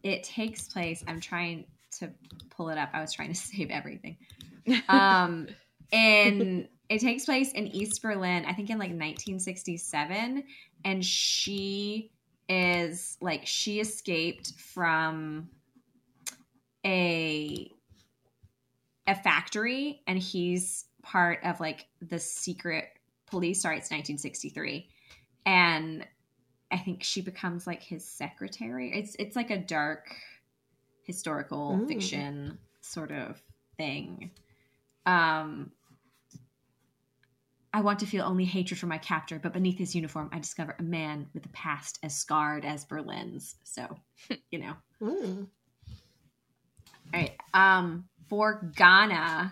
It 0.04 0.24
takes 0.24 0.68
place 0.68 1.04
i'm 1.08 1.22
trying 1.22 1.66
to 2.00 2.10
pull 2.50 2.70
it 2.70 2.78
up. 2.78 2.90
I 2.94 3.02
was 3.02 3.14
trying 3.14 3.30
to 3.30 3.36
save 3.40 3.70
everything. 3.70 4.18
Um 4.90 5.48
and 5.94 6.68
it 6.90 7.00
takes 7.00 7.26
place 7.26 7.52
in 7.54 7.68
east 7.68 8.02
berlin 8.02 8.46
i 8.46 8.54
think 8.54 8.70
in 8.70 8.78
like 8.78 8.92
1967 8.92 10.44
and 10.86 11.04
she 11.06 12.12
is 12.50 13.18
like 13.22 13.46
she 13.46 13.80
escaped 13.80 14.54
from 14.58 15.50
a 16.86 17.72
a 19.08 19.16
factory 19.16 20.02
and 20.08 20.20
he's 20.20 20.86
part 21.02 21.40
of 21.44 21.60
like 21.60 21.88
the 22.02 22.20
secret 22.20 22.86
police. 23.26 23.62
Sorry 23.62 23.78
it's 23.78 23.90
1963 23.90 24.90
and 25.46 26.06
i 26.72 26.78
think 26.78 27.04
she 27.04 27.22
becomes 27.22 27.66
like 27.68 27.82
his 27.82 28.06
secretary. 28.06 28.92
It's 28.94 29.16
it's 29.20 29.36
like 29.36 29.50
a 29.50 29.58
dark 29.58 30.14
historical 31.04 31.78
Mm. 31.82 31.88
fiction 31.88 32.60
sort 32.82 33.12
of 33.12 33.42
thing. 33.78 34.32
Um 35.06 35.72
I 37.74 37.82
want 37.82 38.00
to 38.00 38.06
feel 38.06 38.26
only 38.26 38.44
hatred 38.44 38.80
for 38.80 38.88
my 38.88 38.98
captor, 38.98 39.40
but 39.40 39.54
beneath 39.54 39.78
his 39.78 39.96
uniform, 39.96 40.30
I 40.34 40.40
discover 40.40 40.76
a 40.78 40.84
man 40.84 41.28
with 41.34 41.46
a 41.46 41.50
past 41.50 42.00
as 42.04 42.16
scarred 42.16 42.66
as 42.66 42.84
Berlin's. 42.84 43.56
So, 43.64 43.98
you 44.52 44.60
know. 44.60 44.74
Mm. 45.02 45.48
All 47.14 47.20
right. 47.20 47.32
Um, 47.54 48.10
for 48.28 48.72
Ghana, 48.76 49.52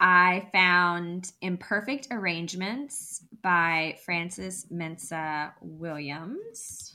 I 0.00 0.48
found 0.52 1.32
Imperfect 1.40 2.08
Arrangements 2.10 3.22
by 3.42 3.98
Frances 4.04 4.66
Mensah 4.72 5.52
Williams. 5.60 6.94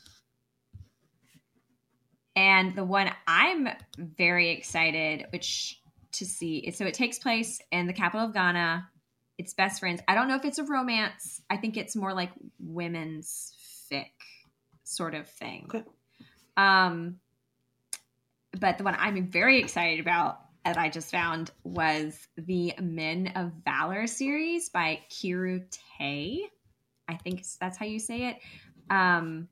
And 2.35 2.75
the 2.75 2.83
one 2.83 3.11
I'm 3.27 3.69
very 3.97 4.49
excited 4.49 5.25
which 5.31 5.81
to 6.11 6.25
see 6.25 6.71
so 6.71 6.85
it 6.85 6.93
takes 6.93 7.19
place 7.19 7.61
in 7.71 7.85
the 7.85 7.93
capital 7.93 8.25
of 8.25 8.33
Ghana. 8.33 8.87
It's 9.39 9.55
best 9.55 9.79
friends. 9.79 10.01
I 10.07 10.13
don't 10.13 10.27
know 10.27 10.35
if 10.35 10.45
it's 10.45 10.59
a 10.59 10.63
romance. 10.63 11.41
I 11.49 11.57
think 11.57 11.77
it's 11.77 11.95
more 11.95 12.13
like 12.13 12.29
women's 12.59 13.53
fic 13.91 14.11
sort 14.83 15.15
of 15.15 15.27
thing. 15.27 15.65
Okay. 15.73 15.83
Um 16.55 17.15
but 18.59 18.77
the 18.77 18.83
one 18.83 18.95
I'm 18.99 19.27
very 19.27 19.59
excited 19.59 19.99
about 19.99 20.39
that 20.65 20.77
I 20.77 20.89
just 20.89 21.09
found 21.09 21.51
was 21.63 22.27
the 22.37 22.73
Men 22.81 23.31
of 23.35 23.51
Valor 23.65 24.07
series 24.07 24.69
by 24.69 24.99
Kiru 25.09 25.61
Taye. 25.99 26.41
I 27.07 27.15
think 27.15 27.43
that's 27.59 27.77
how 27.77 27.85
you 27.85 27.99
say 27.99 28.29
it. 28.29 28.37
Um, 28.89 29.47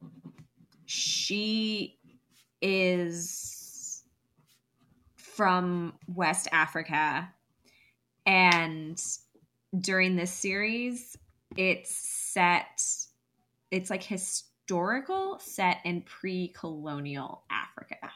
she 0.85 1.97
is 2.61 4.03
from 5.15 5.93
West 6.07 6.47
Africa, 6.51 7.29
and 8.25 9.01
during 9.79 10.15
this 10.15 10.31
series, 10.31 11.17
it's 11.55 11.95
set. 11.95 12.83
It's 13.71 13.89
like 13.89 14.03
historical, 14.03 15.39
set 15.39 15.79
in 15.85 16.01
pre-colonial 16.01 17.43
Africa. 17.49 18.11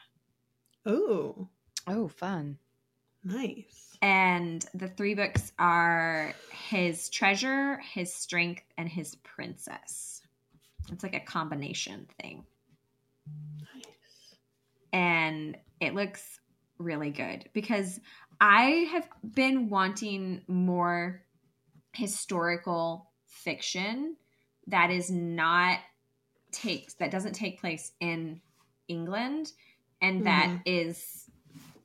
Oh, 0.86 1.48
oh, 1.86 2.08
fun. 2.08 2.58
nice. 3.24 3.96
And 4.00 4.64
the 4.74 4.88
three 4.88 5.14
books 5.14 5.52
are 5.58 6.34
His 6.50 7.08
Treasure, 7.08 7.76
His 7.78 8.12
Strength, 8.12 8.64
and 8.76 8.88
His 8.88 9.14
Princess. 9.16 10.22
it's 10.90 11.02
like 11.04 11.14
a 11.14 11.20
combination 11.20 12.08
thing. 12.20 12.44
Nice. 13.74 14.36
and 14.92 15.56
it 15.80 15.94
looks 15.94 16.40
really 16.78 17.10
good 17.10 17.48
because 17.52 18.00
I 18.40 18.88
have 18.90 19.08
been 19.34 19.68
wanting 19.68 20.42
more 20.48 21.22
historical 21.94 23.10
fiction 23.26 24.16
that 24.66 24.90
is 24.90 25.10
not 25.10 25.78
takes 26.52 26.94
that 26.94 27.10
doesn't 27.10 27.32
take 27.32 27.60
place 27.60 27.92
in 28.00 28.40
England 28.88 29.52
and 30.00 30.26
that 30.26 30.48
mm-hmm. 30.48 30.60
is 30.66 31.30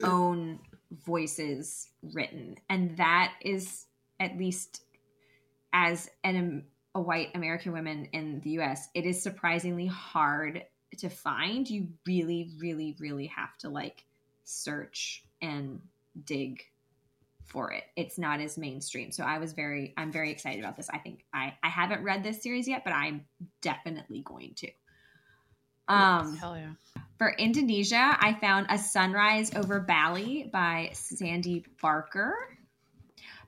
own 0.03 0.59
voices 1.05 1.89
written. 2.13 2.55
And 2.69 2.97
that 2.97 3.33
is 3.41 3.85
at 4.19 4.37
least 4.37 4.83
as 5.73 6.09
an 6.23 6.65
a 6.95 7.01
white 7.01 7.29
American 7.35 7.71
woman 7.71 8.05
in 8.11 8.41
the 8.41 8.51
US 8.61 8.89
it 8.95 9.05
is 9.05 9.21
surprisingly 9.21 9.85
hard 9.85 10.63
to 10.97 11.09
find. 11.09 11.69
You 11.69 11.87
really 12.05 12.51
really 12.59 12.95
really 12.99 13.27
have 13.27 13.57
to 13.59 13.69
like 13.69 14.05
search 14.43 15.23
and 15.41 15.81
dig 16.23 16.63
for 17.47 17.71
it 17.71 17.83
it's 17.95 18.17
not 18.17 18.39
as 18.39 18.57
mainstream 18.57 19.11
so 19.11 19.23
i 19.23 19.37
was 19.37 19.53
very 19.53 19.93
i'm 19.97 20.11
very 20.11 20.31
excited 20.31 20.59
about 20.59 20.75
this 20.75 20.89
i 20.89 20.97
think 20.97 21.23
i 21.33 21.53
i 21.63 21.69
haven't 21.69 22.03
read 22.03 22.23
this 22.23 22.43
series 22.43 22.67
yet 22.67 22.83
but 22.83 22.93
i'm 22.93 23.25
definitely 23.61 24.21
going 24.21 24.53
to 24.55 24.67
um 25.87 26.35
Hell 26.35 26.57
yeah. 26.57 27.01
for 27.17 27.33
Indonesia, 27.37 28.17
I 28.19 28.33
found 28.41 28.67
A 28.69 28.77
Sunrise 28.77 29.55
Over 29.55 29.79
Bali 29.79 30.49
by 30.51 30.89
Sandy 30.93 31.65
Barker. 31.81 32.35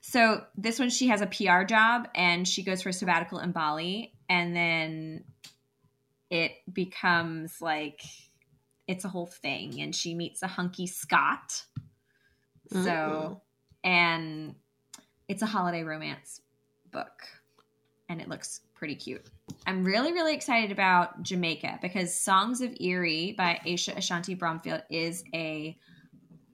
So 0.01 0.43
this 0.55 0.79
one, 0.79 0.89
she 0.89 1.09
has 1.09 1.21
a 1.21 1.27
PR 1.27 1.63
job 1.63 2.07
and 2.15 2.47
she 2.47 2.63
goes 2.63 2.81
for 2.81 2.89
a 2.89 2.93
sabbatical 2.93 3.39
in 3.39 3.51
Bali, 3.51 4.13
and 4.29 4.55
then 4.55 5.25
it 6.29 6.53
becomes 6.71 7.61
like 7.61 8.01
it's 8.87 9.05
a 9.05 9.09
whole 9.09 9.27
thing, 9.27 9.81
and 9.81 9.95
she 9.95 10.15
meets 10.15 10.41
a 10.41 10.47
hunky 10.47 10.87
Scot. 10.87 11.63
So, 12.71 13.41
and 13.83 14.55
it's 15.27 15.41
a 15.41 15.45
holiday 15.45 15.83
romance 15.83 16.41
book, 16.91 17.23
and 18.09 18.21
it 18.21 18.27
looks 18.27 18.61
pretty 18.73 18.95
cute. 18.95 19.25
I'm 19.67 19.83
really, 19.83 20.13
really 20.13 20.33
excited 20.33 20.71
about 20.71 21.21
Jamaica 21.23 21.79
because 21.81 22.13
Songs 22.13 22.61
of 22.61 22.71
Irie 22.71 23.35
by 23.35 23.59
Asha 23.65 23.95
Ashanti 23.97 24.33
Bromfield 24.35 24.83
is 24.89 25.23
a, 25.33 25.77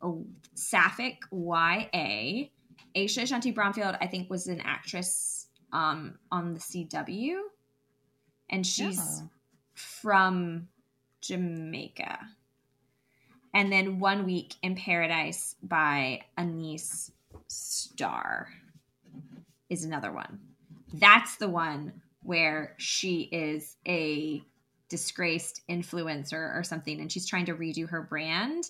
a 0.01 0.11
sapphic 0.55 1.19
YA. 1.31 2.47
Asha 2.95 3.23
Ashanti 3.23 3.51
Bromfield, 3.51 3.95
I 4.01 4.07
think, 4.07 4.29
was 4.29 4.47
an 4.47 4.61
actress 4.61 5.47
um, 5.73 6.17
on 6.31 6.53
the 6.53 6.59
CW, 6.59 7.37
and 8.49 8.65
she's 8.65 8.97
Yeah. 8.97 9.27
from 9.73 10.67
Jamaica. 11.21 12.19
And 13.55 13.71
then 13.71 13.99
One 13.99 14.25
Week 14.25 14.53
in 14.61 14.75
Paradise 14.75 15.55
by 15.63 16.23
Anais 16.37 17.09
Star 17.47 18.49
is 19.69 19.85
another 19.85 20.11
one. 20.11 20.39
That's 20.93 21.37
the 21.37 21.47
one 21.47 22.01
where 22.21 22.75
she 22.77 23.21
is 23.21 23.77
a 23.87 24.43
disgraced 24.89 25.61
influencer 25.69 26.53
or 26.55 26.63
something 26.63 26.99
and 26.99 27.09
she's 27.09 27.25
trying 27.25 27.45
to 27.45 27.55
redo 27.55 27.89
her 27.89 28.01
brand. 28.01 28.65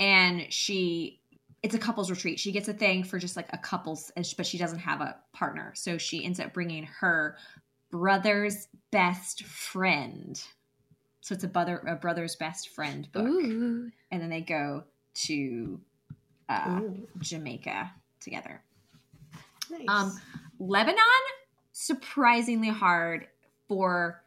And 0.00 0.50
she 0.50 1.20
it's 1.62 1.74
a 1.74 1.78
couples 1.78 2.10
retreat. 2.10 2.40
She 2.40 2.52
gets 2.52 2.68
a 2.68 2.72
thing 2.72 3.04
for 3.04 3.18
just 3.18 3.36
like 3.36 3.48
a 3.52 3.58
couples 3.58 4.10
but 4.16 4.46
she 4.46 4.56
doesn't 4.56 4.78
have 4.78 5.02
a 5.02 5.16
partner. 5.34 5.74
So 5.76 5.98
she 5.98 6.24
ends 6.24 6.40
up 6.40 6.54
bringing 6.54 6.84
her 6.84 7.36
brother's 7.90 8.68
best 8.90 9.44
friend 9.44 10.42
so 11.20 11.34
it's 11.34 11.44
a 11.44 11.48
brother 11.48 11.78
a 11.86 11.96
brother's 11.96 12.36
best 12.36 12.70
friend 12.70 13.10
book 13.12 13.26
Ooh. 13.26 13.90
and 14.10 14.22
then 14.22 14.30
they 14.30 14.40
go 14.40 14.84
to 15.14 15.80
uh, 16.48 16.80
jamaica 17.20 17.90
together 18.20 18.62
nice. 19.70 19.84
um, 19.88 20.20
Lebanon, 20.60 20.98
surprisingly 21.72 22.68
hard 22.68 23.26
for 23.66 24.22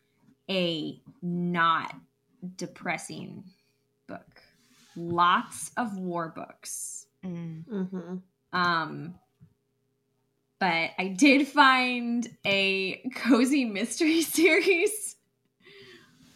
a 0.49 0.99
not 1.21 1.95
depressing 2.57 3.43
book. 4.07 4.41
Lots 4.95 5.71
of 5.77 5.97
war 5.97 6.33
books. 6.35 7.05
Mm. 7.23 7.63
hmm 7.65 8.15
Um, 8.51 9.15
but 10.59 10.91
I 10.97 11.13
did 11.15 11.47
find 11.47 12.27
a 12.45 13.01
cozy 13.15 13.65
mystery 13.65 14.21
series 14.23 15.15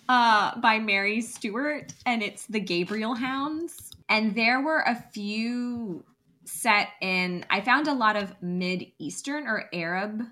uh, 0.10 0.60
by 0.60 0.80
Mary 0.80 1.22
Stewart, 1.22 1.94
and 2.06 2.22
it's 2.24 2.46
The 2.48 2.60
Gabriel 2.60 3.16
Hounds. 3.16 3.92
And 4.10 4.36
there 4.36 4.62
were 4.62 4.82
a 4.82 4.96
few 4.96 6.04
set 6.46 6.90
in, 7.02 7.46
I 7.50 7.62
found 7.62 7.88
a 7.88 7.94
lot 7.94 8.16
of 8.16 8.34
Mid 8.42 8.86
Eastern 9.00 9.48
or 9.48 9.70
Arab, 9.74 10.24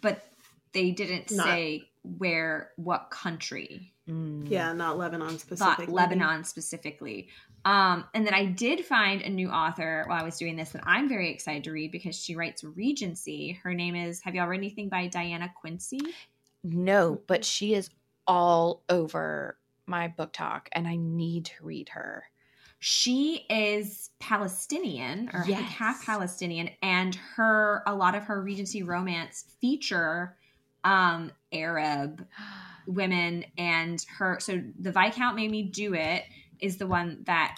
but 0.00 0.24
they 0.72 0.90
didn't 0.90 1.30
Not- 1.30 1.46
say 1.46 1.88
where, 2.02 2.70
what 2.76 3.10
country 3.10 3.90
Mm. 4.08 4.50
Yeah, 4.50 4.72
not 4.72 4.98
Lebanon 4.98 5.30
thought 5.30 5.40
specifically. 5.40 5.94
Lebanon 5.94 6.44
specifically. 6.44 7.28
Um, 7.64 8.04
and 8.12 8.26
then 8.26 8.34
I 8.34 8.44
did 8.44 8.84
find 8.84 9.22
a 9.22 9.30
new 9.30 9.48
author 9.48 10.04
while 10.06 10.20
I 10.20 10.22
was 10.24 10.36
doing 10.36 10.56
this 10.56 10.70
that 10.72 10.82
I'm 10.84 11.08
very 11.08 11.30
excited 11.30 11.64
to 11.64 11.72
read 11.72 11.90
because 11.90 12.14
she 12.14 12.36
writes 12.36 12.62
Regency. 12.62 13.58
Her 13.62 13.72
name 13.72 13.94
is, 13.94 14.20
have 14.20 14.34
y'all 14.34 14.46
read 14.46 14.58
anything 14.58 14.90
by 14.90 15.06
Diana 15.06 15.50
Quincy? 15.58 16.00
No, 16.62 17.22
but 17.26 17.44
she 17.46 17.72
is 17.74 17.88
all 18.26 18.82
over 18.88 19.58
my 19.86 20.08
book 20.08 20.32
talk, 20.32 20.68
and 20.72 20.86
I 20.86 20.96
need 20.96 21.46
to 21.46 21.64
read 21.64 21.90
her. 21.90 22.24
She 22.78 23.46
is 23.48 24.10
Palestinian 24.20 25.30
or 25.32 25.44
think 25.44 25.58
half 25.58 26.04
Palestinian, 26.04 26.70
and 26.82 27.14
her 27.36 27.82
a 27.86 27.94
lot 27.94 28.14
of 28.14 28.24
her 28.24 28.42
Regency 28.42 28.82
romance 28.82 29.44
feature 29.60 30.36
um, 30.84 31.32
Arab 31.52 32.26
women 32.86 33.44
and 33.56 34.04
her 34.18 34.38
so 34.40 34.62
the 34.78 34.92
viscount 34.92 35.36
made 35.36 35.50
me 35.50 35.62
do 35.62 35.94
it 35.94 36.24
is 36.60 36.76
the 36.76 36.86
one 36.86 37.22
that 37.24 37.56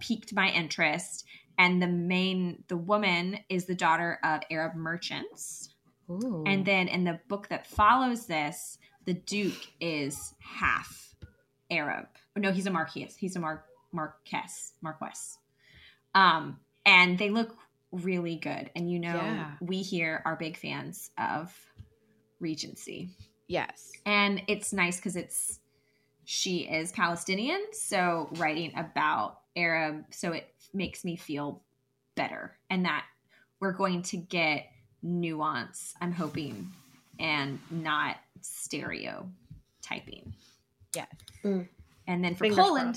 piqued 0.00 0.32
my 0.32 0.48
interest 0.50 1.26
and 1.58 1.82
the 1.82 1.86
main 1.86 2.64
the 2.68 2.76
woman 2.76 3.38
is 3.50 3.66
the 3.66 3.74
daughter 3.74 4.18
of 4.24 4.40
arab 4.50 4.74
merchants 4.74 5.74
Ooh. 6.10 6.44
and 6.46 6.64
then 6.64 6.88
in 6.88 7.04
the 7.04 7.20
book 7.28 7.48
that 7.48 7.66
follows 7.66 8.24
this 8.24 8.78
the 9.04 9.14
duke 9.14 9.66
is 9.80 10.34
half 10.38 11.14
arab. 11.70 12.06
Oh, 12.36 12.40
no 12.40 12.52
he's 12.52 12.66
a 12.66 12.70
marquis. 12.70 13.08
He's 13.18 13.36
a 13.36 13.40
Mar- 13.40 13.64
marquess 13.92 14.72
marquess. 14.82 15.38
Um 16.14 16.58
and 16.84 17.18
they 17.18 17.30
look 17.30 17.56
really 17.92 18.36
good. 18.36 18.70
And 18.74 18.90
you 18.90 18.98
know 18.98 19.14
Yeah. 19.14 19.50
we 19.60 19.82
here 19.82 20.22
are 20.24 20.36
big 20.36 20.56
fans 20.56 21.10
of 21.18 21.54
regency. 22.40 23.10
Yes. 23.48 23.92
and 24.06 24.42
it's 24.48 24.72
nice 24.72 24.96
because 24.96 25.14
it's 25.16 25.58
she 26.24 26.60
is 26.60 26.90
palestinian 26.92 27.60
so 27.72 28.30
writing 28.36 28.72
about 28.76 29.40
arab 29.56 30.04
so 30.10 30.32
it 30.32 30.48
makes 30.72 31.04
me 31.04 31.16
feel 31.16 31.60
better. 32.14 32.56
And 32.70 32.84
that 32.86 33.04
we're 33.60 33.72
going 33.72 34.02
to 34.04 34.16
get 34.16 34.66
nuance 35.02 35.94
i'm 36.00 36.12
hoping 36.12 36.72
and 37.18 37.58
not 37.70 38.16
stereotyping 38.40 40.34
Yes. 40.94 41.06
Mm. 41.44 41.68
and 42.06 42.24
then 42.24 42.34
for 42.34 42.44
Fingers 42.44 42.58
poland 42.58 42.94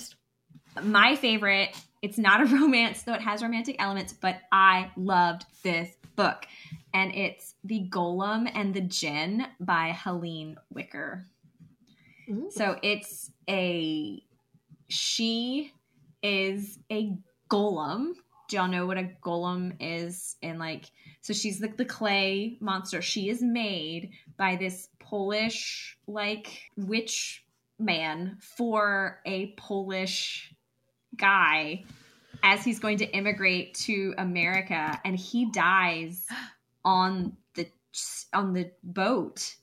crossed. 0.75 0.85
my 0.87 1.15
favorite 1.15 1.69
it's 2.01 2.17
not 2.17 2.41
a 2.41 2.45
romance 2.55 3.03
though 3.03 3.13
it 3.13 3.21
has 3.21 3.41
romantic 3.41 3.75
elements 3.79 4.13
but 4.13 4.39
i 4.51 4.89
loved 4.97 5.45
this 5.63 5.89
book 6.15 6.45
and 6.93 7.13
it's 7.15 7.55
the 7.63 7.87
golem 7.89 8.49
and 8.53 8.73
the 8.73 8.81
djinn 8.81 9.45
by 9.59 9.91
helene 9.97 10.57
Wecker 10.73 11.23
Ooh. 12.29 12.49
so 12.51 12.77
it's 12.81 13.31
a 13.49 14.21
she 14.87 15.71
is 16.21 16.79
a 16.91 17.15
golem. 17.49 18.13
Do 18.47 18.57
y'all 18.57 18.67
know 18.67 18.85
what 18.85 18.97
a 18.97 19.09
golem 19.23 19.75
is? 19.79 20.35
And 20.41 20.59
like, 20.59 20.85
so 21.21 21.33
she's 21.33 21.59
the, 21.59 21.67
the 21.67 21.85
clay 21.85 22.57
monster. 22.59 23.01
She 23.01 23.29
is 23.29 23.41
made 23.41 24.11
by 24.37 24.55
this 24.55 24.89
Polish 24.99 25.97
like 26.07 26.61
witch 26.77 27.43
man 27.79 28.37
for 28.39 29.19
a 29.25 29.53
Polish 29.57 30.53
guy 31.15 31.83
as 32.43 32.63
he's 32.63 32.79
going 32.79 32.97
to 32.99 33.09
immigrate 33.11 33.73
to 33.73 34.13
America, 34.17 34.99
and 35.03 35.15
he 35.15 35.49
dies 35.51 36.25
on 36.85 37.35
the 37.55 37.67
on 38.33 38.53
the 38.53 38.69
boat 38.83 39.55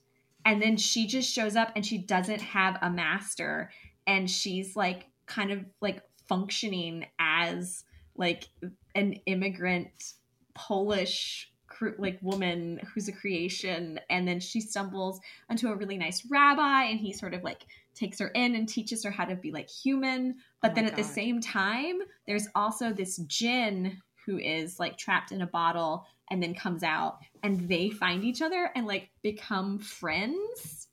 and 0.45 0.61
then 0.61 0.77
she 0.77 1.07
just 1.07 1.31
shows 1.31 1.55
up 1.55 1.71
and 1.75 1.85
she 1.85 1.97
doesn't 1.97 2.41
have 2.41 2.77
a 2.81 2.89
master 2.89 3.71
and 4.05 4.29
she's 4.29 4.75
like 4.75 5.07
kind 5.25 5.51
of 5.51 5.59
like 5.81 6.01
functioning 6.27 7.05
as 7.19 7.83
like 8.15 8.47
an 8.95 9.13
immigrant 9.25 10.13
polish 10.53 11.49
like 11.97 12.19
woman 12.21 12.79
who's 12.93 13.07
a 13.07 13.11
creation 13.11 13.99
and 14.09 14.27
then 14.27 14.39
she 14.39 14.61
stumbles 14.61 15.19
onto 15.49 15.67
a 15.69 15.75
really 15.75 15.97
nice 15.97 16.25
rabbi 16.29 16.83
and 16.83 16.99
he 16.99 17.11
sort 17.11 17.33
of 17.33 17.43
like 17.43 17.65
takes 17.95 18.19
her 18.19 18.27
in 18.29 18.55
and 18.55 18.67
teaches 18.67 19.03
her 19.03 19.11
how 19.11 19.25
to 19.25 19.35
be 19.35 19.51
like 19.51 19.69
human. 19.69 20.35
But 20.61 20.71
Oh 20.71 20.75
then 20.75 20.85
at 20.85 20.95
the 20.95 21.03
same 21.03 21.41
time 21.41 21.99
there's 22.27 22.47
also 22.55 22.93
this 22.93 23.17
jinn 23.27 23.97
who 24.25 24.37
is 24.37 24.79
like 24.79 24.97
trapped 24.97 25.31
in 25.31 25.41
a 25.41 25.47
bottle 25.47 26.05
and 26.29 26.41
then 26.41 26.53
comes 26.53 26.83
out 26.83 27.19
and 27.43 27.67
they 27.67 27.89
find 27.89 28.23
each 28.23 28.41
other 28.41 28.69
and 28.75 28.87
like 28.87 29.09
become 29.21 29.79
friends. 29.79 30.87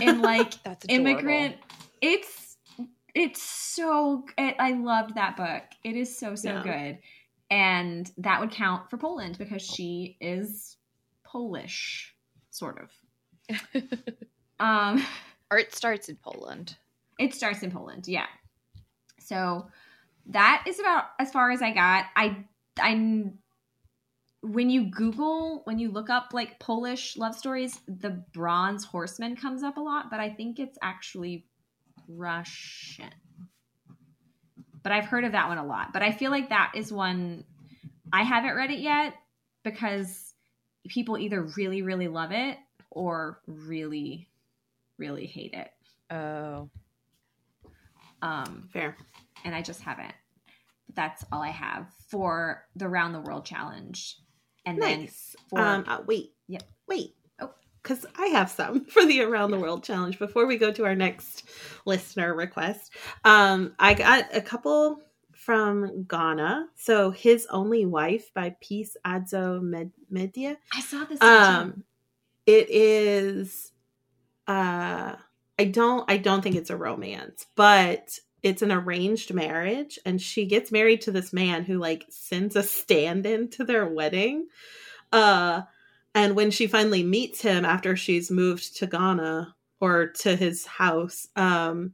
And 0.00 0.22
like 0.22 0.54
immigrant 0.88 1.56
it's 2.00 2.49
it's 3.14 3.42
so 3.42 4.24
it, 4.38 4.54
i 4.58 4.72
loved 4.72 5.14
that 5.16 5.36
book. 5.36 5.62
It 5.84 5.96
is 5.96 6.16
so 6.18 6.34
so 6.34 6.50
Yeah. 6.50 6.62
good. 6.62 6.98
And 7.50 8.10
that 8.18 8.40
would 8.40 8.50
count 8.52 8.88
for 8.90 8.96
poland 8.96 9.36
because 9.38 9.62
she 9.62 10.16
is 10.20 10.76
polish 11.24 12.14
sort 12.50 12.78
of. 12.82 13.72
Um 14.60 15.02
or 15.50 15.58
it 15.58 15.74
starts 15.74 16.08
in 16.08 16.16
Poland. 16.16 16.76
it 17.18 17.34
starts 17.34 17.62
in 17.62 17.70
poland 17.70 18.06
yeah. 18.06 18.26
So 19.18 19.68
that 20.26 20.64
is 20.66 20.78
about 20.78 21.04
as 21.18 21.32
far 21.32 21.50
as 21.50 21.62
i 21.62 21.72
got. 21.72 22.04
I 22.14 22.44
i 22.78 23.24
when 24.42 24.70
you 24.70 24.84
google 24.90 25.60
when 25.64 25.78
you 25.78 25.90
look 25.90 26.08
up 26.08 26.30
like 26.32 26.58
polish 26.60 27.16
love 27.16 27.34
stories 27.34 27.80
the 27.88 28.10
bronze 28.32 28.84
horseman 28.84 29.36
comes 29.36 29.62
up 29.62 29.76
a 29.76 29.80
lot 29.80 30.10
but 30.10 30.18
i 30.20 30.30
think 30.30 30.58
it's 30.58 30.78
actually 30.82 31.46
russian 32.16 33.10
but 34.82 34.92
i've 34.92 35.04
heard 35.06 35.24
of 35.24 35.32
that 35.32 35.48
one 35.48 35.58
a 35.58 35.64
lot 35.64 35.92
but 35.92 36.02
i 36.02 36.12
feel 36.12 36.30
like 36.30 36.48
that 36.48 36.72
is 36.74 36.92
one 36.92 37.44
i 38.12 38.22
haven't 38.22 38.54
read 38.56 38.70
it 38.70 38.80
yet 38.80 39.14
because 39.64 40.34
people 40.88 41.18
either 41.18 41.42
really 41.56 41.82
really 41.82 42.08
love 42.08 42.32
it 42.32 42.56
or 42.90 43.40
really 43.46 44.28
really 44.98 45.26
hate 45.26 45.54
it 45.54 45.70
Oh. 46.12 46.68
um 48.22 48.68
Fair. 48.72 48.96
and 49.44 49.54
I 49.54 49.62
just 49.62 49.80
haven't. 49.82 50.12
But 50.86 50.96
that's 50.96 51.24
all 51.30 51.40
I 51.42 51.50
have 51.50 51.86
for 52.08 52.66
the 52.74 52.88
round 52.88 53.14
the 53.14 53.20
world 53.20 53.44
challenge. 53.46 54.16
And 54.66 54.78
Nice. 54.78 55.36
then 55.48 55.48
for 55.48 55.60
Um, 55.60 55.84
uh, 55.86 56.02
wait. 56.06 56.32
Yep. 56.48 56.64
Wait. 56.88 57.14
Because 57.82 58.06
I 58.16 58.26
have 58.26 58.50
some 58.50 58.84
for 58.86 59.04
the 59.04 59.22
Around 59.22 59.52
the 59.52 59.58
World 59.58 59.84
Challenge 59.84 60.18
before 60.18 60.46
we 60.46 60.58
go 60.58 60.72
to 60.72 60.84
our 60.84 60.94
next 60.94 61.48
listener 61.84 62.34
request. 62.34 62.92
Um, 63.24 63.74
I 63.78 63.94
got 63.94 64.26
a 64.34 64.40
couple 64.40 65.02
from 65.32 66.04
Ghana. 66.04 66.66
So, 66.76 67.10
His 67.10 67.46
Only 67.50 67.86
Wife 67.86 68.32
by 68.34 68.56
Peace 68.60 68.96
Adzo 69.06 69.62
Med- 69.62 69.92
Medie. 70.12 70.56
I 70.74 70.80
saw 70.80 71.04
this. 71.04 71.20
Um, 71.22 71.84
it 72.46 72.68
is. 72.70 73.72
Uh, 74.46 75.16
I 75.58 75.64
don't. 75.64 76.10
I 76.10 76.18
don't 76.18 76.42
think 76.42 76.56
it's 76.56 76.70
a 76.70 76.76
romance, 76.76 77.46
but 77.56 78.18
it's 78.42 78.62
an 78.62 78.72
arranged 78.72 79.32
marriage, 79.32 79.98
and 80.04 80.20
she 80.20 80.46
gets 80.46 80.72
married 80.72 81.02
to 81.02 81.10
this 81.10 81.32
man 81.32 81.64
who 81.64 81.78
like 81.78 82.06
sends 82.10 82.56
a 82.56 82.62
stand-in 82.62 83.48
to 83.50 83.64
their 83.64 83.86
wedding. 83.86 84.46
Uh, 85.12 85.62
and 86.14 86.34
when 86.34 86.50
she 86.50 86.66
finally 86.66 87.02
meets 87.02 87.40
him 87.40 87.64
after 87.64 87.96
she's 87.96 88.30
moved 88.30 88.76
to 88.76 88.86
Ghana 88.86 89.54
or 89.80 90.06
to 90.06 90.36
his 90.36 90.66
house, 90.66 91.28
um, 91.36 91.92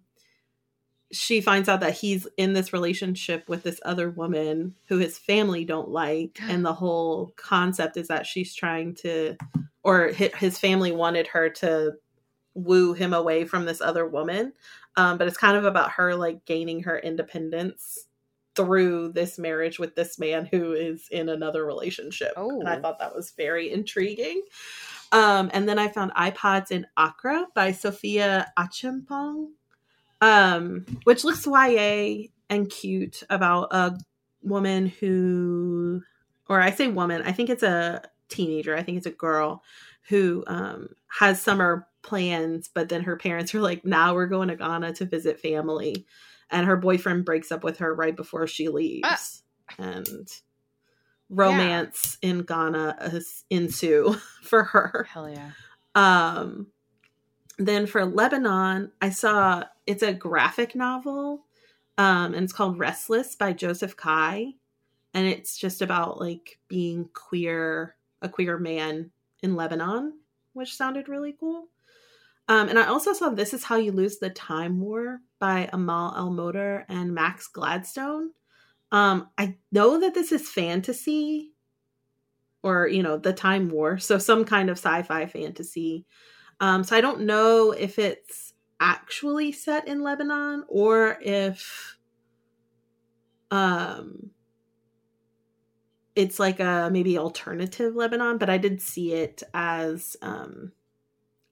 she 1.13 1.41
finds 1.41 1.69
out 1.69 1.81
that 1.81 1.95
he's 1.95 2.27
in 2.37 2.53
this 2.53 2.73
relationship 2.73 3.49
with 3.49 3.63
this 3.63 3.81
other 3.85 4.11
woman 4.11 4.75
who 4.89 4.99
his 4.99 5.19
family 5.19 5.65
don't 5.65 5.91
like. 5.91 6.39
And 6.49 6.65
the 6.65 6.73
whole 6.73 7.33
concept 7.37 7.97
is 7.97 8.09
that 8.09 8.27
she's 8.27 8.55
trying 8.55 8.95
to 8.97 9.37
or 9.83 10.09
his 10.09 10.59
family 10.59 10.91
wanted 10.91 11.29
her 11.29 11.49
to 11.49 11.93
woo 12.55 12.93
him 12.93 13.13
away 13.13 13.45
from 13.45 13.67
this 13.67 13.81
other 13.81 14.05
woman. 14.07 14.53
Um, 14.97 15.17
but 15.17 15.29
it's 15.29 15.37
kind 15.37 15.57
of 15.57 15.65
about 15.65 15.93
her 15.93 16.17
like 16.17 16.45
gaining 16.45 16.83
her 16.83 16.99
independence 16.99 18.06
through 18.57 19.13
this 19.13 19.39
marriage 19.39 19.79
with 19.79 19.95
this 19.95 20.19
man 20.19 20.47
who 20.51 20.73
is 20.73 21.09
in 21.11 21.29
another 21.29 21.65
relationship 21.67 22.33
and 22.37 22.69
i 22.69 22.77
Oh. 22.77 22.81
thought 22.81 22.99
that 22.99 23.15
was 23.15 23.31
very 23.33 23.71
intriguing 23.71 24.43
um, 25.13 25.51
and 25.53 25.69
then 25.69 25.79
i 25.79 25.89
found 25.89 26.13
ipods 26.15 26.71
in 26.71 26.87
accra 26.97 27.47
by 27.55 27.73
sophia 27.73 28.51
Acheampong 28.59 29.49
um, 30.23 30.87
which 31.05 31.25
looks 31.25 31.47
YA 31.47 32.29
and 32.49 32.71
cute 32.71 33.23
about 33.29 33.69
a 33.73 33.99
woman 34.43 34.87
who, 34.87 36.03
or 36.49 36.61
I 36.61 36.71
say 36.71 36.89
woman, 36.89 37.21
I 37.23 37.33
think 37.33 37.51
it's 37.51 37.63
a 37.63 38.03
teenager, 38.31 38.75
I 38.75 38.83
think 38.83 38.97
it's 38.97 39.07
a 39.07 39.11
girl 39.11 39.63
who 40.09 40.43
um, 40.47 40.89
has 41.09 41.43
summer 41.43 41.87
plans, 42.03 42.71
but 42.73 42.89
then 42.89 43.03
her 43.03 43.17
parents 43.17 43.55
are 43.55 43.61
like, 43.61 43.85
now 43.85 44.15
we're 44.15 44.27
going 44.27 44.49
to 44.49 44.57
Ghana 44.57 44.95
to 44.95 45.05
visit 45.05 45.39
family. 45.39 46.07
And 46.51 46.67
her 46.67 46.77
boyfriend 46.77 47.25
breaks 47.25 47.51
up 47.51 47.65
with 47.65 47.79
her 47.79 47.95
right 47.95 48.15
before 48.15 48.47
she 48.47 48.69
leaves. 48.69 49.43
And 49.79 50.29
romance 51.29 52.19
in 52.23 52.43
Ghana 52.43 52.97
is- 53.13 53.45
ensue 53.51 54.15
for 54.43 54.63
her. 54.65 55.07
Hell 55.11 55.29
yeah. 55.29 55.51
Um, 55.95 56.69
then 57.59 57.87
for 57.87 58.05
Lebanon, 58.05 58.93
I 59.01 59.11
saw 59.11 59.65
it's 59.87 60.03
a 60.03 60.13
graphic 60.13 60.75
novel, 60.75 61.45
um, 61.99 62.35
and 62.35 62.45
it's 62.45 62.53
called 62.53 62.79
Restless 62.79 63.35
by 63.35 63.53
Joseph 63.55 63.97
Kai, 63.97 64.53
and 65.15 65.27
it's 65.27 65.57
just 65.57 65.81
about 65.81 66.21
like 66.21 66.59
being 66.69 67.09
queer, 67.15 67.97
a 68.21 68.29
queer 68.29 68.59
man 68.59 69.11
in 69.43 69.57
Lebanon, 69.57 70.19
which 70.53 70.77
sounded 70.77 71.09
really 71.09 71.35
cool. 71.41 71.69
Um, 72.49 72.69
and 72.69 72.79
I 72.79 72.87
also 72.87 73.13
saw 73.13 73.31
This 73.31 73.53
Is 73.53 73.65
How 73.65 73.77
You 73.77 73.93
Lose 73.93 74.19
the 74.19 74.31
Time 74.31 74.81
War 74.81 75.21
by 75.41 75.69
Amal 75.73 76.15
El-Mohtar 76.17 76.85
and 76.89 77.13
Max 77.15 77.49
Gladstone. 77.49 78.31
Um, 78.93 79.29
I 79.37 79.57
know 79.73 80.01
that 80.01 80.15
this 80.15 80.31
is 80.31 80.49
fantasy 80.49 81.53
or, 82.63 82.87
you 82.87 83.03
know, 83.03 83.17
the 83.17 83.33
Time 83.33 83.69
War, 83.69 83.99
so 83.99 84.19
some 84.19 84.45
kind 84.45 84.71
of 84.71 84.79
sci 84.79 85.03
fi 85.03 85.27
fantasy. 85.27 86.07
Um, 86.61 86.85
so 86.85 86.97
I 86.97 87.01
don't 87.01 87.23
know 87.23 87.73
if 87.73 87.99
it's 87.99 88.55
actually 88.81 89.53
set 89.53 89.89
in 89.89 90.03
Lebanon 90.03 90.65
or 90.69 91.19
if 91.23 91.97
um 93.51 94.31
it's 96.15 96.39
like 96.39 96.61
a 96.61 96.89
maybe 96.93 97.19
alternative 97.19 97.95
Lebanon, 97.95 98.39
but 98.39 98.51
I 98.51 98.59
did 98.59 98.81
see 98.81 99.13
it 99.13 99.43
as 99.55 100.17
um 100.23 100.73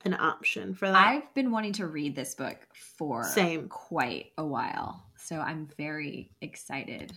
an 0.05 0.15
option 0.15 0.75
for 0.75 0.87
that. 0.89 0.97
I've 0.97 1.35
been 1.35 1.51
wanting 1.51 1.73
to 1.75 1.87
read 1.87 2.15
this 2.15 2.35
book 2.35 2.57
for 2.97 3.25
Same. 3.25 3.69
quite 3.69 4.33
a 4.39 4.45
while. 4.45 5.05
So 5.17 5.41
I'm 5.41 5.69
very 5.77 6.31
excited. 6.41 7.13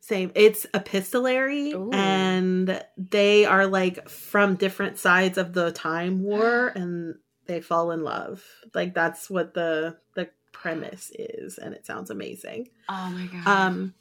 Same. 0.00 0.32
It's 0.34 0.66
epistolary 0.74 1.72
Ooh. 1.72 1.90
and 1.92 2.82
they 2.96 3.46
are 3.46 3.66
like 3.66 4.08
from 4.08 4.56
different 4.56 4.98
sides 4.98 5.38
of 5.38 5.54
the 5.54 5.72
time 5.72 6.22
war 6.22 6.68
and 6.74 7.14
they 7.46 7.60
fall 7.60 7.90
in 7.90 8.02
love. 8.02 8.44
Like 8.74 8.94
that's 8.94 9.30
what 9.30 9.54
the 9.54 9.96
the 10.14 10.28
premise 10.52 11.10
is 11.18 11.58
and 11.58 11.74
it 11.74 11.86
sounds 11.86 12.10
amazing. 12.10 12.68
Oh 12.88 13.10
my 13.10 13.26
god. 13.26 13.46
Um 13.46 13.94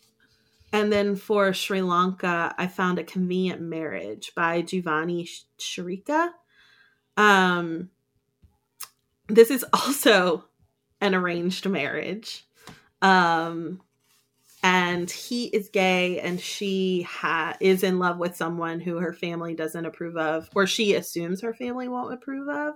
and 0.73 0.91
then 0.91 1.15
for 1.15 1.53
Sri 1.53 1.81
Lanka, 1.81 2.53
I 2.57 2.67
found 2.67 2.97
a 2.99 3.03
convenient 3.03 3.61
marriage 3.61 4.33
by 4.35 4.61
Jeevani 4.61 5.27
Sh- 5.27 5.43
Charika. 5.59 6.31
Um 7.15 7.89
this 9.27 9.49
is 9.51 9.65
also 9.73 10.45
an 11.01 11.15
arranged 11.15 11.67
marriage. 11.67 12.45
Um 13.01 13.81
and 14.63 15.11
he 15.11 15.47
is 15.47 15.67
gay 15.67 16.21
and 16.21 16.39
she 16.39 17.01
ha- 17.01 17.57
is 17.59 17.83
in 17.83 17.99
love 17.99 18.17
with 18.17 18.37
someone 18.37 18.79
who 18.79 18.95
her 18.95 19.11
family 19.11 19.53
doesn't 19.53 19.85
approve 19.85 20.15
of 20.15 20.49
or 20.55 20.65
she 20.65 20.95
assumes 20.95 21.41
her 21.41 21.53
family 21.53 21.89
won't 21.89 22.13
approve 22.13 22.47
of. 22.47 22.75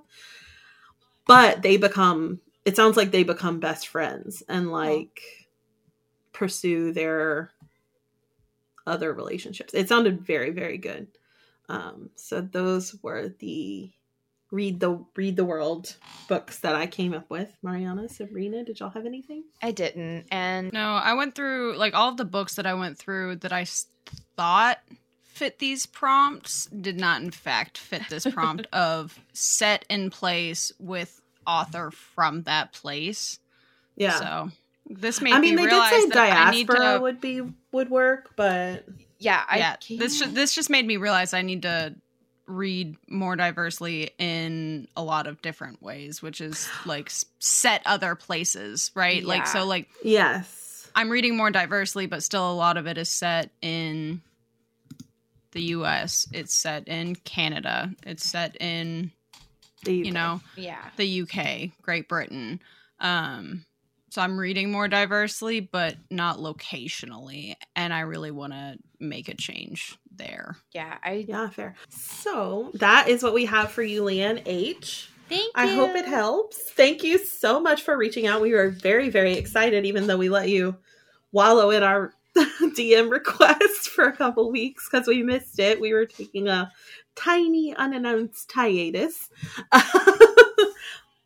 But 1.25 1.61
they 1.61 1.77
become 1.77 2.41
it 2.65 2.75
sounds 2.75 2.97
like 2.97 3.11
they 3.11 3.23
become 3.23 3.61
best 3.61 3.87
friends 3.87 4.43
and 4.49 4.69
like 4.71 5.21
pursue 6.33 6.91
their 6.91 7.51
other 8.85 9.13
relationships. 9.13 9.73
It 9.73 9.87
sounded 9.87 10.21
very 10.21 10.51
very 10.51 10.77
good. 10.77 11.07
Um 11.69 12.09
so 12.15 12.41
those 12.41 12.95
were 13.01 13.33
the 13.39 13.91
read 14.51 14.79
the 14.79 15.03
read 15.15 15.35
the 15.35 15.43
world 15.45 15.95
books 16.29 16.59
that 16.59 16.73
i 16.75 16.87
came 16.87 17.13
up 17.13 17.29
with 17.29 17.51
Marianna 17.61 18.07
sabrina 18.07 18.63
did 18.63 18.79
y'all 18.79 18.89
have 18.89 19.05
anything 19.05 19.43
I 19.61 19.71
didn't. 19.71 20.27
And 20.31 20.71
No, 20.71 20.91
I 20.95 21.13
went 21.13 21.35
through 21.35 21.75
like 21.77 21.93
all 21.93 22.09
of 22.09 22.17
the 22.17 22.25
books 22.25 22.55
that 22.55 22.65
I 22.65 22.73
went 22.75 22.97
through 22.97 23.37
that 23.37 23.51
I 23.51 23.65
thought 24.37 24.79
fit 25.23 25.59
these 25.59 25.85
prompts 25.85 26.65
did 26.67 26.99
not 26.99 27.21
in 27.21 27.31
fact 27.31 27.77
fit 27.77 28.03
this 28.09 28.25
prompt 28.25 28.67
of 28.73 29.19
set 29.33 29.83
in 29.89 30.09
place 30.09 30.71
with 30.79 31.19
author 31.45 31.91
from 31.91 32.43
that 32.43 32.71
place. 32.73 33.39
yeah 33.95 34.11
So 34.19 34.49
this 34.89 35.21
made 35.21 35.33
I 35.33 35.39
mean, 35.39 35.55
me 35.55 35.63
they 35.63 35.63
did 35.63 35.71
realize 35.73 35.89
say 36.03 36.05
that 36.09 36.17
I 36.47 36.51
need 36.51 36.67
diaspora 36.67 36.93
to. 36.95 37.01
would 37.01 37.19
be 37.21 37.41
would 37.73 37.89
work, 37.89 38.31
but 38.37 38.85
yeah, 39.19 39.43
I 39.49 39.57
yeah, 39.57 39.75
can't. 39.77 39.99
this 39.99 40.19
ju- 40.19 40.27
this 40.31 40.53
just 40.53 40.69
made 40.69 40.85
me 40.87 40.95
realize 40.97 41.33
I 41.33 41.41
need 41.41 41.63
to 41.63 41.95
read 42.47 42.95
more 43.07 43.35
diversely 43.35 44.11
in 44.17 44.87
a 44.95 45.03
lot 45.03 45.27
of 45.27 45.41
different 45.41 45.81
ways, 45.81 46.21
which 46.21 46.39
is 46.41 46.67
like 46.85 47.11
set 47.39 47.81
other 47.85 48.15
places, 48.15 48.91
right? 48.95 49.23
Like 49.23 49.45
so 49.47 49.65
like 49.65 49.89
Yes. 50.03 50.89
I'm 50.95 51.09
reading 51.09 51.37
more 51.37 51.51
diversely, 51.51 52.05
but 52.07 52.23
still 52.23 52.49
a 52.51 52.53
lot 52.55 52.77
of 52.77 52.87
it 52.87 52.97
is 52.97 53.09
set 53.09 53.51
in 53.61 54.21
the 55.51 55.61
US. 55.75 56.27
It's 56.33 56.55
set 56.55 56.87
in 56.87 57.15
Canada. 57.15 57.91
It's 58.05 58.23
set 58.27 58.55
in, 58.61 59.11
The 59.83 59.93
you 59.93 60.11
know, 60.11 60.41
Yeah. 60.55 60.83
the 60.95 61.21
UK, 61.21 61.71
Great 61.81 62.07
Britain. 62.07 62.59
Um 62.99 63.65
so 64.09 64.21
I'm 64.21 64.39
reading 64.39 64.71
more 64.71 64.87
diversely, 64.87 65.59
but 65.59 65.95
not 66.09 66.37
locationally, 66.37 67.55
and 67.75 67.93
I 67.93 68.01
really 68.01 68.31
want 68.31 68.53
to 68.53 68.77
make 68.99 69.29
a 69.29 69.35
change 69.35 69.97
there. 70.15 70.57
Yeah. 70.73 70.97
I 71.03 71.25
Yeah, 71.27 71.49
fair. 71.49 71.75
So 71.89 72.71
that 72.75 73.09
is 73.09 73.23
what 73.23 73.33
we 73.33 73.45
have 73.45 73.71
for 73.71 73.83
you, 73.83 74.03
Leanne 74.03 74.41
H. 74.45 75.09
thank 75.29 75.41
you. 75.41 75.51
I 75.55 75.67
hope 75.67 75.95
it 75.95 76.05
helps. 76.05 76.57
Thank 76.71 77.03
you 77.03 77.17
so 77.17 77.59
much 77.59 77.81
for 77.81 77.97
reaching 77.97 78.27
out. 78.27 78.41
We 78.41 78.53
were 78.53 78.69
very, 78.69 79.09
very 79.09 79.33
excited, 79.33 79.85
even 79.85 80.07
though 80.07 80.17
we 80.17 80.29
let 80.29 80.49
you 80.49 80.77
wallow 81.31 81.69
in 81.71 81.83
our 81.83 82.13
DM 82.35 83.11
request 83.11 83.89
for 83.89 84.05
a 84.05 84.15
couple 84.15 84.51
weeks 84.51 84.87
because 84.89 85.07
we 85.07 85.23
missed 85.23 85.59
it. 85.59 85.81
We 85.81 85.93
were 85.93 86.05
taking 86.05 86.47
a 86.47 86.71
tiny 87.15 87.75
unannounced 87.75 88.51
hiatus. 88.51 89.29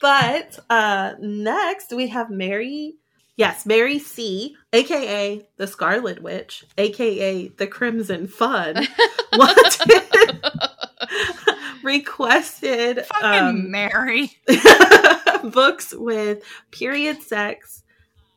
but 0.02 0.60
uh 0.70 1.14
next 1.20 1.94
we 1.94 2.08
have 2.08 2.30
Mary 2.30 2.96
Yes, 3.38 3.66
Mary 3.66 3.98
C, 3.98 4.56
aka 4.72 5.42
the 5.58 5.66
Scarlet 5.66 6.22
Witch, 6.22 6.64
aka 6.78 7.48
the 7.48 7.66
Crimson 7.66 8.28
Fun, 8.28 8.76
wanted 9.34 10.04
requested 11.84 13.06
Fucking 13.06 13.40
um, 13.40 13.72
Mary. 13.72 14.38
books 15.44 15.94
with 15.96 16.44
period 16.72 17.22
sex 17.22 17.84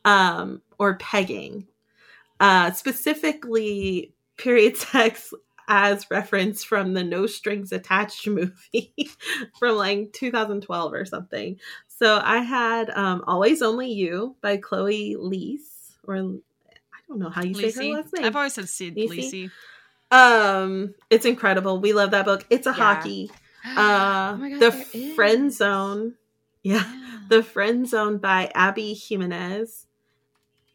um, 0.05 0.61
or 0.79 0.95
pegging, 0.95 1.67
uh, 2.39 2.71
specifically 2.71 4.13
period 4.37 4.77
sex 4.77 5.33
as 5.67 6.09
reference 6.11 6.63
from 6.63 6.93
the 6.93 7.03
No 7.03 7.27
Strings 7.27 7.71
Attached 7.71 8.27
movie 8.27 8.93
from 9.59 9.75
like 9.75 10.13
2012 10.13 10.93
or 10.93 11.05
something. 11.05 11.59
So 11.87 12.19
I 12.23 12.39
had 12.39 12.89
um, 12.89 13.23
Always 13.27 13.61
Only 13.61 13.91
You 13.91 14.35
by 14.41 14.57
Chloe 14.57 15.15
Liese, 15.17 15.93
or 16.03 16.15
I 16.15 16.97
don't 17.07 17.19
know 17.19 17.29
how 17.29 17.43
you 17.43 17.53
say 17.53 17.71
her 17.71 17.95
last 17.95 18.13
name. 18.13 18.25
I've 18.25 18.35
always 18.35 18.53
said 18.53 18.65
Lacey? 18.79 19.07
Lacey. 19.07 19.51
Um, 20.11 20.93
it's 21.09 21.25
incredible. 21.25 21.79
We 21.79 21.93
love 21.93 22.11
that 22.11 22.25
book. 22.25 22.45
It's 22.49 22.67
a 22.67 22.71
Yeah. 22.71 22.75
hockey. 22.75 23.31
Uh, 23.65 24.37
Oh 24.37 24.49
God, 24.59 24.59
the. 24.59 25.13
Friend 25.15 25.51
Zone. 25.51 26.13
Yeah. 26.61 26.83
Yeah. 26.85 27.19
The 27.29 27.41
Friend 27.43 27.87
Zone 27.87 28.19
by 28.19 28.51
Abby 28.53 28.93
Jimenez. 28.93 29.87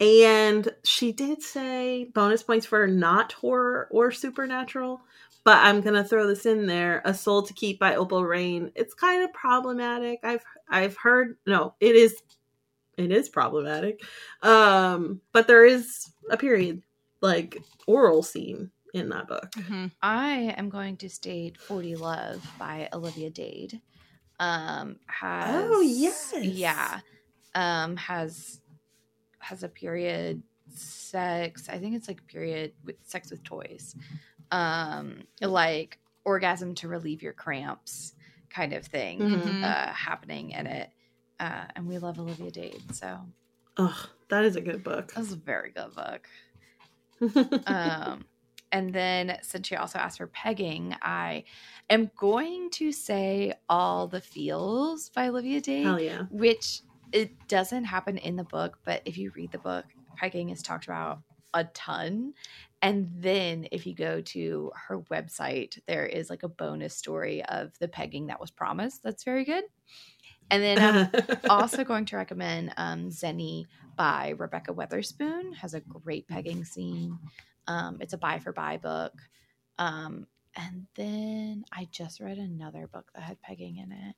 And 0.01 0.69
she 0.83 1.13
did 1.13 1.43
say 1.43 2.05
bonus 2.15 2.43
points 2.43 2.65
for 2.67 2.87
not 2.87 3.33
horror 3.33 3.87
or 3.91 4.11
supernatural, 4.11 5.01
but 5.45 5.59
I'm 5.59 5.83
gonna 5.83 6.05
throw 6.05 6.27
this 6.27 6.47
in 6.47 6.67
there. 6.67 7.03
A 7.05 7.13
Soul 7.13 7.43
to 7.43 7.53
Keep 7.53 7.79
by 7.79 7.97
Opal 7.97 8.25
Reyne. 8.25 8.73
It's 8.75 8.95
kind 8.95 9.23
of 9.23 9.33
problematic. 9.33 10.21
I've 10.23 10.45
I've 10.69 10.97
heard 10.97 11.37
no, 11.47 11.75
it 11.81 11.95
is 11.97 12.17
it 12.97 13.13
is 13.13 13.29
problematic. 13.29 14.03
Um, 14.43 15.21
but 15.33 15.47
there 15.47 15.65
is 15.65 16.11
a 16.31 16.37
period 16.37 16.83
like 17.21 17.59
oral 17.87 18.23
scene 18.23 18.71
in 18.95 19.11
that 19.11 19.29
book. 19.29 19.51
Mhm. 19.53 19.93
I 20.03 20.55
am 20.57 20.69
going 20.71 20.97
to 20.99 21.09
state 21.11 21.59
40 21.59 21.97
Love 21.97 22.43
by 22.59 22.89
Olivia 22.93 23.31
Dade. 23.31 23.81
Um 24.39 24.97
has 25.07 25.67
Oh, 25.71 25.81
yes. 25.83 26.35
Yeah. 26.41 27.01
Um 27.55 27.97
has 27.97 28.61
has 29.41 29.63
a 29.63 29.69
period 29.69 30.43
sex. 30.75 31.69
I 31.69 31.79
think 31.79 31.97
it's 31.97 32.09
like 32.09 32.27
period 32.27 32.73
with 32.85 32.97
sex 33.03 33.31
with 33.31 33.43
toys. 33.43 33.97
Um 34.51 35.23
like 35.41 35.99
orgasm 36.25 36.75
to 36.77 36.89
relieve 36.89 37.23
your 37.23 37.33
cramps 37.33 38.15
kind 38.51 38.73
of 38.73 38.85
thing 38.87 39.19
Mhm. 39.21 39.65
uh 39.65 39.93
happening 39.93 40.51
in 40.53 40.67
it. 40.67 40.91
Uh 41.39 41.65
and 41.77 41.87
we 41.89 41.99
love 41.99 42.19
Olivia 42.19 42.51
Dade. 42.51 42.95
So 42.95 43.19
Oh, 43.77 44.07
that 44.29 44.45
is 44.45 44.57
a 44.57 44.61
good 44.61 44.83
book. 44.85 45.13
that's 45.15 45.33
a 45.33 45.37
very 45.37 45.71
good 45.71 45.95
book. 45.95 46.29
um, 47.67 48.25
and 48.73 48.93
then 48.93 49.39
since 49.43 49.67
she 49.69 49.77
also 49.77 49.99
asked 49.99 50.19
for 50.19 50.27
pegging, 50.27 50.95
I 51.03 51.45
am 51.89 52.11
going 52.17 52.71
to 52.73 52.93
say 52.93 53.55
All 53.69 54.07
the 54.07 54.21
Feels 54.21 55.09
by 55.11 55.29
Olivia 55.29 55.61
Dade, 55.61 55.85
Hell 55.87 56.01
yeah. 56.01 56.23
which 56.31 56.83
it 57.13 57.49
doesn't 57.49 57.85
happen 57.85 58.19
in 58.19 58.37
the 58.37 58.45
book, 58.45 58.79
but 58.85 59.03
if 59.05 59.19
you 59.19 59.33
read 59.35 59.53
the 59.53 59.59
book, 59.59 59.85
pegging 60.17 60.51
is 60.51 60.63
talked 60.63 60.87
about 60.87 61.21
a 61.55 61.65
ton. 61.65 62.35
And 62.83 63.11
then 63.15 63.67
if 63.73 63.87
you 63.87 63.95
go 63.95 64.21
to 64.21 64.73
her 64.89 65.01
website, 65.11 65.79
there 65.87 66.07
is 66.07 66.31
like 66.31 66.43
a 66.43 66.49
bonus 66.49 66.97
story 66.97 67.45
of 67.45 67.73
the 67.79 67.89
pegging 67.89 68.29
that 68.29 68.41
was 68.41 68.51
promised. 68.51 69.03
That's 69.03 69.25
very 69.25 69.45
good. 69.45 69.65
And 70.51 70.63
then 70.63 70.79
I'm 71.13 71.39
also 71.51 71.85
going 71.85 72.07
to 72.07 72.17
recommend 72.17 72.73
um, 72.77 73.11
Xeni 73.11 73.67
by 73.97 74.35
Rebekah 74.37 74.75
Weatherspoon. 74.75 75.55
Has 75.55 75.75
a 75.75 75.81
great 75.81 76.27
pegging 76.27 76.65
scene. 76.65 77.19
Um, 77.67 77.99
it's 78.01 78.15
a 78.15 78.19
bi 78.19 78.39
for 78.39 78.53
bi 78.53 78.79
book. 78.79 79.13
Um, 79.79 80.27
and 80.57 80.87
then 80.97 81.65
I 81.73 81.89
just 81.93 82.21
read 82.21 82.39
another 82.39 82.89
book 82.89 83.11
that 83.15 83.23
had 83.23 83.41
pegging 83.43 83.77
in 83.77 83.93
it. 83.93 84.17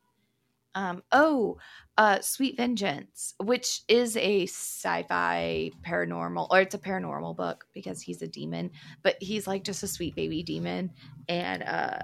Um, 0.74 1.02
oh, 1.12 1.58
uh, 1.98 2.20
Sweet 2.20 2.56
Vengeance, 2.56 3.34
which 3.38 3.82
is 3.88 4.16
a 4.16 4.44
sci-fi 4.46 5.70
paranormal, 5.86 6.48
or 6.50 6.60
it's 6.60 6.74
a 6.74 6.78
paranormal 6.78 7.36
book 7.36 7.66
because 7.74 8.00
he's 8.00 8.22
a 8.22 8.28
demon, 8.28 8.70
but 9.02 9.16
he's 9.20 9.46
like 9.46 9.64
just 9.64 9.82
a 9.82 9.88
sweet 9.88 10.14
baby 10.14 10.42
demon, 10.42 10.90
and 11.28 11.62
uh, 11.62 11.98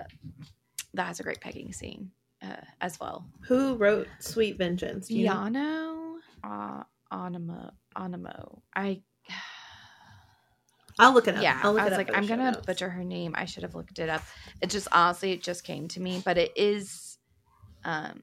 that 0.95 1.07
has 1.07 1.21
a 1.21 1.23
great 1.23 1.41
pegging 1.41 1.73
scene 1.73 2.11
uh, 2.43 2.57
as 2.81 3.01
well. 3.01 3.27
Who 3.47 3.77
wrote 3.77 4.09
Sweet 4.21 4.59
Vengeance? 4.59 5.11
Yano 5.11 6.17
uh, 6.45 6.83
Onimo 7.13 7.71
Onimo. 7.97 8.61
I 8.75 9.03
I'll 10.99 11.13
look 11.13 11.29
it 11.29 11.37
up. 11.37 11.43
yeah. 11.43 11.61
I'll 11.63 11.73
look 11.73 11.83
I 11.83 11.87
it 11.87 11.91
was 11.91 11.99
up 11.99 12.09
like, 12.09 12.17
I'm 12.17 12.27
gonna 12.27 12.53
notes. 12.53 12.67
butcher 12.67 12.89
her 12.91 13.05
name. 13.05 13.35
I 13.37 13.45
should 13.45 13.63
have 13.63 13.75
looked 13.75 13.99
it 13.99 14.09
up. 14.09 14.23
It 14.61 14.71
just 14.71 14.89
honestly, 14.93 15.33
it 15.33 15.43
just 15.43 15.65
came 15.65 15.89
to 15.89 16.01
me. 16.01 16.21
But 16.25 16.39
it 16.39 16.53
is 16.57 17.19
um 17.85 18.23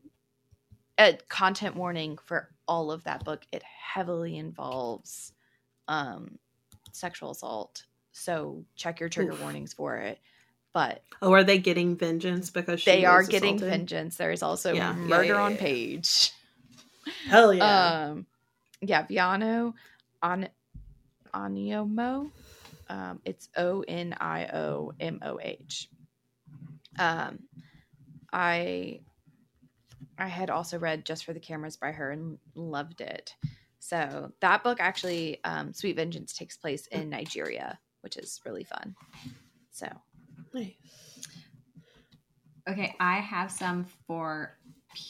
a 0.98 1.18
content 1.30 1.76
warning 1.76 2.18
for 2.26 2.50
all 2.68 2.92
of 2.92 3.04
that 3.04 3.24
book. 3.24 3.46
It 3.52 3.64
heavily 3.64 4.38
involves 4.38 5.34
um 5.88 6.38
sexual 6.92 7.32
assault. 7.32 7.84
So 8.12 8.64
check 8.76 9.00
your 9.00 9.10
trigger 9.10 9.34
Oof. 9.34 9.42
warnings 9.42 9.74
for 9.74 9.98
it. 9.98 10.20
But 10.74 11.04
Oh, 11.22 11.32
are 11.34 11.44
they 11.44 11.58
getting 11.58 11.96
vengeance 11.96 12.50
because 12.50 12.82
she 12.82 12.92
they 12.92 13.06
are 13.06 13.24
getting 13.24 13.56
assaulted? 13.56 13.70
vengeance. 13.70 14.18
There 14.18 14.32
is 14.32 14.44
also 14.44 14.74
Yeah. 14.76 14.92
Yeah, 14.92 15.08
murder 15.08 15.36
yeah, 15.36 15.42
on 15.42 15.58
page. 15.58 16.32
Hell 17.30 17.54
yeah! 17.54 18.10
Um, 18.12 18.26
yeah, 18.82 19.06
Viano 19.06 19.74
on 20.22 20.50
Oniomo. 21.34 22.32
Um, 22.90 23.22
it's 23.26 23.50
O 23.56 23.84
N 23.88 24.16
I 24.20 24.46
O 24.48 24.92
M 25.00 25.20
O 25.22 25.40
H. 25.42 25.90
Um, 26.98 27.40
I 28.34 29.02
I 30.18 30.28
had 30.28 30.50
also 30.50 30.78
read 30.78 31.06
Just 31.06 31.26
for 31.26 31.34
the 31.34 31.40
Cameras 31.40 31.78
by 31.78 31.92
her 31.92 32.12
and 32.12 32.38
loved 32.56 33.02
it. 33.02 33.36
So 33.80 34.32
that 34.40 34.64
book 34.64 34.80
actually, 34.80 35.44
um, 35.44 35.74
Sweet 35.74 35.96
Vengeance, 35.96 36.34
takes 36.34 36.58
place 36.58 36.88
in 36.88 37.10
Nigeria, 37.10 37.80
which 38.02 38.18
is 38.18 38.42
really 38.46 38.64
fun. 38.64 38.96
So 39.72 39.88
Nice. 40.54 40.74
Okay, 42.68 42.96
I 43.00 43.18
have 43.20 43.52
some 43.52 43.86
for 44.08 44.58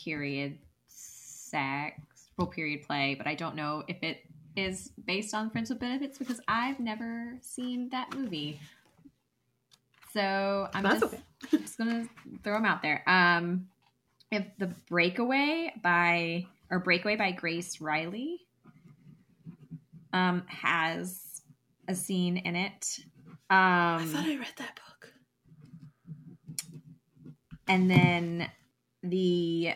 period 0.02 0.58
sex, 0.88 2.02
well, 2.38 2.48
period 2.48 2.82
play, 2.82 3.16
but 3.16 3.28
I 3.28 3.36
don't 3.36 3.56
know 3.56 3.84
if 3.88 4.02
it 4.02 4.26
is 4.58 4.92
based 5.06 5.34
on 5.34 5.50
Friends 5.50 5.70
with 5.70 5.80
Benefits 5.80 6.18
because 6.18 6.42
I've 6.48 6.80
never 6.80 7.38
seen 7.42 7.90
that 7.90 8.14
movie. 8.14 8.60
So 10.14 10.68
I'm 10.74 10.84
That's 10.84 11.02
just, 11.02 11.14
okay. 11.14 11.24
just 11.52 11.78
gonna 11.78 12.08
throw 12.44 12.54
them 12.54 12.66
out 12.66 12.82
there. 12.82 13.04
Um, 13.08 13.68
the 14.58 14.68
Breakaway 14.90 15.74
by 15.82 16.46
or 16.70 16.80
Breakaway 16.80 17.16
by 17.16 17.32
Grace 17.32 17.80
Reilly 17.82 18.40
um 20.14 20.44
has 20.48 21.42
a 21.88 21.96
scene 21.96 22.38
in 22.38 22.56
it. 22.56 23.00
Um, 23.50 23.58
I 23.58 24.06
thought 24.06 24.26
I 24.26 24.38
read 24.38 24.48
that 24.58 24.76
book. 24.76 25.14
and 27.68 27.90
then 27.90 28.50
the 29.04 29.74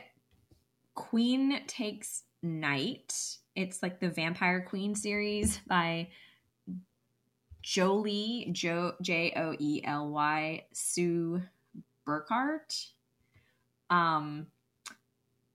Queen 0.96 1.62
Takes 1.68 2.24
Night. 2.42 3.14
It's 3.56 3.84
like 3.84 4.00
the 4.00 4.10
Vampire 4.10 4.66
Queen 4.68 4.96
series 4.96 5.60
by 5.68 6.08
Jolie 7.62 8.50
Jo 8.52 8.94
J 9.02 9.34
O 9.36 9.54
E 9.60 9.82
L 9.84 10.10
Y 10.10 10.66
Sue 10.74 11.42
Burkhart. 12.08 12.88
Um, 13.90 14.48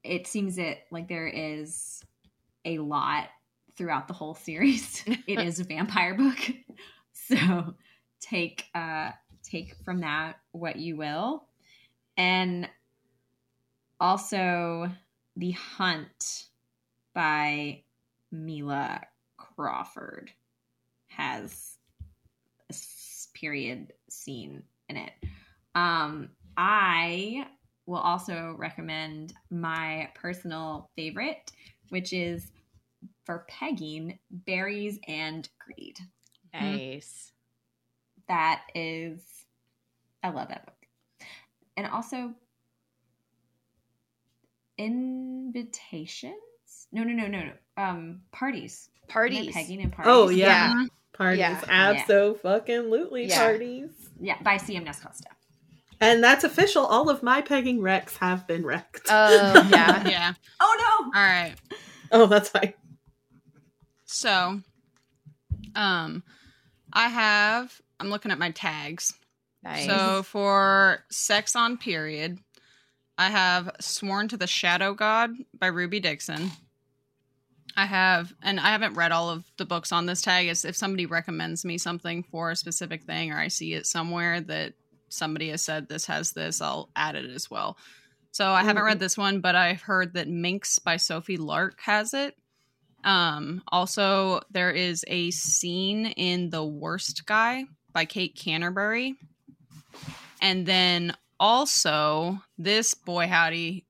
it 0.02 0.26
seems 0.26 0.56
that 0.56 0.78
like 0.90 1.08
there 1.08 1.26
is 1.26 2.02
a 2.64 2.78
lot 2.78 3.28
throughout 3.76 4.08
the 4.08 4.14
whole 4.14 4.34
series. 4.34 5.04
it 5.26 5.38
is 5.38 5.60
a 5.60 5.64
vampire 5.64 6.14
book, 6.14 6.38
so 7.12 7.74
take 8.20 8.66
uh 8.74 9.10
take 9.42 9.76
from 9.84 10.00
that 10.00 10.36
what 10.52 10.76
you 10.76 10.96
will, 10.96 11.44
and 12.16 12.68
also 14.00 14.90
the 15.36 15.52
Hunt 15.52 16.46
by 17.14 17.82
Mila 18.30 19.00
Crawford 19.36 20.30
has 21.06 21.78
a 22.70 22.74
period 23.34 23.92
scene 24.08 24.62
in 24.88 24.96
it. 24.96 25.12
Um, 25.74 26.30
I 26.56 27.46
will 27.86 27.98
also 27.98 28.54
recommend 28.58 29.34
my 29.50 30.08
personal 30.14 30.90
favorite, 30.96 31.52
which 31.90 32.12
is 32.12 32.50
for 33.24 33.44
pegging 33.48 34.18
berries 34.30 34.98
and 35.06 35.48
greed. 35.58 35.98
Nice. 36.52 37.32
That 38.28 38.62
is, 38.74 39.22
I 40.22 40.30
love 40.30 40.48
that 40.48 40.64
book. 40.66 40.74
And 41.76 41.86
also, 41.86 42.32
invitations? 44.78 46.34
No, 46.92 47.02
no, 47.02 47.12
no, 47.12 47.26
no, 47.26 47.44
no. 47.44 47.52
Um, 47.76 48.22
parties. 48.32 48.88
Parties. 49.08 49.52
Pegging 49.52 49.82
and 49.82 49.92
parties. 49.92 50.12
Oh 50.12 50.28
yeah, 50.30 50.72
Mhm. 50.72 50.88
parties, 51.12 51.40
Yeah. 51.40 51.60
abso 52.06 52.38
fucking 52.40 52.88
lutely 52.90 53.26
Yeah. 53.26 53.38
parties. 53.38 53.90
Yeah, 54.20 54.40
by 54.42 54.56
CM 54.56 54.84
Nascosta. 54.84 55.26
And 56.04 56.22
that's 56.22 56.44
official. 56.44 56.84
All 56.84 57.08
of 57.08 57.22
my 57.22 57.40
pegging 57.40 57.80
wrecks 57.80 58.16
have 58.18 58.46
been 58.46 58.64
wrecked. 58.64 59.06
Oh 59.08 59.68
yeah. 59.70 60.08
Yeah. 60.08 60.34
Oh 60.60 60.76
no. 60.78 61.18
All 61.18 61.26
right. 61.26 61.54
oh, 62.12 62.26
that's 62.26 62.50
fine. 62.50 62.74
So, 64.04 64.60
um, 65.74 66.22
I 66.92 67.08
have. 67.08 67.80
I'm 67.98 68.10
looking 68.10 68.30
at 68.30 68.38
my 68.38 68.50
tags. 68.50 69.14
Nice. 69.62 69.86
So 69.86 70.22
for 70.24 71.04
sex 71.10 71.56
on 71.56 71.78
period, 71.78 72.38
I 73.16 73.30
have 73.30 73.70
Sworn 73.80 74.28
to 74.28 74.36
the 74.36 74.46
Shadow 74.46 74.92
God 74.92 75.30
by 75.58 75.68
Ruby 75.68 76.00
Dixon. 76.00 76.50
I 77.76 77.86
have, 77.86 78.32
and 78.42 78.60
I 78.60 78.68
haven't 78.68 78.94
read 78.94 79.10
all 79.10 79.30
of 79.30 79.44
the 79.56 79.64
books 79.64 79.90
on 79.90 80.06
this 80.06 80.20
tag. 80.20 80.48
Is 80.48 80.64
if 80.64 80.76
somebody 80.76 81.06
recommends 81.06 81.64
me 81.64 81.78
something 81.78 82.24
for 82.24 82.50
a 82.50 82.56
specific 82.56 83.04
thing, 83.04 83.32
or 83.32 83.38
I 83.38 83.48
see 83.48 83.72
it 83.72 83.86
somewhere 83.86 84.40
that 84.42 84.74
somebody 85.08 85.50
has 85.50 85.62
said 85.62 85.88
this 85.88 86.06
has 86.06 86.32
this, 86.32 86.60
I'll 86.60 86.90
add 86.96 87.16
it 87.16 87.30
as 87.30 87.50
well. 87.50 87.76
So 88.30 88.50
I 88.50 88.64
haven't 88.64 88.82
read 88.82 88.98
this 88.98 89.16
one, 89.16 89.40
but 89.40 89.54
I've 89.54 89.82
heard 89.82 90.14
that 90.14 90.28
Minx 90.28 90.78
by 90.78 90.96
Sophie 90.96 91.36
Lark 91.36 91.80
has 91.80 92.14
it. 92.14 92.36
Um, 93.04 93.62
also, 93.68 94.40
there 94.50 94.70
is 94.70 95.04
a 95.06 95.30
scene 95.30 96.06
in 96.06 96.50
The 96.50 96.64
Worst 96.64 97.26
Guy 97.26 97.64
by 97.92 98.06
Kate 98.06 98.34
Canterbary. 98.34 99.14
And 100.40 100.66
then 100.66 101.14
also, 101.38 102.40
this 102.58 102.94
boy 102.94 103.28
howdy, 103.28 103.84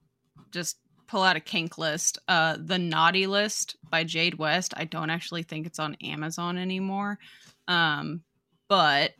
just 0.50 0.78
pull 1.06 1.22
out 1.22 1.36
a 1.36 1.40
kink 1.40 1.78
list. 1.78 2.18
Uh, 2.28 2.56
the 2.58 2.78
Naughty 2.78 3.26
List 3.26 3.76
by 3.88 4.04
Jade 4.04 4.34
West. 4.34 4.74
I 4.76 4.84
don't 4.84 5.10
actually 5.10 5.44
think 5.44 5.66
it's 5.66 5.78
on 5.78 5.96
Amazon 6.02 6.58
anymore, 6.58 7.18
um, 7.68 8.22
but 8.68 9.12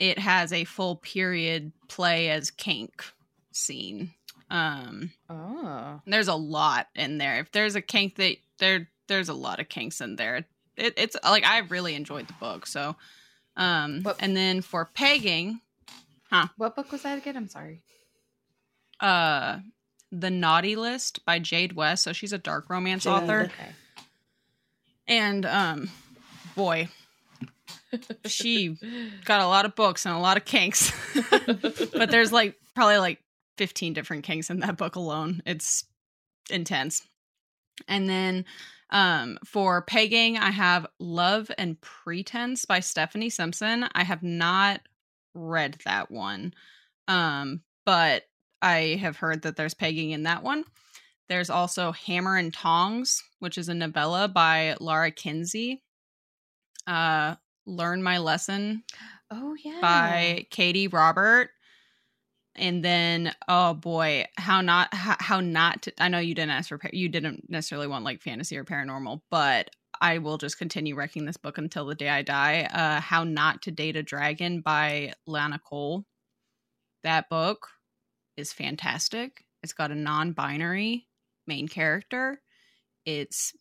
it 0.00 0.18
has 0.18 0.52
a 0.52 0.64
full 0.64 0.96
period 0.96 1.70
play 1.86 2.28
as 2.30 2.50
kink 2.50 3.04
scene. 3.52 4.10
Um, 4.50 5.12
oh. 5.28 6.00
there's 6.06 6.26
a 6.26 6.34
lot 6.34 6.88
in 6.96 7.18
there. 7.18 7.38
If 7.38 7.52
there's 7.52 7.76
a 7.76 7.80
kink 7.82 8.16
that 8.16 8.36
there, 8.58 8.88
there's 9.06 9.28
a 9.28 9.34
lot 9.34 9.60
of 9.60 9.68
kinks 9.68 10.00
in 10.00 10.16
there. 10.16 10.46
It, 10.76 10.94
it's 10.96 11.16
like 11.22 11.44
I 11.46 11.58
really 11.60 11.94
enjoyed 11.94 12.26
the 12.26 12.32
book. 12.40 12.66
So, 12.66 12.96
um, 13.56 14.02
What- 14.02 14.16
and 14.18 14.36
then 14.36 14.60
for 14.62 14.86
pegging, 14.86 15.60
huh? 16.30 16.48
What 16.56 16.74
book 16.74 16.90
was 16.90 17.02
that 17.02 17.18
again? 17.18 17.36
I'm 17.36 17.48
sorry. 17.48 17.82
uh 18.98 19.58
the 20.12 20.30
naughty 20.30 20.74
list 20.74 21.24
by 21.24 21.38
jade 21.38 21.72
west 21.74 22.02
so 22.02 22.12
she's 22.12 22.32
a 22.32 22.38
dark 22.38 22.68
romance 22.68 23.04
Jade. 23.04 23.12
author 23.12 23.40
Okay. 23.44 23.70
and 25.06 25.46
um 25.46 25.88
boy 26.56 26.88
she 28.26 28.76
got 29.24 29.40
a 29.40 29.46
lot 29.46 29.64
of 29.64 29.74
books 29.74 30.06
and 30.06 30.14
a 30.14 30.18
lot 30.18 30.36
of 30.36 30.44
kinks. 30.44 30.92
But 31.92 32.10
there's 32.10 32.32
like 32.32 32.56
probably 32.74 32.98
like 32.98 33.22
15 33.58 33.92
different 33.92 34.24
kinks 34.24 34.48
in 34.48 34.60
that 34.60 34.76
book 34.76 34.96
alone. 34.96 35.42
It's 35.44 35.84
intense. 36.50 37.02
And 37.88 38.08
then 38.08 38.44
um 38.92 39.38
for 39.44 39.82
pegging 39.82 40.36
i 40.36 40.50
have 40.50 40.84
love 40.98 41.48
and 41.56 41.80
pretense 41.80 42.64
by 42.64 42.80
stephanie 42.80 43.30
simpson. 43.30 43.86
I 43.94 44.02
have 44.02 44.22
not 44.22 44.80
read 45.34 45.78
that 45.84 46.10
one 46.10 46.54
um 47.06 47.60
but 47.86 48.24
i 48.62 48.98
have 49.00 49.16
heard 49.16 49.42
that 49.42 49.56
there's 49.56 49.74
pegging 49.74 50.10
in 50.10 50.24
that 50.24 50.42
one. 50.42 50.64
There's 51.28 51.50
also 51.50 51.92
hammer 51.92 52.36
and 52.36 52.52
tongs 52.52 53.22
which 53.38 53.58
is 53.58 53.68
a 53.68 53.74
novella 53.74 54.26
by 54.26 54.76
laura 54.80 55.10
kinsey. 55.10 55.82
Uh 56.86 57.36
learn 57.70 58.02
my 58.02 58.18
lesson 58.18 58.82
Oh 59.30 59.54
yeah. 59.64 59.78
by 59.80 60.46
Katee 60.50 60.92
Robert. 60.92 61.50
And 62.56 62.84
then, 62.84 63.32
oh 63.48 63.74
boy, 63.74 64.24
how 64.36 64.60
not 64.60 64.92
how, 64.92 65.16
how 65.20 65.40
not 65.40 65.82
to, 65.82 66.02
I 66.02 66.08
know 66.08 66.18
you 66.18 66.34
didn't 66.34 66.50
ask 66.50 66.68
for 66.68 66.80
you 66.92 67.08
didn't 67.08 67.48
necessarily 67.48 67.86
want 67.86 68.04
like 68.04 68.20
fantasy 68.20 68.56
or 68.58 68.64
paranormal, 68.64 69.20
but 69.30 69.70
I 70.00 70.18
will 70.18 70.36
just 70.36 70.58
continue 70.58 70.94
wrecking 70.94 71.24
this 71.26 71.36
book 71.36 71.58
until 71.58 71.86
the 71.86 71.94
day 71.94 72.08
I 72.08 72.22
die. 72.22 72.62
Uh, 72.72 73.00
how 73.00 73.24
not 73.24 73.62
to 73.62 73.70
date 73.70 73.96
a 73.96 74.02
dragon 74.02 74.60
by 74.62 75.12
Lana 75.26 75.60
Cole. 75.60 76.04
That 77.02 77.28
book 77.30 77.68
is 78.36 78.52
fantastic. 78.52 79.44
It's 79.62 79.72
got 79.72 79.90
a 79.90 79.94
non-binary 79.94 81.06
main 81.46 81.68
character. 81.68 82.40
It's 83.06 83.52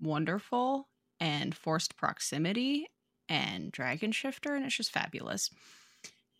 wonderful 0.00 0.88
and 1.20 1.54
forced 1.54 1.96
proximity 1.96 2.88
and 3.28 3.70
Dragon 3.72 4.12
Shifter, 4.12 4.54
and 4.54 4.64
it's 4.64 4.76
just 4.76 4.92
fabulous. 4.92 5.50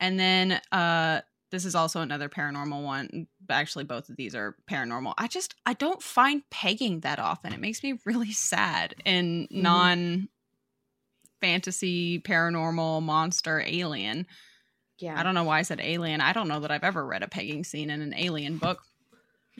And 0.00 0.18
then 0.18 0.60
uh 0.72 1.20
this 1.50 1.64
is 1.64 1.76
also 1.76 2.00
another 2.00 2.28
paranormal 2.28 2.82
one. 2.82 3.28
Actually, 3.48 3.84
both 3.84 4.08
of 4.08 4.16
these 4.16 4.34
are 4.34 4.56
paranormal. 4.68 5.14
I 5.18 5.28
just 5.28 5.54
I 5.64 5.74
don't 5.74 6.02
find 6.02 6.42
pegging 6.50 7.00
that 7.00 7.18
often. 7.20 7.52
It 7.52 7.60
makes 7.60 7.82
me 7.82 7.98
really 8.04 8.32
sad 8.32 8.94
in 9.04 9.46
Mhm. 9.52 9.62
non 9.62 10.28
fantasy 11.40 12.20
paranormal 12.20 13.02
monster 13.02 13.62
alien. 13.64 14.26
yeah. 14.98 15.18
I 15.18 15.22
don't 15.22 15.34
know 15.34 15.44
why 15.44 15.58
I 15.58 15.62
said 15.62 15.80
alien. 15.80 16.20
I 16.20 16.32
don't 16.32 16.48
know 16.48 16.60
that 16.60 16.70
I've 16.70 16.84
ever 16.84 17.04
read 17.04 17.22
a 17.22 17.28
pegging 17.28 17.64
scene 17.64 17.90
in 17.90 18.00
an 18.00 18.14
alien 18.14 18.56
book. 18.58 18.80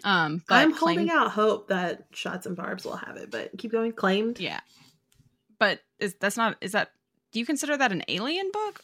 Um, 0.02 0.42
but 0.48 0.54
I'm 0.56 0.74
claim- 0.74 0.96
holding 0.98 1.10
out 1.14 1.30
hope 1.30 1.68
that 1.68 2.06
Shots 2.12 2.46
and 2.46 2.56
Barbs 2.56 2.84
will 2.84 2.96
have 2.96 3.16
it, 3.16 3.30
but 3.30 3.50
keep 3.58 3.70
going. 3.70 3.92
Claimed. 3.92 4.40
Yeah, 4.40 4.60
but 5.60 5.80
is 6.00 6.14
that's 6.20 6.36
not 6.36 6.56
is 6.60 6.72
that? 6.72 6.90
Do 7.34 7.40
you 7.40 7.46
consider 7.46 7.76
that 7.76 7.90
an 7.90 8.04
alien 8.06 8.48
book? 8.52 8.80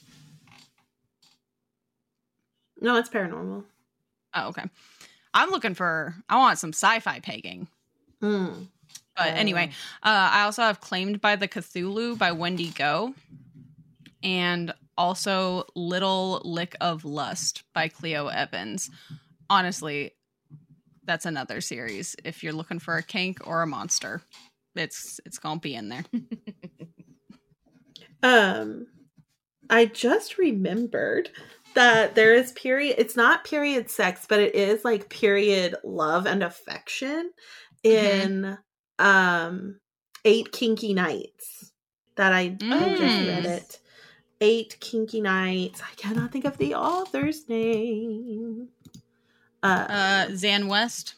No, 2.80 2.96
it's 2.96 3.08
paranormal. 3.08 3.62
Oh, 4.34 4.48
okay. 4.48 4.64
I'm 5.32 5.50
looking 5.50 5.74
for. 5.74 6.16
I 6.28 6.36
want 6.36 6.58
some 6.58 6.72
sci-fi 6.72 7.20
pegging. 7.20 7.68
Mm. 8.20 8.66
But 9.16 9.28
anyway, 9.28 9.70
uh, 10.02 10.30
I 10.32 10.42
also 10.42 10.62
have 10.62 10.80
"Claimed 10.80 11.20
by 11.20 11.36
the 11.36 11.46
Cthulhu" 11.46 12.18
by 12.18 12.32
Wendy 12.32 12.70
Go, 12.70 13.14
and 14.24 14.74
also 14.98 15.64
"Little 15.76 16.42
Lick 16.44 16.74
of 16.80 17.04
Lust" 17.04 17.62
by 17.72 17.86
Cleo 17.86 18.26
Evans. 18.26 18.90
Honestly, 19.48 20.10
that's 21.04 21.24
another 21.24 21.60
series. 21.60 22.16
If 22.24 22.42
you're 22.42 22.52
looking 22.52 22.80
for 22.80 22.96
a 22.96 23.02
kink 23.04 23.46
or 23.46 23.62
a 23.62 23.66
monster, 23.66 24.22
it's 24.74 25.20
it's 25.24 25.38
gonna 25.38 25.60
be 25.60 25.76
in 25.76 25.88
there. 25.88 26.04
Um, 28.22 28.86
I 29.68 29.86
just 29.86 30.38
remembered 30.38 31.30
that 31.74 32.14
there 32.14 32.34
is 32.34 32.52
period. 32.52 32.96
It's 32.98 33.16
not 33.16 33.44
period 33.44 33.90
sex, 33.90 34.26
but 34.28 34.40
it 34.40 34.54
is 34.54 34.84
like 34.84 35.08
period 35.08 35.76
love 35.84 36.26
and 36.26 36.42
affection 36.42 37.30
in 37.82 38.58
um 38.98 39.78
Eight 40.24 40.52
Kinky 40.52 40.92
Nights. 40.94 41.72
That 42.16 42.32
I, 42.32 42.56
I 42.62 42.88
just 42.90 43.16
Mm. 43.16 43.28
read 43.28 43.46
it. 43.46 43.78
Eight 44.42 44.78
Kinky 44.80 45.20
Nights. 45.20 45.80
I 45.80 45.94
cannot 45.96 46.32
think 46.32 46.44
of 46.44 46.58
the 46.58 46.74
author's 46.74 47.48
name. 47.48 48.68
Uh, 49.62 49.86
Uh, 49.88 50.26
Xan 50.30 50.66
West. 50.68 51.14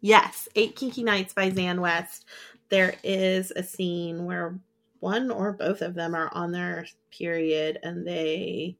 Yes, 0.00 0.48
Eight 0.54 0.76
Kinky 0.76 1.02
Nights 1.02 1.34
by 1.34 1.50
Xan 1.50 1.80
West. 1.80 2.24
There 2.68 2.94
is 3.02 3.50
a 3.50 3.62
scene 3.62 4.24
where 4.24 4.58
one 5.00 5.30
or 5.30 5.52
both 5.52 5.82
of 5.82 5.94
them 5.94 6.14
are 6.14 6.28
on 6.32 6.52
their 6.52 6.86
period 7.10 7.78
and 7.82 8.06
they 8.06 8.76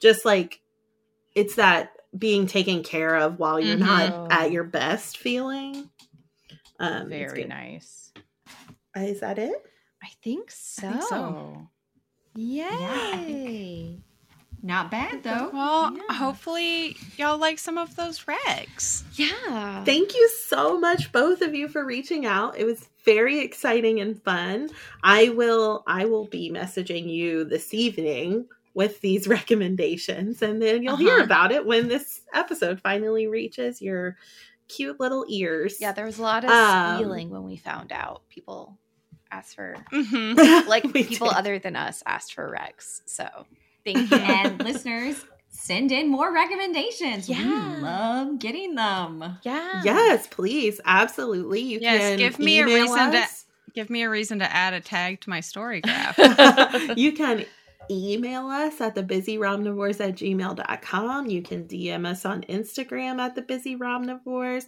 just 0.00 0.24
like 0.24 0.60
it's 1.34 1.56
that 1.56 1.92
being 2.16 2.46
taken 2.46 2.82
care 2.84 3.16
of 3.16 3.38
while 3.38 3.58
you're 3.58 3.76
Mhm. 3.76 3.80
not 3.80 4.32
at 4.32 4.52
your 4.52 4.64
best 4.64 5.18
feeling. 5.18 5.90
Um, 6.78 7.08
Very 7.08 7.44
nice. 7.44 8.12
Uh, 8.96 9.00
Is 9.00 9.20
that 9.20 9.38
it? 9.38 9.64
I 10.02 10.08
think 10.22 10.50
so. 10.50 10.86
I 10.86 10.90
think 10.92 11.02
so. 11.04 11.68
Yay. 12.36 12.66
I 12.70 13.16
think- 13.24 14.03
Not 14.66 14.90
bad 14.90 15.22
though. 15.22 15.50
Well, 15.52 15.94
Yeah. 15.94 16.14
hopefully 16.14 16.96
y'all 17.18 17.36
like 17.36 17.58
some 17.58 17.76
of 17.76 17.96
those 17.96 18.24
regs. 18.24 19.02
Yeah. 19.12 19.84
Thank 19.84 20.14
you 20.14 20.26
so 20.46 20.80
much, 20.80 21.12
both 21.12 21.42
of 21.42 21.54
you, 21.54 21.68
for 21.68 21.84
reaching 21.84 22.24
out. 22.24 22.58
It 22.58 22.64
was 22.64 22.88
very 23.04 23.40
exciting 23.40 24.00
and 24.00 24.20
fun. 24.22 24.70
I 25.02 25.28
will 25.28 25.84
I 25.86 26.06
will 26.06 26.24
be 26.24 26.50
messaging 26.50 27.12
you 27.12 27.44
this 27.44 27.74
evening 27.74 28.46
with 28.72 29.02
these 29.02 29.28
recommendations, 29.38 30.40
and 30.40 30.62
then 30.62 30.82
you'll 30.82 30.96
hear 30.96 31.16
Uh-huh. 31.16 31.24
about 31.24 31.52
it 31.52 31.66
when 31.66 31.88
this 31.88 32.22
episode 32.32 32.80
finally 32.80 33.26
reaches 33.26 33.82
your 33.82 34.16
cute 34.68 34.98
little 34.98 35.26
ears. 35.28 35.76
yeah, 35.78 35.92
there 35.92 36.06
was 36.06 36.18
a 36.18 36.22
lot 36.22 36.42
of 36.42 36.50
Um, 36.50 36.96
squealing 36.96 37.28
when 37.28 37.44
we 37.44 37.56
found 37.58 37.92
out. 37.92 38.22
People 38.30 38.78
asked 39.30 39.56
for 39.56 39.74
Mm-hmm. 39.92 40.66
like 40.68 40.90
people 40.90 41.28
did. 41.28 41.36
other 41.36 41.58
than 41.58 41.76
us 41.76 42.02
asked 42.06 42.32
for 42.32 42.50
Rex. 42.50 43.02
So 43.04 43.26
thank 43.84 44.10
you. 44.10 44.16
and 44.16 44.62
listeners, 44.64 45.24
send 45.48 45.92
in 45.92 46.08
more 46.08 46.32
recommendations. 46.32 47.28
Yeah. 47.28 47.76
We 47.76 47.82
love 47.82 48.38
getting 48.38 48.74
them. 48.74 49.38
yeah. 49.42 49.82
Yes, 49.84 50.26
please, 50.26 50.80
absolutely. 50.84 51.60
You 51.60 51.78
Yes, 51.80 52.00
can 52.00 52.18
give 52.18 52.38
me 52.38 52.60
a 52.60 52.62
email 52.66 52.82
reason 52.82 53.12
to- 53.12 53.28
Give 53.74 53.90
me 53.90 54.02
a 54.04 54.10
reason 54.10 54.38
to 54.38 54.54
add 54.54 54.72
a 54.72 54.80
tag 54.80 55.20
to 55.22 55.30
my 55.30 55.40
story 55.40 55.80
graph. 55.80 56.16
you 56.96 57.10
can 57.10 57.44
email 57.90 58.46
us 58.46 58.80
at 58.80 58.94
thebusyromnivores 58.94 60.00
at 60.00 60.14
gmail.com. 60.14 61.26
You 61.26 61.42
can 61.42 61.64
DM 61.64 62.06
us 62.06 62.24
on 62.24 62.42
Instagram 62.42 63.18
at 63.18 63.34
the 63.34 63.42
busy 63.42 63.76
romnivores. 63.76 64.66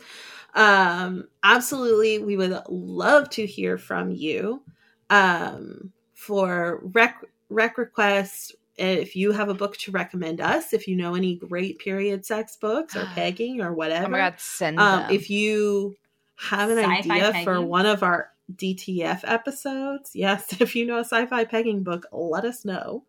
Um, 0.56 1.28
absolutely, 1.44 2.18
we 2.18 2.36
would 2.36 2.60
love 2.68 3.30
to 3.30 3.46
hear 3.46 3.78
from 3.78 4.10
you. 4.10 4.62
Um, 5.08 5.92
for 6.14 6.80
rec 6.82 7.22
rec 7.48 7.78
requests, 7.78 8.56
if 8.78 9.16
you 9.16 9.32
have 9.32 9.48
a 9.48 9.54
book 9.54 9.76
to 9.78 9.90
recommend 9.90 10.40
us, 10.40 10.72
if 10.72 10.86
you 10.86 10.96
know 10.96 11.14
any 11.14 11.36
great 11.36 11.78
period 11.78 12.24
sex 12.26 12.56
books 12.56 12.94
or 12.96 13.04
pegging 13.14 13.60
or 13.60 13.72
whatever. 13.72 14.06
Oh 14.06 14.10
my 14.10 14.18
god, 14.18 14.34
send 14.40 14.78
Um, 14.78 15.02
them. 15.02 15.10
if 15.12 15.30
you 15.30 15.96
have 16.36 16.70
an 16.70 16.78
Sci-fi 16.78 17.14
idea 17.20 17.44
for 17.44 17.60
one 17.62 17.86
of 17.86 18.02
our 18.02 18.30
DTF 18.54 19.20
episodes, 19.24 20.10
yes, 20.14 20.56
if 20.60 20.76
you 20.76 20.84
know 20.86 20.96
a 20.98 21.04
sci-fi 21.04 21.44
pegging 21.44 21.82
book, 21.82 22.06
let 22.12 22.44
us 22.44 22.64
know. 22.64 23.04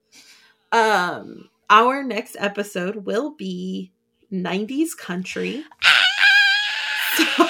Um, 0.72 1.50
our 1.70 2.04
next 2.04 2.36
episode 2.40 3.06
will 3.06 3.32
be 3.32 3.92
90s 4.32 4.96
country. 4.98 5.64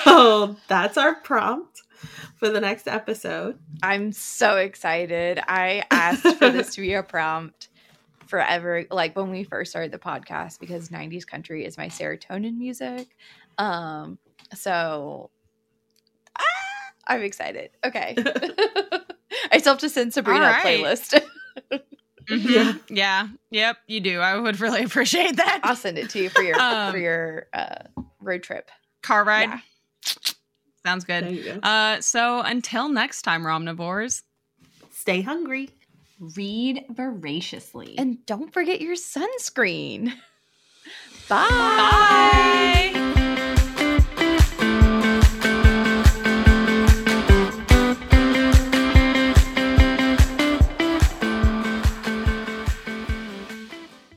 So 0.04 0.56
that's 0.68 0.98
our 0.98 1.16
prompt 1.16 1.82
for 2.38 2.50
the 2.50 2.62
next 2.62 2.88
episode. 2.88 3.60
I'm 3.84 4.12
so 4.14 4.56
excited. 4.58 5.40
I 5.48 5.84
asked 5.92 6.38
for 6.38 6.50
this 6.50 6.76
to 6.76 6.82
be 6.82 6.94
a 6.94 7.04
prompt 7.04 7.68
forever, 8.28 8.86
like 8.92 9.16
when 9.16 9.30
we 9.32 9.44
first 9.44 9.72
started 9.72 9.92
the 9.92 10.00
podcast, 10.00 10.60
because 10.60 10.90
90s 10.90 11.26
country 11.26 11.66
is 11.66 11.78
my 11.78 11.88
serotonin 11.88 12.58
music. 12.58 13.08
Um, 13.58 14.18
so 14.54 15.30
ah, 16.38 16.44
I'm 17.08 17.22
excited. 17.24 17.72
Okay. 17.86 18.16
I 19.52 19.58
still 19.60 19.74
have 19.74 19.80
to 19.80 19.90
send 19.90 20.14
Sabrina 20.14 20.40
All 20.46 20.46
a 20.48 20.52
right. 20.52 20.66
playlist. 20.84 21.22
Mhm. 22.30 22.50
Yeah. 22.50 22.74
yeah. 22.90 23.28
Yep. 23.52 23.78
You 23.88 24.00
do. 24.02 24.20
I 24.20 24.38
would 24.38 24.60
really 24.60 24.84
appreciate 24.86 25.38
that. 25.38 25.62
I'll 25.64 25.78
send 25.78 25.98
it 25.98 26.10
to 26.10 26.24
you 26.24 26.30
for 26.30 26.42
your 26.42 26.60
Um, 26.62 26.92
for 26.92 26.98
your 26.98 27.48
uh, 27.54 27.84
road 28.20 28.44
trip. 28.44 28.70
Car 29.02 29.24
ride. 29.24 29.48
Yeah. 29.48 29.60
Sounds 30.86 31.06
good. 31.06 31.44
go. 31.46 31.60
Uh, 31.66 32.02
so 32.02 32.42
until 32.42 32.90
next 32.90 33.22
time, 33.22 33.44
Romnivores. 33.44 34.24
Stay 34.92 35.22
hungry. 35.22 35.70
Read 36.20 36.86
voraciously. 36.90 37.96
And 37.98 38.26
don't 38.26 38.54
forget 38.54 38.82
your 38.82 38.96
sunscreen. 38.96 40.14
Bye. 41.30 41.48
Bye. 41.50 42.94